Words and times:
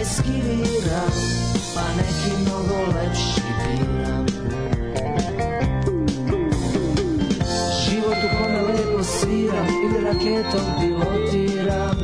eskiviram 0.00 1.12
Pa 1.74 1.84
neki 1.96 2.42
mnogo 2.42 2.76
lepši 2.94 3.40
biram 3.58 4.26
Život 7.84 8.18
u 8.24 8.36
kome 8.38 8.60
lepo 8.62 9.04
sviram 9.04 9.66
Ili 9.84 10.04
raketom 10.04 10.66
pilotiram 10.80 11.98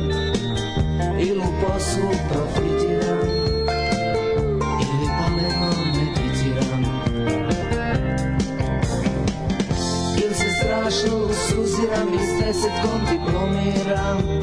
Ili 1.19 1.39
u 1.39 1.53
poslu 1.61 2.09
profitiram 2.29 3.27
Ili 4.81 5.07
pametno 5.19 5.69
meditiram. 5.85 6.83
Ili 10.23 10.33
se 10.33 10.49
strašno 10.59 11.29
suziram 11.49 12.13
I 12.13 12.25
s 12.25 12.45
desetkom 12.45 13.01
diplomiram 13.11 14.42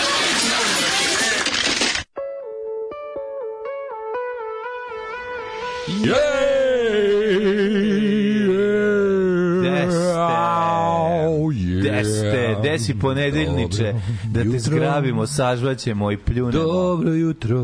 si 12.81 12.99
ponedeljniče? 12.99 13.93
Da 14.25 14.43
te 14.43 14.59
zgrabimo, 14.59 15.27
sažvaćemo 15.27 16.11
i 16.11 16.17
pljunemo. 16.17 16.63
Dobro 16.63 17.09
jutro. 17.11 17.59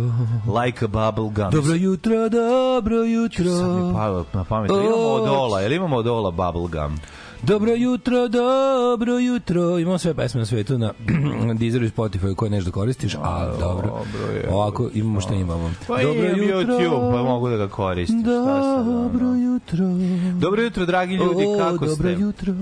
Like 0.63 0.85
a 0.85 0.87
bubble 0.87 1.29
gum. 1.35 1.51
Dobro 1.51 1.73
jutro, 1.75 2.29
dobro 2.29 2.95
jutro. 2.95 3.45
Sad 3.45 3.69
mi 3.71 3.93
palo 3.93 4.25
na 4.33 4.43
pamet. 4.43 4.69
Imamo 4.71 4.95
od 4.95 5.29
ola? 5.29 5.61
Jel 5.61 5.73
imamo 5.73 5.95
od 5.95 6.07
ola 6.07 6.31
bubble 6.31 6.81
gum? 6.81 6.97
Dobro 7.43 7.71
jutro, 7.71 8.27
dobro 8.27 9.13
jutro. 9.13 9.79
Imamo 9.79 9.97
sve 9.97 10.13
pesme 10.13 10.39
na 10.39 10.45
svetu 10.45 10.77
na 10.77 10.93
Deezeru 11.59 11.85
i 11.85 11.89
Spotify 11.89 12.35
koje 12.35 12.51
nešto 12.51 12.71
koristiš, 12.71 13.15
a 13.15 13.45
dobro. 13.59 13.87
dobro 13.87 14.33
je. 14.33 14.49
Ovako 14.51 14.89
imamo 14.93 15.21
šta 15.21 15.33
imamo. 15.33 15.71
Pa 15.87 16.01
dobro 16.01 16.25
imam 16.25 16.39
YouTube, 16.39 17.11
pa 17.11 17.23
mogu 17.23 17.49
da 17.49 17.57
ga 17.57 17.67
koristim. 17.67 18.21
Šta 18.21 18.31
sad, 18.45 18.85
Dobro 18.85 19.25
ono? 19.27 19.35
jutro. 19.35 19.85
Dobro 20.39 20.61
jutro, 20.61 20.85
dragi 20.85 21.15
ljudi, 21.15 21.45
O, 21.45 21.57
kako 21.57 21.85
dobro 21.85 21.95
ste? 22.13 22.21
jutro. 22.21 22.53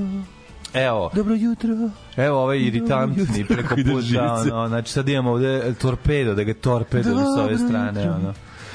Evo, 0.75 1.11
Dobro 1.15 1.35
jutro. 1.35 1.69
evo 2.17 2.37
ovaj 2.39 2.59
iritantni 2.59 3.45
preko 3.45 3.75
puta, 3.75 4.33
ono, 4.53 4.67
znači 4.67 4.91
sad 4.91 5.09
imamo 5.09 5.31
ovde 5.31 5.73
torpedo, 5.81 6.35
da 6.35 6.43
ga 6.43 6.53
torpedo 6.53 7.09
s 7.35 7.39
ove 7.39 7.57
strane, 7.57 7.99
jutro. 8.01 8.13
ono. 8.15 8.33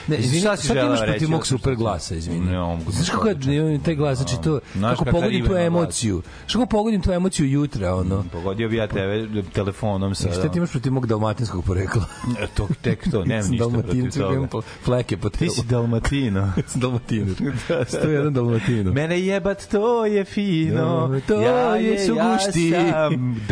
Ne, 0.08 0.17
izvini, 0.17 0.41
Šta 0.41 0.56
si 0.56 0.67
sad 0.67 0.75
želela 0.75 0.88
imaš 0.88 1.00
reći? 1.00 1.11
protiv 1.11 1.31
mog 1.31 1.47
super 1.47 1.75
glasa, 1.75 2.14
izvini. 2.14 2.41
Ne, 2.43 2.61
on 2.61 2.81
Znaš 2.88 3.11
kako 3.11 3.29
je 3.29 3.37
taj 3.79 3.94
glas, 3.94 4.19
znači 4.19 4.37
to, 4.43 4.61
Znaš 4.75 4.91
kako 4.93 5.11
pogodim 5.11 5.47
tu 5.47 5.55
emociju. 5.56 6.23
Znaš 6.41 6.52
kako 6.52 6.67
pogodim 6.67 7.02
tu 7.02 7.12
emociju 7.12 7.50
jutra, 7.50 7.94
ono. 7.94 8.25
Pogodio 8.32 8.69
bi 8.69 8.76
ja 8.76 8.87
tebe 8.87 9.29
telefonom 9.44 10.14
sa... 10.14 10.31
Šta 10.31 10.49
ti 10.49 10.58
imaš 10.58 10.70
protiv 10.70 10.93
mog 10.93 11.06
dalmatinskog 11.06 11.64
porekla? 11.64 12.05
E, 12.41 12.47
To, 12.47 12.69
tek 12.82 13.11
to, 13.11 13.25
nemam 13.25 13.50
ništa 13.50 13.69
protiv 13.70 14.11
toga. 14.12 14.47
po- 14.47 14.62
fleke 14.85 15.17
po 15.17 15.29
Ti 15.31 15.38
telu. 15.38 15.50
si 15.50 15.62
Dalmatino. 15.62 16.52
Sam 16.67 16.81
Dalmatinac. 16.81 17.37
101 17.69 18.31
Dalmatino. 18.31 18.93
Mene 18.93 19.20
jebat, 19.20 19.67
to 19.67 20.06
je 20.06 20.25
fino. 20.25 20.82
No, 21.08 21.20
to 21.20 21.41
je 21.76 21.99
su 21.99 22.14
ja 22.14 22.38
sam 22.38 23.37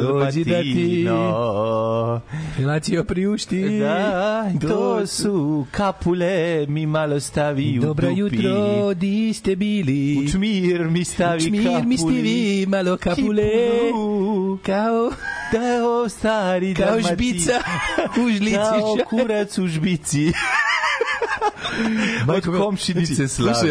Dođi 0.00 0.44
da 0.44 0.62
ti- 0.62 1.04
Dalmatino. 1.04 2.20
Relacija 2.58 3.04
priušti. 3.04 3.78
Da, 3.80 4.44
to 4.62 5.06
su 5.06 5.66
kapule 5.94 6.66
mi 6.66 6.86
malo 6.86 7.20
stavi 7.20 7.78
u 7.78 7.82
Dobro 7.82 8.08
dupi. 8.08 8.36
jutro, 8.36 8.94
di 8.94 9.32
ste 9.34 9.56
bili? 9.56 10.18
Učmir 10.18 10.80
mi 10.82 11.04
stavi 11.04 11.38
Učmir 11.38 11.64
kapuli. 11.64 11.86
mi 11.86 11.98
ste 11.98 12.12
vi, 12.12 12.66
malo 12.68 12.96
kapule. 12.96 13.42
Kipuru. 13.42 14.58
Kao, 14.58 15.10
Da 15.52 15.58
je 15.58 15.80
stari 16.10 16.74
kao 16.74 16.86
Dalmatin. 16.86 17.08
žbica 17.08 17.60
u 18.18 18.30
žlici. 18.30 18.56
Kao 18.56 18.96
kurac 19.06 19.58
u 19.58 19.66
žbici. 19.66 20.32
Od 22.28 22.44
komšinice 22.58 23.22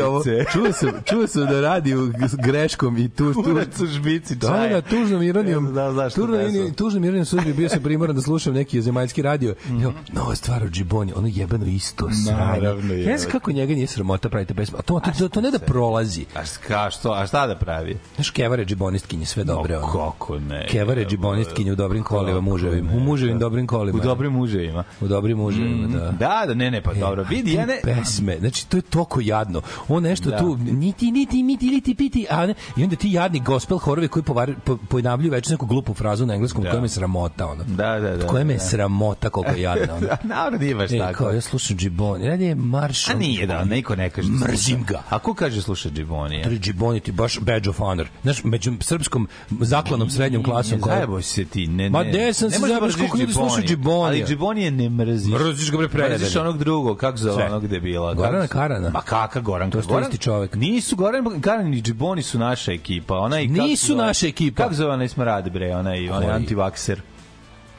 ovo, 0.02 0.24
Slavice. 0.24 0.46
čuo 0.54 0.72
sam, 0.72 0.90
čuo 1.06 1.28
sam 1.28 1.46
da 1.46 1.62
radi 1.62 1.94
greškom 2.40 2.98
i 2.98 3.10
tu, 3.10 3.34
tu, 3.34 3.44
Kurac 3.44 3.80
u 3.80 3.86
žbici 3.88 4.36
Da, 4.36 4.48
čaja. 4.48 4.70
da, 4.72 4.82
tužnom 4.82 5.22
ironijom. 5.24 5.66
Ja 5.66 5.72
znam 5.72 5.96
zašto 5.96 6.22
tužnom, 6.22 6.40
ironijom- 6.40 6.74
tužnom 6.74 7.04
ironijom 7.04 7.26
sudbi 7.26 7.54
bio 7.54 7.70
sam 7.70 7.82
primoran 7.82 8.16
da 8.16 8.22
slušam 8.22 8.54
neki 8.54 8.82
zemaljski 8.82 9.22
radio. 9.22 9.56
Mm 9.64 9.72
Mhm. 9.72 9.86
-hmm. 9.86 9.92
Nova 10.14 10.36
stvar 10.36 10.64
od 10.64 10.72
Džiboni, 10.72 11.14
ono 11.16 11.28
jebeno 11.28 11.66
isto 11.66 12.10
sranje. 12.26 12.40
Naravno, 12.40 12.62
Ja 12.64 12.76
znam 12.96 12.98
jebote. 13.10 13.30
kako 13.32 13.52
njega 13.52 13.74
nije 13.74 13.88
sramota 13.88 14.30
praviti 14.30 14.54
pesmu. 14.54 14.78
A 14.78 14.82
to, 14.82 15.00
to, 15.00 15.12
to, 15.12 15.30
to 15.30 15.42
ne 15.42 15.52
da 15.52 15.60
prolazi. 15.60 16.26
A 16.36 16.46
ska, 16.46 16.90
što, 16.92 17.12
a 17.12 17.28
šta 17.28 17.48
da 17.48 17.56
pravi? 17.56 17.98
Znaš, 18.16 18.30
Kevare 18.30 18.66
džibonistkinje, 18.66 19.26
sve 19.26 19.44
dobre. 19.44 19.78
O, 19.78 19.82
ono. 19.84 19.92
kako 20.12 20.40
ne. 20.40 20.68
Kevare 20.68 21.06
džibonistkinje 21.06 21.72
u 21.72 21.76
dobrim 21.76 22.04
kolima 22.04 22.42
muževim. 22.42 22.90
U 22.90 23.00
muževim 23.00 23.40
dobrim 23.40 23.68
kolima. 23.68 23.98
U 23.98 24.02
dobrim 24.02 24.32
muževima. 24.34 24.84
U 25.02 25.08
dobrim 25.08 25.38
muževima, 25.38 25.88
da. 25.90 26.12
Da, 26.12 26.44
da, 26.48 26.54
ne, 26.54 26.72
ne, 26.72 26.82
pa 26.82 26.94
dobro. 26.94 27.26
Vidi, 27.30 27.54
ja 27.54 27.66
ne... 27.66 27.80
pesme, 27.96 28.38
znači 28.40 28.68
to 28.68 28.78
je 28.78 28.82
toliko 28.82 29.20
jadno. 29.22 29.62
On 29.88 30.04
nešto 30.04 30.30
Da. 30.30 30.38
tu 30.38 30.58
niti 30.58 31.12
niti 31.12 31.44
miti 31.44 31.70
liti 31.70 31.96
piti, 31.96 32.26
a 32.30 32.46
ne, 32.46 32.54
i 32.78 32.84
onda 32.84 32.96
ti 32.96 33.12
jadni 33.12 33.40
gospel 33.40 33.78
horovi 33.78 34.08
koji 34.08 34.24
povar, 34.24 34.54
po, 34.64 34.78
ponavljaju 34.78 35.32
već 35.32 35.50
neku 35.50 35.66
glupu 35.66 35.94
frazu 35.94 36.26
na 36.26 36.34
engleskom 36.34 36.64
Da. 36.64 36.70
koja 36.70 36.82
me 36.82 36.90
sramota 36.90 37.48
ono. 37.48 37.64
Da, 37.64 38.00
da, 38.00 38.18
da. 38.18 38.28
koja 38.28 38.44
me 38.44 38.54
da. 38.54 38.60
sramota 38.60 39.30
koliko 39.30 39.52
je 39.52 39.62
jadna 39.62 39.96
ono. 39.96 40.08
Da, 40.12 40.18
naravno 40.24 40.58
nije 40.60 40.76
baš 40.76 40.92
E, 40.92 40.98
tako. 40.98 41.18
kao, 41.18 41.32
ja 41.32 41.42
slušam 41.42 41.78
Džiboni, 41.78 42.28
radi 42.28 42.44
je 42.44 42.56
marš. 42.56 43.10
A 43.10 43.14
nije 43.14 43.48
da, 43.48 43.64
neko 43.64 43.96
ne 43.96 44.10
kaže. 44.10 44.30
da. 44.30 44.48
Mrzim 44.48 44.84
ga. 44.84 45.02
A 45.10 45.20
ko 45.20 45.34
kaže 45.34 45.62
sluša 45.62 45.90
Džibonija? 45.90 46.44
Tri 46.44 46.60
Džiboni 46.60 47.00
ti 47.00 47.12
baš 47.12 47.40
badge 47.40 47.70
of 47.70 47.78
honor. 47.78 48.08
Znaš, 48.24 48.44
među 48.44 48.74
srpskom 48.80 49.28
zaklanom 49.60 50.10
srednjom 50.10 50.44
klasom 50.44 50.80
koja... 50.80 50.96
Zajebo 50.96 51.22
se 51.22 51.46
ti, 51.46 51.68
ne, 51.68 51.84
ne. 51.84 51.90
Ma 51.90 52.04
gde 52.04 52.34
sam 52.34 52.50
ne 52.50 52.58
se 52.58 52.62
mrziš 52.82 52.96
koliko 52.96 53.18
ljudi 53.18 53.34
sluša. 53.34 53.62
Džibonija? 53.62 54.06
Ali 54.08 54.26
Džibonije 54.28 54.72
ne 54.72 54.90
mrziš. 54.90 55.34
Mrziš 55.34 55.72
ga, 55.72 55.78
bre, 55.78 55.88
predelje. 55.90 56.18
Mrziš 56.20 56.36
onog 56.36 56.58
drugog, 56.58 56.98
kako 56.98 57.18
zove 57.18 57.46
onog 57.46 57.68
debila? 57.82 58.14
Gorana 58.14 58.48
Karana. 58.48 58.90
Ma 58.90 59.02
kaka 59.02 59.40
Goran? 59.40 59.72
To 59.72 59.78
je 59.78 60.02
isti 60.02 60.18
čovek. 60.18 60.56
Nisu 60.56 60.96
Goran 60.96 61.42
Karan 61.42 61.74
i 61.74 61.82
Džiboni 61.82 62.22
su 62.24 62.40
naša 62.40 62.72
ekipa. 62.72 63.18
Onaj, 63.18 63.48
kako 63.48 63.62
Nisu 63.62 63.96
naša 63.96 64.28
ekipa. 64.28 64.64
Kako 64.64 64.74
zove 64.76 64.94
onaj 64.94 65.08
smrad, 65.08 65.50
bre, 65.50 65.76
onaj, 65.76 66.10
onaj 66.10 66.30
antivakser? 66.32 67.02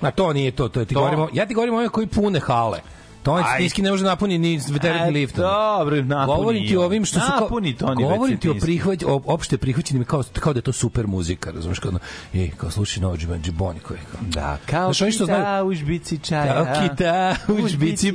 A 0.00 0.10
to 0.10 0.32
nije 0.32 0.50
to, 0.50 0.68
to 0.68 0.80
je 0.80 0.86
ti 0.86 0.94
To? 0.94 1.00
govorimo, 1.00 1.28
ja 1.32 1.46
ti 1.46 1.54
govorim 1.54 1.74
o 1.76 1.88
koji 1.88 2.06
pune 2.06 2.40
hale. 2.40 2.80
To 3.22 3.32
on 3.32 3.38
Aj. 3.38 3.44
stinski 3.54 3.82
ne 3.82 3.90
može 3.90 4.04
napuni 4.04 4.38
ni 4.38 4.60
teretni 4.72 5.08
E, 5.08 5.10
lift. 5.10 5.36
dobro, 5.36 5.96
napuni 5.96 6.36
Govorim 6.36 6.68
ti 6.68 6.76
o 6.76 6.84
ovim 6.84 7.04
što 7.04 7.20
su 7.20 7.26
kao, 7.28 7.40
Napuni 7.40 7.76
to 7.76 7.94
ni 7.94 8.02
govorim 8.04 8.38
ti 8.38 8.48
o 8.48 8.54
prihvat, 8.54 9.02
o 9.02 9.20
opšte 9.26 9.58
prihvaćenim 9.58 10.04
kao 10.04 10.22
kao 10.34 10.52
da 10.52 10.58
je 10.58 10.62
to 10.62 10.72
super 10.72 11.06
muzika, 11.06 11.50
razumeš 11.50 11.78
kao, 11.78 11.92
ej, 12.34 12.50
kao 12.50 12.70
slušaj 12.70 13.00
novo 13.02 13.16
Džibon 13.16 13.42
Džiboni 13.42 13.80
koji 13.80 14.00
kao. 14.12 14.20
Da, 14.22 14.58
kao 14.66 14.92
Znaš, 14.92 15.14
što 15.14 15.24
znaju- 15.24 15.66
u 15.66 15.74
žbici 15.74 16.18
čaja. 16.18 16.64
Kao 16.64 16.74
kita 16.82 17.36
u 17.48 17.68
žbici 17.68 18.12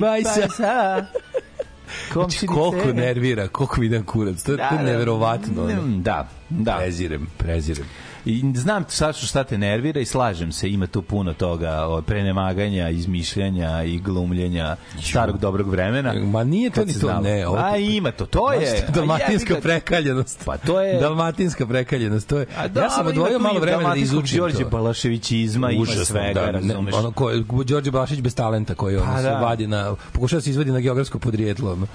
bajsa. 1.88 2.14
Znači, 2.14 2.48
Komšinice. 2.48 2.54
koliko 2.54 2.94
nervira, 2.94 3.48
koliko 3.48 3.82
dan 3.90 4.04
kurac. 4.04 4.44
To 4.44 4.52
je, 4.52 4.58
to 4.58 4.76
je 4.76 4.84
neverovatno. 4.84 5.64
ono. 5.64 5.82
Mm, 5.82 6.04
Da, 6.04 6.30
da. 6.50 6.76
Prezirem, 6.78 7.28
prezirem. 7.38 7.86
I 8.28 8.52
znam 8.56 8.86
Sašo 8.88 9.26
šta 9.26 9.44
te 9.44 9.58
nervira 9.58 10.00
i 10.00 10.06
slažem 10.06 10.52
se, 10.52 10.70
ima 10.70 10.88
tu 10.88 11.02
puno 11.02 11.34
toga 11.34 11.82
o 11.82 12.02
prenemaganja, 12.02 12.90
izmišljanja 12.90 13.84
i 13.84 14.00
glumljenja 14.00 14.76
starog 15.02 15.38
dobrog 15.38 15.70
vremena. 15.70 16.14
Ma 16.16 16.44
nije 16.44 16.70
to 16.70 16.86
ni 16.86 16.94
to, 16.94 17.00
znalo. 17.00 17.22
ne. 17.22 17.48
ovo 17.48 17.58
A 17.58 17.78
ima 17.78 18.12
to, 18.12 18.26
to 18.26 18.54
je. 18.54 18.86
Dalmatinska 18.90 19.26
a 19.48 19.56
jebi 19.56 19.60
ga- 19.60 19.62
prekaljenost. 19.64 20.42
Pa 20.46 20.58
to 20.58 20.82
je- 20.82 21.00
Dalmatinska 21.00 21.66
prekaljenost, 21.68 22.28
to 22.28 22.38
je. 22.38 22.46
A 22.58 22.64
ja 22.76 22.90
sam 22.90 23.08
odvojio 23.08 23.40
malo 23.40 23.58
i 23.58 23.62
vremena 23.62 23.90
da 23.90 23.96
izučim 23.96 24.38
Đorđe 24.38 24.64
to. 24.64 24.70
Balaševićizma, 24.70 25.70
Užasno, 25.80 26.06
svega, 26.06 26.34
da, 26.34 26.46
ne, 26.46 26.52
razumeš. 26.52 26.94
ono 26.96 27.12
ko 27.12 27.32
Đorđe 27.64 27.92
Balašić 27.92 28.22
bez 28.22 28.36
talenta 28.36 28.76
koji 28.76 28.96
on 28.98 29.06
Pa 29.06 29.18
se 29.18 29.24
da. 29.24 29.40
vadi 29.40 29.68
na 29.68 29.96
pokušava 30.12 30.38
da 30.38 30.42
se 30.42 30.50
izvadi 30.50 30.72
na 30.72 30.80
geografsko 30.80 31.20
podrijetlo 31.20 31.72
ono. 31.72 31.88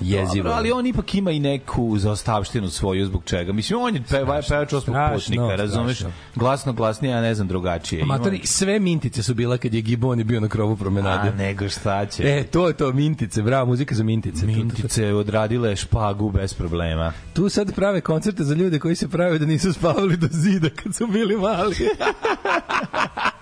jezivo 0.00 0.34
Dobro, 0.36 0.52
ali 0.52 0.72
on 0.72 0.86
ipak 0.86 1.14
ima 1.14 1.30
i 1.30 1.38
neku 1.38 1.98
zaostavštinu 1.98 2.68
svoju 2.70 3.06
zbog 3.06 3.22
čega. 3.24 3.52
Mislim, 3.52 3.80
on 3.80 3.94
je 3.94 4.02
peva, 4.10 4.40
pevač 4.48 4.72
osmog 4.72 4.96
putnika, 5.14 5.56
razumeš? 5.56 5.75
Strašno. 5.84 6.12
Glasno, 6.34 6.72
glasnije, 6.72 7.12
ja 7.12 7.20
ne 7.20 7.34
znam 7.34 7.48
drugačije. 7.48 8.04
Matori, 8.04 8.40
sve 8.44 8.78
mintice 8.78 9.22
su 9.22 9.34
bila 9.34 9.58
kad 9.58 9.74
je 9.74 9.80
Giboni 9.80 10.24
bio 10.24 10.40
na 10.40 10.48
krovu 10.48 10.76
promenade. 10.76 11.28
A 11.28 11.32
nego 11.32 11.68
šta 11.68 12.06
će. 12.06 12.22
E, 12.22 12.44
to 12.44 12.68
je 12.68 12.74
to, 12.74 12.92
mintice, 12.92 13.42
bravo, 13.42 13.66
muzika 13.66 13.94
za 13.94 14.04
mintice. 14.04 14.46
Mintice 14.46 15.14
odradile 15.14 15.76
špagu 15.76 16.30
bez 16.30 16.54
problema. 16.54 17.12
Tu 17.34 17.48
sad 17.48 17.74
prave 17.74 18.00
koncerte 18.00 18.44
za 18.44 18.54
ljude 18.54 18.78
koji 18.78 18.96
se 18.96 19.08
prave 19.08 19.38
da 19.38 19.46
nisu 19.46 19.72
spavali 19.72 20.16
do 20.16 20.28
zida 20.30 20.68
kad 20.82 20.94
su 20.94 21.06
bili 21.06 21.36
mali. 21.36 21.76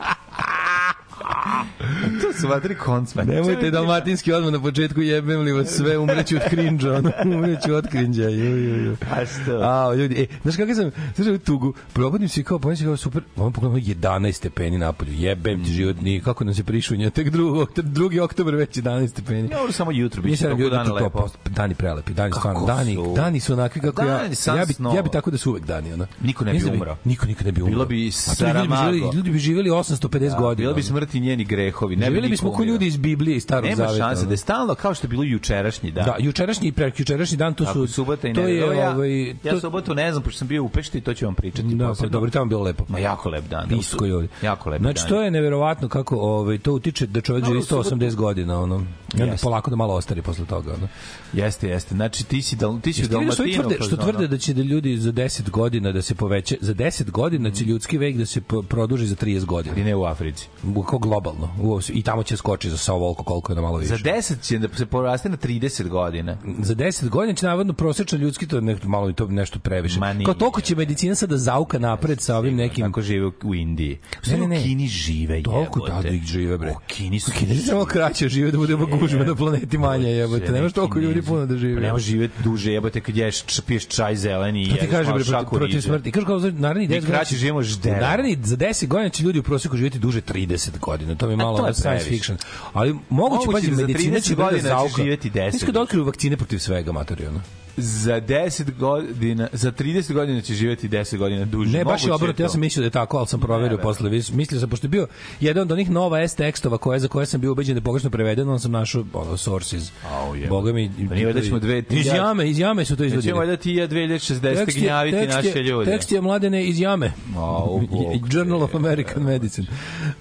To 2.22 2.32
su 2.40 2.48
vatri 2.48 2.74
koncman. 2.74 3.26
Nemojte 3.26 3.70
dalmatinski 3.70 4.32
odmah 4.32 4.52
na 4.52 4.60
početku 4.60 5.00
jebem 5.00 5.40
li 5.40 5.52
vas 5.52 5.68
sve, 5.68 5.98
umreću 5.98 6.36
od 6.36 6.42
krinđa, 6.50 6.92
ono, 6.94 7.10
umreću 7.36 7.74
od 7.74 7.88
krinđa, 7.88 8.28
ju, 8.28 8.56
ju, 8.58 8.84
ju. 8.84 8.96
A 9.10 9.26
što? 9.26 9.58
A, 9.62 9.94
ljudi, 9.94 10.22
e, 10.22 10.26
znaš 10.42 10.56
kako 10.56 10.74
sam, 10.74 10.90
znaš 11.16 11.38
tugu, 11.44 11.74
probudim 11.92 12.28
se 12.28 12.42
kao, 12.42 12.58
pomislim 12.58 12.88
kao, 12.88 12.96
super, 12.96 13.22
ono 13.36 13.50
pogledamo 13.50 13.78
11 13.78 14.32
stepeni 14.32 14.78
napolju, 14.78 15.12
jebem 15.12 15.64
ti 15.64 15.70
život, 15.70 15.96
ni 16.00 16.20
kako 16.20 16.44
nam 16.44 16.54
se 16.54 16.64
prišunja, 16.64 17.10
tek 17.10 17.30
drugi, 17.30 17.66
drugi 17.76 18.20
oktober 18.20 18.54
već 18.54 18.76
11 18.76 19.08
stepeni. 19.08 19.48
Dobro, 19.48 19.72
samo 19.72 19.90
jutro 19.92 20.22
biće 20.22 20.30
Nisam 20.30 20.44
toliko 20.44 20.62
ljudi 20.62 20.76
dana 20.76 20.92
lepo. 20.92 21.28
dani 21.50 21.74
prelepi, 21.74 22.12
dani 22.12 22.30
Kako 22.30 22.40
stvarno, 22.40 22.66
dani, 22.66 22.94
su? 22.94 23.12
dani 23.16 23.40
su 23.40 23.52
onakvi 23.52 23.80
kako 23.80 24.02
ja, 24.02 24.20
ja 24.56 24.64
bi, 24.64 24.96
ja 24.96 25.02
bi 25.02 25.10
tako 25.10 25.30
da 25.30 25.38
su 25.38 25.50
uvek 25.50 25.64
dani, 25.64 25.92
ono. 25.92 26.06
Niko 26.20 26.44
ne 26.44 26.52
bi 26.52 26.58
da 26.58 26.72
umro. 26.72 26.96
Niko 27.04 27.26
nikad 27.26 27.46
ne 27.46 27.52
bi 27.52 27.62
umro. 27.62 27.70
Bilo 27.70 27.86
bi 27.86 27.94
bi 28.04 28.10
Saramago. 28.10 29.12
ljudi 29.14 29.30
bi 29.30 29.38
živjeli 29.38 29.70
850 29.70 30.38
godina. 30.38 30.54
Bilo 30.54 30.74
bi 30.74 30.82
smrti 30.82 31.20
njeni 31.20 31.44
grehovi. 31.56 31.96
Ne 31.96 32.00
bi 32.00 32.04
Živjeli 32.06 32.22
niko 32.22 32.30
bismo 32.32 32.52
ko 32.52 32.64
ljudi 32.64 32.86
iz 32.86 32.96
Biblije 32.96 33.36
i 33.36 33.40
starog 33.40 33.64
Nema 33.64 33.76
zaveta. 33.76 33.96
šanse 33.98 34.20
ono. 34.20 34.28
da 34.28 34.32
je 34.32 34.36
stalno 34.38 34.74
kao 34.74 34.94
što 34.94 35.04
je 35.04 35.08
bilo 35.08 35.22
jučerašnji 35.24 35.90
dan. 35.90 36.04
Da, 36.04 36.16
jučerašnji 36.18 36.68
i 36.68 36.72
prekjučerašnji 36.72 37.36
dan 37.36 37.54
to 37.54 37.64
Ako 37.64 37.72
su 37.72 37.82
je 37.82 37.88
subota 37.88 38.28
i 38.28 38.32
to 38.32 38.40
je 38.40 38.56
ja, 38.56 38.90
ovaj 38.90 39.28
ja 39.28 39.34
to, 39.44 39.60
subotu 39.60 39.94
ne 39.94 40.12
znam, 40.12 40.22
pošto 40.22 40.38
sam 40.38 40.48
bio 40.48 40.64
u 40.64 40.68
Pešti, 40.68 41.00
to 41.00 41.14
ću 41.14 41.24
vam 41.24 41.34
pričati. 41.34 41.62
da, 41.64 41.84
pa 41.84 41.88
posebno. 41.88 42.08
dobro, 42.10 42.30
tamo 42.30 42.44
je 42.44 42.48
bilo 42.48 42.62
lepo. 42.62 42.84
Ma 42.88 42.98
jako 42.98 43.28
lep 43.28 43.44
dan. 43.44 43.68
Pisko 43.68 44.06
ljudi. 44.06 44.28
Jako 44.42 44.70
lep 44.70 44.80
Znači 44.80 45.00
dan. 45.00 45.08
to 45.08 45.22
je 45.22 45.30
neverovatno 45.30 45.88
kako 45.88 46.16
ovaj 46.16 46.58
to 46.58 46.72
utiče 46.72 47.06
da 47.06 47.20
čovjek 47.20 47.44
živi 47.44 47.60
Dobro, 47.60 47.78
u 47.78 47.82
subotu- 47.82 47.96
180 47.96 48.14
godina, 48.14 48.60
ono. 48.60 48.86
I 49.14 49.22
onda 49.22 49.34
polako 49.42 49.70
da 49.70 49.76
malo 49.76 49.94
ostari 49.94 50.22
posle 50.22 50.44
toga, 50.44 50.74
ono. 50.74 50.88
Jeste, 51.32 51.68
jeste. 51.68 51.94
Znači 51.94 52.24
ti 52.24 52.42
si 52.42 52.56
dal, 52.56 52.80
ti 52.80 52.92
si 52.92 53.02
u 53.02 53.04
Što 53.04 53.44
tvrde, 53.46 53.76
što 53.80 53.96
tvrde 53.96 54.28
da 54.28 54.38
će 54.38 54.54
da 54.54 54.62
ljudi 54.62 54.96
za 54.96 55.12
10 55.12 55.50
godina 55.50 55.92
da 55.92 56.02
se 56.02 56.14
poveća, 56.14 56.54
za 56.60 56.74
10 56.74 57.10
godina 57.10 57.50
će 57.50 57.64
ljudski 57.64 57.98
vek 57.98 58.16
da 58.16 58.26
se 58.26 58.40
produži 58.68 59.06
za 59.06 59.16
30 59.16 59.44
godina. 59.44 59.76
I 59.76 59.84
ne 59.84 59.94
u 59.94 60.04
Africi. 60.04 60.48
Kao 60.88 60.98
globalno. 60.98 61.43
U, 61.62 61.80
I 61.88 62.02
tamo 62.02 62.22
će 62.22 62.36
skoči 62.36 62.70
za 62.70 62.76
sa 62.76 62.92
ovoliko 62.94 63.22
koliko 63.24 63.52
je 63.52 63.56
na 63.56 63.62
malo 63.62 63.78
više. 63.78 63.88
Za 63.88 63.96
10 63.96 64.40
će 64.48 64.58
da 64.58 64.68
se 64.76 64.86
poraste 64.86 65.28
na 65.28 65.36
30 65.36 65.88
godina. 65.88 66.36
za 66.58 66.74
10 66.74 67.08
godina 67.08 67.34
će 67.34 67.46
navodno 67.46 67.72
prosečan 67.72 68.20
ljudski 68.20 68.46
to 68.46 68.60
nešto 68.60 68.88
malo 68.88 69.10
i 69.10 69.14
to 69.14 69.26
nešto 69.26 69.58
previše. 69.58 70.00
Ma 70.00 70.12
nije. 70.12 70.24
Kao 70.24 70.34
toliko 70.34 70.60
će 70.60 70.76
medicina 70.76 71.14
sada 71.14 71.36
zauka 71.36 71.78
napred 71.78 72.20
sa 72.20 72.36
ovim 72.38 72.56
nekim 72.56 72.84
Kako 72.84 73.02
žive 73.02 73.26
u- 73.44 73.54
Indiji. 73.54 73.98
Ne, 74.26 74.38
ne, 74.38 74.48
ne. 74.48 74.58
U 74.58 74.62
Kini 74.62 74.86
žive, 74.86 75.42
Toliko 75.42 75.86
da, 75.88 76.02
da 76.02 76.08
ih 76.08 76.22
žive, 76.22 76.58
bre. 76.58 76.70
U 76.70 76.74
Kini 76.86 77.20
su... 77.20 77.32
Kinezi 77.38 77.62
samo 77.62 77.84
kraće 77.84 78.28
žive 78.28 78.50
da 78.50 78.58
budemo 78.58 78.86
gužve 78.86 79.26
na 79.26 79.34
planeti 79.34 79.78
manje, 79.78 80.08
jebote. 80.10 80.52
Nemaš 80.52 80.72
toliko 80.72 80.98
ljudi 80.98 81.22
puno 81.22 81.46
da 81.46 81.56
žive. 81.56 81.74
Pa 81.74 81.80
Nemaš 81.80 82.02
živeti 82.02 82.42
duže, 82.42 82.72
jebote, 82.72 83.00
kad 83.00 83.16
ješ, 83.16 83.60
piješ 83.66 83.86
čaj 83.86 84.16
zeleni 84.16 84.62
i 84.62 84.68
ti 84.68 84.86
kaže 84.90 85.12
bre 85.12 85.24
protiv, 85.50 85.80
smrti. 85.80 86.10
Kažu 86.12 86.26
kao 86.26 86.38
naredni 86.38 86.88
10 86.88 87.00
godina. 87.00 87.16
kraće 87.16 87.36
živimo 87.36 87.62
ždera. 87.62 87.96
U 87.96 88.00
Naredni 88.00 88.38
za 88.42 88.56
10 88.56 88.86
godina 88.86 89.08
će 89.08 89.22
ljudi 89.22 89.38
u 89.38 89.42
prosjeku 89.42 89.76
živjeti 89.76 89.98
duže 89.98 90.20
30 90.20 90.78
godina. 90.78 91.14
To 91.14 91.28
mi 91.28 91.33
je 91.34 91.46
malo 91.46 91.72
science 91.74 92.04
fiction. 92.04 92.38
Ali 92.72 92.96
moguće 93.10 93.46
da 93.52 93.74
za 93.74 93.82
medicina 93.82 94.16
30 94.16 94.22
će 94.22 94.34
da 94.34 94.58
zauka. 94.68 94.94
živjeti 94.96 95.30
10 95.30 95.52
Mislim 95.52 95.72
da 95.72 95.80
otkriju 95.80 96.04
vakcine 96.04 96.36
protiv 96.36 96.58
svega 96.58 96.92
materijalno. 96.92 97.40
Za 97.76 98.20
10 98.20 98.74
godina, 98.74 99.48
za 99.52 99.72
30 99.72 100.12
godina 100.12 100.40
će 100.40 100.54
živjeti 100.54 100.88
10 100.88 101.16
godina 101.16 101.44
duže. 101.44 101.78
Ne, 101.78 101.84
baš 101.84 102.04
je 102.04 102.12
obrnuto, 102.12 102.42
ja 102.42 102.48
sam 102.48 102.60
mislio 102.60 102.80
da 102.80 102.86
je 102.86 102.90
tako, 102.90 103.16
ali 103.16 103.26
sam 103.26 103.40
proverio 103.40 103.76
Ne, 103.76 103.82
posle. 103.82 104.10
Mislio 104.10 104.60
sam, 104.60 104.70
pošto 104.70 104.84
je 104.84 104.88
bio 104.88 105.06
jedan 105.40 105.62
od 105.62 105.72
onih 105.72 105.90
nova 105.90 106.18
S 106.18 106.34
tekstova 106.34 106.78
koje, 106.78 107.00
za 107.00 107.08
koje 107.08 107.26
sam 107.26 107.40
bio 107.40 107.52
ubeđen 107.52 107.74
da 107.74 107.78
je 107.78 107.84
pogrešno 107.84 108.10
prevedeno, 108.10 108.52
on 108.52 108.60
sam 108.60 108.72
našao 108.72 109.04
ono, 109.12 109.36
sources. 109.36 109.92
Au, 110.10 110.34
jebote. 110.34 110.48
Boga 110.48 110.72
mi... 110.72 110.90
Pa 111.08 111.14
nije 111.14 111.26
valjda 111.26 111.40
ćemo 111.40 111.58
dve- 111.58 111.82
Iz 111.90 112.06
ja- 112.06 112.14
jame, 112.16 112.50
iz 112.50 112.58
jame 112.58 112.84
su 112.84 112.96
to 112.96 113.04
izvodili. 113.04 113.22
Nećemo 113.22 113.38
valjda 113.38 113.56
ti 113.56 113.72
ja 113.72 113.88
2060. 113.88 114.40
Tekst 114.56 114.76
je- 114.76 114.82
gnjaviti 114.82 115.16
tekst 115.16 115.36
je- 115.36 115.44
naše 115.44 115.62
ljude. 115.62 115.84
Tekst 115.86 116.12
je 116.12 116.20
mladene 116.20 116.64
iz 116.64 116.80
jame. 116.80 117.12
Au, 117.36 117.80
Bog 117.90 118.32
Journal 118.32 118.62
of 118.62 118.74
American 118.74 119.22
Medicine. 119.22 119.66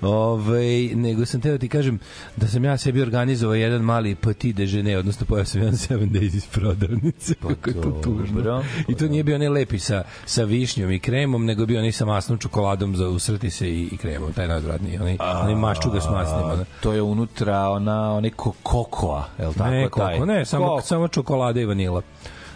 Ove, 0.01 0.61
nego 0.95 1.25
sam 1.25 1.41
teo 1.41 1.57
ti 1.57 1.69
kažem 1.69 1.99
da 2.37 2.47
sam 2.47 2.63
ja 2.63 2.77
sebi 2.77 3.01
organizovao 3.01 3.55
jedan 3.55 3.81
mali 3.81 4.15
petit 4.15 4.55
déjeuner, 4.55 4.97
odnosno 4.97 5.25
pojao 5.25 5.45
sam 5.45 5.61
jedan 5.61 5.77
seven 5.77 6.09
days 6.09 6.35
iz 6.35 6.45
prodavnice. 6.47 7.33
Kako 7.47 7.69
je 7.69 7.81
to 7.81 7.91
tužno. 8.03 8.63
I 8.87 8.95
to 8.95 9.07
nije 9.07 9.23
bio 9.23 9.35
onaj 9.35 9.49
lepi 9.49 9.79
sa, 9.79 10.03
sa 10.25 10.43
višnjom 10.43 10.91
i 10.91 10.99
kremom, 10.99 11.45
nego 11.45 11.65
bio 11.65 11.79
onaj 11.79 11.91
sa 11.91 12.05
masnom 12.05 12.37
čokoladom 12.37 12.95
za 12.95 13.07
usrati 13.07 13.49
se 13.49 13.69
i, 13.69 13.89
i 13.91 13.97
kremom. 13.97 14.33
Taj 14.33 14.47
najodvratniji. 14.47 14.97
Onaj, 14.97 15.17
onaj 15.41 15.55
maščuga 15.55 16.01
s 16.01 16.09
masnim. 16.09 16.43
Ono. 16.43 16.65
To 16.81 16.93
je 16.93 17.01
unutra 17.01 17.69
ona, 17.69 18.13
onaj 18.13 18.29
ko, 18.29 18.53
kokoa, 18.63 19.25
je 19.39 19.47
li 19.47 19.53
tako 19.53 19.69
Ne, 19.69 19.89
koko, 19.89 20.25
ne, 20.25 20.45
samo, 20.45 20.67
Koko. 20.67 20.81
samo 20.81 21.07
čokolada 21.07 21.61
i 21.61 21.65
vanila. 21.65 22.01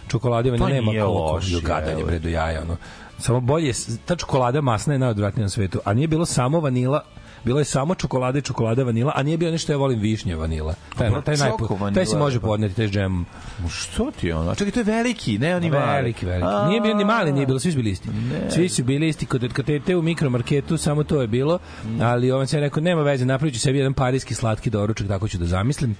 Čokolada 0.08 0.48
i 0.48 0.50
vanila 0.50 0.68
Pa 0.68 0.74
nema 0.74 1.04
loše, 1.04 1.54
Jo, 1.54 1.60
gadanje, 1.60 2.04
bre, 2.04 2.18
do 2.18 2.28
jaja, 2.28 2.62
ono. 2.62 2.76
Samo 3.18 3.40
bolje, 3.40 3.72
ta 4.04 4.16
čokolada 4.16 4.60
masna 4.60 4.92
je 4.92 4.98
najodvratnija 4.98 5.44
na 5.44 5.48
svetu, 5.48 5.80
a 5.84 5.94
nije 5.94 6.08
bilo 6.08 6.26
samo 6.26 6.60
vanila, 6.60 7.02
bilo 7.44 7.58
je 7.58 7.64
samo 7.64 7.94
čokolada 7.94 8.38
i 8.38 8.42
čokolada 8.42 8.84
vanila, 8.84 9.12
a 9.14 9.22
nije 9.22 9.36
bio 9.36 9.50
nešto 9.50 9.72
ja 9.72 9.76
volim 9.76 10.00
višnje 10.00 10.36
vanila. 10.36 10.74
Taj, 10.98 11.10
taj, 11.24 11.36
vanila 11.36 11.92
taj 11.94 12.06
se 12.06 12.16
može 12.16 12.40
pa. 12.40 12.46
podneti, 12.46 12.74
taj 12.74 12.88
džem. 12.88 13.24
Što 13.70 14.10
ti 14.10 14.26
je 14.26 14.36
ono? 14.36 14.50
A 14.50 14.54
Čekaj, 14.54 14.72
to 14.72 14.80
je 14.80 14.84
veliki, 14.84 15.38
ne 15.38 15.56
oni 15.56 15.70
mali. 15.70 15.92
Veliki, 15.92 16.26
veliki. 16.26 16.68
Nije 16.68 16.80
bio 16.80 16.94
ni 16.94 17.04
mali, 17.04 17.32
nije 17.32 17.46
bilo, 17.46 17.58
svi 17.58 17.72
su 17.72 17.76
bili 17.76 17.90
isti. 17.90 18.08
Svi 18.48 18.68
su 18.68 18.84
bili 18.84 19.08
isti, 19.08 19.26
kod, 19.26 19.52
kod 19.54 19.64
te, 19.64 19.80
te 19.80 19.96
u 19.96 20.02
mikromarketu, 20.02 20.76
samo 20.76 21.04
to 21.04 21.20
je 21.20 21.26
bilo, 21.26 21.58
ali 22.00 22.32
on 22.32 22.46
se 22.46 22.56
je 22.56 22.60
rekao, 22.60 22.82
nema 22.82 23.02
veze, 23.02 23.24
napravit 23.24 23.54
ću 23.54 23.60
sebi 23.60 23.78
jedan 23.78 23.94
parijski 23.94 24.34
slatki 24.34 24.70
doručak, 24.70 25.08
tako 25.08 25.28
ću 25.28 25.38
da 25.38 25.46
zamislim. 25.46 25.96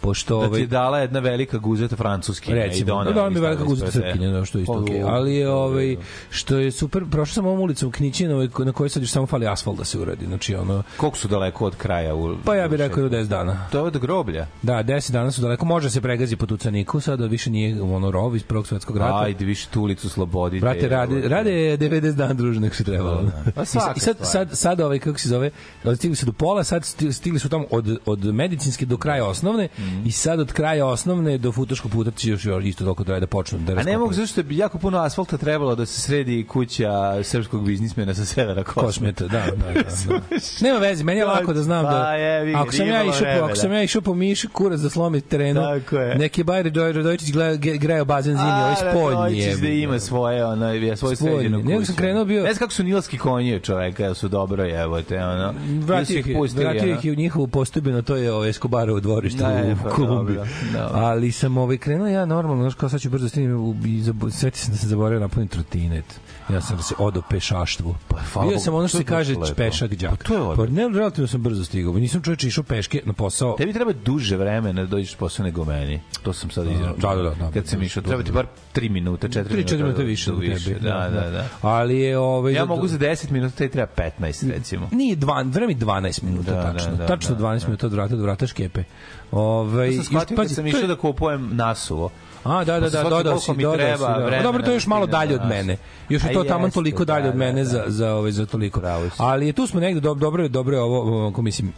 Pošto, 0.00 0.34
Da 0.34 0.40
ti 0.40 0.48
ovaj, 0.48 0.60
je 0.60 0.66
dala 0.66 0.98
jedna 0.98 1.20
velika 1.20 1.58
guzeta 1.58 1.96
francuskinja. 1.96 2.66
i 2.66 2.84
donela 2.84 3.14
da, 3.14 3.22
da 3.22 3.28
mi 3.28 3.34
iz 3.34 3.40
velika 3.40 3.64
guzeta 3.64 3.90
srpkinja, 3.90 4.30
da, 4.30 4.44
što 4.44 4.58
je 4.58 4.62
isto 4.62 4.72
okej. 4.72 4.98
dobro, 5.00 5.14
Ali 5.14 5.34
je, 5.34 5.50
ovaj, 5.50 5.96
što 6.30 6.56
je 6.56 6.70
super, 6.70 7.04
prošao 7.10 7.34
sam 7.34 7.46
ovom 7.46 7.60
ulicom 7.60 7.90
Knićinovoj, 7.90 8.48
na 8.58 8.72
kojoj 8.72 8.88
sad 8.88 9.02
još 9.02 9.10
samo 9.10 9.26
fali 9.26 9.46
asfalt 9.46 9.78
da 9.78 9.84
se 9.84 9.98
uradi. 9.98 10.26
Znači, 10.26 10.54
ono, 10.54 10.75
Koliko 10.96 11.18
su 11.18 11.28
daleko 11.28 11.64
od 11.64 11.76
kraja? 11.76 12.14
U, 12.14 12.36
pa 12.44 12.54
ja 12.54 12.68
bih 12.68 12.78
rekao 12.78 13.02
do 13.02 13.08
10 13.10 13.26
dana. 13.26 13.66
To 13.72 13.78
je 13.78 13.84
od 13.84 13.98
groblja. 13.98 14.46
Da, 14.62 14.72
10 14.74 15.10
dana 15.10 15.30
su 15.30 15.40
daleko. 15.40 15.66
Može 15.66 15.90
se 15.90 16.00
pregazi 16.00 16.36
po 16.36 16.46
tucaniku, 16.46 17.00
sada 17.00 17.26
više 17.26 17.50
nije 17.50 17.82
ono 17.82 18.10
rov 18.10 18.36
iz 18.36 18.42
prvog 18.42 18.66
svetskog 18.66 18.96
rata. 18.96 19.18
Ajde, 19.18 19.44
više 19.44 19.68
tu 19.68 19.82
ulicu 19.82 20.08
slobodite. 20.08 20.60
Brate, 20.60 20.88
rade, 20.88 21.20
rade 21.20 21.50
90 21.78 22.12
dana 22.12 22.34
druže 22.34 22.60
nego 22.60 22.74
što 22.74 22.84
trebalo. 22.84 23.30
Pa 23.54 23.62
I 23.62 23.66
sad, 23.66 23.82
svaka 23.82 23.94
i 23.96 24.00
sad, 24.00 24.14
stvar. 24.16 24.28
sad, 24.28 24.48
sad 24.52 24.80
ovaj, 24.80 24.98
kako 24.98 25.18
se 25.18 25.28
zove, 25.28 25.50
stigli 25.96 26.16
su 26.16 26.26
do 26.26 26.32
pola, 26.32 26.64
sad 26.64 26.82
sti- 26.82 27.12
stigli 27.12 27.38
su 27.38 27.48
tamo 27.48 27.64
od, 27.70 27.98
od 28.06 28.24
medicinske 28.24 28.86
do 28.86 28.96
kraja 28.96 29.24
osnovne 29.26 29.68
Mhm. 29.78 30.06
i 30.06 30.12
sad 30.12 30.40
od 30.40 30.52
kraja 30.52 30.86
osnovne 30.86 31.38
do 31.38 31.52
futoškog 31.52 31.90
puta 31.90 32.10
će 32.10 32.30
još 32.30 32.44
isto 32.62 32.84
toliko 32.84 33.04
da 33.04 33.26
počnu 33.26 33.58
da 33.58 33.72
A 33.72 33.82
ne 33.82 33.98
mogu 33.98 34.12
zašto 34.12 34.42
bi 34.42 34.56
jako 34.56 34.78
puno 34.78 34.98
asfalta 34.98 35.36
trebalo 35.36 35.74
da 35.74 35.86
se 35.86 36.00
sredi 36.00 36.44
kuća 36.44 36.90
srpskog 37.22 37.64
biznismena 37.66 38.14
sa 38.14 38.24
severa 38.24 38.64
Kosmeta. 38.64 38.86
Kosmeta, 38.86 39.26
da, 39.26 39.44
da, 39.46 39.72
da, 39.72 39.82
da. 39.82 40.38
Nema 40.66 40.78
veze, 40.80 41.04
meni 41.04 41.18
je 41.18 41.26
lako 41.26 41.52
da 41.52 41.62
znam 41.62 41.84
da 41.84 41.90
Pa, 41.90 42.12
jebi 42.12 42.52
ga, 42.52 42.58
ako 42.58 42.72
sam 42.72 42.86
ja 42.88 43.02
išao 43.04 43.26
po, 43.38 43.44
ako 43.44 43.56
sam 43.56 43.72
ja 43.72 43.82
išao 43.82 44.02
po 44.02 44.14
miš 44.14 44.44
kurac 44.44 44.80
da 44.80 44.90
slomi 44.90 45.20
terenu, 45.20 45.60
Tako 45.62 45.96
je. 45.96 46.14
neki 46.16 46.42
Bajri 46.44 46.70
Radojičić 46.70 47.28
greo 47.76 48.04
bazen 48.04 48.36
zimi, 48.36 48.48
ovaj 48.50 48.74
spoljni 48.76 49.38
je. 49.38 49.56
da 49.56 49.68
ima 49.68 49.98
svoje, 50.00 50.44
ono, 50.46 50.72
je 50.72 50.96
Spoljni. 50.96 51.16
sređeno 51.16 51.58
Nego 51.60 51.84
sam 51.84 51.96
krenuo 51.96 52.24
bio- 52.24 52.42
Ne 52.42 52.48
znam 52.48 52.58
kako 52.58 52.72
su 52.72 52.82
nilski 52.84 53.18
konji 53.18 53.60
čoveka, 53.60 54.14
su 54.14 54.28
dobro 54.28 54.64
jebote, 54.64 55.18
ono. 55.18 55.54
Vratio 55.78 56.18
ih, 56.18 56.26
vratio 56.54 56.86
ih 56.88 57.04
i 57.04 57.10
u 57.10 57.16
njihovu 57.16 57.46
postupinu, 57.48 58.02
to 58.02 58.16
je 58.16 58.32
ovaj 58.32 58.48
Escobarovo 58.48 59.00
dvorište 59.00 59.38
Da, 59.38 59.62
u 59.72 59.84
pa 59.84 59.90
Kolumbiji. 59.90 60.36
dobro. 60.36 60.90
Ali 60.94 61.32
sam 61.32 61.56
ovaj 61.56 61.76
krenuo 61.78 62.06
ja 62.08 62.24
normalno, 62.26 62.62
znaš 62.62 62.74
kao 62.74 62.88
sad 62.88 63.00
ću 63.00 63.10
brzo 63.10 63.28
stignem 63.28 63.56
u- 63.58 63.74
i 63.86 64.02
setio 64.30 64.56
sam 64.56 64.72
da 64.72 64.78
sam 64.78 64.88
zaboravio 64.88 65.20
napunim 65.20 65.48
trotinet. 65.48 66.04
Ja 66.48 66.60
sam 66.60 66.82
se 66.82 66.94
odo 66.98 67.22
pešaštvu. 67.22 67.94
Pa, 68.08 68.40
Bio 68.42 68.58
sam 68.58 68.74
ono 68.74 68.88
što 68.88 68.98
to 68.98 69.02
se 69.02 69.06
kaže 69.06 69.34
lepo. 69.34 69.54
pešak 69.54 69.94
đak. 69.94 70.10
Pa 70.10 70.16
to 70.18 70.34
je 70.34 70.40
odlično. 70.40 70.64
Pa 70.66 70.88
ne, 70.88 70.98
relativno 70.98 71.28
sam 71.28 71.42
brzo 71.42 71.64
stigao. 71.64 71.92
Nisam 71.92 72.22
čovječ 72.22 72.44
išao 72.44 72.64
peške 72.64 73.02
na 73.04 73.12
posao. 73.12 73.54
Tebi 73.58 73.72
treba 73.72 73.92
duže 73.94 74.36
vremena 74.36 74.80
da 74.80 74.86
dođeš 74.86 75.14
posao 75.14 75.44
nego 75.44 75.64
meni. 75.64 76.00
To 76.22 76.32
sam 76.32 76.50
sad 76.50 76.66
izračunao. 76.66 77.16
da, 77.16 77.22
da, 77.22 77.34
da. 77.36 77.50
Kad 77.50 77.66
sam 77.66 77.82
išao, 77.82 78.02
treba 78.02 78.22
ti 78.22 78.32
bar 78.32 78.46
3 78.74 78.90
minuta, 78.90 79.28
4 79.28 79.34
minuta. 79.50 79.74
3-4 79.74 79.76
minuta 79.76 79.98
da- 79.98 80.04
više 80.04 80.30
da 80.30 80.36
od 80.36 80.42
tebe. 80.64 80.80
Da, 80.80 81.08
da, 81.10 81.30
da. 81.30 81.48
Ali 81.62 81.98
je 81.98 82.18
ovaj 82.18 82.52
Ja 82.52 82.64
mogu 82.64 82.88
za 82.88 82.98
10 82.98 83.30
minuta, 83.30 83.56
tebi 83.56 83.72
treba 83.72 83.92
15 84.18 84.50
recimo. 84.50 84.88
Nije 84.92 85.16
dva, 85.16 85.42
vreme 85.42 85.74
12 85.74 86.22
minuta 86.22 86.50
Da, 86.50 86.56
da, 86.56 86.72
tačno. 86.72 86.92
da, 86.92 87.06
tačno 87.06 87.34
da, 87.34 87.40
12 87.40 87.60
da. 87.60 87.66
minuta 87.66 87.86
od 87.86 87.92
vrata 87.92 88.16
do 88.16 88.22
vrata 88.22 88.46
škepe. 88.46 88.84
Ovaj 89.32 89.88
To 89.88 89.94
sam 89.94 90.04
shvatio 90.04 90.36
kad 90.36 90.50
sam 90.50 90.66
išao 90.66 90.86
da 90.86 90.96
kupujem 90.96 91.48
nasuvo. 91.52 92.10
A, 92.46 92.64
da, 92.64 92.80
da, 92.80 92.90
da, 92.90 93.02
dodao 93.02 93.38
si, 93.38 93.52
dodao 93.52 93.76
treba 93.76 93.96
si. 93.96 94.02
Da. 94.02 94.18
vremena 94.18 94.42
Dobro, 94.42 94.62
to 94.62 94.70
je 94.70 94.76
još 94.76 94.86
malo 94.86 95.06
dalje 95.06 95.34
od 95.34 95.46
mene. 95.48 95.76
Još 96.08 96.24
je 96.24 96.32
to 96.32 96.44
tamo 96.44 96.70
toliko 96.70 97.04
da, 97.04 97.14
dalje 97.14 97.28
od 97.28 97.34
da, 97.34 97.38
mene 97.38 97.64
da. 97.64 97.68
za, 97.68 97.84
za, 97.86 98.14
ovaj, 98.14 98.32
za 98.32 98.46
toliko. 98.46 98.80
Ali 99.16 99.52
tu 99.52 99.66
smo 99.66 99.80
negde, 99.80 100.00
dobro, 100.00 100.20
dobro 100.20 100.42
je, 100.42 100.48
dobro 100.48 100.76
je 100.76 100.82
ovo, 100.82 101.28
ako 101.28 101.42
mislim, 101.42 101.72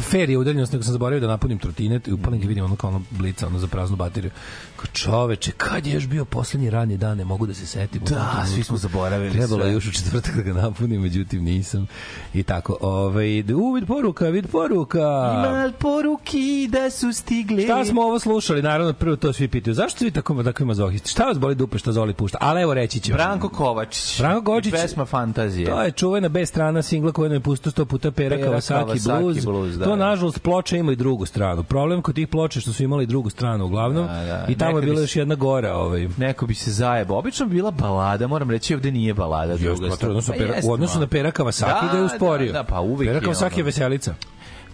fair 0.00 0.30
je 0.30 0.38
udaljenost, 0.38 0.72
nego 0.72 0.82
sam 0.84 0.92
zaboravio 0.92 1.20
da 1.20 1.26
napunim 1.26 1.58
trotinet 1.58 2.08
i 2.08 2.12
upalim 2.12 2.40
ga 2.40 2.48
vidim 2.48 2.64
ono 2.64 2.76
kao 2.76 2.90
ono 2.90 3.02
blica, 3.10 3.46
ono 3.46 3.58
za 3.58 3.66
praznu 3.66 3.96
bateriju. 3.96 4.30
Kao 4.76 4.86
čoveče, 4.92 5.52
kad 5.56 5.86
je 5.86 5.94
još 5.94 6.06
bio 6.06 6.24
poslednji 6.24 6.70
radni 6.70 6.96
dan, 6.96 7.18
ne 7.18 7.24
mogu 7.24 7.46
da 7.46 7.54
se 7.54 7.66
setim. 7.66 8.02
Da, 8.04 8.44
svi 8.54 8.62
smo 8.62 8.76
zaboravili 8.76 9.32
Trebalo 9.32 9.60
je 9.60 9.66
sve. 9.66 9.72
još 9.72 9.86
u 9.86 9.92
četvrtak 9.92 10.36
da 10.36 10.42
ga 10.42 10.52
napunim, 10.52 11.00
međutim 11.02 11.44
nisam. 11.44 11.86
I 12.34 12.42
tako, 12.42 12.76
ovaj, 12.80 13.52
uvid 13.52 13.86
poruka, 13.86 14.28
vid 14.28 14.46
poruka. 14.46 14.98
Ima 14.98 15.72
poruki 15.78 16.68
da 16.70 16.90
su 16.90 17.12
stigle. 17.12 17.62
Šta 17.62 17.84
smo 17.84 18.02
ovo 18.02 18.18
slušali? 18.18 18.62
Naravno, 18.62 18.92
prvo 18.92 19.16
to 19.16 19.32
svi 19.32 19.48
pitaju. 19.48 19.74
Zašto 19.74 19.98
svi 19.98 20.10
tako, 20.10 20.42
tako 20.42 20.64
mazohisti? 20.64 21.10
Šta 21.10 21.24
vas 21.24 21.38
boli 21.38 21.54
dupe 21.54 21.78
što 21.78 21.92
Zoli 21.92 22.14
pušta? 22.14 22.38
Ali 22.40 22.62
evo 22.62 22.74
reći 22.74 23.00
ću. 23.00 23.12
Branko 23.12 23.48
Kovačić. 23.48 24.18
Branko 24.18 24.44
Kovačić. 24.44 24.72
I 24.72 24.76
pesma 24.76 25.04
Fantazije. 25.04 25.66
To 25.66 25.82
je 25.82 25.90
čuvena 25.90 26.28
B 26.28 26.46
strana 26.46 26.82
singla 26.82 27.12
koja 27.12 27.28
nam 27.28 27.36
je 27.36 27.40
pustio 27.40 27.72
sto 27.72 27.84
puta 27.84 28.10
Pera 28.10 28.36
Pera 28.36 28.50
Kawasaki, 28.50 28.84
Kawasaki 28.84 29.20
Blues. 29.20 29.44
Blues, 29.44 29.74
da, 29.74 29.83
to, 29.84 29.96
da. 29.96 29.96
nažalost, 29.96 30.42
ploče 30.42 30.78
ima 30.78 30.92
i 30.92 30.96
drugu 30.96 31.26
stranu. 31.26 31.62
Problem 31.62 32.02
kod 32.02 32.14
tih 32.14 32.28
ploča 32.28 32.58
je 32.58 32.60
što 32.60 32.72
su 32.72 32.82
imali 32.82 33.06
drugu 33.06 33.30
stranu 33.30 33.64
uglavnom 33.64 34.06
Da, 34.06 34.12
da. 34.12 34.46
i 34.48 34.58
tamo 34.58 34.70
je 34.70 34.74
Nekad 34.74 34.84
bila 34.84 34.96
bi 34.96 35.02
još 35.02 35.16
jedna 35.16 35.34
gora. 35.34 35.74
Ovaj. 35.74 36.08
Neko 36.16 36.46
bi 36.46 36.54
se 36.54 36.70
zajebao. 36.70 37.18
Obično 37.18 37.46
bi 37.46 37.54
bila 37.54 37.70
balada, 37.70 38.26
moram 38.26 38.50
reći, 38.50 38.74
ovde 38.74 38.90
nije 38.90 39.14
balada. 39.14 39.56
druga 39.56 39.86
Jeste, 39.86 40.06
u 40.06 40.10
odnosu, 40.10 40.32
na 40.32 40.38
Pa 40.38 40.44
pera, 40.44 40.60
u 40.64 40.72
odnosu 40.72 41.00
na 41.00 41.06
Pera 41.06 41.30
Kawasaki 41.30 41.86
Da, 41.86 41.92
ga 41.92 41.98
je 41.98 42.04
usporio. 42.04 42.52
Da, 42.52 42.58
da, 42.58 42.64
pa 42.64 42.80
uvek 42.80 43.08
Pera 43.08 43.18
je 43.18 43.22
Kawasaki 43.22 43.52
je 43.52 43.62
ono. 43.62 43.64
veselica. 43.64 44.14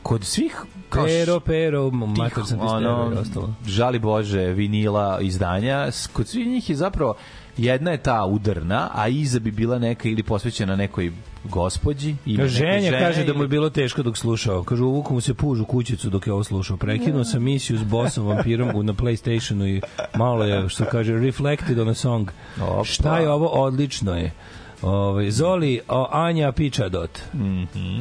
Kod 0.03 0.25
svih 0.25 0.57
kao 0.89 1.05
Pero, 1.05 1.41
pero, 1.41 1.91
mater 1.91 2.45
sam 2.47 2.61
ono, 2.61 3.13
ostalo. 3.21 3.55
žali 3.67 3.99
Bože, 3.99 4.47
vinila 4.47 5.19
izdanja, 5.21 5.89
kod 6.13 6.29
svih 6.29 6.47
njih 6.47 6.71
je 6.71 6.77
zapravo 6.77 7.15
jedna 7.57 7.91
je 7.91 8.03
ta 8.03 8.25
udarna, 8.25 8.89
a 8.95 9.09
iza 9.09 9.39
bi 9.41 9.51
bila 9.51 9.79
neka 9.79 10.09
ili 10.09 10.23
posvećena 10.23 10.77
nekoj 10.77 11.13
gospođi. 11.45 12.17
Ime 12.27 12.49
Ženja 12.49 12.81
žene 12.81 13.01
kaže 13.01 13.25
da 13.25 13.35
mu 13.35 13.43
je 13.45 13.49
bilo 13.49 13.71
teško 13.71 14.03
dok 14.03 14.17
slušao. 14.17 14.63
Kaže, 14.65 14.83
uvuku 14.83 15.15
mu 15.15 15.21
se 15.21 15.35
puž 15.35 15.61
u 15.61 15.65
kućicu 15.65 16.11
dok 16.11 16.27
je 16.27 16.33
ovo 16.33 16.45
slušao. 16.45 16.77
Prekinuo 16.77 17.25
sam 17.25 17.43
misiju 17.43 17.79
s 17.79 17.83
bosom 17.83 18.27
vampirom 18.27 18.87
na 18.87 18.95
Playstationu 18.95 19.67
i 19.77 19.81
malo 20.15 20.45
je, 20.45 20.69
što 20.69 20.85
kaže, 20.85 21.13
reflected 21.13 21.79
on 21.79 21.89
a 21.89 21.95
song. 21.95 22.31
Opa. 22.63 22.85
Šta 22.85 23.19
je 23.19 23.31
ovo? 23.31 23.47
Odlično 23.47 24.17
je. 24.17 24.33
Ove, 24.83 25.31
Zoli, 25.31 25.81
o, 25.89 26.09
Anja 26.13 26.53
Pičadot. 26.53 27.19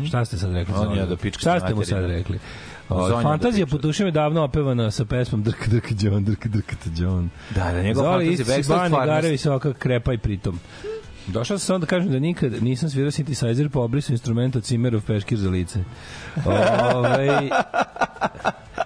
Šta 0.08 0.25
ste 0.25 0.38
sad 0.38 0.53
rekli? 0.53 0.74
Anja 0.74 0.96
Zoli? 0.96 1.10
do 1.10 1.17
pička 1.17 1.39
Šta 1.39 1.60
ste 1.60 1.75
mu 1.75 1.84
sad 1.84 2.05
rekli? 2.05 2.39
O, 2.89 3.08
Zonja 3.08 3.17
do 3.17 3.24
Fantazija 3.24 3.65
pička. 3.65 3.77
putušem 3.77 4.05
je 4.05 4.12
davno 4.12 4.43
opevana 4.43 4.91
sa 4.91 5.05
pesmom 5.05 5.43
Drk, 5.43 5.67
drk, 5.67 5.91
John, 6.00 6.24
drk, 6.24 6.48
drk, 6.48 6.74
John. 6.98 7.29
Da, 7.55 7.72
da, 7.72 7.81
njegov 7.81 8.03
Zoli, 8.03 8.25
fantazija 8.25 8.55
backstop 8.55 8.77
Bani 8.77 8.89
stvarnost. 8.89 9.05
Garevi 9.05 9.38
Soka 9.38 9.74
krepa 9.74 10.13
i 10.13 10.17
pritom. 10.17 10.60
Došao 11.31 11.57
sam 11.57 11.65
samo 11.65 11.79
da 11.79 11.86
kažem 11.86 12.12
da 12.12 12.19
nikad 12.19 12.63
nisam 12.63 12.89
svirao 12.89 13.12
synthesizer 13.12 13.69
pa 13.69 13.79
obrisao 13.79 14.13
instrument 14.13 14.55
od 14.55 14.63
Cimerov 14.63 15.01
peškir 15.01 15.38
za 15.38 15.50
lice. 15.50 15.79
Ove, 16.45 17.50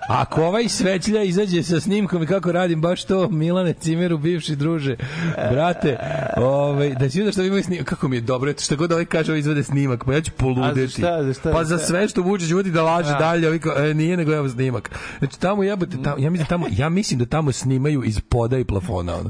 ako 0.09 0.45
ovaj 0.45 0.69
svećlja 0.69 1.23
izađe 1.23 1.63
sa 1.63 1.79
snimkom 1.79 2.23
i 2.23 2.27
kako 2.27 2.51
radim 2.51 2.81
baš 2.81 3.03
to, 3.03 3.29
Milane 3.29 3.73
Cimeru, 3.73 4.17
bivši 4.17 4.55
druže, 4.55 4.95
brate, 5.51 5.97
ovaj, 6.37 6.95
da 6.95 7.09
si 7.09 7.17
vidio 7.17 7.31
što 7.31 7.43
imaju 7.43 7.63
snimak, 7.63 7.85
kako 7.85 8.07
mi 8.07 8.17
je 8.17 8.21
dobro, 8.21 8.51
eto 8.51 8.63
šta 8.63 8.75
god 8.75 8.91
ovaj 8.91 9.05
kaže, 9.05 9.31
ovaj 9.31 9.39
izvede 9.39 9.63
snimak, 9.63 10.05
pa 10.05 10.13
ja 10.13 10.21
ću 10.21 10.31
poludeti. 10.37 10.81
A 10.81 10.85
za 10.85 10.87
šta, 10.87 11.23
za 11.23 11.33
šta, 11.33 11.51
pa 11.51 11.63
za 11.63 11.77
sve 11.77 12.07
što 12.07 12.21
Vučić 12.21 12.51
uvodi 12.51 12.71
da 12.71 12.83
laže 12.83 13.11
Da. 13.11 13.17
dalje, 13.17 13.47
ovaj 13.47 13.89
e, 13.91 13.93
nije 13.93 14.17
nego 14.17 14.33
evo 14.33 14.49
snimak. 14.49 14.91
Znači 15.19 15.39
tamo 15.39 15.63
jebote, 15.63 15.97
tamo, 16.03 16.15
ja 16.19 16.29
mislim 16.29 16.47
tamo, 16.47 16.67
ja 16.71 16.89
mislim 16.89 17.19
da 17.19 17.25
tamo 17.25 17.51
snimaju 17.51 18.03
iz 18.03 18.19
poda 18.29 18.57
i 18.57 18.63
plafona, 18.63 19.15
ono. 19.15 19.29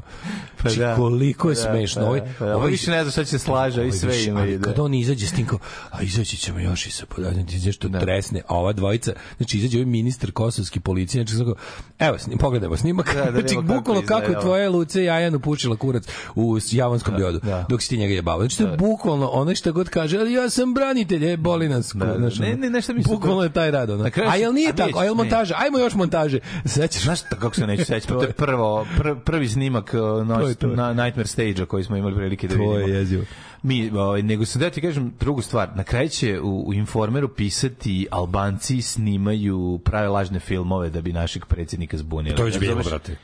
Znači, 0.62 0.80
da. 0.80 0.96
koliko 0.96 1.50
je 1.50 1.56
Da, 1.56 1.62
smešno. 1.62 2.02
pa 2.02 2.08
Ovaj, 2.08 2.20
da, 2.20 2.28
pa 2.40 2.46
da. 2.46 2.56
Više 2.58 2.92
ne 2.92 3.03
zna 3.04 3.12
šta 3.12 3.24
će 3.24 3.40
slaže, 3.40 3.88
i 3.88 3.92
sve 3.92 4.24
ima 4.24 4.46
ide. 4.46 4.64
Kada 4.64 4.84
on 4.84 4.94
izađe 4.94 5.28
s 5.28 5.32
tim 5.32 5.46
kao, 5.48 5.60
a 5.92 6.02
izaći 6.02 6.38
ćemo 6.38 6.60
još 6.60 6.88
i 6.88 6.92
sa 6.92 7.06
podatom, 7.06 7.46
ti 7.48 7.56
izađeš 7.56 7.78
to 7.78 7.90
tresne, 7.90 8.42
a 8.48 8.56
ova 8.58 8.74
dvojica, 8.74 9.14
znači 9.38 9.58
izađe 9.58 9.78
ovaj 9.78 9.86
ministar 9.86 10.32
kosovski 10.32 10.80
policije, 10.80 11.26
znači 11.26 11.46
kao, 11.46 11.56
evo, 12.00 12.18
snim, 12.18 12.38
pogledajmo 12.38 12.78
snimak, 12.78 13.16
Da, 13.16 13.32
da 13.32 13.32
znači 13.40 13.56
bukvalno 13.56 14.02
kako 14.06 14.32
je 14.32 14.40
tvoje 14.42 14.70
luce 14.70 15.04
Jajanu 15.04 15.40
pušila 15.40 15.76
kurac 15.76 16.04
u 16.36 16.58
javonskom 16.72 17.16
biodu, 17.16 17.40
da. 17.40 17.66
dok 17.70 17.82
si 17.82 17.90
ti 17.90 17.98
njega 17.98 18.14
jebao. 18.14 18.40
Znači 18.40 18.58
to 18.58 18.64
je 18.64 18.78
bukvalno 18.78 19.28
ono 19.28 19.56
što 19.56 19.74
god 19.74 19.90
kaže, 19.90 20.20
ali 20.20 20.34
ja 20.34 20.50
sam 20.50 20.74
branitelj, 20.74 21.32
e, 21.34 21.38
boli 21.38 21.70
nas. 21.70 21.92
Da, 21.94 22.06
da. 22.06 22.18
znaš, 22.18 22.40
Ne, 22.40 22.56
ne, 22.56 22.70
nešto 22.70 22.94
mi 22.94 23.04
se- 23.04 23.10
Bukvalno 23.10 23.44
je 23.44 23.54
taj 23.54 23.72
rad, 23.72 23.90
ono. 23.90 24.10
A 24.30 24.36
jel 24.36 24.54
nije 24.54 24.76
tako, 24.76 25.00
a 25.00 25.04
jel 25.04 25.16
ne. 25.16 25.24
montaža? 25.24 25.56
Ajmo 25.58 25.78
još 25.80 25.94
montaže. 25.94 26.40
Sećaš? 26.66 27.04
Znaš 27.04 27.20
kako 27.22 27.56
se 27.56 27.68
neću 27.68 27.86
sećati? 27.86 28.14
To 28.14 28.24
je 28.24 28.32
prvo, 28.32 28.86
pr, 28.98 29.16
prvi 29.26 29.50
snimak 29.50 29.94
uh, 29.94 30.28
je 30.28 30.94
Nightmare 31.04 31.28
Stage-a 31.28 31.66
koji 31.66 31.84
smo 31.84 31.98
imali 31.98 32.16
prilike 32.16 32.48
da 32.48 32.56
vidimo. 32.56 32.78
Je 32.94 33.00
jezivo. 33.00 33.24
Mi, 33.64 33.92
ovaj, 33.92 34.22
nego 34.22 34.46
sam 34.46 34.62
da 34.62 34.70
ti 34.70 34.82
kažem 34.82 35.14
drugu 35.20 35.42
stvar. 35.42 35.70
Na 35.76 35.84
kraju 35.84 36.10
će 36.10 36.40
u, 36.40 36.64
u 36.68 36.74
Informeru 36.74 37.28
pisati 37.30 38.08
Albanci 38.12 38.82
snimaju 38.82 39.80
prave 39.84 40.08
lažne 40.08 40.40
filmove 40.40 40.90
da 40.90 41.02
bi 41.02 41.14
našeg 41.14 41.46
predsjednika 41.46 41.98
zbunili. 41.98 42.36
To 42.36 42.42
je 42.42 42.46
već 42.46 42.60
bilo, 42.60 42.84
brate. 42.84 43.16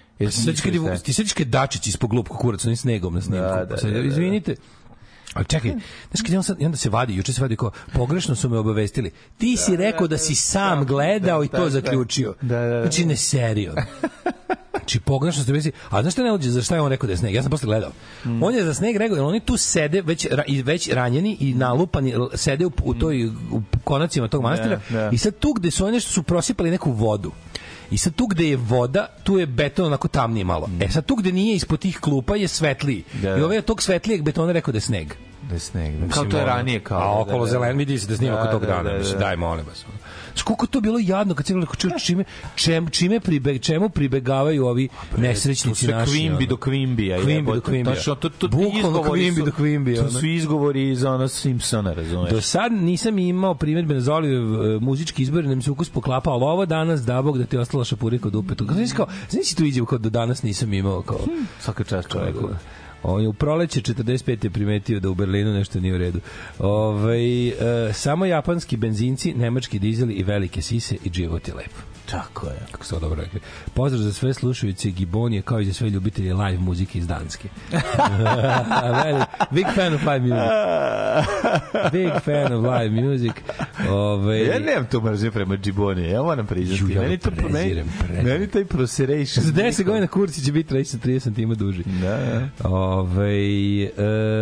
Ti 0.98 1.14
sećaš 1.14 1.34
kad 1.34 1.44
je- 1.44 1.46
Dačić 1.46 1.88
ispod 1.88 2.10
glupkog 2.10 2.38
kuraca 2.38 2.68
onim 2.68 2.78
snegom 2.78 3.14
na 3.14 3.22
snimku? 3.22 3.48
Da, 3.48 3.56
da, 3.56 3.68
Pa 3.68 3.78
sad, 3.78 3.92
da, 3.92 3.98
da, 4.00 4.10
da. 4.46 4.56
Ali 5.40 5.46
čekaj, 5.46 5.72
znaš 6.12 6.22
kad 6.22 6.30
je 6.30 6.38
on 6.38 6.44
sad, 6.44 6.62
i 6.62 6.66
onda 6.66 6.78
se 6.78 6.90
vadi, 6.90 7.16
juče 7.16 7.34
se 7.34 7.42
vadi 7.42 7.56
kao, 7.56 7.72
pogrešno 7.94 8.36
su 8.36 8.50
me 8.50 8.58
obavestili. 8.58 9.12
Ti 9.38 9.58
si 9.58 9.76
rekao 9.76 10.08
da 10.08 10.18
si 10.18 10.36
sam 10.36 10.86
gledao 10.86 11.44
i 11.44 11.48
da, 11.48 11.58
to 11.58 11.64
da. 11.64 11.70
zaključio. 11.70 12.36
Da, 12.42 12.60
da, 12.60 12.68
da. 12.68 12.82
Znači, 12.82 13.06
ne 13.06 13.16
serio. 13.16 13.74
Znači, 14.72 15.00
pogrešno 15.00 15.44
ste 15.44 15.54
vezi. 15.54 15.72
A 15.90 16.02
znaš 16.02 16.14
šta 16.14 16.24
ne 16.24 16.34
uđe, 16.34 16.50
za 16.50 16.62
šta 16.62 16.76
je 16.76 16.82
on 16.82 16.90
rekao 16.90 17.08
da 17.08 17.14
je 17.14 17.18
sneg? 17.18 17.34
Ja 17.34 17.42
sam 17.42 17.52
posle 17.52 17.66
gledao. 17.66 17.92
Mm. 18.26 18.44
On 18.44 18.56
je 18.56 18.66
za 18.66 18.74
sneg 18.74 18.98
rekao, 18.98 19.16
jer 19.16 19.24
oni 19.24 19.40
tu 19.40 19.58
sede 19.58 20.02
već, 20.02 20.28
već 20.64 20.90
ranjeni 20.90 21.38
i 21.40 21.54
nalupani, 21.54 22.14
sede 22.34 22.66
u, 22.66 22.72
u 22.84 22.94
toj, 22.94 23.28
u 23.28 23.62
konacima 23.84 24.28
tog 24.28 24.44
manastira. 24.44 24.80
Da, 24.90 25.00
da. 25.00 25.10
I 25.14 25.18
sad 25.18 25.36
tu 25.40 25.54
gde 25.54 25.72
su 25.72 25.86
oni 25.86 25.94
nešto 25.94 26.12
su 26.12 26.24
prosipali 26.24 26.72
neku 26.72 26.92
vodu. 26.92 27.32
I 27.92 27.98
sad 27.98 28.16
tu 28.16 28.28
gde 28.28 28.50
je 28.50 28.58
voda, 28.58 29.08
tu 29.24 29.38
je 29.38 29.46
beton 29.46 29.86
onako 29.86 30.08
tamniji 30.08 30.44
malo. 30.44 30.70
E 30.80 30.90
sad 30.90 31.06
tu 31.06 31.16
gde 31.16 31.32
nije 31.32 31.56
ispod 31.56 31.80
tih 31.80 32.00
klupa 32.00 32.36
je 32.36 32.48
svetliji. 32.48 33.04
Da. 33.22 33.38
I 33.38 33.42
ovaj 33.42 33.58
je 33.58 33.62
tog 33.62 33.84
svetlijeg 33.84 34.24
betona 34.24 34.52
rekao 34.52 34.72
da 34.72 34.78
je 34.78 34.82
sneg. 34.82 35.14
Da 35.50 35.56
je 35.56 35.60
sneg. 35.60 35.96
da. 35.96 36.08
Kao 36.08 36.26
to 36.26 36.38
je 36.38 36.46
ranije. 36.46 36.80
Kao, 36.80 36.98
A 37.00 37.04
da, 37.06 37.22
okolo 37.22 37.40
da, 37.40 37.46
da. 37.46 37.52
zelen 37.52 37.78
vidi 37.78 38.00
se 38.00 38.08
da 38.08 38.18
snima 38.18 38.36
Da, 38.36 38.42
oko 38.42 38.52
tog 38.52 38.62
da, 38.62 38.68
dana. 38.68 38.84
da, 38.84 38.92
da. 38.92 38.98
Mislim, 38.98 39.20
daj, 39.20 39.36
molim 39.36 39.66
vas. 39.66 39.86
ono. 39.86 39.98
Znaš, 40.30 40.42
koliko 40.42 40.66
je 40.66 40.70
to 40.70 40.82
bilo 40.82 41.00
jadno 41.00 41.36
kad 41.36 41.46
se 41.46 41.54
ču- 41.54 42.06
čime, 42.06 42.24
čem, 42.56 42.90
čime 42.90 43.20
pribe, 43.20 43.58
čemu 43.60 43.90
pribegavaju 43.90 44.66
ovi 44.66 44.90
nesrećnici 45.18 45.88
naši. 45.88 46.12
kvimbi 46.12 46.48
do 46.48 46.58
kvimbija. 46.58 47.22
Kvimbi 47.22 47.52
do 47.54 47.62
kvimbija. 47.62 47.96
Tačno, 47.96 48.16
to, 48.16 48.30
to, 48.30 48.48
Bukvalno 48.48 49.04
kvimbi 49.04 49.42
do 49.42 49.52
kvimbija, 49.52 50.04
To 50.04 50.10
su 50.10 50.28
izgovori 50.28 50.90
iz 50.90 51.04
ono 51.04 51.28
Simpsona, 51.28 51.94
razumeš? 51.94 52.32
Do 52.32 52.42
sad 52.42 52.72
nisam 52.72 53.20
imao 53.20 53.56
primjedbe 53.56 53.94
na 53.94 54.02
Zolijev 54.02 54.42
e, 54.66 54.80
muzički 54.80 55.22
izbor, 55.24 55.44
da 55.44 55.56
mi 55.56 55.62
se 55.62 55.72
ukus 55.72 55.90
poklapa, 55.90 56.32
ali 56.32 56.44
ovo 56.44 56.66
danas, 56.66 57.02
da 57.02 57.22
bog 57.22 57.38
da 57.38 57.46
ti 57.46 57.58
ostala 57.58 57.84
šapurika 57.84 58.28
od 58.28 58.36
upetu. 58.36 58.66
Znači, 58.66 58.94
kao, 58.94 59.08
znači 59.30 59.56
tu 59.56 59.64
izjavu 59.66 59.86
kao 59.86 59.98
do 59.98 60.10
danas 60.10 60.44
nisam 60.44 60.74
imao, 60.74 61.02
kao, 61.02 61.20
Svaka 61.60 61.84
čast 61.84 62.10
čoveku. 62.10 62.50
On 63.04 63.22
je 63.22 63.28
u 63.28 63.34
proleće 63.34 63.82
45. 63.82 64.44
je 64.44 64.50
primetio 64.50 65.00
da 65.00 65.10
u 65.10 65.16
Berlinu 65.16 65.54
nešto 65.54 65.80
nije 65.80 65.96
u 65.96 65.98
redu. 65.98 66.20
Ove, 66.60 67.48
e, 67.48 67.54
samo 67.94 68.26
japanski 68.26 68.78
benzinci, 68.78 69.34
nemački 69.34 69.80
dizeli 69.80 70.14
i 70.14 70.24
velike 70.24 70.62
sise 70.62 70.96
i 71.04 71.10
život 71.14 71.48
je 71.48 71.54
lep. 71.54 71.72
Tako 72.12 72.48
je. 72.48 72.60
Kako 72.72 72.86
to 72.86 73.00
dobro 73.00 73.22
rekli. 73.22 73.40
Pozdrav 73.74 74.02
za 74.02 74.14
sve 74.14 74.34
slušajuće 74.34 74.90
Gibonije 74.90 75.42
kao 75.42 75.60
i 75.60 75.66
za 75.66 75.74
sve 75.74 75.90
ljubitelje 75.90 76.34
live 76.34 76.60
muzike 76.60 77.00
iz 77.00 77.08
Danske. 77.08 77.50
Very, 79.04 79.26
big 79.52 79.66
fan 79.76 79.94
of 79.94 80.02
live 80.02 80.20
music. 80.20 80.50
Big 81.92 82.12
fan 82.26 82.54
of 82.54 82.64
live 82.64 83.02
music. 83.02 83.32
Ove, 83.90 84.46
Ja 84.46 84.60
nemam 84.60 84.86
tu 84.92 85.02
mržnje 85.02 85.32
prema 85.32 85.58
Džiboni, 85.58 86.10
ja 86.10 86.22
moram 86.24 86.48
priznati. 86.48 86.84
Ju, 86.84 86.90
ja 86.90 87.02
meni, 87.02 87.18
to, 87.18 87.32
prezirem, 87.32 87.88
prezirem. 88.00 88.26
meni 88.26 88.48
taj 88.48 88.66
proseration. 88.66 89.46
Za 89.46 89.52
10 89.52 89.84
godina 89.84 90.08
kurci 90.08 90.46
će 90.46 90.52
biti 90.52 90.74
30 90.74 90.98
30 91.06 91.36
cm 91.36 91.54
duži. 91.54 91.84
Da, 92.02 92.18
da. 92.18 92.70
Ove, 92.70 93.90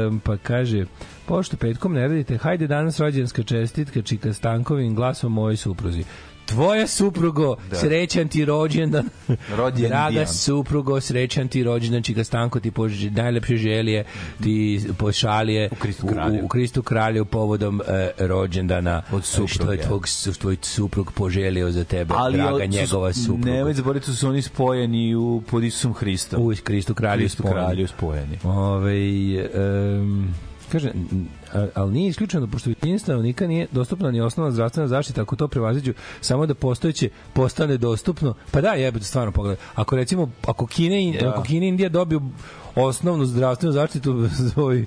um, 0.08 0.20
pa 0.20 0.38
kaže, 0.38 0.86
pošto 1.26 1.58
petkom 1.58 1.94
ne 1.94 2.08
radite, 2.08 2.38
hajde 2.38 2.68
danas 2.68 3.00
rođenska 3.00 3.44
čestitka 3.44 4.02
Čika 4.02 4.34
Stankovim 4.34 4.96
glasom 4.96 5.34
moje 5.34 5.58
supruzi. 5.58 6.04
Tvoja 6.48 6.88
suprugo, 6.88 7.56
da. 7.70 7.76
srećan 7.76 8.28
ti 8.28 8.46
rođendan. 8.46 9.10
Rođendan. 9.50 9.90
Draga 9.90 10.26
suprugo, 10.28 11.02
srećan 11.02 11.48
ti 11.48 11.64
rođendan, 11.64 12.04
Čika 12.04 12.24
Stanko 12.24 12.60
ti 12.60 12.72
pož, 12.72 13.04
najlepše 13.06 13.58
želje, 13.58 14.04
ti 14.44 14.58
pošalje 14.98 15.70
U 15.72 15.76
Kristu 15.76 16.08
kralju. 16.08 16.42
u, 16.42 16.46
u 16.46 16.48
Kristu 16.48 16.84
kralju 16.84 17.26
povodom 17.26 17.82
e, 17.82 18.12
rođendana 18.20 19.02
Od 19.12 19.26
supruge. 19.26 19.48
što 19.50 19.72
je 19.72 19.78
tvog, 19.80 20.08
su- 20.08 20.34
tvoj 20.34 20.58
suprug 20.64 21.12
poželio 21.12 21.72
za 21.72 21.84
tebe, 21.84 22.14
Ali 22.18 22.38
draga 22.38 22.54
od- 22.56 22.70
njegova 22.70 23.14
supruga. 23.16 23.52
Nemoj 23.52 23.74
zaboraviti 23.74 24.08
da 24.08 24.16
su 24.16 24.30
oni 24.30 24.42
spojeni 24.42 25.16
u, 25.16 25.44
pod 25.48 25.64
Isusom 25.64 25.94
Hristom. 25.94 26.42
U 26.42 26.54
Kristu 26.64 26.94
kralju 26.94 27.20
Kristu 27.20 27.38
spojeni. 27.38 27.60
kralju 27.60 27.88
spojeni. 27.88 28.38
Ove, 28.46 28.94
um, 30.00 30.34
kaže, 30.72 30.92
ali 31.74 31.92
nije 31.92 32.10
isključeno, 32.10 32.48
pošto 32.48 32.70
većini 32.70 33.00
stanovnika 33.00 33.48
nije 33.48 33.68
dostupna 33.72 34.12
ni 34.12 34.22
osnovna 34.22 34.52
zdravstvena 34.52 34.88
zaštita, 34.88 35.22
ako 35.22 35.36
to 35.36 35.48
prevaziđu, 35.48 35.94
samo 36.22 36.46
da 36.46 36.54
postojeće 36.54 37.10
postane 37.34 37.78
dostupno, 37.78 38.34
pa 38.52 38.62
da, 38.62 38.70
jebe, 38.70 39.00
stvarno 39.00 39.32
pogledaj. 39.32 39.66
Ako 39.76 39.96
recimo, 39.96 40.30
ako 40.48 40.66
Kine, 40.66 41.18
Da. 41.22 41.30
ako 41.30 41.44
Kine 41.44 41.66
i 41.66 41.70
Indija 41.70 41.90
dobiju 41.90 42.22
osnovnu 42.76 43.26
zdravstvenu 43.26 43.74
zaštitu 43.74 44.30
svoj 44.54 44.86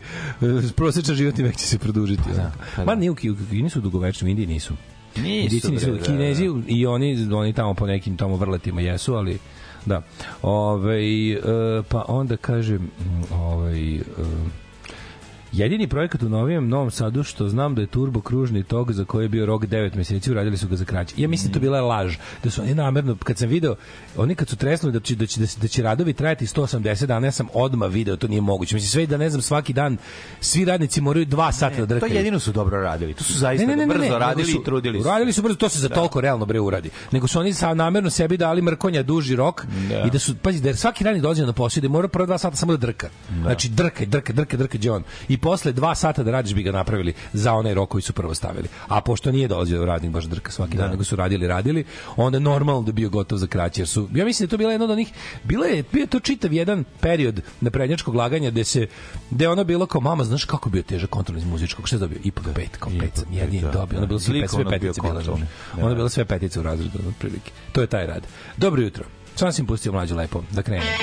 prosječan 0.76 1.14
životni 1.14 1.44
vek 1.44 1.56
će 1.56 1.66
se 1.66 1.78
produžiti. 1.78 2.22
Da, 2.36 2.52
pa 2.76 2.84
Ma 2.84 2.94
da. 2.94 3.00
nije 3.00 3.10
u 3.10 3.14
Ki- 3.14 3.30
u 3.30 3.36
Kini 3.50 3.70
su 3.70 3.80
dugovečni, 3.80 4.26
u 4.26 4.30
Indiji 4.30 4.46
nisu. 4.46 4.74
Nisu, 5.16 5.28
Indici 5.28 5.70
nisu, 5.70 5.86
bre, 5.86 5.98
da, 5.98 6.04
Kinezi 6.04 6.48
i 6.66 6.86
oni, 6.86 7.28
oni 7.34 7.52
tamo 7.52 7.74
po 7.74 7.86
nekim 7.86 8.16
tamo 8.16 8.36
vrletima 8.36 8.80
jesu, 8.80 9.14
ali 9.14 9.38
da. 9.86 10.02
Ove, 10.42 11.00
e, 11.32 11.38
pa 11.88 12.04
onda 12.08 12.36
kaže 12.36 12.78
mm, 12.78 12.88
ovaj 13.34 13.96
e, 13.96 14.00
Jedini 15.52 15.86
projekat 15.86 16.22
u 16.22 16.28
novijem 16.28 16.68
Novom 16.68 16.90
Sadu 16.90 17.22
što 17.22 17.48
znam 17.48 17.74
da 17.74 17.80
je 17.80 17.86
turbo 17.86 18.20
kružni 18.20 18.62
tok 18.62 18.92
za 18.92 19.04
koji 19.04 19.24
je 19.24 19.28
bio 19.28 19.46
rok 19.46 19.62
9 19.62 19.96
meseci, 19.96 20.30
uradili 20.30 20.56
su 20.56 20.68
ga 20.68 20.76
za 20.76 20.84
kraće. 20.84 21.14
Ja 21.16 21.28
mislim 21.28 21.48
da 21.48 21.54
to 21.54 21.60
bila 21.60 21.80
laž. 21.80 22.14
Da 22.44 22.50
su 22.50 22.62
oni 22.62 22.74
namerno, 22.74 23.16
kad 23.16 23.38
sam 23.38 23.48
video, 23.48 23.74
oni 24.16 24.34
kad 24.34 24.48
su 24.48 24.56
tresnuli 24.56 24.92
da 24.92 25.00
će, 25.00 25.14
da 25.14 25.26
će, 25.26 25.40
da 25.40 25.46
će, 25.46 25.58
da 25.60 25.68
će 25.68 25.82
radovi 25.82 26.12
trajati 26.12 26.46
180 26.46 27.06
dana, 27.06 27.26
ja 27.26 27.32
sam 27.32 27.46
odmah 27.54 27.90
video, 27.90 28.16
to 28.16 28.28
nije 28.28 28.40
moguće. 28.40 28.74
Mislim, 28.74 28.88
sve 28.88 29.06
da 29.06 29.16
ne 29.16 29.30
znam, 29.30 29.42
svaki 29.42 29.72
dan, 29.72 29.96
svi 30.40 30.64
radnici 30.64 31.00
moraju 31.00 31.24
dva 31.26 31.52
sata 31.52 31.74
da 31.76 31.80
To 31.80 31.86
drkaju. 31.86 32.14
jedino 32.14 32.38
su 32.38 32.52
dobro 32.52 32.80
radili. 32.80 33.14
To 33.14 33.24
su 33.24 33.32
zaista 33.34 33.66
brzo 33.66 34.18
radili 34.18 34.42
nego 34.42 34.52
su- 34.52 34.60
i 34.60 34.64
trudili 34.64 34.98
su. 35.00 35.04
Radili 35.04 35.32
su 35.32 35.42
brzo, 35.42 35.56
to 35.56 35.68
se 35.68 35.78
za 35.78 35.88
toliko 35.88 36.20
realno 36.20 36.46
bre 36.46 36.60
uradi. 36.60 36.90
Nego 37.12 37.26
su 37.26 37.40
oni 37.40 37.52
sa 37.52 37.74
namerno 37.74 38.10
sebi 38.10 38.36
dali 38.36 38.62
mrkonja 38.62 39.02
duži 39.02 39.36
rok 39.36 39.66
Da. 39.88 40.02
i 40.02 40.10
da 40.10 40.18
su 40.18 40.36
pazi 40.36 40.60
da 40.60 40.74
svaki 40.74 41.04
radnik 41.04 41.22
dolazi 41.22 41.42
na 41.42 41.52
posao 41.52 41.80
i 41.80 41.82
da 41.82 41.88
mora 41.88 42.08
prvo 42.08 42.26
dva 42.26 42.38
sata 42.38 42.56
samo 42.56 42.72
da 42.72 42.78
drka. 42.78 43.08
Znači 43.42 43.68
drkaj, 43.68 44.06
drkaj, 44.06 44.34
drkaj, 44.34 44.58
drkaj 44.58 44.80
đon. 44.80 45.02
I 45.28 45.39
posle 45.40 45.72
dva 45.72 45.94
sata 45.94 46.22
da 46.22 46.31
radiš 46.31 46.55
bi 46.55 46.62
ga 46.62 46.72
napravili 46.72 47.14
za 47.33 47.53
onaj 47.53 47.74
rok 47.74 47.88
koji 47.88 48.03
su 48.03 48.12
prvo 48.12 48.35
stavili. 48.35 48.68
A 48.88 49.00
pošto 49.00 49.33
nije 49.33 49.48
dolazio 49.48 49.85
radnik 49.85 50.12
baš 50.12 50.24
drka 50.24 50.50
svaki 50.53 50.76
dan, 50.76 50.90
nego 50.90 51.05
su 51.05 51.16
radili, 51.16 51.46
radili, 51.46 51.85
onda 52.16 52.37
je 52.37 52.40
normalno 52.40 52.83
da 52.83 52.92
bio 52.92 53.09
gotov 53.09 53.38
za 53.38 53.46
kraće. 53.46 53.81
Jer 53.81 53.88
su, 53.88 54.09
ja 54.14 54.24
mislim 54.24 54.46
da 54.46 54.50
to 54.50 54.57
bila 54.57 54.72
jedna 54.72 54.85
od 54.85 54.90
onih, 54.90 55.12
bila 55.44 55.66
je, 55.66 55.85
bio 55.92 56.00
je 56.00 56.07
to 56.07 56.20
čitav 56.20 56.53
jedan 56.53 56.85
period 57.00 57.40
naprednjačkog 57.61 58.14
laganja 58.14 58.50
gde 58.50 58.64
se, 58.64 58.87
gde 59.31 59.48
ono 59.48 59.64
bilo 59.64 59.87
kao, 59.87 60.00
mama, 60.00 60.24
znaš 60.24 60.44
kako 60.44 60.70
bio 60.70 60.83
težak 60.83 61.11
kontrol 61.11 61.38
iz 61.38 61.44
muzičkog, 61.44 61.87
šta 61.87 61.96
je 61.96 62.00
dobio? 62.00 62.18
IPG 62.24 62.46
5, 62.46 62.66
kao 62.79 62.92
5 62.92 63.09
sam 63.14 63.33
jedin 63.33 63.61
da. 63.61 63.70
dobio. 63.70 63.98
Ono 63.98 64.05
je 64.05 64.09
bilo 64.09 64.20
sve, 64.20 64.48
sve 64.48 64.64
petice 64.64 65.00
kontrolni. 65.00 65.46
Da. 65.76 65.83
Ono 65.83 65.88
je 65.88 65.94
bilo 65.94 66.09
sve 66.09 66.24
petice 66.24 66.61
u 66.61 66.62
razredu, 66.62 66.98
otprilike. 67.09 67.53
To 67.72 67.81
je 67.81 67.87
taj 67.87 68.07
rad. 68.07 68.26
Dobro 68.57 68.83
jutro. 68.83 69.05
Sam 69.35 69.53
sam 69.53 69.66
pustio 69.66 69.92
mlađu 69.92 70.16
lepo, 70.16 70.42
da 70.50 70.62
krene. 70.62 70.96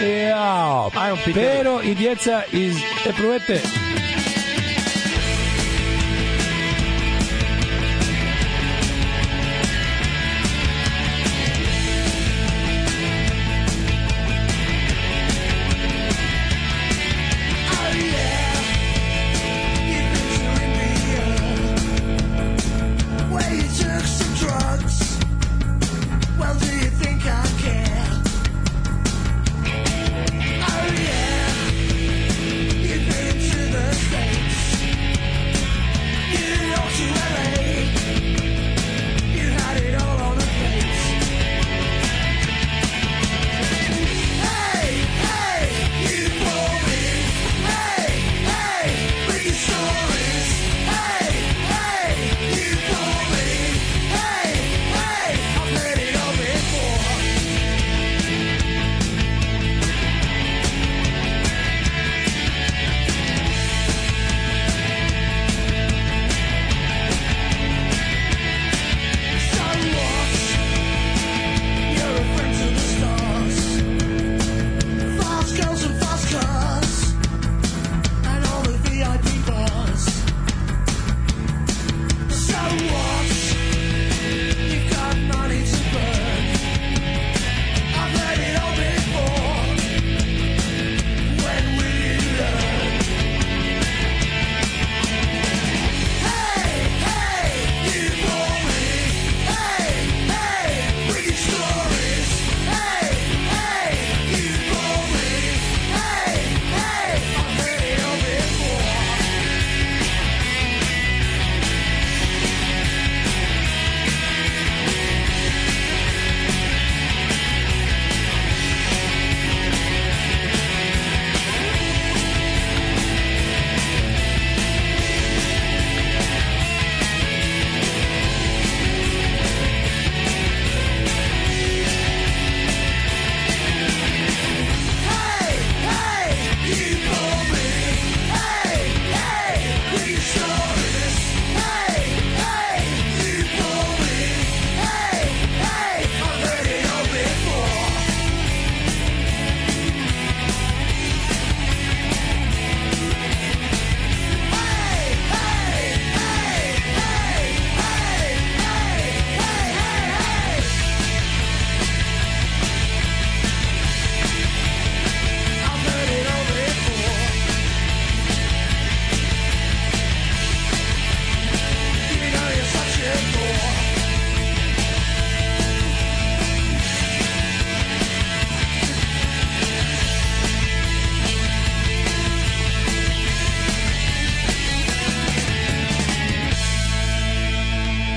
Jao. 0.00 0.90
Pero 1.34 1.80
i 1.82 1.94
djeca 1.94 2.42
iz. 2.52 2.74
Where 3.04 3.83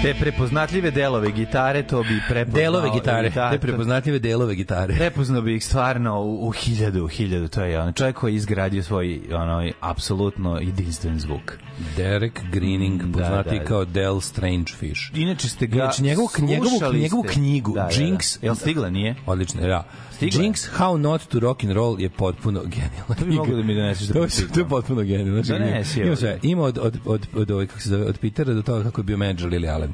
Te 0.08 0.14
prepoznatljive 0.14 0.92
delove 0.92 1.32
gitare, 1.32 1.84
to 1.84 2.04
bi 2.04 2.22
prepoznao. 2.30 2.62
Delove 2.62 2.90
gitare, 2.94 3.30
Da, 3.30 3.50
te 3.52 3.60
prepoznatljive 3.60 4.20
delove 4.20 4.56
gitare. 4.56 4.94
Prepoznao 5.00 5.42
bi 5.42 5.56
ih 5.56 5.66
stvarno 5.66 6.22
u, 6.22 6.48
u 6.48 6.52
hiljadu, 6.52 7.04
u 7.04 7.08
hiljadu, 7.08 7.48
to 7.48 7.64
je 7.64 7.82
on. 7.82 7.94
Čovjek 7.94 8.16
koji 8.16 8.34
je 8.34 8.36
izgradio 8.36 8.84
svoj, 8.84 9.22
ono, 9.32 9.72
apsolutno 9.80 10.60
jedinstven 10.60 11.20
zvuk. 11.20 11.58
Derek 11.98 12.42
Greening, 12.52 13.04
Da, 13.04 13.20
poznati 13.20 13.60
da. 13.60 13.66
kao 13.66 13.86
Del 13.86 14.20
Strangefish. 14.20 15.02
Inače 15.14 15.50
ste 15.50 15.68
ga 15.68 15.76
Inače, 15.76 16.04
njegovu, 16.04 16.30
njegovu, 16.40 16.94
njegovu 16.94 17.24
knjigu, 17.24 17.74
Da, 17.74 17.82
da, 17.82 17.88
da. 17.88 18.04
Jinx, 18.04 18.38
Jel 18.42 18.56
stigla, 18.56 18.90
nije? 18.90 19.16
Odlično, 19.26 19.62
da. 19.62 19.84
Stigla? 20.18 20.42
Jinx, 20.42 20.70
How 20.70 20.98
Not 21.00 21.24
to 21.24 21.40
Rock 21.40 21.64
and 21.64 21.74
Roll 21.74 22.02
je 22.02 22.10
potpuno 22.10 22.62
genijalna 22.62 23.16
To 23.16 23.26
bi 23.26 23.32
moglo 23.32 23.56
da 23.56 23.64
mi 23.64 23.76
doneseš 23.76 24.08
da 24.08 24.14
to, 24.14 24.20
je- 24.22 24.48
to 24.54 24.60
je 24.60 24.68
potpuno 24.68 25.02
genijalno. 25.02 25.44
Znači, 25.44 25.62
Donesi, 25.62 26.02
ima 26.02 26.16
sve. 26.16 26.40
Ima 26.44 26.64
od, 26.64 26.78
od, 26.78 26.98
od, 27.06 27.28
od, 27.36 27.52
od, 27.52 27.68
kako 27.68 27.80
se 27.82 27.90
zove, 27.90 28.06
od 28.06 28.18
Petera 28.18 28.54
do 28.54 28.62
toga 28.62 28.84
kako 28.84 29.02
je 29.02 29.06
bio 29.06 29.18
menadžer 29.18 29.50
Lily 29.50 29.70
Allen. 29.70 29.94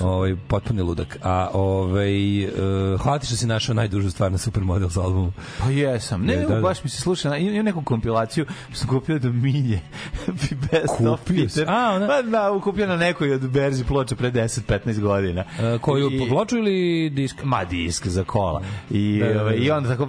Ovaj 0.00 0.36
potpuni 0.38 0.82
ludak. 0.82 1.18
A 1.22 1.48
ovaj 1.54 2.44
uh, 2.44 2.50
hvala 2.98 3.18
ti 3.18 3.26
što 3.26 3.36
si 3.36 3.46
našao 3.46 3.74
najdužu 3.74 4.10
stvar 4.10 4.32
na 4.32 4.38
Supermodel 4.38 4.88
sa 4.90 5.00
albumom. 5.00 5.32
Pa 5.58 5.66
jesam. 5.66 6.22
Ne, 6.22 6.34
Da, 6.34 6.40
ne, 6.40 6.46
da, 6.46 6.54
da. 6.54 6.60
baš 6.60 6.84
mi 6.84 6.90
se 6.90 7.00
sluša. 7.00 7.36
Imam 7.36 7.52
imam 7.52 7.64
neku 7.64 7.82
kompilaciju 7.82 8.46
što 8.68 8.76
sam 8.76 8.88
kupio 8.88 9.18
do 9.18 9.32
Milje. 9.32 9.80
Best 10.62 11.00
of 11.02 11.20
Kupio 11.20 11.48
si? 11.48 11.54
Peter. 11.54 11.68
A, 11.68 11.92
ona- 11.92 12.06
Pa 12.08 12.22
da, 12.22 12.60
kupio 12.60 12.86
na 12.86 12.96
nekoj 12.98 13.32
od 13.32 13.40
berzi 13.42 13.84
ploča 13.84 14.16
pre 14.16 14.30
10-15 14.30 15.00
godina. 15.00 15.44
Uh, 15.74 15.80
koju 15.80 16.10
I- 16.10 16.16
I... 16.16 16.28
ploču 16.28 16.56
ili 16.56 17.10
disk? 17.10 17.36
Ma 17.44 17.64
disk 17.64 18.06
za 18.06 18.24
kola. 18.24 18.62
I, 18.90 19.18
Da, 19.18 19.34
da, 19.34 19.47
da. 19.48 19.54
ovaj, 19.54 19.58
I 19.58 19.70
onda 19.70 19.88
tako, 19.88 20.08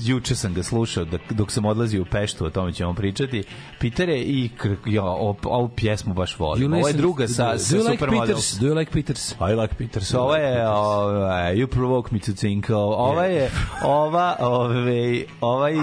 juče 0.00 0.34
sam 0.34 0.54
ga 0.54 0.62
slušao 0.62 1.04
dok, 1.04 1.20
dok 1.30 1.50
sam 1.50 1.64
odlazio 1.64 2.02
u 2.02 2.06
Peštu, 2.06 2.44
o 2.46 2.50
tome 2.50 2.72
ćemo 2.72 2.94
pričati. 2.94 3.44
Petere 3.80 4.16
i 4.16 4.50
kr- 4.58 4.76
ja, 4.86 5.04
ovu 5.44 5.68
pjesmu 5.68 6.14
baš 6.14 6.38
volim. 6.38 6.72
Ovo 6.72 6.76
je 6.78 6.84
listen- 6.84 6.96
druga 6.96 7.28
sa, 7.28 7.52
do 7.52 7.58
sa 7.58 7.76
you 7.76 7.80
like 7.80 7.92
Supermodels. 7.92 8.26
Peters? 8.28 8.52
Do 8.54 8.66
you 8.66 8.74
like 8.74 8.92
Peters? 8.92 9.32
I 9.32 9.54
like 9.54 9.74
Peters. 9.76 10.14
Ova 10.14 10.36
je 10.36 10.68
ovaj, 10.68 11.54
You 11.54 11.66
Provoke 11.66 12.08
Me 12.12 12.20
to 12.20 12.32
Think. 12.32 12.66
Ova 12.70 13.24
je 13.24 13.50
ova, 13.84 14.36
ovaj, 14.40 15.24
ovaj, 15.40 15.74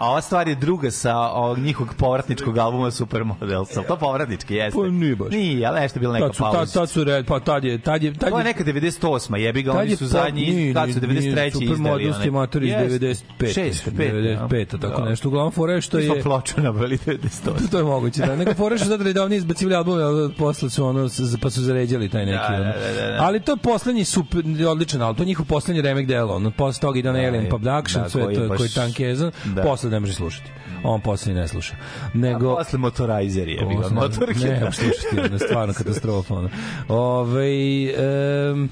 ova 0.00 0.20
stvar 0.20 0.48
je 0.48 0.54
druga 0.54 0.90
sa 0.90 1.18
ovog 1.18 1.58
njihovog 1.58 1.94
povratničkog 1.94 2.58
albuma 2.58 2.90
Supermodels. 2.90 3.68
To 3.88 3.96
povratnički 3.96 4.54
jeste? 4.54 4.78
Pa 4.78 4.86
nije 4.88 5.16
baš. 5.16 5.30
Nije, 5.30 5.66
ali 5.66 5.80
nešto 5.80 5.98
je 5.98 6.00
bila 6.00 6.12
neka 6.12 6.26
Tad 6.26 6.34
su, 6.36 6.42
tad, 6.42 6.52
pauza. 6.52 6.72
tad 6.72 6.90
su 6.90 7.04
red, 7.04 7.26
pa 7.26 7.40
tad 7.40 7.64
je, 7.64 7.78
tad 7.78 8.02
je, 8.02 8.12
tad 8.14 8.30
To 8.30 8.38
je 8.38 8.40
je, 8.40 8.44
neka 8.44 8.64
98. 8.64 9.36
Jebi 9.36 9.62
ga, 9.62 9.72
tad 9.72 9.80
oni 9.80 9.90
je 9.90 9.96
su 9.96 10.04
pop- 10.04 10.08
zadnji, 10.08 10.42
nije, 10.44 10.74
tad 10.74 10.92
su 10.92 11.00
nije, 11.00 11.22
93. 11.22 11.46
izdali. 11.46 11.66
Supermodel 11.66 12.12
ste 12.12 12.30
matori 12.42 12.68
iz 12.68 12.74
95. 12.74 13.22
6, 13.40 13.90
5. 13.90 14.38
95, 14.48 14.80
tako 14.80 15.02
nešto. 15.02 15.28
Uglavnom, 15.28 15.52
fora 15.52 15.72
je 15.72 15.80
što 15.80 15.96
Mi 15.96 16.04
smo 16.04 16.14
je... 16.14 16.22
ploču 16.22 16.54
nabili 16.58 16.98
98. 16.98 17.70
to 17.70 17.78
je 17.78 17.84
moguće, 17.84 18.20
da. 18.20 18.36
Nego 18.36 18.54
fora 18.54 18.74
je 18.74 18.78
što 18.78 18.88
sad 18.88 19.02
redovni 19.02 19.36
izbacivali 19.36 19.74
albume, 19.74 20.02
ali 20.02 20.34
posle 20.34 20.70
su 20.70 20.84
ono, 20.84 21.08
pa 21.42 21.50
su 21.50 21.62
zaređali 21.62 22.08
taj 22.08 22.26
neki. 22.26 22.38
Da, 22.50 22.58
da, 22.58 22.64
da, 22.96 23.06
da. 23.08 23.16
Ali 23.20 23.40
to 23.40 23.52
je 23.52 23.56
poslednji 23.58 24.04
super, 24.04 24.42
odličan 24.68 25.02
album, 25.02 25.16
to 25.16 25.22
je 25.22 25.26
njihov 25.26 25.46
poslednji 25.46 25.82
remek 25.82 26.06
delo. 26.06 26.34
Ono, 26.34 26.50
posle 26.50 26.80
toga 26.80 26.98
ide 26.98 27.12
na 27.12 27.18
Alien 27.18 27.34
je. 27.34 27.48
Production, 27.50 28.02
Da, 28.02 28.08
sve 28.10 28.22
je 28.22 28.34
to, 28.34 28.40
baš- 28.40 28.56
koji 28.56 28.66
je 28.66 28.74
tankezan, 28.74 29.30
Da. 29.46 29.62
posle 29.62 29.90
ne 29.90 30.00
može 30.00 30.12
slušati. 30.12 30.50
On 30.84 31.00
posle 31.00 31.34
ne 31.34 31.48
sluša. 31.48 31.74
A 32.02 32.08
Nego, 32.14 32.56
posle 32.56 32.78
motorizer 32.78 33.48
je, 33.48 33.54
jebi 33.54 33.74
ga, 33.74 33.88
motorke. 33.90 34.38
Ne, 34.38 34.60
ne, 34.60 34.72
slušati, 34.72 35.20
ono, 35.20 35.38
stvarno 35.38 35.74
katastrofa. 35.74 36.34
Ono. 36.34 36.48
Ove, 36.88 37.48
um, 38.52 38.68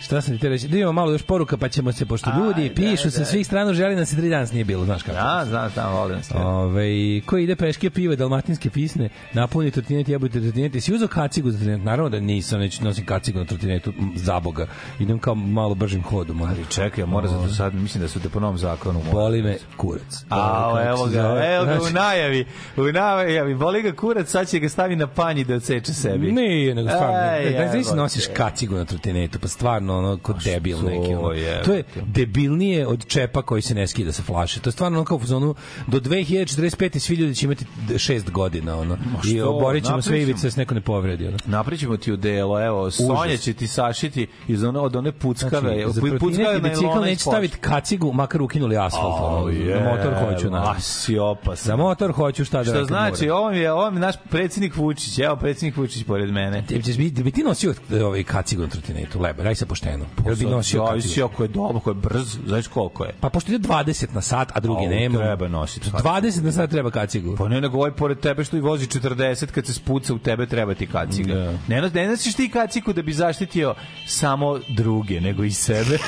šta 0.00 0.20
sam 0.20 0.38
ti 0.38 0.48
reći? 0.48 0.68
Da 0.68 0.76
imamo 0.78 0.92
malo 0.92 1.12
još 1.12 1.22
poruka, 1.22 1.56
pa 1.56 1.68
ćemo 1.68 1.92
se, 1.92 2.06
pošto 2.06 2.30
ljudi 2.38 2.72
pišu 2.74 3.10
sa 3.10 3.18
ajde. 3.20 3.30
svih 3.30 3.46
strana, 3.46 3.72
želi 3.74 3.96
nas 3.96 4.08
se 4.08 4.16
tri 4.16 4.28
danas 4.30 4.52
nije 4.52 4.64
bilo, 4.64 4.84
znaš 4.84 5.02
kako. 5.02 5.16
Da, 5.16 5.44
znam, 5.48 5.70
znam, 5.70 5.92
volim 5.92 6.22
se. 6.22 6.34
Ove, 6.36 7.20
ko 7.26 7.38
ide 7.38 7.56
peške 7.56 7.90
pive, 7.90 8.16
dalmatinske 8.16 8.70
pisne, 8.70 9.08
napuni 9.32 9.70
trotinet, 9.70 10.08
jebujte 10.08 10.40
trotinet. 10.40 10.74
Jesi 10.74 10.94
uzao 10.94 11.08
kacigu 11.08 11.50
za 11.50 11.58
trotinet? 11.58 11.84
Naravno 11.84 12.08
da 12.10 12.20
nisam, 12.20 12.60
neću 12.60 12.84
nosim 12.84 13.06
kacigu 13.06 13.38
na 13.38 13.44
trotinetu, 13.44 13.92
za 14.14 14.40
Boga. 14.40 14.66
Idem 14.98 15.18
kao 15.18 15.34
malo 15.34 15.74
bržim 15.74 16.02
hodom. 16.02 16.42
Ali 16.42 16.64
čekaj, 16.68 17.02
ja 17.02 17.06
moram 17.06 17.30
zato 17.30 17.48
sad, 17.48 17.74
mislim 17.74 18.02
da 18.02 18.08
su 18.08 18.20
te 18.20 18.28
po 18.28 18.40
novom 18.40 18.58
zakonu. 18.58 19.02
Boli 19.12 19.42
me 19.42 19.56
kurac. 19.76 20.24
A, 20.30 20.66
Ovaj, 20.68 20.88
evo 20.88 21.06
ga, 21.06 21.20
evo 21.54 21.64
ga 21.64 21.72
u 21.72 21.78
Znači, 21.80 21.94
najavi, 21.94 22.44
u 22.76 22.82
najavi, 22.82 23.54
boli 23.54 23.82
ga 23.82 23.92
kurac, 23.92 24.28
sad 24.28 24.48
će 24.48 24.58
ga 24.58 24.68
stavi 24.68 24.96
na 24.96 25.06
panji 25.06 25.44
da 25.44 25.54
odseče 25.54 25.92
sebi. 25.94 26.32
Nije, 26.32 26.74
nego 26.74 26.88
stvarno. 26.88 27.18
Ej, 27.18 27.46
Ej, 27.46 27.52
da, 27.52 27.58
da, 27.58 27.64
jebote. 27.64 27.96
nosiš 27.96 28.24
kacigu 28.36 28.74
na 28.74 28.84
trotinetu, 28.84 29.38
pa 29.38 29.48
stvarno 29.86 29.98
ono 30.00 30.18
kod 30.18 30.36
debil 30.44 30.78
neki. 30.78 31.14
Ono. 31.14 31.30
je, 31.30 31.62
To 31.62 31.72
je 31.72 31.84
debilnije 32.06 32.86
od 32.86 33.06
čepa 33.06 33.42
koji 33.42 33.62
se 33.62 33.74
ne 33.74 33.86
skida 33.86 34.12
sa 34.12 34.22
flaše. 34.22 34.60
To 34.60 34.68
je 34.68 34.72
stvarno 34.72 34.98
ono 34.98 35.04
kao 35.04 35.16
u 35.16 35.20
fazonu 35.20 35.54
do 35.86 36.00
2045. 36.00 36.98
svi 36.98 37.14
ljudi 37.14 37.34
će 37.34 37.46
imati 37.46 37.64
6 37.88 38.30
godina 38.30 38.76
ono. 38.76 38.96
I 39.24 39.28
što? 39.30 39.48
oborit 39.48 39.84
ćemo 39.84 40.02
sve 40.02 40.22
ivice 40.22 40.46
da 40.46 40.50
se 40.50 40.60
neko 40.60 40.74
ne 40.74 40.80
povredi. 40.80 41.26
Ono. 41.26 41.36
Napričimo 41.46 41.96
ti 41.96 42.12
u 42.12 42.16
delo, 42.16 42.64
evo, 42.64 42.90
Sonja 42.90 43.36
će 43.36 43.52
ti 43.52 43.66
sašiti 43.66 44.26
iz 44.48 44.64
ono, 44.64 44.80
od 44.80 44.96
one 44.96 45.12
puckave, 45.12 45.60
Znači, 45.74 45.92
za 45.92 46.00
pu- 46.00 46.08
trotinet 46.10 46.58
i 46.58 46.60
bicikl 46.60 47.00
neće 47.00 47.20
staviti 47.20 47.56
kacigu, 47.58 48.12
makar 48.12 48.42
ukinuli 48.42 48.76
asfalt. 48.76 49.14
ono. 49.16 49.38
Oh, 49.38 49.50
Za 49.52 49.80
motor 49.80 50.14
hoću. 50.16 50.46
A 50.46 50.50
Na. 50.50 50.80
si 50.80 51.18
opasan. 51.18 51.66
Za 51.66 51.76
motor 51.76 52.12
hoću 52.12 52.44
šta 52.44 52.58
da 52.58 52.64
Što 52.64 52.72
nekad 52.72 52.86
znači, 52.88 53.30
ovo 53.30 53.50
je, 53.50 53.72
ovo 53.72 53.86
je 53.86 53.92
naš 53.92 54.14
predsjednik 54.30 54.76
Vučić, 54.76 55.18
evo 55.18 55.36
predsjednik 55.36 55.76
Vučić 55.76 56.04
pored 56.04 56.30
mene. 56.30 56.62
Ti, 56.62 56.82
ti, 56.82 56.92
bi, 56.92 57.22
bi 57.22 57.30
ti 57.30 57.42
nosio 57.42 57.74
ovaj 58.02 58.22
kacigu 58.22 58.62
na 58.62 58.68
trotinetu, 58.68 59.20
lebe, 59.20 59.42
raj 59.42 59.54
se 59.54 59.66
pošteno. 59.76 60.04
Jel 60.26 60.36
bi 60.36 60.44
nosio 60.44 60.86
zavisi 60.86 61.08
kacigu? 61.08 61.26
ako 61.26 61.42
je 61.42 61.48
dobro, 61.48 61.78
ako 61.78 61.90
je 61.90 61.94
brz, 61.94 62.38
znaš 62.46 62.66
koliko 62.66 63.04
je. 63.04 63.14
Pa 63.20 63.28
pošto 63.28 63.52
ide 63.52 63.68
20 63.68 64.06
na 64.14 64.20
sat, 64.20 64.52
a 64.54 64.60
drugi 64.60 64.86
nema. 64.86 65.18
treba 65.18 65.48
nositi. 65.48 65.90
20 65.90 66.42
na 66.42 66.52
sat 66.52 66.70
treba 66.70 66.90
kacigu. 66.90 67.36
Pa 67.36 67.48
ne, 67.48 67.60
nego 67.60 67.76
ovaj 67.76 67.90
pored 67.90 68.20
tebe 68.20 68.44
što 68.44 68.56
i 68.56 68.60
vozi 68.60 68.86
40, 68.86 69.46
kad 69.46 69.66
se 69.66 69.74
spuca 69.74 70.14
u 70.14 70.18
tebe 70.18 70.46
treba 70.46 70.74
ti 70.74 70.86
kaciga. 70.86 71.34
Da. 71.34 71.52
Ne, 71.68 71.90
ne 71.90 72.08
nosiš 72.08 72.34
ti 72.34 72.48
kaciku 72.48 72.92
da 72.92 73.02
bi 73.02 73.12
zaštitio 73.12 73.74
samo 74.06 74.58
druge, 74.68 75.20
nego 75.20 75.44
i 75.44 75.50
sebe. 75.50 75.98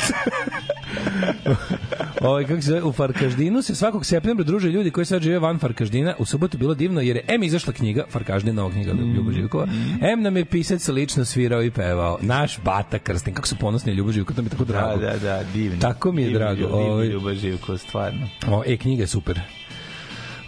Ovaj 2.20 2.44
kako 2.44 2.62
se 2.62 2.82
u 2.82 2.92
Farkaždinu 2.92 3.62
se 3.62 3.74
svakog 3.74 4.06
septembra 4.06 4.44
druže 4.44 4.68
ljudi 4.68 4.90
koji 4.90 5.04
sad 5.06 5.22
žive 5.22 5.38
van 5.38 5.58
Farkaždina. 5.58 6.14
U 6.18 6.24
subotu 6.24 6.58
bilo 6.58 6.74
divno 6.74 7.00
jer 7.00 7.16
je 7.16 7.24
M 7.28 7.42
izašla 7.42 7.72
knjiga 7.72 8.04
Farkaždin, 8.10 8.54
nova 8.54 8.70
knjiga 8.70 8.90
od 8.90 8.98
Ljubo 8.98 9.32
Živkova. 9.32 9.66
M 10.12 10.22
nam 10.22 10.36
je 10.36 10.44
pisac 10.44 10.88
lično 10.88 11.24
svirao 11.24 11.62
i 11.62 11.70
pevao. 11.70 12.18
Naš 12.20 12.58
Bata 12.64 12.98
Krstin, 12.98 13.34
kako 13.34 13.48
su 13.48 13.56
ponosni 13.60 13.92
Ljubo 13.92 14.12
Živkov, 14.12 14.36
to 14.36 14.42
mi 14.42 14.46
je 14.46 14.50
tako 14.50 14.64
da, 14.64 14.72
drago. 14.72 15.00
da, 15.00 15.18
da, 15.18 15.42
divno. 15.44 15.78
Tako 15.80 16.12
mi 16.12 16.22
je 16.22 16.28
Divno, 16.28 16.38
drago, 16.38 16.56
Divno, 16.60 16.76
ovaj. 16.76 17.06
Ljuba 17.06 17.34
Živko, 17.34 17.78
stvarno. 17.78 18.28
O, 18.48 18.62
e, 18.66 18.76
knjiga 18.76 19.02
je 19.02 19.06
super. 19.06 19.40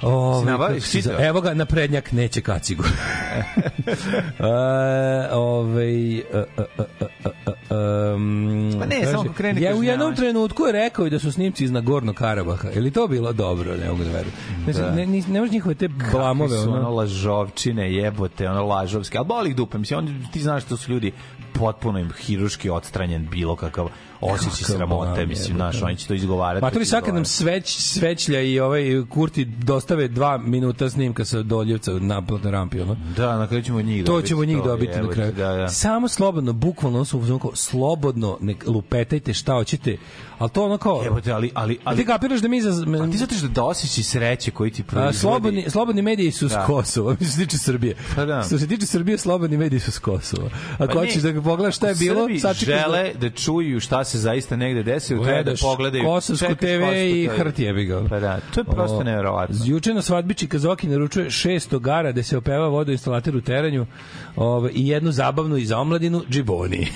Ove, 0.02 0.40
Si 0.40 0.46
nabaviš, 0.46 0.84
zove- 0.84 1.26
Evo 1.26 1.40
ga, 1.40 1.54
na 1.54 1.64
prednjak 1.64 2.12
neće 2.12 2.40
kacigu. 2.40 2.84
e, 4.38 4.44
ove, 5.32 5.84
e, 5.84 6.22
e, 6.32 6.44
e, 6.58 7.74
um, 8.14 8.72
Pa 8.78 8.86
ne, 8.86 9.06
samo 9.06 9.20
ako 9.20 9.32
krene 9.32 9.62
Ja 9.62 9.76
u 9.76 9.82
jednom 9.82 10.16
trenutku 10.16 10.66
je 10.66 10.72
rekao 10.72 11.06
i 11.06 11.10
da 11.10 11.18
su 11.18 11.32
snimci 11.32 11.64
iz 11.64 11.70
Nagorno 11.70 12.12
Karabaha. 12.12 12.68
Je 12.68 12.80
li 12.80 12.90
to 12.90 13.08
bilo 13.08 13.32
dobro? 13.32 13.76
Ne 13.76 13.88
mogu 13.90 14.04
da 14.04 14.10
verujem. 14.10 14.32
Znači, 14.64 14.96
ne, 14.96 15.06
ne, 15.06 15.22
ne 15.28 15.40
možeš 15.40 15.52
njihove 15.52 15.74
te 15.74 15.88
blamove. 15.88 16.50
Kakvi 16.50 16.64
su 16.64 16.70
ono 16.70 16.78
Ono, 16.80 16.90
lažovčine, 16.90 17.92
jebote, 17.94 18.48
ono 18.48 18.66
lažovske. 18.66 19.18
Ali 19.18 19.26
boli 19.26 19.50
ih 19.50 19.56
dupe, 19.56 19.78
mislim, 19.78 19.98
oni, 19.98 20.26
ti 20.32 20.40
znaš 20.42 20.64
da 20.64 20.76
su 20.76 20.92
ljudi 20.92 21.12
potpuno 21.58 21.98
im 21.98 22.12
hiruški 22.20 22.70
odstranjen 22.70 23.28
bilo 23.30 23.56
kakav 23.56 23.90
osjećaj 24.20 24.64
sramote, 24.76 25.26
mislim, 25.26 25.56
znaš, 25.56 25.82
oni 25.82 25.96
će 25.96 26.06
to 26.06 26.14
izgovarati. 26.14 26.64
Matori, 26.64 26.84
sad 26.84 27.04
kad 27.04 27.14
nam 27.14 27.24
sveć, 27.24 27.76
svećlja 27.78 28.40
i 28.40 28.60
ovaj 28.60 28.82
Kurti 29.08 29.44
dostave 29.44 30.08
dva 30.08 30.38
minuta 30.38 30.90
snimka 30.90 31.24
sa 31.24 31.42
doljevca 31.42 31.92
na 31.92 32.26
platnoj 32.26 32.52
rampi, 32.52 32.80
ono. 32.80 32.96
Da, 33.16 33.38
na 33.38 33.46
kraju 33.46 33.62
ćemo 33.62 33.82
njih 33.82 34.04
To 34.04 34.12
dobiti. 34.12 34.28
ćemo 34.28 34.44
njih 34.44 34.58
to, 34.58 34.64
dobiti 34.64 34.98
na 34.98 35.08
kraju. 35.08 35.32
Da, 35.32 35.48
da. 35.52 35.68
Samo 35.68 36.08
slobodno, 36.08 36.52
bukvalno, 36.52 37.04
su 37.04 37.38
kao, 37.42 37.50
slobodno, 37.54 38.38
nek 38.40 38.64
lupetajte 38.66 39.34
šta 39.34 39.52
hoćete, 39.52 39.96
ali 40.38 40.50
to 40.50 40.64
ono 40.64 40.78
kao... 40.78 41.00
Jebote, 41.04 41.32
ali, 41.32 41.50
ali, 41.54 41.74
A 41.74 41.78
ali, 41.84 41.96
ti 41.98 42.06
kapiraš 42.06 42.40
da 42.40 42.48
mi 42.48 42.60
za... 42.60 42.70
a 43.02 43.10
ti 43.10 43.18
zato 43.18 43.34
što 43.34 43.48
da 43.48 43.62
osjećaj 43.64 44.04
sreće 44.04 44.50
koji 44.50 44.70
ti 44.70 44.82
proizvodi. 44.82 45.18
slobodni, 45.18 45.64
slobodni 45.70 46.02
mediji 46.02 46.30
su 46.30 46.48
s 46.48 46.52
Da. 46.52 46.64
Kosova, 46.64 47.14
što 47.16 47.24
se 47.24 47.38
tiče 47.38 47.58
Srbije. 47.58 47.94
Pa 48.16 48.24
da. 48.24 48.42
Što 48.42 48.58
se 48.58 48.68
tiče 48.68 48.86
Srbije, 48.86 49.18
slobodni 49.18 49.56
mediji 49.56 49.80
su 49.80 49.92
s 49.92 49.98
Kosova. 49.98 50.50
Ako 50.78 50.92
Pa 50.92 50.98
hoćeš 50.98 51.22
ne, 51.22 51.32
da 51.32 51.42
pogledaš 51.42 51.76
šta 51.76 51.88
je 51.88 51.94
bilo, 51.94 52.26
da- 52.42 52.52
žele 52.54 53.12
da 53.20 53.30
čuju 53.30 53.80
šta 53.80 54.04
se 54.10 54.18
zaista 54.18 54.56
negde 54.56 54.82
desilo, 54.84 55.24
treba 55.24 55.42
da 55.42 55.52
pogledaju. 55.56 56.04
Kosovsku 56.04 56.54
TV 56.54 56.64
i 56.94 57.28
TV. 57.28 57.34
hrt 57.36 57.58
jebi 57.58 57.84
ga. 57.84 58.02
Pa 58.08 58.20
da, 58.20 58.38
to 58.54 58.60
je 58.60 58.64
prosto 58.64 59.02
neverovatno. 59.02 59.56
Juče 59.64 59.94
na 59.94 60.02
svadbiči 60.02 60.46
Kazoki 60.46 60.86
naručuje 60.86 61.26
600 61.26 61.78
gara 61.80 62.12
gde 62.12 62.22
se 62.22 62.36
opeva 62.38 62.68
vodoinstalater 62.68 63.36
u 63.36 63.40
teranju 63.40 63.86
ove, 64.36 64.70
i 64.70 64.88
jednu 64.88 65.12
zabavnu 65.12 65.56
i 65.56 65.64
za 65.64 65.78
omladinu 65.78 66.22
Džiboni. 66.30 66.88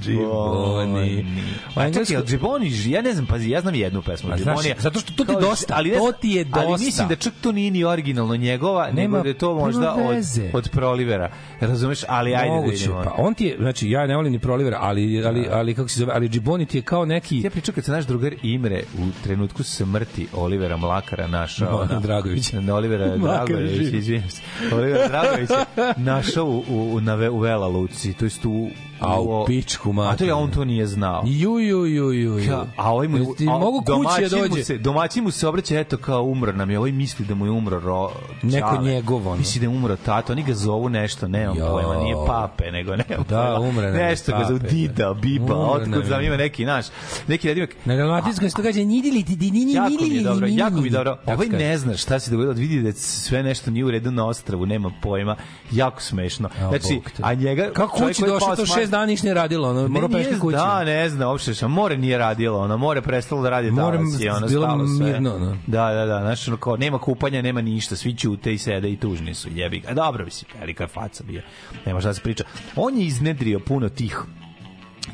Džiboni. 0.00 1.26
A 1.74 1.80
englesko- 1.80 1.92
čekaj, 1.94 2.14
jel 2.14 2.24
Džiboni, 2.24 2.70
ja 2.86 3.02
ne 3.02 3.12
znam, 3.12 3.26
pazi, 3.26 3.50
ja 3.50 3.60
znam 3.60 3.74
jednu 3.74 4.02
pesmu 4.02 4.30
Džibonija. 4.36 4.74
zato 4.78 5.00
što 5.00 5.12
to 5.12 5.24
ti 5.24 5.32
Kao- 5.32 5.40
dosta, 5.40 5.74
ali 5.76 5.90
to 5.90 6.12
ti 6.12 6.28
je 6.30 6.46
Ali 6.52 6.66
dosta. 6.66 6.84
mislim 6.84 7.08
da 7.08 7.16
čak 7.16 7.32
to 7.40 7.52
nije 7.52 7.70
ni 7.70 7.84
originalno 7.84 8.36
njegova, 8.36 8.86
Nema 8.86 8.94
nego 9.02 9.22
da 9.22 9.28
je 9.28 9.34
to 9.34 9.54
možda 9.54 9.94
od, 9.94 10.16
od 10.52 10.68
Prolivera. 10.70 11.30
Razumeš? 11.60 12.00
Ali 12.08 12.34
ajde 12.34 12.50
Moguće, 12.50 12.76
da 12.78 12.92
vidimo. 12.92 13.02
pa 13.04 13.14
on 13.18 13.34
ti 13.34 13.44
je, 13.46 13.56
znači, 13.58 13.90
ja 13.90 14.06
ne 14.06 14.16
volim 14.16 14.32
ni 14.32 14.38
prolivera, 14.38 14.78
ali, 14.80 15.22
ali, 15.26 15.46
ali, 15.50 15.74
kako 15.74 15.88
se 15.88 15.98
zove, 15.98 16.12
ali 16.20 16.28
Džiboni 16.28 16.66
ti 16.66 16.78
je 16.78 16.82
kao 16.82 17.04
neki... 17.04 17.40
Ja 17.40 17.50
pričam 17.50 17.74
kad 17.74 17.84
se 17.84 17.92
naš 17.92 18.06
drugar 18.06 18.34
Imre 18.42 18.82
u 18.94 19.22
trenutku 19.24 19.62
smrti 19.62 20.26
Olivera 20.34 20.76
Mlakara 20.76 21.26
našao 21.26 21.86
No, 21.86 22.00
Dragović. 22.00 22.52
na 22.52 22.74
Olivera 22.74 23.16
Mlakar 23.16 23.46
Dragović, 23.46 23.72
živ. 23.72 23.94
izvinim 23.94 24.30
se. 24.30 24.42
Olivera 24.72 25.08
Dragović 25.08 25.50
je 25.50 25.56
našao 25.96 26.44
u, 26.46 26.64
u, 26.92 27.00
na 27.00 27.14
Ve- 27.14 27.30
u 27.30 27.38
Vela 27.38 27.66
Luci, 27.68 28.12
to 28.12 28.24
jest 28.24 28.44
u... 28.44 28.68
A 29.00 29.20
u 29.20 29.46
pičku, 29.46 29.92
mati. 29.92 30.14
A 30.14 30.16
to 30.16 30.24
je 30.24 30.34
on 30.34 30.50
to 30.50 30.64
nije 30.64 30.86
znao. 30.86 31.22
Ju, 31.26 31.58
ju, 31.58 31.86
ju, 31.86 32.12
ju. 32.12 32.38
ju. 32.38 32.56
A 32.76 32.92
ovaj 32.92 33.08
mu, 33.08 33.18
a, 33.18 33.58
mogu 33.58 33.84
kući 33.84 34.22
da 34.22 34.28
dođe. 34.28 34.58
Mu 34.58 34.64
se, 34.64 34.78
domaći 34.78 35.20
mu 35.20 35.30
se 35.30 35.48
obraća, 35.48 35.80
eto, 35.80 35.96
kao 35.96 36.22
umro 36.22 36.52
nam 36.52 36.70
je. 36.70 36.78
Ovaj 36.78 36.92
misli 36.92 37.24
da 37.24 37.34
mu 37.34 37.46
je 37.46 37.50
umro 37.50 37.80
ro, 37.80 38.10
Neko 38.42 38.82
njegov. 38.82 39.38
Misli 39.38 39.60
da 39.60 39.64
je 39.64 39.68
umro 39.68 39.96
tata. 39.96 40.32
Oni 40.32 40.42
ga 40.42 40.54
zovu 40.54 40.88
nešto, 40.88 41.28
ne 41.28 41.50
on 41.50 41.56
pojma. 41.56 41.96
Nije 41.96 42.16
pape, 42.26 42.70
nego 42.70 42.96
ne. 42.96 43.04
Da, 43.28 43.58
umre 43.60 43.86
nam 43.86 43.96
Nešto 43.96 44.32
ga 44.32 44.44
zovu 44.48 44.58
Dida, 44.58 44.94
da. 44.94 45.14
Biba, 45.14 45.56
otkud 45.56 46.04
znam 46.06 46.24
ima 46.24 46.36
neki 46.36 46.64
naš. 46.64 46.86
Neki 47.28 47.48
redimak. 47.48 47.70
Na 47.84 47.96
dramatičko 47.96 48.48
se 48.48 48.56
to 48.56 48.62
kaže 48.62 48.84
nidili, 48.84 49.22
didi, 49.22 49.50
ti 49.50 49.50
nini, 49.50 49.74
ni 49.74 49.96
ni 49.96 50.16
ni 50.16 50.24
dobro, 50.24 50.46
jako 50.46 50.80
mi 50.80 50.90
dobro. 50.90 51.18
Ovaj 51.26 51.48
ne 51.48 51.78
zna 51.78 51.96
šta 51.96 52.18
se 52.18 52.30
dogodilo, 52.30 52.52
vidi 52.52 52.82
da 52.82 52.92
sve 52.92 53.42
nešto 53.42 53.70
nije 53.70 53.84
u 53.84 53.90
redu 53.90 54.10
na 54.10 54.26
ostrvu, 54.26 54.66
nema 54.66 54.90
pojma. 55.02 55.36
Jako 55.70 56.02
smešno. 56.02 56.48
Znači, 56.68 57.00
a 57.22 57.34
njega... 57.34 57.70
Kako 57.72 57.96
kući 57.96 58.22
došao 58.22 58.56
to 58.56 58.66
60 58.90 58.92
dana 58.92 59.06
ništa 59.06 59.24
nije 59.24 59.34
radilo, 59.34 59.70
ono, 59.70 59.88
mora 59.88 60.08
peške 60.08 60.38
kući. 60.38 60.56
Da, 60.56 60.84
ne 60.84 61.08
znam, 61.08 61.28
uopšte, 61.28 61.54
šta, 61.54 61.68
more 61.68 61.96
nije 61.96 62.18
radilo, 62.18 62.58
ono, 62.58 62.76
more 62.76 63.02
prestalo 63.02 63.42
da 63.42 63.50
radi 63.50 63.70
more 63.70 63.96
talas 63.96 64.20
i 64.20 64.28
ono, 64.28 64.48
stalo 64.48 64.86
sve. 64.86 65.06
Mirno, 65.06 65.38
no. 65.38 65.56
Da, 65.66 65.92
da, 65.92 66.06
da, 66.06 66.20
znaš, 66.20 66.48
ono, 66.48 66.56
kao, 66.56 66.76
nema 66.76 66.98
kupanja, 66.98 67.42
nema 67.42 67.60
ništa, 67.60 67.96
svi 67.96 68.14
ćute 68.14 68.52
i 68.52 68.58
sede 68.58 68.90
i 68.90 68.96
tužni 68.96 69.34
su, 69.34 69.48
jebi 69.54 69.80
ga. 69.80 69.94
Dobro, 69.94 70.24
mislim, 70.24 70.50
velika 70.60 70.86
faca 70.86 71.24
bio, 71.24 71.42
nema 71.86 72.00
šta 72.00 72.08
da 72.08 72.14
se 72.14 72.22
priča. 72.22 72.44
On 72.76 72.98
je 72.98 73.06
iznedrio 73.06 73.60
puno 73.60 73.88
tih 73.88 74.22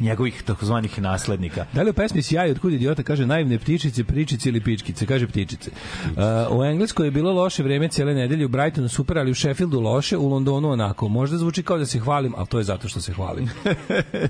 njegovih 0.00 0.42
takozvanih 0.42 1.00
naslednika. 1.00 1.66
Da 1.72 1.82
li 1.82 1.90
u 1.90 1.92
pesmi 1.92 2.22
Sjaj 2.22 2.50
od 2.50 2.58
kud 2.58 2.72
idiota 2.72 3.02
kaže 3.02 3.26
naivne 3.26 3.58
ptičice, 3.58 4.04
pričice 4.04 4.48
ili 4.48 4.60
pičkice, 4.60 5.06
kaže 5.06 5.26
ptičice. 5.28 5.70
Uh, 6.50 6.58
u 6.58 6.64
Engleskoj 6.64 7.06
je 7.06 7.10
bilo 7.10 7.32
loše 7.32 7.62
vreme 7.62 7.88
cijele 7.88 8.14
nedelje, 8.14 8.44
u 8.44 8.48
Brightonu 8.48 8.88
super, 8.88 9.18
ali 9.18 9.30
u 9.30 9.34
Sheffieldu 9.34 9.80
loše, 9.80 10.16
u 10.16 10.28
Londonu 10.28 10.70
onako. 10.70 11.08
Možda 11.08 11.38
zvuči 11.38 11.62
kao 11.62 11.78
da 11.78 11.86
se 11.86 11.98
hvalim, 11.98 12.34
ali 12.36 12.46
to 12.46 12.58
je 12.58 12.64
zato 12.64 12.88
što 12.88 13.00
se 13.00 13.12
hvalim. 13.12 13.50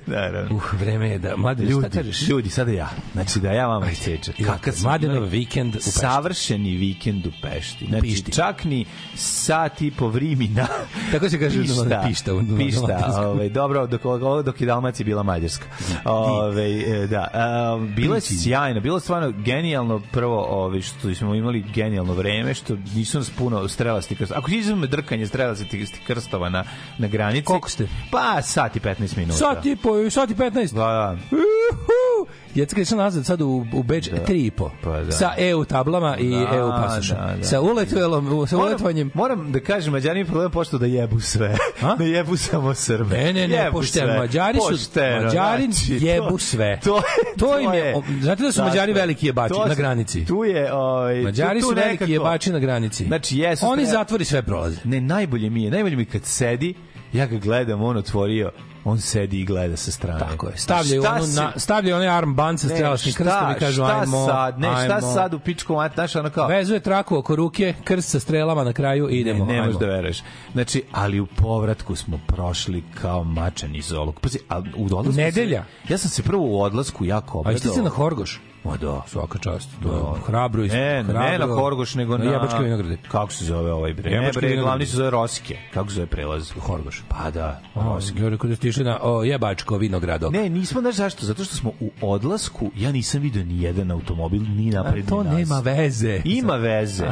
Naravno. 0.06 0.46
Uh, 0.56 0.80
vreme 0.80 1.08
je 1.08 1.18
da... 1.18 1.36
Mlade, 1.36 1.64
šta 1.64 1.72
Ljudi, 1.72 1.88
kažeš? 1.90 2.28
ljudi, 2.28 2.50
sada 2.50 2.72
ja. 2.72 2.90
Znači 3.12 3.40
da 3.40 3.52
ja 3.52 3.66
vama 3.66 3.90
isečem. 3.90 4.34
Kakav 4.44 4.74
Mladenov 4.82 5.24
vikend 5.24 5.74
u 5.74 5.78
Pešti. 5.78 5.90
Savršeni 5.90 6.76
vikend 6.76 7.26
u 7.26 7.30
Pešti. 7.42 7.86
Znači, 7.86 8.02
Pišti. 8.02 8.32
čak 8.32 8.64
ni 8.64 8.84
sat 9.14 9.82
i 9.82 9.90
po 9.90 10.08
vrimina. 10.08 10.66
Tako 11.12 11.28
se 11.28 11.38
kaže 11.38 11.60
pišta. 11.60 12.02
pišta 12.08 12.32
pišta. 12.56 13.28
Ovaj, 13.28 13.48
dobro, 13.48 13.86
dok, 13.86 14.02
dok 14.44 14.60
je 14.60 14.66
Dalmacija 14.66 15.04
bila 15.04 15.22
Mađarska. 15.22 15.55
Ovaj, 16.04 17.02
e, 17.02 17.06
da. 17.06 17.28
Um, 17.76 17.94
bilo 17.94 18.14
je 18.14 18.20
sjajno, 18.20 18.80
bilo 18.80 18.96
je 18.96 19.00
stvarno 19.00 19.30
genijalno 19.30 20.02
prvo 20.12 20.46
ovaj, 20.50 20.80
što 20.80 21.14
smo 21.14 21.34
imali 21.34 21.64
genijalno 21.74 22.14
vreme, 22.14 22.54
što 22.54 22.76
nisu 22.94 23.18
nas 23.18 23.30
puno 23.30 23.68
strelasti 23.68 24.16
krstova. 24.16 24.40
Ako 24.40 24.50
si 24.50 24.56
izuzme 24.56 24.86
drkanje 24.86 25.26
strelasti 25.26 25.86
krstova 26.06 26.48
na, 26.48 26.64
na 26.98 27.08
granici. 27.08 27.44
Koliko 27.44 27.70
ste? 27.70 27.88
Pa, 28.10 28.42
sat 28.42 28.76
i 28.76 28.80
15 28.80 29.16
minuta. 29.16 29.38
Sat 29.38 29.66
i 29.66 29.76
po, 29.76 30.10
sat 30.10 30.30
i 30.30 30.34
15. 30.34 30.74
Da, 30.74 30.80
da. 30.80 31.16
Uhu! 31.30 32.26
Kad 32.66 32.86
sam 32.86 32.98
nazad 32.98 33.26
sad 33.26 33.40
u, 33.40 33.66
u 33.72 33.82
Beč, 33.82 34.08
da. 34.08 34.16
tri 34.18 34.40
i 34.40 34.50
po. 34.50 34.70
Pa 34.82 34.90
da. 34.92 35.12
Sa 35.12 35.32
EU 35.38 35.64
tablama 35.64 36.16
i 36.16 36.30
Da, 36.30 36.36
EU 36.52 36.70
pasošom. 36.72 37.16
da, 37.18 37.34
da. 37.34 37.44
Sa 37.44 37.60
uletvelom, 37.62 38.46
sa 38.46 38.56
Moram, 38.56 38.68
uletvanjem. 38.68 39.10
moram 39.14 39.52
da 39.52 39.60
kažem, 39.60 39.92
Mađari 39.92 40.20
imaju 40.20 40.26
problem 40.26 40.50
pošto 40.50 40.78
da 40.78 40.86
jebu 40.86 41.20
sve. 41.20 41.56
A? 41.82 41.94
Da 41.98 42.04
jebu 42.04 42.36
samo 42.36 42.74
Srbe. 42.74 43.16
Ne, 43.16 43.32
ne, 43.32 43.48
ne, 43.48 43.54
Jebu 43.56 43.72
pošteno. 43.72 44.06
sve. 44.06 44.18
Mađari 44.18 44.58
su, 44.60 44.68
Pošteno, 44.68 45.22
Mađari 45.22 45.62
znači, 45.64 45.98
to- 46.00 46.06
jebu 46.06 46.38
sve. 46.38 46.80
To, 46.80 47.02
To 47.38 47.58
im 47.60 47.72
je- 47.72 47.80
je, 47.80 47.94
znate 48.20 48.42
da 48.42 48.52
su 48.52 48.60
Mađari 48.60 48.76
Tako 48.82 48.88
je. 48.90 48.94
veliki 48.96 49.26
jebači 49.26 49.54
To 49.54 49.66
na 49.66 49.74
granici? 49.74 50.24
Tu 50.24 50.44
je, 50.44 50.72
ovaj, 50.74 51.22
Mađari 51.22 51.60
tu, 51.60 51.66
tu 51.66 51.70
su 51.70 51.74
veliki 51.76 51.92
nekako- 51.94 52.12
jebači 52.12 52.52
na 52.52 52.58
granici. 52.58 53.04
Znači, 53.04 53.38
jesu. 53.38 53.66
Oni 53.66 53.86
zatvori 53.86 54.24
sve 54.24 54.42
prolaze. 54.42 54.76
Ne, 54.84 55.00
najbolje 55.00 55.50
mi 55.50 55.62
je, 55.62 55.70
najbolje 55.70 55.96
mi 55.96 56.04
kad 56.04 56.24
sedi, 56.24 56.74
ja 57.16 57.26
ga 57.26 57.36
gledam, 57.38 57.82
on 57.82 57.96
otvorio, 57.96 58.50
on 58.84 59.00
sedi 59.00 59.40
i 59.40 59.44
gleda 59.44 59.76
sa 59.76 59.90
strane. 59.90 60.20
Tako 60.20 60.46
je. 60.48 60.56
Stavljaju 60.56 61.02
Šta 61.02 61.12
onu 61.12 61.22
si- 61.22 61.34
na 61.34 61.52
stavljaju 61.56 61.96
onaj 61.96 62.08
armband 62.08 62.60
sa 62.60 62.68
strelačnim 62.68 63.12
šta- 63.12 63.24
krstom 63.24 63.50
i 63.50 63.54
kažu 63.56 63.82
šta 63.82 64.00
ajmo. 64.00 64.26
sad, 64.26 64.58
ne, 64.60 64.68
šta 64.74 64.94
ajmo. 64.94 65.12
sad 65.14 65.34
u 65.34 65.38
pičku 65.38 65.74
mat, 65.74 65.94
znaš, 65.94 66.16
ono 66.16 66.30
kao, 66.30 66.48
Vezuje 66.48 66.80
traku 66.80 67.16
oko 67.16 67.36
ruke, 67.36 67.74
krst 67.84 68.08
sa 68.08 68.20
strelama 68.20 68.64
na 68.64 68.72
kraju 68.72 69.10
i 69.10 69.14
idemo. 69.14 69.44
Ne, 69.44 69.52
ne 69.52 69.60
možeš 69.60 69.76
da 69.76 69.86
veruješ. 69.86 70.22
Znači, 70.52 70.82
ali 70.92 71.20
u 71.20 71.26
povratku 71.26 71.96
smo 71.96 72.20
prošli 72.26 72.84
kao 72.94 73.24
mačan 73.24 73.74
iz 73.76 73.92
olog. 73.92 74.20
Pazi, 74.20 74.38
a 74.48 74.62
u 74.76 74.84
odlasku... 74.86 75.12
Nedelja. 75.12 75.64
Se, 75.86 75.92
ja 75.92 75.98
sam 75.98 76.10
se 76.10 76.22
prvo 76.22 76.46
u 76.46 76.60
odlasku 76.60 77.04
jako 77.04 77.38
A 77.38 77.40
obradao. 77.40 77.54
jeste 77.56 77.68
se 77.68 77.82
na 77.82 77.90
Horgoš? 77.90 78.40
Ma 78.66 78.76
da. 78.76 79.02
Svaka 79.06 79.38
čast. 79.38 79.68
To 79.82 79.88
je 79.88 80.20
hrabro 80.26 80.64
isto. 80.64 80.76
Ne, 80.76 81.02
ne, 81.02 81.12
ne 81.12 81.38
na 81.38 81.46
Horgoš, 81.46 81.94
nego 81.94 82.18
na... 82.18 82.24
na 82.24 82.32
Jebačke 82.32 82.58
vinograde. 82.58 82.96
Kako 83.08 83.32
se 83.32 83.44
zove 83.44 83.72
ovaj 83.72 83.94
bre? 83.94 84.10
Ne, 84.10 84.16
Jebačke 84.16 84.40
bre, 84.40 84.56
glavni 84.56 84.86
se 84.86 84.96
zove 84.96 85.10
Rosike. 85.10 85.58
Kako 85.74 85.88
se 85.88 85.94
zove 85.94 86.06
prelaz? 86.06 86.50
Horgoš. 86.60 87.02
Pa 87.08 87.30
da, 87.30 87.60
O, 87.74 87.82
Rosike. 87.84 88.20
Gore 88.20 88.36
kod 88.36 88.56
ste 88.56 88.68
išli 88.68 88.84
na 88.84 88.98
o, 89.02 89.24
Jebačko 89.24 89.76
vinogrado. 89.76 90.30
Ne, 90.30 90.48
nismo, 90.48 90.80
znaš 90.80 90.94
zašto? 90.94 91.26
Zato 91.26 91.44
što 91.44 91.56
smo 91.56 91.72
u 91.80 91.90
odlasku, 92.02 92.70
ja 92.76 92.92
nisam 92.92 93.22
vidio 93.22 93.44
ni 93.44 93.62
jedan 93.62 93.90
automobil, 93.90 94.42
ni 94.42 94.70
napred, 94.70 95.04
A 95.04 95.08
to 95.08 95.22
ni 95.22 95.28
nas. 95.30 95.38
nema 95.38 95.60
veze. 95.60 96.20
Ima 96.24 96.56
veze. 96.56 97.06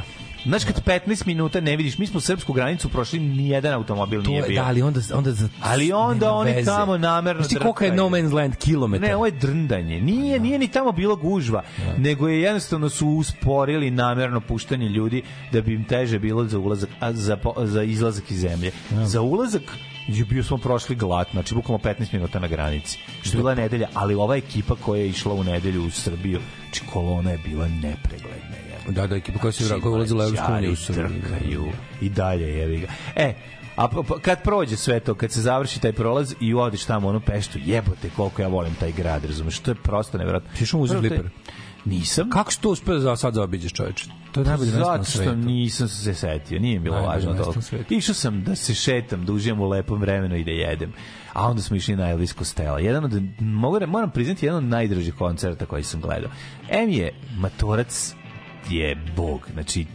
Znaš, 0.44 0.64
kad 0.64 0.84
15 0.84 1.26
minuta 1.26 1.60
ne 1.60 1.76
vidiš, 1.76 1.98
mi 1.98 2.06
smo 2.06 2.20
srpsku 2.20 2.52
granicu 2.52 2.88
prošli, 2.88 3.18
ni 3.18 3.48
jedan 3.48 3.72
automobil 3.74 4.22
To 4.22 4.30
nije 4.30 4.38
je, 4.38 4.48
bio. 4.48 4.62
da, 4.62 4.68
ali 4.68 4.82
onda, 4.82 5.00
onda 5.14 5.32
za, 5.32 5.48
Ali 5.60 5.92
onda 5.92 6.32
oni 6.32 6.52
veze. 6.52 6.64
tamo 6.64 6.98
namerno 6.98 7.42
Znaš 7.42 7.48
ti 7.48 7.56
koliko 7.56 7.84
je 7.84 7.92
No. 7.92 8.04
Man's 8.04 8.32
Land 8.32 8.56
kilometar? 8.56 9.08
Ne, 9.08 9.16
ovo 9.16 9.26
je 9.26 9.32
drndanje. 9.32 10.00
Nije, 10.00 10.40
nije 10.40 10.58
ni 10.58 10.68
tamo 10.68 10.92
bilo 10.92 11.16
gužva, 11.16 11.62
nego 11.98 12.28
je 12.28 12.40
jednostavno 12.40 12.88
su 12.88 13.08
usporili 13.08 13.90
namerno 13.90 14.40
puštanje 14.40 14.88
ljudi 14.88 15.22
da 15.52 15.60
bi 15.60 15.74
im 15.74 15.84
teže 15.84 16.18
bilo 16.18 16.44
za 16.44 16.58
ulazak, 16.58 16.90
a 17.00 17.12
za, 17.12 17.36
za 17.58 17.82
izlazak 17.82 18.30
iz 18.30 18.38
zemlje. 18.38 18.72
Za 19.04 19.20
ulazak 19.20 19.62
je 20.08 20.24
bio 20.24 20.42
smo 20.44 20.58
prošli 20.58 20.96
glat, 20.96 21.28
znači 21.32 21.54
bukvalno 21.54 21.84
15 21.84 22.12
minuta 22.12 22.38
na 22.38 22.46
granici. 22.48 22.98
Što 23.22 23.36
je 23.36 23.36
bila 23.36 23.54
nedelja, 23.54 23.88
ali 23.94 24.14
ova 24.14 24.36
ekipa 24.36 24.74
koja 24.74 25.00
je 25.00 25.08
išla 25.08 25.34
u 25.34 25.44
nedelju 25.44 25.86
u 25.86 25.90
Srbiju, 25.90 26.40
znači 26.64 26.82
kolona 26.92 27.30
je 27.30 27.38
bila 27.38 27.68
nepregledna. 27.68 28.63
Da, 28.88 29.06
da, 29.06 29.16
ekipa 29.16 29.38
koja 29.38 29.52
se 29.52 29.68
koja 29.70 29.90
je 29.90 29.96
ulazila 29.96 30.20
u 30.20 30.26
Evropsku 30.26 30.52
uniju. 30.52 30.72
u 30.72 30.76
Srbiju. 30.76 31.20
Drkaju 31.22 31.64
i 32.00 32.08
dalje 32.08 32.48
jevi 32.48 32.80
ga. 32.80 32.86
E, 33.16 33.34
a 33.76 33.88
kad 34.22 34.42
prođe 34.42 34.76
sve 34.76 35.00
to, 35.00 35.14
kad 35.14 35.32
se 35.32 35.40
završi 35.40 35.80
taj 35.80 35.92
prolaz 35.92 36.34
i 36.40 36.54
odiš 36.54 36.84
tamo 36.84 37.06
u 37.06 37.10
onu 37.10 37.20
peštu, 37.20 37.58
jebote 37.64 38.10
koliko 38.16 38.42
ja 38.42 38.48
volim 38.48 38.74
taj 38.74 38.92
grad, 38.92 39.24
razumeš, 39.24 39.58
to 39.58 39.70
je 39.70 39.74
prosto 39.74 40.18
nevjerojatno. 40.18 40.50
Ti 40.58 40.64
išao 40.64 40.78
u 40.78 40.80
muzej 40.80 40.96
Prvo, 40.96 41.08
to 41.08 41.14
je- 41.14 41.20
Fliper? 41.20 41.54
Nisam. 41.86 42.30
Kako 42.30 42.52
si 42.52 42.60
to 42.60 42.70
uspeo 42.70 42.98
za 42.98 43.16
sad 43.16 43.34
zaobiđeš, 43.34 43.72
čoveče? 43.72 44.04
To 44.32 44.40
je 44.40 44.46
najbolje 44.46 44.66
mesto 44.66 44.78
na 44.80 44.84
Zato 44.86 45.04
što 45.04 45.12
svetu. 45.12 45.36
nisam 45.36 45.88
se 45.88 46.14
setio, 46.14 46.58
nije 46.58 46.74
mi 46.74 46.80
bilo 46.80 46.96
Najbolje 46.96 47.26
važno 47.28 47.44
to. 47.44 47.60
svetu. 47.62 47.94
Išao 47.94 48.14
sam 48.14 48.42
da 48.42 48.54
se 48.56 48.74
šetam, 48.74 49.24
da 49.24 49.32
uživam 49.32 49.60
u 49.60 49.68
lepom 49.68 50.00
vremenu 50.00 50.36
i 50.36 50.44
da 50.44 50.50
jedem. 50.50 50.92
A 51.32 51.48
onda 51.48 51.62
smo 51.62 51.76
išli 51.76 51.96
na 51.96 52.10
Elvis 52.10 52.34
Costello. 52.34 52.78
Jedan 52.78 53.04
od, 53.04 53.12
mogu, 53.40 53.78
da- 53.78 53.86
moram 53.86 54.10
priznati, 54.10 54.46
jedan 54.46 54.58
od 54.58 54.70
najdražih 54.70 55.14
koncerta 55.14 55.66
koji 55.66 55.82
sam 55.82 56.00
gledao. 56.00 56.30
M 56.70 56.90
je 56.90 57.10
Matorac 57.36 58.14
je 58.70 58.96
bog, 59.16 59.48
znači 59.52 59.86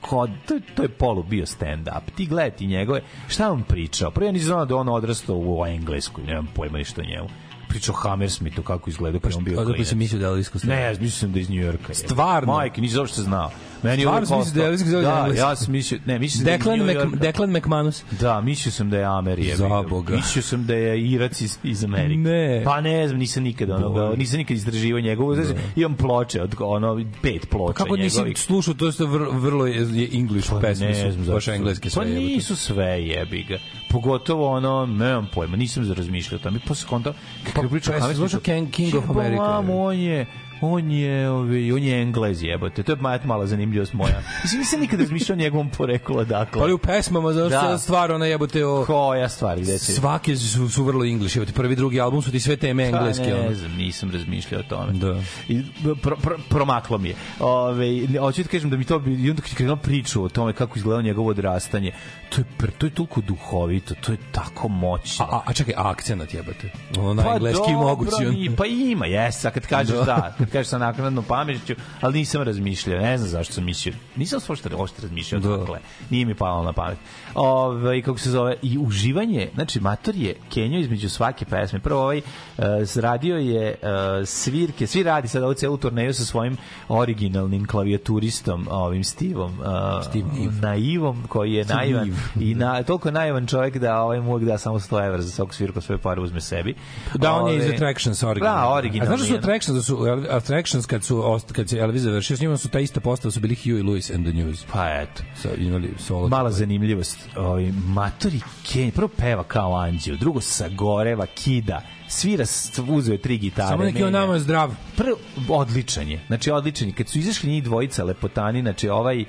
kod, 0.00 0.30
to, 0.48 0.60
to 0.74 0.82
je 0.82 0.88
polu 0.88 1.22
bio 1.22 1.46
stand-up. 1.46 2.00
Ti 2.16 2.26
gledati 2.26 2.66
njegove, 2.66 3.00
šta 3.28 3.52
on 3.52 3.62
pričao? 3.62 4.10
Prvo 4.10 4.26
ja 4.26 4.32
nisam 4.32 4.46
znao 4.46 4.64
da 4.64 4.76
on 4.76 4.88
odrastao 4.88 5.36
u 5.36 5.66
Engleskoj, 5.66 6.24
nemam 6.24 6.48
pojma 6.54 6.78
ništa 6.78 7.00
o 7.00 7.04
njemu. 7.04 7.28
Pričao 7.68 7.94
Hammersmithu, 7.94 8.62
kako 8.62 8.90
izgleda 8.90 9.18
je 9.28 9.36
on 9.36 9.44
bio 9.44 9.64
klinac. 9.64 9.88
si 9.88 9.94
mislio 9.94 10.20
da 10.20 10.36
je 10.36 10.42
Costello? 10.42 10.74
Ne, 10.74 10.82
ja 10.82 10.94
mislim 11.00 11.32
da 11.32 11.38
je 11.38 11.42
iz 11.42 11.50
New 11.50 11.58
Yorka. 11.58 11.88
je. 11.88 11.94
Stvarno? 11.94 12.52
Majke, 12.52 12.80
nisam 12.80 13.00
uopšte 13.00 13.22
znao. 13.22 13.50
Meni 13.82 14.02
je 14.02 14.08
mislio 14.10 14.54
da 14.54 14.62
je 14.62 14.70
ostao- 14.70 15.02
Da, 15.02 15.18
Engleske? 15.18 15.40
ja 15.40 15.56
sam 15.56 15.72
mislio, 15.72 16.00
ne, 16.06 16.18
mislim 16.18 16.44
da 16.44 16.50
je 16.50 16.58
Declan, 16.58 16.78
Mc. 16.80 16.86
Declan 17.14 17.50
McManus. 17.50 18.02
Da, 18.12 18.40
mislio 18.40 18.72
sam 18.72 18.90
da 18.90 18.98
je 18.98 19.04
Amerije. 19.04 19.56
Za 19.56 19.82
Boga. 19.82 20.16
Mislio 20.16 20.42
sam 20.42 20.66
da 20.66 20.74
je 20.74 21.02
Irac 21.02 21.40
iz, 21.40 21.58
iz 21.62 21.84
Amerike. 21.84 22.18
Ne. 22.20 22.62
Pa 22.64 22.80
ne 22.80 23.08
znam, 23.08 23.18
nisam 23.18 23.42
nikad 23.42 23.70
onoga, 23.70 24.12
nisam 24.16 24.38
nikad 24.38 24.56
istraživao 24.56 25.00
njegovu. 25.00 25.34
Znači, 25.34 25.50
imam 25.76 25.94
ploče, 25.94 26.42
od, 26.42 26.54
ono, 26.60 27.04
pet 27.22 27.50
ploča 27.50 27.72
Kako 27.74 27.96
nisi 27.96 28.16
njegovih. 28.16 28.38
slušao, 28.38 28.74
to 28.74 28.86
je 28.86 28.92
vrlo, 28.98 29.30
vrlo 29.32 29.66
je 29.66 29.74
je 29.92 30.08
English 30.12 30.50
Pa 30.50 30.58
pesme, 30.58 30.86
ne 30.86 30.94
su 30.94 31.12
znam 31.12 31.26
baš 31.26 31.48
engleske 31.48 31.90
sve. 31.90 32.02
Pa 32.02 32.08
nisu 32.10 32.56
sve 32.56 32.84
jebi 33.02 33.42
ga. 33.42 33.58
Pogotovo 33.90 34.48
ono, 34.48 34.86
nemam 34.86 35.28
pojma, 35.34 35.56
nisam 35.56 35.84
za 35.84 35.94
razmišljao 35.94 36.36
o 36.36 36.42
tome. 36.42 36.58
Posle 36.58 36.88
konta, 36.88 37.12
kako 37.44 37.68
Pa, 37.68 37.92
pa 37.98 38.14
slušao 38.14 38.40
King- 38.40 38.98
of 38.98 39.10
America? 39.10 39.42
mamu, 39.42 39.84
on 39.84 39.96
je, 39.96 40.26
on 40.60 40.90
je, 40.90 41.30
ovaj, 41.30 41.72
on 41.72 41.82
je 41.82 42.02
englez, 42.02 42.42
jebote. 42.42 42.82
To 42.82 42.92
je 42.92 42.96
ma- 42.96 43.18
mala 43.24 43.46
zanimljivost 43.46 43.92
moja. 43.92 44.22
Mislim, 44.42 44.58
nisam 44.58 44.80
nikad 44.80 45.00
razmišljao 45.00 45.34
o 45.34 45.38
njegovom 45.38 45.70
poreklu 45.70 46.16
odakle. 46.16 46.62
Ali 46.62 46.72
u 46.72 46.78
pesmama, 46.78 47.32
znaš, 47.32 47.50
Da. 47.50 47.60
da. 47.62 47.78
stvar, 47.78 48.12
ona 48.12 48.26
jebote 48.26 48.64
o... 48.64 48.84
Koja 48.86 49.28
stvar, 49.28 49.60
gde 49.60 49.78
si? 49.78 49.92
Svake 49.92 50.36
su, 50.36 50.68
su 50.68 50.84
vrlo 50.84 51.04
english, 51.04 51.36
jebote, 51.36 51.52
prvi, 51.52 51.76
drugi 51.76 52.00
album 52.00 52.22
su 52.22 52.30
ti 52.30 52.40
sve 52.40 52.56
teme 52.56 52.84
engleske. 52.84 53.24
Pa, 53.24 53.36
ono. 53.36 53.48
ne 53.48 53.54
znam, 53.54 53.72
nisam 53.72 54.10
razmišljao 54.10 54.60
o 54.60 54.64
tome. 54.64 54.92
Da. 54.92 55.20
I 55.48 55.62
pro, 56.02 56.16
pro, 56.16 56.38
promaklo 56.48 56.98
mi 56.98 57.08
je. 57.08 57.14
Ove, 57.40 57.86
hoću 58.20 58.42
ti 58.42 58.48
kažem 58.48 58.70
da 58.70 58.76
mi 58.76 58.84
to 58.84 58.98
bi 58.98 59.14
i 59.16 59.30
onda 59.30 59.42
kad 59.42 59.50
je 59.50 59.56
krenuo 59.56 59.76
priču 59.76 60.22
o 60.22 60.28
tome 60.28 60.52
kako 60.52 60.78
izgledalo 60.78 61.02
njegovo 61.02 61.28
odrastanje, 61.28 61.92
to 62.28 62.40
je 62.40 62.44
pr, 62.58 62.70
to 62.78 62.86
je 62.86 62.90
toliko 62.90 63.20
duhovito, 63.20 63.94
to 63.94 64.12
je 64.12 64.18
tako 64.32 64.68
moćno. 64.68 65.24
A, 65.24 65.36
a, 65.36 65.42
a 65.46 65.52
čekaj, 65.52 65.74
a 65.76 65.90
akcenat 65.90 66.34
jebote. 66.34 66.70
Ono 66.98 67.22
Pa 67.22 67.38
dobro, 67.38 67.72
mogući. 67.72 68.26
on. 68.26 68.56
Pa 68.56 68.66
ima, 68.66 69.06
jes, 69.06 69.44
a 69.44 69.50
kad 69.50 69.66
kažeš 69.66 69.96
da, 70.06 70.34
kad 70.38 70.50
kažeš 70.50 70.68
sa 70.68 70.78
naknadnom 70.78 71.24
pameću, 71.24 71.74
ali 72.00 72.18
nisam 72.18 72.42
razmišljao, 72.42 73.00
ne 73.00 73.18
znam 73.18 73.30
zašto 73.30 73.52
sam 73.54 73.64
mislio. 73.64 73.94
Nisam 74.16 74.40
svašta 74.40 74.68
ošte 74.76 75.02
razmišljao, 75.02 75.40
Da. 75.40 75.56
dakle, 75.56 75.78
nije 76.10 76.24
mi 76.24 76.34
palo 76.34 76.62
na 76.64 76.72
pamet. 76.72 76.98
Ove, 77.34 78.02
kako 78.02 78.18
se 78.18 78.30
zove, 78.30 78.56
i 78.62 78.78
uživanje, 78.78 79.48
znači, 79.54 79.80
Mator 79.80 80.16
je 80.16 80.34
Kenjo 80.50 80.80
između 80.80 81.08
svake 81.08 81.44
pesme. 81.44 81.78
Prvo 81.78 82.02
ovaj, 82.02 82.18
uh, 82.18 82.64
radio 82.96 83.36
je 83.36 83.74
uh, 83.82 83.88
svirke, 84.26 84.86
svi 84.86 85.02
radi 85.02 85.28
sad 85.28 85.42
ovu 85.42 85.54
celu 85.54 85.76
turneju 85.76 86.14
sa 86.14 86.24
svojim 86.24 86.56
originalnim 86.88 87.66
klavijaturistom, 87.66 88.68
ovim 88.70 89.04
Steveom, 89.04 89.58
uh, 89.60 89.66
Steve 90.04 90.24
Niv. 90.38 90.50
naivom, 90.62 91.24
koji 91.28 91.52
je 91.52 91.64
Steve 91.64 91.78
naivan. 91.78 92.17
i 92.46 92.54
na, 92.54 92.82
toliko 92.82 93.10
naivan 93.10 93.46
čovjek 93.46 93.76
da 93.78 94.02
ovaj 94.02 94.20
mu 94.20 94.38
da 94.38 94.58
samo 94.58 94.78
100 94.78 95.06
evra 95.06 95.22
za 95.22 95.30
svaku 95.30 95.54
svirku, 95.54 95.80
sve 95.80 95.98
pare 95.98 96.20
uzme 96.20 96.40
sebi. 96.40 96.74
Da, 97.14 97.32
on 97.32 97.50
je 97.52 97.58
iz 97.58 97.72
Attractions 97.72 98.22
originalno. 98.22 98.60
Da, 98.60 98.74
originalno. 98.74 99.14
A 99.14 99.16
znaš 99.16 99.20
da 99.20 99.26
su 99.26 99.32
je. 99.32 99.38
Attractions, 99.38 99.76
da 99.76 99.82
su 99.82 100.06
Attractions 100.30 100.86
kad 100.86 101.04
su 101.04 101.16
ost- 101.16 101.52
kad 101.52 101.68
se 101.68 101.78
Elvis 101.78 102.02
završio 102.02 102.36
s 102.36 102.40
njima 102.40 102.56
su 102.56 102.68
ta 102.68 102.80
ista 102.80 103.00
postava 103.00 103.32
su 103.32 103.40
bili 103.40 103.54
Huey 103.54 103.82
Lewis 103.82 104.14
and 104.14 104.26
the 104.26 104.34
News. 104.34 104.64
Pa 104.72 104.86
eto. 104.88 105.22
Sa 105.36 105.48
imali 105.58 105.94
solo. 105.98 106.28
Mala 106.28 106.50
zanimljivost. 106.50 107.28
Ovaj 107.36 107.72
Matori 107.86 108.40
Ken 108.72 108.90
prvo 108.90 109.08
peva 109.08 109.44
kao 109.44 109.76
anđeo, 109.76 110.16
drugo 110.16 110.40
sagoreva, 110.40 111.26
kida, 111.26 111.82
svira, 112.08 112.44
uzeo 112.88 113.12
je 113.12 113.18
tri 113.18 113.38
gitare. 113.38 113.68
Samo 113.68 113.84
neki 113.84 114.04
on 114.04 114.12
nama 114.12 114.38
zdrav. 114.38 114.74
Prvo, 114.96 115.16
odličan 115.48 116.08
je. 116.08 116.20
Znači, 116.26 116.50
odličan 116.50 116.88
je. 116.88 116.94
Kad 116.94 117.08
su 117.08 117.18
izašli 117.18 117.50
njih 117.50 117.64
dvojica 117.64 118.04
lepotani, 118.04 118.60
znači, 118.60 118.88
ovaj, 118.88 119.24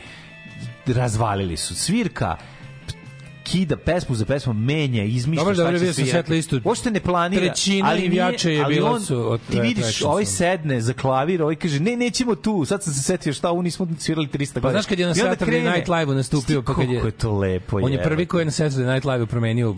razvalili 0.85 1.57
su. 1.57 1.75
Svirka, 1.75 2.35
kida 3.51 3.77
pesmu 3.77 4.15
za 4.15 4.25
pesmu 4.25 4.53
menja, 4.53 5.03
izmišlja 5.05 5.43
Dobro, 5.43 5.53
šta 5.55 5.79
će 5.79 5.93
svirati. 5.95 6.31
listu. 6.31 6.61
Uopšte 6.63 6.91
ne 6.91 6.99
planira. 7.01 7.41
Trećina 7.41 7.89
ali 7.89 7.99
nije- 7.99 8.07
igrača 8.07 8.49
je 8.49 8.65
bila 8.65 8.91
on- 8.91 9.01
su 9.01 9.31
od 9.31 9.39
Ti 9.41 9.59
vidiš, 9.61 10.01
ovaj 10.03 10.25
sedne 10.27 10.81
za 10.81 10.93
klavir, 10.93 11.41
ovaj 11.41 11.55
kaže, 11.55 11.79
ne, 11.79 11.95
nećemo 11.97 12.35
tu. 12.35 12.65
Sad 12.65 12.83
sam 12.83 12.93
se 12.93 13.01
setio 13.01 13.33
šta, 13.33 13.49
ovo 13.49 13.61
nismo 13.61 13.87
svirali 13.99 14.27
300 14.27 14.35
godina. 14.53 14.61
Pa 14.61 14.71
znaš 14.71 14.85
kad 14.85 14.99
je 14.99 15.07
na 15.07 15.13
Saturday. 15.13 15.73
Night 15.73 15.89
Live-u 15.89 16.13
nastupio, 16.13 16.61
pa 16.61 16.73
kad 16.73 16.81
je- 16.81 16.87
Koliko 16.87 17.07
je 17.07 17.11
to 17.11 17.31
lepo. 17.33 17.77
On 17.77 17.91
je 17.91 18.03
prvi 18.03 18.25
koji 18.25 18.41
je 18.41 18.45
na 18.45 18.51
Saturday 18.51 18.93
Night 18.93 19.05
Live 19.05 19.25
promenio 19.25 19.69
uh, 19.69 19.77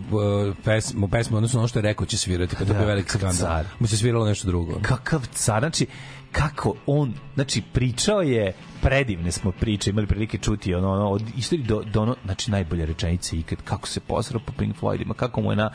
pesmu, 0.64 1.08
pesmu, 1.08 1.36
odnosno 1.36 1.58
ono 1.58 1.68
što 1.68 1.78
je 1.78 1.82
rekao 1.82 2.06
će 2.06 2.18
svirati 2.18 2.56
kada 2.56 2.64
Da, 2.64 2.72
je 2.72 2.78
bio 2.78 2.88
veliki 2.88 3.10
skandal. 3.10 3.64
Mu 3.78 3.86
se 3.86 3.96
sviralo 3.96 4.26
nešto 4.26 4.46
drugo. 4.46 4.78
kakav 4.82 5.20
car, 5.34 5.60
znači 5.60 5.86
kako 6.32 6.74
on, 6.86 7.14
znači 7.34 7.62
pričao 7.72 8.20
je 8.20 8.52
predivne 8.82 9.32
smo 9.32 9.52
priče, 9.52 9.90
imali 9.90 10.06
prilike 10.06 10.38
čuti 10.38 10.74
ono, 10.74 10.92
ono 10.92 11.10
od 11.10 11.22
istorije 11.36 11.66
do, 11.66 11.82
do 11.82 12.02
ono, 12.02 12.16
znači 12.24 12.50
najbolje 12.50 12.86
rečenice 12.86 13.36
ikad, 13.36 13.58
kako 13.64 13.88
se 13.88 14.00
posrao 14.00 14.40
po 14.46 14.52
Pink 14.52 14.76
Floydima, 14.76 15.14
kako 15.14 15.40
mu 15.40 15.52
je 15.52 15.56
na 15.56 15.70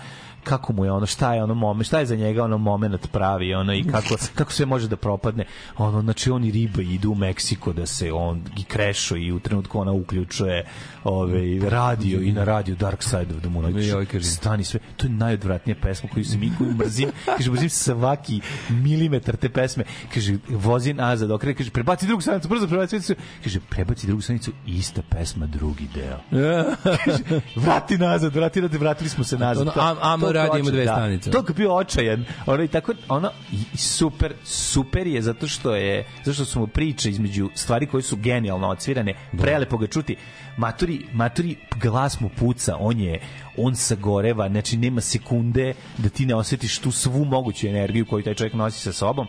kako 0.47 0.73
mu 0.73 0.85
je 0.85 0.91
ono, 0.91 1.05
šta 1.05 1.33
je 1.33 1.43
ono 1.43 1.53
moment, 1.53 1.87
šta 1.87 1.99
je 1.99 2.05
za 2.05 2.15
njega 2.15 2.43
ono 2.43 2.57
moment 2.57 3.11
pravi, 3.11 3.53
ono 3.53 3.73
i 3.73 3.83
kako, 3.83 4.15
kako 4.35 4.51
sve 4.51 4.65
može 4.65 4.87
da 4.87 4.95
propadne. 4.95 5.45
Ono, 5.77 6.01
znači 6.01 6.31
oni 6.31 6.51
riba 6.51 6.81
idu 6.81 7.11
u 7.11 7.15
Meksiko 7.15 7.73
da 7.73 7.85
se 7.85 8.11
on 8.13 8.43
i 8.57 8.63
krešo 8.63 9.15
i 9.15 9.31
u 9.31 9.39
trenutku 9.39 9.79
ona 9.79 9.91
uključuje 9.91 10.65
ovaj 11.03 11.59
radio 11.69 12.21
i 12.21 12.31
na 12.31 12.43
radio 12.43 12.75
Dark 12.75 13.03
Side 13.03 13.35
of 13.35 13.41
the 13.41 13.49
Moon. 13.49 13.73
Kaže. 13.73 13.89
Stani 14.23 14.63
sve. 14.63 14.79
To 14.97 15.05
je 15.07 15.11
najodvratnija 15.11 15.75
pesma 15.81 16.09
koju 16.13 16.25
sam 16.25 16.43
i 16.43 16.51
koju 16.57 16.73
mrzim. 16.73 17.09
Kaže, 17.37 17.51
mrzim 17.51 17.69
svaki 17.69 18.41
milimetar 18.69 19.35
te 19.35 19.49
pesme. 19.49 19.83
Kaže, 20.13 20.37
vozi 20.49 20.93
nazad, 20.93 21.31
okre, 21.31 21.53
kaže, 21.53 21.71
prebaci 21.71 22.07
drugu 22.07 22.21
stranicu, 22.21 22.47
brzo 22.47 22.67
prebaci 22.67 22.87
stranicu. 22.87 23.23
Kaže, 23.43 23.59
prebaci 23.69 24.07
drugu 24.07 24.21
stranicu, 24.21 24.51
ista 24.65 25.01
pesma, 25.09 25.45
drugi 25.45 25.87
deo. 25.95 26.19
kaže, 27.05 27.41
vrati 27.55 27.97
nazad, 27.97 28.35
vrati 28.35 28.61
nazad, 28.61 28.79
vratili 28.81 29.09
smo 29.09 29.23
se 29.23 29.37
nazad. 29.37 29.67
Ono, 29.67 29.71
am- 30.01 30.23
to 30.45 30.47
radi 30.47 30.59
ima 30.59 30.71
dve 30.71 30.85
da. 30.85 30.91
stanice. 30.91 31.31
To 31.31 31.37
je 31.37 31.53
bio 31.55 31.75
očajan. 31.75 32.25
Ono 32.45 32.63
i 32.63 32.67
tako 32.67 32.93
ono 33.09 33.31
super 33.75 34.33
super 34.43 35.07
je 35.07 35.21
zato 35.21 35.47
što 35.47 35.75
je 35.75 36.05
zato 36.17 36.33
što 36.33 36.45
su 36.45 36.59
mu 36.59 36.67
priče 36.67 37.09
između 37.09 37.49
stvari 37.55 37.85
koje 37.85 38.03
su 38.03 38.15
genijalno 38.15 38.67
odsvirane, 38.67 39.13
prelepo 39.37 39.77
ga 39.77 39.87
čuti. 39.87 40.15
Maturi, 40.57 41.05
maturi 41.13 41.55
glas 41.81 42.19
mu 42.19 42.29
puca, 42.29 42.75
on 42.79 42.99
je 42.99 43.19
on 43.57 43.75
sagoreva, 43.75 44.49
znači 44.49 44.77
nema 44.77 45.01
sekunde 45.01 45.73
da 45.97 46.09
ti 46.09 46.25
ne 46.25 46.35
osetiš 46.35 46.79
tu 46.79 46.91
svu 46.91 47.25
moguću 47.25 47.67
energiju 47.67 48.05
koju 48.05 48.23
taj 48.23 48.33
čovjek 48.33 48.53
nosi 48.53 48.79
sa 48.79 48.93
sobom. 48.93 49.27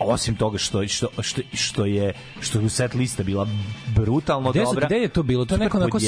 Osim 0.00 0.36
toga 0.36 0.58
što 0.58 0.88
što 0.88 1.08
što 1.20 1.42
što 1.52 1.84
je 1.84 2.12
što 2.40 2.60
je 2.60 2.68
set 2.68 2.94
lista 2.94 3.22
bila 3.22 3.46
brutalno 3.86 4.50
Gde, 4.50 4.62
dobra. 4.62 4.86
gde 4.86 4.96
je 4.96 5.08
to 5.08 5.22
bilo? 5.22 5.44
To 5.44 5.54
je 5.54 5.58
neko 5.58 5.78
onako, 5.78 5.98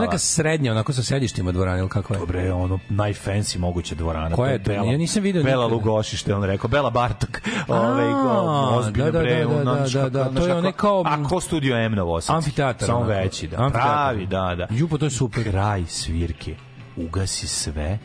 neka 0.00 0.18
srednja, 0.18 0.72
onako 0.72 0.92
sa 0.92 1.02
sedištima 1.02 1.52
dvorana, 1.52 1.78
ili 1.78 1.88
kako 1.88 2.14
je? 2.14 2.20
Dobre, 2.20 2.52
ono 2.52 2.78
najfancy 2.90 3.58
moguće 3.58 3.94
dvorana. 3.94 4.36
Koja 4.36 4.50
je 4.50 4.62
to? 4.62 4.70
Bela, 4.70 4.86
Ja 4.86 4.98
nisam 4.98 5.22
video 5.22 5.42
Bela. 5.42 5.66
Lugoši, 5.66 6.16
što 6.16 6.30
je 6.30 6.36
on 6.36 6.44
rekao. 6.44 6.68
Bela 6.68 6.90
Bartok. 6.90 7.40
Ovaj, 7.68 8.04
ozbiljno 8.70 9.04
da, 9.04 9.12
da, 9.12 9.18
bre. 9.18 9.44
da, 9.44 9.54
da, 9.54 9.62
znaš 9.62 9.92
da, 9.92 10.00
kako- 10.00 10.10
da, 10.10 10.24
znaš 10.24 10.36
to 10.36 10.48
je 10.48 10.54
onaj 10.54 10.72
kao- 10.72 11.02
A 11.06 11.24
ko 11.24 11.40
studio 11.40 11.76
M 11.76 11.92
Novosadski? 11.92 12.36
Amfiteatar, 12.36 12.86
Samo 12.86 13.02
veći, 13.02 13.46
da. 13.48 13.70
Pravi, 13.72 14.26
da, 14.26 14.54
da. 14.54 14.66
Ju, 14.70 14.88
pa 14.88 14.98
to 14.98 15.04
je 15.06 15.10
super. 15.10 15.42
Kraj 15.44 15.84
svirke. 15.86 16.54
Ugasi 16.96 17.46
sve 17.46 17.98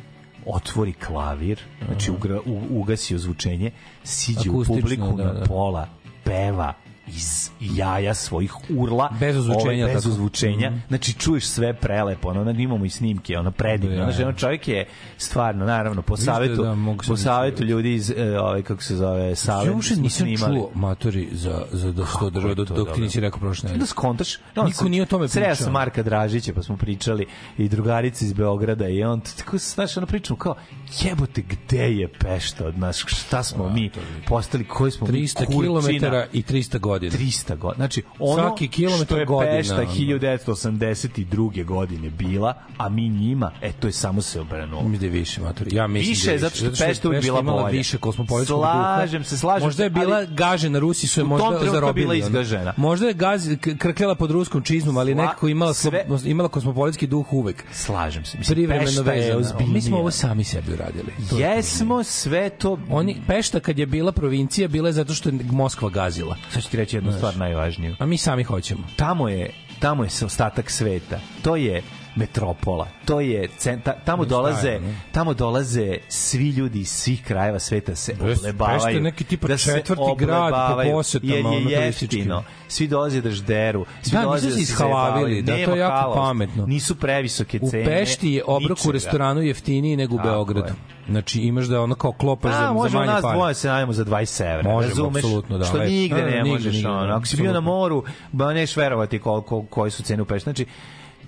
otvori 0.46 0.94
klavir, 0.94 1.60
znači 1.86 2.12
ugra, 2.12 2.40
u, 2.46 2.62
ugasi 2.70 3.16
ozvučenje, 3.16 3.72
siđe 4.04 4.50
u 4.50 4.64
publiku 4.64 5.14
da, 5.18 5.24
na 5.24 5.34
da. 5.34 5.46
pola, 5.46 5.88
peva 6.24 6.74
iz 7.08 7.50
jaja 7.60 8.14
svojih 8.14 8.54
urla 8.70 9.10
Bez 9.20 9.38
ozvučenja, 9.38 9.84
ovaj, 9.84 9.94
bez 9.94 10.04
tako? 10.04 10.14
ozvučenja 10.14 10.72
znači 10.88 11.14
čuješ 11.14 11.46
sve 11.46 11.74
prelepo 11.74 12.30
ono, 12.30 12.52
imamo 12.52 12.86
i 12.86 12.90
snimke 12.90 13.38
ono 13.38 13.52
predivno 13.52 13.98
Da, 13.98 14.04
znači 14.04 14.24
ono 14.24 14.34
čovjek 14.34 14.68
je 14.68 14.86
stvarno 15.18 15.66
naravno 15.66 16.02
po 16.02 16.18
savetu 16.18 16.64
da, 16.64 16.78
po 17.08 17.18
savetu 17.18 17.64
ljudi 17.64 17.94
iz 17.94 18.10
e, 18.12 18.40
ovaj 18.40 18.62
kako 18.62 18.82
se 18.84 18.96
zove 18.96 19.36
save 19.36 19.66
Ja 19.66 19.74
uopšte 19.74 19.94
smo 19.96 20.04
nisam 20.04 20.28
snimali. 20.28 20.56
čuo 20.56 20.72
matori 20.76 21.28
za, 21.32 21.66
za 21.72 21.92
da 21.92 22.06
sto 22.06 22.26
je 22.26 22.32
država, 22.32 22.54
dok, 22.54 22.96
ti 22.96 23.02
nisi 23.02 23.20
rekao 23.20 23.40
prošle 23.40 23.68
nedelje. 23.68 23.80
da 23.80 23.86
skontaš 23.86 24.38
no, 24.56 24.64
Niko 24.64 24.90
nije 24.90 25.04
o 25.04 25.06
tome 25.06 25.28
sreo 25.28 25.46
pričao. 25.46 25.64
sam 25.64 25.74
Marka 25.74 26.04
Dražića 26.04 26.54
pa 26.54 26.64
smo 26.64 26.78
pričali 26.78 27.26
i 27.58 27.70
drugarica 27.70 28.26
iz 28.26 28.34
Beograda 28.34 28.88
i 28.88 29.04
on 29.04 29.22
tako 29.38 29.58
znaš 29.58 29.98
ono 29.98 30.08
pričamo 30.08 30.38
kao 30.40 30.56
jebote 31.02 31.42
gde 31.42 31.94
je 31.94 32.08
Pešta 32.08 32.66
od 32.66 32.78
nas 32.78 33.04
šta 33.08 33.44
smo 33.44 33.70
mi 33.70 33.92
postali 34.28 34.64
koji 34.64 34.92
smo 34.92 35.08
mi 35.08 35.14
300 35.14 35.46
kurčina? 35.46 36.10
km 36.10 36.38
i 36.38 36.44
300 36.44 36.80
godina. 36.80 36.93
300 37.02 37.58
godina. 37.58 37.76
Znači, 37.78 38.04
ono 38.20 38.36
Svaki 38.40 38.68
kilometar 38.68 39.06
što 39.08 39.18
je 39.18 39.26
godina, 39.26 39.52
Pešta 39.52 39.76
ono. 39.76 39.84
1982. 39.86 41.66
godine 41.66 42.10
bila, 42.10 42.54
a 42.78 42.90
mi 42.90 43.10
njima, 43.10 43.52
e, 43.62 43.72
to 43.72 43.88
je 43.88 43.94
samo 43.94 44.22
se 44.22 44.42
obrnulo. 44.42 44.84
Mi 44.84 44.98
da 44.98 45.06
je 45.06 45.12
više, 45.12 45.42
matori. 45.42 45.76
Ja 45.76 45.88
mislim 45.88 46.10
Više 46.10 46.26
da 46.26 46.32
je 46.32 46.36
je 46.36 46.40
zato 46.40 46.56
što 46.56 46.86
Pešta 46.86 47.08
uvijek 47.08 47.24
bila 47.24 47.42
bolja. 47.42 47.66
više 47.68 47.98
kosmopolitskog 47.98 48.60
Slažem 48.60 49.20
duha. 49.20 49.30
se, 49.30 49.38
slažem 49.38 49.66
Možda 49.66 49.84
je 49.84 49.90
bila 49.90 50.16
ali- 50.18 50.28
gažena, 50.28 50.80
Rusi 50.80 51.08
su 51.08 51.20
je 51.20 51.24
možda 51.24 51.48
je 51.56 51.70
zarobili. 51.72 52.06
bila 52.06 52.16
izgažena. 52.18 52.74
Možda 52.78 53.08
je 53.08 53.14
gaz, 53.14 53.50
k- 53.56 53.78
krkljala 53.78 54.16
pod 54.16 54.32
ruskom 54.32 54.62
čizmom, 54.62 54.98
ali 54.98 55.14
Sla- 55.14 55.18
nekako 55.18 55.48
imala, 55.48 55.74
sve- 55.74 56.06
imala 56.26 56.50
kosmopolitski 56.50 57.08
duh 57.08 57.34
uvek. 57.34 57.64
Slažem 57.74 58.26
se. 58.26 58.38
Mislim, 58.38 58.56
Privremeno 58.56 58.92
je 58.92 59.04
vezana. 59.16 59.38
ozbiljnija. 59.38 59.74
Mi 59.74 59.82
smo 59.82 59.98
ovo 59.98 60.12
sami 60.12 60.44
sebi 60.44 60.74
uradili. 60.74 61.14
To 61.30 61.38
je 61.38 61.42
Jesmo 61.46 62.04
sve 62.04 62.50
to... 62.50 62.78
Oni, 62.90 63.18
Pešta 63.28 63.60
kad 63.60 63.80
je 63.80 63.86
bila 63.86 64.12
provincija, 64.12 64.68
bila 64.68 64.90
je 64.90 64.94
zato 64.94 65.14
što 65.14 65.30
je 65.30 65.40
Moskva 65.44 65.90
gazila. 65.90 66.36
Sad 66.52 66.64
ću 66.64 66.70
ti 66.70 66.78
reći 66.84 66.98
jednu 66.98 67.12
stvar 67.12 67.38
najvažniju. 67.38 67.96
A 68.00 68.06
mi 68.06 68.18
sami 68.18 68.44
hoćemo. 68.44 68.84
Tamo 68.96 69.30
je, 69.30 69.50
tamo 69.80 70.04
je 70.04 70.10
ostatak 70.26 70.72
sveta. 70.72 71.20
To 71.44 71.56
je 71.56 71.82
metropola. 72.16 72.88
To 73.06 73.20
je 73.20 73.48
centa, 73.58 73.94
tamo 74.06 74.26
dolaze, 74.26 74.80
ne? 74.80 74.96
tamo 75.12 75.34
dolaze 75.34 75.98
svi 76.10 76.50
ljudi 76.50 76.80
iz 76.80 76.90
svih 76.90 77.24
krajeva 77.24 77.60
sveta 77.60 77.96
se 77.96 78.16
oblebavaju. 78.22 78.78
Pešta 78.78 78.90
je 78.90 79.02
neki 79.02 79.24
tipa 79.24 79.48
da 79.48 79.58
četvrti 79.58 80.04
grad 80.18 80.54
po 80.76 80.92
posetama, 80.92 81.34
Jer 81.34 81.46
je 81.72 81.86
jeftino. 81.86 82.44
Svi 82.68 82.88
dolaze 82.88 83.22
da 83.22 83.32
žderu. 83.32 83.86
Svi 84.02 84.12
Da, 84.12 84.22
dolaze 84.22 84.46
nisu 84.46 84.58
se 84.58 84.64
ishalavili, 84.64 85.42
da, 85.42 85.54
to 85.66 85.74
je 85.74 85.80
jako 85.80 86.14
pametno. 86.14 86.66
Nisu 86.66 86.96
previsoke 86.96 87.60
U 87.62 87.70
cene. 87.70 87.86
Pešti 87.86 88.30
je 88.30 88.44
obrok 88.48 88.78
u 88.88 88.92
restoranu 88.92 89.42
jeftiniji 89.42 89.98
nego 89.98 90.16
u 90.16 90.20
Beogradu. 90.24 90.74
Znači 91.10 91.40
imaš 91.40 91.66
da 91.66 91.76
je 91.76 91.80
ono 91.80 91.96
kao 91.96 92.12
klopaš 92.12 92.52
za, 92.54 92.60
za 92.90 92.98
manje 93.00 93.12
nas 93.12 93.22
pare. 93.22 93.38
dvoje 93.38 93.54
se 93.54 93.68
najemo 93.68 93.94
za 93.94 94.06
20 94.06 94.54
evra. 94.54 94.72
Možemo, 94.72 94.90
razumeš? 94.90 95.24
apsolutno, 95.24 95.58
da, 95.58 95.66
Što 95.66 95.78
nigde 95.80 96.16
Ne, 96.16 96.24
ne, 96.24 96.32
nigde, 96.38 96.50
možeš. 96.50 96.74
nigde, 96.74 96.90
ono. 96.90 97.08
ne, 97.08 97.14
Ako 97.14 97.26
si 97.26 97.38
bio 97.38 97.54
na 97.54 97.60
moru, 97.60 98.04
ba 98.32 98.54
neš 98.54 98.78
verovati 98.78 99.20
koliko, 99.20 99.66
koje 99.66 99.92
su 99.92 100.04
cene 100.04 100.22
u 100.22 100.26
Pešti. 100.26 100.44
Znači, 100.44 100.66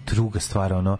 druga 0.05 0.39
stvar, 0.39 0.73
ono, 0.73 0.97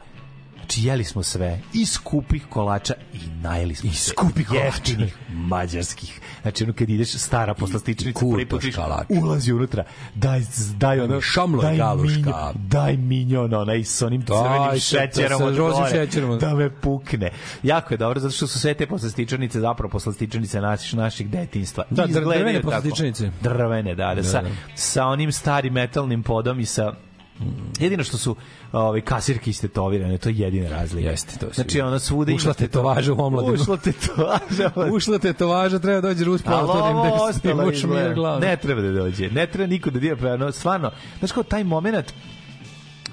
Znači, 0.65 0.83
jeli 0.83 1.03
smo 1.03 1.23
sve. 1.23 1.59
I 1.73 1.85
skupih 1.85 2.45
kolača 2.49 2.93
i 3.13 3.17
najeli 3.41 3.75
smo 3.75 3.89
I 3.89 3.93
skupih. 3.93 4.47
Jeftinih, 4.53 5.15
mađarskih. 5.29 6.21
Znači, 6.41 6.63
ono 6.63 6.73
kad 6.73 6.89
ideš 6.89 7.13
stara 7.13 7.53
poslastičnica, 7.53 8.19
kurtoš 8.19 8.61
prvi 8.61 8.71
put 9.07 9.23
ulazi 9.23 9.53
unutra, 9.53 9.83
daj, 10.15 10.41
daj 10.77 10.99
ono, 10.99 11.21
Šamlo 11.21 11.61
daj 11.61 11.77
galuška. 11.77 12.15
minjo, 12.15 12.53
daj 12.55 12.97
minjon, 12.97 13.53
onaj 13.53 13.83
s 13.83 14.01
onim 14.01 14.21
Daj, 14.21 14.37
crvenim 14.37 14.79
šećerom 14.79 15.41
od 15.41 15.57
gore, 15.57 16.07
da 16.39 16.55
me 16.55 16.69
pukne. 16.69 17.31
Jako 17.63 17.93
je 17.93 17.97
dobro, 17.97 18.19
zato 18.19 18.33
što 18.33 18.47
su 18.47 18.59
sve 18.59 18.73
te 18.73 18.87
poslastičarnice 18.87 19.59
zapravo 19.59 19.89
poslastičarnice 19.89 20.61
naših, 20.61 20.95
naših 20.95 21.29
detinstva. 21.29 21.83
Da, 21.89 22.07
drvene 22.07 22.53
tako. 22.53 22.65
poslastičarnice. 22.65 23.31
Drvene, 23.41 23.95
da, 23.95 24.13
da, 24.15 24.23
sa, 24.23 24.41
da. 24.41 24.49
sa 24.75 25.05
onim 25.05 25.31
starim 25.31 25.73
metalnim 25.73 26.23
podom 26.23 26.59
i 26.59 26.65
sa 26.65 26.93
Jedino 27.79 28.03
što 28.03 28.17
su 28.17 28.35
ovaj 28.71 29.01
kasirke 29.01 29.49
istetovirane, 29.49 30.17
to 30.17 30.29
je 30.29 30.35
jedina 30.37 30.69
razlika. 30.69 31.09
Jeste, 31.09 31.39
to 31.39 31.47
se 31.47 31.53
Znači 31.53 31.81
ona 31.81 31.99
svuda 31.99 32.33
Ušla 32.33 32.47
imate 32.47 32.57
to- 32.59 32.67
tetovaža 32.67 33.13
u 33.13 33.21
omladinu. 33.21 33.53
Ušla 33.53 33.77
tetovaža. 33.77 34.71
Ušla 34.91 35.19
tetovaža, 35.19 35.79
treba 35.79 36.01
dođe 36.01 36.23
Rus 36.25 36.41
Ali 36.45 36.55
Paltonim 36.57 36.97
ovo 36.97 37.03
da 37.05 37.33
se 37.33 37.37
ostalo 37.39 37.71
izgleda. 37.71 38.13
glavu. 38.13 38.39
Ne 38.39 38.57
treba 38.57 38.81
da 38.81 38.91
dođe. 38.91 39.29
Ne 39.29 39.47
treba 39.47 39.67
niko 39.67 39.89
da 39.89 39.99
dira 39.99 40.15
prema. 40.15 40.51
Stvarno, 40.51 40.91
znaš 41.19 41.31
kao 41.31 41.43
taj 41.43 41.63
moment 41.63 42.13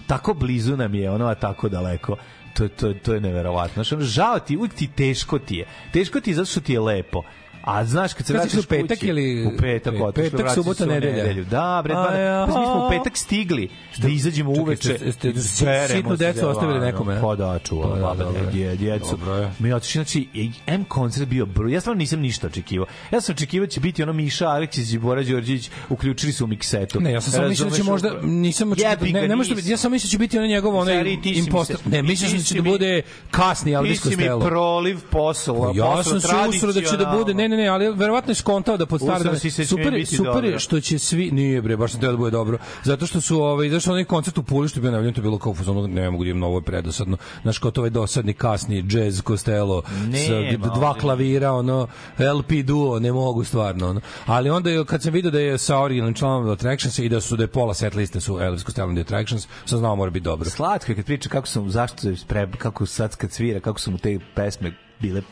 tako 0.07 0.35
blizu 0.35 0.77
nam 0.77 0.95
je, 0.95 1.11
ono 1.11 1.27
a 1.27 1.35
tako 1.35 1.69
daleko. 1.69 2.17
To, 2.55 2.69
to, 2.69 2.93
to 2.95 3.15
je 3.15 3.21
neverovatno. 3.21 3.83
Ono, 3.93 4.03
žao 4.03 4.39
ti, 4.39 4.57
uvijek 4.57 4.75
ti 4.75 4.87
teško 4.89 5.39
ti 5.39 5.57
je. 5.57 5.67
Teško 5.93 6.21
ti 6.21 6.31
je 6.31 6.35
zato 6.35 6.47
što 6.47 6.61
ti 6.61 6.73
je 6.73 6.81
lepo. 6.81 7.23
A 7.63 7.85
znaš 7.85 8.15
kad 8.15 8.27
se 8.27 8.33
vratiš 8.33 8.53
išao 8.53 8.61
u 8.61 8.67
petak 8.67 8.99
kući, 8.99 9.07
ili- 9.07 9.47
u 9.47 9.57
petak, 9.59 9.95
otišli, 9.97 10.31
petak, 10.31 10.41
vratili 10.41 10.65
subota, 10.65 10.87
nedelja. 10.87 11.45
Da, 11.45 11.81
bre, 11.85 11.95
dva, 11.95 12.09
A 12.11 12.17
ja. 12.17 12.47
pa 12.47 12.61
mi 12.61 12.67
smo 12.67 12.87
u 12.87 12.91
petak 12.91 13.17
stigli 13.17 13.69
da 13.99 14.09
izađemo 14.09 14.51
uveče. 14.53 14.95
ste- 14.95 15.13
ste 15.13 15.35
si- 15.35 15.57
speremo 15.57 15.89
sitnu 15.89 16.17
se, 16.17 16.25
decu 16.25 16.41
da, 16.41 16.49
ostavili 16.49 16.81
nekome, 16.81 17.15
ne? 17.15 17.21
Pa 17.21 17.35
da, 17.37 17.59
čuvala, 17.59 18.09
Pa 18.09 18.15
da, 18.15 18.25
baba, 18.25 18.39
djecu. 18.75 19.19
Mi 19.59 19.73
otišli, 19.73 19.99
znači, 19.99 20.29
M 20.67 20.85
koncert 20.85 21.29
bio 21.29 21.47
bro. 21.47 21.69
Ja 21.69 21.81
stvarno 21.81 21.99
nisam 21.99 22.21
ništa 22.21 22.47
očekivao. 22.47 22.87
Ja 23.11 23.21
sam 23.21 23.33
očekivao 23.33 23.67
da 23.67 23.71
će 23.71 23.81
biti 23.81 24.03
ono 24.03 24.13
Miša 24.13 24.47
Aleksić 24.47 24.93
i 24.93 24.99
Bora 24.99 25.23
Đorđević 25.23 25.71
uključili 25.89 26.33
su 26.33 26.45
u 26.45 26.49
miksetu. 26.49 27.01
Ne, 27.01 27.13
ja 27.13 27.21
sam 27.21 27.33
samo 27.33 27.49
mislio 27.49 27.71
da 27.71 27.77
će 27.77 27.83
možda 27.83 28.11
nisam 28.23 28.71
očekivao- 28.71 29.13
ne, 29.13 29.29
ne 29.29 29.37
može 29.37 29.55
biti- 29.55 29.71
ja 29.71 29.77
sam 29.77 29.93
mislio 29.93 30.09
da 30.09 30.11
će 30.11 30.19
biti 30.19 30.39
ono 30.39 30.47
njegov 30.47 30.77
onaj 30.77 31.17
impostor. 31.25 31.77
Ne, 31.85 32.03
mislio 32.03 32.31
da 32.31 32.39
će 32.39 32.55
da 32.55 32.63
bude 32.63 33.03
kasni 33.31 33.73
Elvis 33.73 34.03
Ti 34.03 34.09
si 34.09 34.17
mi 34.17 34.25
proliv 34.41 34.99
posao. 35.11 35.73
Ja 35.75 36.03
sam 36.03 36.21
se 36.21 36.29
usro 36.49 36.73
da 36.73 36.81
će 36.83 36.97
da 36.97 37.15
bude, 37.19 37.35
ne, 37.35 37.49
ne, 37.57 37.63
ne, 37.63 37.69
ali 37.69 37.95
verovatno 37.95 38.31
je 38.31 38.35
skontao 38.35 38.77
da 38.77 38.87
pod 38.87 39.01
stare 39.01 39.39
si 39.39 39.51
se, 39.51 39.65
super, 39.65 40.07
super 40.07 40.45
je 40.45 40.59
što 40.59 40.81
će 40.81 40.99
svi, 40.99 41.31
nije 41.31 41.63
bre, 41.63 41.77
baš 41.77 41.93
sam 41.93 42.01
teo 42.01 42.11
da 42.11 42.17
bude 42.17 42.31
dobro, 42.31 42.59
zato 42.83 43.07
što 43.07 43.21
su, 43.21 43.43
ovaj, 43.43 43.69
zato 43.69 43.81
što 43.81 43.91
onaj 43.91 44.05
koncert 44.05 44.39
u 44.39 44.43
Puli 44.43 44.69
što 44.69 44.79
je 44.79 44.83
bio 44.83 44.91
najavljen, 44.91 45.15
to 45.15 45.21
je 45.21 45.23
bilo 45.23 45.39
kao 45.39 45.53
u 45.53 45.55
fazonu, 45.55 45.89
ne 45.89 46.11
mogu 46.11 46.25
da 46.25 46.29
idem 46.29 46.41
na 46.41 46.47
ovo 46.47 46.59
je 46.59 46.63
predosadno, 46.63 47.17
znaš, 47.43 47.59
kao 47.59 47.71
to 47.71 47.81
ovaj 47.81 47.91
dosadni 47.91 48.35
kasni 48.35 48.85
jazz 48.91 49.23
Costello, 49.23 49.83
sa 50.27 50.71
dva 50.75 50.95
klavira, 50.95 51.53
ono, 51.53 51.87
LP 52.19 52.51
duo, 52.65 52.99
ne 52.99 53.13
mogu 53.13 53.45
stvarno, 53.45 53.89
ono. 53.89 54.01
Ali 54.27 54.51
onda 54.51 54.71
je, 54.71 54.85
kad 54.85 55.03
sam 55.03 55.13
vidio 55.13 55.31
da 55.31 55.41
je 55.41 55.59
sa 55.59 55.79
originalnim 55.79 56.15
članom 56.15 56.45
The 56.45 56.53
Attractions 56.53 56.99
i 56.99 57.09
da 57.09 57.21
su 57.21 57.37
da 57.37 57.43
je 57.43 57.49
pola 57.49 57.75
set 57.75 57.95
liste 57.95 58.21
su 58.21 58.39
Elvis 58.41 58.65
Costello 58.65 58.89
and 58.89 58.97
The 58.97 59.03
Attractions, 59.03 59.49
sam 59.65 59.79
znao 59.79 59.97
mora 59.97 60.11
biti 60.11 60.25
dobro. 60.25 60.51
Slatko 60.51 60.93
je 60.93 60.97
kad 60.97 61.05
priča 61.05 61.29
kako 61.29 61.47
sam, 61.47 61.71
zašto 61.71 62.09
pre, 62.29 62.49
kako 62.59 62.87
sad 62.87 63.17
kad 63.17 63.33
svira, 63.33 63.61
kako 63.61 63.81
su 63.81 63.91
mu 63.91 63.99
te 63.99 64.19
pesme 64.35 64.73
bile 65.01 65.23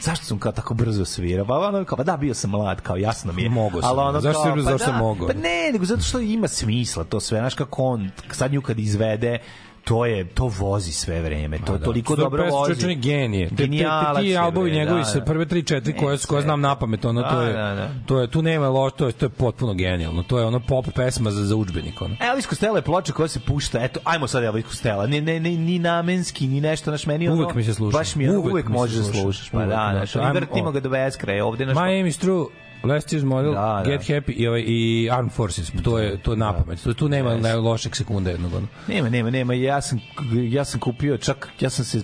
zašto 0.00 0.24
sam 0.24 0.38
kao 0.38 0.52
tako 0.52 0.74
brzo 0.74 1.04
svirao? 1.04 1.46
Pa 1.46 1.58
ono 1.58 1.84
kao, 1.84 1.96
pa 1.96 2.04
da, 2.04 2.16
bio 2.16 2.34
sam 2.34 2.50
mlad, 2.50 2.80
kao 2.80 2.96
jasno 2.96 3.32
mi 3.32 3.42
je. 3.42 3.48
Mogao 3.48 3.82
sam, 3.82 3.90
Ali 3.90 4.00
ono 4.00 4.20
zašto 4.20 4.42
kao, 4.42 4.54
pa 4.54 4.62
zašto 4.62 4.92
da, 4.92 4.98
mogao? 4.98 5.26
Pa 5.28 5.34
ne, 5.34 5.70
nego 5.72 5.84
zato 5.84 6.02
što 6.02 6.20
ima 6.20 6.48
smisla 6.48 7.04
to 7.04 7.20
sve. 7.20 7.38
Znaš 7.38 7.54
kako 7.54 7.82
on, 7.82 8.10
sad 8.32 8.52
nju 8.52 8.62
kad 8.62 8.78
izvede, 8.78 9.38
to 9.88 10.06
je 10.06 10.24
to 10.24 10.50
vozi 10.50 10.92
sve 10.92 11.20
vreme. 11.20 11.58
To 11.58 11.64
Pa 11.66 11.72
da. 11.72 11.84
toliko 11.84 12.12
je 12.12 12.16
dobro 12.16 12.44
vozi. 12.44 12.84
on 12.84 12.90
je 12.90 12.96
genije. 12.96 13.48
Genijalac 13.50 14.22
ti 14.22 14.36
albomi 14.36 14.70
bre, 14.70 14.78
njegovi 14.78 15.02
da, 15.04 15.18
da. 15.20 15.24
prve 15.24 15.46
tri 15.46 15.62
četiri 15.62 15.92
koje 15.92 16.18
koje 16.18 16.42
znam 16.42 16.60
na 16.60 16.74
pamet, 16.74 17.04
ono 17.04 17.22
to 17.22 17.36
Da, 17.36 17.42
je 17.42 17.52
da, 17.52 17.74
da. 17.74 17.88
to 18.06 18.20
je 18.20 18.26
tu 18.26 18.42
nema 18.42 18.68
loš, 18.68 18.92
to 18.92 19.06
je 19.06 19.12
to 19.12 19.26
je 19.26 19.30
potpuno 19.30 19.74
genijalno. 19.74 20.22
To 20.22 20.38
je 20.38 20.44
ono 20.44 20.60
pop 20.60 20.86
pesma 20.94 21.30
za 21.30 21.44
za 21.44 21.56
udžbenik 21.56 22.02
ono. 22.02 22.16
Elvis 22.20 22.48
Costello 22.48 22.76
je 22.76 22.82
ploča 22.82 23.12
koja 23.12 23.28
se 23.28 23.40
pušta, 23.40 23.84
eto, 23.84 24.00
ajmo 24.04 24.26
sad 24.26 24.44
Elvis 24.44 24.64
Costello, 24.66 25.06
ne, 25.06 25.20
ne, 25.20 25.40
ne, 25.40 25.50
ni 25.50 25.78
namenski, 25.78 26.46
ni 26.46 26.60
nešto, 26.60 26.90
naš 26.90 27.06
meni 27.06 27.28
ono, 27.28 27.42
Uvek 27.42 27.54
mi 27.54 27.64
se 27.64 27.74
sluša. 27.74 27.98
Baš 27.98 28.14
mi 28.16 28.28
uvek, 28.30 28.52
Uvek 28.52 28.64
mi 28.64 28.72
se 28.72 28.78
može 28.78 28.98
da 28.98 29.04
sluša. 29.04 29.20
slušaš, 29.22 29.50
pa 29.50 29.58
da, 29.58 29.66
da. 29.66 29.76
Ajmo, 29.76 30.04
ali 30.14 30.40
vrtimo 30.40 30.70
ga 30.72 30.80
do 30.80 30.88
beskraja, 30.88 31.44
ovde 31.46 31.66
naš... 31.66 31.76
My 31.76 31.88
aim 31.88 32.06
is 32.06 32.18
true. 32.18 32.46
Last 32.82 33.12
year's 33.12 33.24
model, 33.24 33.52
Da, 33.52 33.82
da. 33.84 33.90
Get 33.90 34.08
Happy 34.08 34.32
i, 34.32 34.46
ovaj, 34.46 34.64
i 34.66 35.10
Armed 35.12 35.32
Forces. 35.32 35.72
To 35.84 35.98
je 35.98 36.16
to 36.22 36.32
je 36.32 36.36
napamet. 36.36 36.82
To, 36.82 36.94
tu 36.94 37.08
nema 37.08 37.30
yes. 37.30 37.62
lošeg 37.62 37.96
sekunda 37.96 38.30
jednog. 38.30 38.54
Ono. 38.54 38.66
Nema, 38.88 39.08
nema, 39.08 39.30
nema, 39.30 39.54
ja 39.54 39.80
sam, 39.80 40.00
ja 40.50 40.64
sam 40.64 40.80
kupio, 40.80 41.16
čak, 41.16 41.48
ja 41.60 41.70
sam 41.70 41.84
se 41.84 42.02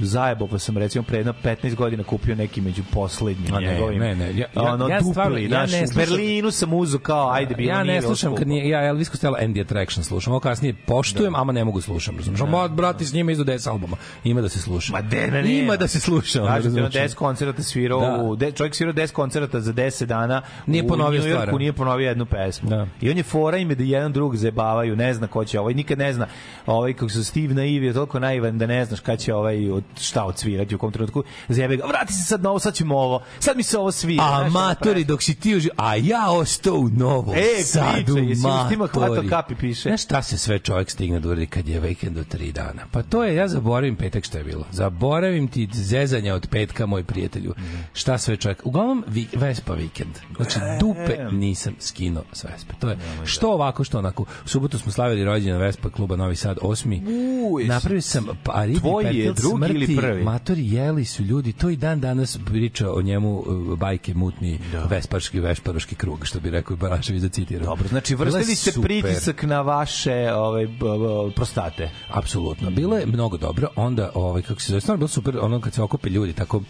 zajebao, 0.00 0.48
pa 0.48 0.58
sam 0.58 0.78
recimo 0.78 1.02
pre 1.04 1.18
jedno 1.18 1.34
15 1.44 1.74
godina 1.74 2.02
kupio 2.04 2.34
neki 2.34 2.60
među 2.60 2.82
poslednjim 2.92 3.54
ne, 3.54 3.72
njegovim. 3.72 3.98
ne, 3.98 4.14
ne, 4.14 4.26
ja- 4.28 4.46
ja- 4.54 4.62
ono, 4.64 4.88
ja 4.88 4.98
dupli, 4.98 5.12
stvarno- 5.12 5.38
ja 5.38 5.48
ne 5.58 5.64
u 5.64 5.86
slušam- 5.86 5.96
Berlinu 5.96 6.50
sam 6.50 6.72
uzu 6.72 6.98
kao, 6.98 7.30
ajde, 7.30 7.54
bilo 7.54 7.70
ja 7.70 7.84
ne 7.84 8.02
slušam 8.02 8.34
kad 8.36 8.48
nije, 8.48 8.68
ja 8.68 8.86
Elvis 8.86 9.10
Costello 9.10 9.36
and 9.40 9.54
the 9.54 9.60
Attraction 9.60 10.04
slušam. 10.04 10.32
Ovo 10.32 10.40
kasnije 10.40 10.74
poštujem, 10.86 11.34
ama 11.34 11.52
ne 11.52 11.64
mogu 11.64 11.80
slušam. 11.80 12.16
Razumiješ? 12.16 12.40
Da. 12.40 12.68
brati 12.68 13.04
s 13.04 13.12
njima 13.12 13.32
izdo 13.32 13.44
10 13.44 13.68
albuma. 13.68 13.96
Ima 14.24 14.40
da 14.40 14.48
se 14.48 14.58
sluša. 14.60 14.92
Ma 14.92 15.00
de, 15.02 15.16
ne, 15.22 15.30
nema. 15.32 15.48
Ima 15.48 15.76
da 15.76 15.88
se 15.88 16.00
sluša. 16.00 16.42
ono, 16.42 16.48
Kažete, 16.48 16.68
on 16.68 16.76
razumeš? 16.76 16.94
10 16.94 17.14
koncerata 17.14 17.62
svirao, 17.62 18.00
Da. 18.00 18.22
u, 18.22 18.36
de, 18.36 18.52
čovjek 18.52 18.74
svirao 18.74 18.94
10 18.94 19.12
koncerata 19.12 19.60
za 19.60 19.72
10 19.72 20.04
dana. 20.06 20.42
Nije 20.66 20.82
u 20.82 20.96
New 20.96 21.12
Yorku. 21.12 21.58
Nije 21.58 21.72
ponovio 21.72 22.08
jednu 22.08 22.26
pesmu. 22.26 22.70
Da. 22.70 22.86
I 23.00 23.10
on 23.10 23.16
je 23.16 23.22
fora 23.22 23.56
ime 23.56 23.74
da 23.74 23.82
jedan 23.84 24.12
drug 24.12 24.36
zebavaju, 24.36 24.96
ne 24.96 25.14
zna 25.14 25.26
ko 25.26 25.44
će 25.44 25.60
ovaj, 25.60 25.74
nikad 25.74 25.98
ne 25.98 26.12
zna. 26.12 26.26
Ovaj, 26.66 26.92
kako 26.92 27.08
su 27.08 27.24
Steve 27.24 27.54
naiv 27.54 27.84
je 27.84 27.92
toliko 27.92 28.18
naivan 28.18 28.58
da 28.58 28.66
ne 28.66 28.84
znaš 28.84 29.00
kad 29.00 29.18
će 29.18 29.34
ovaj, 29.34 29.55
od, 29.66 29.84
šta 30.00 30.24
odsvirati 30.24 30.74
u 30.74 30.78
kom 30.78 30.92
trenutku. 30.92 31.24
Zjebe 31.48 31.76
ga, 31.76 31.84
vrati 31.84 32.12
se 32.12 32.22
sad 32.22 32.42
na 32.42 32.50
ovo, 32.50 32.58
sad 32.58 32.74
ćemo 32.74 32.96
ovo. 32.96 33.22
Sad 33.38 33.56
mi 33.56 33.62
se 33.62 33.78
ovo 33.78 33.92
svira. 33.92 34.24
A 34.24 34.30
ono, 34.30 34.50
matori 34.50 35.04
dok 35.04 35.22
si 35.22 35.34
ti 35.34 35.56
uži, 35.56 35.68
a 35.76 35.96
ja 35.96 36.30
ostao 36.30 36.74
u 36.74 36.88
Novom 36.88 37.34
E, 37.36 37.62
Sadu, 37.62 37.94
pričaj, 38.04 38.28
jesi 38.28 38.42
ustima 38.62 38.86
hvatao 38.86 39.22
kapi, 39.28 39.54
piše? 39.54 39.82
Znaš 39.82 40.02
šta 40.02 40.22
se 40.22 40.38
sve 40.38 40.58
čovjek 40.58 40.90
stigne 40.90 41.20
da 41.20 41.28
uradi 41.28 41.46
kad 41.46 41.68
je 41.68 41.80
vikend 41.80 42.18
od 42.18 42.28
tri 42.28 42.52
dana? 42.52 42.82
Pa 42.90 43.02
to 43.02 43.24
je, 43.24 43.34
ja 43.36 43.48
zaboravim 43.48 43.96
petak 43.96 44.24
šta 44.24 44.38
je 44.38 44.44
bilo. 44.44 44.64
Zaboravim 44.72 45.48
ti 45.48 45.68
zezanja 45.72 46.34
od 46.34 46.46
petka, 46.50 46.86
moj 46.86 47.04
prijatelju. 47.04 47.54
Šta 47.92 48.18
sve 48.18 48.36
čovjek? 48.36 48.66
Uglavnom, 48.66 49.04
vi, 49.06 49.26
Vespa 49.34 49.74
vikend. 49.74 50.14
Znači, 50.36 50.58
dupe 50.80 51.18
nisam 51.32 51.74
skinuo 51.78 52.22
s 52.32 52.44
Vespe. 52.44 52.74
To 52.78 52.88
je 52.88 52.96
što 53.24 53.50
ovako, 53.50 53.84
što 53.84 53.98
onako. 53.98 54.22
U 54.44 54.48
subotu 54.48 54.78
smo 54.78 54.92
slavili 54.92 55.24
rođendan 55.24 55.60
Vespa 55.60 55.90
kluba 55.90 56.16
Novi 56.16 56.36
Sad 56.36 56.56
8. 56.56 57.00
U, 57.06 57.58
jesi- 57.60 57.68
Napravio 57.68 58.00
sam 58.02 58.26
pa 58.44 58.64
Tvoj 58.80 59.04
je 59.04 59.32
drugi 59.50 59.74
ili 59.74 59.86
smrti, 59.86 60.00
prvi? 60.00 60.22
Matori 60.22 60.72
jeli 60.72 61.04
su 61.04 61.22
ljudi, 61.22 61.52
to 61.52 61.70
i 61.70 61.76
dan 61.76 62.00
danas 62.00 62.38
priča 62.46 62.92
o 62.92 63.02
njemu 63.02 63.38
uh, 63.38 63.78
bajke 63.78 64.14
mutni 64.14 64.58
vesparski 64.90 65.40
vešparoški 65.40 65.94
krug, 65.94 66.26
što 66.26 66.40
bi 66.40 66.50
rekao 66.50 66.76
Barašević 66.76 67.22
da 67.22 67.28
citiram. 67.28 67.64
Dobro, 67.64 67.88
znači 67.88 68.14
vrstili 68.14 68.54
ste 68.54 68.72
super. 68.72 68.88
pritisak 68.88 69.42
na 69.42 69.60
vaše 69.60 70.32
ovaj, 70.34 70.66
b- 70.66 70.72
b- 70.72 71.34
prostate. 71.34 71.90
Apsolutno. 72.08 72.70
Bilo 72.70 72.96
je 72.98 73.06
mnogo 73.06 73.36
dobro. 73.36 73.68
Onda, 73.76 74.10
ovaj, 74.14 74.42
kako 74.42 74.60
se 74.60 74.70
zove, 74.70 74.80
stvarno 74.80 74.98
bilo 74.98 75.08
super, 75.08 75.38
ono 75.40 75.60
kad 75.60 75.74
se 75.74 75.82
okupe 75.82 76.10
ljudi, 76.10 76.32
tako, 76.32 76.62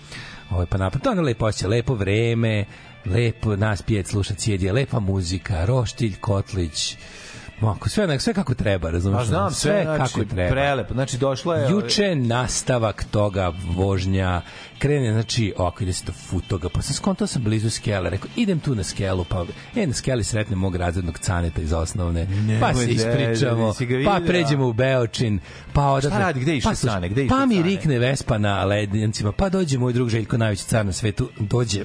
ovaj, 0.50 0.66
pa 0.66 0.78
napad, 0.78 1.02
to 1.02 1.08
je 1.08 1.12
ono 1.12 1.22
lepo 1.22 1.46
osjeća, 1.46 1.68
lepo 1.68 1.94
vreme, 1.94 2.64
lepo 3.04 3.56
nas 3.56 3.82
pijet 3.82 4.06
sluša 4.06 4.34
cijedje, 4.34 4.72
lepa 4.72 5.00
muzika, 5.00 5.64
roštilj, 5.64 6.14
kotlić, 6.20 6.96
Mako, 7.60 7.88
sve, 7.88 8.04
onak- 8.04 8.18
sve 8.20 8.34
kako 8.34 8.54
treba, 8.54 8.90
razumiješ? 8.90 9.20
Pa 9.20 9.24
znam, 9.24 9.50
sve, 9.50 9.82
znači, 9.84 10.14
kako 10.14 10.24
treba. 10.24 10.50
prelepo. 10.50 10.94
Znači, 10.94 11.18
došlo 11.18 11.54
je... 11.54 11.70
Juče 11.70 12.14
nastavak 12.14 13.04
toga 13.10 13.52
vožnja, 13.74 14.40
krene, 14.78 15.12
znači, 15.12 15.54
ovako 15.56 15.82
ide 15.82 15.92
se 15.92 16.04
do 16.06 16.12
futoga, 16.12 16.68
pa 16.68 16.82
sam 16.82 16.94
skontao 16.94 17.26
sam 17.26 17.42
blizu 17.42 17.70
skele, 17.70 18.10
rekao, 18.10 18.28
idem 18.36 18.60
tu 18.60 18.74
na 18.74 18.84
skelu, 18.84 19.24
pa, 19.24 19.44
e, 19.76 19.86
na 19.86 19.92
skeli 19.92 20.24
sretnem 20.24 20.58
mog 20.58 20.76
razrednog 20.76 21.18
caneta 21.18 21.60
iz 21.60 21.72
osnovne, 21.72 22.26
pa 22.60 22.74
se 22.74 22.80
Nemoj 22.80 22.94
ispričamo, 22.94 23.72
ga 23.80 24.10
pa 24.10 24.20
pređemo 24.26 24.66
u 24.66 24.72
Beočin, 24.72 25.40
pa 25.72 25.86
odatle... 25.86 26.18
radi, 26.18 26.40
gde 26.40 26.56
išao 26.56 26.72
pa, 26.72 26.76
Cane, 26.76 27.08
gde 27.08 27.24
išao 27.24 27.38
Pa 27.38 27.46
mi 27.46 27.54
Cane? 27.56 27.68
rikne 27.68 27.98
Vespa 27.98 28.38
na 28.38 28.64
lednjancima, 28.64 29.32
pa 29.32 29.48
dođe 29.48 29.78
moj 29.78 29.92
drug 29.92 30.08
Željko, 30.08 30.36
najveći 30.36 30.64
car 30.64 30.86
na 30.86 30.92
svetu, 30.92 31.30
dođe 31.38 31.84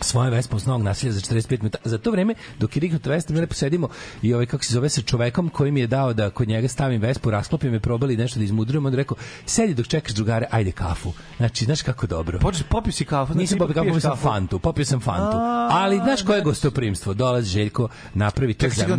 svoje 0.00 0.30
Vespa 0.30 0.58
s 0.58 0.66
novog 0.66 0.82
nasilja 0.82 1.12
za 1.12 1.20
45 1.20 1.58
minuta. 1.58 1.78
Za 1.84 1.98
to 1.98 2.10
vreme, 2.10 2.34
dok 2.58 2.76
je 2.76 2.80
riknuto 2.80 3.10
Vespa, 3.10 3.32
mi 3.32 3.40
lepo 3.40 3.54
sedimo 3.54 3.88
i 4.22 4.34
ovaj, 4.34 4.46
kako 4.46 4.64
se 4.64 4.72
zove, 4.72 4.88
sa 4.88 5.02
čovekom 5.02 5.48
koji 5.48 5.70
mi 5.72 5.80
je 5.80 5.86
dao 5.86 6.12
da 6.12 6.30
kod 6.30 6.48
njega 6.48 6.68
stavim 6.68 7.00
Vespu, 7.00 7.30
rasklopim 7.30 7.72
je, 7.72 7.80
probali 7.80 8.16
nešto 8.16 8.38
da 8.38 8.44
izmudrujem, 8.44 8.86
on 8.86 8.94
rekao, 8.94 9.16
sedi 9.46 9.74
dok 9.74 9.86
čekaš 9.86 10.12
drugare, 10.12 10.46
ajde 10.50 10.72
kafu. 10.72 11.12
Znači, 11.36 11.64
znaš 11.64 11.82
kako 11.82 12.06
dobro. 12.06 12.38
Počeš, 12.38 12.62
popio 12.62 12.92
si 12.92 13.04
kafu. 13.04 13.32
znači, 13.32 13.42
Nisam 13.42 13.58
popio 13.58 13.74
kafu, 13.74 13.86
popio 13.86 14.00
sam 14.00 14.16
fantu, 14.16 14.58
popio 14.58 14.84
sam 14.84 15.00
fantu. 15.00 15.36
Ali 15.70 15.96
znaš 15.96 16.22
koje 16.22 16.38
je 16.38 16.42
gostoprimstvo? 16.42 17.14
Dolazi 17.14 17.50
Željko, 17.50 17.88
napravi 18.14 18.54
to 18.54 18.68
za 18.68 18.86
da 18.86 18.96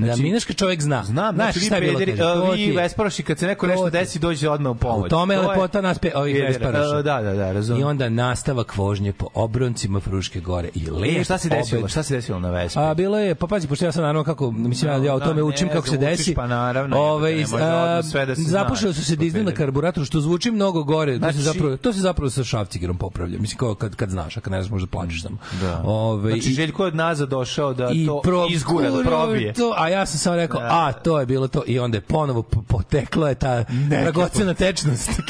te 0.00 0.06
minut, 0.06 0.18
Na 0.18 0.22
minaška 0.22 0.52
čovjek 0.52 0.82
zna. 0.82 1.04
Znam, 1.04 1.34
Znaš 1.34 1.52
znači 1.52 1.66
šta 1.66 1.74
je 1.74 1.80
bilo? 1.80 1.98
to 2.18 2.50
vi 2.52 2.62
je- 2.62 2.76
Vesparoši, 2.76 3.22
kad 3.22 3.38
se 3.38 3.46
neko 3.46 3.66
to 3.66 3.70
nešto 3.70 3.90
desi, 3.90 4.18
dođe 4.18 4.48
odmah 4.48 4.70
u 4.70 4.76
pomoć. 4.76 5.06
U 5.06 5.08
tome 5.08 5.34
je 5.34 5.42
To 5.42 5.48
lepota 5.48 5.80
nas 5.80 5.98
pe, 5.98 6.12
ovih. 6.14 6.36
Uh, 6.60 6.66
Da, 7.02 7.22
da, 7.22 7.34
da, 7.34 7.50
I 7.50 7.54
razumem. 7.54 7.86
onda 7.86 8.08
nastavak 8.08 8.76
vožnje 8.76 9.12
po 9.12 9.26
obroncima 9.34 10.00
Fruške 10.00 10.40
gore. 10.40 10.68
I 10.74 10.86
lep 10.86 11.10
E, 11.12 11.24
šta 11.24 11.38
se 11.38 11.48
desilo? 11.48 11.88
Šta 11.88 12.02
se 12.02 12.14
desilo 12.14 12.38
na 12.40 12.50
Vespi? 12.50 12.78
A 12.78 12.94
bilo 12.94 13.18
je, 13.18 13.34
pa 13.34 13.46
pazi, 13.46 13.68
pošto 13.68 13.84
ja 13.84 13.92
sam 13.92 14.02
naravno 14.02 14.24
kako, 14.24 14.50
mislim, 14.50 14.90
ja, 14.90 14.96
ja 14.98 15.14
o 15.14 15.18
Da, 15.18 15.24
tome 15.24 15.36
ne, 15.36 15.42
učim 15.42 15.68
kako 15.68 15.88
se 15.88 15.96
desi. 15.96 16.34
pa 16.34 16.46
naravno, 16.46 16.96
Ove, 16.98 17.32
a, 17.54 18.02
da 18.16 18.34
zna. 18.34 18.48
zapušili 18.48 18.94
su 18.94 19.04
se 19.04 19.16
dizel 19.16 19.44
na 19.44 19.52
karburatoru, 19.52 20.06
što 20.06 20.20
zvuči 20.20 20.50
mnogo 20.50 20.82
gore. 20.84 21.12
To 21.12 21.26
se 21.26 21.32
Znači- 21.32 21.38
zapravo, 21.38 21.76
to 21.76 21.92
se 21.92 22.00
zapravo 22.00 22.30
sa 22.30 22.44
šafcigerom 22.44 22.96
popravlja. 22.96 23.38
Mislim, 23.38 23.58
kao 23.58 23.74
kad, 23.74 23.96
kad 23.96 24.10
znaš, 24.10 24.36
a 24.36 24.40
kad 24.40 24.50
ne 24.52 24.62
znaš, 24.62 24.70
možda 24.70 24.86
plačeš 24.88 25.22
samo. 25.22 25.36
Da. 25.60 25.82
Ove, 25.84 26.30
Znači, 26.32 26.50
i- 26.50 26.54
Željko 26.54 26.82
je 26.82 26.88
od 26.88 26.94
nazad 26.94 27.28
došao 27.28 27.74
da 27.74 27.90
i 27.92 28.06
to 28.06 28.22
izgura, 28.50 28.90
da 28.90 29.02
probije. 29.02 29.52
To, 29.52 29.74
a 29.76 29.88
ja 29.90 30.06
sam 30.06 30.18
samo 30.18 30.36
rekao, 30.36 30.60
Da. 30.60 30.68
a, 30.70 30.92
to 30.94 31.20
je 31.20 31.26
bilo 31.26 31.48
to. 31.48 31.62
I 31.66 31.78
onda 31.78 31.96
je 31.96 32.00
ponovo 32.00 32.42
po- 32.42 32.62
potekla 32.62 33.28
je 33.28 33.34
ta 33.34 33.64
dragocena 33.88 34.54
tečnost. 34.54 35.10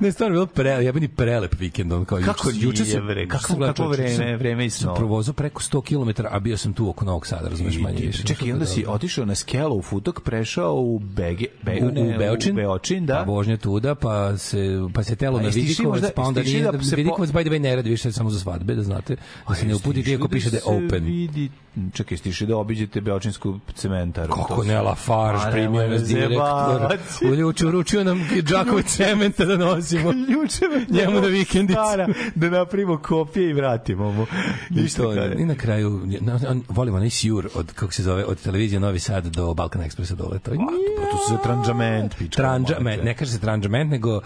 ne, 0.00 0.12
stvarno 0.12 0.32
bilo 0.32 0.46
pre, 0.46 0.70
jebeni 0.70 1.08
prelep 1.08 1.54
vikend. 1.54 1.92
On 1.92 2.04
kao, 2.04 2.18
Kako 2.20 2.48
juče- 2.50 2.58
bre? 3.00 3.20
juče 3.20 3.28
Kako- 3.28 3.72
čovječe, 3.74 4.14
vreme, 4.14 4.36
vreme 4.36 4.66
i 4.66 4.70
snova. 4.70 4.96
provozao 4.96 5.34
preko 5.34 5.62
100 5.62 5.82
km, 5.82 6.26
a 6.26 6.38
bio 6.38 6.56
sam 6.56 6.72
tu 6.72 6.88
oko 6.88 7.04
Novog 7.04 7.26
Sada, 7.26 7.48
razumeš 7.48 7.78
manje 7.78 7.96
više. 7.98 8.22
Čekaj, 8.24 8.52
onda 8.52 8.66
si 8.66 8.84
otišao 8.88 9.24
na 9.24 9.34
skelu 9.34 9.76
u 9.76 9.82
Futok, 9.82 10.20
prešao 10.20 10.74
u 10.74 10.98
Bege, 10.98 11.46
Be, 11.62 11.78
u, 11.82 11.86
u 11.88 12.18
Beočin, 12.18 12.52
u 12.52 12.56
Beočin, 12.56 13.06
da. 13.06 13.14
pa 13.16 13.22
vožnja 13.22 13.56
tuda, 13.56 13.94
pa 13.94 14.36
se, 14.38 14.58
pa 14.94 15.02
se 15.02 15.16
telo 15.16 15.38
A 15.38 15.42
na 15.42 15.48
Vidikovac, 15.48 16.02
pa 16.16 16.22
onda 16.22 16.42
nije, 16.42 16.62
da 16.62 16.82
se 16.82 16.96
Vidikovac 16.96 17.30
by 17.30 17.42
the 17.42 17.50
way 17.50 17.58
ne 17.58 17.76
radi 17.76 17.90
više 17.90 18.12
samo 18.12 18.30
za 18.30 18.40
svadbe, 18.40 18.74
da 18.74 18.82
znate, 18.82 19.16
da 19.48 19.54
se 19.54 19.66
ne 19.66 19.74
uputite 19.74 20.10
iako 20.10 20.28
piše 20.28 20.50
da 20.50 20.56
je 20.56 20.62
open. 20.66 21.04
Vidi, 21.04 21.50
čekaj, 21.92 22.18
ste 22.18 22.28
išli 22.28 22.46
da 22.52 22.56
obiđete 22.56 23.00
Beočinsku 23.00 23.58
cementaru. 23.74 24.34
Kako 24.34 24.64
ne, 24.64 24.80
Lafarge 24.80 25.52
primio 25.52 25.88
nas 25.88 26.02
direktor. 26.02 26.98
Uljuču, 27.32 27.68
uručio 27.68 28.04
nam 28.04 28.28
džakove 28.42 28.82
cementa 28.82 29.44
da 29.44 29.56
nosimo. 29.56 30.12
Juče 30.32 30.64
me 30.68 31.00
Njemu 31.00 31.20
na 31.20 31.26
vikendicu. 31.26 31.80
Stara, 31.86 32.08
da 32.34 32.50
napravimo 32.50 32.98
kopije 32.98 33.50
i 33.50 33.52
vratimo 33.52 34.12
mu. 34.12 34.26
I, 34.70 34.74
Ništa 34.74 35.02
to. 35.02 35.24
I 35.38 35.44
na 35.44 35.54
kraju, 35.54 36.02
na, 36.20 36.38
on, 36.48 36.62
volimo 36.68 36.96
onaj 36.96 37.10
sjur 37.10 37.48
od, 37.54 37.72
kako 37.72 37.92
se 37.92 38.02
zove, 38.02 38.24
od 38.24 38.40
televizije 38.42 38.80
Novi 38.80 38.98
Sad 38.98 39.26
do 39.26 39.54
Balkan 39.54 39.82
Ekspresa 39.82 40.14
dole. 40.14 40.38
To 40.38 40.52
je 40.52 40.58
Pa 40.96 41.02
to 41.10 41.16
se 41.28 41.34
za 41.34 41.38
tranđament 41.42 42.16
piče. 42.18 42.36
Tranđa, 42.36 42.76
me, 42.80 42.96
ne 42.96 43.14
kaže 43.14 43.32
se 43.32 43.40
tranđament, 43.40 43.90
nego 43.90 44.16
uh, 44.16 44.22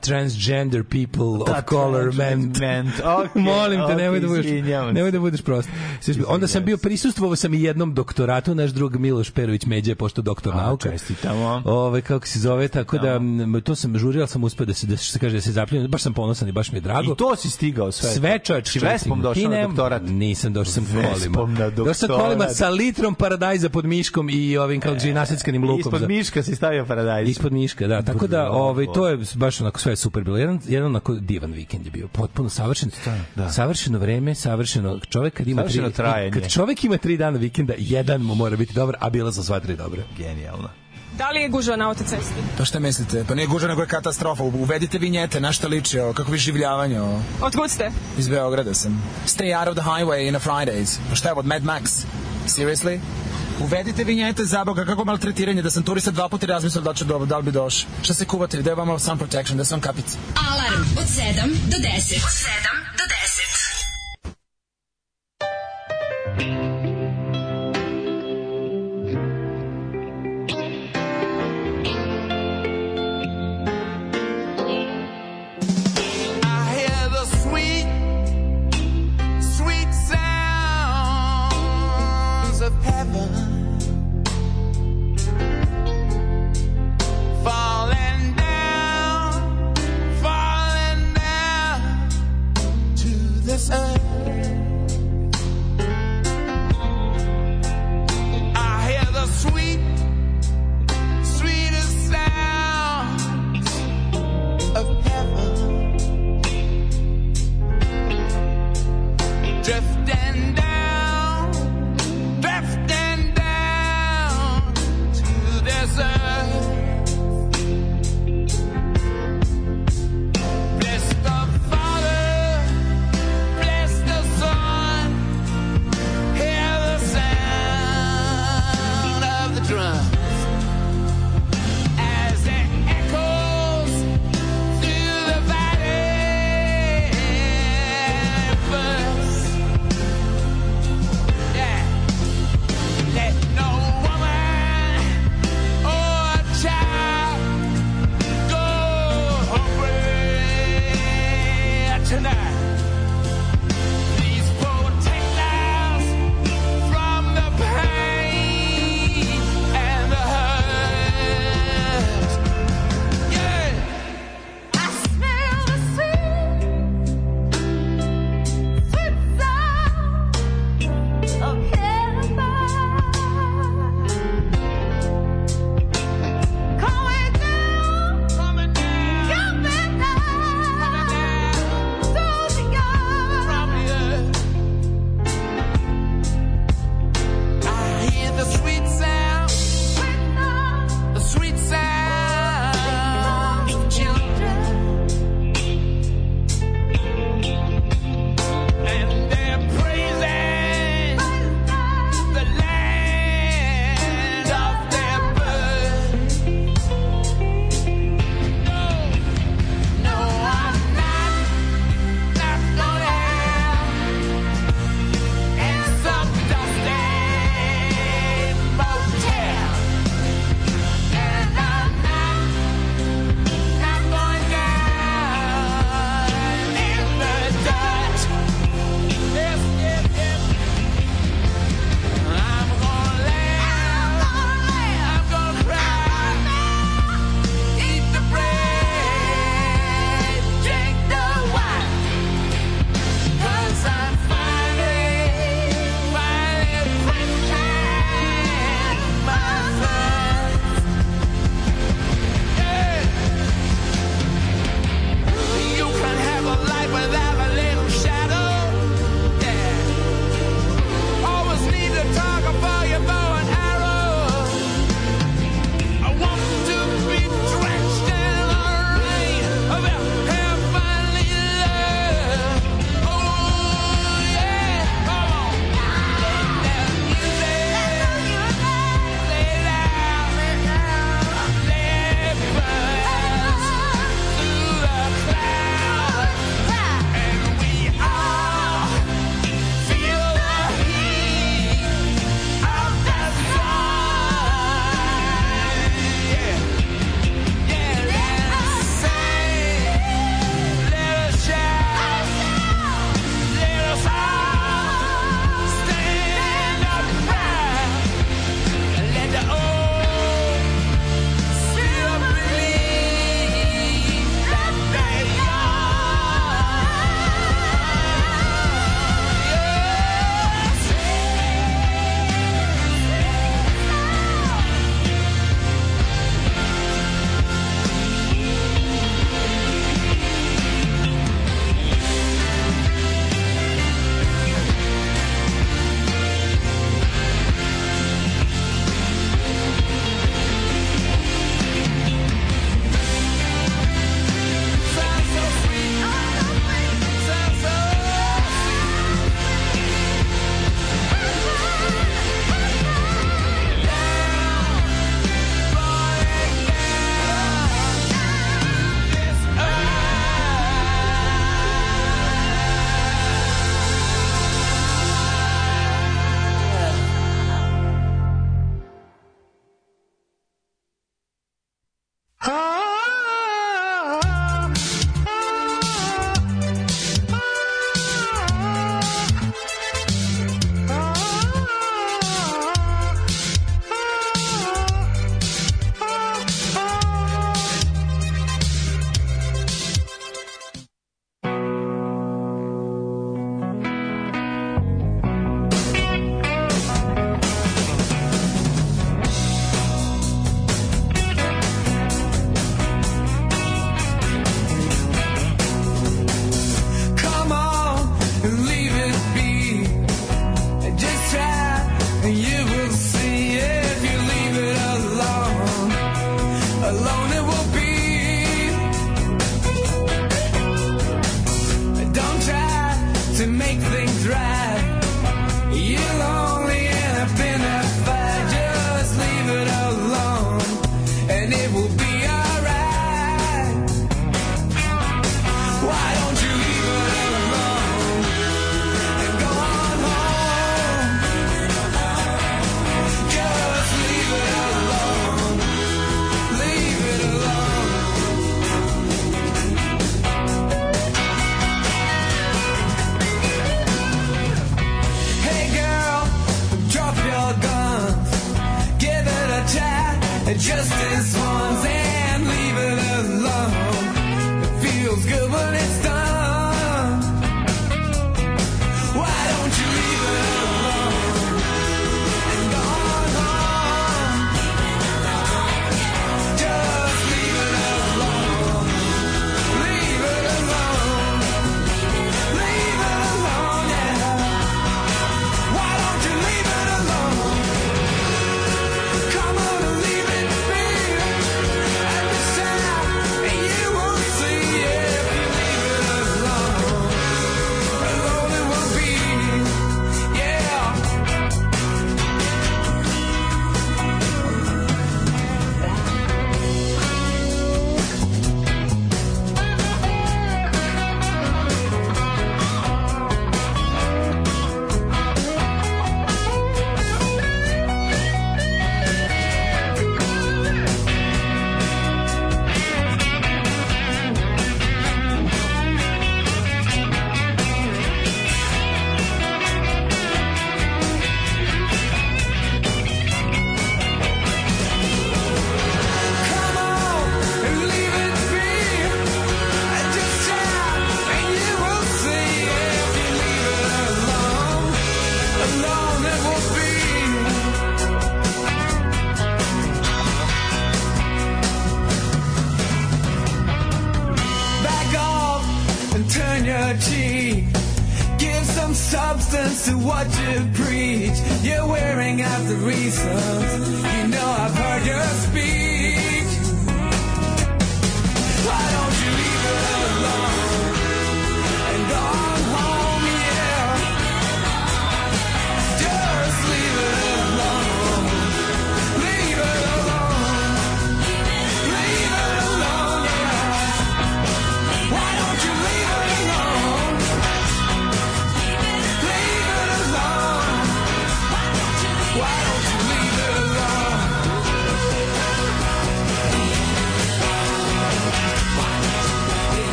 transgender 0.00 0.84
people 0.84 1.54
of 1.54 1.64
color. 1.68 2.14
Tranđament, 2.14 2.94
okej, 3.18 3.42
Molim 3.42 3.80
te, 3.88 3.96
nemoj 3.96 4.20
da 4.20 4.28
budeš, 4.28 4.46
se. 4.46 4.62
nemoj 4.92 5.10
da 5.10 5.20
budeš 5.20 5.42
prost. 5.42 5.68
Onda 6.26 6.46
sam 6.46 6.64
bio 6.64 6.76
prisustvovao 6.76 7.36
sam 7.36 7.47
i 7.50 7.62
jednom 7.62 7.94
doktoratu, 7.94 8.54
naš 8.54 8.70
drug 8.70 8.96
Miloš 8.96 9.30
Perović 9.30 9.66
Međe, 9.66 9.94
pošto 9.94 10.22
doktor 10.22 10.52
A, 10.52 10.56
nauka. 10.56 10.90
čestitamo. 10.90 11.62
Ove, 11.66 12.00
kako 12.00 12.26
se 12.26 12.38
zove, 12.38 12.68
tako 12.68 12.98
da 12.98 13.20
to 13.60 13.74
sam 13.74 13.98
žurio, 13.98 14.20
ali 14.20 14.28
sam 14.28 14.44
uspeo 14.44 14.66
da 14.66 14.74
se, 14.74 14.86
da 14.86 14.96
se 14.96 15.18
kaže, 15.18 15.34
da 15.34 15.40
se 15.40 15.52
zapljujem, 15.52 15.88
baš 15.88 16.02
sam 16.02 16.14
ponosan 16.14 16.48
i 16.48 16.52
baš 16.52 16.72
mi 16.72 16.78
je 16.78 16.82
drago. 16.82 17.12
I 17.12 17.16
to 17.16 17.36
si 17.36 17.50
stigao 17.50 17.92
sve. 17.92 18.10
Sve 18.10 18.38
čovječ. 18.38 18.68
Si 18.68 18.78
Vespom 18.78 19.22
došao 19.22 19.50
na 19.50 19.62
doktorat. 19.62 20.02
Nisam, 20.04 20.52
došao 20.52 20.72
sam 20.72 20.84
Vespom 20.84 21.32
kolima. 21.34 21.58
na 21.58 21.70
Došao 21.70 21.94
sam 21.94 22.08
kolima 22.10 22.48
sa 22.48 22.68
litrom 22.68 23.14
paradajza 23.14 23.68
pod 23.68 23.84
miškom 23.84 24.28
i 24.30 24.56
ovim 24.56 24.80
kao 24.80 24.94
e, 24.94 25.12
naseckanim 25.12 25.62
lukom. 25.62 25.78
Ispod 25.80 26.00
za- 26.00 26.06
miška 26.08 26.42
si 26.42 26.54
stavio 26.54 26.84
paradajz. 26.84 27.28
Ispod 27.28 27.52
miška, 27.52 27.86
da. 27.86 28.02
Tako 28.02 28.26
da, 28.26 28.50
ovaj, 28.50 28.86
to 28.94 29.08
je 29.08 29.18
baš 29.34 29.60
onako 29.60 29.80
sve 29.80 29.96
super 29.96 30.24
bilo. 30.24 30.36
Jedan, 30.36 30.60
jedan 30.68 30.86
onako 30.86 31.14
divan 31.14 31.52
vikend 31.52 31.84
je 31.84 31.90
bio. 31.90 32.08
Potpuno 32.08 32.48
savršen. 32.48 32.90
da. 33.36 33.50
Savršeno 33.50 33.98
vreme, 33.98 34.34
savršeno. 34.34 34.98
Čovek 35.00 35.34
kad 35.34 35.48
ima 35.48 35.60
Savršeno 35.60 35.86
tri, 35.86 35.94
trajanje. 35.94 36.30
kad 36.32 36.48
čovek 36.48 36.84
ima 36.84 36.96
tri 36.96 37.16
dana 37.16 37.37
vikenda, 37.38 37.74
jedan 37.78 38.22
mu 38.22 38.34
mora 38.34 38.56
biti 38.56 38.74
dobar, 38.74 38.96
a 39.00 39.10
bila 39.10 39.32
su 39.32 39.44
sva 39.44 39.60
tri 39.60 39.76
dobre. 39.76 40.02
Genijalno. 40.18 40.68
Da 41.18 41.30
li 41.30 41.40
je 41.40 41.48
gužva 41.48 41.76
na 41.76 41.88
autocesti? 41.88 42.34
Pa 42.58 42.64
šta 42.64 42.78
mislite? 42.78 43.24
Pa 43.28 43.34
nije 43.34 43.46
gužva, 43.46 43.68
nego 43.68 43.82
je 43.82 43.86
katastrofa. 43.86 44.42
Uvedite 44.42 44.98
vinjete, 44.98 45.40
na 45.40 45.52
šta 45.52 45.68
liči 45.68 45.98
ovo, 45.98 46.12
kako 46.12 46.32
vi 46.32 46.38
življavanje 46.38 47.00
ovo. 47.00 47.22
Otkud 47.42 47.70
ste? 47.70 47.90
Iz 48.18 48.28
Beograda 48.28 48.74
sam. 48.74 49.02
Stay 49.26 49.58
out 49.58 49.68
of 49.68 49.74
the 49.74 49.90
highway 49.90 50.28
in 50.28 50.36
a 50.36 50.38
Fridays. 50.38 50.98
Pa 51.10 51.14
šta 51.14 51.28
je 51.28 51.34
od 51.34 51.46
Mad 51.46 51.62
Max? 51.62 52.04
Seriously? 52.46 53.00
Uvedite 53.60 54.04
vinjete 54.04 54.44
za 54.44 54.64
Boga, 54.64 54.84
kako 54.84 55.04
maltretiranje, 55.04 55.62
da 55.62 55.70
sam 55.70 55.82
turista 55.82 56.10
dva 56.10 56.28
puta 56.28 56.46
razmislio 56.46 56.82
da, 56.82 56.90
li 56.90 56.96
ću 56.96 57.04
do, 57.04 57.18
da 57.18 57.36
li 57.36 57.42
bi 57.42 57.50
došao. 57.50 57.90
Šta 58.02 58.14
se 58.14 58.24
kuvate, 58.24 58.62
da 58.62 58.70
je 58.70 58.74
vama 58.74 58.98
sun 58.98 59.18
protection, 59.18 59.58
da 59.58 59.64
sam 59.64 59.80
kapic. 59.80 60.16
Alarm 60.50 60.82
od 60.98 61.04
7 61.04 61.46
do 61.70 61.76
10. 61.76 61.86
Od 61.86 62.34
7 62.34 62.58
do 62.98 63.04
10. 63.04 63.47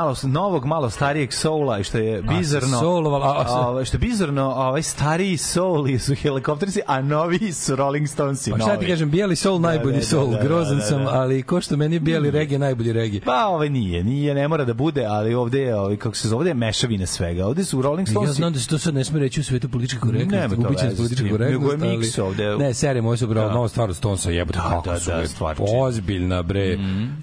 malo 0.00 0.14
novog, 0.24 0.64
malo 0.64 0.90
starijeg 0.90 1.32
soula 1.32 1.78
i 1.78 1.84
što 1.84 1.98
je 1.98 2.22
bizarno. 2.24 2.78
soulovala, 2.80 3.26
a- 3.28 3.44
a- 3.48 3.68
ovaj, 3.68 3.84
što 3.84 3.94
je 3.94 3.98
bizarno, 4.00 4.44
ovaj 4.46 4.82
stariji 4.82 5.36
soul 5.36 5.70
su 5.98 6.14
helikopterci, 6.14 6.80
a 6.86 7.02
novi 7.02 7.52
su 7.52 7.76
Rolling 7.76 8.08
Stonesi. 8.08 8.50
Pa 8.50 8.58
šta 8.58 8.66
novi. 8.66 8.78
ti 8.78 8.86
kažem, 8.86 9.10
bijeli 9.10 9.36
sol 9.36 9.60
najbolji 9.60 9.92
da, 9.92 9.98
da, 9.98 10.04
sol, 10.06 10.26
da, 10.26 10.36
da, 10.36 10.42
grozan 10.42 10.76
da, 10.76 10.82
sam, 10.82 11.04
da. 11.04 11.10
ali 11.10 11.42
ko 11.42 11.60
što 11.60 11.76
meni 11.76 11.96
je 11.96 12.00
bijeli 12.00 12.30
regije 12.30 12.58
najbolji 12.58 12.92
regije. 12.92 13.20
Pa 13.22 13.46
ovaj 13.46 13.68
nije, 13.70 14.04
nije, 14.04 14.34
ne 14.34 14.48
mora 14.48 14.64
da 14.64 14.74
bude, 14.74 15.04
ali 15.04 15.34
ovde 15.34 15.60
je, 15.60 15.76
ovaj, 15.76 15.96
kako 15.96 16.16
se 16.16 16.28
zove, 16.28 16.38
ovde 16.38 16.50
je 16.50 16.54
mešavina 16.54 17.06
svega. 17.06 17.46
Ovde 17.46 17.64
su 17.64 17.82
Rolling 17.82 18.08
Ja 18.08 18.12
Stonesi. 18.12 18.34
znam 18.34 18.52
da 18.52 18.58
se 18.58 18.68
to 18.68 18.78
sad 18.78 18.94
ne 18.94 19.04
sme 19.04 19.20
reći 19.20 19.40
u 19.40 19.44
svetu 19.44 19.68
političke 19.68 20.00
korektnosti, 20.00 20.36
Nema 20.36 20.48
to 20.50 20.56
gubit 20.56 20.78
će 20.78 20.84
veze 20.84 20.94
s 20.94 20.98
politička 20.98 21.28
korektnost, 21.30 21.72
nego 21.72 21.86
je 21.86 21.98
miks 21.98 22.18
ali- 22.18 22.26
ovde. 22.28 22.56
Ne, 22.56 22.74
serija, 22.74 23.02
ovo 23.02 23.16
su 23.16 23.26
bravo, 23.26 23.48
Da. 23.48 23.54
nova 23.54 23.68
stvar 23.68 23.94
Stonesa, 23.94 24.30
jebote, 24.30 24.58
Da, 24.58 24.64
kako 24.64 24.88
da, 24.88 25.00
su, 25.00 25.10
da, 25.10 25.26
stvarčić. 25.26 25.66
ozbiljna, 25.74 26.42
bre. 26.42 26.72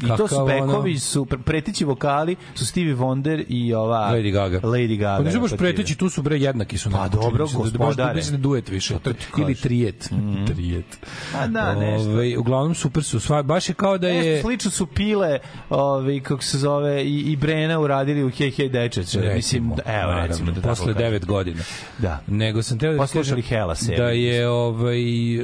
I 0.04 0.08
to 0.18 0.28
su 0.28 0.46
bekovi, 0.46 1.00
su 1.00 1.26
pre- 1.26 1.38
pretići 1.38 1.86
vokali, 1.86 2.36
su 2.56 2.66
Stevie 2.68 2.96
Wonder 2.96 3.44
i 3.48 3.74
ova... 3.74 4.12
Lady 4.12 4.32
Gaga. 4.32 4.60
Lady 4.60 4.98
Gaga. 4.98 5.30
Pa 5.32 5.40
baš 5.40 5.52
da, 5.52 5.58
preteći, 5.58 5.96
tu 5.96 6.10
su 6.10 6.22
bre 6.22 6.38
jednaki 6.38 6.78
su. 6.78 6.92
Pa 6.92 6.98
nekako, 6.98 7.12
čini 7.12 7.24
dobro, 7.24 7.44
mi 7.46 7.50
se, 7.50 7.56
da- 7.72 7.78
baš- 7.80 7.88
gospodare. 7.88 8.16
Mislim 8.16 8.36
da 8.36 8.42
duet 8.42 8.70
više. 8.70 8.94
Šta 8.96 9.14
ti 9.14 9.26
Ili 9.38 9.46
kažeš? 9.46 9.62
trijet. 9.62 10.10
Trijet. 10.88 11.08
A 11.36 11.48
da, 11.48 11.76
nešto. 11.76 12.10
Ove, 12.10 12.38
uglavnom 12.38 12.76
super 12.76 13.04
su. 13.04 13.20
Sva, 13.20 13.44
baš 13.44 13.70
je 13.70 13.74
kao 13.74 13.98
da 13.98 14.08
je... 14.08 14.32
Nešto 14.32 14.48
slično 14.48 14.72
su 14.72 14.86
pile, 14.86 15.40
ovi, 15.70 16.20
kako 16.20 16.44
se 16.44 16.58
zove, 16.58 17.04
i, 17.04 17.20
i 17.20 17.36
Brena 17.36 17.80
uradili 17.80 18.24
u 18.24 18.30
Hej 18.30 18.52
Hej 18.52 18.70
Dečeće. 18.70 19.20
Mislim, 19.36 19.64
evo 19.64 19.78
naravno, 19.86 20.28
recimo 20.28 20.52
da 20.52 20.62
posle 20.62 20.86
kažem. 20.86 21.02
devet 21.02 21.26
godina. 21.26 21.64
Da. 21.98 22.20
Nego 22.28 22.64
sam 22.64 22.80
teo 22.80 22.92
da 22.92 22.98
Poslušali 22.98 23.42
Hela 23.42 23.76
seriju. 23.76 23.98
da 23.98 24.10
je 24.10 24.50
ovaj 24.50 25.36
e, 25.36 25.42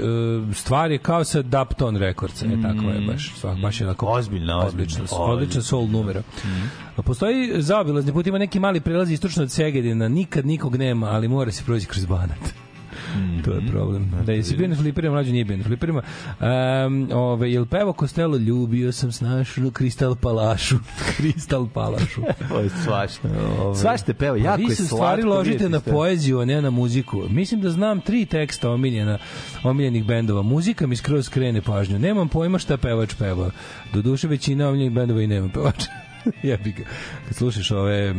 stvar 0.53 0.91
je 0.91 0.97
kao 0.97 1.23
sa 1.23 1.41
Dapton 1.41 1.97
Records, 1.97 2.41
e 2.41 2.45
tako 2.61 2.89
je 2.89 3.01
baš, 3.07 3.33
stvar, 3.37 3.55
baš 3.55 3.81
je 3.81 3.87
onako 3.87 4.05
Ozbiljna, 4.05 4.59
ozbiljna. 4.65 4.99
odlična, 5.11 5.61
soul 5.61 5.87
numera. 5.87 6.21
Postoji 6.95 7.61
zaobilazni 7.61 8.13
put, 8.13 8.27
ima 8.27 8.37
neki 8.37 8.59
mali 8.59 8.79
prelaz 8.81 9.11
istočno 9.11 9.43
od 9.43 9.51
Segedina, 9.51 10.07
nikad 10.07 10.45
nikog 10.45 10.75
nema, 10.75 11.07
ali 11.09 11.27
mora 11.27 11.51
se 11.51 11.63
proći 11.63 11.85
kroz 11.85 12.05
Banat. 12.05 12.62
To 13.45 13.51
je 13.51 13.61
problem. 13.71 14.11
Da 14.25 14.31
je 14.31 14.43
si 14.43 14.57
bio 14.57 14.67
na 14.67 14.75
fliperima, 14.75 15.13
mlađe 15.13 15.31
nije 15.31 15.45
bio 15.45 15.57
na 15.57 15.63
fliperima. 15.63 16.01
Um, 16.85 17.09
ove, 17.13 17.51
jel 17.51 17.65
pevo 17.65 17.93
Kostelo, 17.93 18.37
ljubio 18.37 18.91
sam 18.91 19.11
snašu 19.11 19.71
Kristal 19.71 20.15
Palašu. 20.15 20.75
Kristal 21.17 21.67
Palašu. 21.73 22.21
Ovo 22.51 22.59
je 22.59 22.69
svašta. 22.69 23.29
Ovaj. 23.61 23.75
Svašta 23.75 24.13
peva, 24.13 24.37
jako 24.37 24.61
je 24.61 24.67
Vi 24.67 24.75
slatko. 24.75 24.75
se 24.75 24.83
u 24.83 24.97
stvari 24.97 25.23
ložite 25.23 25.69
na 25.69 25.79
poeziju, 25.79 26.39
a 26.39 26.45
ne 26.45 26.61
na 26.61 26.69
muziku. 26.69 27.21
Mislim 27.29 27.61
da 27.61 27.69
znam 27.69 28.01
tri 28.01 28.25
teksta 28.25 28.71
omiljena, 28.71 29.17
omiljenih 29.63 30.05
bendova. 30.05 30.41
Muzika 30.41 30.87
mi 30.87 30.95
skroz 30.95 31.29
krene 31.29 31.61
pažnju. 31.61 31.99
Nemam 31.99 32.29
pojma 32.29 32.59
šta 32.59 32.77
pevač 32.77 33.13
peva. 33.19 33.51
Do 33.93 34.01
duše 34.01 34.27
većina 34.27 34.69
omiljenih 34.69 34.91
bendova 34.91 35.21
i 35.21 35.27
nema 35.27 35.49
pevača. 35.53 36.12
Jebi 36.43 36.71
ga. 36.71 36.83
Kad 37.27 37.35
slušaš 37.35 37.71
ove, 37.71 38.15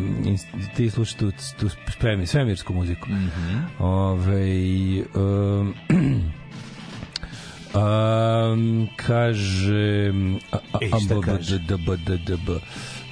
ti 0.76 0.90
slušaš 0.90 1.14
tu, 1.14 1.32
tu 1.60 1.68
spremi, 1.92 2.26
svemirsku 2.26 2.74
muziku. 2.74 3.08
Mhm. 3.08 3.58
Ove, 3.78 5.04
um, 5.14 5.74
um, 7.74 8.88
kaže 9.06 10.12
a, 10.52 10.56
a, 10.72 10.78
a, 10.92 11.00
šta 11.00 11.14
b, 11.14 11.20
b, 11.20 11.26
kaže? 11.26 11.58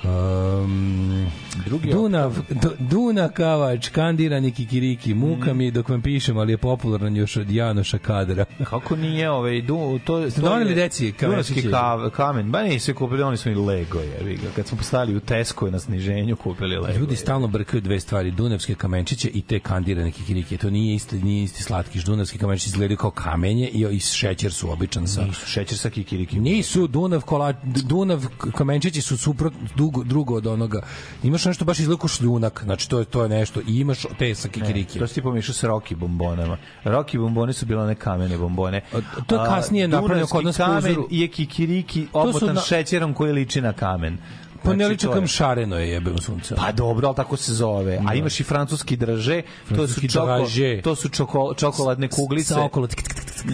Um, 0.05 1.27
Drugi 1.67 1.93
Dunav, 1.93 2.39
Duna 2.79 3.29
Kavač, 3.29 3.89
kandirani 3.89 4.53
kikiriki, 4.53 5.15
muka 5.15 5.55
mi 5.55 5.65
je 5.65 5.71
dok 5.71 5.89
vam 5.89 6.03
pišem, 6.03 6.39
ali 6.39 6.53
je 6.53 6.57
popularan 6.57 7.17
još 7.17 7.37
od 7.37 7.51
Janoša 7.51 7.99
Kadra. 7.99 8.45
Kako 8.71 8.97
nije 8.97 9.31
ovaj 9.31 9.63
du, 9.63 9.99
to 10.05 10.31
Ste 10.31 10.41
to 10.41 10.49
doneli 10.49 10.71
je 10.71 10.75
deci 10.75 11.13
Dunavski 11.21 11.71
ka, 11.71 12.11
kamen. 12.11 12.51
Ba 12.51 12.63
nisu 12.63 12.87
se 12.87 12.95
kupili, 12.95 13.23
oni 13.23 13.37
su 13.37 13.51
i 13.51 13.55
Lego 13.55 13.99
je. 13.99 14.39
Kad 14.57 14.67
smo 14.67 14.79
postali 14.79 15.17
u 15.17 15.21
Tesco 15.21 15.71
na 15.71 15.79
sniženju 15.79 16.37
kupili 16.37 16.77
Lego. 16.77 16.99
Ljudi 16.99 17.17
stalno 17.17 17.47
brkaju 17.47 17.81
dve 17.81 18.01
stvari, 18.01 18.31
dunavske 18.31 18.75
kamenčiće 18.75 19.29
i 19.29 19.43
te 19.43 19.59
kandirane 19.59 20.11
kikirike. 20.11 20.57
To 20.57 20.71
nije 20.71 20.95
isti, 20.95 21.17
nije 21.17 21.45
isti 21.45 21.63
slatkiš. 21.63 22.05
Dunavski 22.05 22.39
kamenčići 22.39 22.69
izgledaju 22.69 22.97
kao 22.97 23.11
kamenje 23.11 23.69
i, 23.69 23.87
i 23.91 24.01
šećer 24.01 24.53
su 24.53 24.71
običan 24.71 25.07
sa... 25.07 25.25
Nisu 25.25 25.47
šećer 25.47 25.79
sa 25.79 25.91
kikiriki. 25.91 26.41
Nisu 26.41 26.87
Dunav 26.87 27.21
kola 27.21 27.53
Dunav 27.63 28.27
kamenčići 28.57 29.01
su 29.01 29.17
suprot 29.17 29.53
drugo, 29.93 30.05
drugo 30.05 30.35
od 30.35 30.47
onoga. 30.47 30.81
Imaš 31.23 31.45
nešto 31.45 31.65
baš 31.65 31.79
izgleda 31.79 32.01
kao 32.01 32.09
šljunak, 32.09 32.61
znači 32.65 32.89
to 32.89 32.99
je 32.99 33.05
to 33.05 33.23
je 33.23 33.29
nešto 33.29 33.61
i 33.61 33.81
imaš 33.81 34.03
te 34.19 34.35
sa 34.35 34.49
kikiriki. 34.49 34.99
To 34.99 35.07
si 35.07 35.15
ti 35.15 35.23
pomešao 35.23 35.55
s 35.55 35.63
Rocky 35.63 35.97
bombonama. 35.97 36.57
Rocky 36.85 37.19
bombone 37.19 37.53
su 37.53 37.67
bile 37.67 37.83
one 37.83 37.95
kamene 37.95 38.39
bombone. 38.39 38.83
A, 38.93 38.97
to 39.27 39.35
je 39.35 39.47
kasnije 39.47 39.89
napravljeno 39.89 40.27
kod 40.27 40.45
nas 40.45 40.57
kamen 40.57 40.97
je 41.11 41.29
kikiriki 41.29 42.07
omotan 42.13 42.55
na- 42.55 42.61
šećerom 42.61 43.15
koji 43.15 43.33
liči 43.33 43.61
na 43.61 43.73
kamen. 43.73 44.19
Pa 44.65 44.73
ne 44.73 44.85
je- 44.85 44.97
kam 45.13 45.27
šareno 45.27 45.79
je 45.79 45.89
jebem 45.89 46.19
sunce. 46.19 46.55
Pa 46.55 46.73
dobro, 46.73 47.07
ali 47.07 47.17
tako 47.17 47.37
se 47.37 47.55
zove. 47.55 47.99
A 48.07 48.15
imaš 48.15 48.41
i 48.41 48.45
francuski 48.45 48.97
draže, 48.97 49.43
to 49.77 49.87
su, 49.87 50.01
čoko, 50.09 50.47
to 50.83 50.95
su 50.95 51.09
čoko, 51.09 51.55
čokoladne 51.55 52.09
kuglice. 52.09 52.55
Sa 52.55 52.65
okolo 52.65 52.89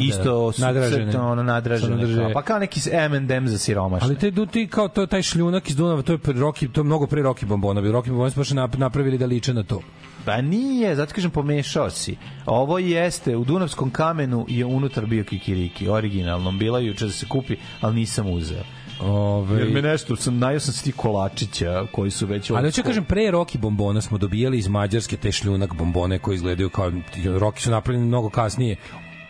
Isto 0.01 0.53
su 0.53 0.61
nadražene. 0.63 1.21
ono 1.21 1.43
nadražene. 1.43 2.33
Pa 2.33 2.43
kao 2.43 2.59
neki 2.59 2.81
M&M 2.93 3.49
za 3.49 3.59
siromašne. 3.59 4.07
Ali 4.07 4.19
te 4.19 4.31
du 4.31 4.47
ti 4.47 4.67
kao 4.67 4.89
to 4.89 5.07
taj 5.07 5.23
šljunak 5.23 5.71
iz 5.71 5.77
Dunava, 5.77 6.03
to 6.03 6.13
je 6.13 6.19
Roki, 6.27 6.69
to 6.69 6.81
je 6.81 6.85
mnogo 6.85 7.07
pre 7.07 7.23
Roki 7.23 7.47
bombona. 7.47 7.81
Bi 7.81 7.93
Roki 7.93 8.11
bombona 8.11 8.31
baš 8.37 8.49
nap- 8.49 8.79
napravili 8.79 9.19
da 9.19 9.27
liče 9.27 9.55
na 9.55 9.63
to. 9.63 9.81
Pa 10.25 10.41
nije, 10.41 10.97
zato 10.97 11.15
kažem 11.15 11.31
pomešao 11.31 11.91
si. 11.91 12.17
Ovo 12.47 12.79
jeste, 12.79 13.37
u 13.37 13.45
Dunavskom 13.45 13.91
kamenu 13.91 14.45
je 14.49 14.65
unutar 14.65 15.07
bio 15.07 15.25
kikiriki, 15.25 15.89
originalnom. 15.89 16.59
Bila 16.59 16.79
juče 16.79 17.07
da 17.07 17.13
se 17.13 17.27
kupi, 17.27 17.57
ali 17.81 17.95
nisam 17.95 18.31
uzeo. 18.31 18.63
Ove, 19.01 19.59
Jer 19.59 19.70
me 19.70 19.82
nešto, 19.82 20.16
sam, 20.16 20.38
najao 20.38 20.61
sam 20.61 20.74
se 20.74 20.84
ti 20.84 20.92
kolačića 20.92 21.86
koji 21.92 22.11
su 22.11 22.26
već... 22.26 22.51
Ali 22.51 22.68
hoću 22.68 22.82
kažem, 22.82 23.05
pre 23.05 23.30
Roki 23.30 23.59
bombona 23.59 24.01
smo 24.01 24.18
dobijali 24.18 24.59
iz 24.59 24.68
Mađarske 24.68 25.16
te 25.16 25.32
šljunak 25.32 25.74
bombone 25.74 26.18
koji 26.18 26.34
izgledaju 26.34 26.70
kao... 26.70 26.92
Roki 27.38 27.62
su 27.62 27.70
napravljeni 27.70 28.07
mnogo 28.07 28.30
kasnije. 28.30 28.76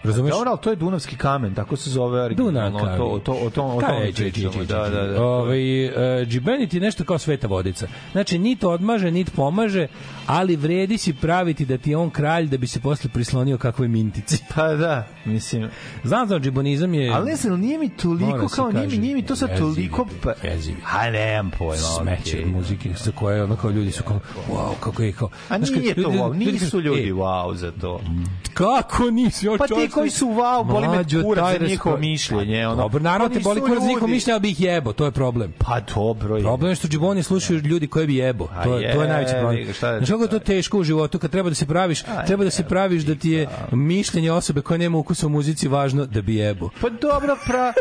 Razumeš? 0.09 0.33
Dobro, 0.33 0.51
ali 0.51 0.59
to 0.61 0.71
je 0.71 0.77
Dunavski 0.77 1.17
kamen, 1.17 1.55
tako 1.55 1.77
se 1.77 1.91
zove 1.91 2.23
originalno. 2.23 2.71
Dunak, 2.71 2.97
to, 2.97 3.21
to, 3.25 3.33
o 3.33 3.51
to, 3.51 3.63
o 3.63 3.81
tome 3.81 4.13
pričamo. 4.13 4.53
či, 4.53 4.59
Da, 4.59 4.87
či. 4.87 4.93
da, 4.93 5.07
da. 5.07 5.23
Ovaj, 5.23 5.85
e, 5.87 6.25
džibenit 6.27 6.75
je 6.75 6.81
nešto 6.81 7.05
kao 7.05 7.19
sveta 7.19 7.47
vodica. 7.47 7.89
Znači, 8.13 8.39
nit 8.39 8.65
odmaže, 8.65 9.11
nit 9.11 9.33
pomaže, 9.35 9.87
ali 10.27 10.57
vredi 10.57 10.99
si 10.99 11.13
praviti 11.13 11.65
da 11.65 11.79
ti 11.79 11.91
je 11.91 11.97
on 11.97 12.11
kralj 12.11 12.47
da 12.47 12.57
bi 12.57 12.67
se 12.67 12.81
posle 12.81 13.11
prislonio 13.11 13.59
kakvoj 13.59 13.89
mintici. 13.89 14.39
Pa 14.55 14.69
da, 14.75 15.07
mislim... 15.25 15.69
Znam 16.05 16.29
da 16.29 16.39
džibonizam 16.39 16.95
je... 16.95 17.11
Ali 17.11 17.31
ne 17.31 17.37
znam, 17.37 17.61
nije 17.61 17.79
mi 17.79 17.89
toliko 17.89 18.49
se 18.49 18.57
kao, 18.57 18.73
nije 18.73 18.87
mi, 18.87 18.99
nije 18.99 19.15
mi 19.15 19.27
to 19.27 19.37
sad 19.37 19.59
toliko... 19.59 20.07
Pa. 20.23 20.33
A 20.93 21.11
nemam 21.11 21.51
pojma. 21.59 21.77
smeće 21.77 22.39
od 22.43 22.49
muzike 22.53 22.95
sa 22.95 23.11
koje 23.11 23.43
ono 23.45 23.57
kao 23.57 23.71
ljudi 23.71 23.93
su 23.93 24.03
kao 24.03 24.21
wow 24.51 24.73
kako 24.81 25.03
je 25.03 25.13
kao 25.13 25.29
A 25.49 25.59
nije 25.59 25.95
to 25.95 26.11
wow, 26.11 26.35
nisu 26.35 26.81
ljudi 26.81 27.09
e, 27.09 27.13
wow 27.13 27.55
za 27.55 27.73
to. 27.81 28.01
kako 28.55 29.11
nisi 29.11 29.47
ja 29.47 29.57
Pa 29.59 29.67
ti 29.67 29.89
koji 29.99 30.11
su 30.11 30.27
wow, 30.27 30.65
boli 30.65 30.89
me 30.89 31.23
kurac 31.23 31.59
za 31.59 31.67
njihovo 31.67 31.97
mišljenje. 31.97 32.63
Pa, 32.65 32.71
Ono. 32.71 32.83
Dobro, 32.83 33.03
naravno 33.03 33.35
te 33.35 33.41
boli 33.41 33.61
kurac 33.61 33.83
za 33.83 33.89
njihovo 33.89 34.07
mišljenje, 34.07 34.33
ali 34.33 34.41
bi 34.41 34.51
ih 34.51 34.61
jebo, 34.61 34.93
to 34.93 35.05
je 35.05 35.11
problem. 35.11 35.53
Pa 35.59 35.81
dobro 35.95 36.37
je. 36.37 36.43
Problem 36.43 36.71
je 36.71 36.75
što 36.75 36.89
džiboni 36.89 37.23
slušaju 37.23 37.61
ljudi 37.61 37.87
koje 37.87 38.07
bi 38.07 38.17
jebo. 38.17 38.49
To 38.65 38.79
je 38.79 38.93
to 38.93 39.03
je 39.03 39.09
najveći 39.09 39.35
problem. 39.41 39.67
da 39.67 39.73
Znaš 39.73 40.09
kako 40.09 40.23
je 40.23 40.29
to 40.29 40.39
teško 40.39 40.79
u 40.79 40.85
životu 40.85 41.19
kad 41.19 41.31
treba 41.31 41.49
da 41.49 41.55
se 41.55 41.67
praviš, 41.67 42.03
treba 42.27 42.45
da 42.45 42.51
se 42.51 42.65
praviš 42.65 43.03
da 43.03 43.15
ti 43.15 43.31
je 43.31 43.49
mišljenje 43.73 44.33
osobe 44.33 44.61
koja 44.61 44.79
nema 44.79 44.99
ukusa 44.99 45.27
u 45.27 45.31
muzici 45.31 45.69
važno 45.69 46.07
da 46.07 46.23
bi 46.23 46.35
jebo. 46.35 46.71
Pa 46.81 46.89
dobro, 46.89 47.37
pra... 47.47 47.73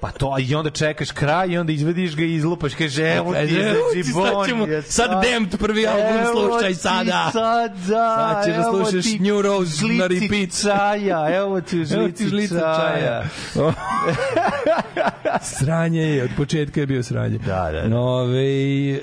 Pa 0.00 0.10
to, 0.10 0.36
i 0.38 0.54
onda 0.54 0.70
čekaš 0.70 1.10
kraj 1.10 1.48
i 1.48 1.58
onda 1.58 1.72
izvediš 1.72 2.16
ga 2.16 2.24
i 2.24 2.34
izlupaš, 2.34 2.74
kaže, 2.74 3.02
evo 3.02 3.34
ti 3.34 3.54
je 3.54 3.74
za 3.74 4.02
Džibonija, 4.02 4.82
sad 4.82 5.10
Damned 5.10 5.58
prvi 5.58 5.86
album 5.86 6.32
slušaj 6.32 6.74
sada. 6.74 7.30
Sad, 7.32 7.76
da, 7.76 8.32
Sad 8.32 8.44
ćeš 8.44 8.54
da 8.56 8.62
slušaš 8.62 9.04
New 9.20 9.42
Rose 9.42 9.84
na 9.84 10.06
repeat. 10.06 10.50
evo 11.36 11.55
Evo 11.56 11.60
ti 11.60 11.84
žlici, 11.84 12.28
žlica 12.28 12.58
čaja. 12.58 13.24
čaja. 13.54 13.72
sranje 15.58 16.02
je, 16.02 16.24
od 16.24 16.30
početka 16.36 16.80
je 16.80 16.86
bio 16.86 17.02
sranje. 17.02 17.38
Da, 17.38 17.70
da, 17.72 17.82
da. 17.82 17.88
No, 17.88 18.00
ove, 18.00 19.00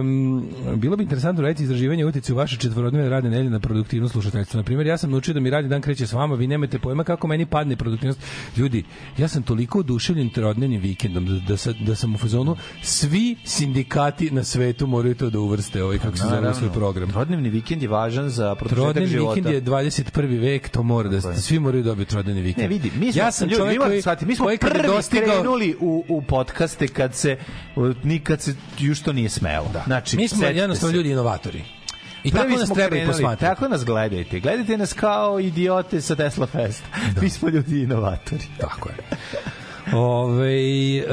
um, 0.00 0.48
bilo 0.76 0.96
bi 0.96 1.02
interesantno 1.02 1.42
raditi 1.42 1.62
izraživanje 1.62 2.06
utjecaju 2.06 2.36
vaše 2.36 2.56
četvorodnevne 2.56 3.08
radne 3.08 3.30
nedelje 3.30 3.50
na 3.50 3.60
produktivnost 3.60 4.12
slušateljstva. 4.12 4.58
Na 4.58 4.64
primjer, 4.64 4.86
ja 4.86 4.98
sam 4.98 5.10
naučio 5.10 5.34
da 5.34 5.40
mi 5.40 5.50
radni 5.50 5.70
dan 5.70 5.80
kreće 5.80 6.06
s 6.06 6.12
vama, 6.12 6.34
vi 6.34 6.46
nemate 6.46 6.78
pojma 6.78 7.04
kako 7.04 7.26
meni 7.26 7.46
padne 7.46 7.76
produktivnost. 7.76 8.20
Ljudi, 8.56 8.84
ja 9.18 9.28
sam 9.28 9.42
toliko 9.42 9.78
oduševljen 9.78 10.30
trodnevnim 10.30 10.80
vikendom 10.80 11.26
da, 11.26 11.34
da, 11.34 11.72
da 11.86 11.94
sam 11.94 12.14
u 12.14 12.18
fazonu 12.18 12.56
svi 12.82 13.36
sindikati 13.44 14.30
na 14.30 14.44
svetu 14.44 14.86
moraju 14.86 15.14
to 15.14 15.30
da 15.30 15.38
uvrste, 15.38 15.82
ovaj, 15.82 15.98
kako 15.98 16.16
se 16.16 16.24
zove 16.30 16.54
svoj 16.54 16.70
program. 16.72 17.10
Trodnevni 17.10 17.48
vikend 17.48 17.82
je 17.82 17.88
važan 17.88 18.28
za 18.28 18.54
produžetak 18.54 18.84
Trodnevni 18.84 19.10
života. 19.10 19.34
vikend 19.34 19.54
je 19.54 19.62
21. 19.62 20.40
vek, 20.40 20.68
to 20.68 20.82
mora 20.82 21.08
da 21.08 21.20
svi 21.20 21.58
moraju 21.58 21.84
dobiti 21.96 22.10
trodnevni 22.10 22.42
vikend. 22.42 22.62
Ne, 22.62 22.68
vidi, 22.68 22.90
mi 22.98 23.12
smo, 23.12 23.22
ja 23.22 23.32
sam 23.32 23.48
ljudi, 23.48 23.56
čovjek 23.56 23.80
koji, 23.80 24.02
shvatiti, 24.02 24.26
mi 24.26 24.36
smo 24.36 24.44
koji 24.44 24.58
prvi 24.58 24.82
dostigao 24.86 25.34
krenuli 25.34 25.76
u, 25.80 26.04
u 26.08 26.22
podcaste 26.22 26.88
kad 26.88 27.14
se, 27.14 27.36
nikad 28.02 28.40
se 28.40 28.54
još 28.78 29.00
to 29.00 29.12
nije 29.12 29.28
smelo. 29.28 29.70
Da. 29.72 29.82
Znači, 29.86 30.16
Mi 30.16 30.28
smo 30.28 30.46
jednostavno 30.46 30.92
se. 30.92 30.96
ljudi 30.96 31.10
inovatori. 31.10 31.64
I 32.24 32.30
Prvi 32.30 32.44
tako 32.44 32.60
nas 32.60 32.70
treba 32.70 32.86
i 32.86 32.90
krenuli, 32.90 33.12
posmatrati. 33.12 33.44
Tako 33.44 33.68
nas 33.68 33.84
gledajte. 33.84 34.40
Gledajte 34.40 34.76
nas 34.76 34.92
kao 34.92 35.40
idiote 35.40 36.00
sa 36.00 36.16
Tesla 36.16 36.46
Fest. 36.46 36.82
Mi 37.22 37.30
smo 37.30 37.48
ljudi 37.48 37.82
inovatori. 37.82 38.44
Tako 38.60 38.88
je. 38.88 38.94
Ove, 39.94 41.04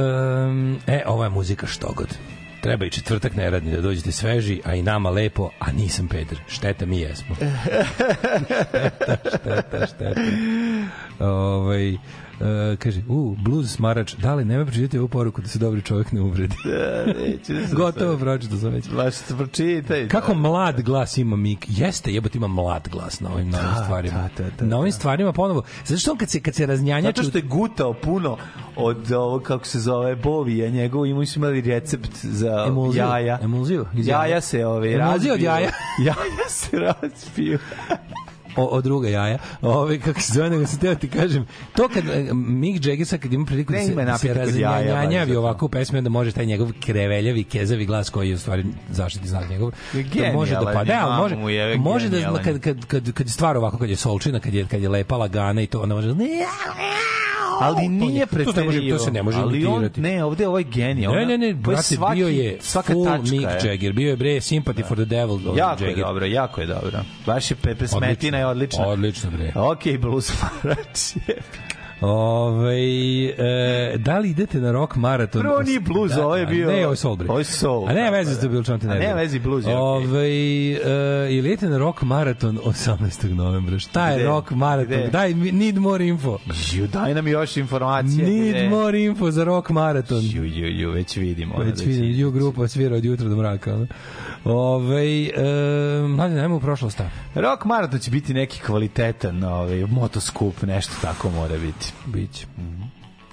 um, 0.48 0.80
e, 0.88 1.04
ova 1.06 1.26
je 1.26 1.30
muzika 1.30 1.68
što 1.68 1.94
god. 1.96 2.18
Treba 2.64 2.86
i 2.86 2.90
četvrtak 2.90 3.36
neradni 3.36 3.72
da 3.72 3.82
dođete 3.82 4.12
sveži, 4.12 4.62
a 4.66 4.76
i 4.76 4.82
nama 4.82 5.10
lepo, 5.10 5.50
a 5.60 5.72
nisam 5.72 6.08
peder. 6.08 6.40
Šteta 6.48 6.86
mi 6.86 7.00
jesmo. 7.00 7.36
šteta, 8.48 9.18
šteta, 9.38 9.86
šteta. 9.88 10.22
Ove, 11.20 11.94
Uh, 12.40 12.48
kaže, 12.80 13.02
u, 13.08 13.36
blues 13.40 13.72
smarač, 13.72 14.14
da 14.16 14.36
li 14.36 14.46
nema 14.46 14.66
pročitati 14.66 14.98
ovu 14.98 15.08
poruku 15.08 15.42
da 15.42 15.48
se 15.48 15.60
dobri 15.60 15.82
čovjek 15.82 16.12
ne 16.12 16.22
uvredi? 16.22 16.56
Neću 17.22 17.54
da 17.54 17.68
se 17.68 17.76
Gotovo 17.76 18.18
pročito 18.18 18.58
sam 18.58 18.70
već. 18.70 18.90
Baš 18.90 19.14
se 19.14 19.38
pročitaj. 19.38 20.08
Kako 20.08 20.34
mlad 20.34 20.82
glas 20.82 21.18
ima 21.18 21.36
Mik? 21.36 21.66
Jeste, 21.70 22.14
jebote 22.14 22.38
ima 22.38 22.48
mlad 22.48 22.90
glas 22.92 23.20
na 23.20 23.34
ovim 23.34 23.50
novim 23.50 23.68
stvarima. 23.84 24.30
da, 24.38 24.44
da, 24.44 24.50
da, 24.60 24.66
na 24.66 24.78
ovim 24.78 24.92
stvarima 24.92 25.34
ponovo. 25.34 25.64
Zato 25.86 26.00
što 26.00 26.12
on 26.12 26.18
kad 26.18 26.30
se 26.30 26.40
kad 26.42 26.56
se 26.56 26.66
raznjanjači 26.66 27.18
Zato 27.18 27.30
što 27.30 27.38
je 27.38 27.42
gutao 27.42 27.94
puno 27.94 28.38
od 28.76 29.12
ovo, 29.12 29.40
kako 29.40 29.66
se 29.66 29.80
zove, 29.80 30.16
bovija 30.16 30.70
njegovo, 30.70 31.06
imali 31.06 31.26
su 31.26 31.40
imali 31.40 31.62
recept 31.62 32.12
za 32.24 32.66
Emulziju? 32.68 33.04
jaja. 33.04 33.40
Emulziju? 33.42 33.86
Jaja 33.94 34.42
se 34.42 34.66
ove, 34.66 34.94
Emulzija 34.94 35.34
od 35.34 35.42
razbiju. 35.42 35.46
jaja? 35.46 35.72
jaja 36.08 36.50
se 36.50 36.80
razbiju. 36.80 37.60
o, 38.56 38.66
o 38.66 38.82
druga 38.82 39.10
jaja. 39.10 39.38
Ove 39.62 40.00
kako 40.00 40.22
se 40.22 40.34
zove, 40.34 40.50
nego 40.50 40.66
sam 40.66 40.80
teo 40.80 40.96
ti 40.96 41.10
kažem, 41.10 41.46
to 41.76 41.88
kad 41.88 42.04
e, 42.08 42.34
Mick 42.34 42.86
Jagger 42.86 43.08
sad 43.08 43.20
kad 43.20 43.34
ima 43.34 43.46
priliku 43.46 43.74
da 43.74 43.80
se, 43.80 43.92
ima 43.92 44.04
da 44.04 44.18
se 44.18 44.28
to. 45.34 45.40
ovako 45.40 45.66
u 45.66 45.70
pesmi, 45.70 45.98
onda 45.98 46.10
može 46.10 46.32
taj 46.32 46.46
njegov 46.46 46.72
kreveljavi, 46.80 47.44
kezavi 47.44 47.86
glas 47.86 48.10
koji 48.10 48.30
je 48.30 48.36
u 48.36 48.40
stvari 48.40 48.66
zaštitni 48.90 49.28
znak 49.28 49.50
njegov. 49.50 49.72
Je 49.94 50.04
to 50.04 50.34
može 50.34 50.52
da 50.52 50.60
genijalan, 50.60 50.74
pa 50.74 50.84
da, 50.84 51.00
ali 51.04 51.22
može, 51.38 51.54
je 51.54 51.78
može 51.78 52.10
da 52.10 52.18
kad, 52.44 52.60
kad, 52.60 52.86
kad, 52.86 53.12
kad 53.14 53.28
je 53.28 53.32
stvar 53.32 53.58
ovako, 53.58 53.78
kad 53.78 53.90
je 53.90 53.96
solčina, 53.96 54.40
kad 54.40 54.54
je, 54.54 54.66
kad 54.66 54.82
je 54.82 54.90
lepa 54.90 55.18
lagana 55.18 55.62
i 55.62 55.68
to, 55.68 55.82
onda 55.82 55.96
može 55.96 56.08
Ali 57.60 57.76
To 57.76 57.92
nije 57.92 58.20
se 58.20 58.26
preterio. 58.26 58.98
to 58.98 59.04
se 59.04 59.12
ne 59.12 59.24
može 59.24 59.38
Ali 59.38 59.66
on, 59.66 59.90
ne, 59.98 60.24
ovde 60.24 60.44
je 60.44 60.48
ovaj 60.48 60.64
genij. 60.64 61.02
Ne, 61.02 61.10
ona- 61.10 61.26
ne, 61.26 61.38
ne, 61.38 61.48
je 61.48 61.54
brate, 61.54 61.82
svaki- 61.96 62.16
bio 62.16 62.28
je 62.28 62.58
svaka 62.62 62.94
full 62.94 63.06
tačka 63.06 63.32
Mick 63.32 63.64
je. 63.64 63.70
Jagger, 63.70 63.94
bio 63.94 64.10
je 64.10 64.16
bre 64.16 64.30
Sympathy 64.30 64.88
for 64.88 64.98
the 64.98 65.06
Devil 65.06 65.48
ovaj 65.48 65.58
Jako 65.60 65.84
je 65.84 65.90
Jagger. 65.90 66.06
dobro, 66.06 66.26
jako 66.26 66.62
je 66.62 66.68
dobro. 66.68 67.00
Baš 67.26 67.52
je 67.52 67.56
Pepe 67.56 67.88
Smetina 67.88 68.38
je 68.44 68.48
odlična. 68.48 68.88
Odlično 68.88 69.32
bre. 69.32 69.52
Ok, 69.56 69.98
blues 70.00 70.34
marač. 70.64 71.00
Ove, 72.02 72.76
e, 73.30 73.98
da 73.98 74.20
li 74.20 74.30
idete 74.30 74.60
na 74.60 74.72
rock 74.72 74.96
maraton? 74.96 75.42
Prvo 75.42 75.62
nije 75.62 75.80
blues, 75.80 76.12
Da, 76.12 76.26
ovo 76.26 76.36
je 76.36 76.44
a 76.44 76.46
bio- 76.46 76.68
Ne, 76.68 76.82
ovo 76.82 76.94
je 76.94 76.98
soul. 76.98 77.16
bre. 77.16 77.30
ovo 77.30 77.40
je 77.40 77.46
soul, 77.46 77.90
A 77.90 77.94
ne 77.94 78.12
veze 78.12 78.36
da. 78.36 78.42
to 78.42 78.50
bilo 78.50 78.64
čemu 78.64 78.80
te 78.80 78.88
A 78.88 78.90
ne. 78.90 79.00
nema 79.00 79.14
veze, 79.14 79.40
blues 79.40 79.66
je. 79.66 79.78
Ove, 79.78 80.28
e, 80.28 80.80
ili 81.30 81.48
idete 81.48 81.70
na 81.70 81.78
rock 81.78 82.02
maraton 82.02 82.60
18. 82.60 82.98
novembra? 83.26 83.80
Šta 83.80 84.08
je 84.08 84.16
Gde? 84.16 84.26
rock 84.26 84.52
maraton? 84.52 84.86
Gde? 84.94 85.08
Daj, 85.08 85.34
need 85.34 85.78
more 85.78 86.08
info. 86.08 86.38
Ju, 86.72 86.88
daj 86.88 87.14
nam 87.14 87.28
još 87.28 87.58
informacije. 87.58 88.28
Need 88.30 88.50
gde. 88.50 88.70
more 88.70 89.00
info 89.00 89.32
za 89.32 89.44
rock 89.44 89.70
maraton. 89.70 90.22
Ju, 90.24 90.44
ju, 90.46 90.68
ju, 90.70 90.92
već 90.92 91.18
vidimo. 91.18 91.56
Već 91.58 91.78
da 91.78 91.84
vidim, 91.84 92.04
će- 92.04 92.10
ju 92.12 92.32
grupa 92.32 92.68
svira 92.68 92.96
od 92.96 93.06
jutra 93.06 93.30
do 93.30 93.36
mraka. 93.36 93.74
ono. 93.74 93.88
Ove, 94.46 95.28
e, 95.28 95.32
mlađe, 96.08 96.36
najmo 96.36 96.56
u 96.56 96.60
prošlost. 96.60 97.02
Rock 97.36 97.66
maraton 97.66 98.00
će 98.00 98.12
biti 98.12 98.34
neki 98.34 98.60
kvalitetan 98.60 99.44
ovaj, 99.44 99.86
motoskup, 99.86 100.62
nešto 100.62 100.94
tako 101.02 101.30
mora 101.30 101.58
biti. 101.58 101.94
Biće. 102.06 102.46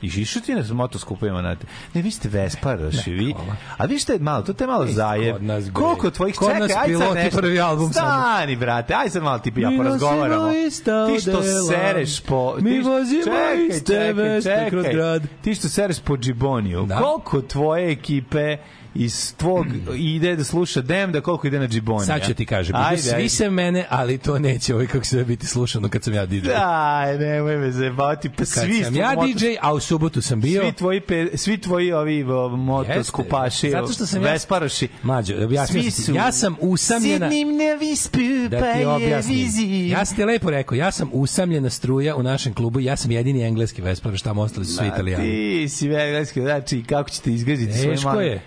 I 0.03 0.07
išao 0.07 0.43
ti 0.43 0.55
na 0.55 0.75
motoskupovima, 0.75 1.41
znate. 1.41 1.67
Ne, 1.95 2.03
vi 2.03 2.11
ste 2.11 2.29
Vesparoši, 2.29 3.11
vi. 3.11 3.35
A 3.77 3.85
vi 3.85 3.99
ste 3.99 4.19
malo, 4.19 4.43
to 4.43 4.53
te 4.53 4.67
malo 4.67 4.87
zajev. 4.87 5.33
kod 5.33 5.43
nas. 5.43 5.65
Koliko 5.73 6.11
tvojih 6.11 6.37
Kod 6.37 6.59
nas 6.59 6.71
aj 6.77 6.95
sad 6.95 7.15
nešto. 7.15 7.39
prvi 7.41 7.61
album. 7.61 7.93
Stani, 7.93 8.57
brate, 8.57 8.95
aj 8.95 9.11
sad 9.11 9.23
malo 9.23 9.39
ti 9.39 9.53
ja 9.57 9.71
nosimo 9.71 10.53
ista 10.67 11.07
Ti 11.07 11.21
što 11.21 11.43
sereš 11.43 12.21
po... 12.21 12.57
Mi 12.61 12.71
ti 12.71 12.81
vozimo 12.81 13.25
čekaj, 13.25 13.67
iste 13.69 13.93
čekaj, 13.93 14.13
veste 14.13 14.51
čekaj. 14.51 14.71
kroz 14.71 14.87
grad. 14.93 15.23
Ti 15.43 15.55
što 15.55 15.69
sereš 15.69 16.01
po 16.01 16.17
Džiboniju. 16.17 16.87
Da. 16.87 16.99
Koliko 16.99 17.41
tvoje 17.41 17.93
ekipe 17.93 18.57
iz 18.95 19.35
tvog 19.35 19.67
ide 19.97 20.37
da 20.37 20.45
sluša 20.45 20.81
Demda, 20.81 21.21
koliko 21.21 21.47
ide 21.47 21.59
na 21.59 21.69
Džibonija? 21.69 22.07
Sad 22.07 22.27
ću 22.27 22.35
ti 22.35 22.47
kažem, 22.47 22.77
Ajde, 22.77 23.03
svi 23.03 23.11
ajde. 23.13 23.29
se 23.29 23.51
mene, 23.51 23.87
ali 23.91 24.19
to 24.19 24.39
neće 24.39 24.75
ovaj 24.75 24.87
kako 24.87 25.05
se 25.05 25.25
biti 25.25 25.47
slušano 25.47 25.89
kad 25.89 26.05
sam 26.05 26.15
ja 26.15 26.27
DJ. 26.27 26.39
Daj, 26.41 27.19
nemoj 27.19 27.57
me 27.57 27.73
zajebavati. 27.73 28.29
Pa 28.29 28.37
Kad 28.37 28.49
svi 28.49 28.85
sam 28.85 28.97
ja 28.97 29.13
motos- 29.13 29.35
DJ, 29.35 29.47
a 29.61 29.75
u 29.75 29.81
subotu 29.81 30.23
sam 30.23 30.41
bio... 30.41 30.63
Svi 30.63 30.73
tvoji, 30.73 31.01
pe, 31.01 31.29
svi 31.35 31.59
tvoji 31.59 31.93
ovi 31.93 32.25
motoskupaši, 32.57 33.67
Jeste. 33.67 33.81
Zato 33.81 33.93
što 33.93 34.07
sam 34.07 34.23
ja- 34.23 34.33
Vesparoši. 34.33 34.89
Mađo, 35.03 35.45
objasnio 35.45 35.83
Svi 35.83 35.91
su 35.93 36.15
Ja 36.15 36.33
sam 36.33 36.57
usamljena- 36.61 37.31
Sidnim 37.31 37.57
na 37.59 37.75
vispu, 37.75 38.19
da 38.51 38.59
pa 38.59 38.73
ti 38.73 38.79
je 38.79 38.89
objasnim. 38.89 39.47
Ja 39.87 40.05
sam 40.05 40.17
ti 40.17 40.25
lepo 40.25 40.51
rekao, 40.51 40.75
ja 40.77 40.91
sam 40.91 41.11
usamljena 41.13 41.71
struja 41.71 42.17
u 42.17 42.23
našem 42.23 42.55
klubu, 42.55 42.81
ja 42.81 42.97
sam 42.97 43.11
jedini 43.11 43.43
engleski 43.43 43.83
Vespar, 43.83 44.17
šta 44.17 44.33
ostali 44.33 44.67
su 44.67 44.77
svi 44.77 44.87
italijani. 44.87 45.25
Ti 45.25 45.69
si 45.69 45.89
vegranski, 45.89 46.41
znači 46.41 46.83
kako 46.83 47.11
ćete 47.11 47.33
izgaziti 47.33 47.73
svoje 47.73 47.91
Teško 47.91 48.09
male. 48.09 48.41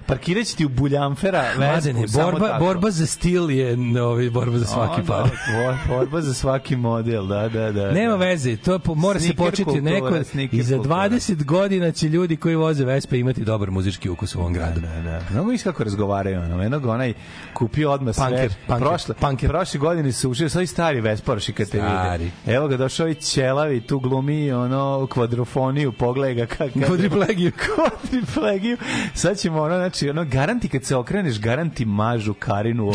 Će 0.44 0.56
ti 0.56 0.66
u 0.66 0.70
Buljamfera 0.70 1.44
Mladene, 1.58 2.08
samo 2.08 2.32
borba, 2.32 2.48
tako. 2.48 2.66
borba 2.66 2.92
za 2.92 3.06
stil 3.06 3.52
je 3.52 3.78
novi 3.78 4.30
borba 4.30 4.58
za 4.58 4.66
svaki 4.66 5.02
Onda, 5.02 5.14
par. 5.14 5.30
bor- 5.56 5.78
Borba 5.88 6.22
za 6.22 6.34
svaki 6.34 6.76
model, 6.76 7.28
da, 7.28 7.50
da, 7.50 7.72
da. 7.72 7.92
Nema 7.92 8.12
da. 8.12 8.26
veze, 8.26 8.58
to 8.58 8.80
po, 8.80 8.96
mora 8.96 9.20
se 9.20 9.26
Sneaker 9.26 9.46
početi 9.46 9.64
kultura, 9.64 9.82
neko 9.82 10.16
i 10.52 10.62
za 10.62 10.76
kultura. 10.76 11.10
20 11.10 11.44
godina 11.44 11.92
će 11.92 12.10
ljudi 12.10 12.36
koji 12.38 12.56
voze 12.56 12.86
Vespe 12.86 13.20
imati 13.20 13.44
dobar 13.44 13.72
muzički 13.72 14.10
ukus 14.10 14.36
u 14.36 14.40
ovom 14.40 14.54
gradu. 14.54 14.82
Da, 14.82 15.02
da. 15.02 15.22
Mnogo 15.32 15.52
mi 15.52 15.58
kako 15.58 15.84
razgovaraju. 15.84 16.40
Ono, 16.40 16.62
jednog 16.64 16.86
onaj 16.86 17.14
kupio 17.54 17.92
odmah 17.92 18.16
sve. 18.16 18.28
Punker, 18.28 18.54
punker, 18.68 18.88
prošle, 18.88 19.16
punker. 19.16 19.50
prošle 19.50 19.80
godine 19.80 20.12
se 20.12 20.28
ušio, 20.28 20.50
sad 20.50 20.64
i 20.64 20.68
stari 20.68 21.02
Vesparoši 21.02 21.54
kad 21.54 21.70
te 21.70 21.78
Stari. 21.78 22.24
vide. 22.24 22.56
Evo 22.56 22.68
ga, 22.68 22.78
došao 22.78 23.08
i 23.08 23.16
ćelavi, 23.16 23.82
tu 23.82 24.00
glumi 24.00 24.52
ono 24.52 25.08
kvadrofoniju, 25.08 25.92
pogledaj 25.92 26.34
ga. 26.36 26.46
Kvadriplegiju. 26.88 27.52
Kvadriplegiju. 27.66 28.78
Sad 29.14 29.38
ćemo 29.38 29.62
ono, 29.62 29.76
znači, 29.76 30.10
ono, 30.10 30.23
garanti 30.24 30.70
kad 30.70 30.84
se 30.84 30.96
okreneš, 30.96 31.40
garanti 31.40 31.86
mažu 31.86 32.34
Karinu 32.34 32.88
o, 32.88 32.92
o, 32.92 32.94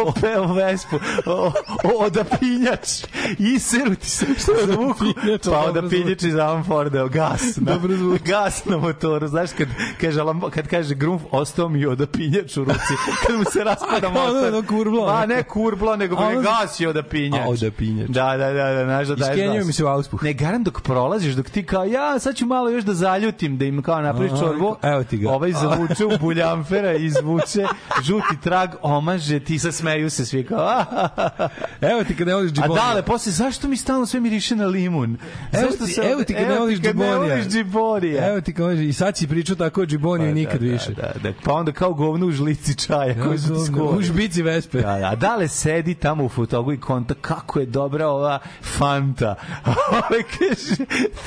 o, 0.00 0.12
o, 0.38 0.42
o 0.42 0.52
Vespu, 0.54 0.96
o, 1.26 1.52
o, 1.84 2.04
odapinjač. 2.04 3.04
Iseru 3.38 3.94
ti 3.94 4.10
se 4.10 4.26
zvuku. 4.64 5.04
Pa 5.14 5.38
Dobro 5.44 5.60
odapinjač 5.60 6.22
iz 6.22 6.34
Amforda, 6.36 7.08
gas. 7.08 7.56
Na, 7.56 7.78
gas 8.26 8.64
na 8.64 8.76
motoru. 8.76 9.28
Znaš, 9.28 9.50
kad 9.58 9.68
kaže, 10.00 10.20
kad 10.50 10.68
kaže 10.68 10.94
Grumf, 10.94 11.22
ostao 11.30 11.68
mi 11.68 11.86
odapinjač 11.86 12.56
u 12.56 12.64
ruci. 12.64 12.94
Kad 13.26 13.36
mu 13.38 13.44
se 13.44 13.64
raspada 13.64 14.08
motor. 14.18 14.48
ono 14.48 14.62
kurblo, 14.62 15.06
Pa 15.06 15.14
ono. 15.14 15.26
ne 15.26 15.42
kurblo, 15.42 15.96
nego 15.96 16.16
ono- 16.16 16.40
gas 16.40 16.80
je 16.80 16.88
odapinjač. 16.88 17.40
A, 17.40 17.48
odapinjač. 17.48 18.08
Da, 18.08 18.36
da, 18.36 18.52
da, 18.52 18.72
da, 18.72 18.84
znaš 18.84 19.08
da 19.08 19.14
daješ 19.14 19.54
gas. 19.54 19.66
mi 19.66 19.72
se 19.72 19.84
u 19.84 19.88
auspuh. 19.88 20.22
Ne, 20.22 20.32
garant 20.32 20.64
dok 20.64 20.80
prolaziš, 20.80 21.34
dok 21.34 21.50
ti 21.50 21.62
kao, 21.64 21.84
ja, 21.84 22.18
sad 22.18 22.36
ću 22.36 22.46
malo 22.46 22.68
još 22.70 22.84
da 22.84 22.94
zaljutim, 22.94 23.58
da 23.58 23.64
im 23.64 23.82
kao 23.82 24.00
napraviš 24.00 24.32
A, 24.32 24.36
čorbu. 24.36 24.76
evo 24.82 25.04
ti 25.04 25.16
ga. 25.16 25.30
Ovaj 25.30 25.52
zavuče 25.52 25.83
u 26.06 26.18
buljamfera, 26.18 26.92
izvuče 26.94 27.66
žuti 28.02 28.40
trag, 28.42 28.70
omaže, 28.82 29.40
ti 29.40 29.58
sad 29.58 29.74
smeju 29.74 30.10
se 30.10 30.26
svi 30.26 30.44
kao, 30.44 30.58
"Ah, 30.60 30.86
ah, 30.92 31.08
ah, 31.16 31.28
ah." 31.38 31.48
Evo 31.82 32.04
ti 32.04 32.16
kad 32.16 32.26
ne 32.26 32.34
voliš 32.34 32.50
A 32.50 32.54
džibonija. 32.54 32.84
dale, 32.84 33.02
posle, 33.02 33.32
zašto 33.32 33.68
mi 33.68 33.76
stalno 33.76 34.06
sve 34.06 34.20
miriše 34.20 34.56
na 34.56 34.66
limun? 34.66 35.16
Evo 35.52 35.68
ti, 35.76 35.86
se- 35.86 36.00
evo 36.02 36.22
ti 36.22 36.34
kad 36.34 36.48
ne 36.48 36.58
voliš 36.58 36.78
kad 36.78 36.96
ne 36.96 37.04
džibonija. 37.04 37.34
voliš 37.34 37.46
džibonija. 37.46 38.28
Evo 38.28 38.40
ti 38.40 38.54
kaže, 38.54 38.84
i 38.84 38.92
sad 38.92 39.16
si 39.16 39.28
pričao 39.28 39.56
tako 39.56 39.82
o 39.82 39.86
džiboniju 39.86 40.30
i 40.30 40.34
nikad 40.34 40.60
da, 40.60 40.66
više. 40.66 40.90
Da, 40.90 41.02
da, 41.14 41.20
da, 41.22 41.32
pa 41.44 41.52
onda 41.52 41.72
kao 41.72 41.94
govno 41.94 42.26
u 42.26 42.32
žlici 42.32 42.74
čaja 42.76 43.14
koji 43.22 43.38
su 43.38 43.48
ti 43.66 43.80
U 43.80 44.02
žbici 44.02 44.42
Vespe. 44.42 44.80
Da, 44.80 44.98
da, 44.98 45.06
a 45.06 45.16
dale 45.16 45.48
sedi 45.48 45.94
tamo 45.94 46.24
u 46.24 46.28
fotogu 46.28 46.72
i 46.72 46.80
konta 46.80 47.14
kako 47.14 47.60
je 47.60 47.66
dobra 47.66 48.08
ova 48.08 48.38
Fanta. 48.62 49.34
Ove 49.90 50.22
kaže, 50.30 50.76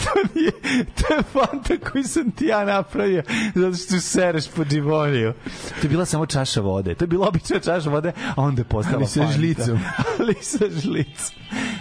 to 0.04 0.12
nije, 0.36 0.52
to 0.98 1.14
je 1.14 1.24
Fanta 1.24 1.90
koju 1.92 2.04
sam 2.04 2.32
ti 2.32 2.46
ja 2.46 2.66
napravio 2.66 3.24
zato 3.56 3.76
što 3.78 4.00
sereš 4.00 4.47
po 4.48 4.66
džiboniju. 4.66 5.34
To 5.72 5.84
je 5.84 5.90
bila 5.90 6.06
samo 6.06 6.26
čaša 6.26 6.62
vode. 6.62 6.96
To 6.96 7.04
je 7.04 7.08
bila 7.08 7.28
obična 7.28 7.60
čaša 7.60 7.90
vode, 7.90 8.12
a 8.28 8.34
onda 8.38 8.62
je 8.62 8.66
postala 8.66 8.98
Ali 8.98 9.08
sa 9.08 9.20
Fanta. 9.20 9.34
žlicom. 9.34 9.80
Ali 10.12 10.34
sa 10.36 10.66
žlicom. 10.72 11.36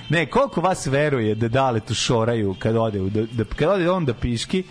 Ne, 0.09 0.27
koliko 0.27 0.61
vas 0.61 0.87
veruje 0.87 1.35
da 1.35 1.49
dale 1.49 1.81
tu 1.81 1.95
šoraju 1.95 2.55
kad 2.55 2.77
ode, 2.77 3.01
u- 3.01 3.11
da, 3.11 3.23
da, 3.25 3.45
kad 3.47 3.69
ode 3.69 3.91
on 3.91 4.05
da 4.05 4.15
piški, 4.15 4.65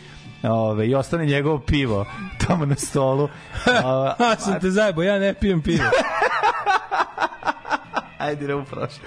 Ove, 0.43 0.87
i 0.87 0.95
ostane 0.95 1.25
njegovo 1.25 1.59
pivo 1.59 2.05
tamo 2.39 2.65
na 2.65 2.75
stolu. 2.75 3.29
A, 3.67 4.13
A, 4.19 4.35
sam 4.37 4.59
te 4.59 4.71
zajebo, 4.71 5.03
ja 5.03 5.19
ne 5.19 5.33
pijem 5.33 5.61
pivo. 5.61 5.83
Ajde, 8.17 8.45
idemo 8.45 8.61
u 8.61 8.65
prošlost. 8.65 9.01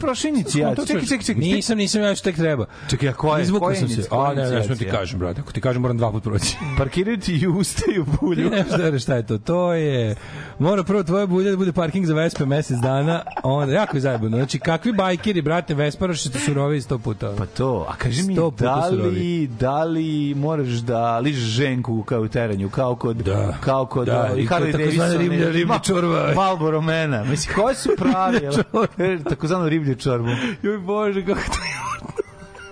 Prošao 0.00 0.28
inicijaciju. 0.28 0.86
Čekaj, 0.86 1.02
čekaj, 1.02 1.26
čekaj. 1.26 1.40
Nisam, 1.40 1.78
nisam, 1.78 2.02
ja 2.02 2.14
što 2.14 2.24
tek 2.24 2.36
treba. 2.36 2.66
Čekaj, 2.90 3.08
a 3.08 3.12
koja 3.12 3.38
je? 3.38 3.42
Izvukao 3.42 3.74
sam 3.74 3.88
se. 3.88 4.02
A, 4.10 4.34
ne, 4.34 4.50
ne, 4.50 4.62
što 4.64 4.74
ti 4.74 4.84
kažem, 4.88 5.18
brate. 5.18 5.40
Ako 5.40 5.52
ti 5.52 5.60
kažem, 5.60 5.82
moram 5.82 5.98
dva 5.98 6.10
put 6.10 6.22
proći. 6.22 6.56
Parkiraju 6.78 7.18
ti 7.20 7.34
i 7.34 7.46
usta 7.46 7.82
i 7.96 8.00
u 8.00 8.06
bulju. 8.20 8.50
ne 8.50 8.90
da 8.90 8.98
šta 8.98 9.14
je 9.14 9.26
to. 9.26 9.38
To 9.38 9.72
je... 9.72 10.16
Mora 10.58 10.82
prvo 10.84 11.02
tvoje 11.02 11.26
bulje 11.26 11.50
da 11.50 11.56
bude 11.56 11.72
parking 11.72 12.06
za 12.06 12.14
Vespe 12.14 12.46
mesec 12.46 12.76
dana, 12.78 13.22
onda 13.42 13.74
jako 13.74 13.96
je 13.96 14.00
zajebano. 14.00 14.36
Znači, 14.36 14.58
kakvi 14.58 14.92
bajkeri, 14.92 15.42
brate, 15.42 15.74
Vesparoši 15.74 16.28
ste 16.28 16.38
surovi 16.38 16.80
sto 16.80 16.98
puta. 16.98 17.34
Pa 17.38 17.46
to, 17.46 17.86
a 17.88 17.96
kaži 17.96 18.22
mi, 18.22 18.34
da 18.58 18.86
li, 18.86 18.96
surovi. 18.96 19.46
da 19.60 19.84
li 19.84 20.34
moraš 20.34 20.68
da 20.68 21.18
ližeš 21.18 21.44
ženku 21.44 22.02
kao 22.02 22.20
u 22.20 22.28
teranju, 22.28 22.68
kao 22.70 22.96
kod, 22.96 23.16
Da. 23.16 23.54
kao 23.60 23.86
kod 23.86 24.06
Da, 24.06 24.30
uh, 24.32 24.38
Harley 24.38 24.72
Davidson, 24.72 25.18
riblje 25.18 25.66
Ma- 25.66 25.82
čorba. 25.84 26.32
Marlboro 26.36 26.80
mena. 26.80 27.24
Mislim, 27.24 27.54
koje 27.54 27.74
su 27.74 27.88
pravi? 27.98 28.38
Takozvano 29.30 29.68
riblje 29.90 30.02
čorbu. 30.02 30.28
Joj 30.62 30.78
Bože, 30.78 31.26
kako 31.26 31.40
to 31.40 31.58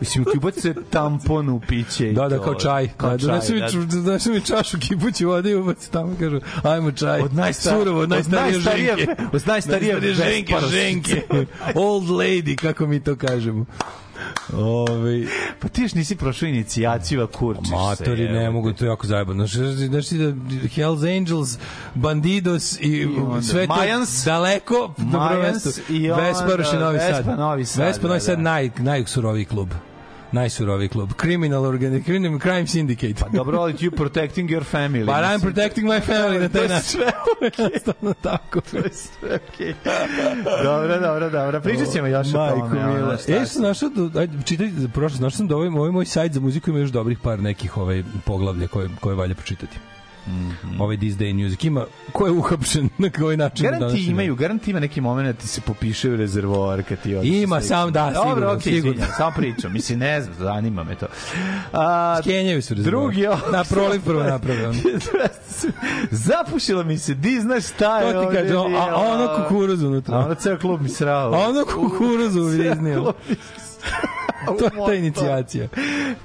Mislim, 0.01 0.25
ti 0.25 0.31
ubaci 0.37 0.75
tampon 0.91 1.49
u 1.49 1.61
piće. 1.61 2.13
Da, 2.13 2.29
da, 2.29 2.39
kao 2.39 2.55
čaj. 2.55 2.89
Kao 2.97 3.11
da, 3.11 3.17
donesu 3.17 3.53
mi, 3.55 3.61
da. 3.61 3.69
donesu 3.97 4.31
mi 4.31 4.41
čašu 4.41 4.79
kipući 4.79 5.25
vode 5.25 5.51
i 5.51 5.55
ubaci 5.55 5.91
tamo 5.91 6.17
kažu, 6.21 6.41
ajmo 6.63 6.93
čaj. 6.93 7.21
Od 7.21 7.33
najstar- 7.33 7.73
Surovo, 7.73 7.99
od 7.99 8.03
od 8.03 8.09
najstarije 8.11 8.53
najstarije- 8.53 8.97
ženke. 8.97 9.13
od 9.33 9.47
najstarije 9.47 9.93
Najstarije 9.93 10.15
ženke, 10.15 10.55
ženke. 10.71 11.23
Old 11.75 12.05
lady, 12.05 12.57
kako 12.57 12.87
mi 12.87 13.01
to 13.01 13.17
kažemo. 13.17 13.65
Ove, 14.53 15.27
Pa 15.61 15.69
ti 15.69 15.83
još 15.83 15.95
nisi 15.95 16.17
prošao 16.17 16.47
inicijaciju, 16.47 17.23
a 17.23 17.27
kurčiš 17.27 17.69
se. 17.69 17.75
Matori 17.75 18.29
ne 18.29 18.51
mogu, 18.51 18.73
to 18.73 18.85
jako 18.85 19.07
zajebano. 19.07 19.47
Znaš, 19.47 20.09
ti 20.09 20.19
da 20.19 20.33
Hells 20.69 21.03
Angels, 21.03 21.59
Bandidos 21.95 22.79
i, 22.81 23.05
onda 23.05 23.43
sve 23.43 23.67
to 23.67 23.73
Mayans. 23.73 24.25
daleko 24.25 24.95
prvo 24.97 25.11
Mayans 25.25 25.53
mesto. 25.53 25.93
i 25.93 26.03
je 26.03 26.79
Novi 26.79 26.99
Sad. 26.99 27.17
Vespa 27.17 27.37
Novi 27.37 27.65
Sad, 27.65 27.87
Vespa 27.87 28.03
da, 28.03 28.09
Novi 28.09 28.21
Sad 28.21 28.37
da. 28.37 28.43
naj, 28.43 28.71
najsuroviji 28.79 29.45
klub. 29.45 29.69
Najsuroviji 30.33 30.89
klub. 30.89 31.11
Criminal 31.21 31.65
Organi, 31.65 32.05
Criminal 32.05 32.41
Crime 32.41 32.67
Syndicate. 32.67 33.15
Pa 33.21 33.29
dobro, 33.29 33.59
ali 33.61 33.73
you 33.73 33.91
protecting 33.97 34.51
your 34.51 34.65
family. 34.73 35.05
But 35.05 35.15
I'm 35.15 35.33
mislim. 35.33 35.41
protecting 35.53 35.87
my 35.89 36.01
family 36.01 36.39
na 36.41 36.49
To 36.49 36.63
je 36.63 36.81
sve 36.81 37.07
okej. 37.47 37.79
Stvarno 37.81 38.15
tako. 38.21 38.61
To 38.61 38.77
je 38.77 38.91
sve 38.93 39.39
okej. 39.49 39.75
Dobro, 40.63 41.01
dobro, 41.01 41.31
dobro. 41.31 41.61
Pričat 41.61 41.93
ćemo 41.93 42.07
još 42.07 42.35
o 42.35 42.39
Majko 42.39 42.59
tome. 42.69 42.85
ono, 42.85 42.95
mila. 42.95 43.17
šta 43.17 43.33
E, 43.33 43.47
sam 43.47 43.63
našao, 43.63 43.91
ajde, 44.17 44.33
čitaj, 44.45 44.69
prošlo, 44.95 45.19
našao 45.21 45.37
sam 45.37 45.49
da 45.49 45.57
ovaj, 45.57 45.69
ovaj 45.69 45.91
moj 45.91 46.05
sajt 46.05 46.33
za 46.33 46.41
muziku 46.41 46.71
ima 46.71 46.79
još 46.79 46.91
dobrih 46.91 47.19
par 47.19 47.41
nekih 47.43 47.77
ovaj, 47.77 48.03
poglavlja 48.25 48.67
koje, 48.67 48.89
koje 49.01 49.15
valja 49.17 49.35
pročitati. 49.35 49.79
Ovaj 50.79 50.97
This 50.97 51.15
Day 51.15 51.45
Music. 51.45 51.65
Ima, 51.65 51.85
ko 52.13 52.27
je 52.27 52.33
uhapšen 52.33 52.89
na 52.99 53.11
koji 53.11 53.37
način? 53.37 53.71
Garanti 53.71 54.07
imaju, 54.07 54.35
garanti 54.37 54.71
ima 54.71 54.81
neki 54.81 55.01
moment 55.01 55.27
da 55.27 55.43
ti 55.43 55.49
se 55.49 55.61
popiše 55.61 56.11
u 56.11 56.17
rezervoar 56.17 56.83
kad 56.83 57.01
ti 57.01 57.15
odiš. 57.17 57.35
Ima, 57.35 57.61
sam 57.61 57.93
da, 57.93 58.07
sigurno, 58.09 58.31
Dobro, 58.35 58.53
okej, 58.53 58.73
sigurno. 58.73 59.05
samo 59.17 59.33
pričam. 59.37 59.73
Mislim, 59.73 59.99
ne 59.99 60.21
znam, 60.21 60.35
zanima 60.39 60.85
me 60.85 60.95
to. 60.95 61.07
A, 61.73 62.21
Kenjaju 62.25 62.63
su 62.63 62.75
rezervoar. 62.75 63.03
Drugi 63.05 63.27
oktobar. 63.27 63.53
Na 63.53 63.65
proliv 63.65 64.05
prvo 64.05 64.23
naprave. 64.23 64.69
ono. 64.69 64.79
Zapušila 66.11 66.83
mi 66.83 66.99
se, 66.99 67.15
di 67.15 67.41
znaš 67.41 67.65
šta 67.67 67.99
je 68.01 68.13
To 68.13 68.21
ti 68.21 68.37
kaže, 68.37 68.55
a, 68.55 68.59
a 68.91 68.95
ono 68.97 69.37
kukuruz 69.37 69.83
A 69.83 69.87
unutra. 69.87 70.19
ono 70.19 70.35
ceo 70.35 70.59
klub 70.59 70.83
mi 70.83 70.89
srao. 70.89 71.33
A 71.35 71.39
ono 71.39 71.65
kukuruz 71.65 72.33
klub 72.33 72.47
mi 72.47 72.95
To 74.49 74.65
je 74.65 74.87
ta 74.87 74.95
inicijacija. 74.95 75.69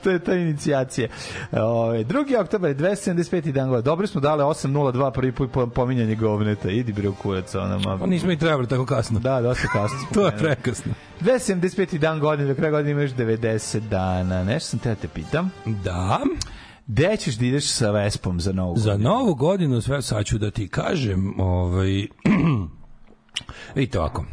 to 0.04 0.10
je 0.12 0.20
ta 0.20 0.34
inicijacija. 0.34 1.08
Ove, 1.54 2.04
2. 2.04 2.40
oktobar 2.40 2.70
je 2.70 2.76
275. 2.76 3.52
dan 3.52 3.70
godina. 3.70 3.82
Dobro 3.82 4.08
smo 4.08 4.22
dali 4.22 4.44
8.02 4.44 5.12
prvi 5.12 5.32
put 5.32 5.52
po- 5.52 5.68
pominjanje 5.68 6.16
govneta. 6.16 6.70
Idi 6.70 6.94
bre 6.94 7.10
u 7.10 7.14
kurac, 7.14 7.56
ona 7.56 7.78
ma. 7.78 7.98
Pa 7.98 8.06
nismo 8.06 8.32
i 8.32 8.38
trebali 8.38 8.68
tako 8.68 8.86
kasno. 8.86 9.20
Da, 9.20 9.42
dosta 9.42 9.68
kasno. 9.68 9.98
To 10.14 10.26
je 10.26 10.38
prekasno. 10.38 10.94
275. 11.22 11.98
dan 11.98 12.20
godine, 12.20 12.48
do 12.48 12.56
kraja 12.56 12.72
godine 12.72 12.92
imaš 12.94 13.12
90 13.12 13.80
dana. 13.80 14.44
Nešto 14.44 14.70
sam 14.70 14.80
te 14.80 14.90
da 14.90 14.96
te 14.96 15.08
pitam. 15.08 15.52
Da. 15.66 16.20
Gde 16.88 17.18
ćeš 17.18 17.36
da 17.36 17.46
ideš 17.46 17.68
sa 17.68 17.92
Vespom 17.92 18.40
za 18.40 18.52
novu 18.54 18.78
Za 18.78 18.92
godinu? 18.92 19.10
novu 19.10 19.36
godinu 19.36 19.82
sve 19.82 20.02
sad 20.02 20.26
ću 20.26 20.38
da 20.38 20.52
ti 20.52 20.68
kažem, 20.68 21.40
ovaj 21.40 22.08
Vidite 23.76 24.00
ovako. 24.00 24.26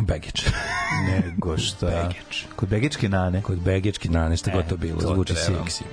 Begić. 0.00 0.46
Nego 1.08 1.58
šta? 1.58 1.86
Begić. 1.86 2.46
Kod 2.56 2.68
Begičke 2.68 3.08
nane. 3.08 3.42
Kod 3.42 3.58
Begički 3.58 4.08
na 4.08 4.28
nešto 4.28 4.50
god 4.54 4.66
to 4.68 4.76
bilo, 4.76 4.98
E, 4.98 5.00
to 5.00 5.14
zvuči 5.14 5.34
seksi. 5.34 5.84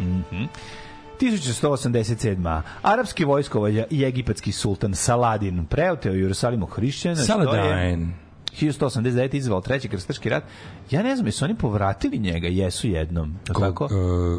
1187. 1.20 2.62
Arapski 2.82 3.26
vojskovođa 3.26 3.86
i 3.90 4.04
egipatski 4.04 4.52
sultan 4.52 4.96
Saladin 4.96 5.66
preoteo 5.66 6.14
Jerusalimu 6.14 6.66
hrišćana. 6.66 7.16
Saladin. 7.16 8.14
1189. 8.60 9.36
izvao 9.36 9.62
treći 9.62 9.88
krstaški 9.90 10.30
rat. 10.30 10.44
Ja 10.92 11.04
ne 11.04 11.16
znam, 11.16 11.28
jesu 11.28 11.46
oni 11.46 11.56
povratili 11.56 12.18
njega? 12.20 12.48
Jesu 12.48 12.88
jednom. 12.88 13.36
Kog, 13.54 13.64
Tako? 13.64 13.90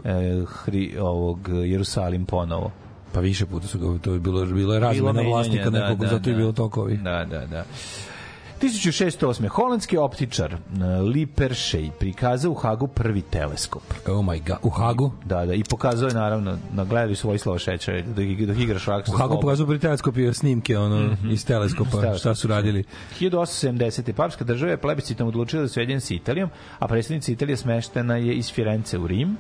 e, 0.05 0.11
E, 0.11 0.45
hri, 0.47 0.97
ovog 1.01 1.49
e, 1.49 1.53
Jerusalim 1.53 2.27
ponovo. 2.27 2.71
Pa 3.13 3.21
više 3.21 3.47
puta 3.47 3.67
su 3.67 3.79
ga, 3.79 3.99
to 3.99 4.13
je 4.13 4.21
bilo, 4.21 4.47
bilo 4.47 4.75
je 4.75 4.81
razmena 4.81 5.23
vlasnika 5.23 5.71
nekog, 5.71 6.07
zato 6.07 6.31
je 6.31 6.37
bilo 6.37 6.53
toliko 6.53 6.81
ovih. 6.81 7.01
Da, 7.01 7.25
da, 7.31 7.47
da. 7.47 7.65
1608. 8.63 9.49
Holandski 9.49 9.97
optičar 9.99 10.53
e, 10.53 10.59
Lee 10.85 11.27
Pershey 11.29 11.91
prikazao 11.91 12.51
u 12.51 12.55
Hagu 12.55 12.87
prvi 12.87 13.23
teleskop. 13.23 13.83
Oh 14.07 14.13
my 14.17 14.41
god, 14.41 14.57
u 14.63 14.71
Hagu? 14.71 15.13
Da, 15.25 15.47
da, 15.47 15.55
i 15.55 15.65
pokazao 15.65 16.09
je 16.09 16.15
naravno, 16.15 16.59
nagledali 16.73 17.15
su 17.15 17.29
Vojislava 17.29 17.59
Šečera 17.59 18.03
dok, 18.03 18.15
dok 18.39 18.59
igra 18.59 18.79
sa 18.79 19.03
U 19.09 19.13
Hagu 19.13 19.35
pokazao 19.37 19.67
pri 19.67 19.79
teleskopiju 19.79 20.35
snimke 20.35 20.79
ono, 20.79 21.17
iz 21.25 21.47
teleskopa, 21.47 22.15
šta 22.15 22.35
su 22.35 22.49
radili. 22.49 22.85
1870. 23.21 24.13
Papska 24.13 24.45
država 24.45 24.71
je 24.71 24.77
plebiscitom 24.79 25.29
odlučila 25.29 25.63
da 25.63 25.69
se 25.69 25.81
ujedinje 25.81 26.01
sa 26.01 26.15
Italijom, 26.15 26.49
a 26.79 26.89
predsjednica 26.89 27.33
Italije 27.33 27.57
smeštena 27.57 28.17
je 28.17 28.35
iz 28.35 28.53
Firence 28.53 28.99
u 28.99 29.07
Rim. 29.07 29.37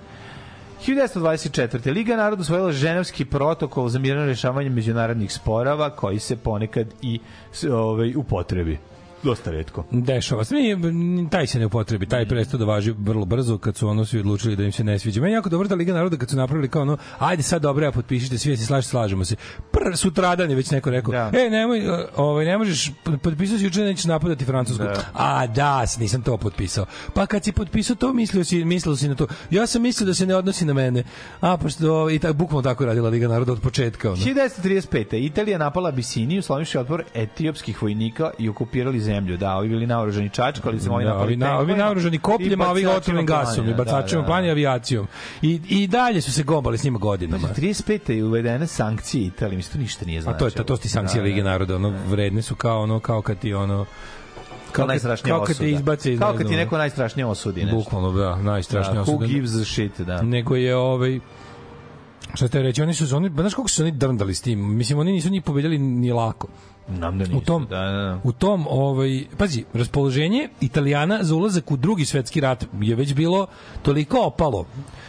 1924. 0.81 1.93
Liga 1.93 2.16
naroda 2.16 2.41
usvojila 2.41 2.73
ženevski 2.73 3.25
protokol 3.25 3.89
za 3.89 3.99
mirno 3.99 4.25
rešavanje 4.27 4.70
međunarodnih 4.70 5.33
sporava 5.33 5.91
koji 5.91 6.18
se 6.18 6.37
ponekad 6.37 6.87
i 7.03 7.20
s- 7.53 7.64
ovaj, 7.64 8.14
upotrebi. 8.16 8.79
Dosta 9.23 9.51
redko. 9.51 9.85
Dešava 9.91 10.45
se. 10.45 10.55
Taj 11.31 11.47
se 11.47 11.59
ne 11.59 11.66
upotrebi, 11.66 12.07
taj 12.07 12.27
prestao 12.29 12.59
da 12.59 12.64
važi 12.64 12.95
vrlo 12.99 13.25
brzo 13.25 13.59
kad 13.59 13.77
su 13.77 13.89
ono 13.89 14.05
svi 14.05 14.20
odlučili 14.20 14.57
da 14.57 14.62
im 14.64 14.73
se 14.73 14.85
ne 14.85 14.99
sviđa. 14.99 15.20
Meni 15.20 15.35
jako 15.35 15.49
dobro 15.49 15.68
da 15.68 15.75
Liga 15.75 15.93
naroda 15.95 16.16
kad 16.16 16.31
su 16.31 16.37
napravili 16.37 16.68
kao 16.68 16.83
ono, 16.83 16.97
ajde 17.18 17.43
sad 17.43 17.62
dobro, 17.62 17.85
ja 17.85 17.93
potpišite, 17.93 18.39
svi 18.39 18.57
se 18.57 18.66
slažemo, 18.66 18.91
slažemo 18.91 19.25
se. 19.25 19.37
Pr, 19.70 19.97
sutradan 19.97 20.51
je 20.51 20.57
već 20.57 20.70
neko 20.70 20.91
rekao, 20.91 21.12
Da. 21.12 21.31
e, 21.35 21.51
nemoj, 21.51 21.89
uh, 21.89 21.99
ovaj, 22.16 22.45
ne 22.45 22.59
možeš, 22.59 22.93
potpisao 23.23 23.59
si 23.59 23.64
juče 23.64 23.81
da 23.81 23.87
nećeš 23.87 24.05
napadati 24.05 24.45
Francusku. 24.45 24.85
Da. 24.85 25.05
A, 25.14 25.47
da, 25.47 25.85
nisam 25.99 26.23
to 26.23 26.37
potpisao. 26.37 26.87
Pa 27.14 27.27
kad 27.27 27.45
si 27.45 27.53
potpisao 27.53 27.97
to, 27.97 28.12
mislio 28.12 28.45
si, 28.45 28.64
mislio 28.64 28.97
si 28.97 29.09
na 29.09 29.14
to. 29.14 29.27
Ja 29.51 29.66
sam 29.66 29.83
mislio 29.83 30.07
da 30.07 30.14
se 30.14 30.27
ne 30.27 30.37
odnosi 30.37 30.64
na 30.64 30.73
mene. 30.73 31.05
A, 31.41 31.57
pošto, 31.57 31.95
ovaj, 31.95 32.14
i 32.14 32.18
tako, 32.18 32.35
bukvalno 32.35 32.62
tako 32.62 32.85
radila 32.85 33.09
Liga 33.09 33.29
naroda 33.29 33.53
od 33.53 33.61
početka. 33.61 34.12
Ono. 34.12 34.16
1935. 34.16 35.25
Italija 35.27 35.59
napala 35.59 35.89
Abisiniju, 35.89 36.43
slomivši 36.43 36.79
otpor 36.79 37.05
etiopskih 37.14 37.83
vojnika 37.83 38.31
i 38.39 38.49
okupirali 38.49 39.01
zemlju. 39.01 39.12
Da, 39.21 39.55
ovi 39.55 39.69
bili 39.69 39.87
naoružani 39.87 40.29
čačkali 40.29 40.81
se 40.81 40.91
ovi 40.91 41.05
Da, 41.05 41.11
napali 41.11 41.25
ovi, 41.25 41.37
na, 41.37 41.47
ovi 41.49 41.57
tenkovima 41.59 41.77
naoružani 41.79 42.19
kopljima, 42.19 42.65
a 42.65 42.71
ovi 42.71 42.87
otrovnim 42.87 43.27
gasom, 43.27 43.65
i 43.65 43.67
planja, 43.67 43.85
bacačima 43.85 44.21
da, 44.21 44.27
planja 44.27 44.49
i 44.49 44.51
avijacijom. 44.51 45.07
I, 45.43 45.61
I 45.69 45.87
dalje 45.87 46.21
su 46.21 46.33
se 46.33 46.43
gombali 46.43 46.79
s 46.79 46.85
njima 46.85 46.99
godinama. 46.99 47.49
35. 47.49 48.11
je 48.11 48.25
uvedene 48.25 48.67
sankcije 48.67 49.27
Italije, 49.27 49.57
mislim, 49.57 49.73
to 49.73 49.79
ništa 49.79 50.05
nije 50.07 50.19
A 50.19 50.23
značilo. 50.23 50.39
to 50.39 50.47
je 50.47 50.51
to, 50.51 50.65
to 50.65 50.77
su 50.77 50.83
ti 50.83 50.89
sankcije 50.89 51.15
Da, 51.15 51.23
da. 51.23 51.27
Lige 51.27 51.43
naroda, 51.43 51.77
ono 51.77 51.93
vredne 52.09 52.43
su 52.43 52.55
kao 52.55 52.83
ono 52.83 53.01
kao 53.01 53.23
kad 53.23 53.39
ti 53.39 53.55
ono 53.55 53.85
kao 54.65 54.83
kad- 54.83 54.89
najstrašnija 54.89 55.35
kao 55.37 55.41
kad 55.41 55.47
te 55.49 55.53
osuda. 55.55 55.69
izbace 55.69 56.13
iz 56.13 56.19
kao 56.19 56.35
kad 56.35 56.49
ti 56.49 56.57
neko 56.57 56.79
najstrašnije 56.79 57.27
osudi 57.27 57.61
nešto. 57.65 57.77
bukvalno 57.77 58.13
da, 58.13 58.37
najstrašnije 58.37 58.95
Da, 58.95 59.01
osuda. 59.03 59.19
Who 59.19 59.29
gives 59.29 59.53
a 59.53 59.65
shit, 59.65 60.01
da. 60.01 60.23
Nego 60.23 60.57
je 60.57 60.77
ovaj 60.77 61.21
Šta 62.35 62.49
te 62.49 62.63
reći, 62.63 62.83
oni 62.83 62.95
su 62.95 63.17
oni, 63.17 63.29
ba, 63.29 63.43
znaš 63.43 63.55
kako 63.55 63.69
su 63.69 63.83
oni 63.83 63.91
drndali 63.91 64.35
s 64.35 64.41
tim? 64.41 64.77
Mislim, 64.77 64.99
oni 64.99 65.13
nisu 65.13 65.31
njih 65.31 65.43
pobedjali 65.43 65.79
ni 65.79 66.13
lako. 66.13 66.49
Nam 66.89 67.18
da 67.18 67.24
nisu. 67.24 67.39
U 67.39 67.41
tom, 67.41 67.66
da, 67.70 67.80
da, 67.80 67.93
da. 67.93 68.20
u 68.24 68.33
tom 68.33 68.66
ovaj, 68.70 69.24
pazi, 69.39 69.64
raspoloženje 69.72 70.49
Italijana 70.61 71.18
za 71.22 71.35
ulazak 71.35 71.70
u 71.70 71.76
drugi 71.76 72.05
svetski 72.05 72.41
rat 72.41 72.64
je 72.80 72.95
već 72.95 73.14
bilo 73.14 73.47
toliko 73.83 74.20
opalo 74.20 74.66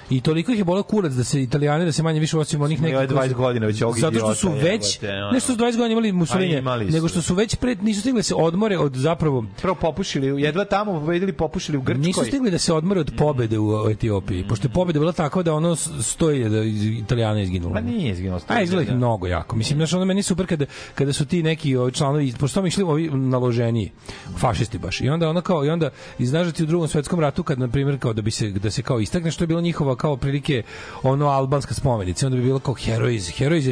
i 0.09 0.21
toliko 0.21 0.51
ih 0.51 0.57
je 0.57 0.63
boleo 0.63 0.83
kurac 0.83 1.13
da 1.13 1.23
se 1.23 1.41
Italijani 1.41 1.85
da 1.85 1.91
se 1.91 2.03
manje 2.03 2.19
više 2.19 2.37
osim 2.37 2.61
onih 2.61 2.81
nekih 2.81 2.93
imali 2.93 3.07
20 3.07 3.33
godina 3.33 3.65
već 3.65 3.81
ovog 3.81 3.99
zato 3.99 4.19
što 4.19 4.35
su 4.35 4.49
već 4.49 5.01
jebote, 5.01 5.17
ono. 5.17 5.31
ne 5.31 5.39
što 5.39 5.53
su 5.53 5.59
20 5.59 5.65
godina 5.65 5.91
imali 5.91 6.11
Mussolini 6.11 6.61
nego 6.91 7.07
što 7.07 7.21
su 7.21 7.35
već 7.35 7.55
pred 7.55 7.83
nisu 7.83 8.01
stigli 8.01 8.19
da 8.19 8.23
se 8.23 8.35
odmore 8.35 8.77
od 8.77 8.95
zapravo 8.95 9.45
Prvo 9.61 9.75
popušili, 9.75 10.41
jedva 10.41 10.65
tamo 10.65 10.99
pobedili, 10.99 11.33
popušili 11.33 11.77
u 11.77 11.81
Grčkoj. 11.81 12.01
Nisu 12.01 12.25
stigli 12.25 12.51
da 12.51 12.57
se 12.57 12.73
odmore 12.73 12.99
od 12.99 13.11
pobede 13.17 13.59
u 13.59 13.89
Etiopiji, 13.89 14.47
pošto 14.47 14.67
je 14.67 14.71
pobeda 14.73 14.99
bila 14.99 15.11
takva 15.11 15.43
da 15.43 15.53
ono 15.53 15.75
stoji 15.75 16.49
da 16.49 16.63
Italijana 17.03 17.39
je 17.39 17.43
izginulo. 17.43 17.73
Ma 17.73 17.81
nije 17.81 18.11
izginulo. 18.11 18.41
A 18.47 18.61
izgleda 18.61 18.91
ih 18.91 18.97
mnogo 18.97 19.27
jako. 19.27 19.55
Mislim, 19.55 19.79
znaš, 19.79 19.93
ono 19.93 20.05
meni 20.05 20.23
super 20.23 20.47
kada, 20.47 20.65
kada 20.95 21.13
su 21.13 21.25
ti 21.25 21.43
neki 21.43 21.62
ovi 21.77 21.91
članovi, 21.91 22.33
pošto 22.39 22.61
su 22.61 22.67
išli 22.67 22.83
ovi 22.83 23.09
naloženiji, 23.09 23.91
fašisti 24.37 24.77
baš. 24.77 25.01
I 25.01 25.09
onda 25.09 25.29
ono 25.29 25.41
kao, 25.41 25.65
i 25.65 25.69
onda, 25.69 25.89
i 26.19 26.25
znaš 26.25 26.47
da 26.47 26.63
u 26.63 26.67
drugom 26.67 26.87
svetskom 26.87 27.19
ratu, 27.19 27.43
kad, 27.43 27.59
na 27.59 27.67
primjer, 27.67 27.99
kao 27.99 28.13
da 28.13 28.21
bi 28.21 28.31
se, 28.31 28.49
da 28.51 28.71
se 28.71 28.81
kao 28.81 28.99
istakne, 28.99 29.31
što 29.31 29.43
je 29.43 29.47
bilo 29.47 29.61
njihova 29.61 29.95
kao 29.95 30.17
prilike 30.17 30.63
ono 31.03 31.27
albanska 31.27 31.73
spomenica, 31.73 32.25
onda 32.25 32.37
bi 32.37 32.43
bilo 32.43 32.59
kao 32.59 32.73
heroiz, 32.73 33.31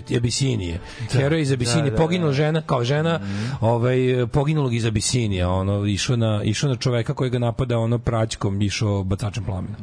iz 0.09 0.17
Abisinije. 0.17 0.79
Heroj 1.11 1.41
iz 1.41 1.51
Abisinije, 1.51 1.91
da, 1.91 1.97
da. 1.97 2.03
poginula 2.03 2.33
žena, 2.33 2.61
kao 2.61 2.83
žena, 2.83 3.19
ovaj, 3.61 3.97
poginulog 4.31 4.73
iz 4.73 4.85
Abisinije, 4.85 5.47
ono, 5.47 5.85
išao 5.85 6.15
na, 6.15 6.41
išao 6.43 6.69
na 6.69 6.75
čoveka 6.75 7.13
koji 7.13 7.29
ga 7.29 7.39
napada 7.39 7.77
ono 7.77 7.99
praćkom, 7.99 8.61
išao 8.61 9.03
bacačem 9.03 9.43
plamena. 9.43 9.75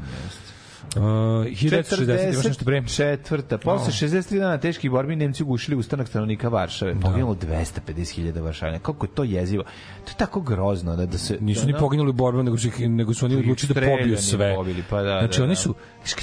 Uh, 0.96 1.02
1960, 1.02 2.32
imaš 2.32 2.44
nešto 2.44 2.64
pre? 2.64 2.82
Četvrta. 2.86 3.58
Posle 3.58 4.08
63 4.08 4.38
dana 4.38 4.58
teških 4.58 4.90
borbi 4.90 5.16
Nemci 5.16 5.42
ugušili 5.42 5.76
ustanak 5.76 6.08
stanovnika 6.08 6.48
Varšave. 6.48 6.94
Da. 6.94 7.00
Poginulo 7.00 7.34
250.000 7.34 8.40
Varšavljana. 8.42 8.78
Kako 8.78 9.06
je 9.06 9.10
to 9.14 9.24
jezivo? 9.24 9.62
To 10.04 10.10
je 10.10 10.16
tako 10.18 10.40
grozno 10.40 10.96
da, 10.96 11.06
da 11.06 11.18
se... 11.18 11.38
Nisu 11.40 11.60
da, 11.60 11.66
ni 11.66 11.72
da- 11.72 11.78
poginuli 11.78 12.10
u 12.10 12.12
borbi, 12.12 12.42
nego 12.42 12.56
nego 12.78 13.14
su 13.14 13.24
oni 13.24 13.36
odlučili 13.36 13.74
da 13.74 13.80
pobiju 13.80 14.16
sve. 14.16 14.54
pobili, 14.56 14.82
pa 14.90 15.02
da, 15.02 15.18
znači, 15.18 15.38
da, 15.38 15.44
oni 15.44 15.52
da. 15.52 15.56
su, 15.56 15.74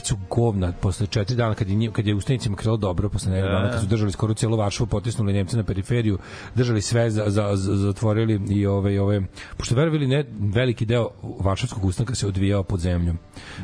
su 0.03 0.17
govna, 0.29 0.71
posle 0.71 1.07
četiri 1.07 1.35
dana, 1.35 1.55
kad 1.55 1.69
je, 1.69 1.91
kad 1.91 2.07
je 2.07 2.15
ustanicima 2.15 2.55
krenulo 2.55 2.77
dobro, 2.77 3.09
posle 3.09 3.31
nekog 3.31 3.51
dana, 3.51 3.71
kad 3.71 3.81
su 3.81 3.87
držali 3.87 4.11
skoro 4.11 4.33
celu 4.33 4.57
Varšavu, 4.57 4.87
potisnuli 4.87 5.33
Nemce 5.33 5.57
na 5.57 5.63
periferiju, 5.63 6.17
držali 6.55 6.81
sve, 6.81 7.09
za, 7.11 7.23
za, 7.27 7.55
za, 7.55 7.75
zatvorili 7.75 8.41
i 8.49 8.65
ove, 8.65 9.01
ove, 9.01 9.21
pošto 9.57 9.75
verovili 9.75 10.07
ne, 10.07 10.25
veliki 10.39 10.85
deo 10.85 11.09
Varšavskog 11.39 11.85
ustanka 11.85 12.15
se 12.15 12.27
odvijao 12.27 12.63
pod 12.63 12.79
zemljom. 12.79 13.17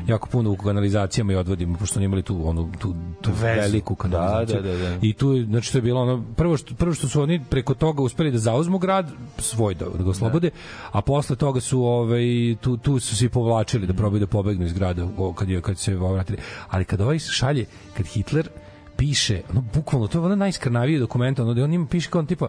Jako 0.08 0.28
puno 0.30 0.52
u 0.52 0.56
kanalizacijama 0.56 1.34
i 1.34 1.36
odvodima, 1.36 1.78
pošto 1.78 2.00
oni 2.00 2.06
imali 2.06 2.24
tu, 2.24 2.50
onu, 2.50 2.72
tu, 2.80 2.96
tu 3.22 3.32
Vezu. 3.32 3.44
veliku 3.44 3.96
kanalizaciju. 3.96 4.62
Da, 4.62 4.70
da, 4.70 4.78
da, 4.78 4.90
da. 4.90 4.98
I 5.02 5.14
tu 5.14 5.44
znači 5.44 5.72
to 5.72 5.78
je 5.78 5.82
bilo 5.82 6.02
ono 6.02 6.24
prvo 6.38 6.58
što 6.58 6.76
prvo 6.76 6.94
što 6.94 7.08
su 7.08 7.22
oni 7.22 7.42
preko 7.50 7.74
toga 7.74 8.02
uspeli 8.02 8.32
da 8.32 8.38
zauzmu 8.38 8.78
grad 8.78 9.12
svoj 9.38 9.76
da, 9.76 9.86
da 9.86 10.04
ga 10.04 10.10
oslobode, 10.10 10.50
a 10.92 11.02
posle 11.02 11.36
toga 11.36 11.60
su 11.60 11.84
ovaj 11.84 12.56
tu 12.62 12.78
tu 12.78 13.00
su 13.00 13.16
se 13.16 13.26
i 13.26 13.30
povlačili 13.30 13.88
da 13.88 13.94
probaju 13.94 14.20
da 14.20 14.28
pobegnu 14.28 14.66
iz 14.66 14.74
grada 14.74 15.08
kad 15.36 15.50
je 15.50 15.62
kad 15.62 15.78
se 15.78 15.96
ovaj 16.12 16.18
vratili. 16.18 16.38
Ali 16.70 16.86
kad 16.86 17.02
ovaj 17.02 17.20
šalje 17.20 17.66
kad 17.98 18.06
Hitler 18.06 18.50
piše, 18.98 19.42
ono 19.52 19.62
bukvalno 19.74 20.08
to 20.08 20.18
je 20.18 20.26
ono 20.26 20.36
najskrnaviji 20.36 21.00
dokument, 21.00 21.40
ono 21.40 21.54
da 21.54 21.64
on 21.64 21.74
ima 21.74 21.88
piše 21.88 22.10
kao 22.10 22.20
on 22.20 22.26
tipa 22.26 22.48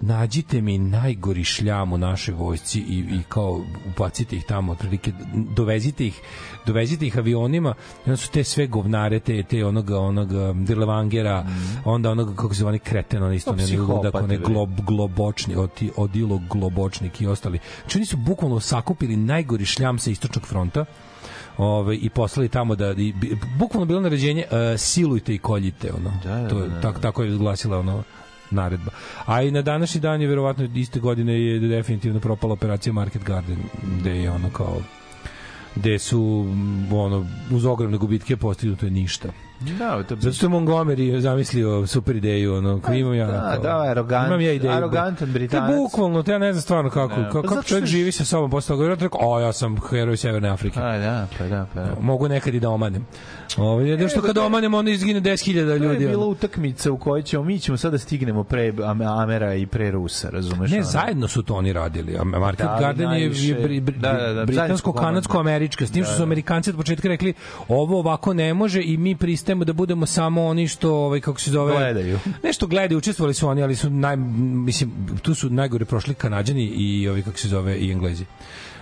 nađite 0.00 0.60
mi 0.60 0.78
najgori 0.78 1.44
šljam 1.44 1.92
u 1.92 1.98
našoj 1.98 2.34
vojsci 2.34 2.80
i, 2.80 2.98
i 2.98 3.22
kao 3.28 3.60
upacite 3.92 4.36
ih 4.36 4.44
tamo 4.44 4.72
otprilike 4.72 5.12
dovezite 5.56 6.06
ih 6.06 6.20
dovezite 6.66 7.06
ih 7.06 7.18
avionima 7.18 7.74
i 8.06 8.10
onda 8.10 8.16
su 8.16 8.30
te 8.30 8.44
sve 8.44 8.66
govnare 8.66 9.20
te, 9.20 9.42
te 9.42 9.64
onog, 9.64 9.90
onog 9.90 10.28
Dirlevangera 10.66 11.46
onda 11.84 12.10
onog 12.10 12.36
kako 12.36 12.54
se 12.54 12.58
zove 12.58 12.68
onaj 12.68 12.78
kreten 12.78 13.22
on 13.22 13.32
isto 13.32 13.50
Pa, 13.50 13.56
ne 13.56 13.62
ludak 13.62 13.68
psihopati, 13.68 14.24
onaj 14.24 14.38
bre. 14.38 14.46
glob, 14.46 14.70
globočni 14.86 15.56
oti, 15.56 15.90
odilo 15.96 16.40
globočnik 16.50 17.20
i 17.20 17.26
ostali 17.26 17.58
znači 17.80 17.98
oni 17.98 18.06
su 18.06 18.16
bukvalno 18.16 18.60
sakupili 18.60 19.16
najgori 19.16 19.64
šljam 19.64 19.98
sa 19.98 20.10
istočnog 20.10 20.46
fronta 20.46 20.84
Ove, 21.58 21.96
i 21.96 22.10
poslali 22.10 22.48
tamo 22.48 22.74
da 22.74 22.90
i, 22.90 23.14
bukvalno 23.58 23.86
bilo 23.86 24.00
naređenje 24.00 24.44
uh, 24.50 24.80
silujte 24.80 25.34
i 25.34 25.38
koljite 25.38 25.92
ono 25.92 26.12
Da, 26.24 26.36
da, 26.36 26.48
to 26.48 26.58
je 26.58 26.68
da, 26.68 26.74
da. 26.74 26.80
tako 26.80 27.00
tako 27.00 27.22
je 27.22 27.36
glasila 27.36 27.78
ono 27.78 28.02
naredba. 28.50 28.90
A 29.26 29.42
i 29.42 29.50
na 29.50 29.62
današnji 29.62 30.00
dan 30.00 30.22
je 30.22 30.28
verovatno 30.28 30.68
iste 30.74 31.00
godine 31.00 31.40
je 31.40 31.58
definitivno 31.58 32.20
propala 32.20 32.52
operacija 32.52 32.92
Market 32.92 33.24
Garden 33.24 33.58
gde 34.00 34.16
je 34.16 34.30
ono 34.30 34.50
kao 34.50 34.76
gde 35.76 35.98
su 35.98 36.46
ono 36.92 37.26
uz 37.50 37.64
ogromne 37.64 37.98
gubitke 37.98 38.36
postignuto 38.36 38.86
je 38.86 38.90
ništa. 38.90 39.28
Da, 39.60 40.02
to 40.02 40.16
Zato 40.16 40.32
što 40.32 40.46
je 40.46 40.50
Montgomery 40.50 41.18
zamislio 41.18 41.86
super 41.86 42.16
ideju, 42.16 42.54
ono, 42.54 42.80
kao 42.80 42.94
imam 42.94 43.14
ja. 43.14 43.26
Da, 43.26 43.50
kao, 43.52 43.62
da, 43.62 43.94
arogant- 43.94 44.26
imam 44.26 44.40
ja 44.40 44.52
ideju. 44.52 44.72
arogantan 44.72 45.26
To 45.26 45.32
Britanac. 45.32 45.70
je 45.70 45.76
bukvalno, 45.76 46.22
to 46.22 46.32
ja 46.32 46.38
ne 46.38 46.52
znam 46.52 46.62
stvarno 46.62 46.90
kako, 46.90 47.08
Ne, 47.10 47.24
kako, 47.24 47.32
pa 47.32 47.42
kako 47.42 47.54
zato 47.54 47.68
čovjek 47.68 47.84
što- 47.84 47.90
živi 47.90 48.12
sa 48.12 48.24
sobom 48.24 48.50
posle 48.50 48.68
toga. 48.68 48.80
Vjerojatno 48.80 49.04
rekao, 49.04 49.20
o, 49.22 49.40
ja 49.40 49.52
sam 49.52 49.76
heroj 49.80 50.16
Severne 50.16 50.48
Afrike. 50.48 50.80
A, 50.80 50.98
da, 50.98 51.26
pa 51.38 51.44
da, 51.46 51.66
pa 51.74 51.80
da. 51.80 51.96
Mogu 52.00 52.28
nekad 52.28 52.54
i 52.54 52.60
da 52.60 52.70
omanem. 52.70 53.06
Ovo 53.56 53.80
je 53.80 54.08
što 54.08 54.22
kad 54.22 54.38
omanem, 54.38 54.74
onda 54.74 54.90
izgine 54.90 55.20
10.000 55.22 55.54
To 55.66 55.72
je 55.72 55.78
ljudi. 55.78 56.06
bila 56.06 56.26
utakmica 56.26 56.92
u 56.92 56.98
kojoj 56.98 57.22
ćemo, 57.22 57.44
mi 57.44 57.58
ćemo 57.58 57.76
sada 57.76 57.90
da 57.90 57.98
stignemo 57.98 58.44
pre 58.44 58.72
Am- 58.84 59.02
Amera 59.02 59.54
i 59.54 59.66
pre 59.66 59.90
Rusa, 59.90 60.30
razumeš? 60.30 60.70
Ne, 60.70 60.82
zajedno 60.82 61.28
su 61.28 61.42
to 61.42 61.54
oni 61.54 61.72
radili. 61.72 62.18
Market 62.24 62.66
Da, 62.66 62.76
Garden 62.80 63.02
je, 63.02 63.08
najviše- 63.10 63.48
je 63.48 63.54
bri, 63.56 63.80
bri, 63.80 63.98
da, 63.98 64.12
da, 64.12 64.32
da, 64.34 64.44
britansko-kanadsko-američka. 64.44 65.86
S 65.86 65.90
tim 65.90 66.04
što 66.04 66.14
su 66.14 66.22
Amerikanci 66.22 66.70
od 66.70 66.76
početka 66.76 67.08
rekli 67.08 67.34
ovo 67.68 67.98
ovako 67.98 68.34
ne 68.34 68.54
može 68.54 68.82
i 68.82 68.96
mi 68.96 69.14
pristajemo 69.46 69.64
da 69.64 69.72
budemo 69.72 70.06
samo 70.06 70.44
oni 70.44 70.68
što, 70.68 70.94
ovaj, 70.94 71.20
kako 71.20 71.40
se 71.40 71.50
zove... 71.50 71.72
Gledaju. 71.72 72.18
Nešto 72.42 72.66
gledaju, 72.66 72.98
učestvovali 72.98 73.34
su 73.34 73.48
oni, 73.48 73.62
ali 73.62 73.76
su 73.76 73.90
naj, 73.90 74.16
mislim, 74.16 74.90
tu 75.22 75.34
su 75.34 75.50
najgore 75.50 75.84
prošli 75.84 76.14
Kanadjani 76.14 76.64
i 76.64 77.08
ovi, 77.08 77.22
kako 77.22 77.38
se 77.38 77.48
zove, 77.48 77.76
i 77.78 77.92
Englezi. 77.92 78.24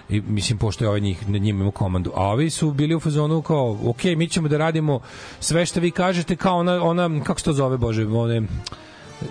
I 0.08 0.20
mislim 0.20 0.58
pošto 0.58 0.84
je 0.84 0.88
ovaj 0.88 1.00
njih 1.00 1.28
na 1.28 1.38
njima 1.38 1.60
imao 1.60 1.70
komandu. 1.70 2.12
A 2.14 2.28
ovi 2.28 2.50
su 2.50 2.70
bili 2.72 2.94
u 2.94 3.00
fazonu 3.00 3.42
kao 3.42 3.78
ok, 3.84 4.04
mi 4.04 4.28
ćemo 4.28 4.48
da 4.48 4.58
radimo 4.58 5.00
sve 5.40 5.66
što 5.66 5.80
vi 5.80 5.90
kažete 5.90 6.36
kao 6.36 6.58
ona 6.58 6.82
ona 6.82 7.20
kako 7.24 7.40
se 7.40 7.44
to 7.44 7.52
zove 7.52 7.76
bože, 7.76 8.06
one 8.06 8.42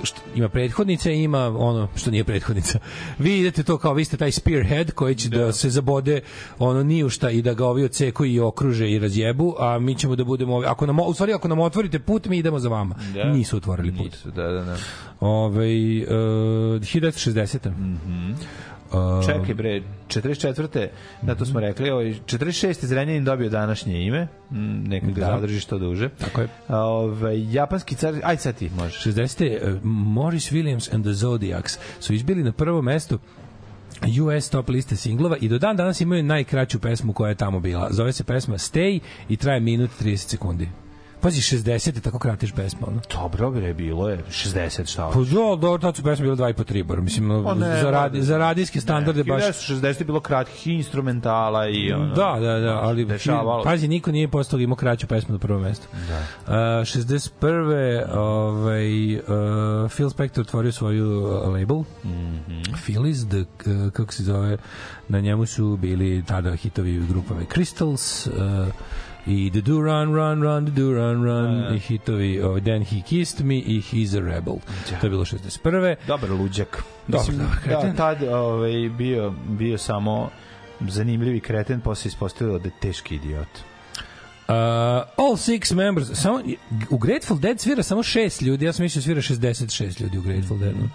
što, 0.04 0.22
ima 0.36 0.50
prethodnica 0.50 1.12
i 1.12 1.24
ima 1.24 1.48
ono 1.58 1.88
što 1.96 2.12
nije 2.12 2.24
prethodnica. 2.24 2.80
Vi 3.20 3.40
idete 3.40 3.64
to 3.64 3.78
kao 3.78 3.94
vi 3.94 4.06
ste 4.06 4.18
taj 4.18 4.32
spearhead 4.32 4.92
koji 4.92 5.16
će 5.16 5.30
da, 5.30 5.54
se 5.54 5.70
zabode 5.70 6.22
ono 6.60 6.84
ni 6.84 7.04
u 7.04 7.10
šta 7.10 7.30
i 7.30 7.42
da 7.42 7.54
ga 7.54 7.66
ovi 7.66 7.84
odseku 7.84 8.26
i 8.26 8.40
okruže 8.40 8.92
i 8.92 9.00
razjebu, 9.00 9.56
a 9.60 9.80
mi 9.80 9.96
ćemo 9.96 10.16
da 10.16 10.24
budemo 10.24 10.56
ovi, 10.56 10.66
ako 10.66 10.86
nam 10.86 11.00
u 11.00 11.14
stvari 11.14 11.34
ako 11.34 11.48
nam 11.48 11.60
otvorite 11.60 12.00
put 12.00 12.26
mi 12.26 12.38
idemo 12.38 12.60
za 12.60 12.70
vama. 12.70 12.96
Da. 13.14 13.24
Nisu 13.24 13.58
otvorili 13.58 13.98
put. 13.98 14.12
Nisu, 14.12 14.32
da, 14.32 14.44
da, 14.44 14.64
da. 14.64 14.78
Ovaj 15.20 16.04
uh, 16.04 16.10
1960. 16.10 17.70
Mhm. 17.70 18.34
Uh, 18.94 19.26
Čekaj 19.26 19.54
bre, 19.56 19.82
44. 20.08 20.88
Da, 21.22 21.36
to 21.36 21.46
smo 21.46 21.60
rekli, 21.60 21.90
ovaj 21.90 22.06
46. 22.06 22.86
Zrenjanin 22.86 23.24
dobio 23.24 23.50
današnje 23.50 24.06
ime, 24.06 24.28
mm, 24.52 24.84
neka 24.84 25.08
ga 25.08 25.14
Da. 25.14 25.26
zadrži 25.26 25.60
što 25.60 25.78
duže. 25.78 26.10
Tako 26.10 26.42
je. 26.42 26.48
A, 26.68 26.78
Ovaj 26.80 27.54
japanski 27.54 27.96
car, 27.96 28.16
aj 28.24 28.38
sad 28.38 28.56
ti 28.56 28.70
možeš. 28.78 29.04
60. 29.06 29.74
uh, 29.76 29.80
Morris 29.84 30.52
Williams 30.52 30.94
and 30.96 31.04
the 31.06 31.14
Zodiacs 31.14 31.78
su 32.00 32.14
izbili 32.14 32.44
na 32.44 32.52
prvo 32.52 32.82
mesto 32.82 33.18
US 34.24 34.50
top 34.50 34.70
liste 34.70 34.96
singlova 34.96 35.38
i 35.38 35.48
do 35.50 35.58
dan 35.58 35.76
danas 35.78 36.02
imaju 36.02 36.24
najkraću 36.24 36.80
pesmu 36.80 37.14
koja 37.14 37.30
je 37.30 37.36
tamo 37.36 37.60
bila. 37.60 37.88
Zove 37.92 38.14
se 38.14 38.24
pesma 38.24 38.56
Stay 38.58 39.00
i 39.30 39.38
traje 39.38 39.60
minut 39.60 39.90
30 40.02 40.16
sekundi. 40.18 40.70
Pazi, 41.24 41.42
60 41.42 41.96
je 41.96 42.02
tako 42.02 42.20
kratiš 42.20 42.52
pesma, 42.52 42.88
ono. 42.88 43.02
Dobro 43.14 43.52
bre, 43.52 43.74
bilo 43.74 44.10
je 44.10 44.24
60 44.30 44.92
šta 44.92 45.10
Pa 45.14 45.20
jo, 45.20 45.56
dobro, 45.56 45.78
tad 45.78 45.96
su 45.96 46.04
pesme 46.04 46.24
bile 46.24 46.36
2 46.36 46.50
i 46.50 46.54
po 46.54 46.64
3 46.64 46.84
bar. 46.84 47.02
Mislim, 47.02 47.44
Pa 47.44 47.54
ne, 47.54 47.82
za, 47.82 47.92
radi, 47.92 48.22
za 48.22 48.38
radijske 48.38 48.82
standarde 48.82 49.24
baš... 49.24 49.44
60 49.44 50.00
je 50.00 50.06
bilo 50.06 50.20
kratkih 50.20 50.68
instrumentala 50.68 51.68
i 51.68 51.94
ono. 51.94 52.14
Da, 52.14 52.38
da, 52.40 52.60
da, 52.60 52.80
ali 52.82 53.06
Dešavalo. 53.06 53.64
pazi, 53.64 53.88
niko 53.88 54.12
nije 54.12 54.30
toga 54.50 54.64
imao 54.64 54.76
kraću 54.76 55.08
pesmu 55.08 55.34
na 55.34 55.40
prvo 55.40 55.60
mesto. 55.60 55.88
Da. 56.08 56.20
Uh, 56.48 56.54
61. 56.54 58.18
Ovaj, 58.18 59.16
uh, 59.16 59.22
Phil 59.92 60.10
Spector 60.10 60.42
otvorio 60.42 60.72
svoju 60.72 61.24
uh, 61.24 61.54
label, 61.54 61.78
mm 61.78 61.86
-hmm. 62.04 62.84
Phillies, 62.84 63.28
the, 63.28 63.40
uh, 63.40 63.92
kako 63.92 64.14
se 64.14 64.24
zove, 64.24 64.58
na 65.10 65.20
njemu 65.20 65.46
su 65.46 65.78
bili 65.78 66.24
tada 66.28 66.56
hitovi 66.56 67.08
grupove 67.08 67.46
Crystals, 67.46 68.28
uh, 68.28 68.68
i 69.28 69.50
The 69.52 69.62
Do 69.62 69.82
Run, 69.82 70.14
Run, 70.14 70.42
Run, 70.42 70.66
The 70.66 70.76
Do 70.76 70.92
Run, 70.92 71.24
Run, 71.24 71.76
i 71.76 71.80
hitovi 71.80 72.42
uh, 72.42 72.64
Then 72.64 72.86
He 72.86 73.02
Kissed 73.02 73.46
Me 73.46 73.56
i 73.56 73.82
He's 73.82 74.18
a 74.18 74.22
Rebel. 74.22 74.56
To 75.00 75.06
je 75.06 75.10
bilo 75.10 75.26
61. 75.26 75.96
Dobar 76.08 76.30
luđak. 76.32 76.84
Dobar, 77.08 77.28
Mislim, 77.28 77.48
da, 77.68 77.82
da, 77.82 77.94
tad 77.94 78.24
ovaj, 78.24 78.90
bio, 78.98 79.34
bio 79.48 79.78
samo 79.78 80.30
zanimljivi 80.80 81.40
kreten, 81.40 81.82
posle 81.82 82.10
ispostavio 82.10 82.60
da 82.60 82.68
je 82.68 82.74
teški 82.82 83.16
idiot. 83.16 83.48
Uh, 84.48 84.56
all 85.18 85.38
six 85.38 85.76
members 85.76 86.10
samo 86.14 86.42
u 86.90 86.98
Grateful 86.98 87.38
Dead 87.38 87.60
svira 87.60 87.84
samo 87.84 88.04
šest 88.04 88.42
ljudi 88.42 88.66
ja 88.66 88.74
sam 88.74 88.84
mislio 88.84 89.02
svira 89.02 89.22
66 89.22 90.02
ljudi 90.02 90.18
u 90.18 90.22
Grateful 90.22 90.58
Deadu 90.58 90.90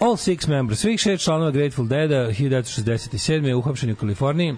All 0.00 0.16
six 0.16 0.48
members, 0.48 0.80
svih 0.80 1.00
šest 1.00 1.24
članova 1.24 1.50
Grateful 1.50 1.86
Deada 1.86 2.28
1967. 2.28 3.46
je 3.46 3.54
uhapšen 3.54 3.90
u 3.90 3.96
Kaliforniji 3.96 4.54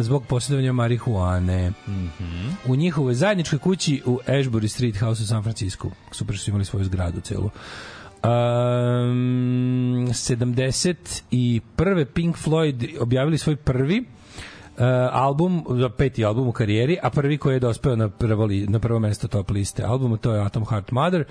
zbog 0.00 0.26
posjedovanja 0.26 0.72
marihuane. 0.72 1.70
Mm 1.70 1.74
-hmm. 1.92 2.50
U 2.66 2.76
njihovoj 2.76 3.14
zajedničkoj 3.14 3.58
kući 3.58 4.02
u 4.06 4.18
Ashbury 4.26 4.68
Street 4.68 4.96
House 4.96 5.22
u 5.22 5.26
San 5.26 5.42
Francisco. 5.42 5.90
Super 6.10 6.38
su 6.38 6.50
imali 6.50 6.64
svoju 6.64 6.84
zgradu 6.84 7.20
celu. 7.20 7.44
Um, 7.44 7.50
71. 10.08 12.04
Pink 12.04 12.36
Floyd 12.36 13.00
objavili 13.00 13.38
svoj 13.38 13.56
prvi 13.56 14.00
uh, 14.00 14.06
album, 15.12 15.64
peti 15.96 16.24
album 16.24 16.48
u 16.48 16.52
karijeri, 16.52 16.98
a 17.02 17.10
prvi 17.10 17.38
koji 17.38 17.54
je 17.54 17.60
dospeo 17.60 17.96
na 17.96 18.08
prvo, 18.08 18.44
li, 18.44 18.66
na 18.66 18.78
prvo 18.78 18.98
mesto 18.98 19.28
top 19.28 19.50
liste 19.50 19.82
albuma, 19.82 20.16
to 20.16 20.32
je 20.32 20.44
Atom 20.44 20.64
Heart 20.64 20.90
Mother. 20.90 21.20
Uh, 21.20 21.26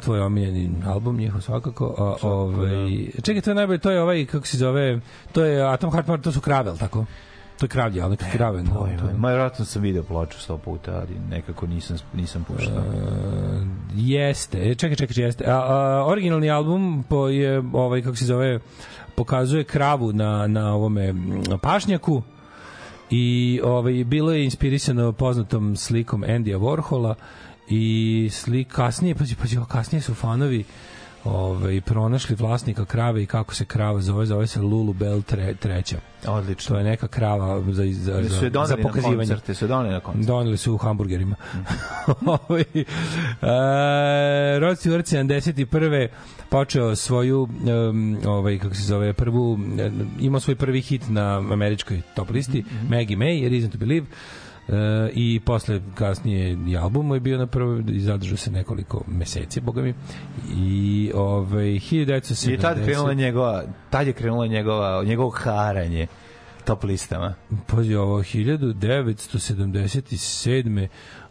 tvoj 0.00 0.20
omiljeni 0.20 0.70
album 0.86 1.16
njihov 1.16 1.40
svakako. 1.40 1.86
Uh, 1.86 2.24
ovaj, 2.30 3.06
čekaj, 3.22 3.40
to 3.42 3.50
je 3.50 3.54
najbolje, 3.54 3.78
to 3.78 3.90
je 3.90 4.02
ovaj, 4.02 4.26
kako 4.26 4.46
se 4.46 4.56
zove, 4.56 5.00
to 5.32 5.44
je 5.44 5.62
Atom 5.62 5.90
Heart 5.90 6.22
to 6.22 6.32
su 6.32 6.40
krave, 6.40 6.72
tako? 6.78 7.04
To 7.58 7.64
je 7.64 7.68
kravlje, 7.68 8.00
ali 8.00 8.10
nekak 8.10 8.32
krave. 8.32 8.62
No, 8.62 8.70
to 8.74 8.86
je- 8.86 9.14
Ma 9.16 9.28
vjerojatno 9.28 9.64
sam 9.64 9.82
video 9.82 10.02
ploču 10.02 10.40
sto 10.40 10.58
puta, 10.58 10.92
ali 10.94 11.20
nekako 11.30 11.66
nisam, 11.66 11.96
nisam 12.14 12.44
puštao. 12.44 12.76
Uh, 12.76 13.62
jeste, 13.94 14.70
e, 14.70 14.74
čekaj, 14.74 14.96
čekaj, 14.96 15.24
jeste. 15.24 15.44
A, 15.46 15.54
a, 15.56 16.04
originalni 16.06 16.50
album 16.50 17.04
po 17.08 17.28
je 17.28 17.62
ovaj 17.72 18.02
kako 18.02 18.16
se 18.16 18.24
zove 18.24 18.58
pokazuje 19.14 19.64
kravu 19.64 20.12
na 20.12 20.46
na 20.46 20.74
ovome 20.74 21.14
pašnjaku 21.62 22.22
i 23.10 23.60
ovaj 23.64 24.04
bilo 24.04 24.32
je 24.32 24.44
inspirisano 24.44 25.12
poznatom 25.12 25.76
slikom 25.76 26.24
Andija 26.24 26.58
Warhola 26.58 27.14
i 27.70 28.28
slik 28.32 28.68
kasnije 28.68 29.14
pa 29.14 29.24
pa 29.58 29.66
kasnije 29.66 30.02
su 30.02 30.14
fanovi 30.14 30.64
ovaj 31.24 31.80
pronašli 31.80 32.36
vlasnika 32.36 32.84
krave 32.84 33.22
i 33.22 33.26
kako 33.26 33.54
se 33.54 33.64
krava 33.64 34.00
zove 34.00 34.26
zove 34.26 34.46
se 34.46 34.60
Lulu 34.60 34.92
Bell 34.92 35.22
tre, 35.22 35.54
treća 35.54 35.96
Odlično. 36.26 36.74
to 36.74 36.78
je 36.78 36.84
neka 36.84 37.08
krava 37.08 37.62
za 37.72 37.84
za 37.92 38.22
za, 38.22 38.28
za 38.28 38.50
doneli 38.50 38.76
na 38.76 38.82
pokazivanje 38.82 39.16
koncerte, 39.16 39.54
su 39.54 39.66
doneli 39.66 39.94
na 39.94 40.00
koncerte. 40.00 40.26
Doneli 40.26 40.56
su 40.56 40.74
u 40.74 40.76
hamburgerima. 40.76 41.36
Ovaj, 42.48 42.60
e, 42.60 44.58
Rod 44.58 44.76
Stewart 44.76 45.34
71. 45.66 46.08
počeo 46.48 46.96
svoju 46.96 47.42
um, 47.42 48.18
ovaj 48.26 48.58
kako 48.58 48.74
se 48.74 48.82
zove 48.82 49.12
prvu 49.12 49.58
e, 49.78 49.90
imao 50.20 50.40
svoj 50.40 50.56
prvi 50.56 50.80
hit 50.80 51.02
na 51.08 51.36
američkoj 51.38 52.02
top 52.14 52.30
listi 52.30 52.64
Maggie 52.90 53.16
May 53.16 53.50
Reason 53.50 53.70
to 53.70 53.78
Believe 53.78 54.06
E, 54.68 54.72
i 55.14 55.40
posle 55.44 55.80
kasnije 55.94 56.58
i 56.68 56.76
album 56.76 57.14
je 57.14 57.20
bio 57.20 57.38
na 57.38 57.46
prvo 57.46 57.78
i 57.88 58.00
zadržao 58.00 58.36
se 58.36 58.50
nekoliko 58.50 59.04
meseci 59.06 59.60
boga 59.60 59.82
mi 59.82 59.94
i 60.56 61.10
ovaj 61.14 61.64
1970 61.64 62.54
I 62.54 62.58
tad 62.58 62.84
krenula 62.84 63.14
njegova, 63.14 63.62
tad 63.90 64.06
je 64.06 64.12
krenula 64.12 64.46
njegova, 64.46 65.04
njegovo 65.04 65.30
haranje 65.30 66.06
top 66.64 66.84
listama. 66.84 67.34
Pazi 67.66 67.94
ovo, 67.94 68.22
1977. 68.22 70.88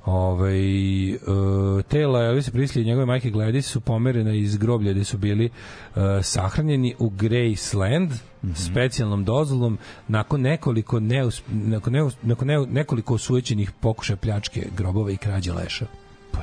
Ovaj, 0.08 1.14
uh, 1.14 1.84
tela 1.88 2.24
Elvisa 2.24 2.52
Presley 2.52 2.82
i 2.82 2.86
njegove 2.86 3.06
majke 3.06 3.32
Gladys 3.32 3.62
su 3.62 3.82
pomerena 3.82 4.34
iz 4.34 4.58
groblja 4.58 4.94
gde 4.94 5.04
su 5.04 5.18
bili 5.18 5.46
uh, 5.46 6.02
sahranjeni 6.22 6.96
u 7.00 7.10
Graceland 7.10 8.12
Mhm. 8.44 8.54
specijalnom 8.54 9.24
dozvolom 9.26 9.78
nakon 10.08 10.42
nekoliko 10.42 11.00
neus, 11.00 11.42
nakon, 11.48 11.94
neus, 11.94 12.16
nakon 12.22 12.48
ne, 12.48 12.66
nekoliko 12.66 13.14
osujećenih 13.14 13.72
pokušaja 13.72 14.18
pljačke 14.18 14.68
grobova 14.78 15.12
i 15.12 15.18
krađe 15.18 15.54
leša. 15.54 15.86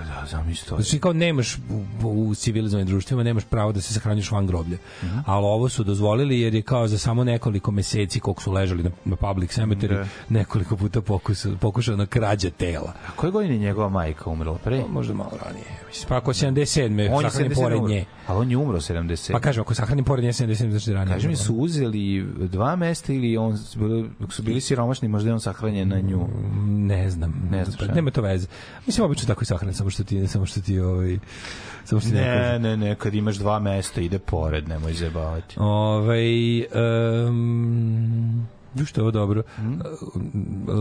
Da, 0.06 0.26
zamisli 0.30 0.68
to. 0.68 0.76
Znači 0.76 0.98
kao 0.98 1.12
nemaš 1.12 1.56
u, 2.02 2.08
u 2.08 2.34
civilizovanim 2.34 2.86
društvima 2.88 3.22
nemaš 3.22 3.44
pravo 3.44 3.72
da 3.72 3.80
se 3.80 3.94
sahranjuješ 3.94 4.30
van 4.30 4.46
groblja. 4.46 4.78
Mhm. 5.02 5.18
Ali 5.26 5.44
ovo 5.46 5.68
su 5.68 5.84
dozvolili 5.84 6.40
jer 6.40 6.54
je 6.54 6.62
kao 6.62 6.88
za 6.88 6.98
samo 6.98 7.24
nekoliko 7.24 7.70
meseci 7.70 8.20
koliko 8.20 8.42
su 8.42 8.52
ležali 8.52 8.82
na, 8.82 8.90
na 9.04 9.16
public 9.16 9.58
cemetery 9.58 9.94
Da. 9.94 10.06
nekoliko 10.28 10.76
puta 10.76 11.00
pokušao 11.00 11.52
pokušao 11.60 11.96
na 11.96 12.06
krađa 12.06 12.50
tela. 12.50 12.92
A 13.08 13.10
koje 13.16 13.32
godine 13.32 13.54
je 13.54 13.60
njegova 13.60 13.88
majka 13.88 14.30
umrla? 14.30 14.58
Pre? 14.64 14.80
Pa, 14.80 14.88
možda 14.88 15.14
malo 15.14 15.30
ranije. 15.44 15.83
Pa 16.08 16.16
ako 16.16 16.32
77. 16.32 17.08
On 17.12 17.24
je 17.24 17.30
sahranjen 17.30 17.52
77 17.52 17.54
pored 17.54 17.82
nje. 17.82 18.04
A 18.26 18.36
on 18.36 18.50
je 18.50 18.56
umro 18.56 18.80
70. 18.80 19.32
Pa 19.32 19.40
kažem, 19.40 19.60
ako 19.60 19.74
sahranjen 19.74 20.04
pored 20.04 20.24
nje 20.24 20.32
77, 20.32 20.70
znači 20.70 20.92
ranije. 20.92 21.14
Kaži 21.14 21.28
mi, 21.28 21.36
su 21.36 21.54
uzeli 21.54 22.26
dva 22.38 22.76
mesta 22.76 23.12
ili 23.12 23.36
on, 23.36 23.58
su 23.58 23.78
bili- 24.42 24.60
siromašni, 24.60 25.08
možda 25.08 25.30
je 25.30 25.34
on 25.34 25.40
sahranjen 25.40 25.88
na 25.88 26.00
nju? 26.00 26.28
Ne 26.66 27.10
znam. 27.10 27.48
Ne 27.50 27.64
znaš, 27.64 27.78
Pa, 27.78 27.94
nema 27.94 28.10
to 28.10 28.22
veze. 28.22 28.46
Mislim, 28.86 29.04
obično 29.04 29.26
tako 29.26 29.42
i 29.42 29.46
sahranjen, 29.46 29.74
samo 29.74 29.90
što 29.90 30.04
ti, 30.04 30.26
samo 30.26 30.46
što 30.46 30.60
ti, 30.60 30.80
ovaj, 30.80 31.18
samo 31.84 32.00
što 32.00 32.10
ti 32.10 32.16
ne, 32.16 32.24
Ne, 32.24 32.58
ne, 32.58 32.76
ne, 32.76 32.94
kad 32.94 33.14
imaš 33.14 33.36
dva 33.36 33.58
mesta, 33.58 34.00
ide 34.00 34.18
pored, 34.18 34.68
nemoj 34.68 34.92
zajebavati. 34.92 35.54
Ovaj 35.58 36.60
um, 37.28 38.46
Ju 38.74 38.86
što 38.86 39.00
je 39.00 39.02
ovo 39.02 39.10
dobro. 39.10 39.42
Mhm. 39.58 39.72
L- 40.68 40.74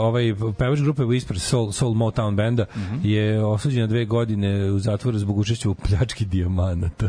ovaj 0.00 0.24
pevač 0.58 0.80
grupe 0.80 1.02
Whisper 1.02 1.38
Soul, 1.38 1.72
Soul 1.72 1.94
Motown 1.94 2.36
benda 2.36 2.64
Mhm. 2.76 2.96
je 3.02 3.44
osuđen 3.44 3.80
na 3.80 3.86
dve 3.86 4.04
godine 4.04 4.70
u 4.70 4.78
zatvoru 4.78 5.18
zbog 5.18 5.38
učešća 5.38 5.70
u 5.70 5.74
pljački 5.74 6.24
dijamanata. 6.24 7.08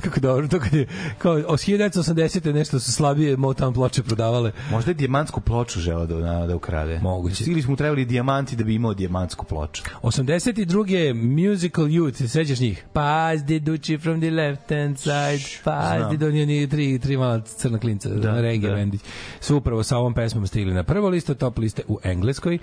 Kako 0.00 0.20
dobro, 0.20 0.48
to 0.48 0.60
kad 0.60 0.74
je, 0.74 0.86
kao, 1.18 1.32
od 1.32 1.58
1980. 1.58 2.52
nešto 2.52 2.80
su 2.80 2.92
slabije 2.92 3.36
Motown 3.36 3.74
ploče 3.74 4.02
prodavale. 4.02 4.52
Možda 4.70 4.90
je 4.90 4.94
dijamantsku 4.94 5.40
ploču 5.40 5.80
želeo 5.80 6.06
da, 6.06 6.16
da, 6.16 6.46
da 6.46 6.56
ukrade. 6.56 6.98
Moguće. 7.02 7.44
Ili 7.46 7.62
smo 7.62 7.76
trebali 7.76 8.04
dijamanti 8.04 8.56
da 8.56 8.64
bi 8.64 8.74
imao 8.74 8.94
dijamantsku 8.94 9.44
ploču. 9.44 9.82
82. 10.02 11.14
Musical 11.14 11.84
Youth, 11.84 12.14
se 12.16 12.28
sećaš 12.28 12.60
njih? 12.60 12.84
Pass 12.92 13.42
the 13.46 13.58
Ducci 13.58 13.98
from 13.98 14.20
the 14.20 14.30
left 14.30 14.70
hand 14.70 14.98
side, 14.98 15.60
pass 15.64 16.08
the 16.08 16.16
Ducci, 16.16 16.42
oni 16.42 16.68
tri, 16.68 16.98
tri 16.98 17.16
mala 17.16 17.40
crna 17.40 17.78
klinca, 17.78 18.08
Da, 18.08 18.30
da, 18.32 18.40
reggae 18.40 18.70
da. 18.70 18.74
bendić. 18.76 19.00
Su 19.40 19.56
upravo 19.56 19.82
sa 19.82 19.96
ovom 19.96 20.14
pesmom 20.14 20.46
stigli 20.46 20.74
na 20.74 20.82
prvo 20.82 21.08
listo, 21.08 21.34
top 21.34 21.58
liste 21.58 21.82
u 21.88 21.98
Engleskoj. 22.02 22.58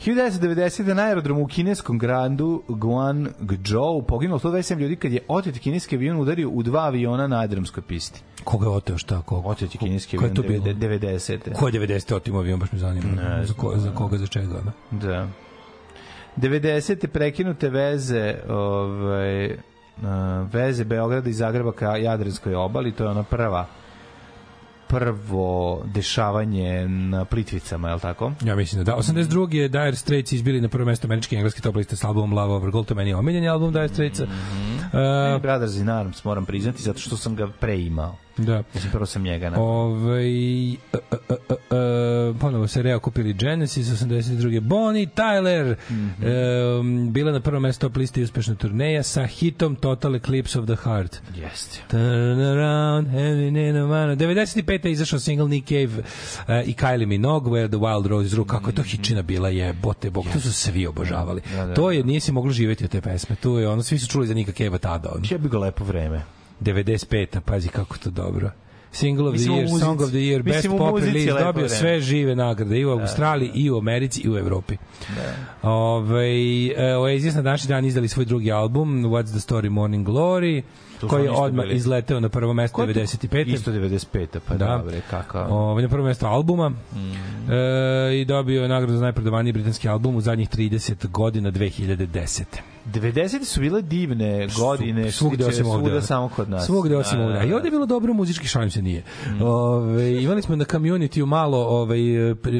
1990. 0.00 0.94
na 0.94 1.02
aerodromu 1.02 1.42
u 1.42 1.46
kineskom 1.46 1.98
grandu 1.98 2.62
Guangzhou 2.68 4.02
poginulo 4.02 4.38
127 4.38 4.78
ljudi 4.78 4.96
kad 4.96 5.12
je 5.12 5.20
otet 5.28 5.58
kineski 5.58 5.96
avion 5.96 6.20
udario 6.20 6.50
u 6.50 6.62
dva 6.62 6.80
aviona 6.80 7.26
na 7.26 7.40
aerodromskoj 7.40 7.82
pisti. 7.82 8.22
Koga 8.44 8.66
je 8.66 8.70
oteo 8.70 8.98
šta? 8.98 9.22
Koga? 9.22 9.48
Otet 9.48 9.74
je 9.74 9.78
kineski 9.78 10.16
avion 10.16 10.34
to 10.34 10.42
bilo? 10.42 10.64
90. 10.64 11.52
Ko 11.52 11.68
je 11.68 11.72
90. 11.72 12.14
otimo 12.14 12.38
avion, 12.38 12.60
baš 12.60 12.72
me 12.72 12.78
zanima. 12.78 13.22
Ne 13.22 13.46
za, 13.46 13.54
ko, 13.54 13.72
za 13.76 13.90
koga, 13.90 14.18
za 14.18 14.26
čega? 14.26 14.46
Da? 14.46 15.08
Da. 15.08 15.28
90. 16.36 17.06
prekinute 17.06 17.68
veze 17.68 18.34
ovaj, 18.48 19.56
veze 20.52 20.84
Beograda 20.84 21.30
i 21.30 21.32
Zagreba 21.32 21.72
ka 21.72 21.96
Jadranskoj 21.96 22.54
obali, 22.54 22.92
to 22.92 23.04
je 23.04 23.10
ona 23.10 23.22
prva 23.22 23.66
prvo 24.98 25.82
dešavanje 25.94 26.88
na 26.88 27.24
Plitvicama, 27.24 27.88
je 27.88 27.94
li 27.94 28.00
tako? 28.00 28.32
Ja 28.44 28.56
mislim 28.56 28.84
da 28.84 28.92
da. 28.92 28.98
82. 28.98 29.54
je 29.54 29.68
Dire 29.68 29.96
Straits 29.96 30.32
izbili 30.32 30.60
na 30.60 30.68
prvo 30.68 30.84
mesto 30.84 31.06
američke 31.06 31.36
i 31.36 31.38
engleske 31.38 31.60
top 31.60 31.76
liste 31.76 31.96
s 31.96 32.04
albumom 32.04 32.32
Love 32.32 32.54
Over 32.54 32.70
Gold, 32.70 32.86
to 32.86 32.94
je 32.94 32.96
meni 32.96 33.14
omiljeni 33.14 33.48
album 33.48 33.72
Dire 33.72 33.88
Straitsa. 33.88 34.24
Mm 34.24 34.74
Uh, 34.94 35.42
Brothers 35.42 35.76
in 35.76 35.88
Arms, 35.88 36.24
moram 36.24 36.46
priznati, 36.46 36.82
zato 36.82 36.98
što 36.98 37.16
sam 37.16 37.36
ga 37.36 37.48
preimao. 37.60 38.16
Da. 38.36 38.62
Mislim, 38.74 38.92
prvo 38.92 39.06
sam 39.06 39.22
njega 39.22 39.50
na... 39.50 39.60
Ove, 39.60 40.20
uh, 40.92 40.98
uh, 41.12 41.18
uh, 41.28 41.36
uh, 41.50 42.40
ponovo 42.40 42.68
se 42.68 42.82
reokupili 42.82 43.32
Genesis 43.32 43.86
82. 43.86 44.60
Bonnie 44.60 45.06
Tyler 45.06 45.74
um, 46.80 47.12
bila 47.12 47.32
na 47.32 47.40
prvom 47.40 47.62
mestu 47.62 47.80
top 47.88 47.96
listi 47.96 48.22
uspešna 48.22 48.54
turneja 48.54 49.02
sa 49.02 49.26
hitom 49.26 49.76
Total 49.76 50.14
Eclipse 50.14 50.58
of 50.58 50.66
the 50.66 50.76
Heart 50.76 51.20
Jeste. 51.36 51.78
Turn 51.88 52.40
around, 52.40 53.08
heaven 53.08 53.56
in 53.56 53.76
a 53.76 53.86
man. 53.86 54.18
95. 54.18 54.86
je 54.86 54.92
izašao 54.92 55.18
single 55.18 55.48
Nick 55.48 55.68
Cave 55.68 55.98
uh, 55.98 56.68
i 56.68 56.74
Kylie 56.74 57.06
Minogue, 57.06 57.52
Where 57.52 57.68
the 57.68 57.76
Wild 57.76 58.06
Rose 58.06 58.36
Grew. 58.36 58.46
Kako 58.46 58.70
je 58.70 58.74
to 58.74 58.82
hičina 58.82 59.22
bila, 59.22 59.48
je, 59.48 59.72
bote 59.72 60.10
bog. 60.10 60.24
To 60.32 60.40
su 60.40 60.52
svi 60.52 60.86
obožavali. 60.86 61.42
Da, 61.56 61.66
da, 61.66 61.74
To 61.74 61.90
je, 61.90 62.04
nije 62.04 62.20
si 62.20 62.32
moglo 62.32 62.52
živeti 62.52 62.84
od 62.84 62.90
te 62.90 63.00
pesme. 63.00 63.36
Tu 63.36 63.58
je 63.58 63.68
ono, 63.68 63.82
svi 63.82 63.98
su 63.98 64.06
čuli 64.06 64.26
za 64.26 64.34
Nika 64.34 64.52
Cave 64.52 64.78
tada. 64.78 65.12
Ono. 65.14 65.24
Ja 65.30 65.38
bi 65.38 65.48
ga 65.48 65.58
lepo 65.58 65.84
vreme. 65.84 66.22
95. 66.64 67.40
Pazi 67.40 67.68
kako 67.68 67.98
to 67.98 68.10
dobro. 68.10 68.50
Single 68.92 69.26
of 69.26 69.32
Mislim, 69.32 69.48
the 69.48 69.56
Year, 69.56 69.64
muzici. 69.64 69.80
Song 69.80 70.00
of 70.00 70.08
the 70.08 70.18
Year, 70.18 70.42
Best 70.42 70.68
Pop 70.68 70.96
Release, 70.96 71.30
dobio 71.30 71.52
vreme. 71.52 71.68
sve 71.68 72.00
žive 72.00 72.36
nagrade 72.36 72.78
i 72.78 72.84
u 72.84 72.90
Australiji, 72.90 73.50
i 73.54 73.70
u 73.70 73.76
Americi, 73.76 74.20
i 74.20 74.30
u 74.30 74.36
Evropi. 74.36 74.76
Da. 75.08 75.68
Ove, 75.70 76.26
Oasis 76.96 77.34
na 77.34 77.42
današnji 77.42 77.68
dan 77.68 77.84
izdali 77.84 78.08
svoj 78.08 78.24
drugi 78.24 78.52
album, 78.52 79.04
What's 79.04 79.30
the 79.30 79.38
Story 79.44 79.68
Morning 79.68 80.08
Glory, 80.08 80.62
su 81.00 81.08
koji 81.08 81.24
je 81.24 81.30
odmah 81.32 81.64
bili. 81.64 81.76
izleteo 81.76 82.20
na 82.20 82.28
prvo 82.28 82.52
mesto 82.52 82.74
Ko 82.74 82.82
je 82.82 82.94
to? 82.94 83.00
95. 83.00 83.46
Isto 83.46 83.72
95. 83.72 84.26
Pa 84.40 84.54
Da. 84.54 84.78
dobre, 84.78 85.00
kakav. 85.00 85.52
Ovaj 85.52 85.82
na 85.82 85.88
prvo 85.88 86.04
mesto 86.04 86.26
albuma 86.26 86.68
Mm. 86.68 87.52
e, 87.52 87.56
i 88.14 88.24
dobio 88.24 88.62
je 88.62 88.68
nagradu 88.68 88.92
za 88.92 89.02
najprodavaniji 89.02 89.52
britanski 89.52 89.88
album 89.88 90.16
u 90.16 90.20
zadnjih 90.20 90.48
30 90.48 91.08
godina 91.08 91.50
2010. 91.50 92.42
90. 92.86 93.44
su 93.44 93.60
bile 93.60 93.82
divne 93.82 94.48
godine, 94.58 95.12
svugde 95.12 95.46
osim 95.46 95.66
ovde. 95.66 95.88
Svuda 95.88 96.00
samo 96.00 96.28
kod 96.28 96.50
nas. 96.50 96.66
Svugde 96.66 96.96
osim 96.96 97.18
Da, 97.18 97.24
ovde. 97.24 97.34
da, 97.34 97.40
A 97.40 97.44
i 97.44 97.48
da. 97.48 97.56
ovde 97.56 97.66
je 97.66 97.70
bilo 97.70 97.86
dobro 97.86 98.12
muzički 98.12 98.46
šalim 98.48 98.70
se 98.70 98.82
nije. 98.82 99.02
Ove, 99.42 100.22
imali 100.22 100.42
smo 100.42 100.56
na 100.56 100.64
community 100.64 101.24
malo 101.26 101.58
ovaj, 101.58 102.00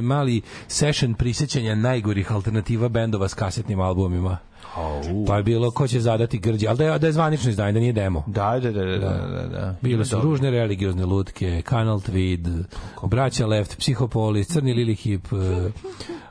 mali 0.02 0.42
session 0.68 1.14
prisećanja 1.14 1.74
najgorih 1.74 2.32
alternativa 2.32 2.88
bendova 2.88 3.28
s 3.28 3.34
kasetnim 3.34 3.80
albumima. 3.80 4.38
Au. 4.76 5.24
Pa 5.26 5.36
je 5.36 5.42
bilo 5.42 5.70
ko 5.70 5.88
će 5.88 6.00
zadati 6.00 6.38
grđe, 6.38 6.66
ali 6.68 6.78
da 6.78 6.84
je, 6.84 6.98
da 6.98 7.06
je 7.06 7.12
zvanično 7.12 7.50
izdanje, 7.50 7.72
da 7.72 7.80
nije 7.80 7.92
demo. 7.92 8.24
Da, 8.26 8.60
da, 8.62 8.72
da, 8.72 8.84
da, 8.84 8.98
da, 8.98 9.26
da, 9.26 9.46
da. 9.48 9.76
Bile 9.80 10.04
su 10.04 10.20
ružne 10.20 10.50
religiozne 10.50 11.04
lutke, 11.06 11.62
Kanal 11.62 12.00
Tweed, 12.00 12.64
Braća 13.02 13.46
Left, 13.46 13.78
Psihopolis, 13.78 14.48
Crni 14.48 14.74
Lilihip, 14.74 15.26
eh, 15.32 15.70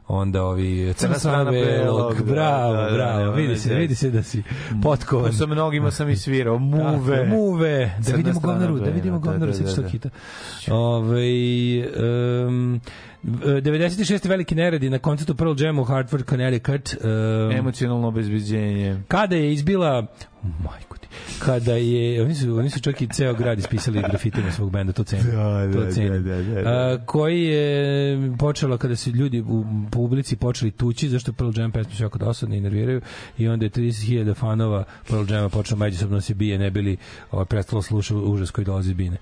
onda 0.08 0.44
ovi 0.44 0.94
Crna 0.94 1.20
strana 1.20 1.52
belog, 1.52 2.24
bravo, 2.24 2.74
da, 2.74 2.82
da, 2.82 2.94
bravo, 2.94 3.26
da, 3.26 3.32
vidi 3.32 3.54
da, 3.54 3.60
se, 3.60 3.70
da. 3.70 3.76
vidi 3.76 3.96
se 3.96 4.10
da 4.10 4.24
si 4.24 4.44
potkovan. 4.84 5.34
Sa 5.34 5.46
mnogima 5.46 5.92
sam 5.92 6.10
i 6.10 6.16
svirao. 6.16 6.60
Muve. 6.60 7.18
Da, 7.18 7.24
muve. 7.24 7.96
Da 8.00 8.16
vidimo 8.16 8.40
govnaru, 8.40 8.80
da 8.80 8.90
vidimo 8.90 9.20
da, 9.20 9.32
govnaru, 9.32 9.52
da, 9.52 9.58
da, 9.58 9.76
tog 9.76 9.84
da. 9.84 9.90
hita. 9.90 10.10
Ove, 10.72 11.20
um, 12.48 12.82
96. 13.24 14.28
veliki 14.30 14.56
neredi 14.56 14.90
na 14.90 15.00
koncertu 15.00 15.36
Pearl 15.36 15.54
Jam 15.58 15.80
u 15.80 15.84
Hartford, 15.84 16.26
Connecticut. 16.30 16.96
Um, 17.04 17.52
Emocionalno 17.52 18.08
obezbeđenje. 18.08 19.00
kada 19.08 19.36
je 19.36 19.54
izbila 19.54 20.08
majku 20.64 20.98
ti, 20.98 21.08
kada 21.40 21.74
je 21.74 22.24
oni 22.24 22.36
su 22.36 22.58
oni 22.58 22.70
su 22.70 22.80
čak 22.80 23.02
i 23.02 23.08
ceo 23.08 23.34
grad 23.34 23.60
ispisali 23.60 24.02
grafitima 24.10 24.52
svog 24.52 24.72
benda 24.72 24.94
to 24.94 25.04
cenim 25.04 25.26
Da, 25.26 25.68
da, 25.68 25.74
to 25.86 25.92
cenim. 25.92 26.24
da, 26.24 26.42
da, 26.42 26.62
da. 26.62 26.70
A, 26.70 26.98
koji 27.06 27.44
je 27.44 28.18
počelo 28.40 28.78
kada 28.78 28.96
su 28.96 29.10
ljudi 29.10 29.42
u 29.42 29.66
publici 29.92 30.36
počeli 30.36 30.72
tući 30.72 31.10
zašto 31.10 31.34
Pearl 31.34 31.52
Jam 31.60 31.72
pesme 31.72 31.96
su 31.96 32.04
jako 32.04 32.18
dosadne 32.18 32.58
i 32.58 32.62
nerviraju 32.62 33.02
i 33.38 33.48
onda 33.48 33.66
je 33.66 33.70
30.000 33.72 34.36
fanova 34.36 34.84
Pearl 35.10 35.32
Jama 35.32 35.50
počelo 35.50 35.78
međusobno 35.80 36.18
da 36.18 36.22
se 36.22 36.34
bije 36.34 36.58
ne 36.58 36.72
bili 36.72 36.98
ovaj, 37.32 37.46
prestalo 37.46 37.82
sluša 37.82 38.16
užas 38.16 38.52
koji 38.52 38.66
dolazi 38.66 38.90
iz 38.90 38.96
bine 38.98 39.18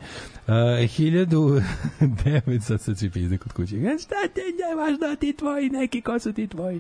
Uh, 0.48 0.54
1009 0.98 2.60
sad 2.62 2.82
sad 2.82 2.98
svi 2.98 3.10
pizde 3.10 3.38
kod 3.38 3.54
kuće. 3.54 3.76
E, 3.76 3.98
Šta 4.02 4.16
te 4.36 4.42
ne 4.42 4.76
važno 4.76 5.16
ti 5.20 5.34
tvoji, 5.34 5.70
neki 5.70 6.02
ko 6.02 6.20
su 6.20 6.34
ti 6.34 6.48
tvoji. 6.48 6.80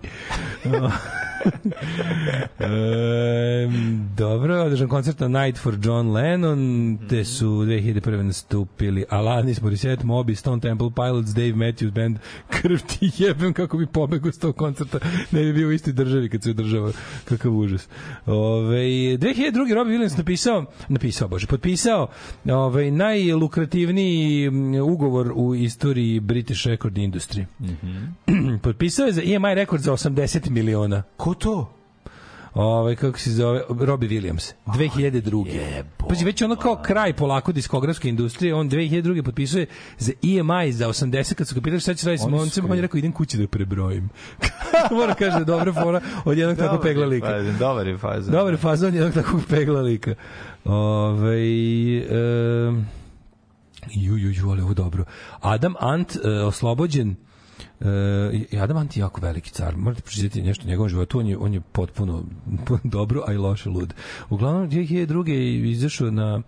um, 2.60 4.10
dobro, 4.32 4.64
održan 4.64 4.88
koncert 4.88 5.20
na 5.20 5.28
Night 5.28 5.62
for 5.62 5.78
John 5.84 6.12
Lennon, 6.12 6.98
te 7.10 7.26
su 7.26 7.46
2001. 7.46 8.22
nastupili 8.22 9.06
Alanis 9.10 9.62
Morissette, 9.62 10.04
Moby, 10.04 10.36
Stone 10.36 10.62
Temple 10.62 10.90
Pilots, 10.96 11.30
Dave 11.30 11.54
Matthews 11.54 11.92
Band, 11.94 12.18
krv 12.62 12.78
ti 12.88 13.12
jebem 13.18 13.54
kako 13.54 13.78
bi 13.78 13.86
pobegao 13.86 14.32
s 14.32 14.40
tog 14.40 14.56
koncerta, 14.56 15.00
ne 15.32 15.44
bi 15.44 15.54
bio 15.54 15.68
u 15.68 15.72
istoj 15.72 15.94
državi 15.94 16.30
kad 16.30 16.44
se 16.44 16.50
održava, 16.50 16.92
kakav 17.26 17.52
užas. 17.52 17.88
Ove, 18.26 18.78
2002. 18.78 19.74
Robbie 19.74 19.98
Williams 19.98 20.18
napisao, 20.18 20.66
napisao, 20.90 21.28
bože, 21.28 21.48
potpisao 21.48 22.08
ove, 22.52 22.92
najlukrativniji 22.92 24.50
mm, 24.50 24.76
ugovor 24.76 25.32
u 25.36 25.56
istoriji 25.56 26.20
British 26.20 26.68
Record 26.68 26.96
Industry. 26.96 27.46
potpisao 28.64 29.06
je 29.06 29.12
za 29.12 29.22
EMI 29.22 29.56
rekord 29.56 29.82
za 29.82 29.92
80 29.92 30.50
miliona. 30.50 31.04
Ko 31.18 31.34
to? 31.34 31.81
Ovaj 32.54 32.96
kako 32.96 33.20
se 33.20 33.32
zove 33.32 33.62
Robbie 33.70 34.10
Williams 34.10 34.54
2002. 34.66 35.84
Pazi 36.10 36.26
već 36.26 36.42
ono 36.42 36.56
kao 36.56 36.76
kraj 36.76 37.14
polako 37.14 37.52
diskografske 37.52 38.10
industrije, 38.10 38.56
on 38.56 38.70
2002 38.70 39.24
potpisuje 39.24 39.66
za 39.98 40.12
EMI 40.24 40.72
za 40.72 40.88
80 40.88 41.34
kad 41.34 41.48
su 41.48 41.56
ga 41.56 41.62
pitali 41.62 41.80
šta 41.80 41.94
će 41.94 42.08
raditi 42.08 42.24
s 42.24 42.28
momcem, 42.28 42.66
on 42.66 42.76
je 42.76 42.82
rekao 42.82 42.98
idem 42.98 43.12
kući 43.12 43.38
da 43.38 43.48
prebrojim. 43.48 44.10
Mora 44.92 45.14
kaže 45.14 45.46
dobra 45.46 45.74
fora 45.74 46.02
od 46.26 46.38
jednog 46.38 46.58
tako 46.58 46.76
Dobar 46.76 46.88
je 46.88 46.94
pegla 46.94 47.06
lika. 47.06 47.28
fazon, 47.28 47.58
Dobar 47.60 47.88
je 47.88 47.98
fazon. 47.98 48.32
Dobar 48.32 48.58
fazon 48.58 48.94
jednog 48.94 49.14
takvog 49.14 49.42
pegla 49.50 49.82
lika. 49.82 50.16
Ove, 50.66 51.38
um, 52.68 52.86
ju, 53.92 54.18
ju, 54.18 54.32
ju, 54.32 54.50
ali 54.50 54.62
ovo 54.62 54.74
dobro. 54.74 55.06
Adam 55.42 55.74
Ant 55.80 56.16
uh, 56.16 56.48
oslobođen 56.48 57.16
E, 57.82 58.46
i 58.52 58.60
Adam 58.60 58.78
Ant 58.78 58.98
je 58.98 59.02
jako 59.02 59.22
veliki 59.22 59.50
car. 59.50 59.78
Morate 59.78 60.02
pročitati 60.02 60.42
nešto 60.42 60.64
o 60.66 60.68
njegovom 60.68 60.90
životu. 60.90 61.20
On 61.20 61.28
je, 61.28 61.38
on 61.38 61.54
je 61.54 61.62
potpuno 61.62 62.24
dobro, 62.84 63.24
a 63.28 63.34
i 63.34 63.38
loše 63.38 63.70
lud. 63.70 63.94
Uglavnom, 64.30 64.70
2002. 64.70 65.30
je 65.30 65.72
izašao 65.72 66.12
na 66.12 66.42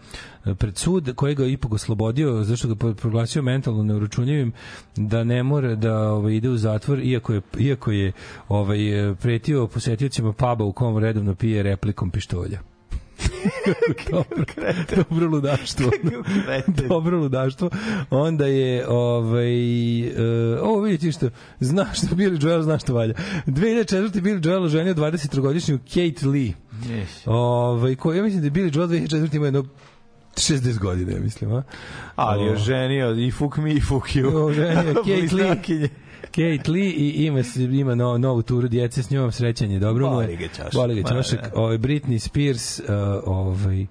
pred 0.57 0.77
sud 0.77 1.15
koji 1.15 1.35
ga 1.35 1.45
ipak 1.45 1.73
oslobodio 1.73 2.43
zašto 2.43 2.68
ga 2.68 2.93
proglasio 2.93 3.41
mentalno 3.41 3.84
neuročunjivim 3.84 4.51
da 4.95 5.23
ne 5.23 5.43
mora 5.43 5.76
da 5.76 5.97
ovaj, 5.97 6.34
ide 6.34 6.49
u 6.49 6.57
zatvor 6.57 6.99
iako 6.99 7.34
je, 7.34 7.41
iako 7.60 7.91
je 7.91 8.11
ovaj, 8.47 9.10
e, 9.10 9.15
pretio 9.15 9.68
posetiocima 9.68 10.34
puba 10.34 10.64
u 10.65 10.73
kom 10.73 10.97
redovno 10.97 11.35
pije 11.35 11.64
replikom 11.64 12.11
pištolja. 12.11 12.73
Dobro, 14.12 14.45
dobro 14.95 15.28
ludaštvo. 15.28 15.91
dobro 16.90 17.18
ludaštvo. 17.20 17.70
Onda 18.10 18.45
je 18.45 18.88
ovaj 18.88 20.02
uh, 20.02 20.14
ovo 20.62 20.82
vidite 20.82 21.12
što 21.12 21.30
zna 21.60 21.86
što 21.94 22.16
Billy 22.16 22.45
Joel 22.45 22.62
zna 22.62 22.80
što 22.80 22.94
valja. 22.94 23.14
2004. 23.48 24.22
Billy 24.22 24.48
Joel 24.48 24.64
oženio 24.64 24.94
23-godišnju 24.94 25.78
Kate 25.78 26.28
Lee. 26.28 26.54
Ovaj 27.26 27.95
ko 27.95 28.14
ja 28.14 28.24
mislim 28.24 28.41
da 28.41 28.48
je 28.48 28.52
Billy 28.52 28.78
Joel 28.78 28.88
2004. 28.88 29.36
ima 29.36 29.45
jedno 29.45 29.66
60 30.36 30.80
godina, 30.80 31.12
ja 31.12 31.20
mislim, 31.20 31.54
a? 31.54 31.64
Ali 32.16 32.45
je 32.45 32.58
ženio 32.58 33.16
i 33.16 33.32
fuck 33.32 33.58
me 33.58 33.74
i 33.74 33.82
fuck 33.82 34.08
you. 34.08 34.45
Oženio 34.45 34.94
Kate 35.08 35.36
Lee. 35.36 35.90
Kate 36.35 36.72
Lee 36.72 36.89
i 36.89 37.26
ima 37.26 37.43
ima 37.72 37.95
no, 37.95 38.18
novu 38.18 38.41
turu 38.41 38.68
djece 38.68 39.03
s 39.03 39.10
njom 39.10 39.31
srećanje 39.31 39.80
dobro 39.80 40.10
mu 40.10 40.22
je. 40.22 40.27
Boli 40.27 40.38
ga 40.38 40.47
ćošak. 40.47 40.73
Boli 40.73 41.01
ga 41.01 41.10
da. 41.10 41.51
Ovaj 41.55 41.77
Britney 41.77 42.19
Spears 42.19 42.80
uh, 42.80 42.85
ovaj 43.26 43.85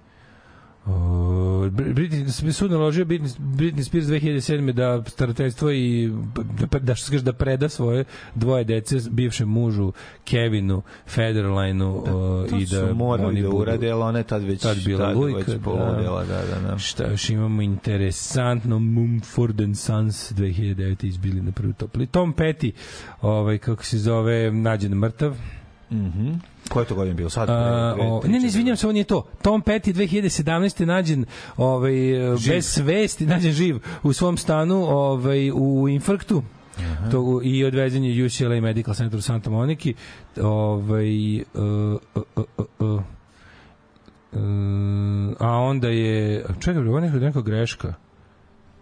Uh, 0.85 0.93
Britney, 1.69 2.53
sud 2.53 2.71
naložio 2.71 3.05
Britney, 3.05 3.29
Britney 3.39 3.83
Spears 3.83 4.07
2007. 4.07 4.73
da 4.73 5.05
starateljstvo 5.07 5.71
i 5.71 6.13
da, 6.63 6.79
da, 6.79 6.95
što 6.95 7.07
se 7.07 7.13
kaže, 7.13 7.25
da 7.25 7.33
preda 7.33 7.69
svoje 7.69 8.05
dvoje 8.35 8.65
dece 8.65 8.97
bivšem 9.11 9.49
mužu 9.49 9.93
Kevinu 10.25 10.83
Federlineu 11.07 11.91
uh, 11.93 12.05
To 12.51 12.57
i 12.57 12.67
da 12.67 12.95
morali 12.95 13.29
oni 13.29 13.43
da 13.43 13.49
budu- 13.49 13.61
urade, 13.61 13.91
ali 13.91 14.03
ona 14.03 14.19
je 14.19 14.25
tad 14.25 14.43
već, 14.43 14.61
tad 14.61 14.85
bila 14.85 14.99
tad 15.01 15.17
lujka, 15.17 15.39
već 15.39 15.47
da. 15.49 15.59
poludela, 15.59 16.25
da, 16.25 16.43
da, 16.45 16.69
da. 16.69 16.79
Šta 16.79 17.07
još 17.07 17.31
imamo 17.31 17.63
interesantno 17.63 18.79
Mumford 18.79 19.61
and 19.61 19.77
Sons 19.77 20.33
2009 20.33 21.05
izbili 21.05 21.41
na 21.43 21.53
prvi 21.53 21.73
top. 21.73 21.97
li- 21.97 22.07
Tom 22.07 22.35
Petty, 22.35 22.73
ovaj, 23.21 23.59
kako 23.59 23.85
se 23.85 23.99
zove, 23.99 24.53
nađen 24.53 24.93
mrtav. 24.95 25.37
Mhm. 25.91 26.33
Koje 26.69 26.83
je 26.83 26.87
to 26.87 26.95
godin 26.95 27.17
bilo? 27.17 27.31
Sad? 27.31 27.49
Pre- 27.49 28.03
o, 28.03 28.23
ne, 28.25 28.39
ne, 28.41 28.47
izvinjam 28.47 28.77
se, 28.77 28.87
ovo 28.87 28.93
nije 28.93 29.05
to. 29.05 29.27
Tom 29.43 29.63
Petty 29.63 29.93
2017. 29.93 30.85
nađen 30.85 31.25
ovaj, 31.57 31.93
bez 32.49 32.67
svesti, 32.67 33.27
nađen 33.27 33.53
živ 33.53 33.79
u 34.03 34.13
svom 34.13 34.37
stanu 34.37 34.85
ovaj, 34.85 35.51
u 35.51 35.89
infarktu. 35.89 36.43
To, 37.11 37.21
u- 37.21 37.41
i 37.43 37.65
odvezen 37.65 38.05
je 38.05 38.27
UCLA 38.27 38.61
Medical 38.61 38.95
Center 38.95 39.19
u 39.19 39.23
Santa 39.23 39.51
Moniki 39.51 39.95
ovaj, 40.39 41.37
uh, 41.37 41.43
uh, 42.15 42.23
uh, 42.37 42.45
uh, 42.79 43.01
uh, 44.33 44.41
a 45.41 45.49
onda 45.51 45.89
je 45.89 46.45
čekaj, 46.61 46.79
ovo 46.79 46.99
je 46.99 47.03
neka, 47.03 47.17
neka 47.17 47.41
greška 47.41 47.95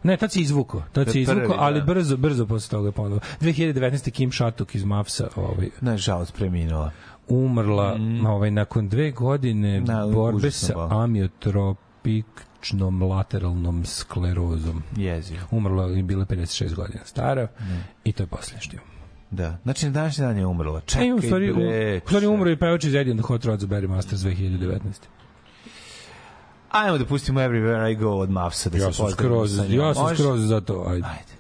Ne, 0.02 0.16
tad 0.16 0.32
se 0.32 0.40
izvuko, 0.40 0.82
tad 0.93 1.07
To 1.07 1.12
se 1.12 1.12
prvi, 1.15 1.23
izvuko, 1.23 1.55
ali 1.59 1.81
da. 1.81 1.85
brzo, 1.85 2.16
brzo 2.16 2.47
posle 2.47 2.70
toga 2.70 2.89
je 2.89 2.93
ponovo. 2.93 3.20
2019. 3.40 4.11
Kim 4.11 4.32
Shatuk 4.32 4.74
iz 4.74 4.85
Mavsa 4.85 5.28
ovaj, 5.36 5.69
Ne, 5.81 5.97
žalost, 5.97 6.35
preminula. 6.35 6.90
Umrla 7.31 7.98
ovaj, 8.28 8.51
nakon 8.51 8.89
dve 8.89 9.11
godine 9.11 9.81
Da, 9.81 10.07
borbe 10.12 10.51
sa 10.51 10.89
amiotropičnom 10.90 13.02
lateralnom 13.02 13.85
sklerozom. 13.85 14.82
Jezio. 14.97 15.39
Umrla 15.51 15.86
je 15.86 16.02
bila 16.02 16.24
56 16.24 16.74
godina 16.74 17.05
stara 17.05 17.48
i 18.05 18.12
to 18.12 18.23
je 18.23 18.27
posljednje 18.27 18.61
što. 18.61 18.77
Da. 19.31 19.57
Znači, 19.62 19.86
na 19.86 19.93
današnji 19.93 20.24
dan 20.24 20.39
je 20.39 20.47
umrla. 20.47 20.81
Čekaj, 20.81 21.09
E, 21.09 21.15
u 21.15 21.20
stvari, 21.20 21.52
bre, 21.52 22.01
u 22.05 22.09
stvari 22.09 22.27
umro 22.27 22.51
i 22.51 22.57
pevač 22.57 22.85
iz 22.85 22.93
the 22.93 23.23
Hot 23.23 23.44
Rods 23.44 23.65
Barry 23.65 23.89
Masters 23.89 24.20
2019. 24.20 24.78
Ajmo 26.70 26.98
da 26.98 27.05
pustimo 27.05 27.40
Everywhere 27.40 27.93
I 27.93 27.94
Go 27.94 28.11
od 28.11 28.31
Mavsa. 28.31 28.70
Da 28.70 28.78
Ja 28.78 28.86
se 28.86 28.93
sam 28.97 29.07
pozdravimo 29.07 29.47
skroz, 29.47 29.70
ja 29.70 29.94
sam 29.94 30.16
skroz 30.16 30.40
za 30.40 30.61
to. 30.61 30.85
Ajde. 30.89 31.07
Ajde. 31.07 31.39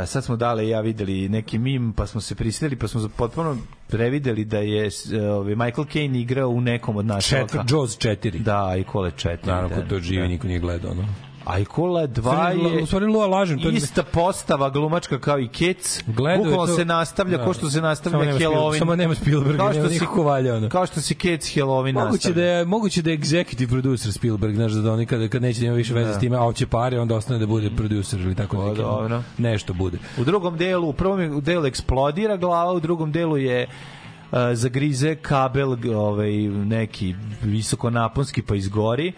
Da, 0.00 0.06
sad 0.06 0.24
smo 0.24 0.36
dale 0.36 0.68
ja 0.68 0.80
videli 0.80 1.28
neki 1.28 1.58
mim, 1.58 1.92
pa 1.92 2.06
smo 2.06 2.20
se 2.20 2.34
prisilili, 2.34 2.76
pa 2.76 2.88
smo 2.88 3.08
potpuno 3.16 3.56
prevideli 3.88 4.44
da 4.44 4.58
je 4.58 4.86
e, 5.12 5.30
ovaj 5.30 5.54
Michael 5.54 5.86
Caine 5.92 6.20
igrao 6.20 6.48
u 6.48 6.60
nekom 6.60 6.96
od 6.96 7.06
naših. 7.06 7.38
Četvr, 7.38 7.58
Jaws 7.58 7.98
4. 7.98 8.42
Da, 8.42 8.74
i 8.78 8.84
kole 8.84 9.10
4. 9.10 9.36
Naravno, 9.46 9.68
da, 9.68 9.82
ko 9.82 9.88
to 9.88 10.00
živi, 10.00 10.22
da. 10.22 10.28
niko 10.28 10.46
nije 10.46 10.60
gledao, 10.60 10.94
no. 10.94 11.04
A 11.44 11.58
i 11.58 11.64
kola 11.64 12.02
2 12.02 12.20
stvari, 12.20 12.60
je 12.66 12.82
u 12.82 12.86
stvari 12.86 13.06
Lua 13.06 13.26
lažem, 13.26 13.58
to 13.58 13.68
je- 13.68 13.74
ista 13.74 14.02
postava 14.02 14.70
glumačka 14.70 15.18
kao 15.18 15.38
i 15.38 15.48
Kec. 15.48 16.02
Bukvalno 16.06 16.66
to- 16.66 16.66
se 16.66 16.84
nastavlja 16.84 17.36
da. 17.38 17.44
kao 17.44 17.54
što 17.54 17.70
se 17.70 17.80
nastavlja 17.80 18.18
nema 18.18 18.38
Halloween. 18.38 18.78
samo 18.78 18.96
nema 18.96 19.14
Spielberga, 19.14 19.58
Kao 19.58 19.68
nema 19.68 19.80
što 19.80 19.88
si 19.88 19.94
nikako 19.94 20.22
valja, 20.22 20.54
ono. 20.54 20.68
Kao 20.68 20.86
što 20.86 21.00
si 21.00 21.14
Kec 21.14 21.56
Halloween 21.56 21.94
Moguće 21.94 22.12
nastavlja. 22.12 22.34
da 22.34 22.42
je 22.42 22.64
moguće 22.64 23.02
da 23.02 23.10
je 23.10 23.18
executive 23.18 23.68
producer 23.70 24.12
Spielberg, 24.12 24.54
znaš 24.54 24.72
da 24.72 24.92
oni 24.92 25.06
kada 25.06 25.28
kad 25.28 25.42
neće 25.42 25.60
da 25.60 25.66
ima 25.66 25.74
više 25.74 25.94
veze 25.94 26.08
Da. 26.08 26.14
s 26.14 26.20
time, 26.20 26.36
a 26.36 26.40
hoće 26.40 26.66
pare, 26.66 27.00
onda 27.00 27.14
ostane 27.14 27.38
da 27.38 27.46
bude 27.46 27.70
producer 27.70 28.20
ili 28.20 28.34
tako 28.34 28.56
dobro. 28.56 29.22
nešto 29.38 29.72
bude. 29.74 29.98
U 30.18 30.24
drugom 30.24 30.56
delu, 30.56 30.88
u 30.88 30.92
prvom 30.92 31.40
delu 31.40 31.66
eksplodira 31.66 32.36
glava, 32.36 32.72
u 32.72 32.80
drugom 32.80 33.12
delu 33.12 33.36
je 33.36 33.66
uh, 33.66 34.38
zagrize 34.52 35.14
kabel 35.14 35.76
ovaj 35.96 36.32
neki 36.48 37.14
visokonaponski 37.42 38.42
pa 38.42 38.54
izgori. 38.54 39.12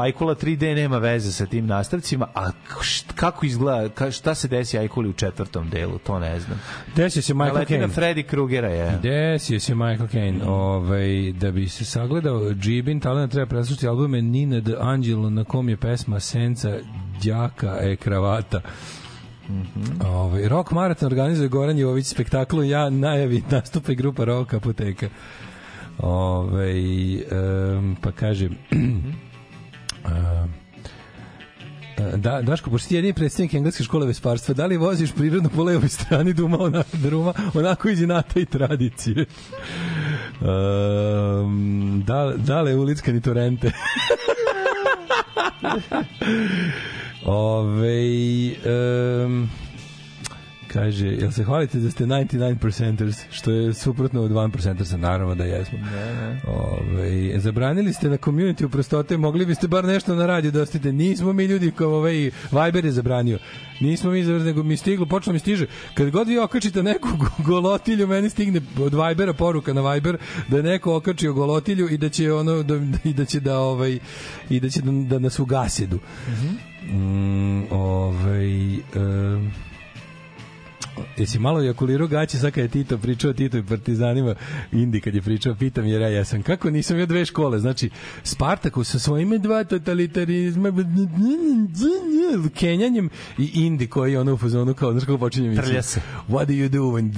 Ajkula 0.00 0.34
3D 0.34 0.74
nema 0.74 0.98
veze 0.98 1.32
sa 1.32 1.46
tim 1.46 1.66
nastavcima, 1.66 2.28
a 2.34 2.50
št, 2.82 3.12
kako 3.14 3.46
izgleda, 3.46 3.88
ka, 3.88 4.10
šta 4.10 4.34
se 4.34 4.48
desi 4.48 4.78
Ajkuli 4.78 5.08
u 5.08 5.12
četvrtom 5.12 5.70
delu, 5.70 5.98
to 5.98 6.18
ne 6.18 6.40
znam. 6.40 6.60
Desio 6.96 7.22
se 7.22 7.34
Michael 7.34 7.54
Naleti 7.54 7.78
na 7.78 7.88
Caine. 7.88 7.94
Freddy 7.94 8.26
Krugera 8.26 8.68
je. 8.68 8.98
Desio 9.02 9.60
se 9.60 9.74
Michael 9.74 10.08
Caine. 10.08 10.44
Ovaj, 10.44 11.32
da 11.32 11.50
bi 11.50 11.68
se 11.68 11.84
sagledao 11.84 12.52
Džibin, 12.54 13.00
talent 13.00 13.32
treba 13.32 13.46
preslušati 13.46 13.88
albume 13.88 14.22
Nina 14.22 14.60
de 14.60 14.76
Angelo 14.80 15.30
na 15.30 15.44
kom 15.44 15.68
je 15.68 15.76
pesma 15.76 16.20
Senca, 16.20 16.78
Đaka, 17.24 17.78
e 17.80 17.96
kravata. 17.96 18.60
Ovaj 20.06 20.48
Rock 20.48 20.70
Marathon 20.70 21.06
organizuje 21.06 21.48
Goran 21.48 21.78
Jović 21.78 22.06
spektaklu 22.06 22.62
ja 22.62 22.90
najavi 22.90 23.42
nastupa 23.50 23.92
i 23.92 23.94
grupa 23.94 24.24
Rock 24.24 24.54
Apoteka. 24.54 25.08
Ovaj 25.98 27.14
em, 27.14 27.96
pa 28.00 28.12
kaže 28.12 28.48
Da, 32.16 32.42
Daško, 32.42 32.70
pošto 32.70 32.88
ti 32.88 32.94
je 32.94 32.98
jedini 32.98 33.12
predstavnik 33.12 33.54
engleske 33.54 33.84
škole 33.84 34.06
vesparstva, 34.06 34.54
da 34.54 34.66
li 34.66 34.76
voziš 34.76 35.12
prirodno 35.12 35.48
po 35.48 35.62
levoj 35.62 35.88
strani 35.88 36.32
duma, 36.32 36.58
ona, 36.60 36.84
druma, 36.92 37.32
onako 37.54 37.88
iz 37.88 38.02
inata 38.02 38.40
i 38.40 38.44
tradicije? 38.44 39.26
Um, 40.40 42.02
da, 42.06 42.32
da 42.36 42.62
li 42.62 42.74
ulicka 42.74 43.12
ni 43.12 43.20
torente? 43.20 43.72
Ove, 47.24 48.52
um, 49.24 49.50
kaže, 50.74 51.06
jel 51.06 51.30
se 51.30 51.44
hvalite 51.44 51.78
da 51.78 51.90
ste 51.90 52.04
99%ers, 52.04 53.16
što 53.30 53.50
je 53.50 53.74
suprotno 53.74 54.22
od 54.22 54.30
1%ersa, 54.30 54.96
naravno 54.96 55.34
da 55.34 55.44
jesmo. 55.44 55.78
Ne, 55.78 56.14
ne. 56.14 56.40
Ove, 56.46 57.40
zabranili 57.40 57.92
ste 57.92 58.08
na 58.08 58.16
community 58.16 58.64
u 58.64 58.68
prostote, 58.68 59.16
mogli 59.16 59.46
biste 59.46 59.68
bar 59.68 59.84
nešto 59.84 60.14
na 60.14 60.26
radiju 60.26 60.52
da 60.52 60.62
ostite. 60.62 60.92
Nismo 60.92 61.32
mi 61.32 61.44
ljudi 61.44 61.70
kao 61.70 61.94
ovaj 61.94 62.30
Viber 62.52 62.84
je 62.84 62.92
zabranio. 62.92 63.38
Nismo 63.80 64.10
mi 64.10 64.24
zabranili, 64.24 64.46
nego 64.46 64.62
mi 64.62 64.76
stiglo, 64.76 65.06
počelo 65.06 65.32
mi 65.32 65.38
stiže. 65.38 65.66
Kad 65.94 66.10
god 66.10 66.28
vi 66.28 66.38
okačite 66.38 66.82
neku 66.82 67.08
go- 67.18 67.44
golotilju, 67.44 68.06
meni 68.06 68.30
stigne 68.30 68.60
od 68.78 68.94
Vibera 68.94 69.32
poruka 69.32 69.72
na 69.72 69.92
Viber 69.92 70.18
da 70.48 70.56
je 70.56 70.62
neko 70.62 70.96
okačio 70.96 71.32
golotilju 71.32 71.88
i 71.88 71.98
da 71.98 72.08
će 72.08 72.32
ono 72.32 72.62
da, 72.62 72.74
i 73.04 73.12
da 73.12 73.24
će 73.24 73.40
da 73.40 73.58
ovaj 73.58 73.98
i 74.50 74.60
da 74.60 74.68
će 74.68 74.80
da, 74.82 74.92
da 74.92 75.18
nas 75.18 75.38
ugasedu. 75.38 75.98
Mm, 76.92 77.62
ovaj 77.70 78.74
em, 78.74 79.52
Jesi 81.16 81.38
malo 81.38 81.62
ejakulirao 81.62 82.06
gaće 82.06 82.38
sad 82.38 82.52
kad 82.52 82.64
je 82.64 82.68
Tito 82.68 82.98
pričao 82.98 83.32
Tito 83.32 83.58
i 83.58 83.62
partizanima 83.62 84.34
Indi 84.72 85.00
kad 85.00 85.14
je 85.14 85.22
pričao, 85.22 85.54
pitam 85.54 85.86
jer 85.86 86.00
ja 86.00 86.08
jesam. 86.08 86.42
Kako 86.42 86.70
nisam 86.70 86.98
ja 86.98 87.06
dve 87.06 87.24
škole? 87.24 87.58
Znači, 87.58 87.90
Spartaku 88.22 88.84
sa 88.84 88.98
svojim 88.98 89.38
dva 89.38 89.64
totalitarizma 89.64 90.72
kenjanjem 92.54 93.10
i 93.38 93.50
Indi 93.54 93.86
koji 93.86 94.12
je 94.12 94.20
ono 94.20 94.34
u 94.34 94.36
fazonu 94.36 94.74
kao, 94.74 94.92
znaš 94.92 95.04
kako 95.04 95.18
počinje? 95.18 95.62
Trlja 95.62 95.82
se. 95.82 96.00
What 96.28 96.44
do 96.46 96.52
you 96.52 96.68
do 96.68 96.80
when 96.80 97.12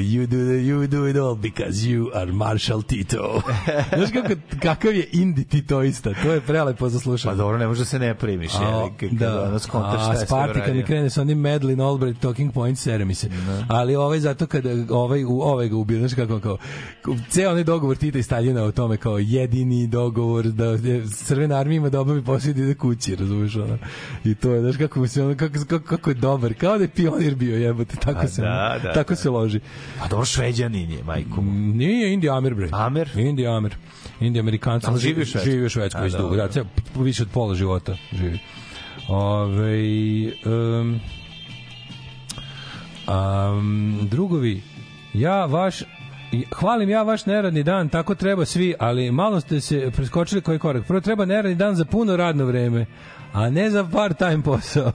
you 0.00 0.26
do 0.26 0.36
you 0.38 0.86
do 0.86 1.08
it 1.08 1.16
all 1.16 1.34
because 1.34 1.88
you 1.88 2.10
are 2.14 2.32
Marshal 2.32 2.82
Tito. 2.82 3.42
znaš 3.96 4.10
kako, 4.10 4.40
kakav 4.62 4.94
je 4.94 5.08
Indi 5.12 5.44
Titoista? 5.44 6.14
To 6.22 6.32
je 6.32 6.40
prelepo 6.40 6.88
za 6.88 7.00
slušanje. 7.00 7.32
Pa 7.32 7.36
dobro, 7.36 7.58
ne 7.58 7.66
može 7.66 7.80
da 7.80 7.84
se 7.84 7.98
ne 7.98 8.14
primiš. 8.14 8.52
A, 8.54 8.88
je, 9.00 9.08
da. 9.10 9.42
ono 9.42 9.58
skontaš 9.58 10.02
šta 10.02 10.36
A 10.36 10.46
je 10.46 10.64
kad 10.64 10.76
mi 10.76 10.82
krene 10.82 11.10
sa 11.10 11.20
onim 11.20 11.38
Madeline 11.40 11.84
Albright 11.84 12.20
talking 12.20 12.52
point 12.52 12.65
sere 12.74 13.04
mi 13.04 13.14
se. 13.14 13.30
Ali 13.68 13.96
ovaj 13.96 14.20
zato 14.20 14.46
kada 14.46 14.70
ovaj 14.90 15.24
u 15.24 15.40
ovaj 15.40 15.68
ga 15.68 15.76
ubio, 15.76 15.98
znači 15.98 16.14
kako 16.14 16.40
kao 16.40 16.58
ceo 17.30 17.50
onaj 17.50 17.64
dogovor 17.64 17.96
Tita 17.96 18.18
i 18.18 18.22
Staljina 18.22 18.62
o 18.62 18.72
tome 18.72 18.96
kao 18.96 19.18
jedini 19.18 19.86
dogovor 19.86 20.44
da 20.44 20.78
Crvena 21.08 21.56
armija 21.56 21.76
ima 21.76 21.88
da 21.88 22.00
obavi 22.00 22.24
posao 22.24 22.52
da 22.52 22.74
kući, 22.74 23.16
razumeš 23.16 23.56
ono. 23.56 23.78
I 24.24 24.34
to 24.34 24.50
je, 24.50 24.60
znaš 24.60 24.76
kako 24.76 25.06
se 25.06 25.22
ono 25.22 25.36
kako, 25.36 25.54
kako, 25.68 25.86
kako 25.86 26.10
je 26.10 26.14
dobar, 26.14 26.54
kao 26.54 26.78
da 26.78 26.84
je 26.84 26.88
pionir 26.88 27.34
bio, 27.34 27.56
jebote, 27.56 27.96
tako 27.96 28.20
A 28.20 28.28
se 28.28 28.42
da, 28.42 28.80
da, 28.82 28.92
tako 28.92 29.12
da. 29.12 29.16
se 29.16 29.30
loži. 29.30 29.60
A 30.00 30.08
dobro, 30.08 30.24
šveđanin 30.26 30.90
je, 30.90 31.02
majko. 31.04 31.40
mu. 31.42 31.74
Nije 31.74 32.12
Indija 32.12 32.36
Amer 32.36 32.54
bre. 32.54 32.68
Amer? 32.72 33.10
Indija 33.16 33.56
Amer. 33.56 33.76
Indija 34.20 34.40
Amerikanca. 34.42 34.90
Ali 34.90 35.00
živi 35.00 35.22
u 35.22 35.24
Švedskoj? 35.24 35.52
Živi 35.52 35.66
u 35.66 35.68
Švedskoj 35.68 36.00
A, 36.00 36.04
već 36.04 36.12
dugo. 36.12 36.22
dobro. 36.22 36.46
Da, 36.46 36.48
ceo, 36.48 36.64
više 36.96 37.22
od 37.22 37.28
pola 37.32 37.54
života 37.54 37.96
živi. 38.12 38.38
Ove, 39.08 39.78
um, 40.44 41.00
um, 43.08 43.98
drugovi, 44.10 44.62
ja 45.14 45.44
vaš 45.44 45.82
hvalim 46.54 46.90
ja 46.90 47.02
vaš 47.02 47.26
neradni 47.26 47.62
dan, 47.62 47.88
tako 47.88 48.14
treba 48.14 48.44
svi, 48.44 48.74
ali 48.78 49.10
malo 49.10 49.40
ste 49.40 49.60
se 49.60 49.90
preskočili 49.96 50.40
koji 50.40 50.58
korak. 50.58 50.86
Prvo 50.86 51.00
treba 51.00 51.24
neradni 51.24 51.54
dan 51.54 51.74
za 51.74 51.84
puno 51.84 52.16
radno 52.16 52.44
vreme, 52.44 52.86
a 53.32 53.50
ne 53.50 53.70
za 53.70 53.84
part-time 53.84 54.42
posao. 54.42 54.92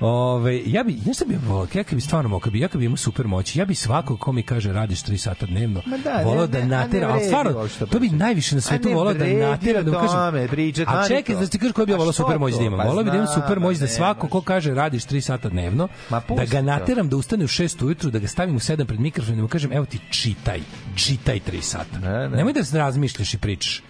Ove, 0.00 0.62
ja 0.66 0.84
bi, 0.84 0.98
ja 1.04 1.14
sam 1.14 1.28
bi 1.28 1.38
volao, 1.48 1.66
ja 1.74 1.84
bi 1.92 2.00
stvarno 2.00 2.28
mogao, 2.28 2.50
bi, 2.50 2.60
ja 2.60 2.68
bi 2.74 2.84
imao 2.84 2.96
super 2.96 3.26
moći, 3.26 3.58
ja 3.58 3.64
bi 3.64 3.74
svako 3.74 4.16
ko 4.16 4.32
mi 4.32 4.42
kaže 4.42 4.72
radiš 4.72 5.02
3 5.02 5.16
sata 5.16 5.46
dnevno, 5.46 5.82
Ma 5.86 5.96
da, 5.96 6.22
volao 6.24 6.46
da 6.46 6.64
natera, 6.64 7.12
vredi 7.12 7.26
stvarno, 7.26 7.68
to 7.90 7.98
bi 7.98 8.08
najviše 8.08 8.54
na 8.54 8.60
svetu 8.60 8.88
volao 8.94 9.14
da 9.14 9.26
natera, 9.26 9.82
da 9.82 9.92
kažem, 9.92 10.48
pričat, 10.48 10.88
a 10.88 11.08
čekaj, 11.08 11.34
da 11.34 11.46
ti 11.46 11.58
kažeš 11.58 11.72
koji 11.72 11.86
bi 11.86 11.92
volao 11.92 12.12
što 12.12 12.22
super 12.22 12.38
moć 12.38 12.54
da 12.54 12.62
imam, 12.62 12.86
volao 12.88 13.04
bi 13.04 13.10
da 13.10 13.16
imam 13.16 13.28
super 13.34 13.60
moć 13.60 13.76
da 13.76 13.86
svako 13.86 14.28
ko 14.28 14.40
kaže 14.40 14.74
radiš 14.74 15.04
3 15.04 15.20
sata 15.20 15.48
dnevno, 15.48 15.88
da 16.10 16.44
ga 16.50 16.62
nateram 16.62 17.08
da 17.08 17.16
ustane 17.16 17.44
u 17.44 17.48
6 17.48 17.84
ujutru, 17.84 18.10
da 18.10 18.18
ga 18.18 18.28
stavim 18.28 18.56
u 18.56 18.60
7 18.60 18.84
pred 18.84 19.00
mikrofon 19.00 19.34
i 19.34 19.36
da 19.36 19.42
mu 19.42 19.48
kažem, 19.48 19.72
evo 19.72 19.86
ti 19.86 19.98
čitaj, 20.10 20.60
čitaj 20.96 21.40
3 21.50 21.60
sata. 21.60 21.98
Ne, 21.98 22.28
ne. 22.28 22.36
Nemoj 22.36 22.52
da 22.52 22.78
razmišljaš 22.78 23.34
i 23.34 23.38
pričaš. 23.38 23.82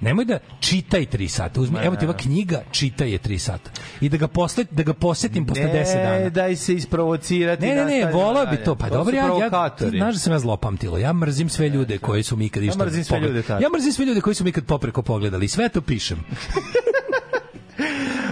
Nemoj 0.00 0.24
da 0.24 0.38
čitaj 0.60 1.06
3 1.06 1.28
sata. 1.28 1.60
Uzmi, 1.60 1.78
evo 1.82 1.96
ti 1.96 2.04
ova 2.04 2.16
knjiga, 2.16 2.62
čitaj 2.70 3.10
je 3.10 3.18
3 3.18 3.38
sata. 3.38 3.70
I 4.00 4.08
da 4.08 4.16
ga 4.16 4.28
posle, 4.28 4.64
da 4.70 4.82
ga 4.82 4.92
posetim 4.92 5.46
posle 5.46 5.64
10 5.64 5.94
dana. 5.94 6.18
Ne, 6.18 6.30
daj 6.30 6.56
se 6.56 6.74
isprovocirati. 6.74 7.66
Ne, 7.66 7.68
ne, 7.68 7.74
ne, 7.74 7.82
nastavljamo 7.82 8.24
volao 8.24 8.46
bi 8.46 8.56
to. 8.56 8.74
Pa 8.74 8.88
dobro, 8.88 9.16
ja, 9.16 9.26
ja 9.26 9.70
znaš 9.90 10.14
da 10.14 10.20
sam 10.20 10.32
ja 10.32 10.38
zlopamtilo. 10.38 10.98
Ja 10.98 11.12
mrzim 11.12 11.48
sve 11.48 11.68
ljude 11.68 11.98
koji 11.98 12.22
su 12.22 12.36
mi 12.36 12.46
ikad 12.46 12.62
išta. 12.62 12.84
mrzim 12.84 13.04
sve 13.04 13.20
ljude, 13.20 13.42
tako. 13.42 13.62
Ja 13.62 13.68
mrzim 13.68 13.92
sve 13.92 14.04
ljude 14.06 14.20
koji 14.20 14.34
su 14.34 14.44
mi 14.44 14.50
ikad 14.50 14.64
popreko 14.64 15.02
pogledali. 15.02 15.48
Sve 15.48 15.68
to 15.68 15.80
pišem. 15.80 16.24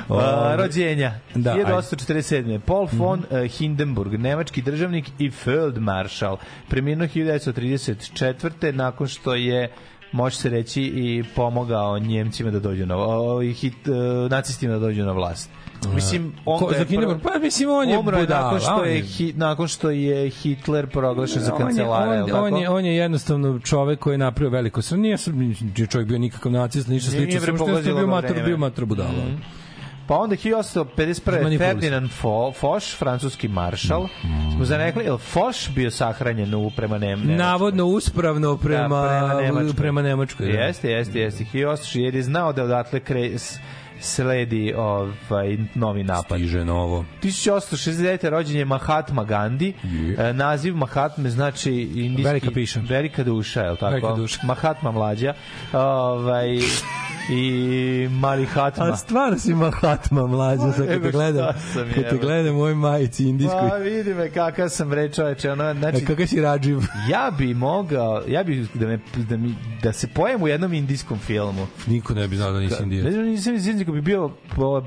A, 0.09 0.57
rođenja. 0.59 1.13
Da, 1.35 1.53
ajde. 1.53 1.65
1847. 1.65 2.59
Paul 2.59 2.89
von 2.93 3.19
mm 3.21 3.49
Hindenburg, 3.49 4.13
nemački 4.13 4.63
državnik 4.63 5.11
i 5.19 5.31
feldmaršal. 5.31 6.37
Preminuo 6.69 7.07
1934. 7.07 8.73
nakon 8.73 9.09
što 9.09 9.35
je 9.35 9.73
može 10.15 10.37
se 10.37 10.51
reći 10.51 10.83
i 10.83 11.25
pomogao 11.35 11.99
Njemcima 11.99 12.51
da 12.51 12.61
dođu 12.61 12.87
na 12.87 12.97
o, 12.97 13.41
hit, 13.43 13.75
uh, 13.89 13.95
nacistima 14.31 14.73
da 14.73 14.79
dođu 14.79 15.03
na 15.03 15.13
vlast. 15.13 15.51
Mislim, 15.95 16.33
on 16.45 16.59
Ko- 16.61 16.71
je 16.71 16.79
za 16.79 16.85
prvo- 16.87 17.19
Pa, 17.23 17.39
mislim, 17.39 17.71
on 17.71 17.89
je 17.89 17.99
budala, 17.99 18.27
nakon 18.43 18.61
što 18.61 18.75
on 18.75 18.89
je, 18.89 18.95
je- 18.95 19.03
hi, 19.03 19.33
nakon 19.37 19.69
što 19.69 19.91
je 19.91 20.31
Hitler 20.31 20.87
proglašen 20.87 21.43
za 21.43 21.53
On 21.53 21.59
kancelara, 21.59 22.11
on, 22.11 22.17
je 22.17 22.23
on, 22.25 22.29
tako? 22.45 22.57
je, 22.57 22.69
on 22.69 22.85
je 22.85 22.97
jednostavno 22.97 23.59
čovek 23.59 23.99
koji 23.99 24.15
je 24.15 24.19
napravio 24.19 24.51
veliko 24.51 24.83
sranje. 24.83 25.17
Nije 25.67 25.87
čovjek 25.87 26.09
bio 26.09 26.19
nikakav 26.19 26.53
nacista, 26.53 26.93
ništa 26.93 27.11
slično. 27.11 27.41
Samo 27.41 27.59
što 27.59 27.89
je 27.89 27.95
bio 27.95 28.07
mater, 28.07 28.45
bio 28.45 28.57
mater 28.57 28.85
budala. 28.85 29.11
Mhm. 29.11 29.37
Pa 30.07 30.17
onda 30.17 30.37
1851. 30.37 31.43
Manipulisao. 31.43 31.69
Ferdinand 31.71 32.11
Fo, 32.11 32.53
Foch, 32.53 32.97
francuski 32.99 33.49
maršal. 33.49 34.03
Mm. 34.03 34.51
Smo 34.57 34.65
zanekli, 34.65 35.05
je 35.05 35.13
li 35.13 35.19
Foch 35.19 35.71
bio 35.71 35.91
sahranjen 35.91 36.55
u 36.55 36.71
prema 36.71 36.99
Nem, 36.99 37.09
Nemačkoj? 37.11 37.37
Navodno 37.37 37.85
uspravno 37.87 38.57
prema, 38.57 38.89
Da, 39.01 39.09
prema 39.29 39.43
Nemačkoj. 39.43 39.77
prema 39.77 40.03
Nemačkoj. 40.03 40.47
da. 40.47 40.53
Jeste, 40.53 40.91
jeste, 40.91 41.21
jeste. 41.21 41.45
1800, 41.45 41.99
jer 41.99 42.15
je 42.15 42.23
znao 42.23 42.53
da 42.53 42.65
odatle 42.65 43.01
kre, 43.01 43.31
sledi 44.01 44.75
ovaj 44.77 45.57
novi 45.75 46.05
napad. 46.05 46.39
Stiže 46.39 46.65
novo. 46.65 47.05
1869. 47.23 48.29
rođen 48.29 48.57
je 48.57 48.65
Mahatma 48.65 49.25
Gandhi. 49.25 49.73
Je. 49.83 50.17
E, 50.21 50.33
naziv 50.33 50.77
Mahatme 50.77 51.31
znači 51.31 51.73
indijski... 51.73 52.23
Velika 52.23 52.51
piša. 52.51 52.81
Velika 52.81 53.25
duša, 53.25 53.61
je 53.61 53.71
li 53.71 53.77
tako? 53.77 53.91
Velika 53.91 54.13
duša. 54.13 54.41
Mahatma 54.45 54.91
mlađa. 54.91 55.35
Ovaj, 55.73 56.49
i 57.31 58.09
Malihatma. 58.11 58.85
A 58.85 58.97
stvarno 58.97 59.39
si 59.39 59.55
Mahatma 59.55 60.27
mlađa, 60.27 60.73
sad 60.73 60.87
kad 60.87 61.03
te 61.03 61.11
gledam, 61.11 61.47
sam, 61.73 61.83
kad 61.95 62.11
te 62.11 62.17
gledam 62.17 62.57
u 62.57 62.59
ovoj 62.59 62.75
majici 62.75 63.25
indijskoj. 63.29 63.69
Pa 63.69 63.77
vidi 63.77 64.15
me 64.15 64.31
kakav 64.31 64.69
sam 64.69 64.93
reč 64.93 65.15
čoveče, 65.15 65.51
ono, 65.51 65.75
znači, 65.75 66.05
A 66.05 66.07
kakav 66.07 66.27
si 66.27 66.41
rađiv? 66.41 66.79
ja 67.13 67.31
bi 67.39 67.55
mogao, 67.55 68.23
ja 68.29 68.45
bi 68.45 68.67
da, 68.75 68.87
me, 68.87 68.99
da, 69.29 69.37
mi, 69.37 69.55
da 69.83 69.93
se 69.93 70.07
pojem 70.07 70.43
u 70.43 70.49
jednom 70.49 70.73
indijskom 70.73 71.19
filmu. 71.19 71.67
Niko 71.87 72.15
ne 72.15 72.29
bi 72.29 72.37
znao 72.37 72.53
da 72.53 72.61
nisi 72.61 72.77
Ne 72.77 72.83
indijac. 72.83 73.13
znam, 73.13 73.25
nisam 73.25 73.55
iz 73.55 73.67
bi 73.87 74.01
bio, 74.01 74.31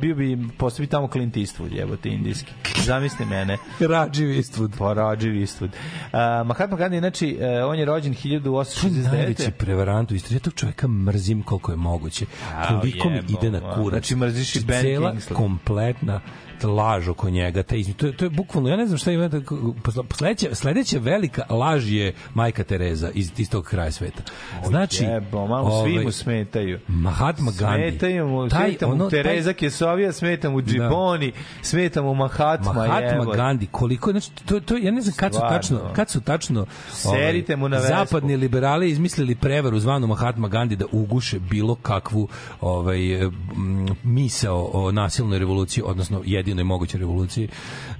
bio 0.02 0.16
bi, 0.16 0.38
postoji 0.58 0.88
tamo 0.88 1.08
Clint 1.08 1.36
Eastwood, 1.36 1.74
jebote, 1.74 2.10
indijski. 2.10 2.52
Zamisli 2.86 3.26
mene. 3.26 3.58
Rađiv 3.80 4.28
Eastwood. 4.28 4.78
Pa 4.78 4.94
Roger 4.94 5.32
Eastwood. 5.32 5.70
Uh, 5.70 6.48
Mahatma 6.48 6.78
Gandhi, 6.78 7.00
znači, 7.00 7.38
uh, 7.40 7.70
on 7.70 7.80
je 7.80 7.86
rođen 7.86 8.14
To 8.14 8.28
je 8.30 8.40
najveći 8.40 9.44
1869. 9.44 9.52
prevarant 9.52 10.12
u 10.12 10.16
istoriji. 10.16 10.36
Ja 10.36 10.40
tog 10.40 10.54
čoveka 10.54 10.88
mrzim 10.88 11.44
koliko 11.44 11.72
je 11.72 11.76
moguće. 11.76 12.26
Koliko 12.68 13.10
mi 13.10 13.22
ide 13.30 13.52
na 13.52 13.60
kurac. 13.74 13.90
znači 13.90 14.16
mrziš 14.16 14.56
i 14.56 14.60
Ben 14.66 14.82
Cela 14.82 15.12
Kingsley. 15.12 15.34
kompletna 15.34 16.22
laž 16.64 17.08
oko 17.10 17.30
njega, 17.30 17.64
taj 17.64 17.80
izmi, 17.80 17.94
to, 17.94 18.12
to 18.12 18.26
je 18.26 18.30
bukvalno, 18.30 18.70
ja 18.70 18.76
ne 18.78 18.86
znam 18.86 18.98
šta 18.98 19.12
ima, 19.12 19.28
da- 19.28 19.40
sledeća, 20.16 20.56
sledeća 20.56 21.00
velika 21.00 21.44
laž 21.50 21.92
je 21.92 22.14
majka 22.34 22.64
Tereza 22.64 23.10
iz 23.14 23.32
istog 23.38 23.66
kraja 23.66 23.92
sveta. 23.92 24.24
Znači, 24.66 25.04
Jebo, 25.04 25.48
malo 25.48 25.84
svi 25.84 25.92
ovaj, 25.92 26.04
mu 26.04 26.12
smetaju. 26.12 26.80
Mahatma 26.88 27.52
Gandhi. 27.60 27.90
Smetaju 27.90 28.28
mu, 28.28 28.50
Taj, 28.50 28.70
smeta 28.70 28.88
mu 28.88 28.94
ono, 28.94 29.10
taj- 29.10 29.24
Tereza 29.24 29.54
Kesovija, 29.54 30.12
smeta 30.12 30.50
mu 30.50 30.62
Džiboni, 30.62 31.32
smeta 31.62 32.02
mu 32.02 32.14
Mahatma, 32.16 32.74
Mahatma 32.74 33.00
jebote. 33.00 33.38
Gandhi, 33.38 33.68
koliko 33.72 34.12
znači 34.12 34.32
to 34.46 34.60
to 34.60 34.78
ja 34.78 34.92
ne 34.92 35.02
znam 35.02 35.16
kad 35.16 35.34
su 35.34 35.40
tačno 35.40 35.80
kad 35.96 36.10
su 36.10 36.22
tačno 36.22 36.66
ovaj, 37.06 37.44
mu 37.58 37.70
na 37.70 37.78
vespu. 37.78 37.94
zapadni 37.94 38.38
liberali 38.38 38.90
izmislili 38.90 39.36
prevaru 39.36 39.80
zvanu 39.80 40.08
Mahatma 40.08 40.48
Gandhi 40.48 40.76
da 40.76 40.86
uguše 40.92 41.40
bilo 41.40 41.76
kakvu 41.76 42.28
ovaj 42.62 43.00
misao 44.04 44.70
o 44.74 44.92
nasilnoj 44.92 45.40
revoluciji 45.40 45.84
odnosno 45.86 46.22
jedinoj 46.48 46.64
mogućoj 46.64 47.00
revoluciji. 47.00 47.48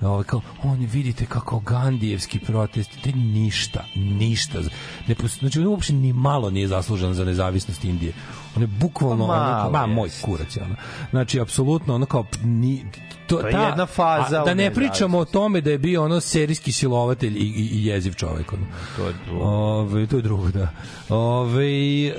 Ovaj 0.02 0.24
kao 0.24 0.42
oni 0.64 0.86
vidite 0.86 1.26
kako 1.26 1.60
Gandijevski 1.60 2.40
protest 2.40 2.92
te 3.04 3.12
ništa 3.12 3.84
ništa. 3.96 4.60
Ne 5.08 5.16
znači 5.40 5.60
on 5.60 5.68
uopšte 5.68 5.94
ni 5.94 6.14
malo 6.14 6.50
nije 6.50 6.68
zaslužan 6.68 7.14
za 7.14 7.26
nezavisnost 7.26 7.84
Indije. 7.84 8.14
On 8.56 8.62
je 8.62 8.68
bukvalno 8.68 9.28
Pa 9.28 9.34
ono, 9.34 9.72
ma 9.72 9.86
moj 9.86 10.10
kurac 10.22 10.56
je 10.56 10.64
ono. 10.64 10.76
znači 11.10 11.40
apsolutno 11.40 11.96
ono 11.96 12.06
kao 12.06 12.26
ni 12.44 12.86
to, 13.28 13.38
To 13.38 13.48
je 13.48 13.54
jedna 13.54 13.86
faza 13.86 14.42
a, 14.42 14.46
da 14.46 14.54
ne 14.54 14.74
pričamo 14.74 15.18
o 15.18 15.26
tome 15.26 15.62
da 15.62 15.72
je 15.72 15.78
bio 15.78 16.04
ono 16.04 16.20
serijski 16.20 16.72
silovatelj 16.72 17.38
i, 17.38 17.42
i, 17.42 17.70
i 17.72 17.86
jeziv 17.86 18.14
čovek 18.14 18.54
ono. 18.54 18.66
To 18.96 19.08
je 19.08 19.14
drugo. 19.26 19.46
Ove, 19.46 20.08
to 20.08 20.16
je 20.16 20.22
drugo, 20.22 20.48
da. 20.48 20.70
Ove, 21.10 21.64
e, 21.64 22.14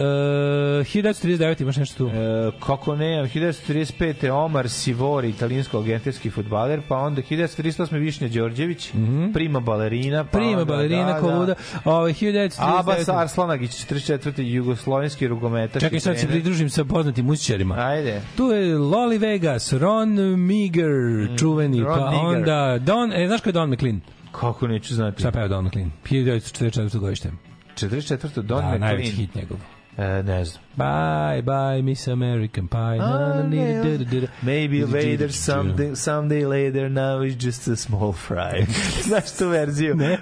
1939 0.85 1.63
imaš 1.63 1.77
nešto 1.77 1.97
tu? 1.99 2.09
E, 2.09 2.51
kako 2.67 2.97
ne, 2.97 3.31
1935. 3.35 4.31
Omar 4.31 4.69
Sivori, 4.69 5.29
italijansko-argentinski 5.29 6.31
futbaler, 6.31 6.83
pa 6.89 6.97
onda 6.97 7.23
1938. 7.23 7.99
Višnja 7.99 8.29
Đorđević, 8.29 8.93
prima 9.35 9.61
balerina, 9.61 10.25
pa. 10.25 10.31
Prima 10.31 10.51
onda, 10.51 10.65
balerina 10.65 11.13
da, 11.13 11.21
Koluda. 11.21 11.55
Da. 11.85 11.91
Ove, 11.91 12.13
1939. 12.13 12.79
Abbas 12.79 13.09
Arslanagić, 13.09 13.71
44. 13.71 14.43
jugoslovenski 14.43 15.29
rugometaš. 15.29 15.83
Čekaj, 15.83 16.01
sad 16.01 16.19
se 16.19 16.27
pridružim 16.27 16.71
sa 16.71 16.85
poznatim 16.85 17.27
muzičarima. 17.27 17.75
Ajde. 17.79 18.23
Tu 18.37 18.47
je 18.47 18.79
Loli 18.79 19.19
Vegas, 19.19 19.73
Ron 19.73 20.41
Miger, 20.47 20.98
čuveni, 21.39 21.81
Mm, 21.81 21.85
Ron 21.85 21.99
pa 21.99 22.11
Miger. 22.11 22.27
onda 22.27 22.79
Don, 22.79 23.13
e, 23.13 23.27
znaš 23.27 23.41
ko 23.41 23.49
je 23.49 23.53
Don 23.53 23.71
McLean? 23.71 24.01
Kako 24.33 24.67
neću 24.67 24.95
znati. 24.95 25.21
Šta 25.21 25.31
peva 25.31 25.49
Don 25.49 25.65
McLean? 25.65 25.91
1944. 26.05 26.99
godište. 26.99 27.31
44. 27.77 28.37
Don 28.37 28.61
Da, 28.61 28.79
najveći 28.79 28.87
McLean. 29.05 29.27
hit 29.27 29.35
njegov. 29.35 29.59
E, 29.99 30.23
ne 30.23 30.45
znam. 30.45 30.69
Bye, 30.79 31.43
bye, 31.43 31.83
Miss 31.83 32.09
American 32.09 32.69
Pie. 32.69 32.99
Na, 32.99 33.19
na, 33.19 33.43
da, 33.43 34.05
da, 34.05 34.21
da. 34.21 34.27
Maybe 34.43 34.85
later, 34.85 35.33
someday, 35.33 35.95
someday 35.97 36.47
later, 36.47 36.89
now 36.89 37.21
it's 37.21 37.45
just 37.45 37.69
a 37.69 37.77
small 37.77 38.13
fry. 38.13 38.67
Znaš 39.09 39.31
tu 39.39 39.49
verziju? 39.49 39.95
Ne, 39.97 40.19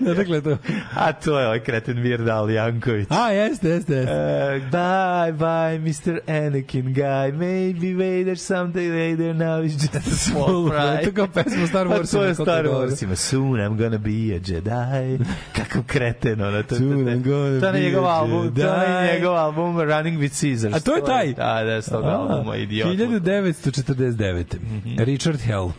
ne, 0.00 0.14
Dakle, 0.14 0.40
to. 0.40 0.58
A 0.94 1.12
to 1.12 1.38
je 1.38 1.46
ovaj 1.46 1.60
kreten 1.60 2.02
Virdal 2.02 2.50
Janković. 2.50 3.06
A, 3.10 3.30
jeste, 3.30 3.68
jeste, 3.68 3.94
jeste. 3.94 4.12
Uh, 4.12 4.70
bye, 4.70 5.32
bye, 5.32 5.78
Mr. 5.78 6.18
Anakin 6.26 6.92
guy. 6.94 7.32
Maybe 7.38 7.94
later, 7.94 8.36
someday 8.36 8.88
later, 8.88 9.34
now 9.34 9.64
it's 9.64 9.74
just 9.82 9.94
a 9.94 10.16
small 10.30 10.68
fry. 10.68 11.04
To 11.04 11.12
kao 11.12 11.26
pesma 11.26 11.66
Star 11.66 11.86
A 11.86 12.06
to 12.06 12.22
je 12.22 12.30
kako 12.30 12.42
Star 12.42 12.64
dobro. 12.64 12.80
Warsima. 12.80 13.16
Soon 13.16 13.60
I'm 13.60 13.76
gonna 13.76 13.98
be 13.98 14.34
a 14.36 14.40
Jedi. 14.40 15.18
Kakav 15.52 15.82
kreten, 15.86 16.40
ono. 16.42 16.62
To, 16.62 16.76
Soon 16.76 17.06
I'm 17.08 17.22
gonna 17.22 17.60
to 17.60 17.66
je 17.66 17.72
be 17.72 17.80
njegov 17.80 18.06
a 18.06 18.10
album, 18.10 18.47
to 18.54 18.82
je 18.82 19.14
njegov 19.14 19.36
album 19.36 19.80
Running 19.80 20.20
with 20.20 20.40
Caesars. 20.40 20.74
A 20.74 20.80
to 20.80 20.96
je 20.96 21.04
taj? 21.04 21.34
Da, 21.34 21.64
da, 21.64 21.82
s 21.82 21.86
tog 21.86 22.04
albuma, 22.04 22.56
idiot. 22.56 22.88
1949. 22.88 24.56
Richard 24.98 25.40
Hell. 25.40 25.70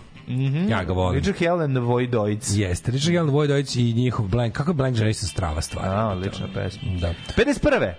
Ja 0.70 0.84
ga 0.84 0.94
volim. 0.94 1.20
Richard 1.20 1.38
Hell 1.38 1.62
and 1.62 1.76
the 1.76 1.82
Voidoids. 1.82 2.58
Jeste, 2.58 2.92
Richard 2.92 3.14
Hell, 3.14 3.30
Vojdović 3.30 3.76
i 3.76 3.94
njihov 3.94 4.28
Blank. 4.28 4.54
Kako 4.54 4.70
je 4.72 4.76
Blank 4.76 4.96
Generation 4.96 5.28
strava 5.28 5.62
stvar? 5.62 5.86
A, 5.88 6.08
odlična 6.08 6.48
pesma. 6.54 6.82
Da. 7.02 7.14
51. 7.38 7.94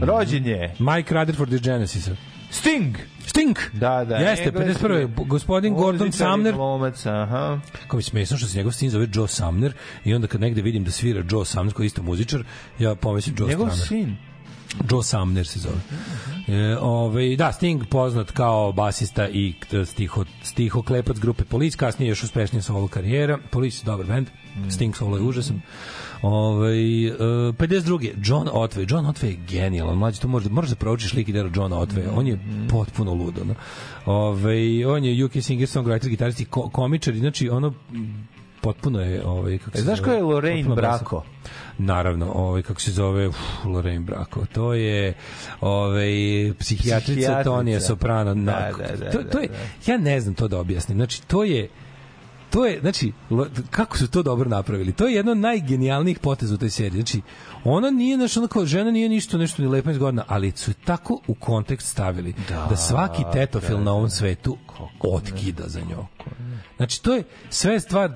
Rođen 0.00 0.46
je 0.46 0.74
Mike 0.78 1.14
Rutherford 1.14 1.52
iz 1.52 1.60
Genesisa. 1.60 2.10
Sting. 2.50 2.96
Sting! 3.36 3.56
Da, 3.72 4.04
da. 4.04 4.16
Jeste, 4.16 4.48
engleski 4.48 4.84
51. 4.84 5.26
Gospodin 5.26 5.74
Gordon 5.74 6.12
Sumner. 6.12 6.54
Glumac, 6.54 7.06
aha. 7.06 7.60
Kao 7.88 7.96
mi 7.96 8.02
smešno 8.02 8.36
što 8.36 8.46
se 8.46 8.58
njegov 8.58 8.72
sin 8.72 8.90
zove 8.90 9.08
Joe 9.14 9.28
Sumner 9.28 9.72
i 10.04 10.14
onda 10.14 10.26
kad 10.26 10.40
negde 10.40 10.62
vidim 10.62 10.84
da 10.84 10.90
svira 10.90 11.22
Joe 11.30 11.44
Sumner 11.44 11.74
koji 11.74 11.84
je 11.84 11.86
isto 11.86 12.02
muzičar, 12.02 12.44
ja 12.78 12.94
pomislim 12.94 13.36
Joe 13.38 13.48
Njegov 13.48 13.68
Strummer. 13.68 13.88
sin. 13.88 14.16
Joe 14.90 15.02
Sumner 15.02 15.46
se 15.46 15.58
zove. 15.58 15.80
E, 16.48 16.76
ovaj, 16.80 17.36
da, 17.36 17.52
Sting 17.52 17.86
poznat 17.90 18.30
kao 18.30 18.72
basista 18.72 19.28
i 19.28 19.54
t- 19.70 19.84
stiho, 19.84 20.24
stiho 20.42 20.82
klepac 20.82 21.18
grupe 21.18 21.44
Police, 21.44 21.76
kasnije 21.76 22.08
još 22.08 22.22
uspešnija 22.22 22.62
solo 22.62 22.88
karijera. 22.88 23.38
Police 23.50 23.80
je 23.82 23.84
dobar 23.84 24.06
band, 24.06 24.26
Sting 24.68 24.96
solo 24.96 25.16
je 25.16 25.22
užasan. 25.22 25.60
Ovaj 26.22 27.06
e, 27.06 27.12
52. 27.52 28.10
John 28.24 28.48
Otway. 28.48 28.92
John 28.92 29.06
Otway 29.06 29.26
je 29.26 29.38
genijalan. 29.48 29.98
Mlađi, 29.98 30.20
to 30.20 30.28
možeš, 30.28 30.50
možeš 30.50 30.70
da 30.70 30.76
proučiš 30.76 31.12
lik 31.12 31.28
i 31.28 31.32
delo 31.32 31.50
Johna 31.54 31.76
Otway. 31.76 32.08
On 32.14 32.26
je 32.26 32.38
potpuno 32.70 33.14
ludo. 33.14 33.44
No. 33.44 33.54
Ovaj, 34.06 34.84
on 34.84 35.04
je 35.04 35.24
UK 35.24 35.32
singer, 35.42 35.68
songwriter, 35.68 36.08
gitarist 36.08 36.40
i 36.40 36.44
ko, 36.44 36.68
komičar. 36.68 37.14
Znači, 37.14 37.48
ono 37.48 37.72
potpuno 38.66 39.00
je 39.00 39.24
ovaj 39.24 39.58
kako 39.58 39.70
E, 39.70 39.78
se 39.78 39.82
znaš 39.84 39.98
zove? 39.98 40.08
ko 40.08 40.14
je 40.14 40.22
Lorraine. 40.24 40.74
Bracco? 40.74 41.22
Naravno, 41.78 42.32
ovaj 42.34 42.62
kako 42.62 42.80
se 42.80 42.90
zove, 42.92 43.28
uf, 43.28 43.36
Lorraine 43.64 44.00
Bracco. 44.00 44.46
To 44.52 44.74
je 44.74 45.14
ovaj 45.60 46.08
psihijatrica 46.58 47.00
Psihijatrica. 47.00 47.42
Tonija 47.44 47.80
Soprano. 47.80 48.34
Na, 48.34 48.52
Da, 48.52 48.70
da, 48.78 48.96
da, 48.96 49.10
to, 49.10 49.22
to 49.22 49.38
je, 49.38 49.48
da, 49.48 49.92
ja 49.92 49.98
ne 49.98 50.20
znam 50.20 50.34
to 50.34 50.48
da 50.48 50.58
objasnim. 50.58 50.98
Znači, 50.98 51.22
to 51.22 51.44
je 51.44 51.68
to 52.50 52.66
je, 52.66 52.80
znači, 52.80 53.12
kako 53.70 53.98
su 53.98 54.08
to 54.08 54.22
dobro 54.22 54.48
napravili? 54.48 54.92
To 54.92 55.06
je 55.06 55.14
jedno 55.14 55.32
od 55.32 55.38
najgenijalnijih 55.38 56.18
poteza 56.18 56.54
u 56.54 56.58
toj 56.58 56.70
seriji. 56.70 57.00
Znači, 57.02 57.20
ona 57.66 57.90
nije, 57.90 58.18
ona 58.36 58.48
kao 58.48 58.66
žena 58.66 58.90
nije 58.90 59.08
ništa, 59.08 59.38
nešto 59.38 59.62
ni 59.62 59.68
lepa 59.68 59.88
ni 59.88 59.94
zgodna, 59.94 60.24
ali 60.28 60.52
su 60.52 60.70
je 60.70 60.74
tako 60.76 61.20
u 61.26 61.34
kontekst 61.34 61.88
stavili 61.88 62.34
da, 62.48 62.66
da 62.70 62.76
svaki 62.76 63.22
tetofil 63.32 63.82
na 63.82 63.92
ovom 63.92 64.10
svetu 64.10 64.56
otkida 65.02 65.64
za 65.66 65.80
njom. 65.80 66.06
Znači, 66.76 67.02
to 67.02 67.14
je 67.14 67.22
sve 67.50 67.80
stvar, 67.80 68.10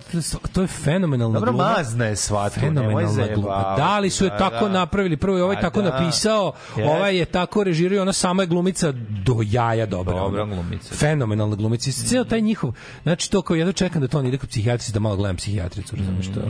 to 0.53 0.61
je 0.61 0.67
fenomenalna 0.67 1.35
Dobro, 1.35 1.53
gluma. 1.53 1.71
mazna 1.71 2.05
je 2.05 2.17
svatko, 2.17 2.61
nemoj 2.61 3.05
Fenomenalna 3.05 3.35
gluma. 3.35 3.75
Da 3.77 3.99
li 3.99 4.11
su 4.11 4.25
je 4.25 4.31
Da, 4.31 4.39
tako 4.39 4.65
da. 4.65 4.73
napravili? 4.73 5.17
Prvo 5.17 5.37
je 5.37 5.45
ovaj 5.45 5.57
Pa 5.57 5.63
tako 5.63 5.83
da. 5.83 5.91
napisao, 5.93 6.53
Jeste. 6.69 6.85
ovaj 6.87 7.17
je 7.17 7.25
tako 7.25 7.65
režirao, 7.65 8.03
ona 8.03 8.13
sama 8.13 8.43
je 8.43 8.47
glumica 8.47 8.93
do 9.25 9.37
jaja 9.43 9.87
dobra. 9.87 10.15
Dobra 10.15 10.45
glumica. 10.47 10.95
Fenomenalna 10.95 11.57
glumica. 11.57 11.91
I 11.91 11.93
cijel 11.93 12.25
taj 12.25 12.41
njihov, 12.41 12.73
znači 13.03 13.31
to 13.31 13.43
kao 13.43 13.57
jedno 13.57 13.73
čekam 13.73 14.01
da 14.01 14.09
to 14.09 14.19
on 14.19 14.27
ide 14.27 14.39
kod 14.39 14.49
psihijatrice 14.49 14.93
da 14.93 15.01
malo 15.01 15.17
gledam 15.17 15.37
psihijatricu, 15.37 15.97
razumiješ 15.97 16.27
Mm. 16.27 16.33
što 16.33 16.41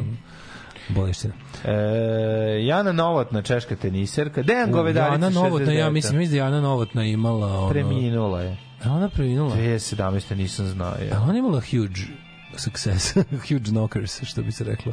boleština. 0.91 1.35
E, 1.65 1.73
Jana 2.61 2.93
Novotna, 2.93 3.43
češka 3.43 3.77
teniserka. 3.77 4.43
Dejan 4.43 4.73
Govedarica, 4.73 5.13
Jana 5.13 5.31
Novotna, 5.31 5.73
ja 5.73 5.87
69. 5.87 5.93
mislim, 5.93 6.19
mislim 6.19 6.39
da 6.39 6.45
Jana 6.45 6.61
Novotna 6.61 7.05
imala 7.05 7.59
ono... 7.59 7.69
Preminula 7.69 8.41
je. 8.43 8.57
A 8.85 8.93
ona 8.93 9.09
preminula? 9.09 9.57
2017. 9.57 10.35
nisam 10.35 10.67
znao. 10.67 10.89
A 10.91 11.05
Ja. 11.05 11.23
ona 11.23 11.33
je 11.33 11.39
imala 11.39 11.61
huge 11.61 12.01
success, 12.57 13.15
huge 13.49 13.65
knockers, 13.65 14.23
što 14.23 14.43
bi 14.43 14.53
se 14.53 14.65
reklo. 14.65 14.93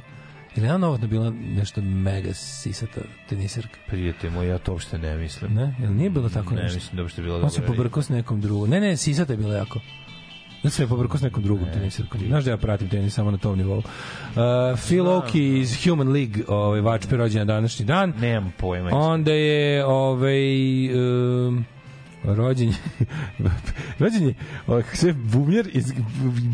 Ili 0.55 0.65
Jana 0.65 0.77
Novotna 0.77 1.07
bila 1.07 1.29
nešto 1.31 1.81
mega 1.81 2.33
sisata 2.33 3.01
teniserka? 3.29 3.77
Prijatelj 3.87 4.29
moj, 4.29 4.47
ja 4.47 4.57
to 4.57 4.71
uopšte 4.71 4.97
ne 4.97 5.17
mislim. 5.17 5.53
Ne, 5.53 5.75
jel 5.79 5.93
nije 5.93 6.09
bilo 6.09 6.29
tako 6.29 6.53
Ne, 6.53 6.61
nešto? 6.63 6.75
mislim 6.75 6.95
da 6.95 7.01
uopšte 7.01 7.21
bilo 7.21 7.41
On 7.41 7.49
se 7.49 7.61
pobrkao 7.61 8.03
s 8.03 8.09
nekom 8.09 8.41
drugom. 8.41 8.69
Ne, 8.69 8.79
ne, 8.79 8.97
Sisata 8.97 9.33
je 9.33 9.37
bila 9.37 9.55
jako. 9.55 9.79
Ja 10.63 10.69
sam 10.69 10.85
je 10.85 10.89
pobrkao 10.89 11.17
s 11.17 11.21
nekom 11.21 11.43
drugom 11.43 11.67
tenisirkom. 11.73 12.21
Znaš 12.27 12.43
da 12.43 12.51
ja 12.51 12.57
pratim 12.57 12.89
tenis 12.89 13.13
samo 13.13 13.31
na 13.31 13.37
tom 13.37 13.57
nivou. 13.57 13.77
Uh, 13.77 13.83
Phil 14.87 15.05
Oakey 15.05 15.59
iz 15.59 15.83
Human 15.83 16.11
League, 16.11 16.43
ovaj, 16.47 16.81
vačpe 16.81 17.17
rođen 17.17 17.39
na 17.39 17.45
današnji 17.45 17.85
dan. 17.85 18.13
Nemam 18.19 18.53
pojma. 18.57 18.89
Onda 18.93 19.31
je 19.31 19.85
ovaj 19.85 20.95
um, 21.47 21.65
rođen 22.23 22.73
rođen 23.99 24.27
je 24.27 24.33
ovaj, 24.67 24.83
kako 24.83 24.95
se 24.95 25.13
bumjer 25.13 25.69
iz 25.73 25.93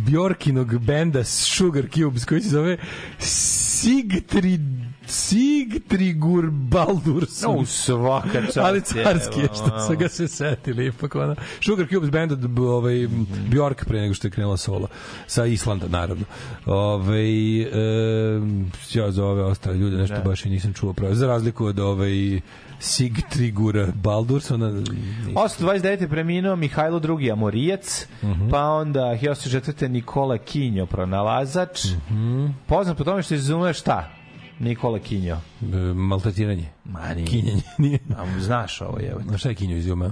Bjorkinog 0.05 0.79
benda 0.79 1.23
Sugar 1.23 1.83
Cubes 1.89 2.25
koji 2.25 2.41
se 2.41 2.49
zove 2.49 2.77
Sigtrid 3.19 4.61
Sigtrigur 5.05 6.49
Baldursson. 6.49 7.55
U 7.55 7.65
svaka 7.65 8.41
čast. 8.43 8.57
Ali 8.57 8.81
carski 8.81 9.39
je, 9.39 9.45
što 9.47 9.79
su 9.81 9.97
ga 9.97 10.09
se 10.09 10.27
setili 10.27 10.87
ipak 10.87 11.15
ona. 11.15 11.35
Sugar 11.61 11.87
Cubes 11.87 12.09
band 12.09 12.31
od 12.31 12.59
ovaj, 12.59 13.07
Bjork 13.47 13.85
pre 13.85 14.01
nego 14.01 14.13
što 14.13 14.27
je 14.27 14.31
krenula 14.31 14.57
solo. 14.57 14.87
Sa 15.27 15.45
Islanda, 15.45 15.87
naravno. 15.89 16.25
Ovaj, 16.65 17.61
e, 17.61 17.67
ja 18.93 19.11
za 19.11 19.25
ove 19.25 19.43
ostale 19.43 19.77
ljude 19.77 19.97
nešto 19.97 20.21
baš 20.21 20.45
i 20.45 20.49
nisam 20.49 20.73
čuo 20.73 20.93
pravo. 20.93 21.13
Za 21.15 21.27
razliku 21.27 21.65
od 21.65 21.79
ovaj, 21.79 22.39
Sigtrigura 22.79 23.87
Baldursona. 23.93 24.71
nisam. 24.71 24.93
829. 25.35 26.01
je 26.01 26.09
preminuo 26.09 26.55
Mihajlo 26.55 27.01
II. 27.19 27.31
Amorijac, 27.31 28.07
Mhm. 28.23 28.49
pa 28.49 28.61
onda 28.61 29.01
1904. 29.13 29.87
Nikola 29.87 30.37
Kinjo, 30.37 30.85
pronalazač. 30.85 31.85
Mhm. 31.85 32.45
Poznat 32.67 32.97
po 32.97 33.03
tome 33.03 33.23
što 33.23 33.33
izume 33.33 33.73
šta? 33.73 34.09
Nikola 34.59 34.99
Kinjo. 34.99 35.37
E, 35.61 35.65
maltretiranje. 35.93 36.69
Ma 36.85 37.13
nije. 37.13 37.27
Kinjenje. 37.27 37.61
Nije. 37.77 37.99
A, 38.17 38.39
znaš 38.39 38.81
ovo 38.81 38.99
je. 38.99 39.15
Na 39.25 39.37
šta 39.37 39.49
je 39.49 39.55
Kinjo 39.55 39.77
izumeo? 39.77 40.11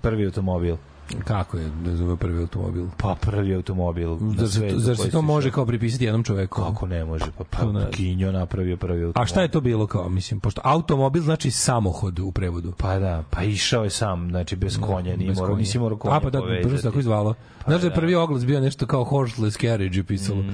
Prvi 0.00 0.24
automobil. 0.24 0.76
Kako 1.24 1.58
je 1.58 1.70
da 1.84 1.90
izumeo 1.90 2.16
prvi 2.16 2.40
automobil? 2.40 2.86
Pa 2.96 3.16
prvi 3.20 3.54
automobil. 3.54 4.16
Zar 4.36 4.48
svetu 4.48 4.78
zar 4.78 4.96
se 4.96 5.10
to 5.10 5.22
može 5.22 5.50
kao 5.50 5.66
pripisati 5.66 6.04
jednom 6.04 6.24
čoveku? 6.24 6.62
Kako 6.62 6.86
ne 6.86 7.04
može? 7.04 7.24
Pa, 7.50 7.64
ne 7.64 7.84
pa 7.84 7.90
Kinjo 7.90 8.32
napravio 8.32 8.76
prvi 8.76 9.04
automobil. 9.04 9.22
A 9.22 9.26
šta 9.26 9.42
je 9.42 9.48
to 9.48 9.60
bilo 9.60 9.86
kao, 9.86 10.08
mislim, 10.08 10.40
pošto 10.40 10.60
automobil 10.64 11.22
znači 11.22 11.50
samohod 11.50 12.18
u 12.18 12.32
prevodu. 12.32 12.72
Pa 12.78 12.98
da, 12.98 13.24
pa 13.30 13.42
išao 13.42 13.84
je 13.84 13.90
sam, 13.90 14.30
znači 14.30 14.56
bez 14.56 14.78
konja, 14.80 15.16
nije 15.16 15.32
morao, 15.32 15.56
nisi 15.56 15.78
morao 15.78 15.98
konja 15.98 16.16
A 16.16 16.20
pa 16.20 16.30
da, 16.30 16.40
brzo 16.64 16.82
tako 16.82 16.98
izvalo. 16.98 17.34
Znaš 17.64 17.80
da 17.80 17.86
je 17.86 17.90
da. 17.90 17.96
Prvi 17.96 18.14
oglas 18.14 18.46
bio 18.46 18.60
nešto 18.60 18.86
kao 18.86 19.04
horseless 19.04 19.58
carriage 19.58 19.98
je 19.98 20.04
pisalo. 20.04 20.44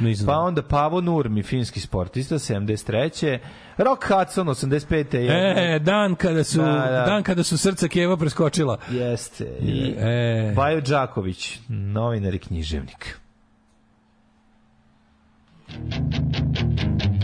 Nisam 0.00 0.26
Pa 0.26 0.36
onda 0.38 0.62
Pavo 0.62 1.00
Nurmi, 1.00 1.42
finski 1.42 1.80
sportista, 1.80 2.38
73. 2.38 3.38
Rock 3.78 4.04
Hudson, 4.04 4.46
85. 4.48 5.14
Je, 5.16 5.74
E, 5.74 5.78
dan 5.78 6.14
kada 6.14 6.44
su, 6.44 6.58
Da, 6.58 6.64
da. 6.64 7.04
dan 7.06 7.22
kada 7.22 7.42
su 7.42 7.58
srca 7.58 7.88
Keva 7.88 8.16
preskočila. 8.16 8.78
Jeste. 8.90 9.44
I, 9.60 9.94
e, 9.98 10.52
Bajo 10.56 10.80
Đaković, 10.80 11.58
novinar 11.68 12.34
i 12.34 12.38
književnik. 12.38 13.18
What 15.68 17.17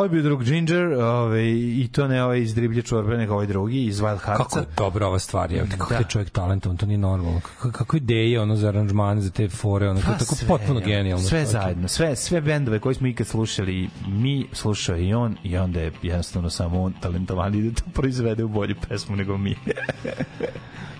Ovo 0.00 0.04
je 0.04 0.08
bio 0.10 0.22
drug 0.22 0.44
Ginger, 0.44 0.92
ovaj, 0.92 1.48
i 1.52 1.88
to 1.92 2.08
ne 2.08 2.24
ovaj 2.24 2.40
iz 2.40 2.54
Driblje 2.54 2.82
čorbe, 2.82 3.16
nego 3.16 3.34
ovaj 3.34 3.46
drugi 3.46 3.84
iz 3.84 4.00
Wild 4.00 4.18
Heartsa. 4.18 4.44
Kako 4.44 4.58
je 4.58 4.64
dobra 4.76 5.06
ova 5.06 5.18
stvar, 5.18 5.52
je, 5.52 5.66
kako 5.78 5.88
Da. 5.88 5.98
je 5.98 6.04
čovjek 6.08 6.30
talentovan, 6.30 6.76
to 6.76 6.86
nije 6.86 6.98
normalno. 6.98 7.40
Kako, 7.40 7.70
kako 7.72 7.96
ideje 7.96 8.40
ono 8.40 8.56
za 8.56 8.68
aranžmane, 8.68 9.20
za 9.20 9.30
te 9.30 9.48
fore, 9.48 9.88
ono, 9.88 9.98
je 9.98 10.04
tako 10.04 10.34
sve, 10.34 10.48
potpuno 10.48 10.80
ja. 10.80 10.86
genijalno. 10.86 11.22
Sve 11.24 11.30
čovječe. 11.30 11.50
zajedno, 11.50 11.88
sve, 11.88 12.16
sve 12.16 12.40
bendove 12.40 12.78
koje 12.78 12.94
smo 12.94 13.06
ikad 13.06 13.26
slušali, 13.26 13.88
mi 14.08 14.46
slušao 14.52 14.96
i 14.96 15.14
on, 15.14 15.36
i 15.42 15.56
onda 15.56 15.80
je 15.80 15.92
jednostavno 16.02 16.50
samo 16.50 16.82
on 16.82 16.92
talentovan 17.00 17.68
da 17.68 17.74
to 17.74 17.90
proizvede 17.94 18.44
u 18.44 18.48
bolju 18.48 18.74
pesmu 18.88 19.16
nego 19.16 19.38
mi. 19.38 19.56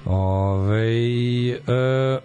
Ove, 0.04 0.88
e, 1.50 2.18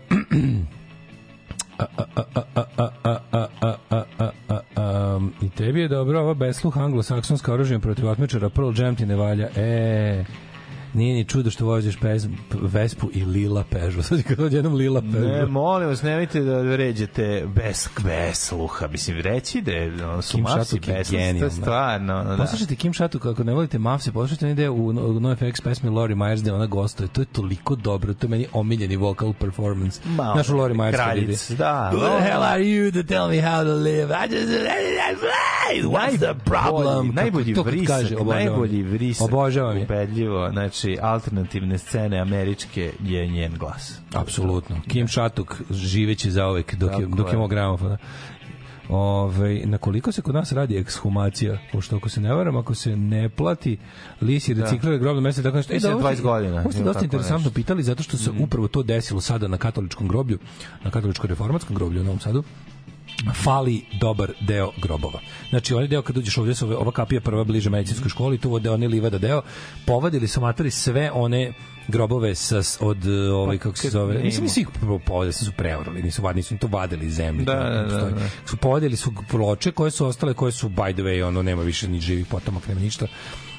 tebi 5.76 5.81
je 5.81 5.88
dobro 5.88 6.19
ova 6.19 6.34
besluh 6.34 6.77
anglosaksonska 6.77 7.53
oružja 7.53 7.80
protiv 7.80 8.07
otmičara 8.07 8.49
Pearl 8.49 8.72
Jam 8.77 8.95
ti 8.95 9.06
ne 9.06 9.15
valja. 9.15 9.47
E, 9.56 10.23
nije 10.95 11.15
ni 11.15 11.26
čudo 11.26 11.49
što 11.51 11.65
voziš 11.65 11.97
pez, 11.97 12.27
Vespu 12.53 13.09
i 13.13 13.26
Lila 13.26 13.63
Peugeot. 13.63 14.05
Sad 14.05 14.23
kad 14.23 14.39
odjednom 14.39 14.73
Lila 14.73 15.01
Ne, 15.01 15.11
Peugeot. 15.11 15.49
molim 15.49 15.88
vas, 15.88 16.01
nemojte 16.03 16.39
da 16.41 16.57
vređate 16.57 17.43
bez, 17.47 17.88
bez 18.03 18.38
sluha. 18.38 18.88
Mislim, 18.88 19.17
reći 19.17 19.61
da 19.61 19.72
je, 19.72 20.05
ono, 20.05 20.22
su 20.22 20.31
Kim 20.31 20.43
bez 20.45 20.67
sluha, 20.67 20.85
to 20.85 20.95
je 20.95 21.03
genijalna. 21.03 21.49
stvarno. 21.51 22.15
ono, 22.15 22.30
Da. 22.30 22.38
Poslušajte 22.38 22.76
Kim 22.76 22.93
Shatu 22.93 23.19
kako 23.19 23.43
ne 23.43 23.53
volite 23.53 23.80
Mavse, 23.80 24.11
poslušajte 24.11 24.53
deo 24.53 24.73
u 24.73 24.93
NoFX 24.93 25.61
pesmi 25.63 25.89
Lori 25.89 26.15
Myers 26.15 26.41
gde 26.41 26.53
ona 26.53 26.65
gostuje. 26.65 27.07
To 27.07 27.22
je 27.22 27.26
toliko 27.26 27.76
dobro, 27.76 28.13
to 28.13 28.26
je 28.26 28.30
meni 28.30 28.47
omiljeni 28.53 28.95
vocal 28.95 29.34
performance. 29.34 30.01
Malo, 30.07 30.35
Našu 30.35 30.57
Lori 30.57 30.73
Myers 30.73 30.89
ide. 30.89 30.97
kraljic, 30.97 31.51
da. 31.51 31.91
Who 31.93 31.99
the 31.99 32.26
hell 32.26 32.43
are 32.43 32.61
you 32.61 32.91
to 32.93 33.03
tell 33.03 33.27
me 33.27 33.41
how 33.41 33.63
to 33.63 33.73
live? 33.73 34.13
I 34.15 34.35
just... 34.35 34.51
What's 35.85 36.17
the 36.17 36.35
problem? 36.45 37.11
Najbolji 37.15 37.53
kad 37.53 37.65
vrisak, 37.65 38.26
najbolji 38.26 38.84
vrisak. 38.84 39.26
Obožavam 39.27 39.77
je. 39.77 39.84
Ubedljivo, 39.84 40.49
znači, 40.51 40.85
alternativne 41.02 41.78
scene 41.78 42.20
američke 42.20 42.94
je 43.03 43.28
njen 43.28 43.53
glas. 43.57 43.99
Apsolutno. 44.14 44.76
Kim 44.88 45.07
Shatuk 45.07 45.62
živeći 45.72 46.32
zaovek 46.32 46.76
dok 46.76 46.99
je, 46.99 47.06
dok 47.06 47.32
je 47.32 47.38
mog 47.38 47.49
gramofona. 47.49 47.98
Ove, 48.90 49.62
na 49.66 49.78
koliko 49.78 50.12
se 50.12 50.22
kod 50.22 50.36
nas 50.36 50.52
radi 50.52 50.78
ekshumacija? 50.78 51.57
Pošto 51.72 51.95
ako 51.98 52.10
se 52.10 52.22
ne 52.22 52.34
varam, 52.34 52.57
ako 52.57 52.76
se 52.76 52.95
ne 52.95 53.30
plati 53.30 53.78
lisi 54.22 54.53
reciklira 54.53 54.98
grobno 54.98 55.22
mesto, 55.22 55.44
tako 55.44 55.57
nešto. 55.57 55.74
Ovo 55.74 55.80
ste- 55.80 55.90
20 55.90 56.22
godina, 56.22 56.62
Ovo 56.62 56.72
ste 56.72 56.84
dosta 56.84 57.03
interesantno 57.03 57.38
nešto. 57.45 57.56
Pitali, 57.56 57.84
zato 57.84 58.03
što 58.03 58.18
se 58.18 58.32
upravo 58.40 58.68
to 58.68 58.84
desilo 58.84 59.22
sada 59.22 59.48
na 59.48 59.57
katoličkom 59.57 60.07
groblju, 60.07 60.40
na 60.84 60.91
katoličko-reformatskom 60.91 61.74
groblju 61.76 62.02
u 62.02 62.03
Novom 62.03 62.20
Sadu 62.20 62.44
fali 63.44 63.82
dobar 64.00 64.32
deo 64.40 64.72
grobova. 64.82 65.20
Znači, 65.50 65.74
onaj 65.74 65.88
deo 65.88 66.02
kad 66.02 66.18
uđeš 66.18 66.38
ovdje, 66.38 66.56
su 66.56 66.68
ova 66.82 66.92
kapija 66.92 67.22
prva 67.22 67.44
bliže 67.44 67.70
medicinskoj 67.70 68.10
školi, 68.10 68.38
tu 68.38 68.50
vode 68.50 68.70
onaj 68.70 68.88
livada 68.88 69.18
deo, 69.18 69.42
povadili 69.86 70.28
su 70.28 70.42
materi 70.42 70.72
sve 70.72 71.12
one 71.12 71.54
grobove 71.88 72.36
sa, 72.36 72.62
od 72.80 73.06
eh, 73.08 73.32
ovaj, 73.32 73.58
kako 73.58 73.78
se 73.78 73.90
zove, 73.90 74.14
nema. 74.14 74.26
nisam 74.26 74.44
nisu 74.44 74.60
ih 74.60 74.68
prvo 74.80 75.00
povadili, 75.00 75.34
su 75.34 75.52
preorali, 75.52 76.04
nisu, 76.04 76.22
vad- 76.22 76.36
nisu 76.36 76.58
to 76.58 76.68
vadili 76.68 77.06
iz 77.06 77.14
zemlje. 77.16 77.46
Da, 77.46 77.54
da, 77.54 77.84
postoji. 77.84 78.14
da, 78.14 78.20
da. 78.20 78.30
Su 78.46 78.58
povadili 78.58 78.96
su 78.96 79.14
ploče 79.30 79.72
koje 79.72 79.92
su 79.92 80.06
ostale, 80.06 80.34
koje 80.34 80.52
su, 80.52 80.70
by 80.70 80.94
the 80.94 81.02
way, 81.04 81.24
ono, 81.24 81.42
nema 81.42 81.62
više 81.62 81.88
ni 81.88 82.00
živih 82.00 82.26
potomaka, 82.26 82.68
nema 82.68 82.82
ništa. 82.82 83.08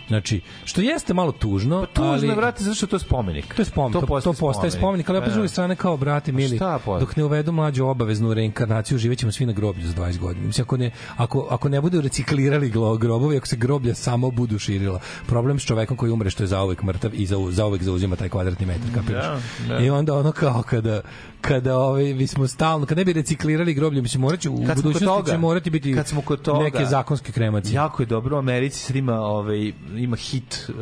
Znači, 0.09 0.41
što 0.65 0.81
jeste 0.81 1.15
malo 1.15 1.33
tužno, 1.33 1.81
Pa 1.81 1.87
tužno 1.87 2.13
ali... 2.13 2.29
je, 2.29 2.35
brate, 2.37 2.65
zato 2.65 2.75
što 2.75 2.87
je 2.87 2.91
to 2.91 2.99
spomenik. 2.99 3.55
To 3.55 3.63
je 3.63 3.67
spomenik, 3.67 4.07
to, 4.09 4.21
to 4.21 4.33
postaje 4.33 4.71
spomenik, 4.71 5.09
ali 5.09 5.19
opet 5.19 5.31
s 5.31 5.35
druge 5.35 5.49
strane 5.49 5.77
kao 5.77 5.97
brate 5.97 6.33
mili, 6.33 6.57
šta 6.57 6.79
postoji? 6.79 7.01
dok 7.01 7.17
ne 7.17 7.25
uvedu 7.25 7.53
mlađu 7.53 7.85
obaveznu 7.85 8.35
reinkarnaciju, 8.35 8.99
živećemo 8.99 9.33
svi 9.33 9.47
na 9.47 9.53
groblju 9.53 9.87
za 9.87 9.95
20 9.95 10.19
godina. 10.19 10.47
Mislim, 10.47 10.65
ako 10.65 10.77
ne, 10.77 10.91
ako, 11.17 11.47
ako 11.51 11.69
ne 11.69 11.81
budu 11.81 12.01
reciklirali 12.01 12.73
grobovi, 12.99 13.37
ako 13.37 13.47
se 13.47 13.57
groblja 13.57 13.95
samo 13.95 14.31
budu 14.31 14.59
širila, 14.59 15.01
problem 15.27 15.59
s 15.59 15.65
čovekom 15.65 15.97
koji 15.97 16.13
umre 16.13 16.31
što 16.31 16.43
je 16.43 16.47
zauvek 16.47 16.83
mrtav 16.83 17.11
i 17.15 17.27
za, 17.27 17.37
zauvek 17.51 17.83
zauzima 17.83 18.17
taj 18.17 18.29
kvadratni 18.29 18.67
metar, 18.67 18.89
kapiraš? 18.95 19.25
Da, 19.25 19.41
da. 19.69 19.79
I 19.79 19.91
onda 19.91 20.15
ono 20.15 20.33
kao 20.33 20.63
kada 20.63 21.01
kada 21.49 21.79
ovaj 21.79 22.15
bismo 22.15 22.47
stalno 22.47 22.87
kad 22.87 22.99
ne 22.99 23.05
bi 23.05 23.13
reciklirali 23.13 23.75
groblje 23.75 24.03
mislim 24.03 24.21
moraće 24.21 24.51
u 24.51 24.57
Kad 24.57 24.77
budućnosti 24.77 25.05
toga- 25.07 25.31
će 25.31 25.39
morati 25.39 25.71
biti 25.71 25.95
kad 25.95 26.09
smo 26.09 26.21
kod 26.21 26.43
toga- 26.43 26.65
neke 26.65 26.85
zakonske 26.85 27.33
kremacije. 27.33 27.75
Jako 27.75 28.03
je 28.03 28.07
dobro, 28.07 28.37
u 28.37 28.39
Americi 28.39 28.79
sad 28.79 28.97
ima, 28.97 29.15
ovaj, 29.15 29.73
ima 29.97 30.17
hit, 30.19 30.71
eh, 30.71 30.73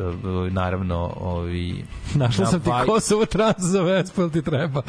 naravno, 0.51 1.13
ovaj, 1.17 1.73
Našla 2.15 2.45
na 2.45 2.51
sam 2.51 2.59
ti 2.61 2.69
Vaj- 2.69 2.85
Kosovo 2.85 3.25
trans 3.25 3.55
za 3.59 3.81
Vespu, 3.81 4.29
ti 4.29 4.41
treba? 4.41 4.81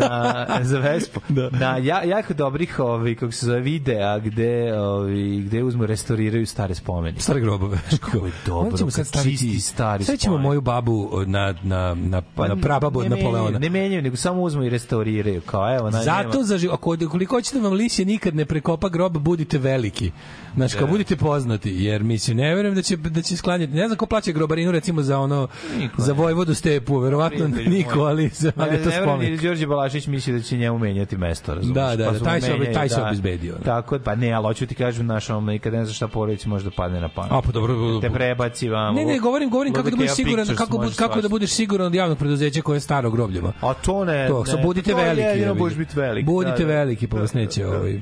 na, 0.00 0.46
za 0.62 0.78
Vespu. 0.78 1.20
Da. 1.30 1.50
Na 1.50 1.76
ja, 1.78 2.02
jako 2.04 2.34
dobrih, 2.34 2.78
ovaj, 2.78 3.14
kako 3.14 3.32
se 3.32 3.46
zove, 3.46 3.60
videa 3.60 4.18
gde, 4.18 4.42
ovaj, 4.74 5.14
gde 5.38 5.62
uzmu, 5.62 5.86
restauriraju 5.86 6.46
stare 6.46 6.74
spomenike. 6.74 7.22
stare 7.22 7.40
grobove. 7.40 7.78
Kako 8.02 8.16
je 8.18 8.32
dobro, 8.46 8.76
ćemo 8.78 8.90
sad 8.90 9.06
staviti 9.06 9.30
čisti 9.38 9.60
stari 9.60 10.04
Sad 10.04 10.18
ćemo 10.18 10.32
spomenik. 10.32 10.44
moju 10.44 10.60
babu 10.60 11.10
na, 11.26 11.54
na, 11.62 11.94
na, 11.94 12.22
na 12.38 12.56
prababu 12.56 13.00
Pa 13.00 13.04
ne 13.04 13.16
Napoleona. 13.16 13.58
Ne 13.58 13.70
menjaju, 13.70 14.02
nego 14.02 14.16
samo 14.16 14.42
uzmu 14.42 14.62
i 14.62 14.70
restauriraju. 14.70 15.01
Kao, 15.40 15.76
evo, 15.76 15.90
na, 15.90 16.02
Zato 16.02 16.28
nema- 16.30 16.44
za 16.44 16.58
živ... 16.58 16.72
ako 16.72 16.96
koliko 17.10 17.36
hoćete 17.36 17.58
da 17.58 17.64
vam 17.64 17.72
lisje 17.72 18.04
nikad 18.04 18.34
ne 18.34 18.44
prekopa 18.44 18.88
grob, 18.88 19.12
budite 19.12 19.58
veliki. 19.58 20.10
Znači, 20.56 20.76
kao 20.76 20.86
budite 20.86 21.16
poznati, 21.16 21.74
jer 21.74 22.02
mislim, 22.02 22.36
ne 22.36 22.54
verujem 22.54 22.74
da 22.74 22.82
će, 22.82 22.96
da 22.96 23.22
će 23.22 23.36
sklanjati. 23.36 23.72
Ne 23.72 23.86
znam 23.86 23.96
ko 23.98 24.06
plaća 24.06 24.32
grobarinu, 24.32 24.72
recimo, 24.72 25.02
za 25.02 25.18
ono, 25.18 25.48
Niko, 25.78 26.02
za 26.02 26.12
ne. 26.12 26.18
Vojvodu 26.18 26.54
Stepu, 26.54 26.98
verovatno 26.98 27.38
Prijatelji 27.38 27.68
niko, 27.68 28.00
ali, 28.00 28.28
za- 28.28 28.52
ali 28.56 28.70
Ne, 28.70 28.78
to 28.78 28.88
ne 28.90 28.96
spomenik. 28.96 29.40
da 29.40 29.48
Đorđe 29.48 29.66
Balašić 29.66 30.06
misli 30.06 30.32
da 30.32 30.40
će 30.40 30.56
njemu 30.56 30.78
menjati 30.78 31.16
mesto, 31.16 31.54
razumiješ? 31.54 31.74
Da, 31.74 31.96
da, 31.96 32.10
da, 32.10 32.18
su 32.18 32.24
taj 32.24 32.40
se 32.40 32.52
menjaju, 32.52 32.74
taj 32.74 32.88
se 32.88 33.02
obezbedio, 33.02 33.54
da. 33.54 33.64
Tako, 33.64 33.98
pa 33.98 34.14
ne, 34.14 34.32
ali 34.32 34.44
hoću 34.44 34.66
ti 34.66 34.74
kažem, 34.74 35.06
naš, 35.06 35.30
ono, 35.30 35.40
nikad 35.42 35.72
ne 35.72 35.84
znaš 35.84 35.96
šta 35.96 36.08
porodici 36.08 36.48
može 36.48 36.64
da 36.64 36.70
padne 36.70 37.00
na 37.00 37.08
pamet. 37.08 37.32
A, 37.32 37.40
pa 37.42 37.52
dobro, 37.52 38.00
Te 38.00 38.10
prebaci 38.10 38.68
vam. 38.68 38.94
Ne, 38.94 39.04
ne, 39.04 39.18
govorim, 39.18 39.50
govorim 39.50 39.72
kako 39.72 39.90
da 39.90 39.96
budeš 39.96 40.10
siguran, 40.12 40.46
kako, 40.48 40.84
kako 40.96 41.20
da 41.20 41.28
bude 41.28 41.42
budeš 41.42 41.50
siguran 41.50 41.86
od 41.86 41.94
javnog 41.94 42.18
preduzeća 42.18 42.62
koje 42.62 42.76
je 42.76 42.80
staro 42.80 43.10
grobljima. 43.10 43.52
A 43.60 43.74
to 43.74 44.04
ne, 44.04 44.28
To, 44.28 44.44
ne. 44.44 44.50
so 44.50 44.56
budite 44.94 45.08
veliki. 45.08 45.38
jebi 45.38 45.44
ga. 45.44 45.54
budeš 45.54 45.78
biti 45.78 45.96
veliki. 45.96 46.26
Budite 46.26 46.64
da, 46.64 46.68
da. 46.68 46.74
veliki, 46.74 47.06
pa 47.06 47.16
vas 47.16 47.32
Da, 47.32 47.38
neće 47.38 47.62
da, 47.62 47.70
da. 47.70 47.76
ovaj 47.76 48.00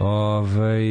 Ovaj 0.00 0.82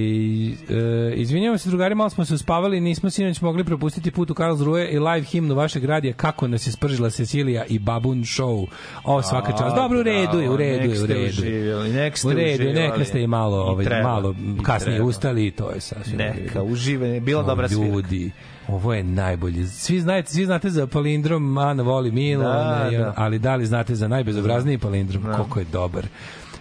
e, 0.48 1.14
izvinjavam 1.16 1.58
se 1.58 1.70
drugari, 1.70 1.96
malo 1.96 2.10
smo 2.10 2.26
se 2.26 2.34
uspavali, 2.34 2.80
nismo 2.80 3.10
sinoć 3.10 3.42
mogli 3.42 3.64
propustiti 3.64 4.12
put 4.12 4.30
u 4.30 4.34
Karlsruhe 4.34 4.88
i 4.92 5.00
live 5.00 5.26
himnu 5.26 5.56
vašeg 5.56 5.86
radija 5.86 6.14
kako 6.14 6.48
nas 6.48 6.68
je 6.68 6.72
spržila 6.72 7.10
Cecilija 7.10 7.66
i 7.66 7.80
Babun 7.80 8.18
Show. 8.18 8.68
O, 9.04 9.22
svaka 9.22 9.52
čast. 9.52 9.76
Dobro, 9.76 10.00
u 10.00 10.04
redu 10.04 10.40
je, 10.40 10.50
u 10.50 10.58
redu 10.58 10.94
je, 10.94 11.04
u 11.04 11.06
redu 11.06 11.20
je. 11.20 11.30
Uživjeli, 11.30 11.90
nek 11.90 12.18
ste 12.18 12.28
U 12.28 12.34
redu, 12.34 12.64
je, 12.64 12.74
neka 12.74 13.06
ste 13.06 13.22
i 13.22 13.28
malo, 13.28 13.58
ovaj, 13.58 13.86
malo 14.04 14.36
kasnije 14.64 15.02
ustali 15.02 15.48
i 15.48 15.52
to 15.52 15.72
je 15.72 15.82
sasvim. 15.82 16.18
Neka, 16.18 16.64
uživanje, 16.64 17.20
bila 17.20 17.44
dobra 17.44 17.68
svirka. 17.68 17.86
ljudi, 17.86 18.32
ovo 18.70 18.94
je 18.94 19.04
najbolje. 19.04 19.68
Svi 19.68 20.00
znate, 20.00 20.30
svi 20.30 20.46
znate 20.46 20.70
za 20.70 20.88
palindrom 20.88 21.58
Ana 21.58 21.84
voli 21.84 22.12
Milo, 22.12 22.44
Da, 22.44 22.90
da. 22.92 23.14
ali 23.18 23.40
da 23.40 23.56
li 23.56 23.66
znate 23.66 23.96
za 23.96 24.08
najbezobrazniji 24.08 24.78
palindrom? 24.78 25.24
Koliko 25.26 25.60
je 25.60 25.66
dobar. 25.66 26.08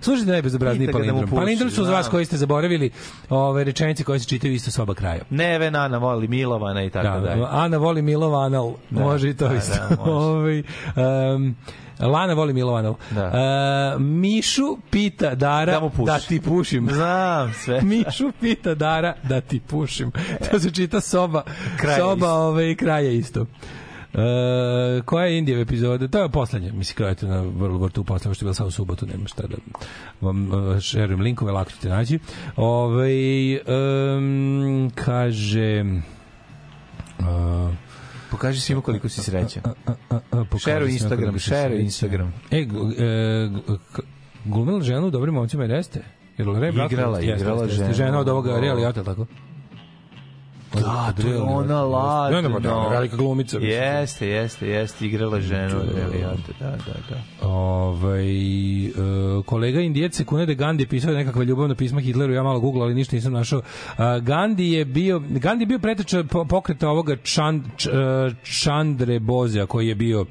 Slušajte 0.01 0.33
najbezobrazniji 0.33 0.87
da 0.87 0.93
palindrom. 0.93 1.21
puši, 1.21 1.35
Palindrom 1.35 1.71
su 1.71 1.85
za 1.85 1.93
vas 1.93 2.05
znam. 2.05 2.11
koji 2.11 2.25
ste 2.25 2.37
zaboravili 2.37 2.91
ove 3.31 3.65
rečenice 3.65 4.05
koje 4.05 4.19
se 4.19 4.27
čitaju 4.27 4.53
isto 4.53 4.71
soba 4.71 4.95
kraja. 4.95 5.23
Neve, 5.31 5.71
Nana, 5.71 5.99
voli 5.99 6.29
Milovana 6.29 6.83
i 6.85 6.91
tako 6.91 7.21
Da, 7.21 7.21
dalje. 7.21 7.45
Ana 7.51 7.77
voli 7.77 8.03
Milova 8.03 8.45
Anal, 8.45 8.73
može 8.91 9.31
i 9.31 9.35
to 9.35 9.49
da, 9.49 9.55
isto. 9.55 9.75
da, 9.91 9.97
može. 9.97 10.11
Ovaj, 10.13 10.59
em, 11.35 11.57
Lana 12.01 12.35
voli 12.35 12.53
Milova 12.53 12.79
Anal. 12.79 12.95
Da. 13.11 13.33
E, 13.97 13.99
Mišu 13.99 14.79
pita 14.91 15.35
Dara 15.35 15.73
Da 15.73 15.81
mu 15.81 16.05
da 16.07 16.19
ti 16.19 16.41
pušim. 16.41 16.89
Znam 16.93 17.53
sve. 17.53 17.81
Mišu 17.91 18.33
pita 18.41 18.75
Dara 18.75 19.15
da 19.23 19.41
ti 19.41 19.61
pušim. 19.61 20.13
To 20.51 20.61
se 20.61 20.71
čita 20.71 21.01
soba, 21.01 21.43
Kraja 21.77 21.99
soba 21.99 22.27
isto. 22.27 22.35
ove 22.35 22.75
kraja 22.75 23.11
isto. 23.11 23.47
E, 24.15 25.03
koja 25.05 25.27
je 25.27 25.39
Indijeva 25.39 25.63
epizoda? 25.63 26.09
To 26.09 26.23
je 26.23 26.29
poslednja. 26.29 26.73
Mislim, 26.73 26.95
gledajte 26.97 27.27
na 27.27 27.41
vrlo 27.41 27.79
gortu 27.79 28.05
poslednja, 28.05 28.35
što 28.35 28.45
je 28.45 28.47
bila 28.47 28.55
samo 28.55 28.69
u 28.69 28.71
subotu, 28.71 29.07
nema 29.07 29.29
šta 29.29 29.43
da 29.47 29.57
vam 30.21 30.53
uh, 30.53 30.81
šerujem 30.81 31.21
linkove, 31.21 31.53
lako 31.53 31.71
ćete 31.71 31.89
naći. 31.89 32.19
Ove, 32.57 33.09
um, 34.17 34.91
kaže... 34.95 35.85
Uh, 37.19 37.88
Pokaži 38.31 38.61
svima 38.61 38.81
koliko 38.81 39.09
si 39.09 39.23
srećan. 39.23 39.63
Šero 40.65 40.87
Instagram, 40.87 41.39
šero 41.39 41.75
Instagram. 41.75 42.35
E, 42.51 42.67
glumila 44.45 44.79
e, 44.79 44.83
ženu 44.83 45.07
u 45.07 45.11
dobrim 45.11 45.35
momcima 45.35 45.65
i 45.65 45.69
Jer 46.39 46.47
Igrala, 46.93 47.21
igrala 47.21 47.69
žena. 47.69 47.93
Žena 47.93 48.19
od 48.21 48.29
ovoga 48.29 48.61
Real 48.61 48.79
tako? 49.05 49.27
Da, 50.75 51.13
to 51.23 51.29
je 51.29 51.41
ona 51.41 51.83
ladno. 51.83 52.37
Ne, 52.41 52.49
ne, 52.49 52.55
pa 52.55 52.61
da, 52.61 52.89
velika 52.89 53.17
glumica. 53.17 53.59
Jeste, 53.59 54.29
jeste, 54.29 54.69
jeste, 54.69 55.07
igrala 55.07 55.41
ženu 55.41 55.77
od 55.77 55.99
Eliota, 55.99 56.53
da, 56.61 56.71
da, 56.71 56.95
da. 57.11 57.49
Ovaj 57.49 58.87
e, 58.87 58.91
kolega 59.47 59.81
Indijac 59.81 60.15
se 60.15 60.25
kune 60.25 60.47
da 60.47 60.53
je 60.53 60.57
Gandhi 60.57 60.87
pisao 60.87 61.13
nekakva 61.13 61.43
ljubavna 61.43 61.75
pisma 61.75 62.01
Hitleru, 62.01 62.33
ja 62.33 62.43
malo 62.43 62.61
googlao, 62.61 62.85
ali 62.85 62.95
ništa 62.95 63.17
nisam 63.17 63.33
našao. 63.33 63.63
A, 63.97 64.19
Gandhi 64.19 64.65
je 64.65 64.85
bio 64.85 65.19
Gandhi 65.29 65.63
je 65.63 65.67
bio 65.67 65.79
preteča 65.79 66.25
po- 66.25 66.45
pokreta 66.45 66.89
ovoga 66.89 67.17
Chand, 67.25 67.63
Č, 67.77 67.91
e, 67.91 67.93
Chandre 68.63 69.19
Bozea 69.19 69.67
koji 69.67 69.89
je 69.89 69.95
bio 69.95 70.27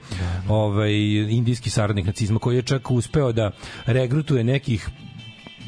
ovaj 0.50 0.94
indijski 1.30 1.70
saradnik 1.70 2.06
nacizma 2.06 2.40
koji 2.40 2.56
je 2.56 2.62
čak 2.62 2.92
uspeo 2.92 3.32
da 3.32 3.52
regrutuje 3.86 4.44
nekih 4.44 4.90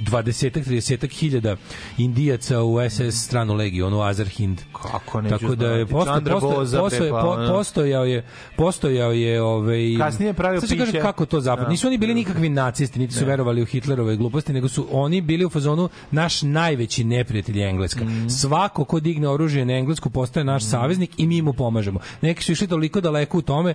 20 0.02 0.64
30 0.64 1.20
hiljada 1.20 1.56
indijaca 1.98 2.64
u 2.64 2.78
SS 2.90 3.26
stranu 3.26 3.54
legiju, 3.54 3.88
onu 3.88 4.02
Azerhind. 4.02 4.62
Kako 4.74 5.22
neću 5.22 5.38
Tako 5.38 5.56
da 5.56 5.68
je 5.68 5.86
posto, 5.86 6.22
posto, 6.30 6.80
posto, 6.80 7.00
bre, 7.00 7.10
po, 7.10 7.18
ono. 7.18 7.54
postojao 7.54 8.06
je 8.06 8.26
postojao 8.56 9.12
je 9.12 9.42
ovaj 9.42 9.98
Kasnije 9.98 10.30
je 10.30 10.34
pravio 10.34 10.62
ću 10.62 10.78
kažem 10.78 11.02
kako 11.02 11.26
to 11.26 11.42
zapad. 11.42 11.66
Da. 11.66 11.70
Nisu 11.70 11.88
oni 11.88 11.98
bili 11.98 12.14
nikakvi 12.14 12.50
nacisti, 12.50 13.00
niti 13.00 13.14
su 13.14 13.26
verovali 13.26 13.62
u 13.62 13.66
Hitlerove 13.66 14.16
gluposti, 14.16 14.54
nego 14.54 14.68
su 14.68 14.88
oni 14.92 15.22
bili 15.22 15.46
u 15.46 15.50
fazonu 15.50 15.90
naš 16.12 16.42
najveći 16.42 17.04
neprijatelj 17.04 17.60
je 17.60 17.70
Engleska. 17.70 18.06
Mhm. 18.06 18.28
Svako 18.28 18.84
ko 18.84 19.00
digne 19.00 19.28
oružje 19.28 19.66
na 19.66 19.74
Englesku 19.74 20.10
postaje 20.10 20.44
naš 20.44 20.64
saveznik 20.64 21.12
i 21.18 21.28
mi 21.28 21.42
mu 21.42 21.54
pomažemo. 21.54 22.00
Neki 22.22 22.44
su 22.44 22.52
išli 22.52 22.68
toliko 22.68 23.02
daleko 23.02 23.38
u 23.38 23.42
tome 23.42 23.74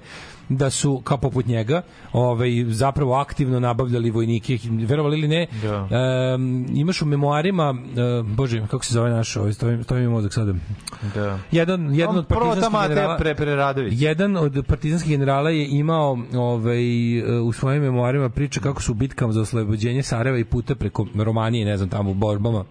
da 0.49 0.71
su 0.71 1.01
kao 1.05 1.19
poput 1.19 1.47
njega, 1.47 1.83
ovaj 2.13 2.51
zapravo 2.69 3.15
aktivno 3.15 3.61
nabavljali 3.61 4.11
vojnike, 4.11 4.59
verovali 4.71 5.19
ili 5.19 5.29
ne. 5.29 5.47
Da. 5.63 5.89
Em, 6.35 6.67
imaš 6.75 7.03
u 7.03 7.07
memoarima, 7.07 7.75
e, 7.75 8.23
bože, 8.23 8.67
kako 8.71 8.85
se 8.85 8.95
zove 8.95 9.11
naš, 9.11 9.37
ovaj 9.37 9.53
stoji, 9.53 9.83
stoji 9.83 10.03
mi 10.03 10.09
mozak 10.09 10.33
sada. 10.33 10.53
Da. 11.15 11.39
Jedan 11.51 11.95
jedan 11.95 12.19
od 12.19 12.27
partizanskih 12.27 12.81
generala 12.89 13.17
pre, 13.17 13.35
Preradović. 13.35 13.95
Jedan 13.97 14.37
od 14.37 14.65
partizanskih 14.69 15.11
generala 15.11 15.51
je 15.51 15.69
imao 15.69 16.19
ovaj, 16.35 16.83
u 17.43 17.53
svojim 17.53 17.83
memoarima 17.83 18.29
priča 18.29 18.61
kako 18.61 18.83
su 18.83 18.95
bitkama 18.95 19.33
za 19.33 19.41
oslobođenje 19.41 20.03
Sarajeva 20.03 20.39
i 20.39 20.45
puta 20.45 20.75
preko 20.75 21.07
Romanije, 21.15 21.65
ne 21.65 21.77
znam, 21.77 21.89
tamo 21.89 22.11
u 22.11 22.15
borbama 22.15 22.65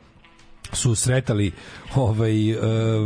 su 0.76 0.96
sretali 0.96 1.52
ovaj 1.96 2.52
e, 2.52 2.58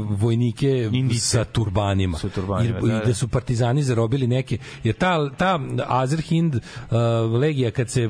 vojnike 0.09 0.89
Indice. 0.93 1.19
sa 1.19 1.43
turbanima. 1.43 2.17
Sa 2.17 2.29
turbanima, 2.29 2.79
I, 2.79 2.87
da, 2.87 2.99
da. 2.99 3.05
da 3.05 3.13
su 3.13 3.27
partizani 3.27 3.83
zarobili 3.83 4.27
neke. 4.27 4.57
Jer 4.83 4.95
ta, 4.95 5.29
ta 5.29 5.59
Azerhind 5.87 6.55
uh, 6.55 6.61
legija 7.39 7.71
kad 7.71 7.89
se 7.89 8.09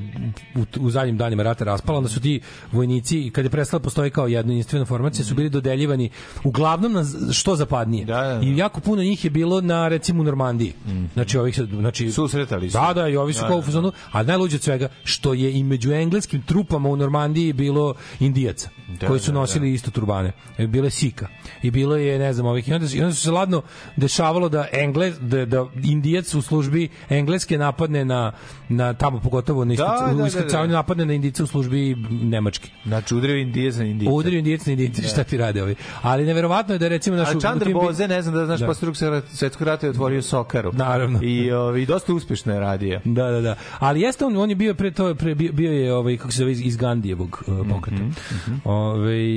u, 0.56 0.66
u 0.80 0.90
zadnjim 0.90 1.18
danima 1.18 1.44
rata 1.44 1.64
raspala, 1.64 1.98
onda 1.98 2.10
su 2.10 2.22
ti 2.22 2.42
vojnici, 2.72 3.32
kad 3.34 3.46
je 3.46 3.50
prestala 3.50 3.80
postoji 3.80 4.12
kao 4.12 4.28
jedna 4.28 4.54
jedinstvena 4.54 4.86
formacija, 4.86 5.26
su 5.26 5.36
bili 5.36 5.50
dodeljivani 5.50 6.10
uglavnom 6.44 6.94
na 6.94 7.04
što 7.34 7.56
zapadnije. 7.56 8.06
Da, 8.06 8.22
da, 8.22 8.38
da. 8.38 8.46
I 8.46 8.58
jako 8.58 8.80
puno 8.80 9.04
njih 9.04 9.26
je 9.26 9.30
bilo 9.30 9.62
na 9.62 9.88
recimo 9.88 10.22
u 10.22 10.24
Normandiji. 10.24 10.74
Znači 11.14 11.38
ovih 11.38 11.60
znači 11.70 12.12
Susretali 12.12 12.70
su. 12.70 12.78
Da, 12.78 12.94
da, 12.94 13.08
i 13.08 13.18
ovi 13.18 13.34
su 13.34 13.42
Da, 13.42 13.48
kao 13.48 13.58
u 13.58 13.60
da, 13.60 13.66
fazonu, 13.66 13.92
a 14.12 14.24
najluđe 14.24 14.56
od 14.56 14.62
svega 14.62 14.88
što 15.04 15.34
je 15.34 15.54
i 15.54 15.64
među 15.64 15.92
engleskim 15.92 16.42
trupama 16.42 16.90
u 16.90 16.96
Normandiji 16.96 17.54
bilo 17.54 17.94
Indijaca 18.20 18.70
Da, 19.00 19.08
koji 19.08 19.20
su 19.20 19.32
da, 19.32 19.40
nosili 19.48 19.74
isto 19.74 19.91
turbane. 19.91 20.32
E, 20.57 20.68
Bile 20.68 20.90
sika. 20.90 21.28
I 21.64 21.72
bilo 21.72 21.95
je, 21.95 22.19
ne 22.19 22.34
znam, 22.34 22.45
ovih 22.45 22.69
i 22.69 22.74
onda, 22.74 22.88
i 22.94 23.02
onda 23.02 23.14
su 23.14 23.22
se 23.22 23.32
ladno 23.32 23.61
dešavalo 23.95 24.49
da 24.49 24.68
Engle, 24.74 25.11
da, 25.19 25.45
da 25.45 25.65
Indijac 25.84 26.34
u 26.34 26.41
službi 26.41 26.90
engleske 27.10 27.57
napadne 27.57 28.06
na, 28.06 28.32
na 28.69 28.94
tamo 28.94 29.19
pogotovo 29.19 29.65
na 29.65 29.76
da, 29.76 30.07
da, 30.07 30.14
da. 30.14 30.28
iskrcavanju 30.28 30.74
napadne 30.74 31.06
na 31.06 31.14
Indijice 31.14 31.44
u 31.44 31.48
službi 31.48 31.95
nemački. 32.10 32.72
Znači, 32.86 33.15
udario 33.15 33.38
Indije 33.38 33.72
za 33.72 33.84
Indije. 33.84 34.11
Udario 34.11 34.38
Indijac 34.38 34.65
na 34.65 34.72
Indijice, 34.72 35.02
šta 35.02 35.24
ti 35.24 35.38
rade 35.38 35.64
ovi. 35.64 35.76
Ali 36.02 36.26
neverovatno 36.26 36.76
je 36.76 36.80
da 36.80 36.88
recimo 36.88 37.18
naš 37.18 37.30
Čandar 37.41 37.74
Boze, 37.74 38.07
ne 38.07 38.22
znam 38.22 38.36
da 38.36 38.45
znaš, 38.45 38.60
Da. 38.60 38.65
posle 38.65 38.86
drugog 38.86 39.24
svetskog 39.32 39.68
rata 39.68 39.86
je 39.86 39.90
otvorio 39.90 40.22
Sokaru. 40.22 40.72
Naravno. 40.74 41.19
I, 41.24 41.52
ovi, 41.52 41.86
dosta 41.86 42.14
uspešno 42.14 42.53
je 42.53 42.60
radio. 42.60 43.02
Da, 43.06 43.32
da, 43.32 43.41
da. 43.41 43.56
Ali 43.80 44.02
jeste 44.02 44.26
on, 44.26 44.38
on 44.38 44.49
je 44.49 44.56
bio 44.56 44.74
pre 44.74 44.91
to 44.91 45.15
pre 45.15 45.36
bio, 45.36 45.72
je 45.72 45.94
ovaj 45.94 46.18
kako 46.18 46.32
se 46.32 46.38
zove 46.38 46.52
iz, 46.52 46.78
Gandijevog 46.78 47.44
uh, 47.48 47.68
pokreta. 47.69 48.03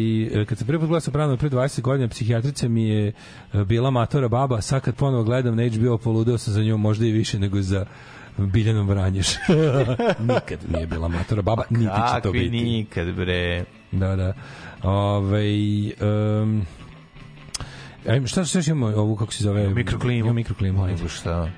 Ovaj 0.00 0.42
e, 0.42 0.44
kad 0.44 0.58
se 0.58 0.64
prvi 0.64 0.78
put 0.78 0.88
gledao 0.88 1.00
sa 1.00 1.10
pravno 1.10 1.36
pre 1.36 1.50
20 1.50 1.80
godina 1.80 2.08
psihijatrica 2.08 2.68
mi 2.68 2.88
je 2.88 3.12
e, 3.52 3.64
bila 3.64 3.90
matora 3.90 4.28
baba, 4.28 4.60
sad 4.60 4.82
kad 4.82 4.94
ponovo 4.94 5.24
gledam 5.24 5.56
na 5.56 5.68
HBO 5.68 5.98
poludeo 5.98 6.38
sam 6.38 6.54
za 6.54 6.62
njom 6.62 6.80
možda 6.80 7.06
i 7.06 7.12
više 7.12 7.38
nego 7.38 7.62
za 7.62 7.86
Biljanom 8.38 8.88
Vranješ. 8.88 9.28
Nikad 10.34 10.58
nije 10.72 10.86
bila 10.86 11.08
matora 11.08 11.42
baba, 11.42 11.62
niti 11.70 11.84
će 12.14 12.20
to 12.22 12.32
biti. 12.32 12.50
nikad, 12.50 13.14
bre. 13.14 13.64
Da, 13.92 14.16
da. 14.16 14.32
Ovaj 14.82 15.86
um, 16.42 16.66
Ajme, 18.08 18.26
šta 18.26 18.44
šta 18.44 18.58
još 18.58 18.68
imamo 18.68 18.86
ovu 18.86 19.16
kako 19.16 19.32
se 19.32 19.44
zove 19.44 19.68
Mikroklimu. 19.68 20.18
Imamo 20.18 20.32
mikroklimu 20.32 20.84
ajde. 20.84 20.96
Nego 20.96 21.08
šta? 21.08 21.50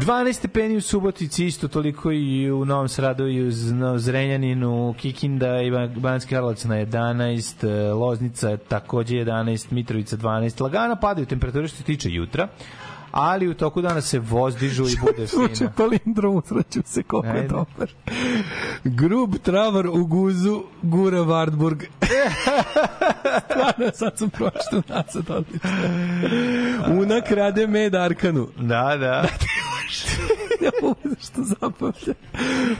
12 0.00 0.32
stepeni 0.32 0.76
u 0.76 0.80
Subotici, 0.80 1.46
isto 1.46 1.68
toliko 1.68 2.12
i 2.12 2.50
u 2.52 2.64
Novom 2.64 2.88
Sradu 2.88 3.26
i 3.26 3.42
u 3.42 3.50
Zrenjaninu, 3.96 4.94
Kikinda 4.98 5.60
i 5.60 5.70
Ban- 5.70 5.98
Banski 5.98 6.30
Karlovac 6.30 6.64
na 6.64 6.76
11, 6.76 7.64
e, 7.64 7.92
Loznica 7.92 8.56
takođe 8.58 9.16
11, 9.16 9.70
Mitrovica 9.70 10.16
12. 10.16 10.62
Lagano 10.62 10.96
padaju 10.96 11.26
temperature 11.26 11.68
što 11.68 11.76
se 11.76 11.82
tiče 11.82 12.10
jutra, 12.10 12.48
ali 13.10 13.48
u 13.48 13.54
toku 13.54 13.82
dana 13.82 14.00
se 14.00 14.18
voz 14.18 14.56
dižu 14.56 14.84
i 14.84 14.96
bude 15.00 15.26
Slučaj 15.26 15.54
fina. 15.56 15.70
palindrom, 15.70 16.36
usreću 16.36 16.80
se 16.84 17.02
koliko 17.02 17.28
je 17.28 17.34
Ajde. 17.34 17.48
dobar. 17.48 17.90
Grub 18.84 19.34
travar 19.36 19.86
u 19.86 20.06
guzu, 20.06 20.62
gura 20.82 21.18
Wartburg. 21.18 21.84
Stvarno, 23.44 23.90
sad 23.94 24.18
sam 24.18 24.30
prošao 24.30 24.82
nazad, 24.88 25.30
odlično. 25.30 25.70
Una 27.00 27.20
krade 27.20 27.66
med 27.66 27.94
Arkanu. 27.94 28.48
Da, 28.58 28.96
da. 28.96 29.24
Ja 30.60 30.70
mogu 30.82 31.16
što 31.20 31.42
zapamća. 31.42 32.14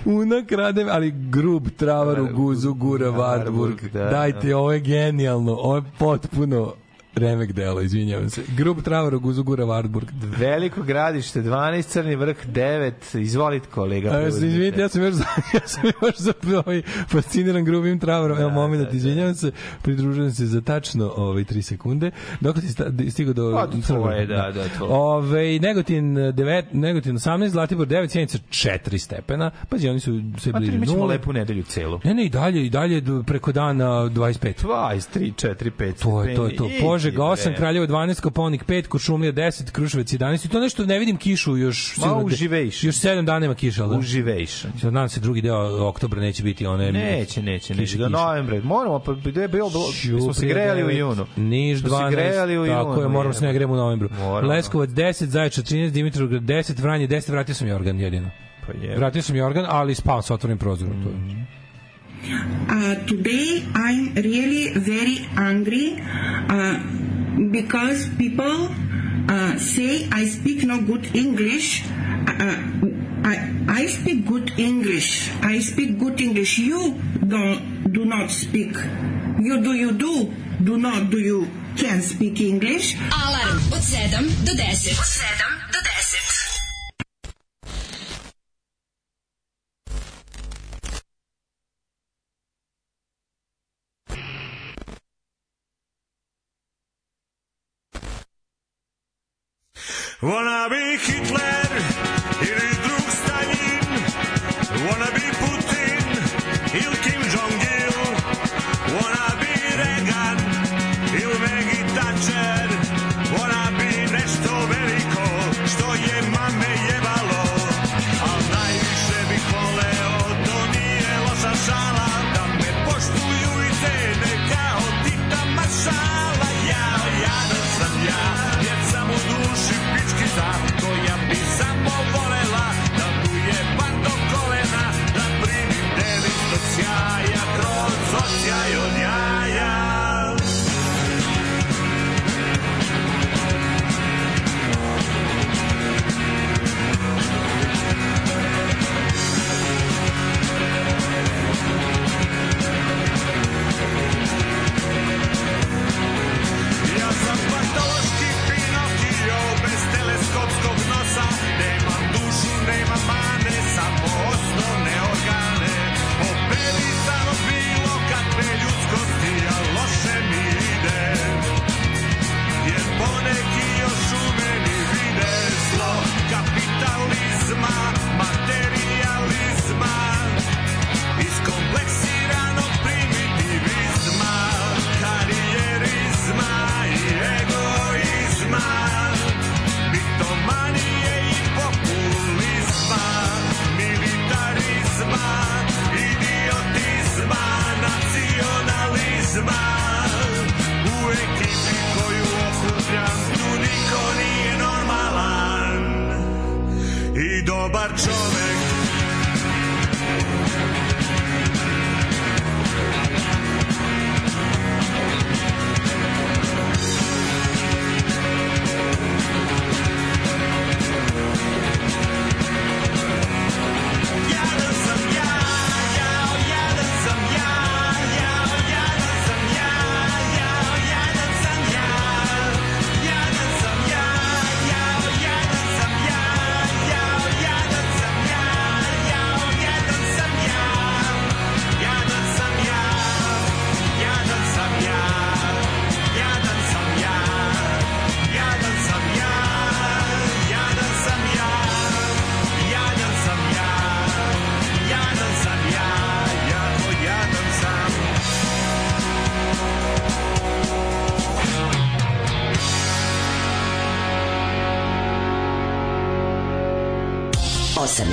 Una 0.05 0.45
krade, 0.47 0.87
ali 0.91 1.11
grub 1.31 1.69
travar 1.77 2.21
u 2.21 2.29
guzu, 2.35 2.75
gura 2.75 3.07
Wartburg. 3.07 3.91
da, 3.93 4.05
Dajte, 4.05 4.57
ovo 4.57 4.73
je 4.73 4.81
genijalno, 4.81 5.53
ovo 5.53 5.77
je 5.77 5.83
potpuno 5.99 6.73
remek 7.15 7.53
delo, 7.53 7.81
izvinjavam 7.81 8.31
se. 8.31 8.43
Grub 8.57 8.83
travar 8.83 9.15
u 9.15 9.21
guzu, 9.21 9.43
gura 9.43 9.65
Wartburg. 9.65 10.07
Veliko 10.39 10.83
gradište 10.83 11.43
12, 11.43 11.83
Crni 11.83 12.17
vrh 12.17 12.37
9. 12.47 13.19
Izvolite 13.19 13.67
kolega. 13.69 14.11
A, 14.11 14.29
izvinite, 14.29 14.81
ja 14.81 14.89
sam 14.89 15.03
još, 15.03 15.15
za, 15.15 15.25
ja 15.55 15.69
sam 15.69 15.83
još 16.03 16.17
za 16.17 16.33
ovaj 16.67 16.83
fasciniran 17.09 17.65
grubim 17.65 17.99
travarom. 17.99 18.39
Evo, 18.39 18.49
Da, 18.49 18.55
moment, 18.55 18.91
da, 18.91 18.97
izvinjavam 18.97 19.35
se, 19.35 19.53
pridružujem 19.83 20.31
se 20.31 20.47
za 20.47 20.61
tačno 20.61 21.13
ovaj, 21.17 21.45
3 21.45 21.63
sekunde. 21.63 22.11
Dok 22.41 22.57
ti 22.57 23.11
stigao 23.11 23.35
do... 23.35 23.53
Pa, 23.55 23.67
do 23.67 23.83
tvoje, 23.87 24.27
da, 24.27 24.51
da, 24.55 24.69
tvoje. 24.69 24.93
Ove, 24.93 25.59
Negotin, 25.59 26.17
9, 26.17 26.63
Negotin 26.73 27.17
18, 27.17 27.49
Zlatibor 27.49 27.89
9, 27.89 28.09
Sjenica 28.09 28.39
4 28.39 28.99
stepena. 28.99 29.51
Pazi, 29.69 29.89
oni 29.89 30.01
su 30.01 30.21
sve 30.39 30.53
Pa 30.53 30.59
bliži 30.59 30.73
tri, 30.73 30.81
mi 30.81 30.87
ćemo 30.87 31.07
lepu 31.07 31.33
nedelju 31.33 31.63
celu. 31.63 32.01
Ne, 32.05 32.15
ne, 32.15 32.25
i 32.25 32.29
dalje, 32.29 32.67
i 32.67 32.71
dalje 32.71 33.03
preko 33.27 33.53
dana 33.53 33.85
25. 33.85 34.55
23, 34.65 35.33
4, 35.49 35.71
5 35.79 36.03
To 36.03 36.23
je 36.25 36.35
to, 36.35 36.47
je 36.47 36.57
to. 36.57 36.69
Požega 37.01 37.15
Idi, 37.15 37.23
8, 37.23 37.45
bre. 37.45 37.57
Kraljevo 37.57 37.87
12, 37.87 38.21
Koponik 38.21 38.65
5, 38.65 38.89
Kuršumlija 38.89 39.33
10, 39.33 39.71
Kruševac 39.71 40.13
11. 40.13 40.47
I 40.47 40.49
to 40.49 40.61
nešto 40.61 40.87
ne 40.87 40.99
vidim 40.99 41.17
kišu 41.17 41.57
još 41.57 41.97
Ma, 41.97 42.15
uživejš. 42.15 42.85
Još 42.85 42.95
7 42.95 43.25
dana 43.25 43.47
ima 43.47 43.55
kiša, 43.55 43.83
al 43.83 43.91
da? 43.91 43.97
Uživejš. 43.99 44.51
Sad 44.81 44.93
nadam 44.93 45.09
se 45.09 45.21
drugi 45.21 45.41
deo 45.43 45.87
oktobra 45.89 46.21
neće 46.21 46.43
biti 46.43 46.67
one 46.67 46.93
Neće, 46.93 47.43
neće, 47.43 47.75
neće. 47.75 47.75
kiša, 47.75 47.99
Do 47.99 48.09
novembra. 48.09 48.61
Moramo, 48.65 48.99
pa 48.99 49.13
gde 49.13 49.41
je 49.41 49.49
bilo, 49.49 49.71
smo 50.23 50.35
se 50.35 50.47
grejali 50.47 50.85
u 50.85 50.91
junu. 50.91 51.27
Niš 51.37 51.81
Smo 51.81 51.89
se 51.89 51.95
12, 51.95 52.11
grejali 52.11 52.59
u 52.59 52.67
tako 52.67 52.95
je, 52.95 53.03
junu, 53.03 53.09
moramo 53.09 53.35
se 53.35 53.45
ne 53.45 53.53
gremo 53.53 53.73
u 53.73 53.77
novembru. 53.77 54.09
Leskovac 54.43 54.91
10, 54.91 55.25
Zaječar 55.25 55.65
13, 55.65 55.91
Dimitrovgrad 55.91 56.43
10, 56.43 56.83
Vranje 56.83 57.09
10, 57.09 57.31
vratio 57.31 57.55
sam 57.55 57.69
Jorgan 57.69 58.01
jedino. 58.01 58.31
Pa 58.67 58.73
je. 58.87 58.97
Vratio 58.97 59.23
sam 59.23 59.37
Jorgan, 59.37 59.67
ali 59.69 59.95
spavam 59.95 60.23
sa 60.23 60.35
otvorenim 60.35 60.59
prozorom. 60.59 61.03
To 61.03 61.09
je. 61.09 61.60
Uh, 62.21 62.95
today 63.07 63.65
I'm 63.75 64.15
really 64.15 64.73
very 64.77 65.27
angry 65.37 65.97
uh, 65.99 66.79
because 67.51 68.09
people 68.19 68.69
uh, 69.29 69.57
say 69.57 70.09
I 70.13 70.27
speak 70.27 70.65
no 70.65 70.83
good 70.83 71.15
English. 71.17 71.83
Uh, 72.29 72.61
I, 73.25 73.53
I 73.69 73.87
speak 73.87 74.27
good 74.27 74.59
English. 74.59 75.31
I 75.43 75.61
speak 75.61 75.99
good 75.99 76.21
English. 76.21 76.59
You 76.59 77.01
don't 77.27 77.93
do 77.93 78.05
not 78.05 78.31
speak. 78.31 78.77
You 79.41 79.63
do 79.63 79.73
you 79.73 79.93
do 79.93 80.33
do 80.63 80.77
not 80.77 81.11
do 81.11 81.19
you 81.19 81.49
can 81.77 82.03
speak 82.03 82.41
English. 82.41 82.97
Alarm 83.09 83.61
od 83.73 83.83
7 83.83 84.29
do 84.45 84.53
10. 84.53 84.99
Od 85.01 85.09
7 85.09 85.60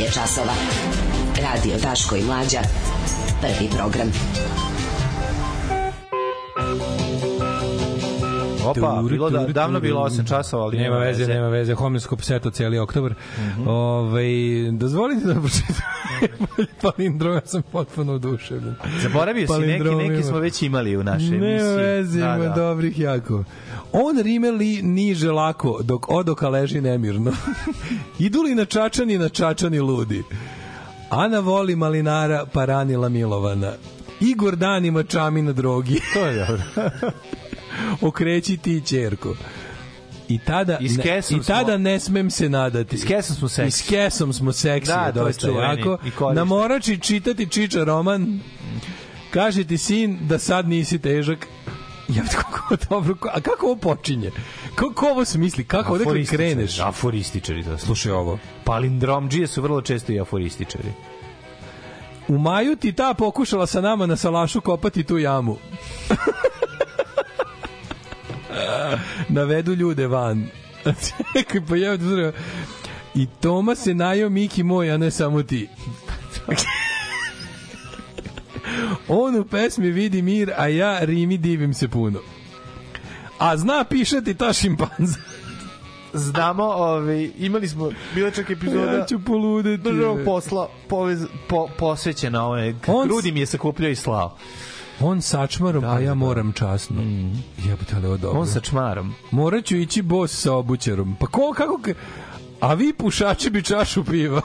je 0.07 0.11
časova. 0.13 0.53
Radio 1.41 1.77
Daško 1.83 2.15
i 2.15 2.23
Mlađa. 2.23 2.59
Prvi 3.41 3.69
program. 3.77 4.11
Opa, 8.65 9.03
bilo 9.09 9.29
da, 9.29 9.45
davno 9.45 9.79
bilo 9.79 10.01
8 10.01 10.27
časova, 10.27 10.63
ali 10.63 10.77
nema 10.77 10.97
veze, 10.97 11.27
nema 11.27 11.47
veze. 11.47 11.73
Homeleskop 11.73 12.21
seto 12.21 12.49
cijeli 12.49 12.79
oktobar. 12.79 13.13
Mhm. 13.39 13.67
Ovaj 13.67 14.27
dozvolite 14.71 15.25
da 15.25 15.33
pročitam 15.33 15.75
palindrom, 16.81 17.33
ja 17.33 17.41
sam 17.45 17.61
potpuno 17.71 18.13
oduševljen. 18.13 18.75
Zaboravio 19.01 19.47
si 19.47 19.61
neki, 19.61 19.83
neki 19.95 20.23
smo 20.23 20.39
već 20.39 20.61
imali 20.61 20.97
u 20.97 21.03
našoj 21.03 21.27
emisiji. 21.27 21.47
Nema 21.49 21.71
veze, 21.71 22.19
Da, 22.19 22.35
ima 22.35 22.45
da. 22.45 22.53
dobrih 22.55 22.99
jako. 22.99 23.43
On 23.91 24.19
rime 24.21 24.51
li 24.51 24.81
niže 24.81 25.31
lako, 25.31 25.79
dok 25.83 26.09
odoka 26.09 26.49
leži 26.49 26.81
nemirno. 26.81 27.31
Idu 28.19 28.41
li 28.41 28.55
na 28.55 28.65
čačani, 28.65 29.17
na 29.17 29.29
čačani 29.29 29.79
ludi. 29.79 30.23
Ana 31.09 31.39
voli 31.39 31.75
malinara, 31.75 32.45
pa 32.45 32.65
ranila 32.65 33.09
milovana. 33.09 33.73
Igor 34.21 34.55
danima 34.55 35.03
čami 35.03 35.41
na 35.41 35.51
drogi. 35.53 35.99
To 36.13 36.25
je 36.25 36.35
dobro. 36.37 36.63
Okreći 38.01 38.57
ti 38.57 38.81
ćerko. 38.85 39.35
I 40.27 40.39
tada, 40.39 40.77
I 40.81 40.89
ne, 40.89 41.03
i 41.29 41.39
tada 41.47 41.73
smo- 41.73 41.77
ne 41.77 41.99
smem 41.99 42.29
se 42.29 42.49
nadati. 42.49 42.95
I 42.95 42.99
s 42.99 43.05
kesom 43.05 43.35
smo 43.35 43.47
seksi. 43.47 43.67
I 43.67 43.71
s 43.71 43.89
kesom 43.89 44.33
smo 44.33 44.51
seksi, 44.51 44.87
Da, 44.87 45.11
to 45.11 45.19
je 45.19 45.25
dosta 45.25 45.47
korišten. 45.47 46.35
Na 46.35 46.43
morači 46.43 46.99
čitati 46.99 47.47
Čiča 47.47 47.83
roman. 47.83 48.39
Kaže 49.29 49.63
ti 49.63 49.77
sin 49.77 50.17
da 50.21 50.39
sad 50.39 50.67
nisi 50.69 50.99
težak. 50.99 51.47
Ja, 52.07 52.23
kako 52.35 52.75
dobro, 52.89 53.15
a 53.33 53.41
kako 53.41 53.65
ovo 53.65 53.75
počinje? 53.75 54.31
Kako, 54.75 54.93
kako 54.93 55.07
ovo 55.07 55.25
smisli? 55.25 55.63
Kako 55.63 55.93
odakle 55.93 56.11
Aforističari, 56.11 56.53
kreneš? 56.53 56.79
Aforističari, 56.79 57.63
to 57.63 57.77
su. 57.77 57.85
Slušaj 57.85 58.11
ovo. 58.11 58.39
Palindromđije 58.63 59.47
su 59.47 59.61
vrlo 59.61 59.81
često 59.81 60.11
i 60.11 60.19
aforističari. 60.19 60.89
U 62.27 62.37
maju 62.37 62.75
ti 62.75 62.91
ta 62.91 63.13
pokušala 63.13 63.67
sa 63.67 63.81
nama 63.81 64.05
na 64.05 64.15
salašu 64.15 64.61
kopati 64.61 65.03
tu 65.03 65.17
jamu. 65.17 65.57
Navedu 69.29 69.73
ljude 69.73 70.07
van. 70.07 70.47
Čekaj, 71.33 71.61
pa 71.69 71.75
ja 71.75 71.97
I 73.15 73.25
Toma 73.41 73.75
se 73.75 73.93
najao 73.93 74.29
Miki 74.29 74.63
moj, 74.63 74.91
a 74.91 74.97
ne 74.97 75.11
samo 75.11 75.43
ti. 75.43 75.69
On 79.07 79.35
u 79.35 79.45
pesmi 79.45 79.89
vidi 79.89 80.21
mir, 80.21 80.51
a 80.57 80.67
ja 80.67 80.99
Rimi 80.99 81.37
divim 81.37 81.73
se 81.73 81.87
puno. 81.87 82.19
A 83.39 83.57
zna 83.57 83.83
pišati 83.83 84.33
ta 84.33 84.53
šimpanza. 84.53 85.19
Znamo, 86.13 86.63
ovaj, 86.63 87.29
imali 87.37 87.67
smo, 87.67 87.91
bila 88.15 88.31
čak 88.31 88.49
epizoda 88.49 88.91
Ja 88.91 89.05
ću 89.05 89.19
poludeti. 89.19 89.83
državnog 89.83 90.19
posla 90.25 90.69
povez, 90.89 91.19
po, 91.49 91.67
posvećena 91.69 92.43
ovome. 92.45 92.75
On- 92.87 93.07
Grudi 93.07 93.31
mi 93.31 93.39
je 93.39 93.45
sakupljao 93.45 93.89
i 93.89 93.95
slao. 93.95 94.37
On 94.99 95.21
sa 95.21 95.47
čmarom, 95.47 95.83
a 95.85 95.99
ja 95.99 96.13
moram 96.13 96.53
časno. 96.53 97.01
Jebote, 97.59 97.95
ali 97.95 98.07
ovo 98.07 98.17
dobro. 98.17 98.39
On 98.39 98.47
sa 98.47 98.59
čmarom. 98.59 99.13
Morat 99.31 99.65
ću 99.65 99.75
ići 99.75 100.01
bos 100.01 100.31
sa 100.33 100.53
obućarom. 100.53 101.15
Pa 101.19 101.27
ko, 101.27 101.53
kako... 101.57 101.73
ka- 101.75 101.93
A 102.59 102.73
vi 102.73 102.93
pušači 102.93 103.49
bi 103.49 103.63
čašu 103.63 104.03
piva. 104.03 104.41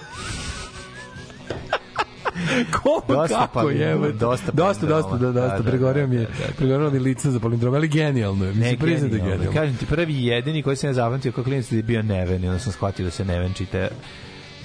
Ko, 2.83 3.03
Dosta 3.09 3.37
kako 3.37 3.53
palindroma, 3.55 4.07
je? 4.07 4.13
dosta 4.13 4.53
dosta, 4.53 4.87
dosta, 4.87 5.09
palindroma. 5.09 5.33
da, 5.33 5.41
dosta. 5.41 5.57
Da, 5.57 5.63
da, 5.63 5.71
pregorio 5.71 6.07
mi 6.07 6.17
je, 6.17 6.23
da, 6.23 6.29
da, 6.29 6.47
da. 6.47 6.53
pregorio 6.57 6.91
mi 6.91 6.99
lice 6.99 7.31
za 7.31 7.41
palindrom, 7.41 7.75
ali 7.75 7.89
genijalno 7.89 8.45
je. 8.45 8.53
Mislim, 8.55 8.79
priznam 8.79 9.11
da 9.11 9.17
je 9.17 9.23
genijalno. 9.23 9.53
Kažem 9.53 9.77
ti, 9.77 9.87
prvi 9.87 10.25
jedini 10.25 10.63
koji 10.63 10.77
sam 10.77 10.91
ja 10.91 10.95
zapamtio 10.95 11.33
kao 11.33 11.45
klinac 11.45 11.71
da 11.71 11.77
je 11.77 11.83
bio 11.83 12.03
Neven 12.03 12.45
i 12.45 12.49
onda 12.49 12.59
sam 12.59 12.73
shvatio 12.73 13.05
da 13.05 13.11
se 13.11 13.25
Neven 13.25 13.53
čite 13.55 13.89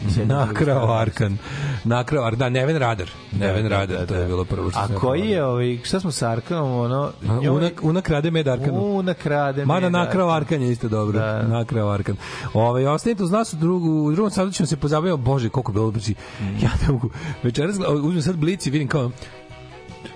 Nakrao 0.25 0.91
Arkan. 0.91 1.37
Nakrao 1.83 2.23
Arkan. 2.23 2.39
Da, 2.39 2.49
Neven 2.49 2.77
Radar. 2.77 3.09
Neven 3.39 3.67
Radar, 3.67 4.05
to 4.05 4.15
je 4.15 4.27
bilo 4.27 4.45
prvo 4.45 4.71
što 4.71 4.79
A 4.79 4.87
koji 4.99 5.29
je, 5.29 5.45
ovaj, 5.45 5.79
šta 5.83 5.99
smo 5.99 6.11
sa 6.11 6.29
Arkanom, 6.29 6.71
ono... 6.71 7.11
A, 7.29 7.51
Una, 7.51 7.69
una 7.81 8.01
krade 8.01 8.31
med 8.31 8.47
Arkanu. 8.47 8.95
Una 8.95 9.13
krade 9.13 9.65
Mada 9.65 9.89
med 9.89 9.91
nakrao 9.91 10.29
Arkan. 10.29 10.61
Je 10.61 10.71
isto 10.71 10.87
dobro. 10.87 11.19
Da. 11.19 11.43
Nakrao 11.43 11.89
Arkan. 11.89 12.15
Ovaj 12.53 12.87
ostanite 12.87 13.23
uz 13.23 13.31
nas 13.31 13.53
u, 13.53 13.57
drugu, 13.57 13.89
u 13.89 14.11
drugom 14.11 14.31
satu 14.31 14.51
ćemo 14.51 14.67
se 14.67 14.77
pozabaviti, 14.77 15.21
bože, 15.21 15.49
koliko 15.49 15.71
je 15.71 15.73
bilo 15.73 15.91
znači, 15.91 16.15
ja 16.63 16.69
ne 16.81 16.93
mogu. 16.93 17.09
Večeras 17.43 17.75
uzmem 18.03 18.21
sad 18.21 18.35
blic 18.35 18.65
i 18.65 18.69
vidim 18.69 18.87
kao 18.87 19.11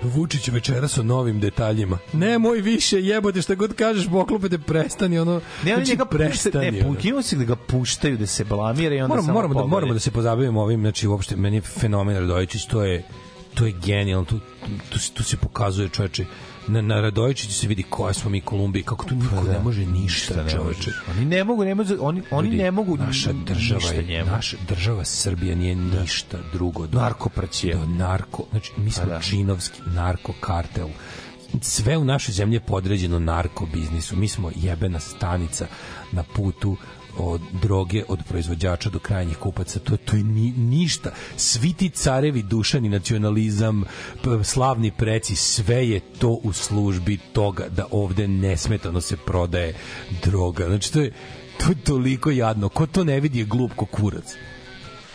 Vučić 0.04 0.48
večeras 0.48 0.98
o 0.98 1.04
novim 1.04 1.40
detaljima. 1.40 1.98
Nemoj 2.14 2.62
više 2.62 3.02
jebote 3.02 3.42
šta 3.42 3.56
god 3.56 3.74
kažeš, 3.74 4.10
poklopete, 4.10 4.58
prestani 4.58 5.20
ono. 5.20 5.42
Ne, 5.64 5.76
znači, 5.76 5.90
njega 5.90 6.06
prestani. 6.06 6.72
ne, 6.72 6.80
imamo 7.04 7.22
se 7.22 7.36
da 7.36 7.44
ga 7.44 7.56
puštaju, 7.56 8.18
da 8.18 8.26
se 8.26 8.44
blamira 8.44 8.96
i 8.96 9.02
onda 9.02 9.08
moramo, 9.08 9.26
samo 9.26 9.34
moramo, 9.34 9.54
da, 9.54 9.66
moramo 9.66 9.94
da 9.94 10.00
se 10.00 10.12
pozabavimo 10.12 10.62
ovim, 10.62 10.82
znači 10.82 11.08
uopšte 11.08 11.36
meni 11.36 11.58
je 11.58 11.62
fenomen 11.62 12.18
Radojičić, 12.18 12.66
to 12.66 12.84
je 12.84 13.04
to 13.54 13.66
je 13.66 13.72
genijalno, 13.86 14.26
tu, 14.26 14.40
tu, 14.90 15.00
tu 15.14 15.24
se 15.24 15.38
pokazuje 15.38 15.90
čoveče, 15.90 16.26
na, 16.68 16.82
na 16.82 17.02
Radojičiću 17.02 17.54
se 17.54 17.68
vidi 17.68 17.84
koja 17.84 18.14
smo 18.14 18.30
mi 18.30 18.42
Kolumbija, 18.42 18.84
kako 18.84 19.06
tu 19.06 19.16
niko 19.16 19.44
ne 19.44 19.60
može 19.60 19.86
ništa, 19.86 20.34
Pa 20.34 20.44
ne 20.44 20.50
čoveče. 20.52 20.68
možeš. 20.80 21.02
Oni 21.10 21.26
ne 21.26 21.44
mogu, 21.44 21.64
ne 21.66 21.76
mogu, 21.76 21.90
oni, 22.00 22.22
oni 22.32 22.48
Ljudi, 22.48 22.58
ne 22.58 22.72
mogu 22.72 22.98
naša 22.98 23.34
država 23.36 23.92
je, 23.92 24.04
njemu. 24.04 24.32
naša 24.32 24.58
država 24.68 25.06
Srbija 25.06 25.56
nije 25.56 25.76
ništa 25.76 26.38
drugo 26.54 26.88
do 26.88 27.00
Narkoprćije. 27.00 27.76
do 27.76 27.86
narko 27.88 28.44
znači 28.52 28.72
mi 28.78 28.92
smo 28.92 29.04
Pa 29.04 29.10
da. 29.10 29.20
džinovski 29.20 29.82
narko 29.86 30.34
kartel 30.34 30.88
sve 31.62 31.98
u 31.98 32.04
našoj 32.04 32.34
zemlji 32.34 32.56
je 32.56 32.60
podređeno 32.62 33.20
narko 33.20 33.66
biznisu 33.66 34.16
mi 34.16 34.28
smo 34.28 34.52
jebena 34.56 35.00
stanica 35.00 35.68
na 36.12 36.24
putu 36.26 36.78
od 37.18 37.42
droge 37.62 38.04
od 38.08 38.20
proizvođača 38.30 38.90
do 38.90 39.00
krajnjih 39.00 39.38
kupaca 39.38 39.80
to 39.80 39.98
to 39.98 40.16
je 40.16 40.24
ni, 40.24 40.52
ništa 40.52 41.12
svi 41.38 41.74
ti 41.74 41.90
carevi 41.90 42.42
dušani 42.44 42.90
nacionalizam 42.90 43.84
slavni 44.44 44.92
preci 44.92 45.36
sve 45.36 45.90
je 45.90 46.00
to 46.00 46.30
u 46.30 46.54
službi 46.54 47.18
toga 47.34 47.68
da 47.68 47.86
ovde 47.92 48.28
nesmetano 48.28 49.02
se 49.02 49.18
prodaje 49.18 49.74
droga 50.24 50.66
znači 50.66 50.94
to 50.94 51.02
je 51.02 51.14
to 51.58 51.70
je 51.70 51.84
toliko 51.84 52.32
jadno 52.32 52.70
ko 52.70 52.86
to 52.86 53.04
ne 53.04 53.20
vidi 53.20 53.40
je 53.40 53.46
glup 53.46 53.72
ko 53.76 53.86
kurac 53.86 54.36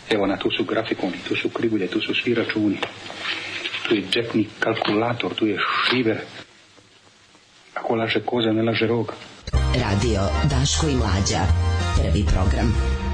Evo 0.09 0.27
na 0.27 0.37
tu 0.37 0.51
su 0.51 0.63
grafikoni, 0.63 1.17
tu 1.27 1.35
su 1.35 1.49
krivulje, 1.49 1.87
tu 1.87 2.01
su 2.01 2.13
svi 2.13 2.33
računi. 2.33 2.77
Tu 3.87 3.95
je 3.95 4.03
džepni 4.11 4.47
kalkulator, 4.59 5.33
tu 5.33 5.47
je 5.47 5.57
šiver. 5.89 6.17
Ako 7.73 7.95
laže 7.95 8.19
koza, 8.25 8.51
ne 8.51 8.63
laže 8.63 8.87
rog. 8.87 9.13
Radio 9.53 10.21
Daško 10.49 10.87
i 10.87 10.95
Mlađa. 10.95 11.76
Prvi 11.97 12.23
program. 12.23 13.06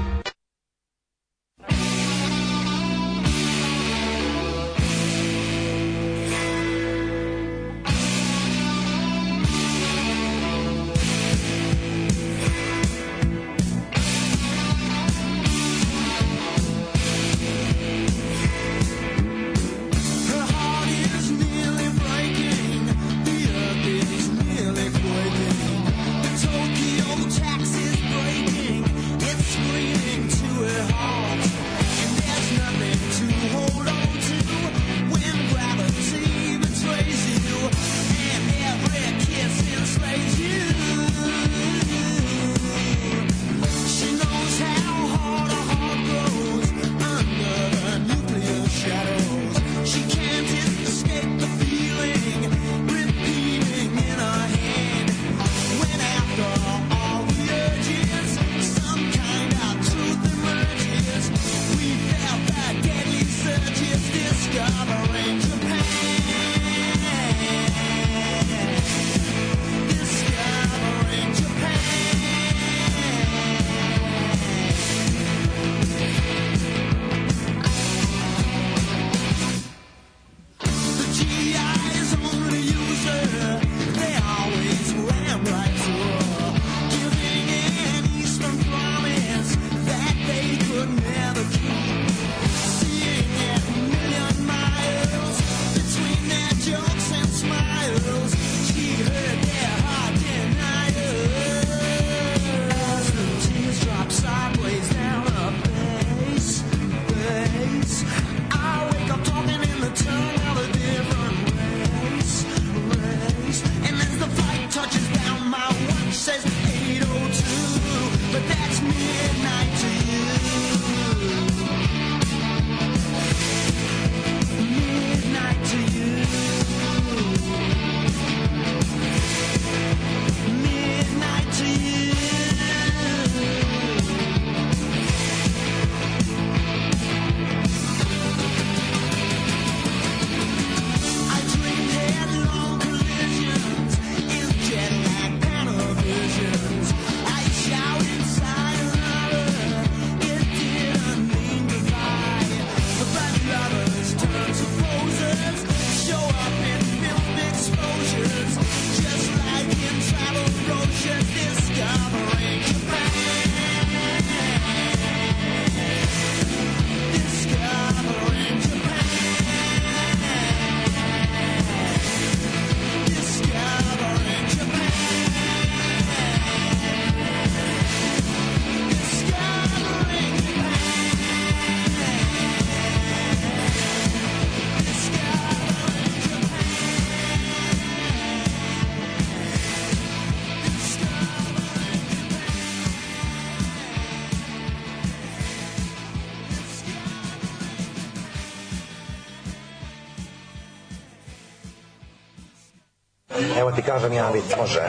Ti 203.76 203.82
kažem 203.82 204.12
jedan 204.12 204.32
vic, 204.32 204.44
može. 204.58 204.80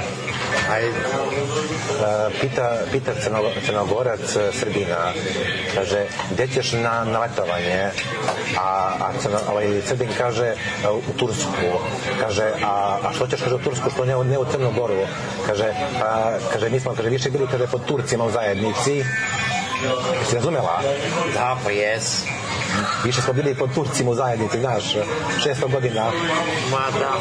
Aj, 0.71 0.83
e, 0.85 0.91
pita, 2.41 2.77
pita 2.91 3.11
crno, 3.23 3.39
crnogorac 3.65 4.35
e, 4.35 4.51
Srbina, 4.53 5.13
kaže, 5.75 6.05
gde 6.31 6.47
ćeš 6.47 6.71
na, 6.71 7.03
na 7.03 7.19
letovanje? 7.19 7.89
A, 8.57 8.91
a 8.99 9.11
crno, 9.21 9.39
ovaj, 9.49 9.81
Srbin 9.87 10.09
kaže, 10.17 10.45
e, 10.45 10.55
u 10.89 11.13
Tursku. 11.17 11.69
Kaže, 12.19 12.51
a, 12.63 12.97
a 13.03 13.13
što 13.13 13.27
ćeš, 13.27 13.41
kaže, 13.41 13.55
u 13.55 13.59
Tursku, 13.59 13.89
što 13.89 14.05
ne, 14.05 14.23
ne 14.23 14.37
u 14.39 14.45
Crnu 14.51 14.71
Goru? 14.71 15.05
Kaže, 15.47 15.73
a, 16.01 16.37
kaže, 16.53 16.69
mi 16.69 16.79
smo, 16.79 16.95
kaže, 16.95 17.09
više 17.09 17.29
bili, 17.29 17.47
kaže, 17.51 17.67
pod 17.67 17.85
Turcima 17.85 18.23
u 18.23 18.31
zajednici. 18.31 19.03
Jesi 20.19 20.35
razumela? 20.35 20.81
Da, 21.33 21.57
pa 21.63 21.71
jes. 21.71 22.23
Više 23.03 23.21
smo 23.21 23.33
bili 23.33 23.55
pod 23.55 23.73
Turcima 23.73 24.11
u 24.11 24.15
zajednici, 24.15 24.59
znaš, 24.59 24.83
600 25.45 25.71
godina. 25.71 26.05
Ma 26.71 26.99
da. 26.99 27.11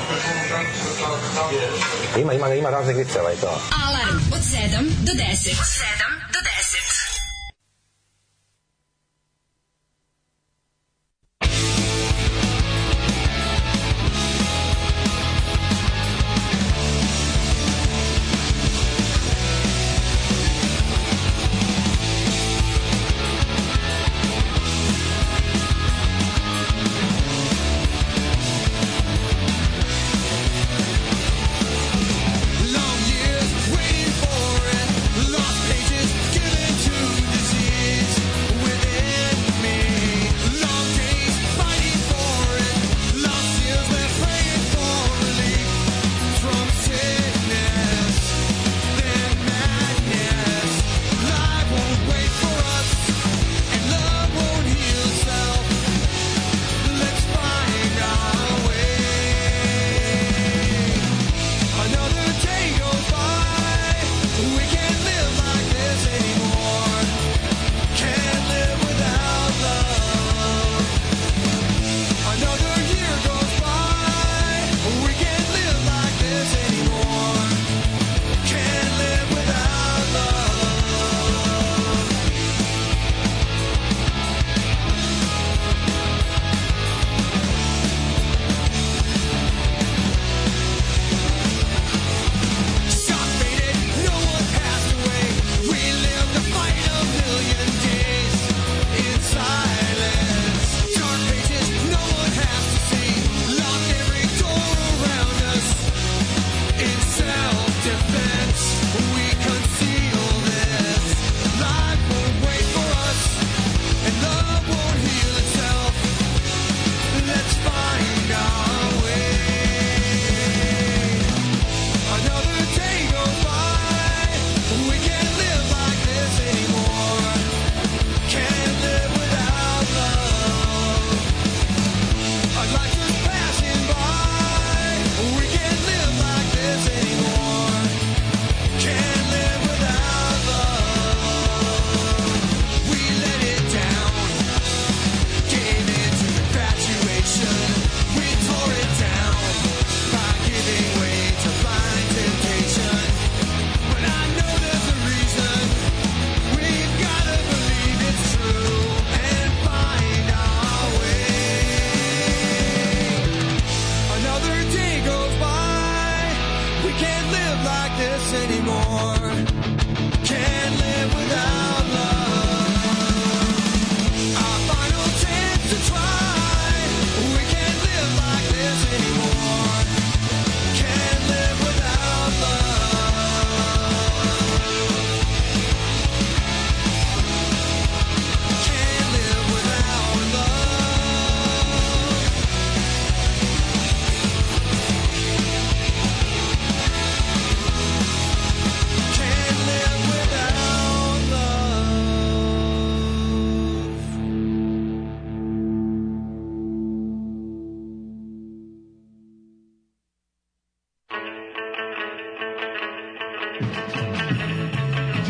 Ima, 2.21 2.33
ima, 2.33 2.55
ima 2.55 2.71
raznih 2.71 2.97
viceva 2.97 3.33
i 3.33 3.37
to. 3.37 3.61
Alarm 3.87 4.17
od 4.33 4.41
7 4.41 4.83
do 5.07 5.13
10. 5.13 5.51
Od 5.51 5.67
7 5.67 6.14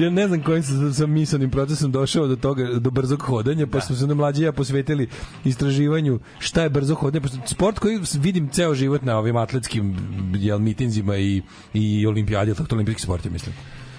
Ja 0.05 0.11
ne 0.11 0.29
znam 0.29 0.43
kojim 0.43 0.63
sam, 0.63 0.93
sam 0.93 1.11
misalnim 1.11 1.51
procesom 1.51 1.93
došao 1.93 2.27
do 2.27 2.37
toga, 2.37 2.65
do 2.79 2.91
brzog 2.91 3.23
hodanja, 3.23 3.67
pa 3.67 3.81
smo 3.81 3.97
se 3.97 4.07
na 4.07 4.15
mlađi 4.15 4.43
i 4.43 4.45
ja 4.45 4.53
posvetili 4.53 5.09
istraživanju 5.45 6.19
šta 6.39 6.63
je 6.63 6.69
brzo 6.69 6.95
hodanje, 6.95 7.21
pošto 7.21 7.39
sport 7.47 7.79
koji 7.79 8.01
vidim 8.15 8.49
ceo 8.49 8.75
život 8.75 9.03
na 9.03 9.19
ovim 9.19 9.37
atletskim 9.37 9.97
jel, 10.35 10.59
mitinzima 10.59 11.17
i, 11.17 11.43
i 11.75 12.07
olimpijadi, 12.07 12.55
tako 12.55 12.69
to 12.69 12.77
olimpijski 12.77 13.03
sport 13.03 13.25
je, 13.25 13.31
mislim. 13.31 13.55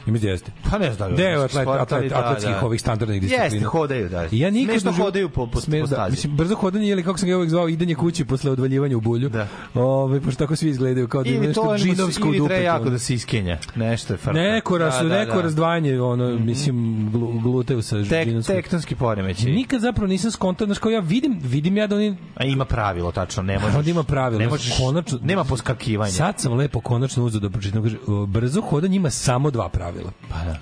I 0.08 0.12
mislim 0.12 0.32
jeste. 0.32 0.52
Pa 0.72 0.78
ne 0.78 0.94
znam 0.94 1.10
da 1.12 1.16
Deo 1.18 1.42
atlet, 1.42 1.68
atlet, 1.68 1.92
ali 1.92 2.10
da, 2.10 2.16
atletskih 2.20 2.56
da. 2.56 2.66
ovih 2.66 2.82
standardnih 2.82 3.22
disciplina. 3.22 3.44
Jeste, 3.46 3.66
hodaju, 3.66 4.10
da. 4.10 4.28
I 4.32 4.40
ja 4.40 4.50
nikad 4.50 4.72
Smešno 4.72 4.92
životu- 4.92 5.04
hodaju 5.04 5.30
po- 5.30 5.48
po- 5.48 5.60
Sme- 5.60 5.82
po 5.82 5.88
da, 5.88 5.96
stazi. 5.96 6.12
mislim, 6.12 6.36
brzo 6.36 6.56
hodanje 6.56 6.88
ili 6.88 7.04
kako 7.04 7.18
sam 7.18 7.30
ga 7.30 7.38
uvek 7.38 7.50
zvao, 7.50 7.70
idenje 7.70 7.96
kući 7.96 8.26
posle 8.26 8.52
odvaljivanja 8.52 8.98
u 8.98 9.02
bulju. 9.02 9.30
Da. 9.30 9.48
Ove, 9.76 10.22
pošto 10.22 10.40
tako 10.40 10.56
svi 10.56 10.70
izgledaju 10.70 11.08
kao 11.08 11.24
da 11.24 11.30
ima 11.30 11.46
nešto 11.46 11.64
to, 11.64 11.78
džinovsko 11.78 12.30
u 12.30 12.34
ili 12.34 12.48
treba 12.48 12.64
jako 12.64 12.90
da 12.90 13.00
se 13.00 13.14
iskenja. 13.14 13.58
Nešto 13.76 14.14
je 14.14 14.18
frka. 14.18 14.34
Neko, 14.34 14.78
ras, 14.78 14.96
Da, 14.96 15.04
da, 15.04 15.16
neko 15.16 15.36
da. 15.36 15.42
razdvajanje, 15.42 16.02
ono, 16.02 16.30
mislim, 16.32 16.76
glu, 17.12 17.32
gluteu 17.34 17.82
sa 17.82 17.96
Tek, 18.00 18.28
džinovskom. 18.28 18.56
tektonski 18.56 18.96
poremećaj. 18.96 19.52
Nikad 19.52 19.82
zapravo 19.82 20.08
nisam 20.08 20.32
skontao, 20.32 20.66
znaš 20.66 20.78
kao 20.78 20.92
ja 20.92 21.00
vidim, 21.00 21.40
vidim 21.44 21.78
ja 21.78 21.88
da 21.88 21.96
oni... 21.96 22.18
A 22.36 22.46
ima 22.46 22.66
pravilo, 22.66 23.12
tačno, 23.12 23.44
ne 23.44 23.60
možeš. 23.60 23.76
Onda 23.76 23.90
ima 23.90 24.04
pravilo. 24.04 24.40
Ne 24.40 24.48
možeš, 24.48 24.78
konačno, 24.78 25.20
nema 25.24 25.44
poskakivanja. 25.44 26.12
Sad 26.12 26.40
sam 26.40 26.54
lepo 26.54 26.80
konačno 26.80 27.24
uzeo 27.26 27.40
da 27.40 27.50
pročitam. 27.50 27.84
Brzo 28.28 28.62
hodanje 28.62 28.96
ima 28.96 29.10
samo 29.10 29.52
dva 29.52 29.70
pravila. 29.70 29.95
Pa 30.30 30.44
da. 30.44 30.56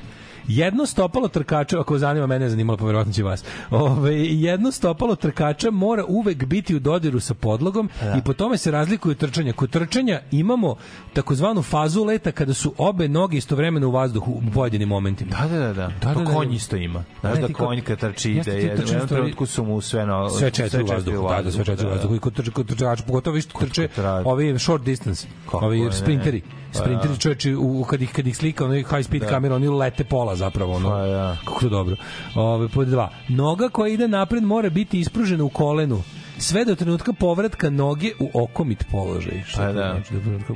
jedno 0.47 0.85
stopalo 0.85 1.27
trkača, 1.27 1.79
ako 1.79 1.97
zanima 1.97 2.27
mene, 2.27 2.49
zanimalo, 2.49 2.77
pa 2.77 2.85
verovatno 2.85 3.13
će 3.13 3.23
vas. 3.23 3.43
Ove, 3.71 4.13
jedno 4.19 4.71
stopalo 4.71 5.15
trkača 5.15 5.71
mora 5.71 6.05
uvek 6.05 6.45
biti 6.45 6.75
u 6.75 6.79
dodiru 6.79 7.19
sa 7.19 7.33
podlogom 7.33 7.89
Da. 8.01 8.13
i 8.13 8.21
po 8.21 8.33
tome 8.33 8.57
se 8.57 8.71
razlikuju 8.71 9.15
trčanja. 9.15 9.53
Kod 9.53 9.69
trčanja 9.69 10.21
imamo 10.31 10.75
takozvanu 11.13 11.61
fazu 11.61 12.03
leta 12.03 12.31
kada 12.31 12.53
su 12.53 12.73
obe 12.77 13.07
noge 13.07 13.37
istovremeno 13.37 13.87
u 13.87 13.91
vazduhu 13.91 14.31
u 14.31 14.51
pojedinim 14.53 14.89
momentima. 14.89 15.31
Da, 15.31 15.47
da, 15.49 15.57
da, 15.57 15.65
da. 15.67 15.73
Da, 15.73 15.87
da, 16.03 16.05
da, 16.05 16.13
da, 16.13 16.19
da. 16.21 16.33
konj 16.33 16.53
isto 16.53 16.75
ima. 16.75 17.03
Znaš 17.21 17.35
Ne, 17.35 17.41
da 17.41 17.47
kao- 17.47 17.67
konj 17.67 17.81
kad 17.81 17.99
trči 17.99 18.31
ide, 18.31 18.51
u 18.51 18.57
jednom 18.57 18.87
stvari- 18.87 19.07
trenutku 19.07 19.45
su 19.45 19.63
mu 19.63 19.81
sve 19.81 20.05
no, 20.05 20.29
sve 20.29 20.51
četiri 20.51 20.83
u 20.83 20.87
vazduhu, 20.87 21.27
da, 21.29 21.41
da, 21.41 21.51
sve 21.51 21.65
četiri 21.65 21.85
u 21.85 21.89
da, 21.89 21.95
vazduhu. 21.95 22.15
I 22.15 22.19
kod 22.19 22.33
trčača, 22.65 23.03
pogotovo 23.03 23.33
viš 23.35 23.45
trče 23.45 23.87
ovi 24.25 24.59
short 24.59 24.83
distance, 24.83 25.27
ovi 25.51 25.79
ne? 25.79 25.91
sprinteri. 25.91 26.41
Pa 26.41 26.62
Sprinteri 26.73 27.09
da. 27.09 27.17
čoveče, 27.17 27.55
u, 27.55 27.81
u- 27.81 27.83
kad 27.83 28.01
ih, 28.01 28.11
kad 28.11 28.27
ih 28.27 28.37
slika, 28.37 28.65
onaj 28.65 28.77
high 28.79 29.03
speed 29.03 29.21
Da. 29.21 29.29
kamera, 29.29 29.55
oni 29.55 29.67
lete 29.69 30.03
pola 30.03 30.35
zapravo. 30.35 30.73
Ono, 30.73 30.89
Pa 30.89 30.97
da. 30.97 31.37
Kako 31.39 31.59
to 31.59 31.69
dobro. 31.69 31.95
Ove, 32.35 32.67
pod 32.69 32.87
dva. 32.87 33.09
Noga 33.29 33.69
koja 33.69 33.93
ide 33.93 34.07
napred 34.07 34.43
mora 34.43 34.69
biti 34.69 34.99
ispružena 34.99 35.43
u 35.43 35.49
kolenu 35.49 36.01
sve 36.37 36.65
do 36.65 36.75
trenutka 36.75 37.13
povratka 37.13 37.69
noge 37.69 38.11
u 38.19 38.43
okomit 38.43 38.85
položaj. 38.91 39.43
Šta 39.47 39.57
Pa 39.57 39.65
da. 39.65 39.91
znači? 39.93 40.13
Do 40.13 40.19
trenutka 40.19 40.53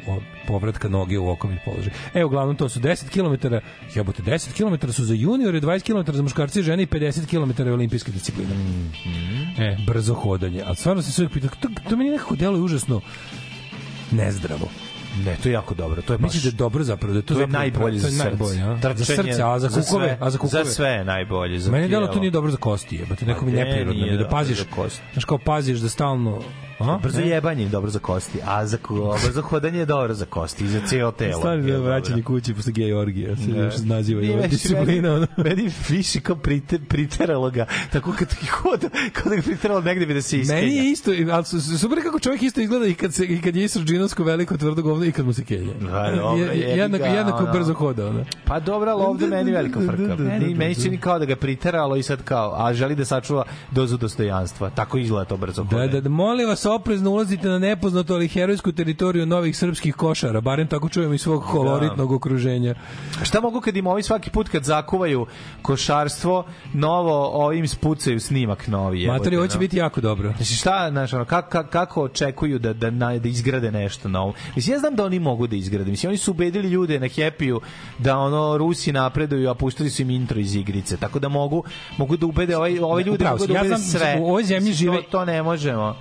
povratka 0.48 0.90
noge 0.90 1.20
u 1.20 1.30
okomit 1.30 1.60
položaj. 1.66 1.94
E, 2.14 2.26
uglavnom 2.26 2.56
to 2.56 2.70
su 2.70 2.80
10 2.80 3.10
km, 3.10 3.48
jebote, 3.96 4.24
10 4.24 4.54
km 4.80 4.92
su 4.92 5.06
za 5.06 5.14
juniore, 5.14 5.62
20 5.62 5.82
km 6.04 6.12
za 6.14 6.24
muškarce 6.24 6.60
i 6.60 6.64
žene 6.64 6.84
i 6.84 6.88
50 6.88 7.26
km 7.28 7.64
je 7.64 7.74
olimpijska 7.74 8.12
disciplina. 8.12 8.50
Mhm. 8.54 9.62
E, 9.62 9.78
brzo 9.88 10.14
hodanje. 10.14 10.62
A 10.62 10.76
stvarno 10.76 11.02
se 11.02 11.12
sve 11.12 11.30
pita, 11.30 11.48
to, 11.50 11.68
to 11.90 11.98
meni 11.98 12.10
nekako 12.10 12.36
deluje 12.36 12.62
užasno 12.62 13.02
nezdravo. 14.12 14.68
Ne, 15.26 15.38
to 15.44 15.50
je 15.50 15.54
jako 15.54 15.74
dobro. 15.74 16.02
To 16.02 16.14
je 16.14 16.18
baš... 16.18 16.34
Mislim 16.34 16.42
da 16.42 16.48
je 16.48 16.58
dobro 16.58 16.84
zapravo, 16.84 17.14
da 17.14 17.20
je 17.20 17.26
to, 17.26 17.34
to 17.34 17.40
je 17.40 17.48
najbolje 17.48 18.00
za 18.00 18.10
srce. 18.10 18.24
najbolje, 18.24 18.62
a? 18.62 18.78
Za 18.96 19.06
srce, 19.06 19.44
a 19.44 19.60
za 19.60 19.70
kukove, 19.70 20.18
a 20.22 20.30
za 20.30 20.38
kukove. 20.38 20.64
Za 20.64 20.72
sve 20.72 20.90
je 20.90 21.06
najbolje, 21.06 21.60
za 21.60 21.72
Meni 21.72 21.84
je 21.84 21.90
delo 21.90 22.08
to 22.08 22.20
nije 22.20 22.32
dobro 22.32 22.52
za 22.52 22.58
kosti, 22.58 22.96
jebote, 22.96 23.26
neko 23.26 23.40
Pa 23.40 23.46
mi 23.46 23.52
gde 23.52 23.64
neprirodno, 23.64 24.06
mi 24.06 24.18
da 24.18 24.28
paziš, 24.28 24.64
znaš 25.14 25.26
kao 25.26 25.38
paziš 25.38 25.80
da 25.80 25.90
stalno 25.90 26.42
A? 26.80 26.98
Brzo 26.98 27.20
Ne? 27.20 27.28
jebanje 27.28 27.64
je 27.64 27.70
dobro 27.70 27.92
za 27.92 28.00
kosti, 28.00 28.40
a 28.46 28.66
za, 28.66 28.78
ko- 28.78 29.18
brzo 29.26 29.42
hodanje 29.42 29.80
je 29.80 29.86
dobro 29.86 30.14
za 30.14 30.26
kosti 30.26 30.66
i 30.66 30.70
za 30.70 30.80
cijelo 30.82 31.12
telo. 31.12 31.34
Stvarno 31.34 31.60
je 31.60 31.72
da 31.72 31.78
dobro. 31.78 31.92
vraćanje 31.92 32.24
kući 32.24 32.54
posle 32.54 32.72
gej 32.72 32.94
orgije, 32.94 33.36
se 33.38 33.48
Da. 33.48 33.58
još 33.58 33.74
naziva 33.80 34.22
meni- 34.22 34.48
disciplina. 34.48 35.14
ono. 35.14 35.28
Meni, 35.38 35.50
meni 35.56 35.72
više 35.90 36.20
kao 36.20 36.36
prite, 36.36 36.80
priteralo 36.80 37.50
ga, 37.50 37.66
tako 37.92 38.14
kad 38.14 38.28
ti 38.30 38.46
hoda, 38.48 38.88
kao 39.14 39.30
da 39.30 39.36
ga 39.36 39.42
priteralo 39.42 39.82
negde 39.82 40.06
bi 40.06 40.14
da 40.14 40.22
se 40.22 40.40
iskenja. 40.40 40.62
Meni 40.62 40.76
je 40.76 40.92
isto, 40.92 41.12
ali 41.32 41.46
su- 41.46 41.62
su- 41.62 41.78
super 41.78 42.04
kako 42.04 42.20
čovjek 42.20 42.44
isto 42.44 42.62
izgleda 42.62 42.86
i 42.86 42.94
kad, 42.94 43.14
se, 43.14 43.26
i 43.26 43.42
kad 43.42 43.56
je 43.56 43.64
Isra 43.64 43.84
džinovsko 43.84 44.24
veliko 44.24 44.58
tvrdo 44.58 44.82
govno 44.82 45.06
i 45.06 45.12
kad 45.12 45.26
mu 45.26 45.34
se 45.34 45.44
kenja. 45.44 45.72
Pa, 45.82 46.12
dobro, 46.12 46.36
Je- 46.46 46.70
jednako, 46.70 47.06
jednako 47.06 47.38
ono. 47.38 47.52
brzo 47.54 47.74
hoda. 47.74 48.08
Ona. 48.08 48.24
Pa 48.46 48.60
dobro, 48.60 48.92
ali 48.92 49.04
ovde 49.04 49.28
meni 49.28 49.52
velika 49.52 49.80
frka. 49.82 49.92
Da, 49.94 50.08
da, 50.08 50.16
da, 50.16 50.24
Meni, 50.24 50.40
da, 50.46 50.58
meni 50.58 50.76
da. 50.76 50.82
čini 50.82 50.98
kao 50.98 51.20
da 51.20 51.26
ga 51.26 51.36
priteralo 51.36 51.96
i 51.96 52.04
sad 52.04 52.24
kao, 52.24 52.56
a 52.58 52.74
želi 52.74 52.96
da 52.96 53.06
sačuva 53.06 53.44
dozu 53.72 53.98
dostojanstva. 53.98 54.70
Tako 54.70 54.98
izgleda 54.98 55.26
to 55.26 55.38
brzo 55.38 55.64
Da, 55.64 55.70
hodanje. 55.70 55.88
da, 55.88 56.02
da, 56.02 56.10
molim 56.10 56.48
vas, 56.48 56.66
oprezno 56.72 57.12
ulazite 57.12 57.48
na 57.48 57.60
nepoznatu, 57.60 58.14
ali 58.14 58.28
herojsku 58.28 58.72
teritoriju 58.72 59.26
novih 59.26 59.58
srpskih 59.58 59.96
košara, 59.96 60.42
barem 60.42 60.68
tako 60.68 60.90
čujem 60.90 61.14
iz 61.14 61.22
svog 61.22 61.44
koloritnog 61.44 62.12
okruženja. 62.12 62.76
Šta 63.24 63.42
mogu 63.42 63.62
kad 63.62 63.78
im 63.78 63.88
ovi 63.88 64.04
svaki 64.04 64.30
put 64.30 64.50
kad 64.50 64.64
zakuvaju 64.64 65.26
košarstvo, 65.62 66.46
novo 66.74 67.28
ovim 67.46 67.68
spucaju 67.68 68.20
snimak 68.20 68.68
novi? 68.68 69.08
Materi, 69.08 69.38
ovo 69.38 69.48
će 69.48 69.56
no? 69.56 69.60
biti 69.60 69.78
jako 69.78 70.02
dobro. 70.02 70.34
Znači 70.38 70.54
šta, 70.54 70.88
znaš, 70.92 71.14
ono, 71.14 71.26
kako, 71.26 71.64
kako, 71.64 72.04
očekuju 72.04 72.60
da, 72.60 72.74
da, 72.74 72.90
na, 72.90 73.18
da 73.18 73.30
izgrade 73.30 73.72
nešto 73.72 74.10
novo? 74.10 74.34
Mislim, 74.56 74.74
ja 74.76 74.80
znam 74.80 74.96
da 74.96 75.06
oni 75.06 75.20
mogu 75.20 75.48
da 75.48 75.56
izgrade. 75.56 75.92
Mislim, 75.92 76.10
oni 76.10 76.18
su 76.18 76.32
ubedili 76.32 76.70
ljude 76.70 77.00
na 77.00 77.06
Happy-u 77.08 77.62
da 78.00 78.18
ono 78.18 78.58
Rusi 78.58 78.92
napreduju, 78.92 79.50
a 79.50 79.56
puštali 79.56 79.90
su 79.90 80.02
im 80.02 80.10
intro 80.10 80.40
iz 80.40 80.56
igrice. 80.56 80.98
Tako 80.98 81.20
da 81.20 81.30
mogu, 81.30 81.64
mogu 81.98 82.18
da 82.18 82.26
ubede, 82.26 82.58
ovaj, 82.58 82.80
ove 82.82 83.04
ljude 83.04 83.16
Upravo 83.16 83.36
mogu 83.38 83.48
da 83.48 83.54
Ja 83.54 83.62
ubede 83.62 83.76
znam, 83.76 84.00
sve. 84.02 84.18
u 84.22 84.26
ovoj 84.26 84.44
zemlji 84.44 84.74
žive- 84.74 85.02
To, 85.04 85.10
to 85.12 85.26
ne 85.26 85.44
možemo. 85.44 85.96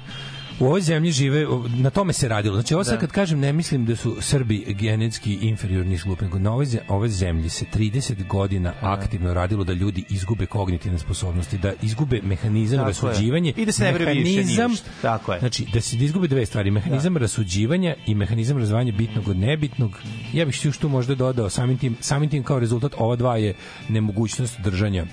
U 0.61 0.65
ovoj 0.65 0.81
zemlji 0.81 1.11
žive, 1.13 1.47
na 1.77 1.91
tome 1.91 2.13
se 2.13 2.29
radilo. 2.29 2.55
Znači, 2.55 2.75
ovo 2.75 2.85
sad 2.85 2.95
Da. 2.95 3.01
kad 3.01 3.13
kažem, 3.13 3.41
ne 3.41 3.53
mislim 3.53 3.85
da 3.87 3.97
su 3.97 4.17
Srbi 4.21 4.75
genetski 4.75 5.39
inferiorni 5.41 5.95
i 5.95 5.99
glupi, 5.99 6.25
nego 6.25 6.39
na 6.39 6.53
ovoj, 6.53 6.67
ovoj 6.89 7.09
zemlji 7.09 7.49
se 7.49 7.65
30 7.75 8.27
godina 8.27 8.73
aktivno 8.81 9.35
radilo 9.35 9.65
da 9.65 9.73
ljudi 9.73 10.05
izgube 10.11 10.47
kognitivne 10.47 10.99
sposobnosti, 10.99 11.59
da 11.59 11.73
izgube 11.83 12.21
mehanizam 12.23 12.79
Tako 12.79 12.89
je. 12.89 12.93
rasuđivanja. 13.13 13.53
I 13.57 13.67
da 13.67 13.73
se 13.73 13.85
ne 13.85 13.93
veruju 13.93 14.09
više 14.09 14.23
ni 14.25 14.37
mehanizam, 14.37 14.73
u 14.73 14.77
šta. 14.77 14.91
Tako 15.03 15.33
je. 15.33 15.39
Znači, 15.41 15.67
da 15.73 15.81
se 15.81 15.97
izgube 15.97 16.29
dve 16.29 16.47
stvari, 16.47 16.71
mehanizam 16.71 17.17
rasuđivanja 17.17 17.95
i 18.07 18.15
mehanizam 18.15 18.59
razvajanja 18.59 18.93
bitnog 18.93 19.29
od 19.29 19.37
nebitnog. 19.37 19.99
Ja 20.33 20.45
bih 20.45 20.65
još 20.65 20.79
tu 20.79 20.89
možda 20.89 21.15
dodao, 21.15 21.51
samim 21.51 21.79
tim, 21.79 21.97
samim 22.01 22.31
tim 22.31 22.43
kao 22.43 22.59
rezultat, 22.59 22.93
ova 22.99 23.17
dva 23.17 23.37
je 23.37 23.55
nemogućnost 23.89 24.61
držanja 24.61 25.07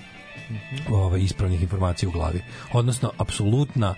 ovaj, 0.90 1.20
ispravnih 1.22 1.62
informacija 1.62 2.10
u 2.10 2.12
glavi. 2.12 2.42
Odnosno, 2.74 3.12
apsolutna 3.18 3.96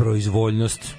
proizvoljnost 0.00 0.94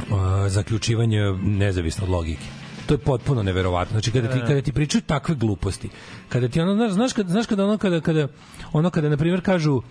uh, 0.00 0.16
zaključivanja 0.48 1.32
nezavisno 1.42 2.04
od 2.04 2.10
logike. 2.10 2.46
To 2.86 2.94
je 2.94 2.98
potpuno 2.98 3.42
neverovatno. 3.42 3.92
Znači 3.92 4.10
kada 4.10 4.32
ti 4.32 4.40
kada 4.46 4.62
ti 4.62 4.72
pričaju 4.72 5.02
takve 5.02 5.34
gluposti, 5.34 5.88
kada 6.28 6.48
ti 6.48 6.60
ono 6.60 6.74
znaš, 6.74 6.92
znaš 6.92 7.12
kada 7.12 7.30
znaš 7.30 7.46
kada 7.46 7.64
ono 7.64 7.78
kada 7.78 8.00
kada 8.00 8.28
ono 8.72 8.90
kada 8.90 9.08
na 9.08 9.16
primjer 9.16 9.40
kažu 9.40 9.82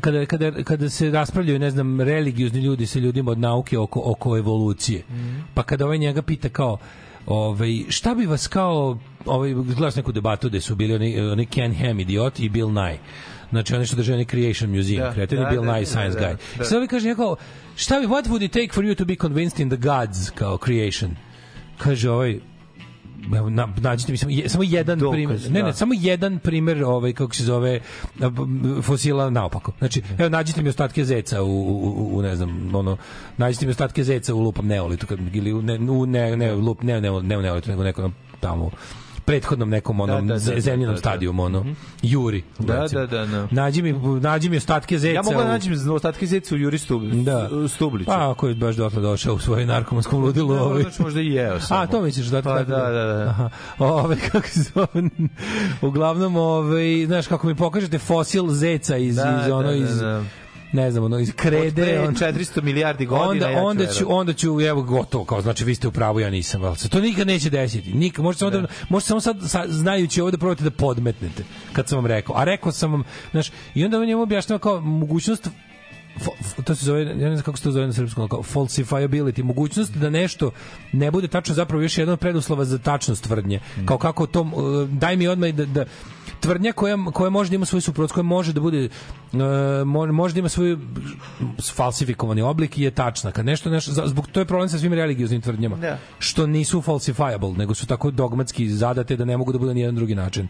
kada, 0.00 0.26
kada, 0.26 0.62
kada 0.62 0.90
se 0.90 1.10
raspravljaju, 1.10 1.58
ne 1.58 1.70
znam, 1.70 2.00
religiozni 2.00 2.60
ljudi 2.60 2.86
sa 2.86 2.98
ljudima 2.98 3.30
od 3.30 3.38
nauke 3.38 3.78
oko, 3.78 4.02
oko 4.04 4.38
evolucije, 4.38 5.02
pa 5.54 5.62
kada 5.62 5.84
ovaj 5.84 5.98
njega 5.98 6.22
pita 6.22 6.48
kao, 6.48 6.78
ovaj, 7.26 7.84
šta 7.88 8.14
bi 8.14 8.26
vas 8.26 8.46
kao, 8.46 8.98
ovaj, 9.26 9.54
gledaš 9.54 9.96
neku 9.96 10.12
debatu 10.12 10.48
gde 10.48 10.60
su 10.60 10.74
bili 10.74 10.94
oni, 10.94 11.20
oni 11.20 11.46
Ken 11.46 11.74
Ham 11.74 12.00
idiot 12.00 12.40
i 12.40 12.48
Bill 12.48 12.70
Nye, 12.70 12.98
znači 13.50 13.74
oni 13.74 13.86
što 13.86 13.96
drže 13.96 14.24
Creation 14.24 14.76
Museum, 14.76 15.00
Da, 15.00 15.12
kreativni 15.12 15.44
da, 15.44 15.50
Bill 15.50 15.64
da, 15.64 15.72
Nye 15.72 15.80
da, 15.80 15.86
Science 15.86 16.20
da, 16.20 16.26
Guy. 16.26 16.36
da. 16.58 16.64
Sad 16.64 16.76
ovaj 16.76 16.88
kaže 16.88 17.08
njegov, 17.08 17.36
šta 17.76 18.00
bi, 18.00 18.06
what 18.06 18.28
would 18.28 18.44
it 18.44 18.52
take 18.52 18.68
for 18.72 18.84
you 18.84 18.94
to 18.94 19.04
be 19.04 19.16
convinced 19.16 19.60
in 19.60 19.70
the 19.70 19.76
gods, 19.76 20.30
kao 20.30 20.58
creation? 20.64 21.10
Kaže 21.78 22.10
ovaj, 22.10 22.38
na, 23.50 23.68
nađite 23.76 24.12
mi 24.12 24.18
samo, 24.18 24.30
je, 24.30 24.48
samo 24.48 24.62
jedan 24.62 24.98
Dokaz, 24.98 25.14
primer. 25.14 25.40
Ne, 25.50 25.50
ne, 25.50 25.62
da. 25.62 25.72
samo 25.72 25.94
jedan 25.96 26.38
primer 26.38 26.84
ovaj 26.84 27.12
kako 27.12 27.34
se 27.34 27.44
zove 27.44 27.80
fosila 28.82 29.30
naopako. 29.30 29.72
Znači, 29.78 30.02
evo 30.18 30.28
nađite 30.28 30.62
mi 30.62 30.68
ostatke 30.68 31.04
zeca 31.04 31.42
u, 31.42 31.46
u, 31.46 32.16
u, 32.16 32.22
ne 32.22 32.36
znam, 32.36 32.74
ono 32.74 32.96
nađite 33.36 33.66
mi 33.66 33.70
ostatke 33.70 34.04
zeca 34.04 34.34
u 34.34 34.40
lupom 34.40 34.66
neolitu 34.66 35.06
ili 35.32 35.52
u 35.52 35.62
ne 35.62 35.78
u 35.78 36.06
ne 36.06 36.36
ne 36.36 36.54
lup 36.54 36.82
ne 36.82 37.00
ne 37.00 37.10
ne 37.22 37.38
u 37.38 37.42
neolitu 37.42 37.70
nego 37.70 37.84
neko 37.84 38.10
tamo 38.40 38.70
prethodnom 39.24 39.70
nekom 39.70 40.00
onom 40.00 40.26
Da, 40.26 40.34
da, 40.34 40.40
da, 40.40 40.60
da, 40.60 40.76
da, 40.76 40.76
da, 40.76 40.86
da. 40.86 40.96
stadijumu 40.96 41.42
ono 41.42 41.66
Juri 42.02 42.42
Da, 42.58 42.82
recimo. 42.82 43.00
da, 43.00 43.06
da, 43.06 43.26
da. 43.26 43.48
nađi 43.50 43.82
mi 43.82 43.92
nađi 44.20 44.48
mi 44.48 44.56
ostatke 44.56 44.98
zeca 44.98 45.14
Ja 45.14 45.22
mogu 45.22 45.38
da 45.38 45.44
nađem 45.44 45.90
ostatke 45.92 46.26
zeca 46.26 46.54
u 46.54 46.58
Juri 46.58 46.78
Stub, 46.78 47.02
Da. 47.02 47.48
Stubliću. 47.68 48.06
Pa, 48.06 48.30
ako 48.30 48.48
je 48.48 48.54
baš 48.54 48.76
dotle 48.76 49.02
došao 49.02 49.34
u 49.34 49.38
svojoj 49.38 49.66
narkomanskom 49.66 50.22
ludilu. 50.22 50.54
Da, 50.54 50.62
ovaj. 50.62 50.82
znači 50.82 51.02
možda 51.02 51.20
i 51.20 51.26
jeo 51.26 51.60
samo. 51.60 51.80
A, 51.80 51.86
to 51.86 52.02
misliš 52.02 52.26
da 52.26 52.42
Pa, 52.42 52.62
da, 52.62 52.76
da, 52.76 53.04
da. 53.04 53.26
Aha. 53.28 53.50
Ove, 53.78 54.16
kako 54.32 54.48
se 54.48 54.60
zove, 54.60 55.08
uglavnom, 55.82 56.36
ove, 56.36 57.06
znaš, 57.06 57.26
kako 57.26 57.46
mi 57.46 57.54
pokažete 57.54 57.98
fosil 57.98 58.48
zeca 58.48 58.96
iz, 58.96 59.16
Da, 59.16 59.42
iz 59.46 59.52
ono, 59.52 59.62
da, 59.62 59.68
da, 59.68 59.74
iz, 59.74 59.98
da. 59.98 60.22
Ne 60.74 60.90
znam, 60.90 61.04
ono, 61.04 61.16
Od 61.16 61.32
krede, 61.36 62.00
on, 62.00 62.14
400 62.14 62.62
milijardi 62.62 63.06
godina. 63.06 63.26
onda, 63.28 63.48
ja 63.48 63.58
ću 63.58 63.66
onda, 63.66 63.86
ću, 63.86 64.04
onda 64.08 64.32
ću, 64.32 64.60
evo, 64.60 64.82
gotovo, 64.82 65.24
kao, 65.24 65.42
znači, 65.42 65.64
vi 65.64 65.74
ste 65.74 65.88
u 65.88 65.92
pravu, 65.92 66.20
ja 66.20 66.30
nisam, 66.30 66.64
ali 66.64 66.76
se 66.76 66.88
to 66.88 67.00
nikad 67.00 67.26
neće 67.26 67.50
desiti. 67.50 67.92
Nikad, 67.92 68.24
možete 68.24 68.38
samo, 68.38 68.50
da, 68.50 68.66
možete 68.88 69.08
samo 69.08 69.20
sad, 69.20 69.36
sa, 69.46 69.64
znajući 69.68 70.20
ovo 70.20 70.30
da 70.30 70.38
probate 70.38 70.64
da 70.64 70.70
podmetnete, 70.70 71.44
kad 71.72 71.88
sam 71.88 71.98
vam 71.98 72.06
rekao. 72.06 72.36
A 72.36 72.44
rekao 72.44 72.72
sam 72.72 72.92
vam, 72.92 73.02
znaš, 73.30 73.50
i 73.74 73.84
onda 73.84 73.98
on 73.98 74.06
njemu 74.06 74.22
objašnjava 74.22 74.58
kao 74.58 74.80
mogućnost 74.80 75.48
to 76.64 76.74
se 76.74 76.84
zove, 76.84 77.02
ja 77.02 77.14
ne 77.14 77.36
znam 77.36 77.42
kako 77.42 77.56
se 77.56 77.64
to 77.64 77.70
zove 77.70 77.86
na 77.86 77.92
srpskom, 77.92 78.28
kao 78.28 78.42
falsifiability, 78.42 79.42
mogućnost 79.42 79.96
da 79.96 80.10
nešto 80.10 80.50
ne 80.92 81.10
bude 81.10 81.28
tačno 81.28 81.54
zapravo 81.54 81.82
još 81.82 81.98
jedan 81.98 82.12
od 82.12 82.20
preduslova 82.20 82.64
za 82.64 82.78
tačnost 82.78 83.24
tvrdnje. 83.24 83.60
Kao 83.84 83.98
kako 83.98 84.26
to, 84.26 84.40
uh, 84.40 84.88
daj 84.88 85.16
mi 85.16 85.28
odmah 85.28 85.50
da, 85.50 85.64
da 85.64 85.84
tvrdnja 86.44 86.72
koja, 86.72 86.98
koja 87.12 87.30
može 87.30 87.50
da 87.50 87.56
ima 87.56 87.66
svoj 87.66 87.80
suprot, 87.80 88.12
koja 88.12 88.24
može 88.24 88.52
da 88.52 88.60
bude 88.60 88.88
mo- 89.84 90.12
može 90.12 90.34
da 90.34 90.38
ima 90.40 90.48
svoj 90.48 90.76
falsifikovani 91.74 92.42
oblik 92.42 92.78
i 92.78 92.82
je 92.82 92.90
tačna. 92.90 93.32
Kad 93.32 93.46
nešto, 93.46 93.70
nešto 93.70 94.06
zbog 94.06 94.28
to 94.32 94.40
je 94.40 94.46
problem 94.46 94.68
sa 94.68 94.78
svim 94.78 94.92
religioznim 94.92 95.40
tvrdnjama. 95.40 95.76
Da. 95.76 95.98
Što 96.18 96.46
nisu 96.46 96.82
falsifiable, 96.82 97.52
nego 97.56 97.74
su 97.74 97.86
tako 97.86 98.10
dogmatski 98.10 98.68
zadate 98.68 99.16
da 99.16 99.24
ne 99.24 99.36
mogu 99.36 99.52
da 99.52 99.58
bude 99.58 99.74
ni 99.74 99.80
jedan 99.80 99.94
drugi 99.94 100.14
način. 100.14 100.48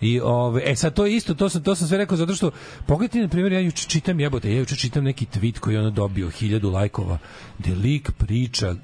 I 0.00 0.20
ove, 0.20 0.62
e 0.64 0.76
sad 0.76 0.94
to 0.94 1.06
je 1.06 1.16
isto, 1.16 1.34
to 1.34 1.48
sam 1.48 1.62
to 1.62 1.74
sam 1.74 1.88
sve 1.88 1.98
rekao 1.98 2.16
zato 2.16 2.34
što 2.34 2.50
pogledajte 2.86 3.20
na 3.20 3.28
primjer 3.28 3.52
ja 3.52 3.60
juče 3.60 3.88
čitam 3.88 4.20
jebote, 4.20 4.52
ja 4.52 4.58
juče 4.58 4.76
čitam 4.76 5.04
neki 5.04 5.26
tweet 5.26 5.58
koji 5.58 5.74
je 5.74 5.80
ono 5.80 5.90
dobio 5.90 6.30
hiljadu 6.30 6.70
lajkova, 6.70 7.18
gde 7.58 7.74
lik 7.74 8.10
priča 8.12 8.74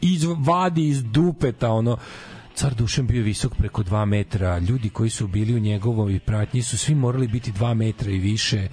iz 0.00 0.24
vadi 0.24 0.88
iz 0.88 1.02
dupeta 1.04 1.70
ono 1.70 1.96
car 2.58 2.74
Dušan 2.74 3.06
bio 3.06 3.22
visok 3.22 3.54
preko 3.54 3.82
2 3.82 4.04
metra, 4.04 4.58
ljudi 4.58 4.90
koji 4.90 5.10
su 5.10 5.26
bili 5.26 5.54
u 5.54 5.58
njegovoj 5.58 6.18
pratnji 6.18 6.62
su 6.62 6.78
svi 6.78 6.94
morali 6.94 7.28
biti 7.28 7.52
2 7.52 7.74
metra 7.74 8.10
i 8.10 8.18
više, 8.18 8.68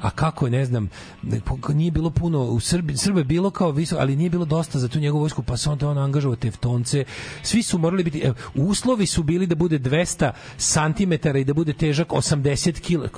a 0.00 0.10
kako, 0.10 0.48
ne 0.48 0.64
znam, 0.64 0.90
ne- 1.22 1.40
po- 1.40 1.72
nije 1.72 1.90
bilo 1.90 2.10
puno, 2.10 2.42
u 2.42 2.60
Srbi, 2.60 2.96
Srbe 2.96 3.20
je 3.20 3.24
bilo 3.24 3.50
kao 3.50 3.70
visok, 3.70 3.98
ali 4.00 4.16
nije 4.16 4.30
bilo 4.30 4.44
dosta 4.44 4.78
za 4.78 4.88
tu 4.88 4.98
njegovu 4.98 5.20
vojsku, 5.20 5.42
pa 5.42 5.56
se 5.56 5.70
onda 5.70 5.88
on 5.88 5.98
angažovao 5.98 6.36
teftonce, 6.36 7.04
svi 7.42 7.62
su 7.62 7.78
morali 7.78 8.04
biti, 8.04 8.20
evo, 8.20 8.34
uslovi 8.54 9.06
su 9.06 9.22
bili 9.22 9.46
da 9.46 9.54
bude 9.54 9.78
200 9.78 10.32
cm 10.58 11.36
i 11.36 11.44
da 11.44 11.54
bude 11.54 11.72
težak 11.72 12.08
80 12.08 12.80
kg, 12.80 13.16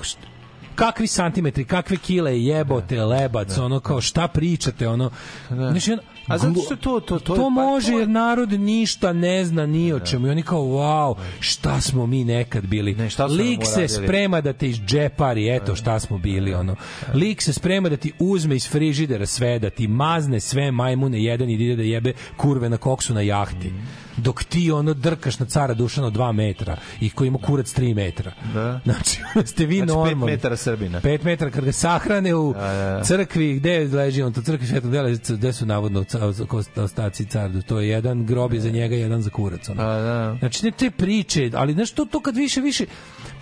kakvi 0.75 1.07
santimetri, 1.07 1.65
kakve 1.65 1.97
kile 1.97 2.39
jebote, 2.41 3.03
lebac, 3.05 3.57
ono 3.57 3.79
kao 3.79 4.01
šta 4.01 4.27
pričate, 4.27 4.87
ono. 4.87 5.11
Znači, 5.49 5.91
ono, 5.91 6.01
A 6.27 6.37
zato 6.37 6.61
što 6.61 6.75
to- 6.75 6.99
to- 6.99 7.19
to 7.19 7.35
to 7.35 7.35
pa 7.35 7.49
može 7.49 7.91
jer 7.93 8.09
narod 8.09 8.51
ništa 8.51 9.13
ne 9.13 9.45
zna 9.45 9.65
ni 9.65 9.93
o 9.93 9.99
čemu 9.99 10.27
i 10.27 10.31
oni 10.31 10.43
kao 10.43 10.61
wow 10.61 11.15
šta 11.39 11.81
smo 11.81 12.05
mi 12.05 12.23
nekad 12.23 12.65
bili 12.65 12.95
Ne, 12.95 13.09
šta 13.09 13.25
lik 13.25 13.59
se 13.65 13.87
sprema 13.87 14.41
da 14.41 14.53
te 14.53 14.67
izđepari 14.67 15.49
eto 15.49 15.75
šta 15.75 15.99
smo 15.99 16.17
bili 16.17 16.53
ono 16.53 16.75
lik 17.13 17.41
se 17.41 17.53
sprema 17.53 17.89
da 17.89 17.97
ti 17.97 18.11
uzme 18.19 18.55
iz 18.55 18.69
frižidera 18.69 19.25
sve 19.25 19.59
da 19.59 19.69
ti 19.69 19.87
mazne 19.87 20.39
sve 20.39 20.71
majmune 20.71 21.23
jedan 21.23 21.49
i 21.49 21.57
da 21.57 21.63
ide 21.63 21.75
da 21.75 21.83
jebe 21.83 22.13
kurve 22.37 22.69
na 22.69 22.77
koksu 22.77 23.13
na 23.13 23.21
jahti 23.21 23.71
dok 24.17 24.43
ti 24.43 24.71
ono 24.71 24.93
drkaš 24.93 25.39
na 25.39 25.45
cara 25.45 25.73
Dušana 25.73 26.07
od 26.07 26.13
2 26.13 26.31
metra 26.31 26.77
i 27.01 27.09
koji 27.09 27.27
ima 27.27 27.37
kurac 27.37 27.67
3 27.69 27.95
metra. 27.95 28.31
Da. 28.53 28.79
Znači, 28.83 29.19
ste 29.45 29.65
vi 29.65 29.77
Znači, 29.77 29.87
normalni. 29.89 30.25
metara 30.25 30.55
Srbina. 30.55 31.01
5 31.01 31.23
metara 31.23 31.51
kad 31.51 31.65
ga 31.65 31.71
sahrane 31.71 32.35
u 32.35 32.53
Da, 32.53 32.59
da, 32.59 32.73
da. 32.89 33.03
crkvi, 33.03 33.53
gde 33.53 33.87
leži 33.87 34.21
on, 34.21 34.33
to 34.33 34.41
crkvi 34.41 34.67
Svetog 34.67 34.91
dela, 34.91 35.09
gde 35.29 35.53
su 35.53 35.65
navodno 35.65 36.03
ostaci 36.75 37.25
cardu, 37.25 37.61
to 37.61 37.79
je 37.79 37.89
jedan 37.89 38.25
grob 38.25 38.53
je 38.53 38.59
za 38.59 38.69
njega, 38.69 38.95
jedan 38.95 39.21
za 39.21 39.29
kurac. 39.29 39.69
Ono. 39.69 39.77
Pa, 39.77 39.83
da. 39.83 40.35
Znači, 40.39 40.65
ne 40.65 40.71
te 40.71 40.91
priče, 40.91 41.51
ali 41.53 41.73
znaš, 41.73 41.91
to, 41.91 42.19
kad 42.19 42.35
više, 42.35 42.61
više, 42.61 42.85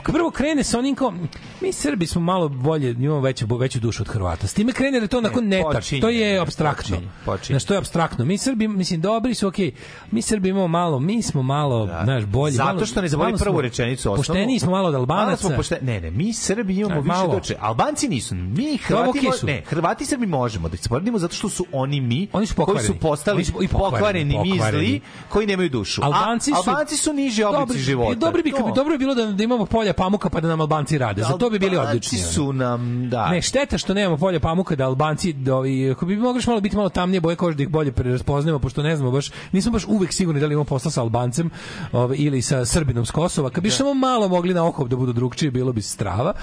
prvo 0.03 0.31
krene 0.31 0.63
sa 0.63 0.79
onim 0.79 0.95
kao, 0.95 1.13
mi 1.61 1.73
Srbi 1.73 2.07
smo 2.07 2.21
malo 2.21 2.49
bolje, 2.49 2.91
imamo 2.91 3.19
veću, 3.19 3.45
veću 3.51 3.79
dušu 3.79 4.03
od 4.03 4.07
Hrvata. 4.07 4.47
S 4.47 4.53
time 4.53 4.71
krene 4.73 4.99
da 4.99 5.07
to 5.07 5.17
onako 5.17 5.41
netak, 5.41 5.73
počinje, 5.73 6.01
to 6.01 6.09
je 6.09 6.33
ne, 6.33 6.39
abstraktno. 6.39 6.95
počinje, 6.95 7.11
počinje. 7.25 7.53
Znaš, 7.53 7.65
to 7.65 7.73
je 7.73 7.77
abstraktno. 7.77 8.25
Mi 8.25 8.37
Srbi, 8.37 8.67
mislim, 8.67 9.01
dobri 9.01 9.33
su, 9.33 9.47
okej, 9.47 9.71
mi 10.11 10.21
Srbi 10.21 10.49
imamo 10.49 10.67
malo, 10.67 10.99
mi 10.99 11.21
smo 11.21 11.43
malo, 11.43 11.89
znaš, 12.03 12.25
bolji. 12.25 12.53
Zato 12.53 12.65
malo- 12.67 12.85
što 12.85 13.01
ne 13.01 13.07
zaboravi 13.07 13.31
malo 13.31 13.37
smo 13.37 13.45
prvu 13.45 13.61
rečenicu 13.61 14.01
osnovnu. 14.01 14.17
Pošteniji 14.19 14.59
smo 14.59 14.71
malo 14.71 14.87
od 14.87 14.93
Malo 14.93 15.01
Albanaca. 15.01 15.37
smo 15.37 15.55
pošte... 15.55 15.77
Ne, 15.81 16.01
ne, 16.01 16.11
mi 16.11 16.33
Srbi 16.33 16.75
imamo 16.75 16.95
Aj, 16.95 17.01
više 17.01 17.07
malo. 17.09 17.33
doče. 17.33 17.55
Albanci 17.59 18.07
nisu. 18.07 18.35
Mi 18.35 18.77
Hrvati 18.77 19.19
mo- 19.19 19.45
ne, 19.45 19.63
Hrvati 19.65 20.05
Srbi 20.05 20.25
možemo 20.25 20.69
da 20.69 20.77
sporedimo 20.77 21.19
zato 21.19 21.35
što 21.35 21.49
su 21.49 21.65
oni 21.71 22.01
mi 22.01 22.27
Oni 22.33 22.45
su 22.45 22.55
koji 22.55 22.65
pokvareni. 22.65 22.87
su 22.87 22.99
postali 22.99 23.45
su 23.45 23.63
i 23.63 23.67
pokvareni, 23.67 24.33
pokvareni, 24.33 24.51
mi 24.73 24.87
zli, 24.87 25.01
koji 25.29 25.47
nemaju 25.47 25.69
dušu. 25.69 26.01
Albanci 26.03 26.51
su 26.63 26.69
Albanci 26.69 26.97
su 26.97 27.13
niži 27.13 27.43
oblici 27.43 27.79
života. 27.79 28.15
Dobri 28.15 28.43
bi, 28.43 28.51
dobro 28.75 28.91
bi 28.91 28.97
bilo 28.97 29.15
da, 29.15 29.25
da 29.25 29.43
imamo 29.43 29.65
polja 29.65 29.90
pamuka 29.93 30.29
pa 30.29 30.41
da 30.41 30.47
nam 30.47 30.61
Albanci 30.61 30.97
rade. 30.97 31.21
Za 31.21 31.37
to 31.37 31.49
bi 31.49 31.59
bili 31.59 31.77
odlični. 31.77 32.17
su 32.17 32.53
nam, 32.53 33.09
da. 33.09 33.29
Ne, 33.29 33.41
šteta 33.41 33.77
što 33.77 33.93
nemamo 33.93 34.17
polja 34.17 34.39
pamuka 34.39 34.75
da 34.75 34.85
Albanci 34.85 35.33
da 35.33 35.55
ovi, 35.55 35.91
ako 35.91 36.05
bi 36.05 36.17
mogli 36.17 36.43
malo 36.47 36.61
biti 36.61 36.75
malo 36.75 36.89
tamnije 36.89 37.21
boje 37.21 37.35
kože 37.35 37.57
da 37.57 37.63
ih 37.63 37.69
bolje 37.69 37.91
preraspoznajemo 37.91 38.59
pošto 38.59 38.83
ne 38.83 38.95
znamo 38.95 39.11
baš 39.11 39.29
nismo 39.51 39.71
baš 39.71 39.85
uvek 39.87 40.13
sigurni 40.13 40.41
da 40.41 40.47
li 40.47 40.53
imamo 40.53 40.65
posla 40.65 40.91
sa 40.91 41.01
Albancem 41.01 41.49
ovaj 41.91 42.17
ili 42.19 42.41
sa 42.41 42.65
Srbinom 42.65 43.05
s 43.05 43.11
Kosova. 43.11 43.49
Kad 43.49 43.63
bi 43.63 43.69
samo 43.69 43.93
malo 43.93 44.27
mogli 44.27 44.53
na 44.53 44.67
oko 44.67 44.87
da 44.87 44.95
budu 44.95 45.13
drugčiji, 45.13 45.51
bilo 45.51 45.73
bi 45.73 45.81
strava. 45.81 46.33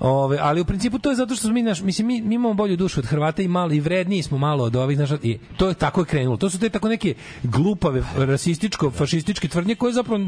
Ove, 0.00 0.38
ali 0.40 0.60
u 0.60 0.64
principu 0.64 0.98
to 0.98 1.10
je 1.10 1.16
zato 1.16 1.34
što 1.34 1.42
smo 1.42 1.52
mi 1.52 1.62
naš 1.62 1.80
mislim 1.80 2.06
mi, 2.06 2.22
mi 2.22 2.34
imamo 2.34 2.54
bolju 2.54 2.76
dušu 2.76 3.00
od 3.00 3.06
Hrvata 3.06 3.42
i 3.42 3.48
malo 3.48 3.72
i 3.72 3.80
vredniji 3.80 4.22
smo 4.22 4.38
malo 4.38 4.64
od 4.64 4.76
ovih 4.76 4.96
znaš 4.96 5.10
i 5.22 5.38
to 5.56 5.68
je 5.68 5.74
tako 5.74 6.00
je 6.00 6.04
krenulo. 6.04 6.36
To 6.36 6.50
su 6.50 6.58
te 6.58 6.68
tako 6.68 6.88
neke 6.88 7.14
glupave 7.42 8.02
rasističko 8.16 8.90
fašističke 8.90 9.48
tvrdnje 9.48 9.74
koje 9.74 9.92
zapravo 9.92 10.26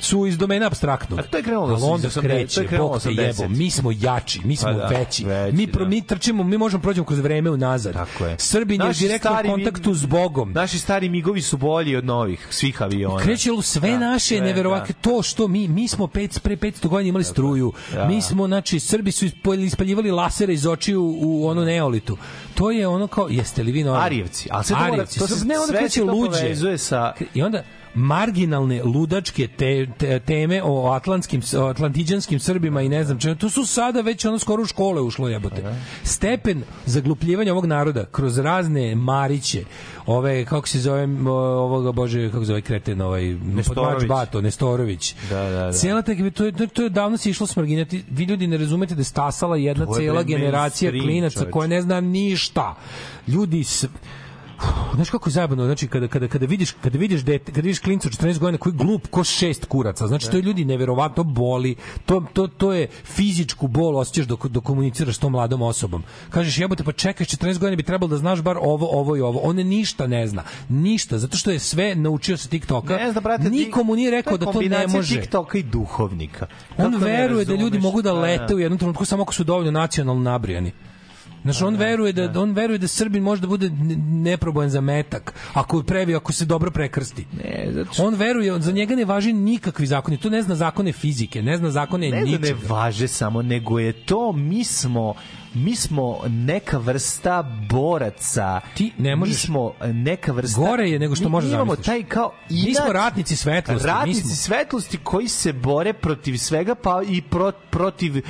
su 0.00 0.26
iz 0.26 0.38
domena 0.38 0.66
apstraktnog. 0.66 1.18
A 1.18 1.22
to 1.22 1.36
je 1.36 1.42
krenulo 1.42 1.66
Ali 1.66 1.76
iz 1.76 1.82
onda 1.82 2.08
80, 2.08 2.13
to 2.13 2.13
kreće, 2.20 2.60
je 2.62 2.78
Bog 2.78 2.92
te 2.94 3.08
80. 3.08 3.18
jebo, 3.20 3.48
mi 3.50 3.70
smo 3.70 3.90
jači, 3.92 4.40
mi 4.44 4.56
smo 4.56 4.68
Pa 4.68 4.74
da, 4.74 4.86
veći. 4.88 5.24
veći, 5.24 5.52
mi, 5.52 5.66
pro, 5.66 5.84
da. 5.84 5.88
mi 5.88 6.02
trčimo, 6.02 6.44
mi 6.44 6.58
možemo 6.58 6.82
prođemo 6.82 7.06
kroz 7.06 7.18
vreme 7.18 7.50
unazad. 7.50 7.92
Tako 7.94 8.24
je. 8.24 8.36
Srbin 8.38 8.80
je 8.80 8.84
u 8.84 8.88
Naši 8.88 9.00
direktnom 9.00 9.34
stari 9.34 9.48
mi- 9.48 9.54
kontaktu 9.54 9.94
s 9.94 10.04
Bogom. 10.04 10.52
Naši 10.52 10.78
stari 10.78 11.08
migovi 11.08 11.42
su 11.42 11.56
bolji 11.56 11.96
od 11.96 12.04
novih 12.04 12.46
svih 12.50 12.82
aviona. 12.82 13.18
Kreće 13.18 13.52
u 13.52 13.62
sve 13.62 13.90
Da, 13.90 13.98
naše 13.98 14.40
neverovatno 14.40 14.94
to 15.00 15.22
što 15.22 15.48
mi 15.48 15.68
mi 15.68 15.88
smo 15.88 16.06
pet 16.06 16.40
pre 16.42 16.56
500 16.56 16.88
godina 16.88 17.08
imali 17.08 17.24
struju. 17.24 17.72
Da. 17.92 18.04
Mi 18.04 18.22
smo 18.22 18.46
znači 18.46 18.80
Srbi 18.80 19.12
su 19.12 19.26
ispaljivali 19.58 20.10
lasere 20.10 20.52
iz 20.54 20.66
očiju 20.66 21.02
u, 21.02 21.14
u 21.20 21.46
ono 21.46 21.64
neolitu. 21.64 22.16
To 22.54 22.70
je 22.70 22.86
ono 22.88 23.06
kao 23.06 23.28
jeste 23.30 23.62
li 23.62 23.72
vi 23.72 23.84
normalni? 23.84 24.06
Arijevci, 24.06 24.48
ali 24.52 24.64
sve 24.64 24.76
to 24.76 24.82
Arijevci, 24.82 25.18
to 25.18 25.26
se- 25.28 25.44
ne 25.44 25.58
onda 25.58 25.72
kreće 25.74 26.00
to 26.00 26.06
luđe. 26.06 26.30
povezuje 26.32 26.78
sa- 26.78 27.12
I 27.34 27.42
onda 27.42 27.62
marginalne 27.94 28.82
ludačke 28.84 29.48
te, 29.48 29.86
te, 29.98 30.20
teme 30.20 30.62
o 30.64 30.90
atlantskim 30.90 31.42
o 31.58 31.64
atlantiđanskim 31.64 32.40
Srbima 32.40 32.82
i 32.82 32.88
ne 32.88 33.04
znam 33.04 33.20
čemu 33.20 33.34
to 33.34 33.50
su 33.50 33.66
sada 33.66 34.00
već 34.00 34.24
ono 34.24 34.38
skoro 34.38 34.62
u 34.62 34.66
škole 34.66 35.00
ušlo 35.00 35.28
jebote 35.28 35.74
stepen 36.02 36.62
zaglupljivanja 36.86 37.52
ovog 37.52 37.66
naroda 37.66 38.04
kroz 38.04 38.38
razne 38.38 38.94
mariće 38.94 39.64
ove 40.06 40.44
kako 40.44 40.68
se 40.68 40.80
zove 40.80 41.08
ovoga 41.30 41.92
bože 41.92 42.30
kako 42.30 42.44
se 42.44 42.46
zove 42.46 42.62
kreten 42.62 43.00
ovaj 43.00 43.24
Nestorović. 43.24 44.08
Bato 44.08 44.40
Nestorović 44.40 45.14
Da, 45.30 45.42
da, 45.42 45.50
da. 45.50 45.72
Cela 45.72 46.02
ta, 46.02 46.12
to, 46.34 46.44
je, 46.44 46.52
to, 46.68 46.82
je 46.82 46.88
davno 46.88 47.16
se 47.16 47.30
išlo 47.30 47.46
smrginjati. 47.46 48.04
Vi 48.10 48.24
ljudi 48.24 48.46
ne 48.46 48.56
razumete 48.56 48.94
da 48.94 49.00
je 49.00 49.04
stasala 49.04 49.56
jedna 49.56 49.84
je 49.84 50.06
cela 50.06 50.22
generacija 50.22 50.90
klinaca 50.90 51.50
koja 51.50 51.68
ne 51.68 51.82
zna 51.82 52.00
ništa. 52.00 52.74
Ljudi 53.28 53.64
s, 53.64 53.86
Znaš 54.94 55.10
kako 55.10 55.28
je 55.28 55.32
zajebano, 55.32 55.64
znači 55.64 55.88
kada 55.88 56.08
kada 56.08 56.28
kada 56.28 56.46
vidiš 56.46 56.70
kada 56.70 56.98
vidiš 56.98 57.20
dete, 57.20 57.52
kada 57.52 57.60
vidiš 57.60 57.78
klinca 57.78 58.08
od 58.08 58.18
14 58.18 58.38
godina 58.38 58.58
koji 58.58 58.72
glup 58.72 59.06
ko 59.10 59.24
šest 59.24 59.64
kuraca, 59.64 60.06
znači 60.06 60.30
to 60.30 60.36
je 60.36 60.42
ljudi 60.42 60.64
neverovatno 60.64 61.24
boli. 61.24 61.76
To 62.06 62.24
to 62.32 62.46
to 62.46 62.72
je 62.72 62.88
fizičku 63.04 63.68
bol 63.68 63.96
osjećaš 63.96 64.26
dok 64.26 64.46
dok 64.46 64.64
komuniciraš 64.64 65.16
s 65.16 65.18
tom 65.18 65.32
mladom 65.32 65.62
osobom. 65.62 66.02
Kažeš 66.30 66.58
jebote 66.58 66.84
pa 66.84 66.92
čekaj 66.92 67.26
14 67.26 67.58
godina 67.58 67.76
bi 67.76 67.82
trebalo 67.82 68.10
da 68.10 68.16
znaš 68.16 68.42
bar 68.42 68.56
ovo 68.60 68.88
ovo 69.00 69.16
i 69.16 69.20
ovo. 69.20 69.40
On 69.40 69.56
ništa 69.56 70.06
ne 70.06 70.26
zna. 70.26 70.42
Ništa, 70.68 71.18
zato 71.18 71.36
što 71.36 71.50
je 71.50 71.58
sve 71.58 71.94
naučio 71.94 72.36
sa 72.36 72.48
TikToka. 72.48 72.96
Ne 72.96 73.12
znam, 73.12 73.24
brate, 73.24 73.50
Niko 73.50 73.84
mu 73.84 73.96
nije 73.96 74.10
rekao 74.10 74.36
da 74.36 74.52
to 74.52 74.60
ne 74.60 74.86
može. 74.86 75.20
TikToka 75.20 75.58
i 75.58 75.62
duhovnika. 75.62 76.46
On 76.76 76.92
Kako 76.92 77.04
ne 77.04 77.12
veruje 77.12 77.44
da 77.44 77.54
ljudi 77.54 77.78
mogu 77.78 78.02
da 78.02 78.12
Pa, 78.12 78.20
lete 78.20 78.54
u 78.54 78.58
jednom 78.58 78.78
trenutku 78.78 79.04
samo 79.04 79.22
ako 79.22 79.34
su 79.34 79.44
dovoljno 79.44 79.70
nacionalno 79.70 80.22
nabrijani. 80.22 80.72
Znači 81.44 81.64
on 81.64 81.76
veruje 81.76 82.12
da 82.12 82.40
on 82.40 82.52
veruje 82.52 82.78
da 82.78 82.88
Srbin 82.88 83.22
može 83.22 83.42
da 83.42 83.48
bude 83.48 83.70
ne- 83.70 83.96
neprobojan 83.96 84.70
za 84.70 84.80
metak 84.80 85.34
ako 85.52 85.82
previ 85.82 86.14
ako 86.14 86.32
se 86.32 86.44
dobro 86.44 86.70
prekrsti. 86.70 87.26
Ne, 87.36 87.72
zato 87.72 88.02
On 88.02 88.14
veruje, 88.14 88.60
za 88.60 88.72
njega 88.72 88.94
ne 88.96 89.04
važi 89.04 89.32
nikakvi 89.32 89.86
zakoni. 89.86 90.16
To 90.16 90.30
ne 90.30 90.42
zna 90.42 90.54
zakone 90.54 90.92
fizike, 90.92 91.42
ne 91.42 91.56
zna 91.56 91.70
zakone 91.70 92.10
ne 92.10 92.20
da 92.20 92.26
ne 92.26 92.38
ničega. 92.38 92.58
važe 92.68 93.08
samo, 93.08 93.42
nego 93.42 93.78
je 93.78 93.92
to, 93.92 94.32
mi 94.32 94.64
smo 94.64 95.14
mi 95.54 95.76
smo 95.76 96.20
neka 96.26 96.78
vrsta 96.78 97.42
boraca. 97.70 98.60
Ti 98.74 98.92
ne 98.98 99.16
možeš- 99.16 99.34
Mi 99.34 99.46
smo 99.46 99.72
neka 99.84 100.32
vrsta... 100.32 100.60
Gore 100.60 100.84
je 100.84 100.98
nego 100.98 101.14
što 101.14 101.24
mi 101.24 101.30
možeš 101.30 101.50
imamo 101.50 101.64
zamisliš. 101.66 101.86
taj 101.86 102.04
kao 102.04 102.32
inat, 102.50 102.66
Mi 102.66 102.74
smo 102.74 102.92
ratnici 102.92 103.36
svetlosti, 103.36 103.86
mi 103.86 103.88
Ratnici 103.88 104.20
smo- 104.20 104.34
svetlosti 104.34 104.98
koji 104.98 105.28
se 105.28 105.52
bore 105.54 105.92
protiv 105.94 106.36
svega, 106.36 106.74
pa 106.74 107.02
i 107.04 107.22
pro, 107.22 107.52
protiv 107.70 108.16
uh, 108.16 108.22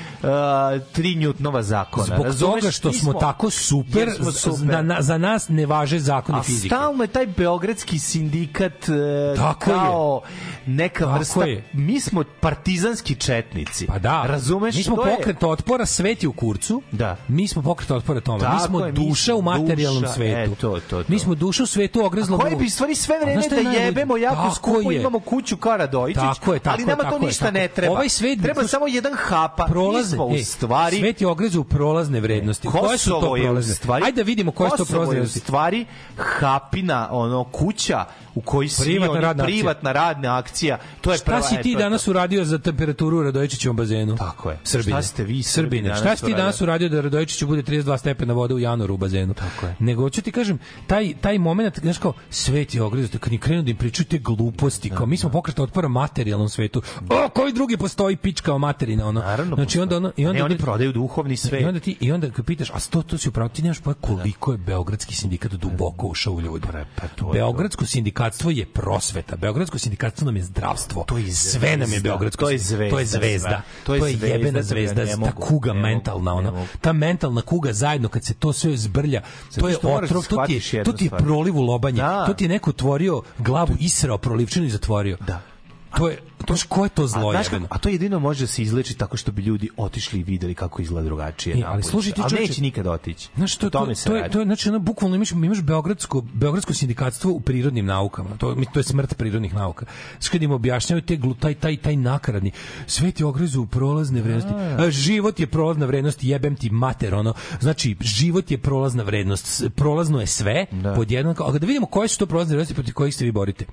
tri 0.92 1.08
Newtonova 1.08 1.60
zakona. 1.60 2.06
Zbog 2.06 2.24
Razumeš? 2.24 2.54
toga 2.54 2.70
što 2.70 2.88
Mi 2.88 2.94
smo, 2.94 3.12
tako 3.14 3.50
super, 3.50 4.10
smo 4.12 4.32
super. 4.32 4.66
Na, 4.66 4.82
na, 4.84 5.02
za 5.02 5.18
nas 5.18 5.48
ne 5.48 5.66
važe 5.66 5.98
zakoni 6.00 6.38
A 6.38 6.42
fizike. 6.42 6.68
stalno 6.68 7.04
je 7.04 7.08
taj 7.08 7.26
beogradski 7.28 7.98
sindikat 7.98 8.88
e, 8.88 8.92
Tako 9.36 9.70
je. 9.70 9.76
kao 9.76 10.20
neka 10.66 11.04
Tako 11.04 11.18
vrsta... 11.18 11.44
je. 11.44 11.64
Mi 11.72 12.00
smo 12.00 12.24
partizanski 12.40 13.14
četnici. 13.14 13.86
Pa 13.86 13.98
da. 13.98 14.22
Razumeš? 14.24 14.76
Mi 14.76 14.82
smo 14.82 14.96
To 14.96 15.06
je- 15.06 15.16
pokret 15.16 15.42
otpora, 15.42 15.86
svet 15.86 16.22
je 16.22 16.28
u 16.28 16.32
kurcu. 16.32 16.82
Da. 16.92 17.13
Mi 17.28 17.48
smo 17.48 17.62
pokret 17.62 17.90
otpora 17.90 18.20
tome. 18.20 18.38
mi 18.38 18.44
Tako 18.44 18.66
smo 18.66 18.80
je, 18.80 18.92
mi 18.92 18.98
duša 18.98 19.34
u 19.34 19.42
materijalnom 19.42 20.02
duša, 20.02 20.14
svetu. 20.14 20.52
e, 20.52 20.54
to, 20.54 20.80
to, 20.80 21.02
to. 21.02 21.04
Mi 21.08 21.18
smo 21.18 21.34
duša 21.34 21.62
u 21.62 21.66
svetu 21.66 22.04
ogrezlom. 22.04 22.40
Koji 22.40 22.54
u- 22.54 22.58
bi 22.58 22.70
stvari 22.70 22.94
sve 22.94 23.18
vreme 23.18 23.42
da 23.64 23.70
jebemo 23.70 24.16
jako 24.16 24.54
skupo, 24.54 24.90
je. 24.90 25.00
imamo 25.00 25.20
kuću 25.20 25.56
Karadojičić, 25.56 26.22
Tako 26.34 26.54
je, 26.54 26.60
tako 26.60 26.74
ali 26.74 26.84
nama 26.86 27.02
tako 27.02 27.18
to 27.18 27.26
ništa 27.26 27.44
tako 27.44 27.54
ne 27.54 27.68
treba. 27.68 27.92
Ovaj 27.92 28.08
svet- 28.08 28.42
treba 28.42 28.68
samo 28.68 28.86
jedan 28.86 29.12
hapa. 29.14 29.64
prolazne, 29.64 30.00
Mi 30.08 30.16
smo 30.16 30.26
u 30.26 30.32
ej, 30.32 30.44
stvari... 30.44 30.98
svet 30.98 31.20
je 31.20 31.26
ogrezao 31.26 31.60
u 31.60 31.64
prolazne 31.64 32.20
vrednosti. 32.20 32.68
koje 32.68 32.98
su 32.98 33.10
to 33.10 33.20
prolazne? 33.34 33.74
stvari... 33.74 34.04
Ajde 34.04 34.16
da 34.16 34.26
vidimo 34.26 34.52
koje 34.52 34.70
su 34.70 34.76
to 34.76 34.84
prolazne 34.84 35.26
stvari 35.26 35.86
hapina, 36.16 37.08
ono, 37.10 37.44
kuća 37.44 38.04
u 38.34 38.40
kojoj 38.40 38.68
svi 38.68 38.84
Privatna 38.84 39.12
oni, 39.12 39.20
radna 39.20 39.42
akcija. 39.44 39.56
privatna 39.56 39.92
radna 39.92 40.38
akcija. 40.38 40.78
To 41.00 41.12
je 41.12 41.18
Šta 41.18 41.24
prva, 41.26 41.42
si 41.42 41.56
ti 41.62 41.76
danas 41.76 42.04
to. 42.04 42.10
uradio 42.10 42.44
za 42.44 42.58
temperaturu 42.58 43.18
u 43.18 43.22
Radojičićevom 43.22 43.76
bazenu? 43.76 44.16
Tako 44.16 44.50
je. 44.50 44.58
Srbine. 44.64 44.92
Šta 44.92 45.02
ste 45.02 45.24
vi, 45.24 45.42
Srbi, 45.42 45.66
Srbine? 45.66 45.88
danas 45.88 46.00
Šta 46.00 46.16
si 46.16 46.24
ti 46.24 46.34
danas 46.34 46.60
uradio 46.60 46.88
da 46.88 47.00
Radojičiću 47.00 47.46
bude 47.46 47.62
32 47.62 47.98
stepena 47.98 48.34
vode 48.34 48.54
u 48.54 48.58
januaru 48.58 48.94
u 48.94 48.96
bazenu? 48.96 49.34
Tako 49.34 49.66
je. 49.66 49.76
Nego 49.78 50.02
hoću 50.02 50.22
ti 50.22 50.32
kažem, 50.32 50.58
taj 50.86 51.14
taj 51.20 51.38
momenat, 51.38 51.78
znaš 51.78 51.98
kao 51.98 52.12
svet 52.30 52.74
je 52.74 52.82
ogrezao, 52.82 53.20
kad 53.20 53.32
ni 53.32 53.38
krenu 53.38 53.62
da 53.62 53.70
im 53.70 53.76
pričaju 53.76 54.06
te 54.06 54.18
gluposti, 54.18 54.90
kao 54.90 55.06
mi 55.06 55.16
smo 55.16 55.30
pokret 55.30 55.58
otpora 55.58 55.88
materijalnom 55.88 56.48
svetu. 56.48 56.82
O, 57.10 57.28
koji 57.28 57.52
drugi 57.52 57.76
postoji 57.76 58.16
pička 58.16 58.54
o 58.54 58.58
materina 58.58 59.06
ono. 59.06 59.20
Naravno. 59.20 59.56
Znači 59.56 59.80
onda 59.80 59.96
ono 59.96 60.12
i 60.16 60.26
onda 60.26 60.38
ne, 60.38 60.44
oni 60.44 60.58
prodaju 60.58 60.92
duhovni 60.92 61.36
svet. 61.36 61.62
I 61.62 61.64
onda 61.64 61.80
ti 61.80 61.96
i 62.00 62.12
onda 62.12 62.30
kad 62.30 62.44
pitaš, 62.44 62.70
a 62.70 62.78
sto 62.80 63.02
to 63.02 63.18
si 63.18 63.28
upravo 63.28 63.48
ti 63.48 63.62
nemaš 63.62 63.80
pojma 63.80 64.00
koliko 64.00 64.52
je 64.52 64.58
beogradski 64.58 65.14
sindikat 65.14 65.52
duboko 65.52 66.06
ušao 66.06 66.32
u 66.32 66.40
ljude. 66.40 66.68
Pa 66.96 67.08
to 67.08 67.26
je. 67.28 67.32
Beogradsko 67.32 67.86
sindikatsko 67.86 68.23
sindikatstvo 68.24 68.50
je 68.50 68.66
prosveta. 68.66 69.36
Beogradsko 69.36 69.78
sindikatstvo 69.78 70.24
nam 70.24 70.36
je 70.36 70.42
zdravstvo. 70.42 71.04
To 71.08 71.18
je 71.18 71.32
sve 71.32 71.76
nam 71.76 71.80
je 71.80 71.86
zvezda. 71.86 72.08
Beogradsko 72.08 72.44
To 72.44 72.50
je 72.50 72.58
sindikatstvo. 72.58 72.90
To 72.90 72.98
je 72.98 73.06
zvezda, 73.06 73.28
zvezda. 73.28 73.62
sve. 73.84 73.84
To 73.84 73.94
je, 73.94 74.12
jebena 74.12 74.62
zvezda, 74.62 75.04
zvezda, 75.04 75.26
ta 75.26 75.32
kuga 75.32 75.72
ne 75.72 75.80
mentalna, 75.80 76.30
ne 76.30 76.36
ona. 76.36 76.66
Ta 76.80 76.92
mentalna 76.92 77.42
kuga 77.42 77.72
zajedno 77.72 78.08
kad 78.08 78.24
se 78.24 78.34
to 78.34 78.52
sve 78.52 78.76
zbrlja, 78.76 79.22
to 79.60 79.68
je 79.68 79.76
da 79.82 79.88
otrov, 79.88 80.26
to 80.26 80.44
ti 80.46 80.60
je, 80.72 80.84
to 80.84 80.92
ti 80.92 81.04
je 81.04 81.10
proliv 81.10 81.56
u 81.56 81.62
lobanje. 81.62 82.02
Da. 82.02 82.26
To 82.26 82.34
ti 82.34 82.44
je 82.44 82.48
neko 82.48 82.70
otvorio 82.70 83.22
glavu, 83.38 83.76
israo 83.80 84.18
prolivčinu 84.18 84.66
i 84.66 84.70
zatvorio. 84.70 85.16
Da. 85.26 85.53
To 85.96 86.08
je, 86.08 86.18
to 86.44 86.54
ko 86.68 86.84
je 86.84 86.88
to 86.88 87.02
A, 87.02 87.06
zlo 87.06 87.32
kako, 87.32 87.44
jebeno? 87.44 87.66
a 87.70 87.78
to 87.78 87.88
jedino 87.88 88.18
može 88.18 88.40
da 88.40 88.46
se 88.46 88.62
izleči 88.62 88.94
tako 88.94 89.16
što 89.16 89.32
bi 89.32 89.42
ljudi 89.42 89.68
otišli 89.76 90.20
i 90.20 90.22
videli 90.22 90.54
kako 90.54 90.82
izgleda 90.82 91.04
drugačije. 91.04 91.56
E, 91.58 91.62
ali 91.66 91.82
slušaj 91.82 92.12
ti, 92.12 92.20
čoveče- 92.20 92.40
neće 92.40 92.62
nikad 92.62 92.86
otići. 92.86 93.28
Znaš, 93.36 93.56
to, 93.56 93.66
O 93.66 93.70
to, 93.70 93.94
se 93.94 94.04
to, 94.04 94.16
je, 94.16 94.30
to 94.30 94.38
je, 94.38 94.44
znači, 94.44 94.68
ono, 94.68 94.78
bukvalno 94.78 95.16
imaš, 95.16 95.30
imaš 95.30 95.62
beogradsko, 95.62 96.20
beogradsko 96.22 96.74
sindikatstvo 96.74 97.30
u 97.30 97.40
prirodnim 97.40 97.86
naukama. 97.86 98.30
To, 98.38 98.56
to 98.72 98.80
je 98.80 98.84
smrt 98.84 99.14
prirodnih 99.16 99.54
nauka. 99.54 99.86
Kad 100.32 100.42
im 100.42 100.50
objašnjavaju 100.50 101.02
te, 101.02 101.16
glu- 101.16 101.34
taj, 101.54 101.76
taj, 101.76 101.96
nakaradni, 101.96 102.50
sve 102.86 103.12
ti 103.12 103.24
ogrezu 103.24 103.62
u 103.62 103.66
prolazne 103.66 104.22
vrednosti. 104.22 104.52
A, 104.78 104.90
život 104.90 105.40
je 105.40 105.46
prolazna 105.46 105.86
vrednost, 105.86 106.24
jebem 106.24 106.56
ti 106.56 106.70
mater, 106.70 107.14
ono. 107.14 107.34
Znači, 107.60 107.96
život 108.00 108.50
je 108.50 108.58
prolazna 108.58 109.02
vrednost. 109.02 109.64
Prolazno 109.76 110.20
je 110.20 110.26
sve, 110.26 110.66
pod 110.96 111.10
jednom, 111.10 111.34
a 111.38 111.52
da 111.52 111.66
vidimo 111.66 111.86
koje 111.86 112.08
su 112.08 112.18
to 112.18 112.26
prolazne 112.26 112.50
vrednosti 112.50 112.74
protiv 112.74 112.94
kojih 112.94 113.14
se 113.14 113.24
vi 113.24 113.32
borite 113.32 113.64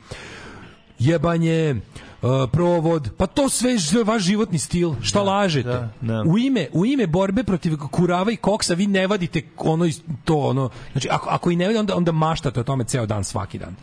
jebanje, 1.02 1.76
uh, 2.22 2.30
provod, 2.52 3.10
pa 3.18 3.28
to 3.28 3.50
sve 3.50 3.72
je 3.72 4.04
vaš 4.06 4.24
životni 4.24 4.60
stil. 4.60 4.94
Šta 5.02 5.22
lažete? 5.22 5.70
da, 5.70 5.90
da. 6.02 6.24
U 6.28 6.38
ime 6.38 6.68
u 6.74 6.86
ime 6.86 7.08
borbe 7.08 7.44
protiv 7.44 7.78
kurava 7.78 8.32
i 8.32 8.36
koksa 8.36 8.74
vi 8.74 8.88
ne 8.88 9.08
vadite 9.08 9.42
ono 9.58 9.86
to 10.26 10.38
ono. 10.38 10.70
Znači 10.92 11.08
ako 11.12 11.30
ako 11.30 11.52
i 11.52 11.56
ne 11.56 11.66
vadite 11.66 11.80
onda 11.80 11.96
onda 11.96 12.12
maštate 12.12 12.60
o 12.60 12.64
tome 12.64 12.84
ceo 12.84 13.06
dan 13.06 13.24
svaki 13.24 13.60
dan. 13.60 13.76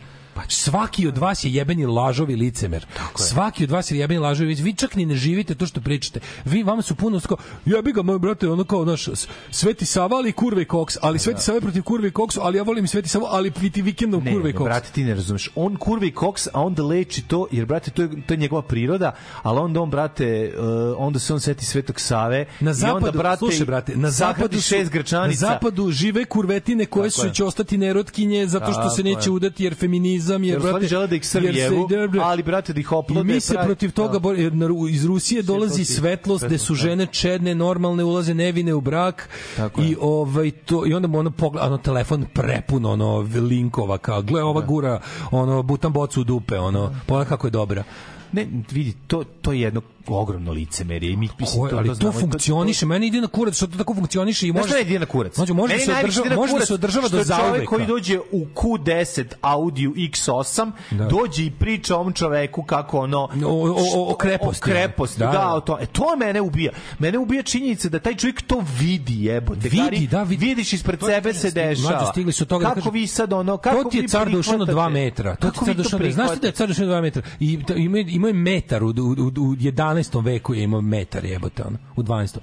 Svaki 0.47 1.07
od 1.07 1.17
vas 1.17 1.43
je 1.43 1.53
jebeni 1.53 1.85
lažovi 1.85 2.35
licemer. 2.35 2.85
Svaki 3.15 3.63
od 3.63 3.71
vas 3.71 3.91
je 3.91 3.97
jebeni 3.97 4.19
lažovi. 4.19 4.53
Vi 4.53 4.73
čak 4.73 4.95
ni 4.95 5.05
ne 5.05 5.15
živite 5.15 5.55
to 5.55 5.65
što 5.65 5.81
pričate. 5.81 6.19
Vi 6.45 6.63
vama 6.63 6.81
su 6.81 6.95
puno 6.95 7.19
sko 7.19 7.35
jebi 7.65 7.91
ga 7.91 8.01
moj 8.01 8.19
brate, 8.19 8.49
ono 8.49 8.63
kao 8.63 8.85
naš 8.85 9.05
Sveti 9.51 9.85
Sava 9.85 10.17
ali 10.17 10.31
kurve 10.31 10.65
koks, 10.65 10.97
ali 11.01 11.19
Sveti 11.19 11.41
Sava 11.41 11.55
je 11.55 11.61
protiv 11.61 11.83
kurve 11.83 12.07
i 12.07 12.11
koksu, 12.11 12.39
ali 12.43 12.57
ja 12.57 12.63
volim 12.63 12.87
Sveti 12.87 13.09
Sava, 13.09 13.25
ali 13.29 13.51
piti 13.51 13.81
vikendom 13.81 14.23
Ne, 14.23 14.33
kurve 14.33 14.49
i 14.49 14.53
ne, 14.53 14.57
koks. 14.57 14.65
brate, 14.65 14.89
ti 14.91 15.03
ne 15.03 15.15
razumeš. 15.15 15.49
On 15.55 15.75
kurvi 15.75 16.07
i 16.07 16.13
koks, 16.13 16.47
a 16.47 16.61
onda 16.61 16.83
leči 16.83 17.21
to, 17.21 17.47
jer, 17.51 17.65
brate, 17.65 17.91
to 17.91 18.01
je, 18.01 18.09
to 18.27 18.33
je 18.33 18.37
njegova 18.37 18.61
priroda, 18.61 19.11
ali 19.43 19.59
onda 19.59 19.81
on, 19.81 19.89
brate, 19.89 20.53
uh, 20.57 20.63
onda 20.97 21.19
se 21.19 21.33
on 21.33 21.39
seti 21.39 21.65
Svetog 21.65 21.99
Save 21.99 22.45
Na 22.59 22.73
zapadu, 22.73 22.95
onda, 22.97 23.17
brate, 23.17 23.37
slušaj, 23.39 23.65
brate, 23.65 23.95
na 23.95 24.11
zapadu 24.11 24.55
su, 24.57 24.67
šest 24.67 24.91
grčanica. 24.91 25.45
Na 25.45 25.53
zapadu 25.53 25.91
žive 25.91 26.25
kurvetine 26.25 26.85
koje 26.85 27.09
Tako 27.09 27.21
su 27.21 27.27
je. 27.27 27.33
će 27.33 27.43
ostati 27.43 27.77
nerotkinje 27.77 28.47
zato 28.47 28.71
što 28.71 28.89
se 28.89 29.03
Tako 29.03 29.09
neće 29.09 29.29
je. 29.29 29.33
udati 29.33 29.63
jer 29.63 29.75
feminizam 29.75 30.28
jer 30.35 30.43
Jer 30.45 30.57
u 30.57 30.61
stvari 30.61 30.73
brate 30.73 30.87
žele 30.87 31.07
da 31.07 31.15
ih 31.15 31.19
jer 31.19 31.25
se- 31.25 31.29
srljevu, 31.31 31.87
da, 31.87 32.07
da. 32.07 32.21
ali, 32.21 32.43
brate, 32.43 32.73
da 32.73 32.79
ih 32.79 32.87
I 32.87 32.95
oplode. 32.95 33.23
mi 33.25 33.39
se 33.39 33.53
pravi- 33.53 33.65
protiv 33.65 33.91
toga 33.91 34.19
Da. 34.19 34.31
jer 34.31 34.53
iz 34.87 35.05
Rusije 35.05 35.41
dolazi 35.41 35.73
Svjetlosti. 35.75 35.93
svetlost 35.93 36.45
gde 36.45 36.57
su 36.57 36.73
da. 36.73 36.77
žene 36.77 37.05
čedne, 37.05 37.55
normalne, 37.55 38.03
ulaze 38.03 38.33
nevine 38.33 38.73
u 38.73 38.81
brak 38.81 39.29
Tako 39.55 39.81
i 39.81 39.85
je. 39.85 39.97
ovaj 40.01 40.51
to 40.51 40.85
i 40.85 40.93
onda 40.93 41.07
mu 41.07 41.19
ono 41.19 41.31
pogleda 41.31 41.67
ono 41.67 41.77
telefon 41.77 42.25
prepun 42.33 42.85
ono 42.85 43.17
linkova 43.41 43.97
kao 43.97 44.21
gle 44.21 44.43
ova 44.43 44.61
gura 44.61 44.99
ono 45.31 45.63
butan 45.63 45.93
bocu 45.93 46.21
u 46.21 46.23
dupe 46.23 46.59
ono 46.59 46.95
pogledaj 47.05 47.29
kako 47.29 47.47
je 47.47 47.51
dobra 47.51 47.83
Ne, 48.31 48.47
vidi, 48.71 48.93
to, 49.07 49.23
to 49.41 49.51
je 49.51 49.61
jedno 49.61 49.81
ogromno 50.11 50.51
licemerje. 50.51 51.11
I 51.11 51.15
mi, 51.15 51.29
mislim, 51.39 51.61
Ko, 51.61 51.75
ali 51.75 51.87
to, 51.87 51.93
znamo. 51.93 52.11
funkcioniše, 52.11 52.85
meni 52.85 53.07
ide 53.07 53.21
na 53.21 53.27
kurac 53.27 53.55
što 53.55 53.67
to 53.67 53.77
tako 53.77 53.93
funkcioniše 53.93 54.47
i 54.47 54.51
može 54.53 54.81
ide 54.81 54.99
na 54.99 55.05
kurac? 55.05 55.37
Može 55.37 55.53
da 55.53 55.61
Meni 55.63 55.79
se 55.79 55.91
održava, 55.93 56.35
može 56.35 56.53
da 56.53 56.65
se 56.65 56.73
održava 56.73 57.03
do 57.03 57.09
čovek 57.11 57.27
zauveka. 57.27 57.65
koji 57.65 57.85
dođe 57.87 58.19
u 58.21 58.45
Q10 58.55 59.23
Audio 59.41 59.89
X8, 59.91 60.71
Da. 60.91 61.05
dođe 61.05 61.43
i 61.43 61.51
priča 61.51 61.95
ovom 61.95 62.13
čoveku 62.13 62.63
kako 62.63 62.99
ono... 62.99 63.19
O- 63.19 63.29
o- 63.45 64.11
o- 64.11 64.15
kreposti. 64.15 64.61
O 64.61 64.65
kreposti, 64.65 65.19
Da, 65.19 65.25
da, 65.25 65.31
da. 65.31 65.47
o 65.49 65.61
to, 65.61 65.77
e, 65.81 65.85
to 65.85 66.15
mene 66.17 66.41
ubija. 66.41 66.71
Mene 66.99 67.17
ubija 67.17 67.43
činjenica 67.43 67.89
da 67.89 67.99
taj 67.99 68.15
čovjek 68.15 68.41
to 68.41 68.63
vidi, 68.79 69.23
jebote. 69.23 69.69
Vidi, 69.69 70.07
da, 70.07 70.23
vidi. 70.23 70.45
Vidiš 70.45 70.73
ispred 70.73 70.99
To 70.99 71.05
sebe 71.07 71.33
se 71.33 71.51
dešava. 71.51 71.89
mlađe, 71.91 72.05
stigli 72.07 72.31
su 72.31 72.45
toga 72.45 72.65
da 72.65 72.73
kako 72.73 72.89
vi 72.89 73.07
sad 73.07 73.33
ono... 73.33 73.57
Kako 73.57 73.83
to 73.83 73.89
ti 73.89 73.97
je 73.97 74.07
car 74.07 74.29
Dušan 74.29 74.55
od 74.55 74.59
2 74.59 74.65
prihvatate? 74.65 74.93
metra. 74.95 75.35
To 75.35 75.49
ti 75.49 75.59
je 75.59 75.65
car 75.65 75.75
to 75.75 75.83
Dušan, 75.83 76.11
znaš 76.11 76.31
ti 76.31 76.39
da 76.39 76.47
je 76.47 76.51
car 76.51 76.67
Dušan 76.67 76.83
od 76.83 76.89
2 76.91 77.01
metra? 77.01 77.21
I 77.39 77.63
to, 77.63 77.73
ima, 77.75 77.99
ima 77.99 78.33
metar, 78.33 78.83
u, 78.83 78.87
u, 78.87 79.55
u, 79.99 80.01
u 80.01 80.23
11. 80.23 80.25
veku 80.25 80.53
je 80.53 80.63
imao 80.63 80.81
metar 80.81 81.25
jebote, 81.25 81.63
ono, 81.63 81.77
u 81.95 82.03
12. 82.03 82.37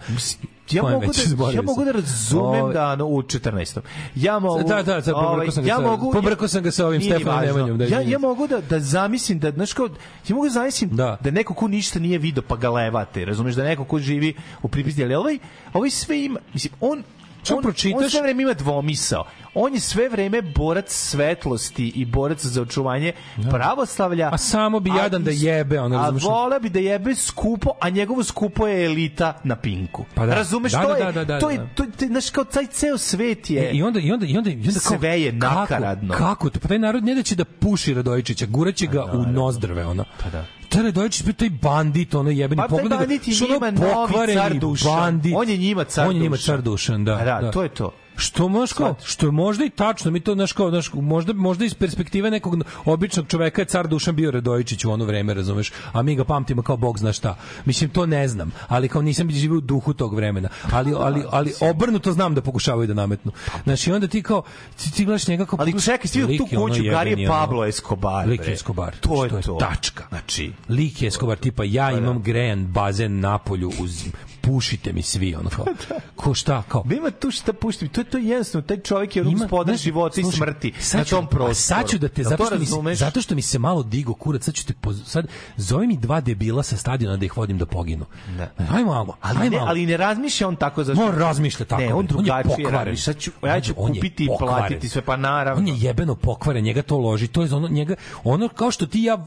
Ja 0.71 0.83
mogu, 0.83 1.07
da, 1.07 1.51
ja 1.53 1.63
mogu 1.63 1.85
da 1.85 1.93
razumem 1.93 2.45
Ovaj, 2.45 2.75
da 2.75 2.93
ono, 2.93 3.07
u 3.07 3.23
14. 3.23 3.81
Ja 4.15 4.39
mogu... 4.39 4.69
Da, 4.69 4.83
da, 4.83 5.01
da, 5.01 5.17
ovaj, 5.17 5.31
pobrkao 5.31 5.53
sam 5.53 5.67
ja 5.67 5.81
mogu, 5.81 6.13
pobrkao 6.13 6.49
sam 6.49 6.63
ga 6.63 6.71
sa 6.71 6.87
ovim 6.87 7.03
Stefanom. 7.03 7.45
Nemanjom, 7.45 7.79
da, 7.79 7.85
ja, 7.85 8.01
ja 8.01 8.19
mogu 8.19 8.47
da, 8.47 8.61
da 8.61 8.81
zamislim 8.81 9.39
da, 9.39 9.51
znaš 9.51 9.73
kao, 9.73 9.89
ja 10.29 10.35
mogu 10.35 10.47
da 10.47 10.51
zamislim 10.51 10.91
Da. 10.91 11.19
da. 11.21 11.31
neko 11.31 11.55
ko 11.55 11.69
ništa 11.69 11.99
nije 11.99 12.19
video 12.19 12.43
pa 12.43 12.57
ga 12.57 12.71
levate, 12.71 13.25
razumeš, 13.25 13.55
da 13.55 13.65
neko 13.65 13.85
ko 13.85 13.99
živi 13.99 14.35
u 14.63 14.69
pripizdi, 14.69 15.05
ali 15.05 15.15
ovaj, 15.15 15.39
ovaj 15.73 15.91
sve 15.91 16.25
ima, 16.25 16.41
mislim, 16.53 16.73
on 16.81 17.03
on, 17.51 17.63
pročitaš- 17.63 17.95
on 17.97 18.11
sve 18.11 18.23
vreme 18.23 18.43
ima 18.43 18.53
dvomisao. 18.55 19.25
On 19.55 19.75
je 19.75 19.81
sve 19.81 20.09
vreme 20.09 20.43
borac 20.43 20.85
svetlosti 20.89 21.89
i 21.89 22.05
borac 22.05 22.45
za 22.45 22.63
očuvanje 22.63 23.13
pravoslavlja. 23.51 24.31
A 24.33 24.39
samo 24.39 24.81
bi 24.81 24.91
jadan 24.91 25.25
da 25.25 25.31
is- 25.31 25.43
jebe, 25.43 25.81
ono, 25.81 25.97
A 25.97 26.11
vole 26.11 26.61
bi 26.61 26.69
da 26.69 26.79
jebe 26.81 27.15
skupo, 27.15 27.71
a 27.81 27.89
njegovo 27.89 28.25
skupo 28.25 28.67
je 28.67 28.85
elita 28.87 29.41
na 29.45 29.57
pinku. 29.57 30.05
Pa 30.15 30.27
da. 30.27 30.35
Razumeš, 30.35 30.73
Da, 30.73 30.83
to 30.83 30.89
da, 30.89 30.97
je, 30.97 31.05
da, 31.05 31.13
da, 31.15 31.25
da, 31.25 31.39
to 31.39 31.51
je, 31.51 31.59
da. 31.59 31.67
to 31.67 31.83
je, 31.83 31.91
to 31.91 32.05
je, 32.05 32.09
znaš, 32.09 32.31
kao 32.31 32.45
taj 32.45 32.67
ceo 32.67 32.99
svet 32.99 33.51
je... 33.51 33.71
I 33.71 33.83
onda 33.83 34.01
i 34.01 34.13
onda 34.13 34.27
i 34.27 34.37
onda 34.37 34.51
i 34.51 34.57
onda 34.57 34.81
kao, 34.81 34.99
Sve 34.99 35.23
je 35.23 35.33
nakaradno. 35.33 36.13
Kako, 36.13 36.25
kako 36.25 36.51
to? 36.51 36.61
Pa 36.61 36.69
taj 36.69 36.79
narod 36.79 37.05
ne 37.05 37.15
da 37.15 37.23
će 37.23 37.35
da 37.35 37.45
puši 37.45 37.95
Radojičića, 37.95 38.47
guraće 38.47 38.87
ga 38.87 39.05
u 39.05 39.23
nozdrve 39.23 39.87
ono. 39.87 40.05
Pa 40.25 40.31
da. 40.31 40.45
Taj 40.77 40.85
Radojičić 40.85 41.25
bio 41.25 41.33
taj 41.33 41.51
bandit, 41.51 42.15
ono 42.15 42.31
jebeni 42.31 42.57
Pa 42.57 42.69
taj 42.69 42.69
pogleda. 42.69 42.97
ga, 42.97 42.99
bandit 42.99 43.29
je 43.29 43.35
njima 43.49 43.71
novi 43.71 44.35
car 44.35 44.55
Dušan. 44.55 44.93
Bandit. 44.93 45.33
On 45.37 45.49
je 45.49 45.57
njima 45.57 45.85
car 45.85 46.09
On 46.09 46.17
je 46.17 46.21
njima 46.21 46.37
Dušan. 46.37 46.55
car 46.55 46.63
Dušan, 46.63 47.05
da. 47.05 47.19
Pa 47.19 47.25
da, 47.25 47.51
to 47.51 47.63
je 47.63 47.69
to. 47.69 47.93
Što 48.17 48.49
možeš 48.49 48.73
kao, 48.73 48.95
što 49.05 49.27
je 49.27 49.33
možda 49.33 49.65
i 49.65 49.71
tačno, 49.71 50.11
mi 50.11 50.21
to 50.21 50.35
znaš 50.35 50.53
kao, 50.53 50.71
znaš, 50.71 50.91
možda, 50.93 51.33
možda 51.33 51.65
iz 51.65 51.75
perspektive 51.75 52.31
nekog 52.31 52.57
običnog 52.85 53.27
čoveka 53.29 53.63
je 53.63 53.67
car 53.67 53.89
Dušan 53.89 54.17
bio 54.17 54.31
Radojičić 54.31 54.85
u 54.85 54.91
ono 54.91 55.05
vreme, 55.05 55.35
razumeš, 55.35 55.73
a 55.93 56.03
mi 56.03 56.17
ga 56.17 56.25
pamtimo 56.25 56.63
kao 56.63 56.77
bog 56.77 56.99
zna 56.99 57.13
šta. 57.13 57.37
Mislim, 57.65 57.91
to 57.91 58.07
ne 58.07 58.29
znam, 58.29 58.53
ali 58.69 58.89
kao 58.89 59.03
nisam 59.03 59.31
živio 59.31 59.59
u 59.59 59.61
duhu 59.61 59.93
tog 59.93 60.15
vremena. 60.15 60.49
Ali, 60.73 60.95
ali, 60.99 61.23
ali 61.31 61.53
obrnuto 61.61 62.13
znam 62.13 62.35
da 62.35 62.43
pokušavaju 62.43 62.87
da 62.87 62.95
nametnu. 62.95 63.33
Znaš, 63.65 63.87
i 63.87 63.93
onda 63.93 64.09
ti 64.09 64.23
kao, 64.23 64.43
ti, 64.77 64.93
ti 64.93 65.05
gledaš 65.05 65.29
njega 65.29 65.47
kao... 65.47 65.59
Ali 65.61 65.83
čekaj, 65.83 66.09
svi 66.09 66.39
tu 66.39 66.49
ono 66.53 66.67
kuću, 66.67 66.83
Gari 66.83 67.11
jebeni, 67.11 67.23
je 67.23 67.29
Pablo 67.29 67.65
Escobar. 67.65 68.29
Lik 68.29 68.47
je 68.47 68.53
Escobar. 68.53 68.97
To 69.01 69.25
je 69.25 69.43
to. 69.43 69.59
tačka. 69.61 70.05
Znači, 70.09 70.53
Lik 70.69 71.03
je 71.03 71.09
Escobar, 71.09 71.39
tipa 71.39 71.65
ja 71.65 71.91
imam 71.99 72.23
grejan 72.23 72.67
bazen 72.67 73.21
na 73.21 73.39
polju 73.39 73.73
uz 73.81 74.05
pušite 74.47 74.93
mi 74.93 75.03
svi 75.03 75.35
ono 75.35 75.51
kao 75.51 75.65
ko 76.17 76.35
šta 76.35 76.63
kao 76.63 76.83
da 76.85 76.95
ima 76.95 77.11
tu 77.11 77.31
šta 77.31 77.53
pušti, 77.53 77.89
to 77.89 78.01
je 78.01 78.05
to 78.05 78.19
jednostavno, 78.19 78.67
taj 78.67 78.77
čovjek 78.79 79.17
je 79.17 79.23
ono 79.23 79.31
gospodar 79.33 79.77
života 79.77 80.21
i 80.21 80.25
smrti 80.27 80.73
sad 80.81 80.99
na 80.99 81.05
tom 81.07 81.27
prostoru. 81.27 81.55
Sad 81.55 81.91
ću 81.91 81.99
da 81.99 82.09
te, 82.09 82.23
zato 82.23 82.37
to 82.37 82.47
što, 82.47 82.59
mi, 82.59 82.67
se- 82.67 82.95
zato 82.95 83.21
što 83.21 83.35
mi 83.35 83.43
se 83.43 83.59
malo 83.59 83.83
digo 83.83 84.15
kurac, 84.15 84.45
sad 84.45 84.55
ću 84.55 84.67
te, 84.67 84.75
poz- 84.75 85.05
sad, 85.05 85.27
zove 85.57 85.87
mi 85.87 85.97
dva 85.97 86.21
debila 86.21 86.63
sa 86.63 86.77
stadiona 86.77 87.17
da 87.17 87.25
ih 87.25 87.37
vodim 87.37 87.59
da 87.59 87.67
poginu. 87.67 88.07
Da. 88.39 88.51
Ajmo 88.71 88.93
malo, 88.93 89.17
Ali 89.23 89.39
ajmo 89.39 89.51
ne, 89.51 89.59
ali 89.61 89.87
ne 89.87 89.97
razmišlja 89.97 90.49
on 90.49 90.57
tako 90.57 90.85
zašto. 90.85 91.05
On 91.05 91.15
razmišlja 91.15 91.67
tako. 91.67 91.83
Ne, 91.83 91.95
on 91.95 92.07
drugačije 92.07 92.71
radi. 92.71 92.97
Sad 92.97 93.19
ću, 93.19 93.31
ja 93.45 93.61
ću 93.61 93.75
On 93.77 93.89
kupiti 93.89 94.25
i 94.25 94.29
platiti 94.39 94.89
sve, 94.89 95.03
pa 95.03 95.17
naravno. 95.17 95.61
On 95.61 95.69
je 95.69 95.75
jebeno 95.79 96.15
pokvaren, 96.15 96.65
njega 96.65 96.83
to 96.83 96.99
loži. 96.99 97.29
To 97.29 97.43
je 97.43 97.49
za 97.49 97.57
ono 97.57 97.69
njega 97.69 97.95
ono 98.25 98.49
kao 98.49 98.71
što 98.71 98.87
ti 98.87 99.03
ja 99.03 99.27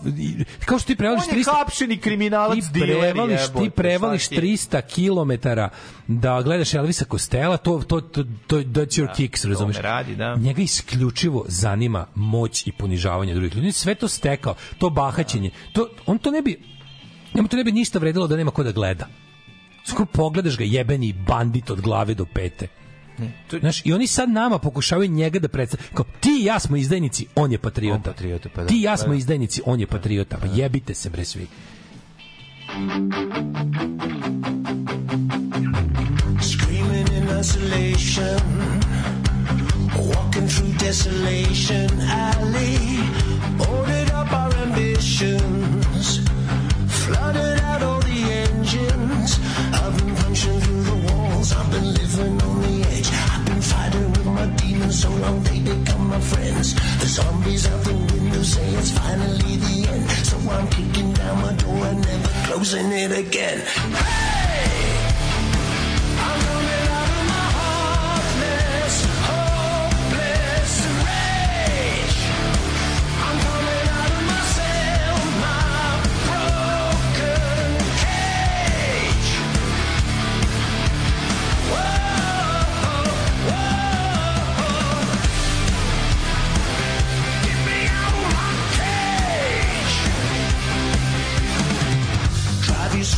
kao 0.59 0.79
što 0.79 0.87
ti 0.87 0.95
prevališ 0.95 1.23
On 1.23 1.37
je 1.37 1.43
300 1.43 1.57
hapšeni 1.57 1.97
kriminalac, 1.97 2.57
prevališ, 2.73 3.41
ti 3.59 3.69
prevališ 3.69 4.21
šta 4.21 4.29
ti? 4.29 4.35
300 5.09 5.69
km 5.69 5.71
da 6.07 6.41
gledaš 6.41 6.73
Elvisa 6.73 7.05
Kostela, 7.05 7.57
to, 7.57 7.81
to, 7.87 8.01
to, 8.01 8.23
to 8.47 8.57
that's 8.57 9.01
your 9.01 9.15
kicks, 9.15 9.45
razumeš? 9.45 9.75
me 9.75 9.81
radi, 9.81 10.15
da. 10.15 10.35
Njega 10.35 10.61
isključivo 10.61 11.45
zanima 11.47 12.07
moć 12.15 12.67
i 12.67 12.71
ponižavanje 12.71 13.33
drugih 13.33 13.55
ljudi. 13.55 13.71
Sve 13.71 13.95
to 13.95 14.07
stekao, 14.07 14.55
to 14.77 14.89
bahaćenje. 14.89 15.51
To, 15.73 15.89
on 16.05 16.17
to 16.17 16.31
ne 16.31 16.41
bi, 16.41 16.59
njemu 17.35 17.47
to 17.47 17.57
ne 17.57 17.63
bi 17.63 17.71
ništa 17.71 17.99
vredilo 17.99 18.27
da 18.27 18.37
nema 18.37 18.51
ko 18.51 18.63
da 18.63 18.71
gleda. 18.71 19.07
Skoro 19.85 20.05
pogledaš 20.05 20.57
ga 20.57 20.63
jebeni 20.63 21.13
bandit 21.13 21.69
od 21.69 21.81
glave 21.81 22.13
do 22.13 22.25
pete. 22.25 22.67
Znaš, 23.59 23.85
i 23.85 23.93
oni 23.93 24.07
sad 24.07 24.29
nama 24.29 24.59
pokušavaju 24.59 25.09
njega 25.09 25.39
da 25.39 25.47
predstave. 25.47 25.83
Kao, 25.93 26.05
ti 26.19 26.29
i 26.41 26.45
ja 26.45 26.59
smo 26.59 26.77
izdajnici, 26.77 27.25
on 27.35 27.51
je 27.51 27.57
patriota. 27.57 27.95
On 27.95 28.03
patriota, 28.03 28.49
pa 28.55 28.61
da. 28.61 28.67
Ti 28.67 28.75
i 28.77 28.81
ja 28.81 28.91
Pa 28.91 28.97
smo 28.97 29.09
da. 29.09 29.15
izdajnici, 29.15 29.61
on 29.65 29.79
je 29.79 29.87
patriota. 29.87 30.37
Pa 30.37 30.47
jebite 30.47 30.93
se 30.93 31.09
bre 31.09 31.25
svi. 31.25 31.47
Screaming 36.39 37.09
in 37.11 37.27
isolation, 37.27 38.39
walking 39.97 40.47
through 40.47 40.71
desolation 40.77 41.89
alley, 41.99 42.77
boarded 43.57 44.11
up 44.11 44.31
our 44.31 44.53
ambitions, 44.55 46.21
flooded 46.87 47.59
out 47.59 47.83
all 47.83 47.99
the 47.99 48.21
engines. 48.45 49.39
I've 49.73 49.97
been 49.97 50.15
punching 50.15 50.61
through 50.61 50.83
the 50.83 50.95
walls, 51.11 51.51
I've 51.51 51.69
been 51.71 51.93
living 51.93 52.41
on 52.41 52.58
my 54.39 54.45
demons 54.55 55.01
so 55.01 55.09
long 55.23 55.43
they 55.43 55.59
become 55.59 56.07
my 56.07 56.19
friends. 56.19 56.73
The 56.99 57.07
zombies 57.07 57.67
out 57.67 57.83
the 57.83 57.93
window 57.93 58.41
say 58.41 58.67
it's 58.79 58.91
finally 58.91 59.57
the 59.57 59.87
end. 59.89 60.09
So 60.29 60.37
I'm 60.49 60.67
kicking 60.69 61.11
down 61.13 61.41
my 61.41 61.53
door 61.53 61.85
and 61.85 62.01
never 62.01 62.29
closing 62.47 62.91
it 62.91 63.11
again. 63.11 63.59
Hey! 63.59 64.48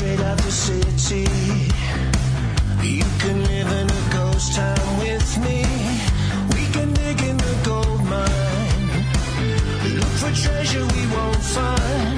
Straight 0.01 0.19
out 0.21 0.37
the 0.39 0.51
city. 0.51 1.25
You 2.81 3.05
can 3.21 3.37
live 3.51 3.69
in 3.81 3.87
a 3.99 4.03
ghost 4.09 4.55
town 4.55 4.87
with 4.97 5.29
me. 5.45 5.61
We 6.55 6.63
can 6.73 6.89
dig 6.93 7.21
in 7.29 7.37
the 7.37 7.55
gold 7.69 8.01
mine. 8.09 8.89
Look 10.01 10.13
for 10.21 10.33
treasure 10.33 10.85
we 10.97 11.03
won't 11.15 11.43
find. 11.57 12.17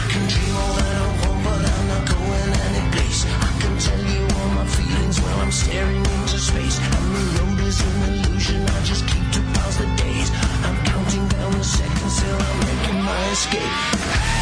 I 0.00 0.04
can 0.12 0.24
dream 0.32 0.54
all 0.62 0.74
that 0.80 0.96
I 1.04 1.08
want, 1.20 1.40
but 1.44 1.62
I'm 1.74 1.84
not 1.92 2.04
going 2.16 2.50
any 2.66 2.84
place. 2.96 3.20
I 3.48 3.52
can 3.60 3.74
tell 3.86 4.04
you 4.14 4.22
all 4.36 4.50
my 4.60 4.66
feelings 4.76 5.20
while 5.20 5.40
I'm 5.44 5.52
staring 5.52 6.04
into 6.14 6.38
space. 6.50 6.76
And 6.80 7.06
the 7.16 7.24
road 7.36 7.60
is 7.68 7.78
an 7.88 7.96
illusion. 8.08 8.60
I 8.76 8.80
just 8.90 9.04
keep 9.06 9.26
to 9.36 9.42
pass 9.52 9.76
the 9.76 9.88
days. 10.00 10.28
I'm 10.66 10.78
counting 10.90 11.28
down 11.36 11.52
the 11.52 11.64
seconds 11.76 12.14
till 12.20 12.38
I'm 12.48 12.58
making 12.68 13.00
my 13.04 13.22
escape. 13.36 14.37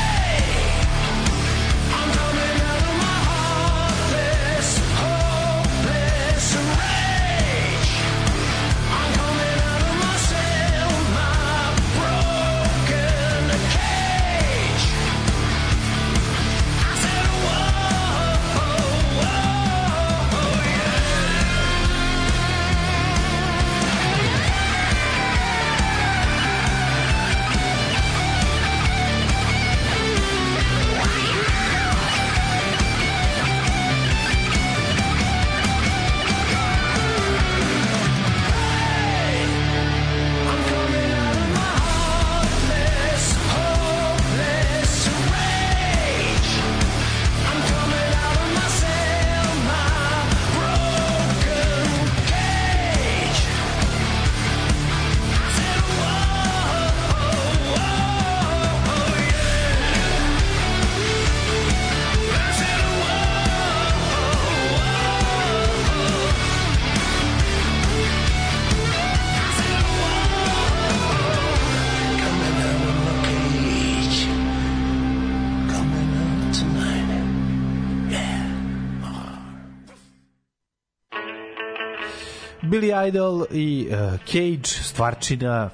Billy 82.76 83.08
Idol 83.08 83.46
i 83.50 83.88
uh, 83.88 84.20
Cage, 84.26 84.68
stvarčina, 84.84 85.70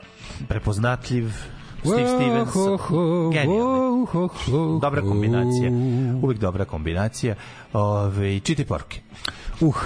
prepoznatljiv, 0.48 1.32
Steve 1.80 2.08
Stevens. 2.08 2.54
Genijalni. 3.32 4.06
Dobra 4.80 5.00
kombinacija. 5.00 5.70
Uvijek 6.22 6.40
dobra 6.40 6.64
kombinacija. 6.64 7.34
Ove, 7.72 8.40
čitaj 8.40 8.64
poruke. 8.64 9.00
Uh, 9.60 9.76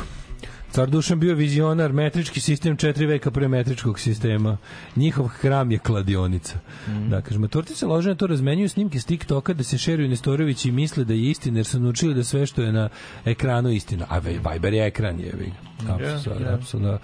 Car 0.77 0.91
Dušan 0.91 1.21
bio 1.21 1.35
vizionar, 1.35 1.93
metrički 1.93 2.41
sistem 2.41 2.77
četiri 2.77 3.07
veka 3.07 3.31
pre 3.31 3.49
metričkog 3.49 4.01
sistema. 4.01 4.57
Njihov 4.97 5.27
hram 5.27 5.71
je 5.71 5.79
kladionica. 5.79 6.59
Mm. 6.89 7.09
Da, 7.11 7.21
kažem, 7.21 7.41
maturci 7.41 7.75
se 7.75 7.87
lože 7.87 8.09
na 8.09 8.15
to 8.15 8.27
razmenjuju 8.27 8.69
snimke 8.69 9.01
s 9.01 9.05
TikToka 9.05 9.53
da 9.53 9.65
se 9.65 9.79
šeruju 9.79 10.09
Nestorović 10.09 10.65
i 10.65 10.73
misle 10.73 11.05
da 11.05 11.13
je 11.15 11.31
istina, 11.31 11.59
jer 11.59 11.67
su 11.67 11.81
naučili 11.81 12.15
da 12.15 12.25
sve 12.25 12.47
što 12.47 12.63
je 12.63 12.73
na 12.73 12.89
ekranu 13.25 13.71
istina. 13.71 14.07
A 14.09 14.19
Vi- 14.19 14.41
Viber 14.53 14.75
je 14.75 14.87
ekran, 14.87 15.21
je 15.21 15.33
vi. 15.39 15.53
Apsolutno, 15.89 16.33
Yeah, 16.33 16.51
yeah. 16.51 16.55
apsolutno. 16.55 16.99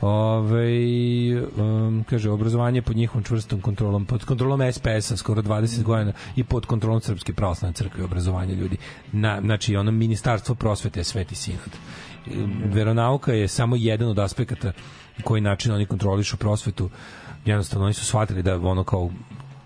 Ove, 0.00 0.68
um, 1.56 2.04
kaže, 2.10 2.30
obrazovanje 2.30 2.82
pod 2.82 2.96
njihovom 2.96 3.24
čvrstom 3.24 3.60
kontrolom, 3.60 4.04
pod 4.04 4.24
kontrolom 4.24 4.72
SPS-a 4.72 5.16
skoro 5.16 5.42
20 5.42 5.82
godina 5.82 6.12
i 6.36 6.44
pod 6.44 6.66
kontrolom 6.66 7.00
Srpske 7.00 7.32
pravoslavne 7.32 7.74
crkve 7.74 8.04
obrazovanje 8.04 8.54
ljudi. 8.54 8.76
Na, 9.12 9.40
znači, 9.40 9.76
ono 9.76 9.90
ministarstvo 9.90 10.54
prosvete 10.54 11.00
je 11.00 11.04
sveti 11.04 11.34
sinod. 11.34 11.70
Veronauka 12.64 13.32
je 13.32 13.48
samo 13.48 13.76
jedan 13.76 14.08
od 14.08 14.18
aspekata 14.18 14.72
koji 15.24 15.40
način 15.40 15.72
oni 15.72 15.86
kontrolišu 15.86 16.36
prosvetu. 16.36 16.90
Jednostavno, 17.44 17.84
oni 17.84 17.94
su 17.94 18.04
shvatili 18.04 18.42
da 18.42 18.56
ono 18.56 18.84
kao 18.84 19.10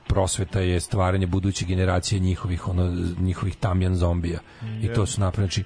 prosveta 0.07 0.61
je 0.61 0.81
stvaranje 0.81 1.27
buduće 1.27 1.65
generacije 1.65 2.19
njihovih 2.21 2.69
ono 2.69 2.97
njihovih 3.21 3.57
tamjan 3.57 3.95
zombija. 3.95 4.39
I 4.83 4.89
to 4.89 5.07
su 5.07 5.21
napravili 5.21 5.65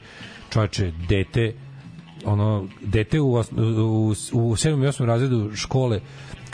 znači 0.52 0.92
dete 1.08 1.54
ono 2.24 2.68
dete 2.82 3.20
u 3.20 3.34
os- 3.34 3.52
u, 3.52 4.08
u 4.32 4.56
7. 4.56 4.84
i 4.84 4.88
8. 4.88 5.04
razredu 5.04 5.50
škole 5.56 6.00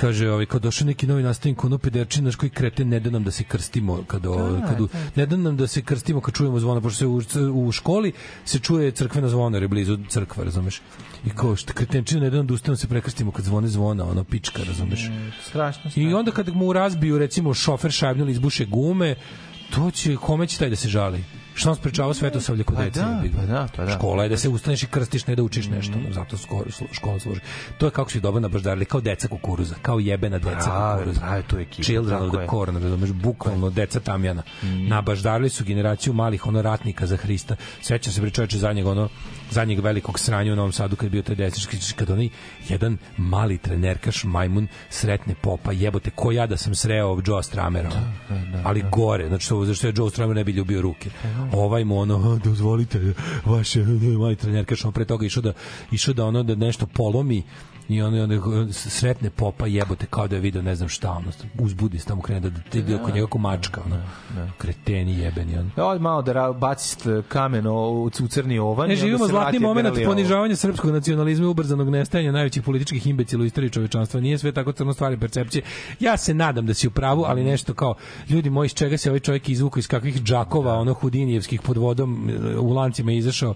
kaže 0.01 0.31
ovaj 0.31 0.47
kad 0.47 0.63
došao 0.63 0.87
neki 0.87 1.07
novi 1.07 1.23
nastavnik 1.23 1.65
ono 1.65 1.79
pederčin 1.79 2.25
naš 2.25 2.37
koji 2.37 2.51
kreten 2.51 2.89
ne 2.89 3.01
da 3.01 3.11
nam 3.11 3.25
da 3.25 3.31
se 3.31 3.45
krstimo 3.45 4.05
kad 4.07 4.27
o, 4.27 4.61
kad 4.69 4.81
u, 4.81 4.89
ne 5.17 5.27
da 5.27 5.37
nam 5.37 5.57
da 5.57 5.67
se 5.67 5.83
krstimo 5.83 6.21
kad 6.21 6.35
čujemo 6.35 6.61
zvona 6.61 6.81
pošto 6.81 6.99
se 6.99 7.07
u, 7.07 7.21
u 7.55 7.73
školi 7.73 8.13
se 8.45 8.59
čuje 8.59 8.91
crkvena 8.91 9.29
zvona 9.29 9.57
jer 9.57 9.63
je 9.63 9.69
blizu 9.69 9.99
crkva 10.09 10.45
razumeš? 10.45 10.81
I 11.27 11.31
kao 11.31 11.57
što 11.57 11.73
kretenčina 11.73 12.21
ne 12.21 12.31
da 12.31 12.37
nam 12.37 12.47
da 12.47 12.55
ustanemo 12.55 12.77
se 12.77 12.89
prekrstimo 12.89 13.33
kad 13.33 13.45
zvone 13.45 13.69
zvona 13.69 14.05
ono 14.05 14.25
pička 14.25 14.63
razumeš? 14.65 15.11
Strašno, 15.45 15.91
i 15.95 16.15
onda 16.15 16.31
kad 16.31 16.49
mu 16.49 16.73
razbiju 16.73 17.19
recimo 17.19 17.55
šofer 17.55 17.91
šajbnu 17.91 18.25
ili 18.25 18.33
izbuše 18.33 18.65
gume 18.67 19.15
to 19.75 19.91
će 19.91 20.17
kome 20.17 20.47
će 20.47 20.59
taj 20.59 20.71
da 20.71 20.77
se 20.77 20.89
žali 20.89 21.25
Šta 21.61 21.69
nam 21.69 21.77
sprečava 21.77 22.15
svetosavlje 22.15 22.65
kod 22.65 22.77
Pa 22.77 22.85
dece? 22.85 23.01
da, 23.01 23.23
pa 23.37 23.47
da, 23.47 23.69
pa 23.77 23.85
da. 23.85 23.91
Škola 23.93 24.23
je 24.23 24.29
da 24.29 24.37
se 24.37 24.49
ustaneš 24.49 24.83
i 24.83 24.87
krstiš, 24.87 25.27
ne 25.27 25.37
da 25.37 25.43
učiš 25.43 25.69
nešto. 25.69 25.93
ono, 25.95 26.13
Zato 26.13 26.37
skoro 26.37 26.65
škola 26.93 27.21
služi. 27.21 27.41
To 27.79 27.87
je 27.87 27.91
kako 27.91 28.11
su 28.11 28.19
ih 28.19 28.23
dobro 28.23 28.41
nabaždarili, 28.41 28.85
kao 28.85 29.01
deca 29.01 29.29
kukuruza, 29.29 29.75
kao 29.83 29.99
jebena 29.99 30.39
deca 30.39 30.51
Pravi, 30.61 30.99
kukuruza. 30.99 31.21
pravi, 31.21 31.43
to 31.43 31.57
je 31.57 31.63
ekipa, 31.63 31.83
Children 31.83 32.23
of 32.23 32.31
the 32.31 32.47
corn, 32.51 32.77
razumeš, 32.77 33.11
bukvalno 33.13 33.71
deca 33.71 34.01
tamjana. 34.01 34.43
Nabaždarili 34.89 35.49
su 35.49 35.65
generaciju 35.65 36.13
malih 36.13 36.47
ono 36.47 36.63
ratnika 36.63 37.07
za 37.07 37.17
Hrista. 37.17 37.57
Sećam 37.83 38.13
se 38.13 38.21
bre 38.21 38.31
čoveče 38.31 38.59
zadnjeg 38.59 38.87
ono 38.87 39.09
zadnjeg 39.51 39.81
velikog 39.81 40.19
sranja 40.19 40.53
u 40.53 40.57
Novom 40.57 40.73
Sadu 40.73 40.97
kad 40.97 41.05
je 41.07 41.11
bio 41.11 41.23
taj 41.23 41.37
desnički 41.37 41.95
kad 41.97 42.11
onaj 42.11 42.29
jedan 42.69 42.97
mali 43.17 43.59
trenerkaš 43.59 44.25
majmun 44.25 44.69
sretne 44.91 45.35
popa 45.43 45.73
jebote 45.73 46.11
ko 46.11 46.33
ja 46.33 46.47
da 46.47 46.57
sam 46.57 46.75
sreo 46.75 47.21
Joe 47.27 47.43
Stramera 47.43 47.91
ono. 48.31 48.63
ali 48.65 48.85
gore 48.93 49.29
znači 49.29 49.45
što 49.45 49.65
zašto 49.65 49.87
je 49.87 49.95
Joe 49.97 50.11
Stramer 50.11 50.37
ne 50.37 50.45
bi 50.45 50.53
ljubio 50.53 50.83
ruke? 50.83 51.11
Ovaj 51.53 51.85
mu 51.85 51.99
ono 51.99 52.15
"A, 52.33 52.39
dozvolite 52.45 53.15
vaše 53.45 53.85
mali 54.19 54.37
trenerkaš 54.37 54.85
on 54.85 54.93
pre 54.93 55.05
toga 55.05 55.27
išao 55.27 55.43
da 55.43 55.53
išao 55.93 56.15
da 56.15 56.25
ono 56.25 56.43
da 56.43 56.55
nešto 56.55 56.87
polomi 56.87 57.43
i 57.91 58.03
on 58.03 58.15
onda 58.15 58.37
sretne 58.73 59.31
popa 59.31 59.67
jebote 59.67 60.07
kao 60.07 60.29
da 60.29 60.37
je 60.37 60.41
video 60.41 60.63
ne 60.63 60.75
znam 60.75 60.89
šta 60.89 61.11
ono 61.11 61.27
uzbudi 61.59 61.99
se 61.99 62.07
tamo 62.07 62.23
krene 62.23 62.41
da 62.41 62.51
da 62.73 62.79
ide 62.79 62.95
oko 62.97 63.11
njega 63.11 63.27
kao 63.27 63.41
mačka 63.41 63.81
ono 63.87 64.03
kreteni 64.59 65.19
jebeni 65.19 65.59
on 65.59 65.71
Od 65.77 66.01
malo 66.01 66.23
da 66.23 66.53
baci 66.53 66.97
kamen 67.29 67.67
o- 67.67 67.91
u, 67.91 68.11
crni 68.11 68.59
ovan. 68.59 68.89
Ne 68.89 68.97
živimo 68.97 69.27
zlatni 69.27 69.59
Berliovo. 69.59 70.05
ponižavanja 70.07 70.57
srpskog 70.57 70.91
nacionalizma 70.91 71.47
i 71.47 71.49
ubrzanog 71.49 71.91
nestajanja 71.91 72.33
najvećih 72.33 72.63
političkih 72.63 73.07
imbecila 73.07 73.43
u 73.43 73.47
istoriji 73.47 73.71
čovečanstva. 73.71 74.21
Nije 74.21 74.39
sve 74.39 74.53
tako 74.53 74.73
crno 74.73 74.93
stvari 74.93 75.17
percepcije. 75.17 75.63
Ja 76.01 76.17
se 76.17 76.35
nadam 76.35 76.67
da 76.67 76.75
si 76.75 76.87
u 76.89 76.91
pravu, 76.91 77.25
ali 77.27 77.45
nešto 77.45 77.75
kao 77.75 77.95
ljudi 78.29 78.51
moji 78.51 78.67
iz 78.67 78.75
čega 78.75 78.97
se 78.99 79.11
ovaj 79.11 79.21
čovjek 79.21 79.49
izvukao 79.49 79.79
iz 79.79 79.89
kakvih 79.89 80.23
džakova, 80.23 80.75
ono 80.75 80.95
hudinijevskih 80.95 81.61
pod 81.61 81.77
vodom 81.77 82.31
e, 82.31 82.59
u 82.59 82.73
lancima 82.73 83.13
je 83.13 83.19
izašao. 83.19 83.55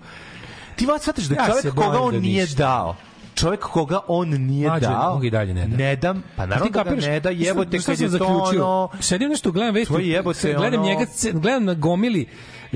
Ti 0.76 0.86
vas 0.86 1.02
shvataš 1.02 1.24
da 1.24 1.34
Ja 1.34 1.46
čovjek 1.46 1.74
koga 1.74 2.00
on 2.00 2.14
da 2.14 2.20
nije 2.20 2.46
dao 2.46 2.96
čovek 3.34 3.60
koga 3.60 3.98
on 4.08 4.28
nije 4.28 4.68
Mlađe, 4.68 4.86
dao, 4.86 5.20
i 5.22 5.30
dalje 5.30 5.54
ne 5.54 5.66
da. 5.66 5.76
ne 5.76 5.96
dam, 5.96 6.22
pa 6.36 6.46
naravno 6.46 6.70
da 6.70 6.82
ga 6.82 6.90
ne 6.90 7.20
da, 7.20 7.30
jebote 7.30 7.78
kad 7.78 8.00
je 8.00 8.18
to 8.18 8.26
ono... 8.26 8.88
Sedim 9.00 9.28
nešto, 9.28 9.52
gledam 9.52 9.74
vesti, 9.74 9.94
jebote, 10.00 10.54
gledam 10.54 10.80
ono- 10.80 10.88
njega, 10.88 11.06
gledam 11.32 11.64
na 11.64 11.74
gomili 11.74 12.26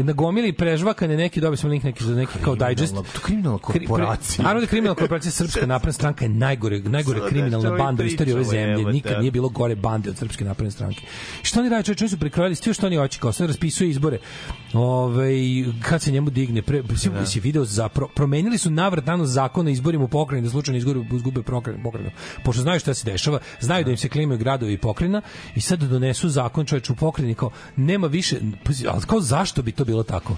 na 0.04 0.12
gomili 0.12 0.52
prežvakane 0.52 1.16
neki 1.16 1.40
dobio 1.40 1.56
sam 1.56 1.70
link 1.70 1.84
neki 1.84 2.04
za 2.04 2.14
neki 2.14 2.32
kao 2.44 2.56
digest 2.56 2.94
To 2.94 3.20
kriminalna 3.20 3.58
korporacija. 3.58 4.42
Naravno 4.42 4.60
da 4.60 4.66
kriminalna 4.66 4.94
korporacija 4.94 5.32
Srpska 5.38 5.66
napredna 5.66 5.92
stranka 5.92 6.24
je 6.24 6.28
najgore 6.28 6.80
najgore 6.80 7.20
kriminalna 7.28 7.70
banda 7.70 8.02
u 8.02 8.06
istoriji 8.06 8.34
ove 8.34 8.44
zemlje. 8.44 8.92
Nikad 8.92 9.20
nije 9.20 9.30
bilo 9.30 9.48
gore 9.48 9.74
bande 9.74 10.10
od 10.10 10.16
Srpske 10.16 10.44
napredne 10.44 10.70
stranke. 10.70 11.00
Šta 11.42 11.60
oni 11.60 11.68
rade? 11.68 11.82
Čovječe, 11.82 12.04
oni 12.04 12.10
su 12.10 12.18
prekrojili 12.18 12.54
sve 12.54 12.74
što 12.74 12.86
oni 12.86 12.96
hoće, 12.96 13.18
kao 13.20 13.32
sad 13.32 13.46
raspisuje 13.46 13.90
izbore. 13.90 14.18
Ovaj 14.72 15.34
kad 15.82 16.02
se 16.02 16.12
njemu 16.12 16.30
digne, 16.30 16.62
pre, 16.62 16.82
si, 16.96 17.10
si 17.26 17.40
video 17.40 17.64
za 17.64 17.88
pro, 17.88 18.08
promenili 18.08 18.58
su 18.58 18.70
navrat 18.70 19.06
na 19.06 19.16
nos 19.16 19.28
zakon 19.28 19.66
o 19.66 19.70
izborima 19.70 20.04
u 20.04 20.08
pokrajini 20.08 20.46
da 20.46 20.50
slučajno 20.50 20.78
izgore 20.78 21.00
izgube 21.12 21.42
pokrajinu. 21.42 22.10
Pošto 22.44 22.62
znaju 22.62 22.80
šta 22.80 22.94
se 22.94 23.10
dešava, 23.10 23.38
znaju 23.60 23.84
da 23.84 23.90
im 23.90 23.96
se 23.96 24.08
klimaju 24.08 24.38
gradovi 24.38 24.72
i 24.72 24.78
pokrajina 24.78 25.22
i 25.54 25.60
sad 25.60 25.80
donesu 25.80 26.28
zakon 26.28 26.66
čoveče 26.66 26.92
u 26.92 26.96
pokrajini 26.96 27.34
kao 27.34 27.50
nema 27.76 28.06
više, 28.06 28.36
ali 28.88 29.02
kao 29.06 29.20
zašto 29.20 29.62
bi 29.62 29.72
to 29.72 29.84
bilo 29.88 30.02
tako? 30.02 30.36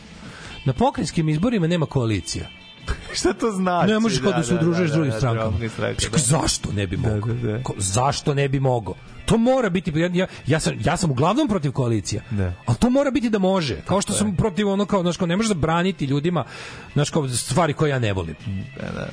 Na 0.64 0.72
pokrajinskim 0.72 1.28
izborima 1.28 1.66
nema 1.66 1.86
koalicija. 1.86 2.46
Šta 3.18 3.32
to 3.32 3.50
znači? 3.50 3.92
Ne 3.92 3.98
možeš 3.98 4.18
kao 4.18 4.32
da 4.32 4.42
se 4.42 4.54
udružuješ 4.54 4.90
s 4.90 4.92
drugim 4.92 5.12
strankama. 5.12 5.50
drugim 5.50 5.70
strankama, 5.70 6.00
Čekaj, 6.00 6.20
zašto 6.20 6.72
ne 6.72 6.86
bi 6.86 6.96
mogao? 6.96 7.36
Ko- 7.62 7.74
Zašto 7.78 8.34
ne 8.34 8.48
bi 8.48 8.60
mogao? 8.60 8.94
To 9.26 9.36
mora 9.38 9.70
biti 9.70 9.92
ja, 9.96 10.10
ja, 10.12 10.26
ja 10.46 10.60
sam 10.60 10.74
ja 10.84 10.96
sam 10.96 11.10
uglavnom 11.10 11.48
protiv 11.48 11.72
koalicija. 11.72 12.22
Da. 12.30 12.52
Ali 12.66 12.78
to 12.78 12.90
mora 12.90 13.10
biti 13.10 13.30
da 13.30 13.38
može. 13.38 13.80
Kao 13.80 14.00
što 14.00 14.12
sam 14.12 14.36
protiv 14.36 14.68
ono 14.68 14.86
kao 14.86 15.02
znači 15.02 15.26
ne 15.26 15.36
možeš 15.36 15.48
zabraniti 15.48 16.04
ljudima 16.04 16.44
znači 16.92 17.12
kao 17.12 17.28
stvari 17.28 17.72
koje 17.72 17.90
ja 17.90 17.98
ne 17.98 18.12
volim. 18.12 18.34
Da, 18.80 18.90
da. 18.94 19.08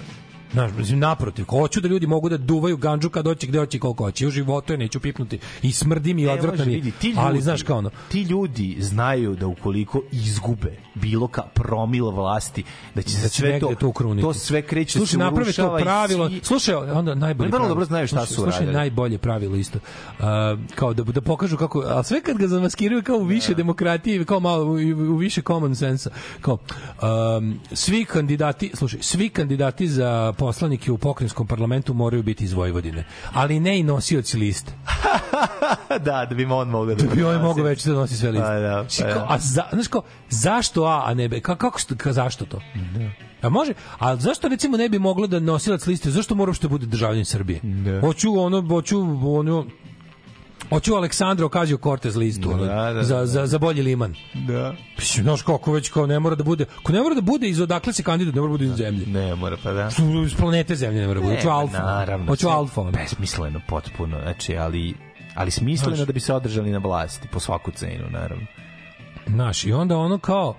Znaš, 0.53 0.71
mislim, 0.77 0.99
naprotiv, 0.99 1.45
hoću 1.45 1.81
da 1.81 1.87
ljudi 1.87 2.07
mogu 2.07 2.29
da 2.29 2.37
duvaju 2.37 2.77
ganđu 2.77 3.09
kad 3.09 3.25
hoće, 3.25 3.47
gde 3.47 3.59
hoće, 3.59 3.79
koliko 3.79 4.03
hoće. 4.03 4.27
U 4.27 4.31
životu 4.31 4.73
je 4.73 4.77
neću 4.77 4.99
pipnuti. 4.99 5.39
I 5.61 5.71
smrdi 5.71 6.13
mi 6.13 6.21
i 6.21 6.27
odvratno 6.27 6.57
može, 6.57 6.65
mi. 6.65 6.75
vidi, 6.75 6.91
ti 6.91 7.07
ljudi, 7.07 7.19
Ali 7.19 7.41
znaš 7.41 7.63
kao 7.63 7.77
ono, 7.77 7.89
ti 8.09 8.21
ljudi 8.21 8.77
znaju 8.79 9.35
da 9.35 9.47
ukoliko 9.47 10.01
izgube 10.11 10.77
bilo 10.95 11.27
ka 11.27 11.41
promil 11.43 12.05
vlasti, 12.05 12.63
da 12.95 13.01
će 13.01 13.09
se 13.09 13.21
da 13.21 13.29
će 13.29 13.35
sve 13.37 13.59
to, 13.59 13.75
to 13.79 13.87
ukruniti. 13.87 14.21
to 14.21 14.33
sve 14.33 14.61
kreće, 14.61 14.99
da 14.99 14.99
Slušaj, 14.99 15.11
se 15.11 15.17
naprave 15.17 15.53
to 15.53 15.77
pravilo. 15.77 16.29
svi- 16.29 16.39
Slušaj, 16.43 16.75
onda 16.75 17.15
najbolje. 17.15 17.47
Vrlo 17.47 17.49
pravilo. 17.51 17.67
dobro 17.67 17.85
znaju 17.85 18.07
šta 18.07 18.15
Slušaj, 18.17 18.27
su 18.27 18.33
Slušaj, 18.35 18.49
uradili. 18.51 18.73
najbolje 18.73 19.17
pravilo 19.17 19.55
isto. 19.55 19.79
Uh, 20.09 20.25
kao 20.75 20.93
da 20.93 21.03
da 21.03 21.21
pokažu 21.21 21.57
kako, 21.57 21.79
a 21.81 22.03
sve 22.03 22.21
kad 22.21 22.37
ga 22.37 22.47
zamaskiraju 22.47 23.03
kao 23.03 23.17
u 23.17 23.23
više 23.23 23.53
demokratije, 23.53 24.25
kao 24.25 24.39
malo 24.39 24.63
u, 24.63 24.71
u 25.09 25.17
više 25.17 25.41
common 25.41 25.75
sensa. 25.75 26.09
Kao 26.41 26.57
um, 27.37 27.59
svi 27.73 28.05
kandidati, 28.05 28.71
slušaj, 28.73 28.99
svi 29.01 29.29
kandidati 29.29 29.87
za 29.87 30.33
poslanike 30.37 30.91
u 30.91 30.97
pokrajinskom 30.97 31.47
parlamentu 31.47 31.93
moraju 31.93 32.23
biti 32.23 32.43
iz 32.43 32.53
Vojvodine, 32.53 33.05
ali 33.33 33.59
ne 33.59 33.79
i 33.79 33.83
nosioci 33.83 34.37
liste. 34.37 34.71
da, 36.05 36.25
da 36.29 36.35
bi 36.35 36.45
on 36.45 36.69
mogao 36.69 36.95
da... 36.95 37.03
Da 37.03 37.15
bi 37.15 37.23
ovaj 37.23 37.37
mogao 37.37 37.63
već 37.63 37.83
da 37.83 37.93
nosi 37.93 38.17
sve 38.17 38.31
liste. 38.31 38.47
Pa 38.47 38.59
da, 38.59 38.85
pa 38.99 39.13
kao, 39.13 39.27
da. 39.27 39.33
a 39.33 39.39
za, 39.39 39.63
znaš 39.71 39.87
kao, 39.87 40.01
zašto 40.29 40.83
A, 40.83 41.03
a 41.05 41.13
ne 41.13 41.29
B? 41.29 41.39
Ka, 41.39 41.55
kako, 41.55 41.79
ka, 41.97 42.13
zašto 42.13 42.45
to? 42.45 42.61
A 43.41 43.49
može, 43.49 43.73
a 43.99 44.15
zašto 44.15 44.47
recimo 44.47 44.77
ne 44.77 44.89
bi 44.89 44.99
moglo 44.99 45.27
da 45.27 45.39
nosilac 45.39 45.87
liste, 45.87 46.11
zašto 46.11 46.35
mora 46.35 46.53
što 46.53 46.69
bude 46.69 46.85
državljanin 46.85 47.25
Srbije? 47.25 47.61
Hoću 48.01 48.39
ono, 48.39 48.67
hoću 48.67 48.99
ono, 49.23 49.65
Hoću 50.69 50.95
Aleksandra 50.95 51.45
Okazio 51.45 51.77
Cortez 51.77 52.15
listu 52.15 52.51
ono, 52.51 52.65
Da, 52.65 52.93
da, 52.93 53.03
za, 53.03 53.17
da. 53.17 53.25
za, 53.25 53.45
za 53.47 53.57
bolji 53.59 53.81
liman. 53.81 54.15
Da. 54.33 54.75
Mislim, 54.97 55.23
znaš 55.23 55.41
kako 55.41 55.71
već 55.71 55.89
kao 55.89 56.05
ne 56.05 56.19
mora 56.19 56.35
da 56.35 56.43
bude, 56.43 56.65
ko 56.83 56.91
ne 56.91 57.01
mora 57.01 57.15
da 57.15 57.21
bude 57.21 57.49
iz 57.49 57.61
odakle 57.61 57.93
se 57.93 58.03
kandidat, 58.03 58.35
ne 58.35 58.41
mora 58.41 58.51
da 58.51 58.57
bude 58.57 58.65
iz 58.65 58.71
zemlje. 58.71 59.05
Ne, 59.05 59.35
mora 59.35 59.57
pa 59.63 59.71
da. 59.71 59.89
Iz 60.25 60.35
planete 60.35 60.75
zemlje 60.75 61.01
ne 61.01 61.07
mora 61.07 61.19
da 61.19 61.25
bude. 61.25 61.35
Hoću 61.35 61.47
Ne, 61.47 61.53
alfa. 61.53 61.83
Naravno. 61.83 62.25
Hoću 62.27 62.47
alfa. 62.49 62.83
Besmisleno 62.83 63.61
potpuno, 63.67 64.19
znači, 64.21 64.57
ali 64.57 64.93
ali 65.35 65.51
smisleno 65.51 65.95
Znaš. 65.95 66.07
da 66.07 66.13
bi 66.13 66.19
se 66.19 66.33
održali 66.33 66.71
na 66.71 66.77
vlasti 66.77 67.27
po 67.27 67.39
svaku 67.39 67.71
cenu, 67.71 68.09
naravno. 68.09 68.45
Znaš, 69.27 69.65
i 69.65 69.73
onda 69.73 69.97
ono 69.97 70.17
kao 70.17 70.55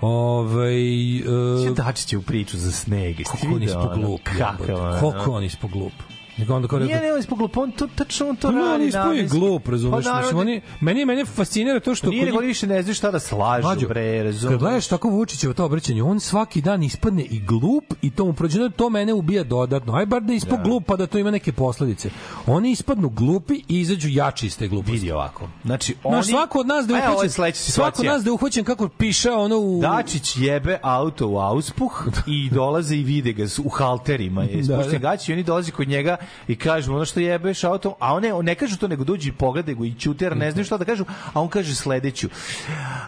ovaj 0.00 1.16
uh, 1.20 1.76
Dačić 1.76 2.12
je 2.12 2.18
u 2.18 2.22
priču 2.22 2.58
za 2.58 2.72
sneg. 2.72 3.18
jesi 3.18 3.30
kako 3.32 3.46
on 3.46 3.52
video 3.54 3.66
ispod 3.68 3.92
ono? 3.92 4.02
glup. 4.06 4.20
Kakav, 4.24 4.46
jebote, 4.60 4.74
ono? 4.74 5.00
Koliko 5.00 5.32
on 5.32 5.44
ispod 5.44 5.70
glup. 5.70 5.92
Nego 5.92 6.11
onda 6.48 6.68
kao 6.68 6.78
Nije, 6.78 6.88
rekao, 6.88 7.02
ne, 7.02 7.12
on 7.12 7.18
je 7.18 7.20
ispod 7.20 7.38
glup, 7.38 7.56
on 7.56 7.70
to, 7.72 7.88
tačno 7.94 8.28
on 8.28 8.36
to 8.36 8.48
Pa 8.48 8.54
radi. 8.54 8.74
on 8.74 8.80
je 8.82 8.90
namenski. 8.90 9.38
glup, 9.38 9.68
razumeš? 9.68 10.04
Pa, 10.04 10.20
Mislim, 10.20 10.38
oni, 10.38 10.60
meni, 10.80 11.04
mene 11.04 11.24
fascinira 11.24 11.80
to 11.80 11.94
što... 11.94 12.10
Nije 12.10 12.24
nego 12.24 12.38
oni 12.38 12.46
više 12.46 12.66
ne 12.66 12.82
znaju 12.82 12.94
šta 12.94 13.10
da 13.10 13.20
slažu, 13.20 13.66
Mlađo, 13.66 13.88
bre, 13.88 14.22
razumeš. 14.22 14.52
Kad 14.52 14.60
gledaš 14.60 14.86
tako 14.88 15.08
Vučićevo 15.08 15.54
to 15.54 15.64
obraćanje, 15.64 16.02
on 16.02 16.20
svaki 16.20 16.60
dan 16.60 16.82
ispadne 16.82 17.22
i 17.22 17.40
glup 17.40 17.84
i 18.02 18.10
to 18.10 18.24
mu 18.24 18.32
prođe, 18.32 18.70
to 18.70 18.90
mene 18.90 19.12
ubija 19.12 19.44
dodatno. 19.44 19.94
Aj 19.94 20.06
bar 20.06 20.22
da 20.22 20.32
ispod 20.32 20.58
glup 20.64 20.84
pa 20.86 20.96
da 20.96 21.06
to 21.06 21.18
ima 21.18 21.30
neke 21.30 21.52
posledice. 21.52 22.10
Oni 22.46 22.70
ispadnu 22.70 23.08
glupi 23.08 23.54
i 23.68 23.80
izađu 23.80 24.08
jači 24.10 24.46
iz 24.46 24.58
te 24.58 24.68
gluposti. 24.68 24.92
Vidi 24.92 25.12
ovako. 25.12 25.48
Znači, 25.64 25.94
oni... 26.04 26.14
Znaš, 26.14 26.26
svako 26.26 26.58
od 26.58 26.66
nas 26.66 26.86
da 26.86 26.96
je 26.96 27.10
uhvaćen, 27.10 27.30
sledeća 27.30 27.58
svako 27.58 28.00
od 28.02 28.06
nas 28.06 28.24
da 28.24 28.28
je 28.28 28.32
uhvaćen 28.32 28.64
kako 28.64 28.88
piša 28.88 29.32
ono 29.36 29.58
u... 29.58 29.80
Dačić 29.80 30.36
jebe 30.36 30.78
auto 30.82 31.28
u 31.28 31.38
auspuh 31.38 32.08
i 32.26 32.50
dolaze 32.50 32.96
i 32.96 33.04
vide 33.04 33.32
ga 33.32 33.44
u 33.64 33.68
halterima. 33.68 34.42
Je 34.42 34.62
Da, 34.62 34.76
da. 34.76 34.98
gaći 34.98 35.32
oni 35.32 35.42
dolaze 35.42 35.70
kod 35.70 35.88
njega 35.88 36.16
i 36.48 36.56
kažu 36.56 36.94
ono 36.94 37.04
što 37.04 37.20
jebeš 37.20 37.64
auto, 37.64 37.94
a 37.98 38.14
one 38.14 38.32
ne 38.42 38.54
kažu 38.54 38.76
to 38.76 38.88
nego 38.88 39.04
dođu 39.04 39.28
i 39.28 39.32
pogledaju 39.32 39.76
ga 39.76 39.86
i 39.86 39.94
ćute 39.94 40.24
jer 40.24 40.36
ne 40.36 40.50
znaju 40.50 40.64
šta 40.64 40.76
da 40.76 40.84
kažu, 40.84 41.04
a 41.32 41.40
on 41.40 41.48
kaže 41.48 41.74
sledeću. 41.74 42.28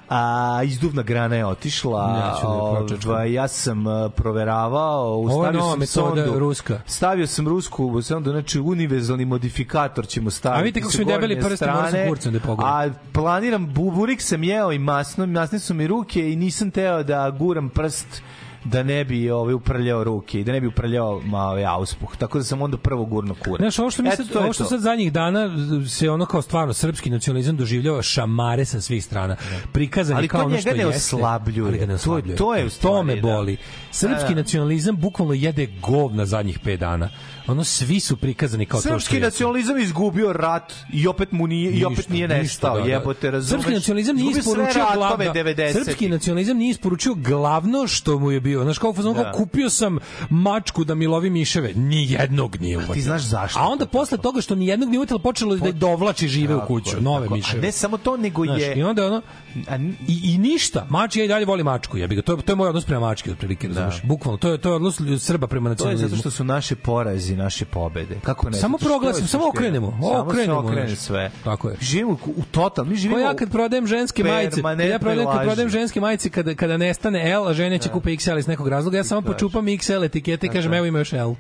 A 0.09 0.61
izduvna 0.65 1.03
grana 1.03 1.37
je 1.37 1.47
otišla. 1.47 2.17
Ja 2.19 2.35
ću 2.41 2.47
da 2.95 2.95
je 2.95 3.15
ovaj, 3.15 3.33
ja 3.33 3.49
sam 3.49 3.87
uh, 3.87 4.13
proveravao, 4.17 5.13
Ovo 5.15 5.29
je 5.29 5.43
stavio 5.43 5.61
nova 5.61 5.77
sam 5.77 5.87
sondu. 5.87 6.39
ruska. 6.39 6.81
Stavio 6.87 7.27
sam 7.27 7.49
rusku 7.49 8.03
sondu, 8.03 8.31
znači 8.31 8.61
univerzalni 8.61 9.25
modifikator 9.25 10.07
ćemo 10.07 10.31
staviti. 10.31 10.61
A 10.61 10.63
vidite 10.63 10.81
kako 10.81 10.93
su 10.93 11.05
debeli 11.05 11.35
gornje 11.35 11.49
prsti, 11.49 11.65
morao 11.65 11.91
sam 11.91 12.09
kurcem 12.09 12.33
da 12.33 12.41
pogledam. 12.41 12.75
A 12.75 12.91
planiram, 13.13 13.75
buburik 13.75 14.23
sam 14.23 14.45
jeo 14.45 14.73
i 14.73 14.79
masno, 14.79 15.27
masne 15.27 15.59
su 15.59 15.75
mi 15.75 15.87
ruke 15.87 16.33
i 16.33 16.37
nisam 16.37 16.71
teo 16.71 17.03
da 17.03 17.31
guram 17.31 17.69
prst 17.69 18.23
da 18.65 18.83
ne 18.83 19.05
bi 19.05 19.31
ovaj 19.31 19.55
uprljao 19.55 20.05
ruke 20.05 20.41
i 20.41 20.45
da 20.45 20.53
ne 20.53 20.61
bi 20.61 20.67
uprljao 20.67 21.21
ma 21.21 21.39
ovaj 21.41 21.65
auspuh. 21.67 22.17
Tako 22.17 22.39
da 22.39 22.45
sam 22.45 22.63
onda 22.63 22.77
prvo 22.77 23.05
gurno 23.05 23.35
kurac. 23.35 23.59
Znaš, 23.59 23.79
ovo 23.79 23.91
što, 23.91 24.03
mi 24.03 24.11
sad, 24.11 24.29
to 24.29 24.39
je 24.39 24.45
ovo 24.45 24.53
što 24.53 24.65
to. 24.65 24.69
sad 24.69 24.81
zadnjih 24.81 25.13
dana 25.13 25.51
se 25.89 26.11
ono 26.11 26.27
kao 26.27 26.43
stvarno 26.43 26.73
srpski 26.75 27.11
nacionalizam 27.11 27.57
doživljava 27.57 28.03
šamare 28.03 28.65
sa 28.65 28.81
svih 28.81 29.05
strana. 29.05 29.37
Prikazan 29.73 30.13
je 30.13 30.19
Ali 30.19 30.29
kao 30.29 30.41
to 30.41 30.47
ono 30.47 30.51
njega 30.51 30.61
što 30.63 30.77
ne 30.77 30.87
oslabljuje. 30.87 31.69
Ali 31.69 31.79
ga 31.79 31.87
ne 31.87 31.89
To 31.89 31.93
je- 31.93 31.95
oslabljuje. 31.97 32.37
to 32.37 32.55
je 32.55 32.63
u 32.63 32.69
to 32.69 32.71
stvari, 32.71 33.07
me 33.07 33.15
da. 33.15 33.21
boli. 33.23 33.57
Srpski 33.91 34.29
Da. 34.29 34.35
nacionalizam 34.35 34.97
bukvalno 34.97 35.35
jede 35.35 35.69
govna 35.83 36.27
zadnjih 36.27 36.59
5 36.61 36.77
dana. 36.77 37.09
Ono 37.47 37.65
svi 37.65 38.01
su 38.01 38.17
prikazani 38.17 38.67
kao 38.67 38.79
to 38.79 38.89
što 38.89 38.91
Srpski 38.91 39.21
nacionalizam 39.21 39.79
izgubio 39.79 40.33
rat 40.33 40.73
i 40.93 41.07
opet 41.07 41.33
mu 41.33 41.47
nije 41.47 41.73
i 41.73 41.85
opet 41.85 41.99
Ništa, 41.99 42.13
nije 42.13 42.29
ništa, 42.29 42.39
nestao. 42.39 42.77
da, 42.77 42.83
da. 42.83 42.89
Jebote, 42.89 43.31
razumeš? 43.31 43.51
Srpski 43.53 43.75
nacionalizam 43.75 44.17
nije 44.17 44.31
isporučio 44.31 44.85
glavno. 44.95 45.25
90. 45.27 45.73
Srpski 45.75 46.09
nacionalizam 46.09 46.57
nije 46.57 46.71
isporučio 46.71 47.15
glavno 47.15 47.87
što 47.87 48.19
mu 48.19 48.31
je 48.31 48.41
bio. 48.41 48.54
Znaš 48.57 48.79
kao, 48.79 48.93
fazon, 48.93 49.15
Da. 49.15 49.33
kupio 49.33 49.71
sam 49.71 49.99
mačku 50.31 50.85
da 50.85 50.95
mi 50.95 51.07
lovi 51.07 51.31
miševe. 51.31 51.73
Ni 51.75 52.07
jednog 52.11 52.57
nije 52.57 52.77
uvatio. 52.77 52.95
ti 52.95 53.03
znaš 53.03 53.23
zašto 53.23 53.59
A 53.59 53.69
onda 53.69 53.87
posle 53.87 54.19
toga 54.19 54.41
što 54.41 54.55
ni 54.55 54.67
jednog 54.67 54.89
nije 54.89 54.99
uvatilo, 54.99 55.19
počelo 55.19 55.55
je 55.55 55.61
da 55.61 55.67
je 55.67 55.73
dovlači 55.73 56.29
žive 56.29 56.55
u 56.55 56.59
Tako 56.59 56.67
kuću. 56.69 56.97
je, 56.97 57.03
Nove 57.03 57.25
tako. 57.25 57.35
miševe. 57.37 57.59
A 57.59 57.63
ne 57.63 57.73
samo 57.73 57.97
to, 57.99 58.17
nego 58.17 58.45
Znaš, 58.45 58.61
je... 58.61 58.75
I 58.75 58.83
onda 58.83 59.07
ono, 59.07 59.23
A 59.69 59.77
i, 60.09 60.21
i 60.25 60.39
ništa. 60.39 60.87
Mač 60.91 61.17
ja 61.17 61.25
i 61.25 61.29
dalje 61.29 61.47
volim 61.47 61.65
mačku, 61.65 61.99
jebi 61.99 62.15
ga. 62.15 62.23
To 62.23 62.33
je 62.33 62.43
to 62.43 62.53
je 62.53 62.57
moj 62.57 62.69
odnos 62.69 62.85
prema 62.85 63.01
mački 63.01 63.31
otprilike, 63.31 63.69
razumeš? 63.69 64.03
Bukvalno 64.05 64.39
to 64.39 64.49
je 64.49 64.59
to 64.59 64.69
je 64.69 64.75
odnos 64.75 64.95
Srba 65.19 65.47
prema 65.47 65.65
To 65.65 65.69
je 65.69 65.73
nacionalizmu. 65.73 66.09
zato 66.09 66.21
što 66.21 66.31
su 66.31 66.45
naše 66.45 66.77
porazi, 66.77 67.37
naše 67.37 67.65
pobede. 67.65 68.17
Kako 68.23 68.51
ne? 68.51 68.57
Samo 68.57 68.79
proglasim, 68.79 69.27
samo 69.27 69.49
okrenemo, 69.49 69.91
Samo 70.03 70.19
okrenemo, 70.21 70.59
okrene 70.59 70.87
znaš. 70.87 70.99
sve. 70.99 71.31
Tako 71.45 71.69
je. 71.69 71.77
Živimo 71.81 72.13
u, 72.13 72.31
u 72.31 72.43
total, 72.45 72.85
mi 72.85 72.97
živimo 72.97 73.17
Ko 73.17 73.21
ja 73.21 73.35
kad 73.35 73.51
prodajem 73.51 73.87
ženske 73.87 74.25
majice, 74.25 74.61
ja 74.85 74.99
prodajem, 74.99 75.29
kad 75.29 75.43
prodajem 75.43 75.69
ženske 75.71 76.01
majice 76.01 76.31
kada 76.31 76.55
kada 76.55 76.77
nestane 76.77 77.31
L, 77.31 77.47
a 77.47 77.55
žene 77.55 77.79
će 77.79 77.89
kupe 77.89 78.11
XL 78.11 78.44
iz 78.45 78.49
nekog 78.49 78.69
razloga, 78.69 78.97
ja 78.97 79.05
samo 79.05 79.23
počupam 79.23 79.67
XL 79.67 80.05
etikete 80.05 80.47
i 80.47 80.51
kažem 80.51 80.75
evo 80.75 80.87
ima 80.87 80.99
još 80.99 81.13
L. 81.13 81.35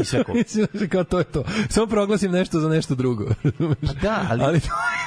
I 0.00 0.04
sve 0.04 0.24
ko- 0.24 0.32
kao 0.88 1.04
to 1.04 1.18
je 1.18 1.24
to. 1.24 1.44
Samo 1.68 1.86
proglasim 1.86 2.32
nešto 2.32 2.60
za 2.60 2.68
nešto 2.68 2.94
drugo. 2.94 3.24
Pa 3.86 3.92
da, 4.02 4.26
ali, 4.30 4.42
Ali- 4.44 4.60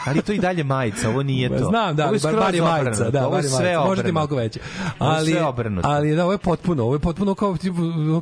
ali, 0.05 0.21
to 0.21 0.33
i 0.33 0.39
dalje 0.39 0.63
majica, 0.63 1.09
ovo 1.09 1.23
nije 1.23 1.49
to. 1.59 1.65
Znam, 1.65 1.95
da, 1.95 2.03
Ovo 2.03 2.09
ali 2.09 2.19
bar, 2.23 2.35
bar 2.35 2.55
je 2.55 2.61
majica, 2.61 2.81
obrnuto, 2.81 3.11
da, 3.11 3.27
ovo 3.27 3.37
je 3.37 3.43
je 3.43 3.49
sve 3.49 3.57
majica. 3.59 3.79
Možete 3.79 3.91
obrnuto. 4.01 4.13
malko 4.13 4.35
veće. 4.35 4.59
Ovo 4.99 5.11
je 5.11 5.17
Ali, 5.17 5.37
obrnuto. 5.39 5.87
ali 5.87 6.15
da, 6.15 6.23
ovo 6.23 6.31
je 6.31 6.37
potpuno, 6.37 6.83
ovo 6.83 6.95
je 6.95 6.99
potpuno 6.99 7.35
kao, 7.35 7.57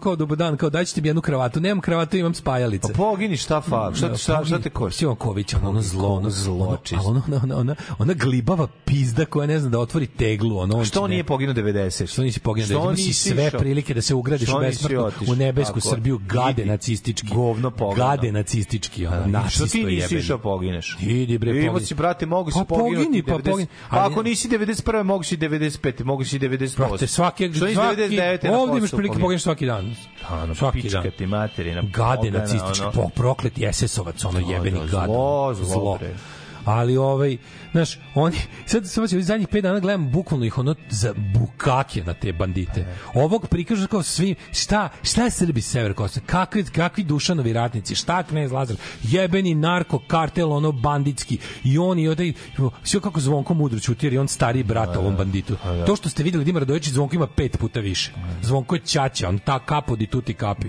kao 0.03 0.15
dobar 0.15 0.37
dan, 0.37 0.57
kao 0.57 0.69
daćete 0.69 1.01
mi 1.01 1.07
jednu 1.09 1.21
kravatu, 1.21 1.59
nemam 1.59 1.81
kravatu, 1.81 2.17
imam 2.17 2.33
spajalice. 2.33 2.87
Pa 2.87 2.97
pogini 2.97 3.37
šta 3.37 3.61
fa, 3.61 3.91
šta, 3.95 4.17
šta, 4.17 4.45
šta 4.45 4.59
te 4.59 4.69
koši? 4.69 4.97
Sivan 4.97 5.15
Ković, 5.15 5.53
ono, 5.53 5.69
ono 5.69 5.81
zlo, 5.81 6.07
ono 6.09 6.29
zlo, 6.29 6.77
ono, 7.05 7.21
ona, 7.27 7.39
ona, 7.43 7.57
ona, 7.57 7.75
ona 7.99 8.13
glibava 8.13 8.67
pizda 8.85 9.25
koja 9.25 9.47
ne 9.47 9.59
zna 9.59 9.69
da 9.69 9.79
otvori 9.79 10.07
teglu, 10.07 10.57
ono, 10.57 10.77
on 10.77 10.85
Što 10.85 11.01
on 11.01 11.09
nije 11.09 11.23
poginuo 11.23 11.53
90? 11.55 12.07
Što 12.07 12.21
nisi 12.21 12.39
poginuo 12.39 12.65
Što 12.65 12.73
da 12.73 12.79
on 12.79 12.85
imaš 12.87 12.99
si 12.99 13.07
nisi 13.07 13.29
sve 13.29 13.51
prilike 13.51 13.93
da 13.93 14.01
se 14.01 14.13
ugradiš 14.15 14.47
Što 14.47 14.57
u 14.57 14.61
besmrtnu, 14.61 15.09
u 15.27 15.35
nebesku. 15.35 15.79
Srbiju, 15.81 16.17
gade 16.27 16.60
Idi. 16.61 16.69
nacistički. 16.69 17.27
Govno 17.27 17.71
pogledno. 17.71 18.05
Gade 18.05 18.31
nacistički, 18.31 19.05
ono, 19.05 19.17
Da, 19.17 19.27
nacisto 19.27 19.65
Što 19.67 19.71
ti 19.71 19.83
nisi 19.83 20.17
išao 20.17 20.37
pogineš? 20.37 20.97
Idi 21.01 21.37
bre, 21.37 21.51
Idi, 21.51 21.65
imao 21.65 21.79
si, 21.79 21.95
brate, 21.95 22.25
mogu 22.25 22.51
se 22.51 22.59
Pa 22.59 22.65
pogini, 22.65 23.23
pa 23.23 23.31
90 23.31 23.51
pogini. 23.51 23.67
Pa 23.89 24.05
ako 24.05 24.23
nisi 24.23 24.49
91. 24.49 25.03
mogu 25.03 25.23
si 25.23 25.37
95. 25.37 26.03
Mogu 26.03 26.23
si 26.23 26.39
98. 26.39 26.77
Brate, 26.77 27.07
svaki, 27.07 27.53
svaki 27.53 27.75
99. 27.75 28.49
na 28.49 28.59
ovdje 28.59 28.77
imaš 28.77 28.91
prilike 28.91 29.07
poginuo? 29.07 29.25
pogineš 29.25 29.41
svaki 29.41 29.65
dan. 29.65 29.95
Ano, 30.29 30.55
svaki 30.55 30.81
pička 30.81 31.01
dan. 31.01 31.11
ti 31.17 31.25
materina. 31.25 31.81
Gade 31.81 32.31
nacistički, 32.31 32.85
ono. 32.97 33.09
prokleti 33.09 33.67
SS-ovac, 33.71 34.25
ono 34.25 34.39
jebeni 34.39 34.79
da, 34.79 34.85
gad. 34.85 35.05
zlo, 35.05 35.53
zlo, 35.53 35.97
bre. 35.97 36.13
Ali 36.65 36.97
ovaj, 36.97 37.37
znaš, 37.71 37.99
oni 38.15 38.37
sad 38.65 38.87
sad 38.87 39.13
ovih 39.13 39.25
zadnjih 39.25 39.47
5 39.47 39.61
dana 39.61 39.79
gledam 39.79 40.11
bukvalno 40.11 40.45
ih 40.45 40.57
ono 40.57 40.75
za 40.89 41.13
bukake 41.33 42.03
na 42.03 42.13
te 42.13 42.33
bandite. 42.33 42.85
Ovog 43.13 43.47
prikažu 43.47 43.87
kao 43.87 44.03
svi 44.03 44.35
šta 44.51 44.89
šta 45.03 45.23
je 45.23 45.31
Srbi 45.31 45.61
s 45.61 45.71
severa 45.71 45.93
Kosova? 45.93 46.25
Kakvi 46.25 46.63
kakvi 46.63 47.03
Dušanovi 47.03 47.53
ratnici? 47.53 47.95
Šta 47.95 48.23
knez 48.23 48.51
Lazar? 48.51 48.75
Jebeni 49.03 49.55
narko 49.55 49.99
kartel 50.07 50.51
ono 50.51 50.71
banditski. 50.71 51.37
I 51.63 51.77
oni 51.77 52.07
odaj 52.07 52.33
sve 52.83 52.99
kako 53.01 53.19
Zvonko 53.19 53.53
mudro 53.53 53.79
ćuti 53.79 54.05
jer 54.05 54.13
je 54.13 54.19
on 54.19 54.27
stari 54.27 54.63
brat 54.63 54.97
ovom 54.97 55.15
banditu. 55.15 55.57
To 55.85 55.95
što 55.95 56.09
ste 56.09 56.23
videli 56.23 56.45
Dimar 56.45 56.61
Radojičić 56.61 56.93
Zvonko 56.93 57.15
ima 57.15 57.27
pet 57.27 57.57
puta 57.59 57.79
više. 57.79 58.11
Zvonko 58.41 58.75
je 58.75 58.81
ćaća, 58.81 59.29
on 59.29 59.39
ta 59.39 59.59
kapo 59.59 59.95
di 59.95 60.07
tuti 60.07 60.33
kapi. 60.33 60.67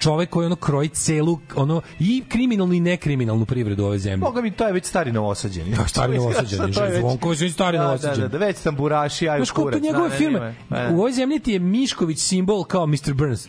Čovek 0.00 0.30
koji 0.30 0.46
ono 0.46 0.56
kroji 0.56 0.88
celu 0.88 1.38
ono 1.56 1.82
i 1.98 2.22
kriminalnu 2.28 2.74
i 2.74 2.80
nekriminalnu 2.80 3.46
privredu 3.46 3.84
ove 3.84 3.98
zemlje. 3.98 4.24
Boga 4.24 4.40
mi, 4.40 4.50
to 4.50 4.66
je 4.66 4.72
već 4.72 4.86
stari 4.86 5.12
novosađeni. 5.34 5.70
Da, 5.72 5.88
stari 5.88 6.16
novosađeni, 6.16 6.72
To 6.74 6.84
je 6.84 6.90
već- 6.90 7.00
Zvonković 7.00 7.40
je 7.40 7.50
stari 7.50 7.78
Da, 7.78 7.84
novosađeni. 7.84 8.16
Da, 8.18 8.28
da, 8.28 8.38
da, 8.38 8.46
već 8.46 8.56
tamburaši, 8.58 9.28
ajde 9.28 9.38
Znaš 9.38 9.50
kako 9.50 9.62
kurac. 9.62 9.74
to 9.74 9.84
njegove 9.84 10.08
da, 10.08 10.14
firme? 10.14 10.54
pa, 10.68 10.88
U 10.88 10.94
ovoj 10.94 11.12
zemlji 11.12 11.38
ti 11.38 11.52
je 11.52 11.58
Mišković 11.58 12.18
simbol 12.18 12.64
kao 12.64 12.86
Mr. 12.86 13.14
Burns. 13.14 13.48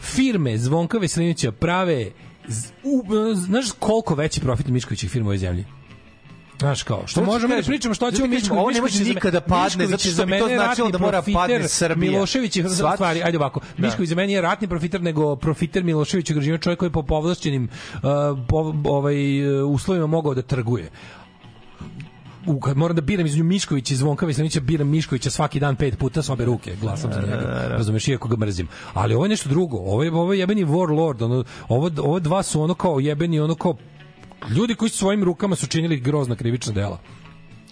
Firme 0.00 0.58
Zvonka 0.58 0.98
Veselinovića 0.98 1.52
prave 1.52 2.10
u, 2.84 3.04
znaš 3.34 3.66
koliko 3.72 4.14
veći 4.14 4.40
profit 4.40 4.66
Miškovićih 4.66 5.10
firma 5.10 5.26
u 5.26 5.30
ovoj 5.30 5.38
zemlji? 5.38 5.64
Znaš 6.62 6.82
kao, 6.82 7.02
što 7.06 7.20
Što 7.20 7.24
možemo 7.24 7.54
da 7.56 7.62
pričamo 7.62 7.94
Zato 7.94 8.10
ćemo 8.10 8.26
kažem, 8.26 8.30
Mišković, 8.30 8.60
ovo 8.60 8.70
ne 8.70 8.80
može 8.80 9.02
je 9.02 9.08
nikada 9.08 9.40
padne, 9.40 9.86
zato 9.86 10.08
je 10.08 10.12
što 10.12 10.16
za 10.16 10.26
bi 10.26 10.38
to 10.38 10.48
značilo 10.48 10.90
da 10.90 10.98
mora 10.98 11.22
padne 11.34 11.68
Srbija. 11.68 12.10
Milošević 12.10 12.56
je 12.56 12.68
stvari, 12.68 13.22
ajde 13.22 13.38
ovako. 13.38 13.60
Da. 13.78 13.86
Mišković 13.86 14.08
za 14.08 14.14
mene 14.14 14.26
nije 14.26 14.40
ratni 14.40 14.68
profiter 14.68 15.02
nego 15.02 15.36
profiter 15.36 15.84
Miloševića 15.84 16.34
režima, 16.34 16.58
čovjek 16.58 16.78
koji 16.78 16.86
je 16.86 16.92
po 16.92 17.02
povlašćenim 17.02 17.68
uh, 17.94 18.00
po, 18.48 18.74
ovaj 18.84 19.48
uh, 19.62 19.70
uslovima 19.70 20.06
mogao 20.06 20.34
da 20.34 20.42
trguje 20.42 20.90
u, 22.46 22.60
kad 22.60 22.76
moram 22.76 22.96
da 22.96 23.02
biram 23.02 23.26
između 23.26 23.44
Miškovića 23.44 23.94
i 23.94 23.96
Zvonka 23.96 24.26
Veselinića, 24.26 24.60
biram 24.60 24.88
Miškovića 24.88 25.30
svaki 25.30 25.60
dan 25.60 25.76
pet 25.76 25.98
puta 25.98 26.22
s 26.22 26.30
obe 26.30 26.44
ruke, 26.44 26.76
glasam 26.80 27.12
za 27.12 27.20
njega, 27.20 27.66
razumeš, 27.68 28.08
iako 28.08 28.28
ga 28.28 28.36
mrzim. 28.36 28.68
Ali 28.94 29.14
ovo 29.14 29.24
je 29.24 29.28
nešto 29.28 29.48
drugo, 29.48 29.76
ovo 29.76 30.02
je, 30.02 30.12
ovo 30.12 30.32
je 30.32 30.38
jebeni 30.38 30.64
warlord, 30.64 31.24
ono, 31.24 31.44
ovo, 31.68 31.90
ovo 31.98 32.20
dva 32.20 32.42
su 32.42 32.62
ono 32.62 32.74
kao 32.74 33.00
jebeni, 33.00 33.40
ono 33.40 33.54
kao 33.54 33.76
ljudi 34.50 34.74
koji 34.74 34.88
su 34.88 34.98
svojim 34.98 35.24
rukama 35.24 35.56
su 35.56 35.66
činili 35.66 36.00
grozna 36.00 36.36
krivična 36.36 36.72
dela 36.72 36.98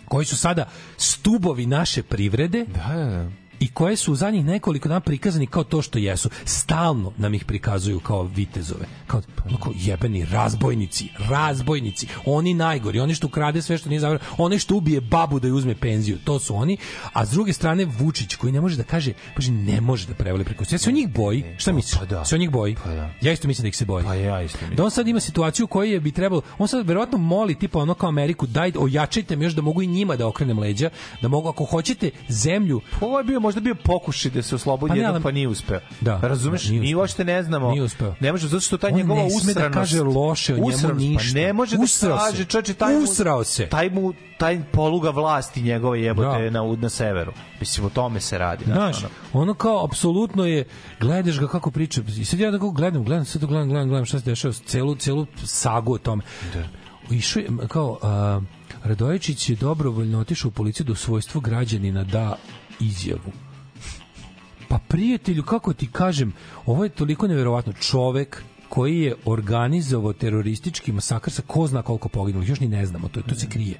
koji 0.09 0.27
su 0.27 0.37
sada 0.37 0.69
stubovi 0.97 1.67
naše 1.67 2.03
privrede 2.03 2.65
Da, 2.65 2.95
da, 2.95 3.05
da. 3.05 3.31
I 3.61 3.69
koje 3.69 3.97
su 3.97 4.13
u 4.13 4.17
zadnjih 4.17 4.45
nekoliko 4.45 4.89
dana 4.89 5.01
prikazani 5.01 5.47
kao 5.47 5.65
to 5.65 5.83
što 5.83 5.99
jesu. 5.99 6.31
Stalno 6.45 7.13
nam 7.17 7.35
ih 7.35 7.45
prikazuju 7.45 8.01
kao 8.01 8.23
vitezove. 8.23 8.87
Kao, 9.07 9.23
kao 9.63 9.73
jebeni 9.77 10.25
razbojnici, 10.25 11.09
razbojnici. 11.29 12.07
Oni 12.27 12.55
najgori, 12.55 13.01
oni 13.01 13.15
što 13.15 13.27
ukrade 13.27 13.63
sve 13.63 13.79
što 13.79 13.89
nije 13.89 14.01
zavrano, 14.01 14.25
oni 14.39 14.59
što 14.59 14.77
ubije 14.77 15.01
babu 15.01 15.41
da 15.41 15.49
ju 15.49 15.55
uzme 15.55 15.75
penziju, 15.75 16.19
to 16.25 16.39
su 16.39 16.57
oni. 16.57 16.77
A 17.13 17.27
s 17.27 17.31
druge 17.31 17.53
strane 17.53 17.85
Vučić 17.85 18.35
koji 18.35 18.53
ne 18.53 18.61
može 18.61 18.77
da 18.77 18.83
kaže, 18.83 19.13
kaže 19.35 19.53
ne 19.53 19.81
može 19.81 20.07
da 20.07 20.15
prevali 20.15 20.45
preko. 20.45 20.65
Ja 20.71 20.79
se 20.79 20.91
on 20.91 20.95
njih 20.95 21.09
boji. 21.09 21.45
Šta 21.59 21.73
misliš? 21.73 21.99
pa 21.99 22.05
da. 22.05 22.25
Se 22.25 22.35
on 22.35 22.41
njih 22.41 22.51
boji? 22.51 22.77
Pa 22.85 22.91
da. 22.91 23.11
Ja 23.21 23.33
isto 23.33 23.49
mislim 23.49 23.63
da 23.63 23.69
ih 23.69 23.77
se 23.77 23.85
boji. 23.85 24.05
Pa 24.05 24.15
ja 24.15 24.43
isto 24.43 24.59
mislim. 24.61 24.77
Da 24.77 24.85
on 24.85 24.91
sad 24.91 25.09
ima 25.09 25.21
situaciju 25.21 25.65
u 25.65 25.69
kojoj 25.69 25.93
je 25.93 26.01
bi 26.01 26.13
trebalo, 26.13 26.43
on 26.59 26.69
sad 26.69 26.87
verovatno 26.87 27.19
moli 27.19 27.59
tipa 27.59 27.79
ono 27.79 27.95
kao 27.95 28.09
Ameriku, 28.09 28.47
daj 28.47 28.73
ojačajte 28.79 29.37
me 29.37 29.45
još 29.45 29.53
da 29.53 29.63
mogu 29.63 29.83
i 29.83 29.87
njima 29.87 30.17
da 30.17 30.27
okrenem 30.27 30.59
leđa, 30.59 30.91
da 31.23 31.29
mogu 31.29 31.49
ako 31.49 31.65
hoćete 31.65 32.11
zemlju 32.29 32.81
Ovo 33.01 33.19
je 33.19 33.25
bio 33.25 33.41
možda 33.51 33.61
bio 33.61 33.75
pokušaj 33.75 34.31
da 34.31 34.43
se 34.43 34.55
oslobodi 34.55 35.01
Pa 35.01 35.09
ali- 35.09 35.23
pa 35.23 35.31
nije 35.31 35.49
uspeo. 35.49 35.81
Da, 36.01 36.19
Razumeš? 36.23 36.69
nije 36.69 36.81
Mi 36.81 36.95
uopšte 36.95 37.25
ne 37.25 37.43
znamo. 37.43 37.71
Nije 37.71 37.83
uspeo. 37.83 38.15
Ne 38.21 38.33
može 38.33 38.49
zato 38.49 38.61
što 38.61 38.79
ta 38.79 38.87
On 38.87 38.95
njegova 38.95 39.23
ne 39.23 39.31
sme 39.31 39.55
da 39.55 39.71
kaže 39.71 40.03
loše 40.03 40.53
o 40.53 40.57
njemu 40.57 40.69
usranost, 40.69 41.01
ništa. 41.01 41.35
Pa 41.35 41.41
ne 41.41 41.53
može 41.53 41.77
da 41.77 41.83
Usrao 41.83 42.19
se. 42.19 42.25
kaže, 42.25 42.45
čoveče, 42.45 42.75
taj 42.75 42.95
mu, 42.95 43.03
Usrao 43.03 43.45
se. 43.45 43.67
Taj 43.67 43.91
mu 43.91 44.13
taj 44.39 44.63
poluga 44.65 45.11
vlasti 45.11 45.63
njegove 45.63 46.03
jebote 46.03 46.29
Da. 46.41 46.63
na 46.63 46.77
na 46.77 46.89
severu. 46.89 47.33
Mislim 47.61 47.87
o 47.87 47.91
tome 47.91 48.21
se 48.21 48.39
radi, 48.39 48.65
Znaš, 48.65 48.99
ono. 48.99 49.09
ono 49.35 49.55
kao 49.55 49.85
apsolutno 49.85 50.47
je 50.47 50.65
gledaš 51.01 51.39
ga 51.39 51.49
kako 51.49 51.71
priča 51.71 52.01
i 52.11 52.25
sad 52.25 52.41
ja 52.41 52.51
da 52.51 52.59
gledam, 52.59 53.05
gledam, 53.05 53.25
sad 53.25 53.45
gledam, 53.45 53.69
gledam, 53.69 53.89
gledam 53.89 54.05
šta 54.05 54.19
se 54.19 54.25
dešava, 54.25 54.55
celu 54.57 54.95
celu 54.95 55.27
sagu 55.37 55.95
o 55.95 55.99
tome. 55.99 56.23
Da. 56.55 56.65
Išao 57.11 57.41
je 57.41 57.49
kao 57.69 57.99
a, 58.03 58.41
Radojičić 58.85 59.51
je 59.51 59.57
dobrovoljno 59.57 60.21
otišao 60.21 60.49
u 60.49 60.53
policiju 60.53 60.87
da 60.87 60.93
u 60.93 60.97
svojstvu 60.97 61.41
građanina 61.41 62.05
da 62.05 62.37
izjavu. 62.81 63.33
Pa 64.69 64.79
prijatelju, 64.89 65.43
kako 65.43 65.73
ti 65.73 65.89
kažem, 65.93 66.33
ovo 66.67 66.85
je 66.85 66.91
toliko 66.91 67.29
neverovatno. 67.29 67.73
Čovek 67.73 68.43
koji 68.69 69.01
je 69.01 69.15
organizovao 69.25 70.13
teroristički 70.13 70.93
masakr 70.93 71.31
sa 71.31 71.43
ko 71.47 71.67
zna 71.67 71.83
koliko 71.83 72.09
poginulih, 72.09 72.49
još 72.49 72.61
ni 72.61 72.69
ne 72.69 72.87
znamo, 72.87 73.09
to, 73.09 73.23
to 73.23 73.35
se 73.35 73.49
krije. 73.49 73.77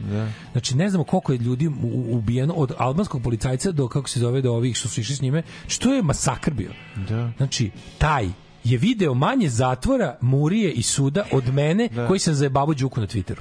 Znači, 0.53 0.77
ne 0.77 0.91
znamo 0.91 1.05
koliko 1.05 1.33
je 1.33 1.39
ljudi 1.39 1.71
ubijeno 2.11 2.55
od 2.55 2.73
albanskog 2.79 3.23
policajca 3.23 3.73
do, 3.73 3.89
kako 3.89 4.09
se 4.09 4.21
zove, 4.21 4.43
do 4.43 4.53
ovih 4.53 4.77
što 4.77 4.89
su 4.89 5.01
išli 5.01 5.17
s 5.17 5.21
njime. 5.21 5.43
Što 5.67 5.95
je 5.95 6.03
masakr 6.03 6.55
bio? 6.55 6.73
Da. 7.09 7.33
Znači, 7.37 7.71
taj 7.99 8.29
je 8.65 8.79
video 8.79 9.15
manje 9.15 9.49
zatvora, 9.49 10.19
murije 10.21 10.73
i 10.73 10.83
suda 10.83 11.25
od 11.33 11.55
mene 11.55 11.89
koji 12.09 12.21
sam 12.21 12.35
zajebavao 12.35 12.75
Đuku 12.75 13.01
na 13.01 13.07
Twitteru. 13.07 13.41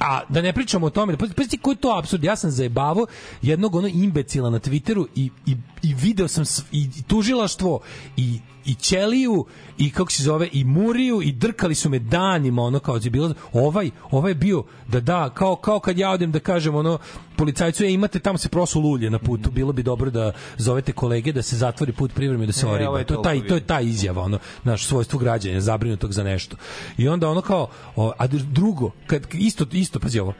A 0.00 0.20
da 0.28 0.42
ne 0.42 0.52
pričamo 0.52 0.86
o 0.86 0.90
tome, 0.90 1.16
pa 1.16 1.26
pa 1.36 1.42
koji 1.62 1.74
je 1.74 1.80
to 1.80 1.98
apsurd. 1.98 2.24
Ja 2.24 2.36
sam 2.36 2.50
zajebavao 2.50 3.06
jednog 3.42 3.74
ono 3.74 3.88
imbecila 3.88 4.50
na 4.50 4.58
Twitteru 4.58 5.06
i, 5.14 5.30
i, 5.46 5.56
i 5.82 5.94
video 5.94 6.28
sam 6.28 6.44
i 6.72 6.88
tužilaštvo 7.06 7.80
i 8.16 8.40
i 8.66 8.74
Ćeliju 8.74 9.44
i 9.78 9.90
kako 9.90 10.12
se 10.12 10.22
zove 10.22 10.48
i 10.52 10.64
Muriju 10.64 11.22
i 11.22 11.32
drkali 11.32 11.74
su 11.74 11.90
me 11.90 11.98
danima 11.98 12.62
ono 12.62 12.78
kao 12.78 12.98
je 13.02 13.10
bilo 13.10 13.34
ovaj 13.52 13.90
ovaj 14.10 14.30
je 14.30 14.34
bio 14.34 14.64
da 14.88 15.00
da 15.00 15.30
kao 15.30 15.56
kao 15.56 15.80
kad 15.80 15.98
ja 15.98 16.10
odem 16.10 16.32
da 16.32 16.38
kažem 16.38 16.74
ono 16.74 16.98
policajcu 17.36 17.84
je 17.84 17.92
imate 17.92 18.18
tamo 18.18 18.38
se 18.38 18.48
prosu 18.48 18.80
lulje 18.80 19.10
na 19.10 19.18
putu 19.18 19.50
bilo 19.50 19.72
bi 19.72 19.82
dobro 19.82 20.10
da 20.10 20.32
zovete 20.56 20.92
kolege 20.92 21.32
da 21.32 21.42
se 21.42 21.56
zatvori 21.56 21.92
put 21.92 22.14
privremeno 22.14 22.46
da 22.46 22.52
se 22.52 22.66
E, 22.66 22.68
ovo 22.68 22.74
oriba 22.74 22.98
je 22.98 23.04
to 23.04 23.14
je 23.14 23.22
taj 23.22 23.38
to 23.38 23.54
je 23.54 23.60
vidio. 23.60 23.66
ta 23.66 23.80
izjava 23.80 24.22
ono 24.22 24.38
naš 24.64 24.86
svojstvo 24.86 25.18
građana 25.18 25.60
zabrinutog 25.60 26.12
za 26.12 26.24
nešto. 26.24 26.56
I 26.98 27.08
onda 27.08 27.28
ono 27.28 27.40
kao 27.40 27.68
o, 27.96 28.12
a 28.18 28.26
drugo 28.26 28.90
kad 29.06 29.26
isto 29.32 29.66
isto 29.72 30.00
pazi 30.00 30.20
ovo 30.20 30.34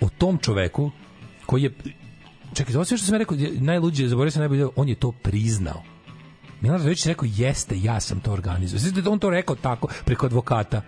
o 0.00 0.08
tom 0.18 0.38
čoveku 0.38 0.90
koji 1.46 1.62
je 1.62 1.74
čekaj 2.54 2.74
ovo 2.74 2.84
sve 2.84 2.96
što 2.96 3.06
sam 3.06 3.16
rekao 3.16 3.36
najluđe 3.60 4.08
zaboravio 4.08 4.30
sam 4.30 4.40
najbolje 4.40 4.66
on 4.76 4.88
je 4.88 4.94
to 4.94 5.12
priznao 5.12 5.95
Milan 6.66 6.78
Radović 6.78 7.06
je 7.06 7.10
rekao 7.10 7.28
jeste 7.36 7.78
ja 7.82 8.00
sam 8.00 8.20
to 8.20 8.32
organizovao 8.32 8.78
znači 8.78 9.02
da 9.02 9.10
on 9.10 9.18
to 9.18 9.30
rekao 9.30 9.56
tako 9.56 9.88
preko 10.04 10.26
advokata 10.26 10.82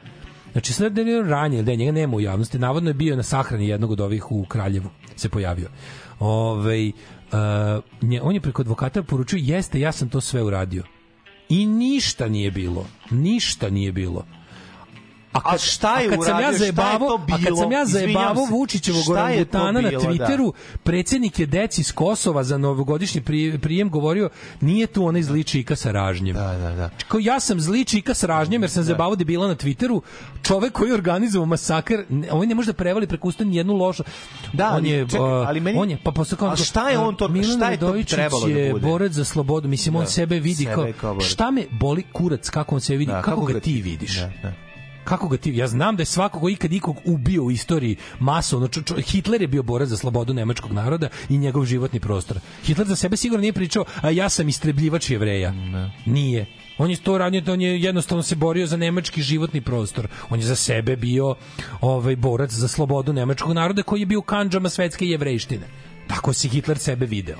Znači 0.52 0.72
sad 0.72 0.92
da 0.92 1.00
je 1.00 1.22
ranije, 1.22 1.62
da 1.62 1.70
je 1.70 1.76
njega 1.76 1.92
nema 1.92 2.16
u 2.16 2.20
javnosti, 2.20 2.58
navodno 2.58 2.90
je 2.90 2.94
bio 2.94 3.16
na 3.16 3.22
sahrani 3.22 3.68
jednog 3.68 3.90
od 3.90 4.00
ovih 4.00 4.32
u 4.32 4.44
Kraljevu, 4.44 4.88
se 5.16 5.28
pojavio. 5.28 5.68
Ove, 6.18 6.92
nje, 8.02 8.20
on 8.22 8.34
je 8.34 8.40
preko 8.40 8.62
advokata 8.62 9.02
poručio, 9.02 9.38
jeste, 9.42 9.80
ja 9.80 9.92
sam 9.92 10.08
to 10.08 10.20
sve 10.20 10.42
uradio. 10.42 10.84
I 11.48 11.66
ništa 11.66 12.28
nije 12.28 12.50
bilo. 12.50 12.86
Ništa 13.10 13.70
nije 13.70 13.92
bilo. 13.92 14.26
A, 15.32 15.40
kad, 15.42 15.60
šta 15.62 15.98
je 15.98 16.06
a 16.06 16.10
kad 16.10 16.18
sam 16.20 16.32
ja 16.32 16.48
uradio? 16.48 16.72
To 16.98 17.14
a 17.24 17.38
kad 17.38 17.58
sam 17.58 17.72
ja 17.72 17.86
se. 17.86 18.06
Vučićevog 18.50 19.02
orangutana 19.10 19.72
na 19.72 19.90
da. 19.90 19.98
Twitteru, 19.98 20.52
predsjednik 20.82 21.38
je 21.38 21.46
deci 21.46 21.80
iz 21.80 21.92
Kosova 21.92 22.44
za 22.44 22.58
novogodišnji 22.58 23.20
pri- 23.20 23.58
prijem 23.58 23.90
govorio 23.90 24.30
nije 24.60 24.86
tu 24.86 25.04
onaj 25.06 25.22
zli 25.22 25.44
čika 25.44 25.76
sa 25.76 25.90
ražnjem. 25.92 26.34
Da, 26.36 26.52
da, 26.54 26.70
da. 26.72 26.90
Kao 27.08 27.20
ja 27.20 27.40
sam 27.40 27.60
zli 27.60 27.84
čika 27.84 28.14
s 28.14 28.24
ražnjem 28.24 28.62
jer 28.62 28.70
sam 28.70 28.82
zajebavao 28.84 29.16
debila 29.16 29.48
na 29.48 29.54
Twitteru, 29.54 30.00
čovek 30.42 30.72
koji 30.72 30.92
organizovao 30.92 31.46
masakr, 31.46 31.94
on 32.30 32.48
ne 32.48 32.54
može 32.54 32.66
da 32.66 32.72
prevali 32.72 33.06
preko 33.06 33.28
usta 33.28 33.44
ni 33.44 33.56
jednu 33.56 33.74
lošu. 33.74 34.02
Da, 34.52 34.70
on 34.70 34.86
je, 34.86 35.06
čekaj, 35.06 35.20
ali 35.20 35.60
meni- 35.60 35.78
on 35.78 35.90
je, 35.90 35.98
pa 36.04 36.10
posle 36.10 36.38
kao, 36.38 36.48
A 36.48 36.56
šta 36.56 36.88
je 36.88 36.98
on 36.98 37.16
to- 37.16 37.28
Milan 37.28 37.56
šta 37.56 37.70
je 37.70 37.78
to 37.78 37.94
trebalo 38.06 38.48
da 38.48 38.52
je 38.52 38.72
bude? 38.72 38.86
borac 38.86 39.12
za 39.12 39.24
slobodu, 39.24 39.68
mislim, 39.68 39.96
on 39.96 40.02
Da, 40.02 40.10
sebe 40.10 40.40
vidi 40.40 40.64
sebe 40.64 40.74
kao, 40.74 40.92
kao 41.12 41.20
šta 41.20 41.50
me 41.50 41.64
boli 41.70 42.02
kurac, 42.12 42.48
kako 42.50 42.74
on 42.74 42.80
se 42.80 42.96
vidi, 42.96 43.12
Da, 43.12 43.22
kako, 43.22 43.44
ga 43.44 43.60
ti 43.60 43.72
vidiš? 43.74 44.16
Da, 44.16 44.30
da. 44.42 44.67
Kako 45.08 45.28
ga 45.28 45.36
ti, 45.36 45.56
ja 45.56 45.68
znam 45.68 45.96
da 45.96 46.02
je 46.02 46.06
svako 46.06 46.40
ko 46.40 46.48
ikad 46.48 46.72
ikog 46.72 46.96
ubio 47.04 47.42
u 47.42 47.50
istoriji 47.50 47.96
masovno, 48.18 48.68
čo, 48.68 48.82
čo, 48.82 48.94
Hitler 48.94 49.40
je 49.42 49.48
bio 49.48 49.62
borac 49.62 49.88
za 49.88 49.96
slobodu 49.96 50.34
nemačkog 50.34 50.72
naroda 50.72 51.08
i 51.28 51.38
njegov 51.38 51.64
životni 51.64 52.00
prostor. 52.00 52.38
Hitler 52.64 52.86
za 52.86 52.96
sebe 52.96 53.16
sigurno 53.16 53.40
nije 53.40 53.52
pričao, 53.52 53.84
a 54.02 54.10
ja 54.10 54.28
sam 54.28 54.48
istrebljivač 54.48 55.10
jevreja. 55.10 55.52
Nije. 56.06 56.46
On 56.78 56.90
je 56.90 56.96
to 56.96 57.18
radio, 57.18 57.52
on 57.52 57.60
je 57.60 57.80
jednostavno 57.82 58.22
se 58.22 58.36
borio 58.36 58.66
za 58.66 58.76
nemački 58.76 59.22
životni 59.22 59.60
prostor. 59.60 60.08
On 60.30 60.38
je 60.38 60.46
za 60.46 60.56
sebe 60.56 60.96
bio 60.96 61.34
ovaj 61.80 62.16
borac 62.16 62.50
za 62.50 62.68
slobodu 62.68 63.12
nemačkog 63.12 63.52
naroda 63.52 63.82
koji 63.82 64.00
je 64.00 64.06
bio 64.06 64.18
u 64.18 64.22
kanđama 64.22 64.68
svetske 64.68 65.06
jevrejštine. 65.06 65.66
Tako 66.06 66.32
si 66.32 66.48
Hitler 66.48 66.78
sebe 66.78 67.06
video. 67.06 67.38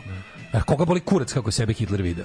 Koga 0.67 0.85
boli 0.85 1.01
kurac 1.01 1.33
kako 1.33 1.51
sebe 1.51 1.73
Hitler 1.73 2.03
video? 2.03 2.25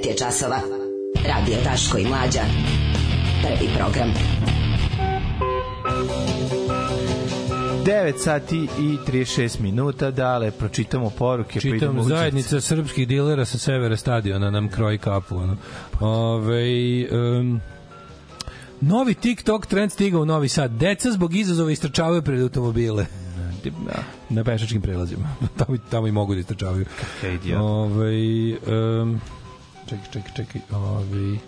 9 0.00 0.08
je 0.08 0.16
časova. 0.16 0.60
Radio 1.26 1.56
Daško 1.64 1.98
i 1.98 2.06
Mlađa. 2.06 2.40
Prvi 3.42 3.70
program. 3.76 4.12
9 7.84 8.18
sati 8.18 8.56
i 8.56 8.96
36 9.12 9.60
minuta, 9.60 10.10
dale, 10.10 10.50
pročitamo 10.50 11.10
poruke. 11.10 11.54
pa 11.54 11.60
Čitam, 11.60 11.98
u 11.98 12.02
zajednica 12.02 12.60
srpskih 12.60 13.08
dilera 13.08 13.44
sa 13.44 13.58
severa 13.58 13.96
stadiona 13.96 14.50
nam 14.50 14.68
kroji 14.68 14.98
kapu. 14.98 15.36
Ono. 15.36 15.56
Ove, 16.00 17.06
um, 17.10 17.60
novi 18.80 19.14
TikTok 19.14 19.66
trend 19.66 19.92
stigao 19.92 20.20
u 20.20 20.26
Novi 20.26 20.48
Sad. 20.48 20.70
Deca 20.70 21.10
zbog 21.12 21.34
izazova 21.34 21.70
istrčavaju 21.70 22.22
pred 22.22 22.42
automobile. 22.42 23.06
Da. 23.64 24.02
Na 24.28 24.44
pešačkim 24.44 24.82
prelazima. 24.82 25.28
tamo, 25.58 25.78
tamo 25.90 26.06
i 26.06 26.12
mogu 26.12 26.34
da 26.34 26.40
idiot. 26.40 27.60
Ove, 27.60 28.12
um, 29.02 29.20
čekaj, 29.90 30.06
čekaj, 30.12 30.32
čekaj. 30.36 30.60
Ove, 30.72 31.38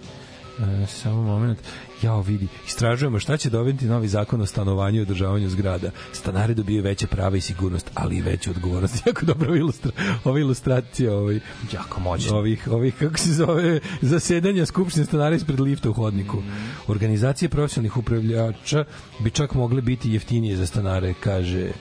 E, 0.58 0.86
samo 0.86 1.22
moment. 1.22 1.58
Jao, 2.02 2.22
vidi, 2.22 2.48
istražujemo 2.66 3.18
šta 3.18 3.36
će 3.36 3.50
dobiti 3.50 3.86
novi 3.86 4.08
zakon 4.08 4.40
o 4.40 4.46
stanovanju 4.46 4.98
i 4.98 5.02
održavanju 5.02 5.48
zgrada. 5.48 5.90
Stanari 6.12 6.54
dobiju 6.54 6.82
veće 6.82 7.06
prava 7.06 7.36
i 7.36 7.40
sigurnost, 7.40 7.90
ali 7.94 8.16
i 8.16 8.22
veću 8.22 8.50
odgovornost. 8.50 9.02
Jako 9.06 9.26
dobra 9.26 9.56
ilustra, 9.56 9.90
ova 10.24 10.38
ilustracija 10.38 11.14
ovaj, 11.14 11.40
jako 11.72 12.00
moćna. 12.00 12.36
ovih, 12.36 12.68
ovih, 12.70 12.94
kako 12.98 13.18
se 13.18 13.32
zove, 13.32 13.80
zasedanja 14.00 14.66
Skupštine 14.66 15.06
stanara 15.06 15.36
ispred 15.36 15.60
lifta 15.60 15.90
u 15.90 15.92
hodniku. 15.92 16.42
Organizacije 16.86 17.48
profesionalnih 17.48 17.96
upravljača 17.96 18.84
bi 19.18 19.30
čak 19.30 19.54
mogle 19.54 19.82
biti 19.82 20.12
jeftinije 20.12 20.56
za 20.56 20.66
stanare, 20.66 21.14
kaže 21.20 21.72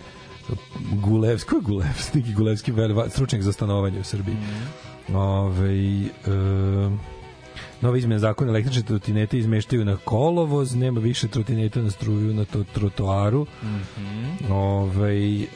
Gulevski, 0.92 1.50
ko 1.50 1.56
je 1.56 1.62
Gulevski? 1.62 2.34
Gulevski 2.34 2.72
stručnjak 3.10 3.42
za 3.42 3.52
stanovanje 3.52 4.00
u 4.00 4.04
Srbiji. 4.04 4.36
Ove, 5.10 6.12
e, 6.26 6.90
Nove 7.82 8.00
izmene 8.00 8.20
zakona 8.20 8.52
električne 8.52 8.82
trotinete 8.84 9.38
izmeštaju 9.38 9.86
na 9.86 9.98
kolovoz, 9.98 10.76
nema 10.76 11.00
više 11.00 11.28
trotineta 11.28 11.82
na 11.82 11.92
struju 11.92 12.34
na 12.34 12.46
to 12.46 12.64
trotoaru. 12.66 13.46
Mhm. 13.64 14.52
Ovaj 14.52 15.36
e, 15.36 15.48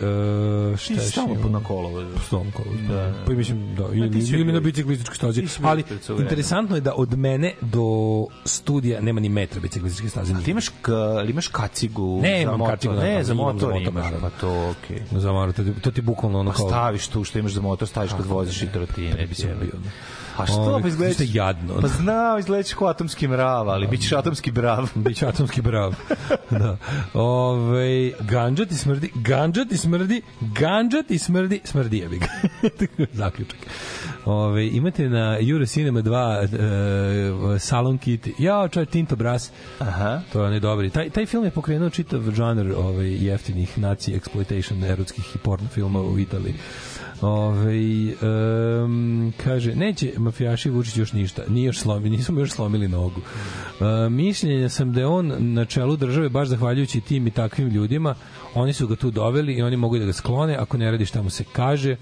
šta 0.77 0.93
je 0.93 0.99
stalno 1.01 1.49
na 1.49 1.59
kolovozu. 1.61 2.07
Stalno 2.19 2.51
kolovoz. 2.51 2.79
Da, 2.81 2.93
Da, 2.95 3.01
da. 3.03 3.23
Pa 3.25 3.33
mislim 3.33 3.75
da 3.75 3.83
ili, 3.85 4.19
ili 4.31 4.53
na 4.53 4.59
biciklističkoj 4.59 5.15
stazi. 5.15 5.43
Ali 5.63 5.83
interesantno 6.11 6.75
je 6.77 6.81
da 6.81 6.93
od 6.95 7.17
mene 7.17 7.53
do 7.61 7.85
studija 8.45 9.01
nema 9.01 9.19
ni 9.19 9.29
metra 9.29 9.61
biciklističke 9.61 10.09
staze. 10.09 10.33
A 10.33 10.37
ti 10.37 10.51
imaš, 10.51 10.69
ka, 10.81 10.93
ali 10.93 11.31
imaš 11.31 11.47
kacigu 11.47 12.19
Ne, 12.21 12.45
za 12.45 12.51
motor? 12.51 12.73
kacigu, 12.73 12.93
Ne, 12.93 13.23
za 13.23 13.33
motor 13.33 13.59
za 13.61 13.67
motor, 13.69 13.81
imaš, 13.83 14.05
pa 14.21 14.29
to 14.31 14.69
okej. 14.71 15.01
Za 15.11 15.31
motor, 15.31 15.53
to, 15.55 15.63
ti- 15.63 15.81
to 15.81 15.91
ti 15.91 16.01
bukvalno 16.01 16.39
ono 16.39 16.51
Pa 16.51 16.57
kao... 16.57 16.69
staviš 16.69 17.07
tu 17.07 17.23
što 17.23 17.39
imaš 17.39 17.51
za 17.51 17.61
motor, 17.61 17.87
staviš 17.87 18.11
kad 18.11 18.25
voziš 18.25 18.61
i 18.61 18.67
trotine. 18.67 19.13
Ne 19.13 19.27
bi 19.27 19.35
se 19.35 19.55
bio. 19.61 19.79
A 20.37 20.45
što 20.45 20.55
Ovaj, 20.55 20.81
pa 20.81 20.87
izgledaš? 20.87 21.15
što 21.15 21.23
je 21.23 21.29
jadno. 21.33 21.73
Pa 21.81 21.87
znao, 21.87 22.39
izgledaš 22.39 22.73
kao 22.73 22.87
atomski 22.87 23.27
mrav, 23.27 23.69
ali 23.69 23.87
bit 23.87 24.01
ćeš 24.01 24.11
atomski 24.11 24.51
brav. 24.51 24.89
Biće 25.05 25.27
atomski 25.27 25.61
brav. 25.61 25.95
da. 26.51 26.77
Ove, 27.13 28.11
ganđa 28.19 28.65
ti 28.65 28.75
smrdi, 28.75 29.11
ganđa 29.15 29.65
ti 29.65 29.77
smrdi, 29.77 30.21
ganđa 30.41 31.03
ti 31.03 31.19
smrdi, 31.19 31.61
smrdi 31.63 31.97
jebi 31.97 32.17
ga. 32.17 32.27
Zaključak. 33.13 33.59
Ove, 34.25 34.67
imate 34.67 35.09
na 35.09 35.37
Eurocinema 35.51 36.01
2 36.01 37.55
e, 37.55 37.59
Salon 37.59 37.99
Kitty. 37.99 38.31
Ja, 38.39 38.67
čovjek 38.67 38.89
Tinto 38.89 39.15
Brass. 39.15 39.51
Aha. 39.79 40.21
To 40.33 40.39
je 40.39 40.45
onaj 40.45 40.59
dobri. 40.59 40.89
Taj, 40.89 41.09
taj 41.09 41.25
film 41.25 41.45
je 41.45 41.51
pokrenuo 41.51 41.89
čitav 41.89 42.21
žanr 42.31 42.71
ovaj, 42.77 43.25
jeftinih 43.25 43.77
naci 43.77 44.19
exploitation 44.19 44.91
erotskih 44.91 45.35
i 45.35 45.37
porno 45.37 45.67
filma 45.67 46.01
u 46.01 46.19
Italiji. 46.19 46.55
Ove, 47.21 47.75
um, 48.83 49.33
kaže, 49.43 49.75
neće 49.75 50.11
mafijaši 50.17 50.69
Vučić 50.69 50.97
još 50.97 51.13
ništa. 51.13 51.41
Nije 51.49 51.65
još 51.65 51.79
slomi, 51.79 52.09
nisu 52.09 52.39
još 52.39 52.51
slomili 52.51 52.87
nogu. 52.87 53.21
Uh, 53.21 54.11
mišljenja 54.11 54.69
sam 54.69 54.93
da 54.93 54.99
je 54.99 55.07
on 55.07 55.33
na 55.39 55.65
čelu 55.65 55.95
države 55.95 56.29
baš 56.29 56.47
zahvaljujući 56.47 57.01
tim 57.01 57.27
i 57.27 57.31
takvim 57.31 57.69
ljudima. 57.69 58.15
Oni 58.53 58.73
su 58.73 58.87
ga 58.87 58.95
tu 58.95 59.11
doveli 59.11 59.53
i 59.53 59.61
oni 59.61 59.77
mogu 59.77 59.97
da 59.97 60.05
ga 60.05 60.13
sklone 60.13 60.55
ako 60.55 60.77
ne 60.77 60.91
radi 60.91 61.05
šta 61.05 61.21
mu 61.21 61.29
se 61.29 61.43
kaže. 61.53 61.95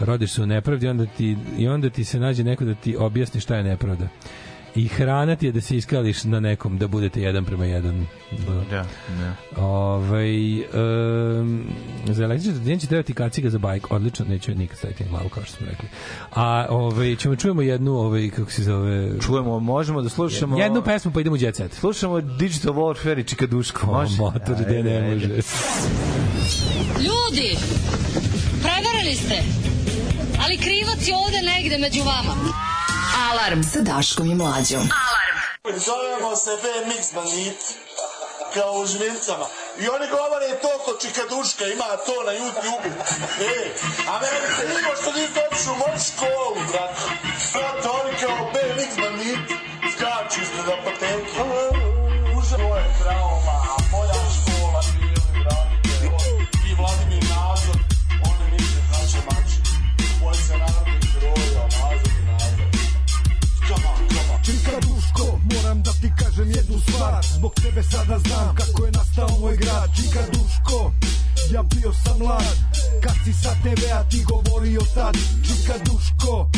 Rodiš 0.00 0.32
se 0.32 0.42
u 0.42 0.46
nepravdi 0.46 0.88
onda 0.88 1.06
ti, 1.06 1.36
i 1.58 1.68
onda 1.68 1.90
ti 1.90 2.04
se 2.04 2.20
nađe 2.20 2.44
neko 2.44 2.64
da 2.64 2.74
ti 2.74 2.96
objasni 2.96 3.40
šta 3.40 3.56
je 3.56 3.64
nepravda. 3.64 4.08
I 4.74 4.88
hrana 4.88 5.36
ti 5.36 5.46
je 5.46 5.52
da 5.52 5.60
se 5.60 5.76
iskališ 5.76 6.24
na 6.24 6.40
nekom, 6.40 6.78
da 6.78 6.88
budete 6.88 7.20
jedan 7.22 7.44
prema 7.44 7.64
jedan. 7.64 8.06
Da, 8.70 8.84
da. 9.18 9.36
Ovaj 9.62 10.60
um, 10.60 11.64
za 12.06 12.24
električni 12.24 12.54
trotinet 12.54 12.80
će 12.80 12.86
trebati 12.86 13.14
kaciga 13.14 13.50
za 13.50 13.58
bajk. 13.58 13.90
Odlično, 13.90 14.24
neću 14.28 14.50
je 14.50 14.54
nikad 14.54 14.78
staviti 14.78 15.04
na 15.04 15.10
glavu, 15.10 15.28
kao 15.28 15.44
što 15.44 15.56
smo 15.56 15.66
rekli. 15.66 15.88
A 16.34 16.66
ovaj, 16.70 17.16
ćemo 17.16 17.36
čujemo 17.36 17.62
jednu, 17.62 17.92
ovaj, 17.92 18.30
kako 18.30 18.50
se 18.50 18.62
zove... 18.62 19.20
Čujemo, 19.20 19.60
možemo 19.60 20.02
da 20.02 20.08
slušamo... 20.08 20.58
Jednu 20.58 20.82
pesmu 20.82 21.12
pa 21.12 21.20
idemo 21.20 21.34
u 21.34 21.38
Jet 21.38 21.56
Set. 21.56 21.72
Slušamo 21.72 22.20
Digital 22.20 22.74
Warfare 22.74 23.20
i 23.20 23.24
Čikaduško, 23.24 23.86
O, 23.90 23.92
može? 23.92 24.16
motor, 24.22 24.56
gde 24.60 24.82
ne 24.82 24.96
Ajde, 24.96 25.14
može. 25.14 25.24
ajde. 25.24 25.42
Ljudi, 26.98 27.56
prevarili 28.62 29.14
ste. 29.14 29.42
Ali 30.44 30.56
krivac 30.56 31.08
je 31.08 31.14
ovde 31.16 31.38
negde 31.42 31.78
među 31.78 32.00
vama. 32.00 32.34
Alarm 33.14 33.62
sa 33.62 33.80
Daškom 33.80 34.26
i 34.30 34.34
Mlađom. 34.34 34.88
Zovemo 35.86 36.36
se 36.36 36.50
BMX 36.62 37.14
bandit 37.14 37.60
kao 38.54 38.72
u 38.72 38.86
žmincama. 38.86 39.46
I 39.82 39.88
oni 39.88 40.06
govore 40.18 40.48
to 40.62 40.72
kod 40.84 40.96
Čikaduška, 41.02 41.64
ima 41.66 41.88
to 42.06 42.16
na 42.28 42.32
YouTube. 42.40 42.94
E, 43.40 43.56
a 44.10 44.12
meni 44.22 44.48
se 44.56 44.62
nimo 44.68 44.90
što 45.00 45.12
niste 45.12 45.40
otišli 45.46 45.72
u 45.72 45.76
moju 45.82 45.98
školu, 46.08 46.60
brate. 46.70 47.02
Brate, 47.52 47.88
oni 48.00 48.12
kao 48.22 48.36
BMX 48.52 48.90
bandit 49.02 49.46
skaču 49.92 50.38
ispred 50.42 50.66
apoteke. 50.74 51.40
Uža, 52.38 52.56
to 52.56 52.76
je 52.76 52.86
trauma, 53.02 53.56
a 53.72 53.76
moja 53.92 54.13
moram 65.74 65.82
da 65.82 65.92
ti 65.92 66.12
kažem 66.24 66.50
jednu 66.50 66.80
stvar 66.80 67.26
Zbog 67.34 67.54
tebe 67.54 67.82
sada 67.82 68.18
znam 68.18 68.54
kako 68.54 68.86
je 68.86 68.92
nastao 68.92 69.28
moj 69.40 69.56
grad. 69.56 69.90
Čika 69.96 70.20
Duško, 70.32 70.92
ja 71.50 71.62
bio 71.62 71.92
sam 71.92 72.18
mlad 72.18 72.56
Kad 73.02 73.14
si 73.24 73.32
sa 73.32 73.54
TV-a 73.62 74.04
ti 74.08 74.24
govorio 74.24 74.80
tad. 74.94 75.14
Čika 75.46 75.74
Duško, 75.84 76.50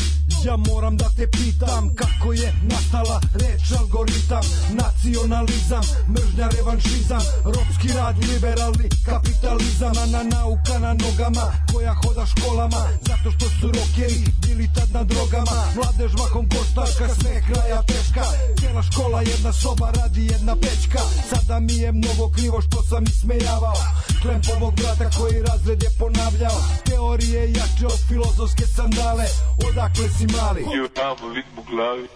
ja 0.45 0.57
moram 0.57 0.97
da 0.97 1.09
te 1.17 1.27
pitam 1.31 1.95
Kako 1.95 2.33
je 2.33 2.53
nastala 2.63 3.21
reč 3.35 3.73
algoritam 3.79 4.45
Nacionalizam, 4.71 5.85
mržnja, 6.09 6.49
revanšizam 6.57 7.23
Ropski 7.45 7.89
rad, 7.97 8.17
liberalni 8.19 8.89
kapitalizam 9.05 9.93
Na 10.13 10.23
nauka 10.23 10.79
na 10.79 10.95
nogama 10.95 11.47
koja 11.73 11.95
hoda 11.95 12.27
školama 12.27 12.83
Zato 13.09 13.31
što 13.37 13.47
su 13.49 13.67
rokeri 13.67 14.25
bili 14.43 14.69
tad 14.75 14.89
na 14.93 15.03
drogama. 15.05 15.59
Mladež 15.77 16.13
mahom 16.21 16.49
koštarka, 16.49 17.15
sve 17.15 17.43
kraja 17.49 17.83
teška 17.83 18.25
Cijela 18.59 18.83
škola, 18.83 19.06
jedna 19.15 19.53
soba, 19.53 19.91
radi 19.91 20.27
jedna 20.27 20.57
pećka 20.57 20.99
Sada 21.31 21.61
mi 21.61 21.73
je 21.73 21.93
mnogo 21.93 22.31
krivo 22.37 22.61
što 22.61 22.83
sam 22.83 23.05
ismejavao 23.05 23.81
Klempovog 24.23 24.75
brata 24.75 25.11
koji 25.19 25.43
razred 25.43 25.83
je 25.83 25.91
ponavljao 25.99 26.59
Teorije 26.85 27.53
jače 27.53 27.87
od 27.87 28.01
filozofske 28.09 28.67
sandale 28.67 29.25
Odakle 29.69 30.09
si 30.09 30.27
mali? 30.27 30.63
I 30.77 30.81
u 30.81 30.89
tamo 30.89 31.33
lik 31.35 31.47
mu 31.57 31.63
glavi. 31.71 32.09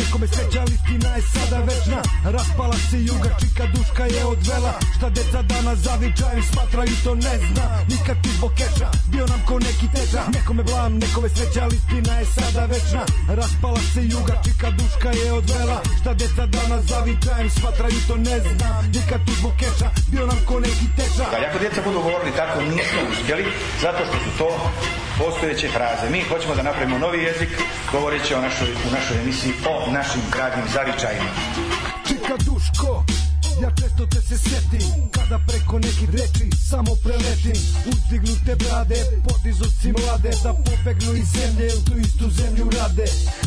Nekome 0.00 0.26
sreća, 0.26 0.60
ali 0.60 0.74
istina 0.74 1.10
je 1.16 1.22
sada 1.34 1.58
večna. 1.70 2.00
Raspala 2.24 2.76
se 2.90 2.98
juga, 3.10 3.30
čika 3.40 3.64
duška 3.74 4.04
je 4.16 4.24
odvela. 4.24 4.74
Šta 4.96 5.08
deca 5.16 5.42
danas 5.42 5.78
zavičaju, 5.78 6.42
smatraju 6.52 6.94
to 7.04 7.14
ne 7.14 7.34
zna. 7.46 7.66
Nikad 7.92 8.16
ti 8.22 8.30
zbog 8.38 8.52
keša, 8.58 8.88
bio 9.12 9.26
nam 9.26 9.40
ko 9.48 9.54
neki 9.58 9.86
teča. 9.94 10.22
Nekome 10.34 10.62
blam, 10.62 10.92
nekome 10.98 11.28
sreća, 11.28 11.60
ali 11.64 11.76
istina 11.76 12.12
je 12.20 12.26
sada 12.36 12.64
večna. 12.74 13.04
Raspala 13.28 13.80
se 13.94 14.02
juga, 14.16 14.34
čika 14.44 14.68
duška 14.78 15.10
je 15.20 15.32
odvela. 15.32 15.78
Šta 16.00 16.14
deca 16.14 16.46
danas 16.46 16.82
zavičaju, 16.92 17.50
smatraju 17.50 17.98
to 18.08 18.16
ne 18.16 18.36
zna. 18.44 18.70
Nikad 18.96 19.20
ti 19.26 19.32
zbog 19.40 19.52
keša, 19.60 19.88
bio 20.12 20.26
nam 20.26 20.38
ko 20.48 20.60
neki 20.60 20.86
teča. 20.96 21.24
Da, 21.32 21.38
ako 21.48 21.58
djeca 21.58 21.80
budu 21.86 21.98
govorili 22.02 22.32
tako, 22.36 22.60
nismo 22.60 23.00
uspjeli, 23.12 23.44
zato 23.82 24.00
što 24.08 24.16
su 24.24 24.30
to 24.38 24.48
postojeće 25.18 25.68
fraze. 25.68 26.10
Mi 26.10 26.22
hoćemo 26.22 26.54
da 26.54 26.62
napravimo 26.62 26.98
novi 26.98 27.22
jezik, 27.22 27.48
govoreći 27.92 28.34
o 28.34 28.40
našoj, 28.40 28.68
u 28.88 28.90
našoj 28.92 29.16
emisiji 29.22 29.52
o 29.68 29.90
našim 29.92 30.22
gradnim 30.32 30.66
zavičajima. 30.74 31.30
Čika 32.08 32.34
Duško 32.36 33.04
Ja 33.62 33.70
često 33.70 34.06
te 34.06 34.20
se 34.20 34.38
setim 34.38 34.88
Kada 35.10 35.38
preko 35.46 35.78
nekih 35.78 36.10
reči 36.10 36.50
samo 36.70 36.92
preletim. 37.02 37.58
Uzdignute 37.92 38.54
brade 38.56 39.00
Podizuci 39.28 39.92
mlade 39.92 40.30
Da 40.42 40.52
pobegnu 40.54 41.12
iz 41.12 41.28
zemlje 41.36 41.66
U 41.78 41.80
tu 41.84 41.98
istu 41.98 42.30
zemlju 42.30 42.70
rade. 42.78 43.04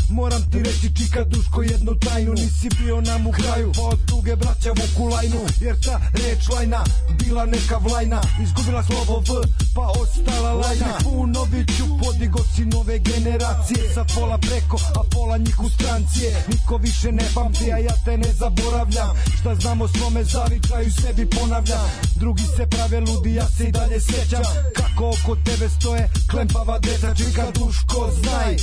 Moram 0.09 0.41
ti 0.51 0.59
reći 0.63 0.95
čika 0.97 1.23
duško 1.23 1.61
jednu 1.61 1.95
tajnu 1.95 2.33
Nisi 2.33 2.69
bio 2.79 3.01
nam 3.01 3.27
u 3.27 3.31
kraju. 3.31 3.71
Pa 3.75 3.81
od 3.81 3.99
tuge 4.05 4.35
braća 4.35 4.71
vuku 4.79 5.09
lajnu 5.09 5.41
Jer 5.61 5.75
ta 5.85 6.01
reč 6.13 6.49
lajna 6.49 6.83
bila 7.19 7.45
neka 7.45 7.77
vlajna. 7.77 8.21
Izgubila 8.43 8.83
slovo 8.83 9.19
V 9.19 9.47
pa 9.75 9.85
ostala 10.01 10.53
lajna. 10.53 10.97
Punoviću 11.03 11.85
podigo 12.03 12.39
si 12.55 12.65
nove 12.65 12.99
generacije 12.99 13.93
Sad 13.93 14.07
pola 14.15 14.37
preko 14.37 14.77
a 14.95 15.01
pola 15.11 15.37
njih 15.37 15.59
u 15.59 15.69
strancije 15.69 16.43
Niko 16.47 16.77
više 16.77 17.11
ne 17.11 17.23
pamti 17.35 17.73
a 17.73 17.77
ja 17.77 17.93
te 18.05 18.17
ne 18.17 18.33
zaboravljam. 18.33 19.15
Šta 19.39 19.55
znamo 19.55 19.87
svome 19.97 20.23
zavičaju 20.23 20.91
sebi 20.91 21.29
ponavljam. 21.29 21.89
Drugi 22.15 22.43
se 22.57 22.67
prave 22.67 22.99
ludi 22.99 23.33
ja 23.33 23.47
se 23.47 23.63
i 23.63 23.71
dalje 23.71 24.01
sjećam. 24.01 24.43
Kako 24.75 25.09
oko 25.09 25.35
tebe 25.35 25.69
stoje 25.69 26.09
klempava 26.31 26.79
deca 26.79 27.15
Čika 27.15 27.51
duško 27.51 28.11
znaj. 28.21 28.55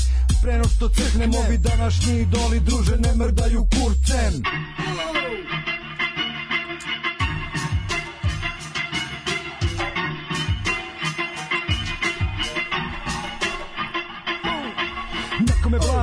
Preno 0.43 0.65
što 0.77 0.89
crknem 0.89 1.35
ovi 1.35 1.59
današnji 1.59 2.21
idoli 2.21 2.61
druže 2.61 2.97
ne 2.97 3.15
mrdaju 3.15 3.67
kurcem 3.75 4.43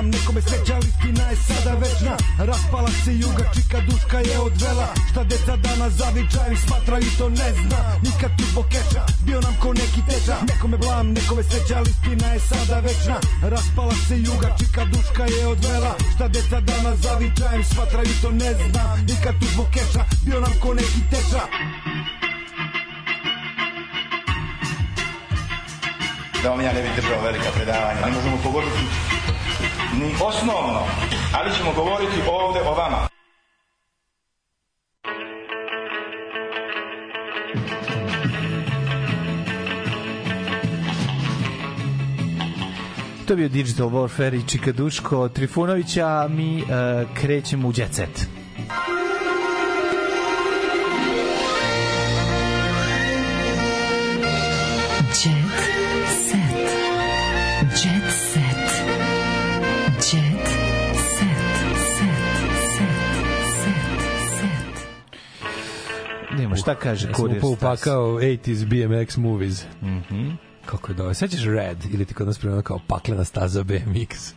Blam, 0.02 0.12
nekome 0.12 0.42
sreća, 0.42 0.74
ali 0.76 0.88
istina 0.88 1.24
je 1.30 1.36
sada 1.36 1.74
večna. 1.84 2.14
Raspala 2.40 2.90
se 3.04 3.14
juga, 3.14 3.44
čika 3.56 3.80
duška 3.90 4.18
je 4.18 4.40
odvela. 4.40 4.88
Šta 5.12 5.24
deca 5.24 5.56
danas 5.56 5.94
zavičaju, 5.94 6.58
smatraju 6.66 7.10
to 7.18 7.30
ne 7.30 7.50
zna. 7.62 7.82
Nikad 8.06 8.32
tu 8.38 8.44
zbog 8.52 8.66
keča, 8.74 9.04
bio 9.26 9.42
nam 9.42 9.56
ko 9.62 9.74
neki 9.74 10.02
teča. 10.10 10.36
Nekome 10.50 10.78
blam, 10.78 11.08
nekome 11.18 11.44
sreća, 11.44 11.76
ali 11.78 11.90
istina 11.90 12.28
je 12.34 12.40
sada 12.40 12.80
večna. 12.80 13.18
Raspala 13.54 13.96
se 14.08 14.16
juga, 14.18 14.56
čika 14.60 14.86
duška 14.86 15.24
je 15.36 15.48
odvela. 15.48 15.94
Šta 16.16 16.28
deca 16.28 16.60
danas 16.62 16.98
zavičaju, 17.00 17.64
smatraju 17.64 18.14
to 18.22 18.32
ne 18.32 18.52
zna. 18.54 18.86
Nikad 19.10 19.34
tu 19.40 19.46
zbog 19.54 19.68
keča, 19.74 20.04
bio 20.26 20.40
nam 20.40 20.54
ko 20.62 20.74
neki 20.74 21.02
teča. 21.12 21.44
Da 26.44 26.50
vam 26.50 26.62
ja 26.62 26.74
ne 26.74 26.82
bih 26.82 26.92
držao 26.96 27.22
velika 27.24 27.50
predavanja. 27.56 28.02
Ne 28.06 28.12
možemo 28.12 28.38
pogoditi 28.44 29.12
ni 30.00 30.12
osnovno, 30.24 30.80
ali 31.38 31.56
ćemo 31.58 31.74
govoriti 31.74 32.22
ovde 32.28 32.60
o 32.60 32.74
vama. 32.74 33.08
To 43.28 43.36
bio 43.36 43.50
Digital 43.50 43.90
Warfare 43.90 44.36
i 44.36 44.48
Čika 44.48 44.72
Duško 44.72 45.30
Trifunovića, 45.30 46.08
a 46.08 46.28
mi 46.28 46.58
uh, 46.58 46.68
krećemo 47.14 47.68
u 47.68 47.74
Jet 47.76 47.94
Set. 47.94 48.28
Nemo, 66.52 66.62
šta 66.62 66.76
kaže 66.76 67.08
Ja 67.08 67.14
sam 67.14 67.24
Kurir 67.24 67.40
Stars? 67.40 67.54
upakao 67.54 68.06
80s 68.20 68.66
BMX 68.66 69.18
movies. 69.18 69.66
Mhm. 69.82 70.30
Kako 70.66 70.92
je 70.92 70.96
dobro. 70.96 71.14
Sećaš 71.14 71.44
Red 71.46 71.78
ili 71.94 72.06
ti 72.06 72.14
kod 72.14 72.28
nas 72.28 72.40
prema 72.40 72.62
kao 72.62 72.80
paklena 72.88 73.24
staza 73.24 73.64
BMX? 73.64 74.34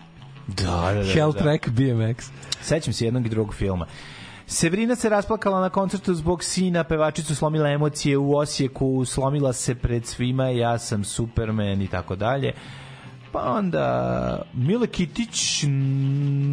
Da, 0.46 0.92
da, 0.94 1.02
da. 1.02 1.12
Hell 1.12 1.32
da. 1.32 1.38
Track 1.38 1.68
BMX. 1.68 2.30
Sećam 2.62 2.92
se 2.92 3.04
jednog 3.04 3.26
i 3.26 3.28
drugog 3.28 3.54
filma. 3.54 3.86
Severina 4.46 4.96
se 4.96 5.08
rasplakala 5.08 5.60
na 5.60 5.70
koncertu 5.70 6.14
zbog 6.14 6.44
sina, 6.44 6.84
pevačicu 6.84 7.34
slomila 7.34 7.68
emocije 7.68 8.18
u 8.18 8.36
Osijeku, 8.36 9.04
slomila 9.04 9.52
se 9.52 9.74
pred 9.74 10.06
svima, 10.06 10.48
ja 10.48 10.78
sam 10.78 11.04
Superman 11.04 11.82
i 11.82 11.88
tako 11.88 12.16
dalje. 12.16 12.52
Pa 13.32 13.40
onda 13.42 14.42
Mile 14.52 14.86
Kitić 14.86 15.64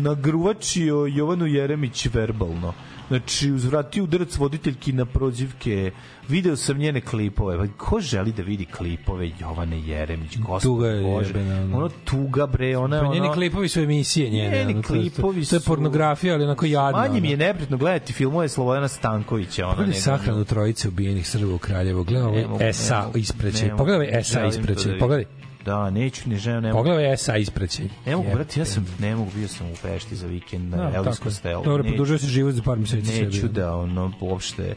nagruvačio 0.04 1.06
Jovanu 1.06 1.46
Jeremić 1.46 2.06
verbalno. 2.14 2.74
Znači, 3.12 3.52
uzvratio 3.52 4.04
udarac 4.04 4.38
voditeljki 4.38 4.94
na 4.94 5.06
prozivke. 5.06 5.92
Video 6.28 6.56
sam 6.56 6.78
njene 6.78 7.02
klipove. 7.02 7.58
Pa, 7.60 7.74
ko 7.80 8.00
želi 8.02 8.32
da 8.32 8.44
vidi 8.44 8.66
klipove 8.68 9.32
Jovane 9.40 9.80
Jeremić? 9.80 10.38
Gospod 10.38 10.62
Tuga 10.64 10.88
je 10.88 11.02
Bože. 11.04 11.28
jebena, 11.30 11.62
ono. 11.62 11.78
Ono 11.78 11.90
tuga, 12.06 12.48
bre, 12.48 12.78
ona 12.78 13.00
Pa 13.00 13.06
ono... 13.06 13.14
njeni 13.14 13.30
klipovi 13.30 13.70
su 13.70 13.80
emisije 13.82 14.30
njene. 14.30 14.58
Njeni 14.58 14.74
ono, 14.74 14.82
klipovi 14.84 15.46
To 15.46 15.56
je 15.56 15.60
su- 15.60 15.66
pornografija, 15.66 16.34
ali 16.34 16.44
onako 16.44 16.66
jadna. 16.66 17.00
Manje 17.00 17.22
mi 17.22 17.28
je 17.30 17.36
ono. 17.36 17.46
neprijatno 17.46 17.78
gledati 17.78 18.14
filmove 18.14 18.50
Slobodana 18.50 18.88
Stankovića. 18.88 19.66
Ona 19.66 19.76
Pogledaj 19.76 19.94
sahranu 19.96 20.44
trojice 20.46 20.88
ubijenih 20.88 21.28
Srba 21.28 21.54
u 21.54 21.58
Kraljevu. 21.58 22.04
Gledaj 22.04 22.32
Ne 22.32 22.48
mogu- 22.48 22.60
ne 22.60 22.74
SA 22.74 23.02
mogu- 23.02 23.18
isprećaj. 23.18 23.62
ne 23.62 23.68
mogu- 23.68 23.78
Pogledaj 23.78 24.24
SA 24.24 24.50
želim 24.50 24.66
to 24.68 24.84
da. 24.84 24.98
Pogledaj. 25.00 25.26
Da, 25.66 25.90
neću, 25.90 26.30
ne 26.30 26.38
želim, 26.38 26.64
ne 26.64 26.74
mogu. 26.74 26.84
Pogledaj 26.84 27.18
SA 27.18 27.38
isprećaj. 27.38 27.86
Ne 28.06 28.16
mogu, 28.16 28.30
brate, 28.34 28.60
ja 28.60 28.66
sam, 28.66 28.86
ne 29.00 29.16
mogu, 29.16 29.32
bio 29.36 29.48
sam 29.48 29.68
u 29.68 29.76
Pešti 29.82 30.16
za 30.16 30.28
vikend 30.28 30.72
Da, 30.72 30.78
na 30.78 30.92
Elvis 30.96 31.18
tako. 31.18 31.30
Costello. 31.30 31.64
Dobro, 31.64 31.84
produžio 31.84 32.18
se 32.18 32.28
život 32.28 32.54
za 32.54 32.62
par 32.62 32.78
meseci 32.78 33.24
Neću 33.24 33.40
sebi. 33.40 33.54
da, 33.54 33.76
ono, 33.76 34.12
uopšte... 34.20 34.76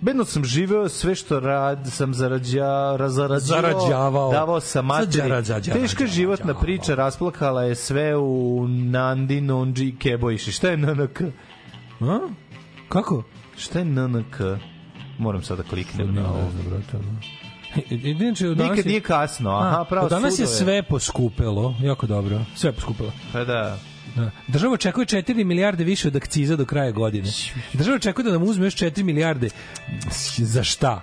Bedno 0.00 0.24
sam 0.24 0.44
živeo, 0.44 0.88
sve 0.88 1.14
što 1.14 1.40
rad 1.40 1.88
sam 1.90 2.14
zarađa, 2.14 2.96
Zarađavao. 3.38 4.32
davao 4.32 4.60
sam 4.60 4.86
materi. 4.86 5.30
Teška 5.72 6.06
životna 6.06 6.54
priča 6.54 6.94
rasplakala 6.94 7.62
je 7.62 7.74
sve 7.74 8.16
u 8.16 8.66
Nandi, 8.68 9.40
Nonđi 9.40 9.84
i 9.84 9.96
Kebojši. 9.96 10.52
Šta 10.52 10.70
je 10.70 10.76
NNK? 10.76 11.20
A? 12.00 12.18
Kako? 12.88 13.22
Šta 13.56 13.78
je 13.78 13.84
NNK? 13.84 14.36
Moram 15.18 15.42
sada 15.42 15.62
da 15.62 15.68
kliknem 15.68 16.14
na 16.14 16.28
ovo. 16.28 16.50
Inače, 17.90 18.44
danas 18.46 18.58
Nikad 18.60 18.78
je- 18.78 18.84
nije 18.84 19.00
kasno, 19.00 19.50
aha, 19.50 19.80
A, 19.80 19.84
pravo 19.84 20.08
Danas 20.08 20.32
je 20.32 20.46
sudove. 20.46 20.56
sve 20.56 20.82
poskupelo, 20.82 21.74
jako 21.82 22.06
dobro. 22.06 22.40
Sve 22.54 22.68
je 22.68 22.72
poskupelo. 22.72 23.12
Pa 23.32 23.44
da. 23.44 23.78
Da. 24.16 24.30
Država 24.48 24.72
očekuje 24.74 25.06
4 25.06 25.44
milijarde 25.44 25.84
više 25.84 26.08
od 26.08 26.16
akciza 26.16 26.56
do 26.56 26.64
kraja 26.64 26.90
godine. 26.90 27.28
Država 27.72 27.96
očekuje 27.96 28.24
da 28.24 28.30
nam 28.30 28.42
uzme 28.42 28.66
još 28.66 28.74
4 28.74 29.02
milijarde. 29.02 29.48
Za 30.38 30.62
šta? 30.62 31.02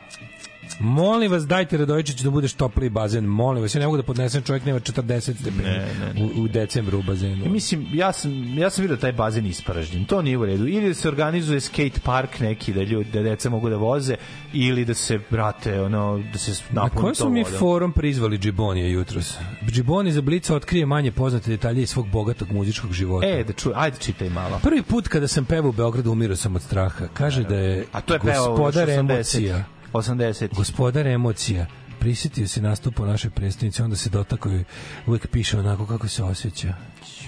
Molim 0.79 1.31
vas, 1.31 1.47
dajte 1.47 1.77
Radojičić 1.77 2.21
da 2.21 2.29
budeš 2.29 2.53
topliji 2.53 2.89
bazen. 2.89 3.25
Molim 3.25 3.63
vas, 3.63 3.75
ja 3.75 3.79
ne 3.79 3.85
mogu 3.85 3.97
da 3.97 4.03
podnesem 4.03 4.41
čovjek 4.43 4.65
nema 4.65 4.79
40 4.79 5.19
stepeni 5.21 5.63
Ne, 5.63 5.87
ne, 6.15 6.23
u, 6.23 6.41
u 6.43 6.47
decembru 6.47 6.99
u 6.99 7.03
bazenu. 7.03 7.45
Ja 7.45 7.51
mislim, 7.51 7.87
ja 7.93 8.13
sam, 8.13 8.57
ja 8.57 8.69
sam 8.69 8.81
vidio 8.81 8.97
taj 8.97 9.11
bazen 9.11 9.45
ispražnjen. 9.45 10.05
To 10.05 10.21
nije 10.21 10.37
u 10.37 10.45
redu. 10.45 10.67
Ili 10.67 10.87
da 10.87 10.93
se 10.93 11.07
organizuje 11.07 11.59
skate 11.61 11.99
park 12.03 12.39
neki 12.39 12.73
da 12.73 12.83
ljudi, 12.83 13.11
da 13.11 13.21
deca 13.23 13.49
mogu 13.49 13.69
da 13.69 13.75
voze, 13.75 14.15
ili 14.53 14.85
da 14.85 14.93
se, 14.93 15.19
brate, 15.31 15.81
ono, 15.81 16.23
da 16.33 16.37
se 16.39 16.51
Na 16.71 16.81
napuni 16.81 17.07
to 17.09 17.15
smo 17.15 17.29
mi 17.29 17.43
vodom. 17.43 17.59
forum 17.59 17.91
prizvali 17.91 18.37
Džibonija 18.37 18.87
jutros? 18.87 19.37
Džiboni 19.71 20.11
za 20.11 20.21
Blica 20.21 20.55
otkrije 20.55 20.85
manje 20.85 21.11
poznate 21.11 21.49
detalje 21.49 21.81
iz 21.81 21.89
svog 21.89 22.07
bogatog 22.07 22.51
muzičkog 22.51 22.93
života. 22.93 23.27
E, 23.27 23.43
da 23.43 23.53
čuj, 23.53 23.73
ajde 23.75 23.97
čitaj 23.99 24.29
malo. 24.29 24.59
Prvi 24.63 24.81
put 24.83 25.07
kada 25.07 25.27
sam 25.27 25.45
pevao 25.45 25.69
u 25.69 25.73
Beogradu 25.73 26.11
umirao 26.11 26.35
sam 26.35 26.55
od 26.55 26.61
straha. 26.61 27.07
Kaže 27.13 27.43
da 27.43 27.55
je 27.55 27.85
A 27.91 28.01
to 28.01 28.13
je 28.13 28.19
gospodar 28.19 28.89
još 28.89 28.97
80. 28.97 28.99
emocija. 28.99 29.63
80. 29.95 30.56
Gospodar 30.56 31.07
emocija 31.07 31.65
prisjetio 31.99 32.48
se 32.48 32.61
nastupa 32.61 33.03
u 33.03 33.06
našoj 33.06 33.32
predstavnici, 33.32 33.82
onda 33.82 33.95
se 33.95 34.09
dotakao 34.09 34.51
i 34.51 34.64
uvek 35.07 35.27
piše 35.27 35.59
onako 35.59 35.85
kako 35.85 36.07
se 36.07 36.24
osjeća. 36.24 36.74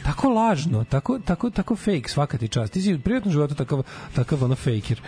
Tako 0.04 0.30
lažno, 0.30 0.84
tako, 0.84 1.20
tako, 1.20 1.50
tako 1.50 1.76
fake, 1.76 2.08
svaka 2.08 2.38
ti 2.38 2.48
čast. 2.48 2.74
Ti 2.74 2.82
si 2.82 2.94
u 2.94 3.00
privatnom 3.00 3.32
životu 3.32 3.56
takav, 3.56 3.84
takav 4.16 4.44
ono 4.44 4.56
faker. 4.56 5.02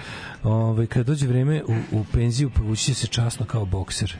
Ove, 0.43 0.87
kada 0.87 1.03
dođe 1.03 1.27
vreme 1.27 1.63
u, 1.63 1.99
u 1.99 2.05
penziju, 2.13 2.49
povući 2.49 2.93
se 2.93 3.07
časno 3.07 3.45
kao 3.45 3.65
bokser. 3.65 4.15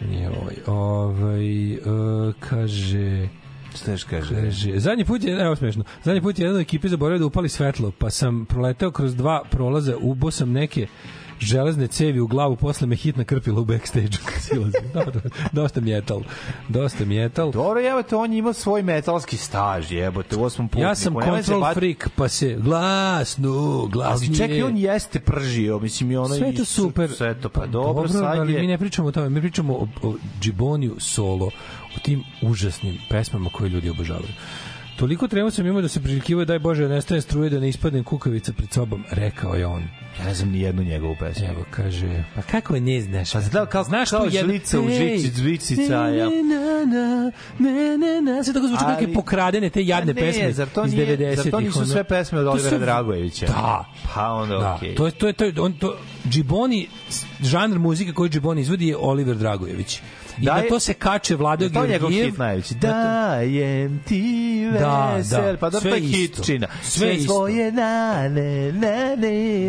Joj, 0.00 0.56
ovaj, 0.66 1.72
e, 1.72 1.78
kaže... 2.40 3.28
Šta 3.74 3.92
još 3.92 4.04
kaže? 4.04 4.34
Kaže, 4.34 4.78
zadnji 4.78 5.04
put 5.04 5.24
je, 5.24 5.40
evo 5.40 5.56
smešno, 5.56 5.84
zadnji 6.04 6.20
put 6.20 6.38
je 6.38 6.42
jedan 6.42 6.56
od 6.56 6.62
ekipe 6.62 6.88
zaboravio 6.88 7.18
da 7.18 7.26
upali 7.26 7.48
svetlo, 7.48 7.92
pa 7.98 8.10
sam 8.10 8.46
proleteo 8.46 8.90
kroz 8.90 9.16
dva 9.16 9.42
prolaza, 9.50 9.96
ubo 10.00 10.30
sam 10.30 10.52
neke 10.52 10.86
železne 11.40 11.86
cevi 11.86 12.20
u 12.20 12.26
glavu, 12.26 12.56
posle 12.56 12.86
me 12.86 12.96
hitna 12.96 13.24
krpila 13.24 13.60
u 13.60 13.64
backstage-u 13.64 14.24
kad 14.24 14.42
silazim. 14.42 14.80
Dobro, 14.94 15.20
dosta 15.52 15.80
mjetal. 15.80 16.22
Dosta 16.68 17.04
mjetal. 17.04 17.52
Dobro, 17.52 17.88
evo 17.88 18.02
te, 18.02 18.16
on 18.16 18.32
je 18.32 18.38
imao 18.38 18.52
svoj 18.52 18.82
metalski 18.82 19.36
staž, 19.36 19.92
jebote, 19.92 20.36
u 20.36 20.42
osmom 20.42 20.68
putniku. 20.68 20.82
Ja 20.82 20.94
sam 20.94 21.12
Nemoj 21.12 21.26
control 21.36 21.60
bat- 21.60 21.74
freak, 21.74 22.08
pa 22.16 22.28
se 22.28 22.54
glasno, 22.54 23.86
glasnije. 23.86 24.30
Ali 24.30 24.38
čekaj, 24.38 24.62
on 24.62 24.76
jeste 24.76 25.20
pržio, 25.20 25.78
mislim 25.78 26.10
i 26.10 26.16
ono... 26.16 26.34
Sve 26.34 26.54
to 26.54 26.62
i- 26.62 26.64
super. 26.64 27.10
Sve 27.10 27.40
to, 27.40 27.48
pa 27.48 27.66
dobro, 27.66 27.92
dobro 27.92 28.08
sad 28.08 28.38
ali 28.38 28.52
je... 28.52 28.60
mi 28.60 28.66
ne 28.66 28.78
pričamo 28.78 29.08
o 29.08 29.12
tome, 29.12 29.28
mi 29.28 29.40
pričamo 29.40 29.74
o, 29.74 29.88
o 30.02 30.14
Džiboniju 30.40 30.96
solo, 30.98 31.46
o 31.96 32.00
tim 32.02 32.22
užasnim 32.42 32.98
pesmama 33.10 33.50
koje 33.50 33.68
ljudi 33.68 33.90
obožavaju. 33.90 34.32
Toliko 35.00 35.28
tremu 35.28 35.50
sam 35.50 35.66
imao 35.66 35.82
da 35.82 35.88
se 35.88 36.00
priželjkivao 36.00 36.44
daj 36.44 36.58
Bože 36.58 36.82
da 36.82 36.88
nestaje 36.88 37.20
struje 37.20 37.50
da 37.50 37.60
ne 37.60 37.68
ispadnem 37.68 38.04
kukavica 38.04 38.52
pred 38.52 38.72
sobom, 38.72 39.04
rekao 39.10 39.54
je 39.54 39.66
on. 39.66 39.82
Ja 40.18 40.24
ne 40.24 40.34
znam 40.34 40.50
ni 40.50 40.60
jednu 40.60 40.82
njegovu 40.82 41.16
pesmu. 41.20 41.46
Evo, 41.46 41.64
kaže, 41.70 42.24
pa 42.34 42.42
kako 42.42 42.76
ne 42.76 43.00
znaš? 43.00 43.32
Pa 43.32 43.40
znao 43.40 43.66
kao, 43.66 43.84
Znaš 43.84 44.10
kao 44.10 44.20
tu 44.20 44.26
jednu- 44.26 44.40
žlica 44.42 44.80
u 44.80 44.88
žici, 44.90 45.28
zvicica, 45.30 45.82
ja. 45.94 46.28
Ne, 46.28 46.42
na, 46.44 46.60
na, 46.86 47.32
ne, 47.60 47.98
ne, 47.98 48.32
na. 48.32 48.44
Sve 48.44 48.52
tako 48.54 48.66
zvuči 48.66 48.80
kao 48.80 48.90
neke 48.90 49.04
Ali- 49.04 49.14
pokradene 49.14 49.70
te 49.70 49.84
jadne 49.84 50.14
ne, 50.14 50.20
pesme 50.20 50.52
zar 50.52 50.68
to 50.68 50.84
iz 50.84 50.92
nije- 50.94 51.06
90-ih. 51.08 51.36
zar 51.36 51.50
to 51.50 51.60
nisu 51.60 51.86
sve 51.86 52.04
pesme 52.04 52.38
od 52.38 52.46
Olivera 52.46 52.70
su- 52.70 52.78
Dragojevića? 52.78 53.46
Da. 53.46 53.84
Pa 54.14 54.26
onda 54.26 54.56
Da, 54.56 54.74
okej. 54.74 54.94
to 54.94 55.06
je 55.06 55.12
to 55.12 55.26
je 55.26 55.32
to 55.32 55.44
je 55.44 55.52
on 55.58 55.72
to 55.72 55.96
Džiboni 56.28 56.88
žanr 57.42 57.78
muzike 57.78 58.12
koji 58.12 58.30
Džiboni 58.30 58.60
izvodi 58.60 58.86
je 58.88 58.96
Oliver 58.96 59.36
Dragojević. 59.36 60.00
I 60.40 60.44
da 60.44 60.62
to 60.68 60.80
se 60.80 60.94
kače 60.94 61.36
Vlado 61.36 61.64
Je 61.64 61.72
to 61.72 61.80
njegov 61.82 61.98
Georgijev. 62.00 62.26
hit 62.26 62.38
najveći? 62.38 62.74
Dajem 62.74 64.00
ti 64.00 64.40
Da, 64.72 65.12
vesel. 65.16 65.42
da, 65.42 65.58
Pa 65.58 65.66
dobro, 65.66 65.80
sve 65.80 65.90
to 65.90 65.96
je 65.96 66.02
isto. 66.02 66.16
hitčina. 66.36 66.66
Sve 66.74 66.90
Sve 66.98 67.14
isto. 67.14 67.32
svoje 67.32 67.72
nane, 67.72 68.72
nane, 68.72 69.16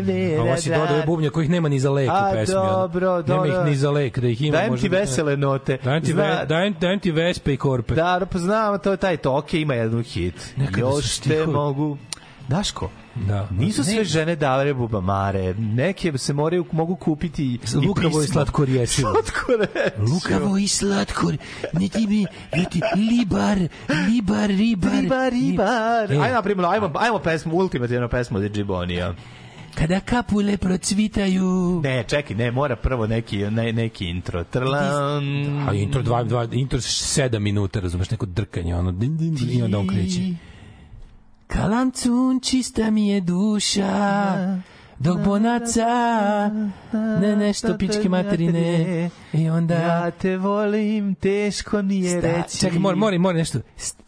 ne, 0.04 0.36
A 0.36 0.42
Ovo 0.42 0.58
si 0.58 0.70
dodao 0.70 0.84
ove 0.86 1.04
bubnje 1.06 1.30
kojih 1.30 1.50
nema 1.50 1.70
ni 1.70 1.80
za 1.80 1.92
lek 1.92 2.10
u 2.10 2.14
A, 2.14 2.32
pesmi. 2.34 2.56
ono. 2.56 2.72
dobro, 2.72 3.12
Nema 3.18 3.46
ih 3.46 3.52
dobro. 3.52 3.66
ni 3.66 3.76
za 3.76 3.92
lek, 3.92 4.20
da 4.20 4.28
ih 4.28 4.42
ima. 4.42 4.52
Dajem 4.52 4.78
ti 4.78 4.90
da- 4.90 4.98
vesele 4.98 5.38
note. 5.38 5.78
Dajem 5.78 6.04
ti, 6.04 6.14
ve, 6.14 6.46
dajem, 6.46 6.76
dajem 6.76 7.00
ti 7.00 7.12
vespe 7.12 7.54
i 7.54 7.58
korpe. 7.58 7.96
Da, 7.96 8.18
da, 8.20 8.26
pa 8.26 8.38
znam, 8.40 8.80
to 8.80 8.92
je 8.92 8.98
taj 8.98 9.18
to, 9.18 9.38
okej, 9.38 9.62
ima 9.62 9.74
jedan 9.74 10.04
hit. 10.04 10.54
Nekada 10.58 10.80
Još 10.80 11.18
te 11.18 11.46
mogu... 11.46 11.98
Daško, 12.48 12.90
Da. 13.16 13.48
nisu 13.52 13.82
Ne. 13.82 13.86
sve 13.86 14.04
žene 14.04 14.36
davare 14.36 14.74
bubamare. 14.74 15.54
Neke 15.54 16.18
se 16.18 16.34
moraju, 16.34 16.66
mogu 16.72 16.96
kupiti 16.96 17.46
i 17.46 17.60
Lukavo 17.88 18.08
i 18.08 18.12
pismo. 18.12 18.34
slatkorječivo. 18.34 19.12
Slatkorječivo. 19.14 20.06
Lukavo 20.14 20.58
i 20.58 20.68
slatkor, 20.68 21.38
ne 21.74 21.90
ti 21.90 22.08
mi, 22.08 22.26
ne 22.56 22.66
ti, 22.72 22.82
libar, 22.96 23.58
libar, 24.08 24.50
ribar. 24.50 24.92
Ribar, 24.92 25.32
ribar. 25.34 26.12
E. 26.12 26.16
Ajmo, 26.16 26.34
na 26.34 26.42
primjer, 26.42 26.66
ajmo, 26.66 26.92
ajmo 26.96 27.20
pesmu, 27.20 27.56
ultimativnu 27.56 28.10
pesmu 28.10 28.38
od 28.38 28.52
Džibonija. 28.52 29.16
Kada 29.76 30.00
kapule 30.00 30.58
procvitaju. 30.58 31.82
Ne, 31.84 32.04
čekaj, 32.08 32.36
ne, 32.36 32.52
mora 32.52 32.76
prvo 32.76 33.08
neki, 33.08 33.38
ne, 33.38 33.74
neki 33.74 34.06
intro. 34.06 34.44
Trlan. 34.44 35.24
A 35.70 35.74
intro 35.74 36.02
dva, 36.02 36.24
dva, 36.24 36.48
intro 36.52 36.80
7 36.80 37.40
minuta, 37.40 37.80
razumeš, 37.80 38.10
neko 38.10 38.26
drkanje, 38.26 38.76
ono, 38.76 38.92
din, 38.92 39.18
din, 39.18 39.36
din, 39.36 39.60
i 39.60 39.64
onda 39.64 39.80
on 39.80 39.88
kreće. 39.88 40.20
Kalancun, 41.52 42.40
čista 42.40 42.90
mi 42.92 43.10
je 43.10 43.22
duša, 43.22 43.92
dok 45.04 45.20
bonaca, 45.26 46.52
ne 47.22 47.36
nešto 47.36 47.78
pičke 47.78 48.10
materine, 48.10 49.10
i 49.34 49.50
onda... 49.50 49.74
Ja 49.76 50.12
te 50.12 50.38
volim, 50.38 51.16
teško 51.16 51.82
nije 51.82 52.20
Sta, 52.20 52.28
reći. 52.28 52.60
čekaj, 52.60 52.80
mora, 52.80 52.96
mora, 52.96 53.18
mora 53.18 53.38
nešto. 53.38 53.60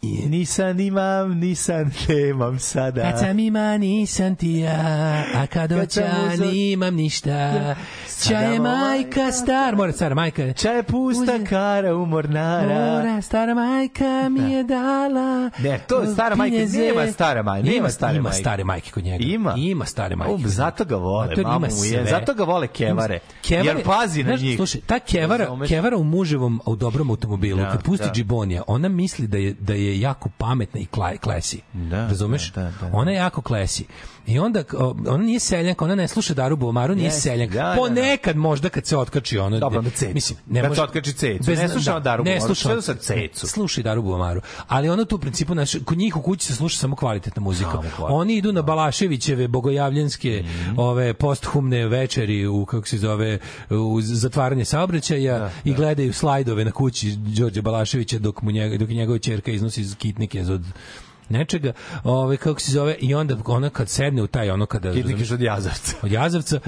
Nisam 0.02 0.80
imam, 0.80 1.38
nisam 1.38 1.92
nemam 2.08 2.58
sada. 2.58 3.02
Kad 3.02 3.18
sam 3.18 3.38
ima 3.38 3.78
nisam 3.78 4.36
ti 4.36 4.52
ja, 4.52 5.24
a 5.34 5.46
kad 5.46 5.72
oća 5.72 6.12
nimam 6.52 6.94
ništa. 6.94 7.74
Ča 8.28 8.38
je 8.38 8.60
majka 8.60 9.32
star, 9.32 9.76
mora 9.76 9.92
stara 9.92 10.14
majka. 10.14 10.52
Ča 10.52 10.70
je 10.70 10.82
pusta 10.82 11.38
kara 11.48 11.94
u 11.94 12.06
mornara. 12.06 12.74
Mora, 12.74 13.22
stara 13.22 13.54
majka 13.54 14.28
mi 14.30 14.52
je 14.52 14.62
dala. 14.62 15.50
Ne, 15.58 15.80
to 15.88 16.06
stara 16.06 16.34
majka, 16.34 16.56
nema 16.56 17.12
stare 17.12 17.42
majke, 17.42 17.70
nema 17.70 17.88
stare 17.88 18.18
ima 18.60 18.66
majke. 18.66 18.90
kod 18.90 19.04
njega. 19.04 19.24
Ima. 19.24 19.54
Ima 19.56 19.84
stare 19.84 20.16
majke. 20.16 20.32
O, 20.32 20.38
zato 20.84 20.90
ga 20.90 20.96
vole, 20.96 21.36
mamu 21.42 21.66
mu 21.68 21.84
je. 21.84 22.04
Zato 22.06 22.34
ga 22.34 22.44
vole 22.44 22.66
kevare. 22.68 23.18
Kevare, 23.42 23.68
Jer 23.68 23.84
pazi 23.84 24.22
na 24.22 24.28
znaš, 24.28 24.40
njih. 24.40 24.56
Slušaj, 24.56 24.80
ta 24.80 24.98
kevara, 24.98 25.48
kevara 25.68 25.96
u 25.96 26.04
muževom, 26.04 26.60
u 26.66 26.76
dobrom 26.76 27.10
automobilu, 27.10 27.58
Da, 27.58 27.70
kad 27.70 27.82
pusti 27.82 28.06
da. 28.06 28.12
džibonija, 28.12 28.62
ona 28.66 28.88
misli 28.88 29.26
da 29.26 29.38
je, 29.38 29.52
da 29.52 29.74
je 29.74 30.00
jako 30.00 30.28
pametna 30.38 30.80
i 30.80 30.86
kla, 30.86 31.16
klesi. 31.16 31.60
Da, 31.72 32.06
Razumeš? 32.06 32.52
da, 32.52 32.62
da, 32.62 32.70
da. 32.80 32.90
Ona 32.92 33.10
je 33.10 33.16
jako 33.16 33.42
klesi. 33.42 33.84
I 34.26 34.38
onda, 34.38 34.64
ona 35.08 35.24
nije 35.24 35.40
seljanka, 35.40 35.84
ona 35.84 35.94
ne 35.94 36.08
sluša 36.08 36.34
Daru 36.34 36.56
Bomaru, 36.56 36.94
nije 36.94 37.04
Jeste, 37.04 37.20
seljanka. 37.20 37.54
da, 37.54 37.62
da, 37.62 37.68
da. 37.68 37.76
Ponekad 37.76 38.36
možda 38.36 38.68
kad 38.68 38.86
se 38.86 38.96
otkači 38.96 39.38
ono... 39.38 39.58
Dobro, 39.58 39.78
onda 39.78 39.90
cecu. 39.90 40.14
Mislim, 40.14 40.38
ne 40.46 40.60
Kad 40.60 40.68
može, 40.70 40.78
se 40.78 40.82
otkači 40.84 41.12
cecu. 41.12 41.44
Bez- 41.44 41.58
Ne 41.58 41.68
sluša 41.68 41.92
da, 41.92 42.00
Daru 42.00 42.24
ne 42.24 42.40
sluša 42.40 42.62
sve 42.62 42.74
on- 42.74 42.82
sad 42.82 42.98
cecu. 43.00 43.46
Sluša 43.46 43.80
i 43.80 43.84
Daru 43.84 44.02
Bomaru. 44.02 44.40
Ali 44.68 44.88
ona 44.88 45.04
tu 45.04 45.16
u 45.16 45.18
principu, 45.18 45.54
naš, 45.54 45.72
kod 45.84 45.98
njih 45.98 46.16
u 46.16 46.22
kući 46.22 46.46
se 46.46 46.54
sluša 46.54 46.78
samo 46.78 46.96
kvalitetna 46.96 47.42
muzika. 47.42 47.70
Samo 47.70 47.80
kvalitetna. 47.80 48.06
Oni 48.06 48.34
idu 48.34 48.52
na 48.52 48.62
Balaševićeve 48.62 49.48
bogojavljanske 49.48 50.44
Mhm. 50.74 50.80
ove 50.80 51.14
posthumne 51.14 51.86
večeri 51.86 52.46
u 52.46 52.64
kako 52.64 52.88
se 52.88 52.98
zove 52.98 53.38
u 53.70 54.00
zatvaranje 54.00 54.64
saobraćaja 54.64 55.50
i 55.64 55.74
gledaju 55.74 56.12
slajdove 56.12 56.64
na 56.64 56.70
kući 56.70 57.16
Đorđe 57.16 57.62
Balaševića 57.62 58.18
dok 58.18 58.42
mu 58.42 58.50
njega, 58.50 58.76
dok 58.76 58.88
njegova 58.88 59.18
ćerka 59.18 59.50
iznosi 59.50 59.80
iz 59.80 59.96
kitnike 59.96 60.40
od 60.40 60.62
nečega, 61.28 61.72
ovaj 62.04 62.36
kako 62.36 62.60
se 62.60 62.72
zove 62.72 62.96
i 63.00 63.14
onda 63.14 63.36
ona 63.46 63.70
kad 63.70 63.88
sedne 63.88 64.22
u 64.22 64.26
taj 64.26 64.50
ono 64.50 64.66
kada 64.66 64.92
Kitnik 64.92 65.16
od 65.32 65.40
jazavca. 65.40 65.96
od 66.02 66.12
Jazavca, 66.12 66.60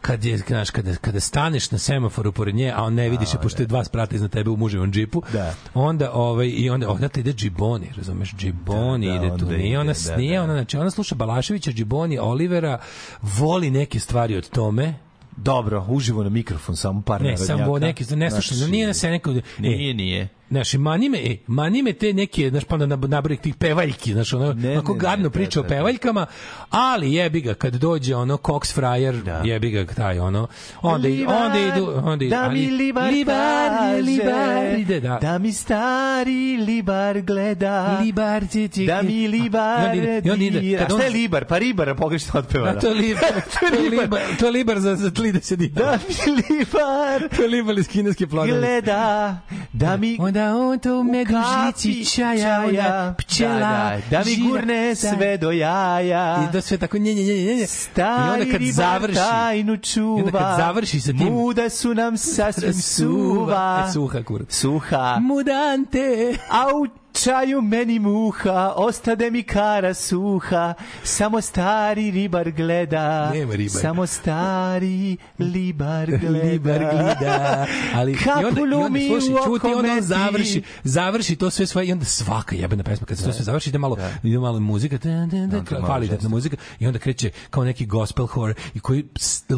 kad 0.00 0.24
je, 0.24 0.38
znaš, 0.38 0.70
kada, 0.70 0.96
kada 0.96 1.20
staneš 1.20 1.70
na 1.70 1.78
semaforu 1.78 2.32
pored 2.32 2.54
nje, 2.54 2.72
a 2.76 2.82
on 2.84 2.94
ne 2.94 3.08
vidiš 3.08 3.34
je, 3.34 3.40
pošto 3.40 3.62
je 3.62 3.66
dva 3.66 3.84
sprata 3.84 4.16
iznad 4.16 4.30
tebe 4.30 4.50
u 4.50 4.56
muževom 4.56 4.92
džipu, 4.92 5.22
Da. 5.32 5.54
onda, 5.74 6.12
ovaj, 6.12 6.46
i 6.56 6.70
onda, 6.70 6.88
odatle 6.90 7.20
ide 7.20 7.32
Džiboni, 7.32 7.90
razumeš, 7.96 8.34
Džiboni 8.36 9.06
Da, 9.06 9.12
da, 9.12 9.26
ide 9.26 9.36
tu, 9.38 9.52
ide, 9.52 9.78
ona, 9.78 9.92
da, 10.06 10.16
nije 10.16 10.38
da. 10.38 10.44
ona, 10.44 10.52
znači, 10.52 10.76
ona 10.76 10.90
sluša 10.90 11.14
Balaševića, 11.14 11.70
Džiboni, 11.72 12.18
Olivera, 12.18 12.78
voli 13.22 13.70
neke 13.70 14.00
stvari 14.00 14.36
od 14.36 14.48
tome, 14.50 14.94
Dobro, 15.36 15.86
uživo 15.88 16.22
na 16.22 16.30
mikrofon, 16.30 16.76
samo 16.76 17.02
par 17.02 17.22
ne, 17.22 17.36
samo 17.36 17.78
neke, 17.78 18.04
ne 18.16 18.30
sluša, 18.30 18.54
Znači, 18.54 18.72
nije 18.72 18.86
na 18.86 18.94
se 18.94 19.10
neko, 19.10 19.34
Nije, 19.58 19.94
nije. 19.94 20.28
Znaš, 20.50 20.74
mani 20.74 21.08
me, 21.08 21.18
e, 21.20 21.36
mani 21.46 21.82
me 21.82 21.92
te 21.92 22.12
neke, 22.12 22.50
znaš, 22.50 22.64
pa 22.64 22.74
onda 22.76 22.96
nabroj 22.98 23.36
tih 23.36 23.54
pevaljki, 23.56 24.12
znaš, 24.12 24.32
ono, 24.32 24.52
Ne, 24.52 24.70
onako 24.70 24.92
ne, 24.92 24.94
ne, 24.94 25.00
gadno 25.00 25.22
da, 25.22 25.30
priča 25.30 25.60
o 25.60 25.62
da, 25.62 25.68
da. 25.68 25.74
pevaljkama, 25.74 26.26
ali 26.70 27.12
jebi 27.12 27.40
ga, 27.40 27.54
kad 27.54 27.74
dođe 27.74 28.16
ono 28.16 28.36
Cox 28.36 28.74
Fryer, 28.74 29.22
Da. 29.22 29.42
jebi 29.44 29.70
ga 29.70 29.86
taj, 29.86 30.18
ono, 30.18 30.48
onda, 30.82 31.08
i- 31.08 31.12
Libar, 31.12 31.36
onda 31.36 31.58
idu, 31.60 31.92
onda 31.96 32.24
idu, 32.24 32.30
da 32.30 32.42
mi 32.42 32.46
ali- 32.60 32.70
libar, 32.72 33.12
libar, 33.12 33.68
kaže, 33.70 34.02
libar, 34.02 34.78
ide, 34.78 35.00
da. 35.00 35.18
da 35.18 35.38
mi 35.38 35.52
stari 35.52 36.30
libar 36.58 37.20
gleda, 37.20 37.98
Libar, 38.00 38.46
ti, 38.46 38.68
ti, 38.68 38.86
da 38.86 39.02
mi 39.02 39.28
libar 39.28 39.96
ide- 39.96 40.22
i 40.24 40.30
onda 40.30 40.44
ide, 40.44 40.60
dira. 40.60 40.78
kad 40.78 40.86
A 40.86 40.90
šta 40.90 41.02
je 41.02 41.08
on- 41.08 41.12
libar? 41.12 41.44
Pa 41.44 41.58
ribar, 41.58 41.96
pogrešno 41.96 42.40
otpevana. 42.40 42.72
Da, 42.72 42.80
to 42.80 42.88
je 42.88 42.94
libar, 42.94 43.30
to 43.60 43.74
je 43.74 43.90
libar, 43.90 44.08
to 44.38 44.46
je 44.46 44.52
libar 44.52 44.78
za, 44.78 44.96
za 44.96 45.10
30 45.10 45.56
dinara. 45.56 45.86
Da 45.86 45.98
mi 45.98 46.32
libar 46.50 47.28
To 47.36 47.42
je 47.42 47.48
libar 47.50 47.78
iz 47.78 47.88
kineske 47.88 48.26
plodove. 48.26 48.58
gleda, 48.58 49.38
da 49.72 49.96
mi 49.96 50.16
Onda 50.20 50.39
on 50.46 50.78
to 50.78 51.00
u 51.00 51.04
medu 51.04 51.34
žici 51.66 52.04
čaja, 52.06 52.60
onda 52.60 53.14
pčela, 53.18 53.58
da, 53.58 53.98
da, 54.00 54.00
da 54.10 54.18
mi 54.20 54.24
žira, 54.26 54.48
gurne 54.48 54.88
da. 54.88 54.94
sve 54.94 55.36
do 55.36 55.50
jaja. 55.50 56.44
I 56.44 56.52
da 56.52 56.60
sve 56.60 56.78
tako 56.78 56.98
nje, 56.98 57.14
nje, 57.14 57.22
nje, 57.24 57.34
nje. 57.34 57.54
I 57.54 57.66
Stari 57.66 58.40
onda 58.40 58.52
kad 58.52 58.62
završi, 58.64 59.14
tajnu 59.16 59.76
čuva. 59.76 60.18
I 60.18 60.22
onda 60.22 60.38
kad 60.38 60.56
završi 60.58 61.00
sa 61.00 61.08
tim- 61.08 61.16
Muda 61.24 61.68
su 61.68 61.94
nam 61.94 62.16
sasvim 62.28 62.72
suva. 62.74 63.84
E, 63.88 63.92
suha, 63.92 64.22
kurac. 64.22 64.52
Suha. 64.52 65.16
Mudante. 65.20 66.36
A 66.50 66.66
u 66.68 66.99
čaju 67.12 67.62
meni 67.62 67.98
muha, 67.98 68.72
ostade 68.76 69.30
mi 69.30 69.42
kara 69.42 69.94
suha, 69.94 70.74
samo 71.04 71.40
stari 71.40 72.10
ribar 72.10 72.50
gleda. 72.50 73.30
Nema 73.34 73.54
ribar. 73.54 73.80
Samo 73.80 74.06
stari 74.06 75.16
libar 75.38 76.06
gleda. 76.20 76.48
Libar 76.48 76.78
gleda. 76.78 77.66
Ali, 77.94 78.12
i 78.12 78.14
onda, 78.14 78.40
i 78.40 78.54
Kapulu 78.54 78.80
onda, 78.80 79.00
slušaj, 79.08 79.44
čuti, 79.44 79.66
onda 79.66 79.92
on 79.92 80.00
završi, 80.00 80.62
završi 80.84 81.36
to 81.36 81.50
sve 81.50 81.66
svoje 81.66 81.86
i 81.86 81.92
onda 81.92 82.04
svaka 82.04 82.56
jebena 82.56 82.82
pesma, 82.82 83.06
kad 83.06 83.18
se 83.18 83.24
to 83.24 83.32
sve 83.32 83.44
završi, 83.44 83.70
ide 83.70 83.78
malo, 83.78 83.96
ide 84.22 84.38
malo 84.38 84.60
muzika, 84.60 84.98
da, 84.98 85.26
da, 85.26 85.46
da, 85.46 85.56
malo 85.70 85.86
kvalitetna 85.86 86.28
muzika, 86.28 86.56
i 86.78 86.86
onda 86.86 86.98
kreće 86.98 87.30
kao 87.50 87.64
neki 87.64 87.86
gospel 87.86 88.26
horror, 88.26 88.54
i 88.74 88.80
koji 88.80 89.04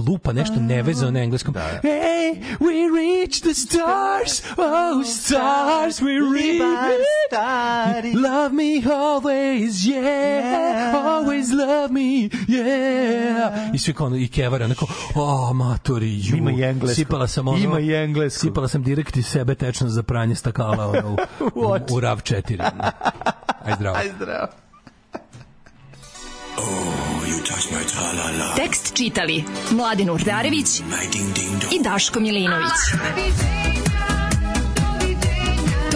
lupa 0.09 0.33
nešto 0.33 0.55
nevezano 0.61 1.11
na 1.11 1.21
engleskom. 1.21 1.55
Hey, 1.55 2.43
we 2.61 2.89
reach 2.95 3.41
the 3.41 3.55
stars, 3.55 4.43
oh 4.57 5.05
stars, 5.07 6.01
we 6.01 6.33
reach 6.35 7.42
stari. 7.43 8.13
Love 8.15 8.53
me 8.55 8.83
always, 8.83 9.87
yeah, 9.87 10.93
always 10.95 11.53
love 11.53 11.93
me, 11.93 12.29
yeah. 12.49 13.75
I 13.75 13.79
svi 13.79 13.95
kao, 13.95 14.07
ono, 14.07 14.17
i 14.17 14.29
kevara, 14.29 14.65
onako, 14.65 14.87
o, 15.15 15.53
matori, 15.53 16.21
ju. 16.23 16.37
Ima 16.37 16.51
i 16.51 16.63
englesko. 16.63 16.95
Sipala 16.95 17.29
sam 17.29 17.49
ono, 17.49 17.59
Ima 17.59 17.81
i 17.81 17.95
englesko. 17.95 18.41
Sipala 18.41 18.69
sam 18.69 18.83
direkt 18.83 19.17
iz 19.17 19.27
sebe 19.27 19.55
tečno 19.55 19.89
za 19.89 20.03
pranje 20.03 20.35
stakala 20.35 20.87
ono, 20.87 21.17
u, 21.55 21.61
u, 21.91 21.97
u 21.97 22.01
RAV 22.01 22.19
4. 22.19 22.71
Aj 23.65 23.75
zdravo. 23.77 23.97
Aj 23.97 24.11
zdravo. 24.17 24.47
Tekst 28.57 28.95
čitali 28.95 29.45
Mladin 29.71 30.11
Urdarević 30.11 30.81
i 31.73 31.83
Daško 31.83 32.21
Milinović. 32.21 32.73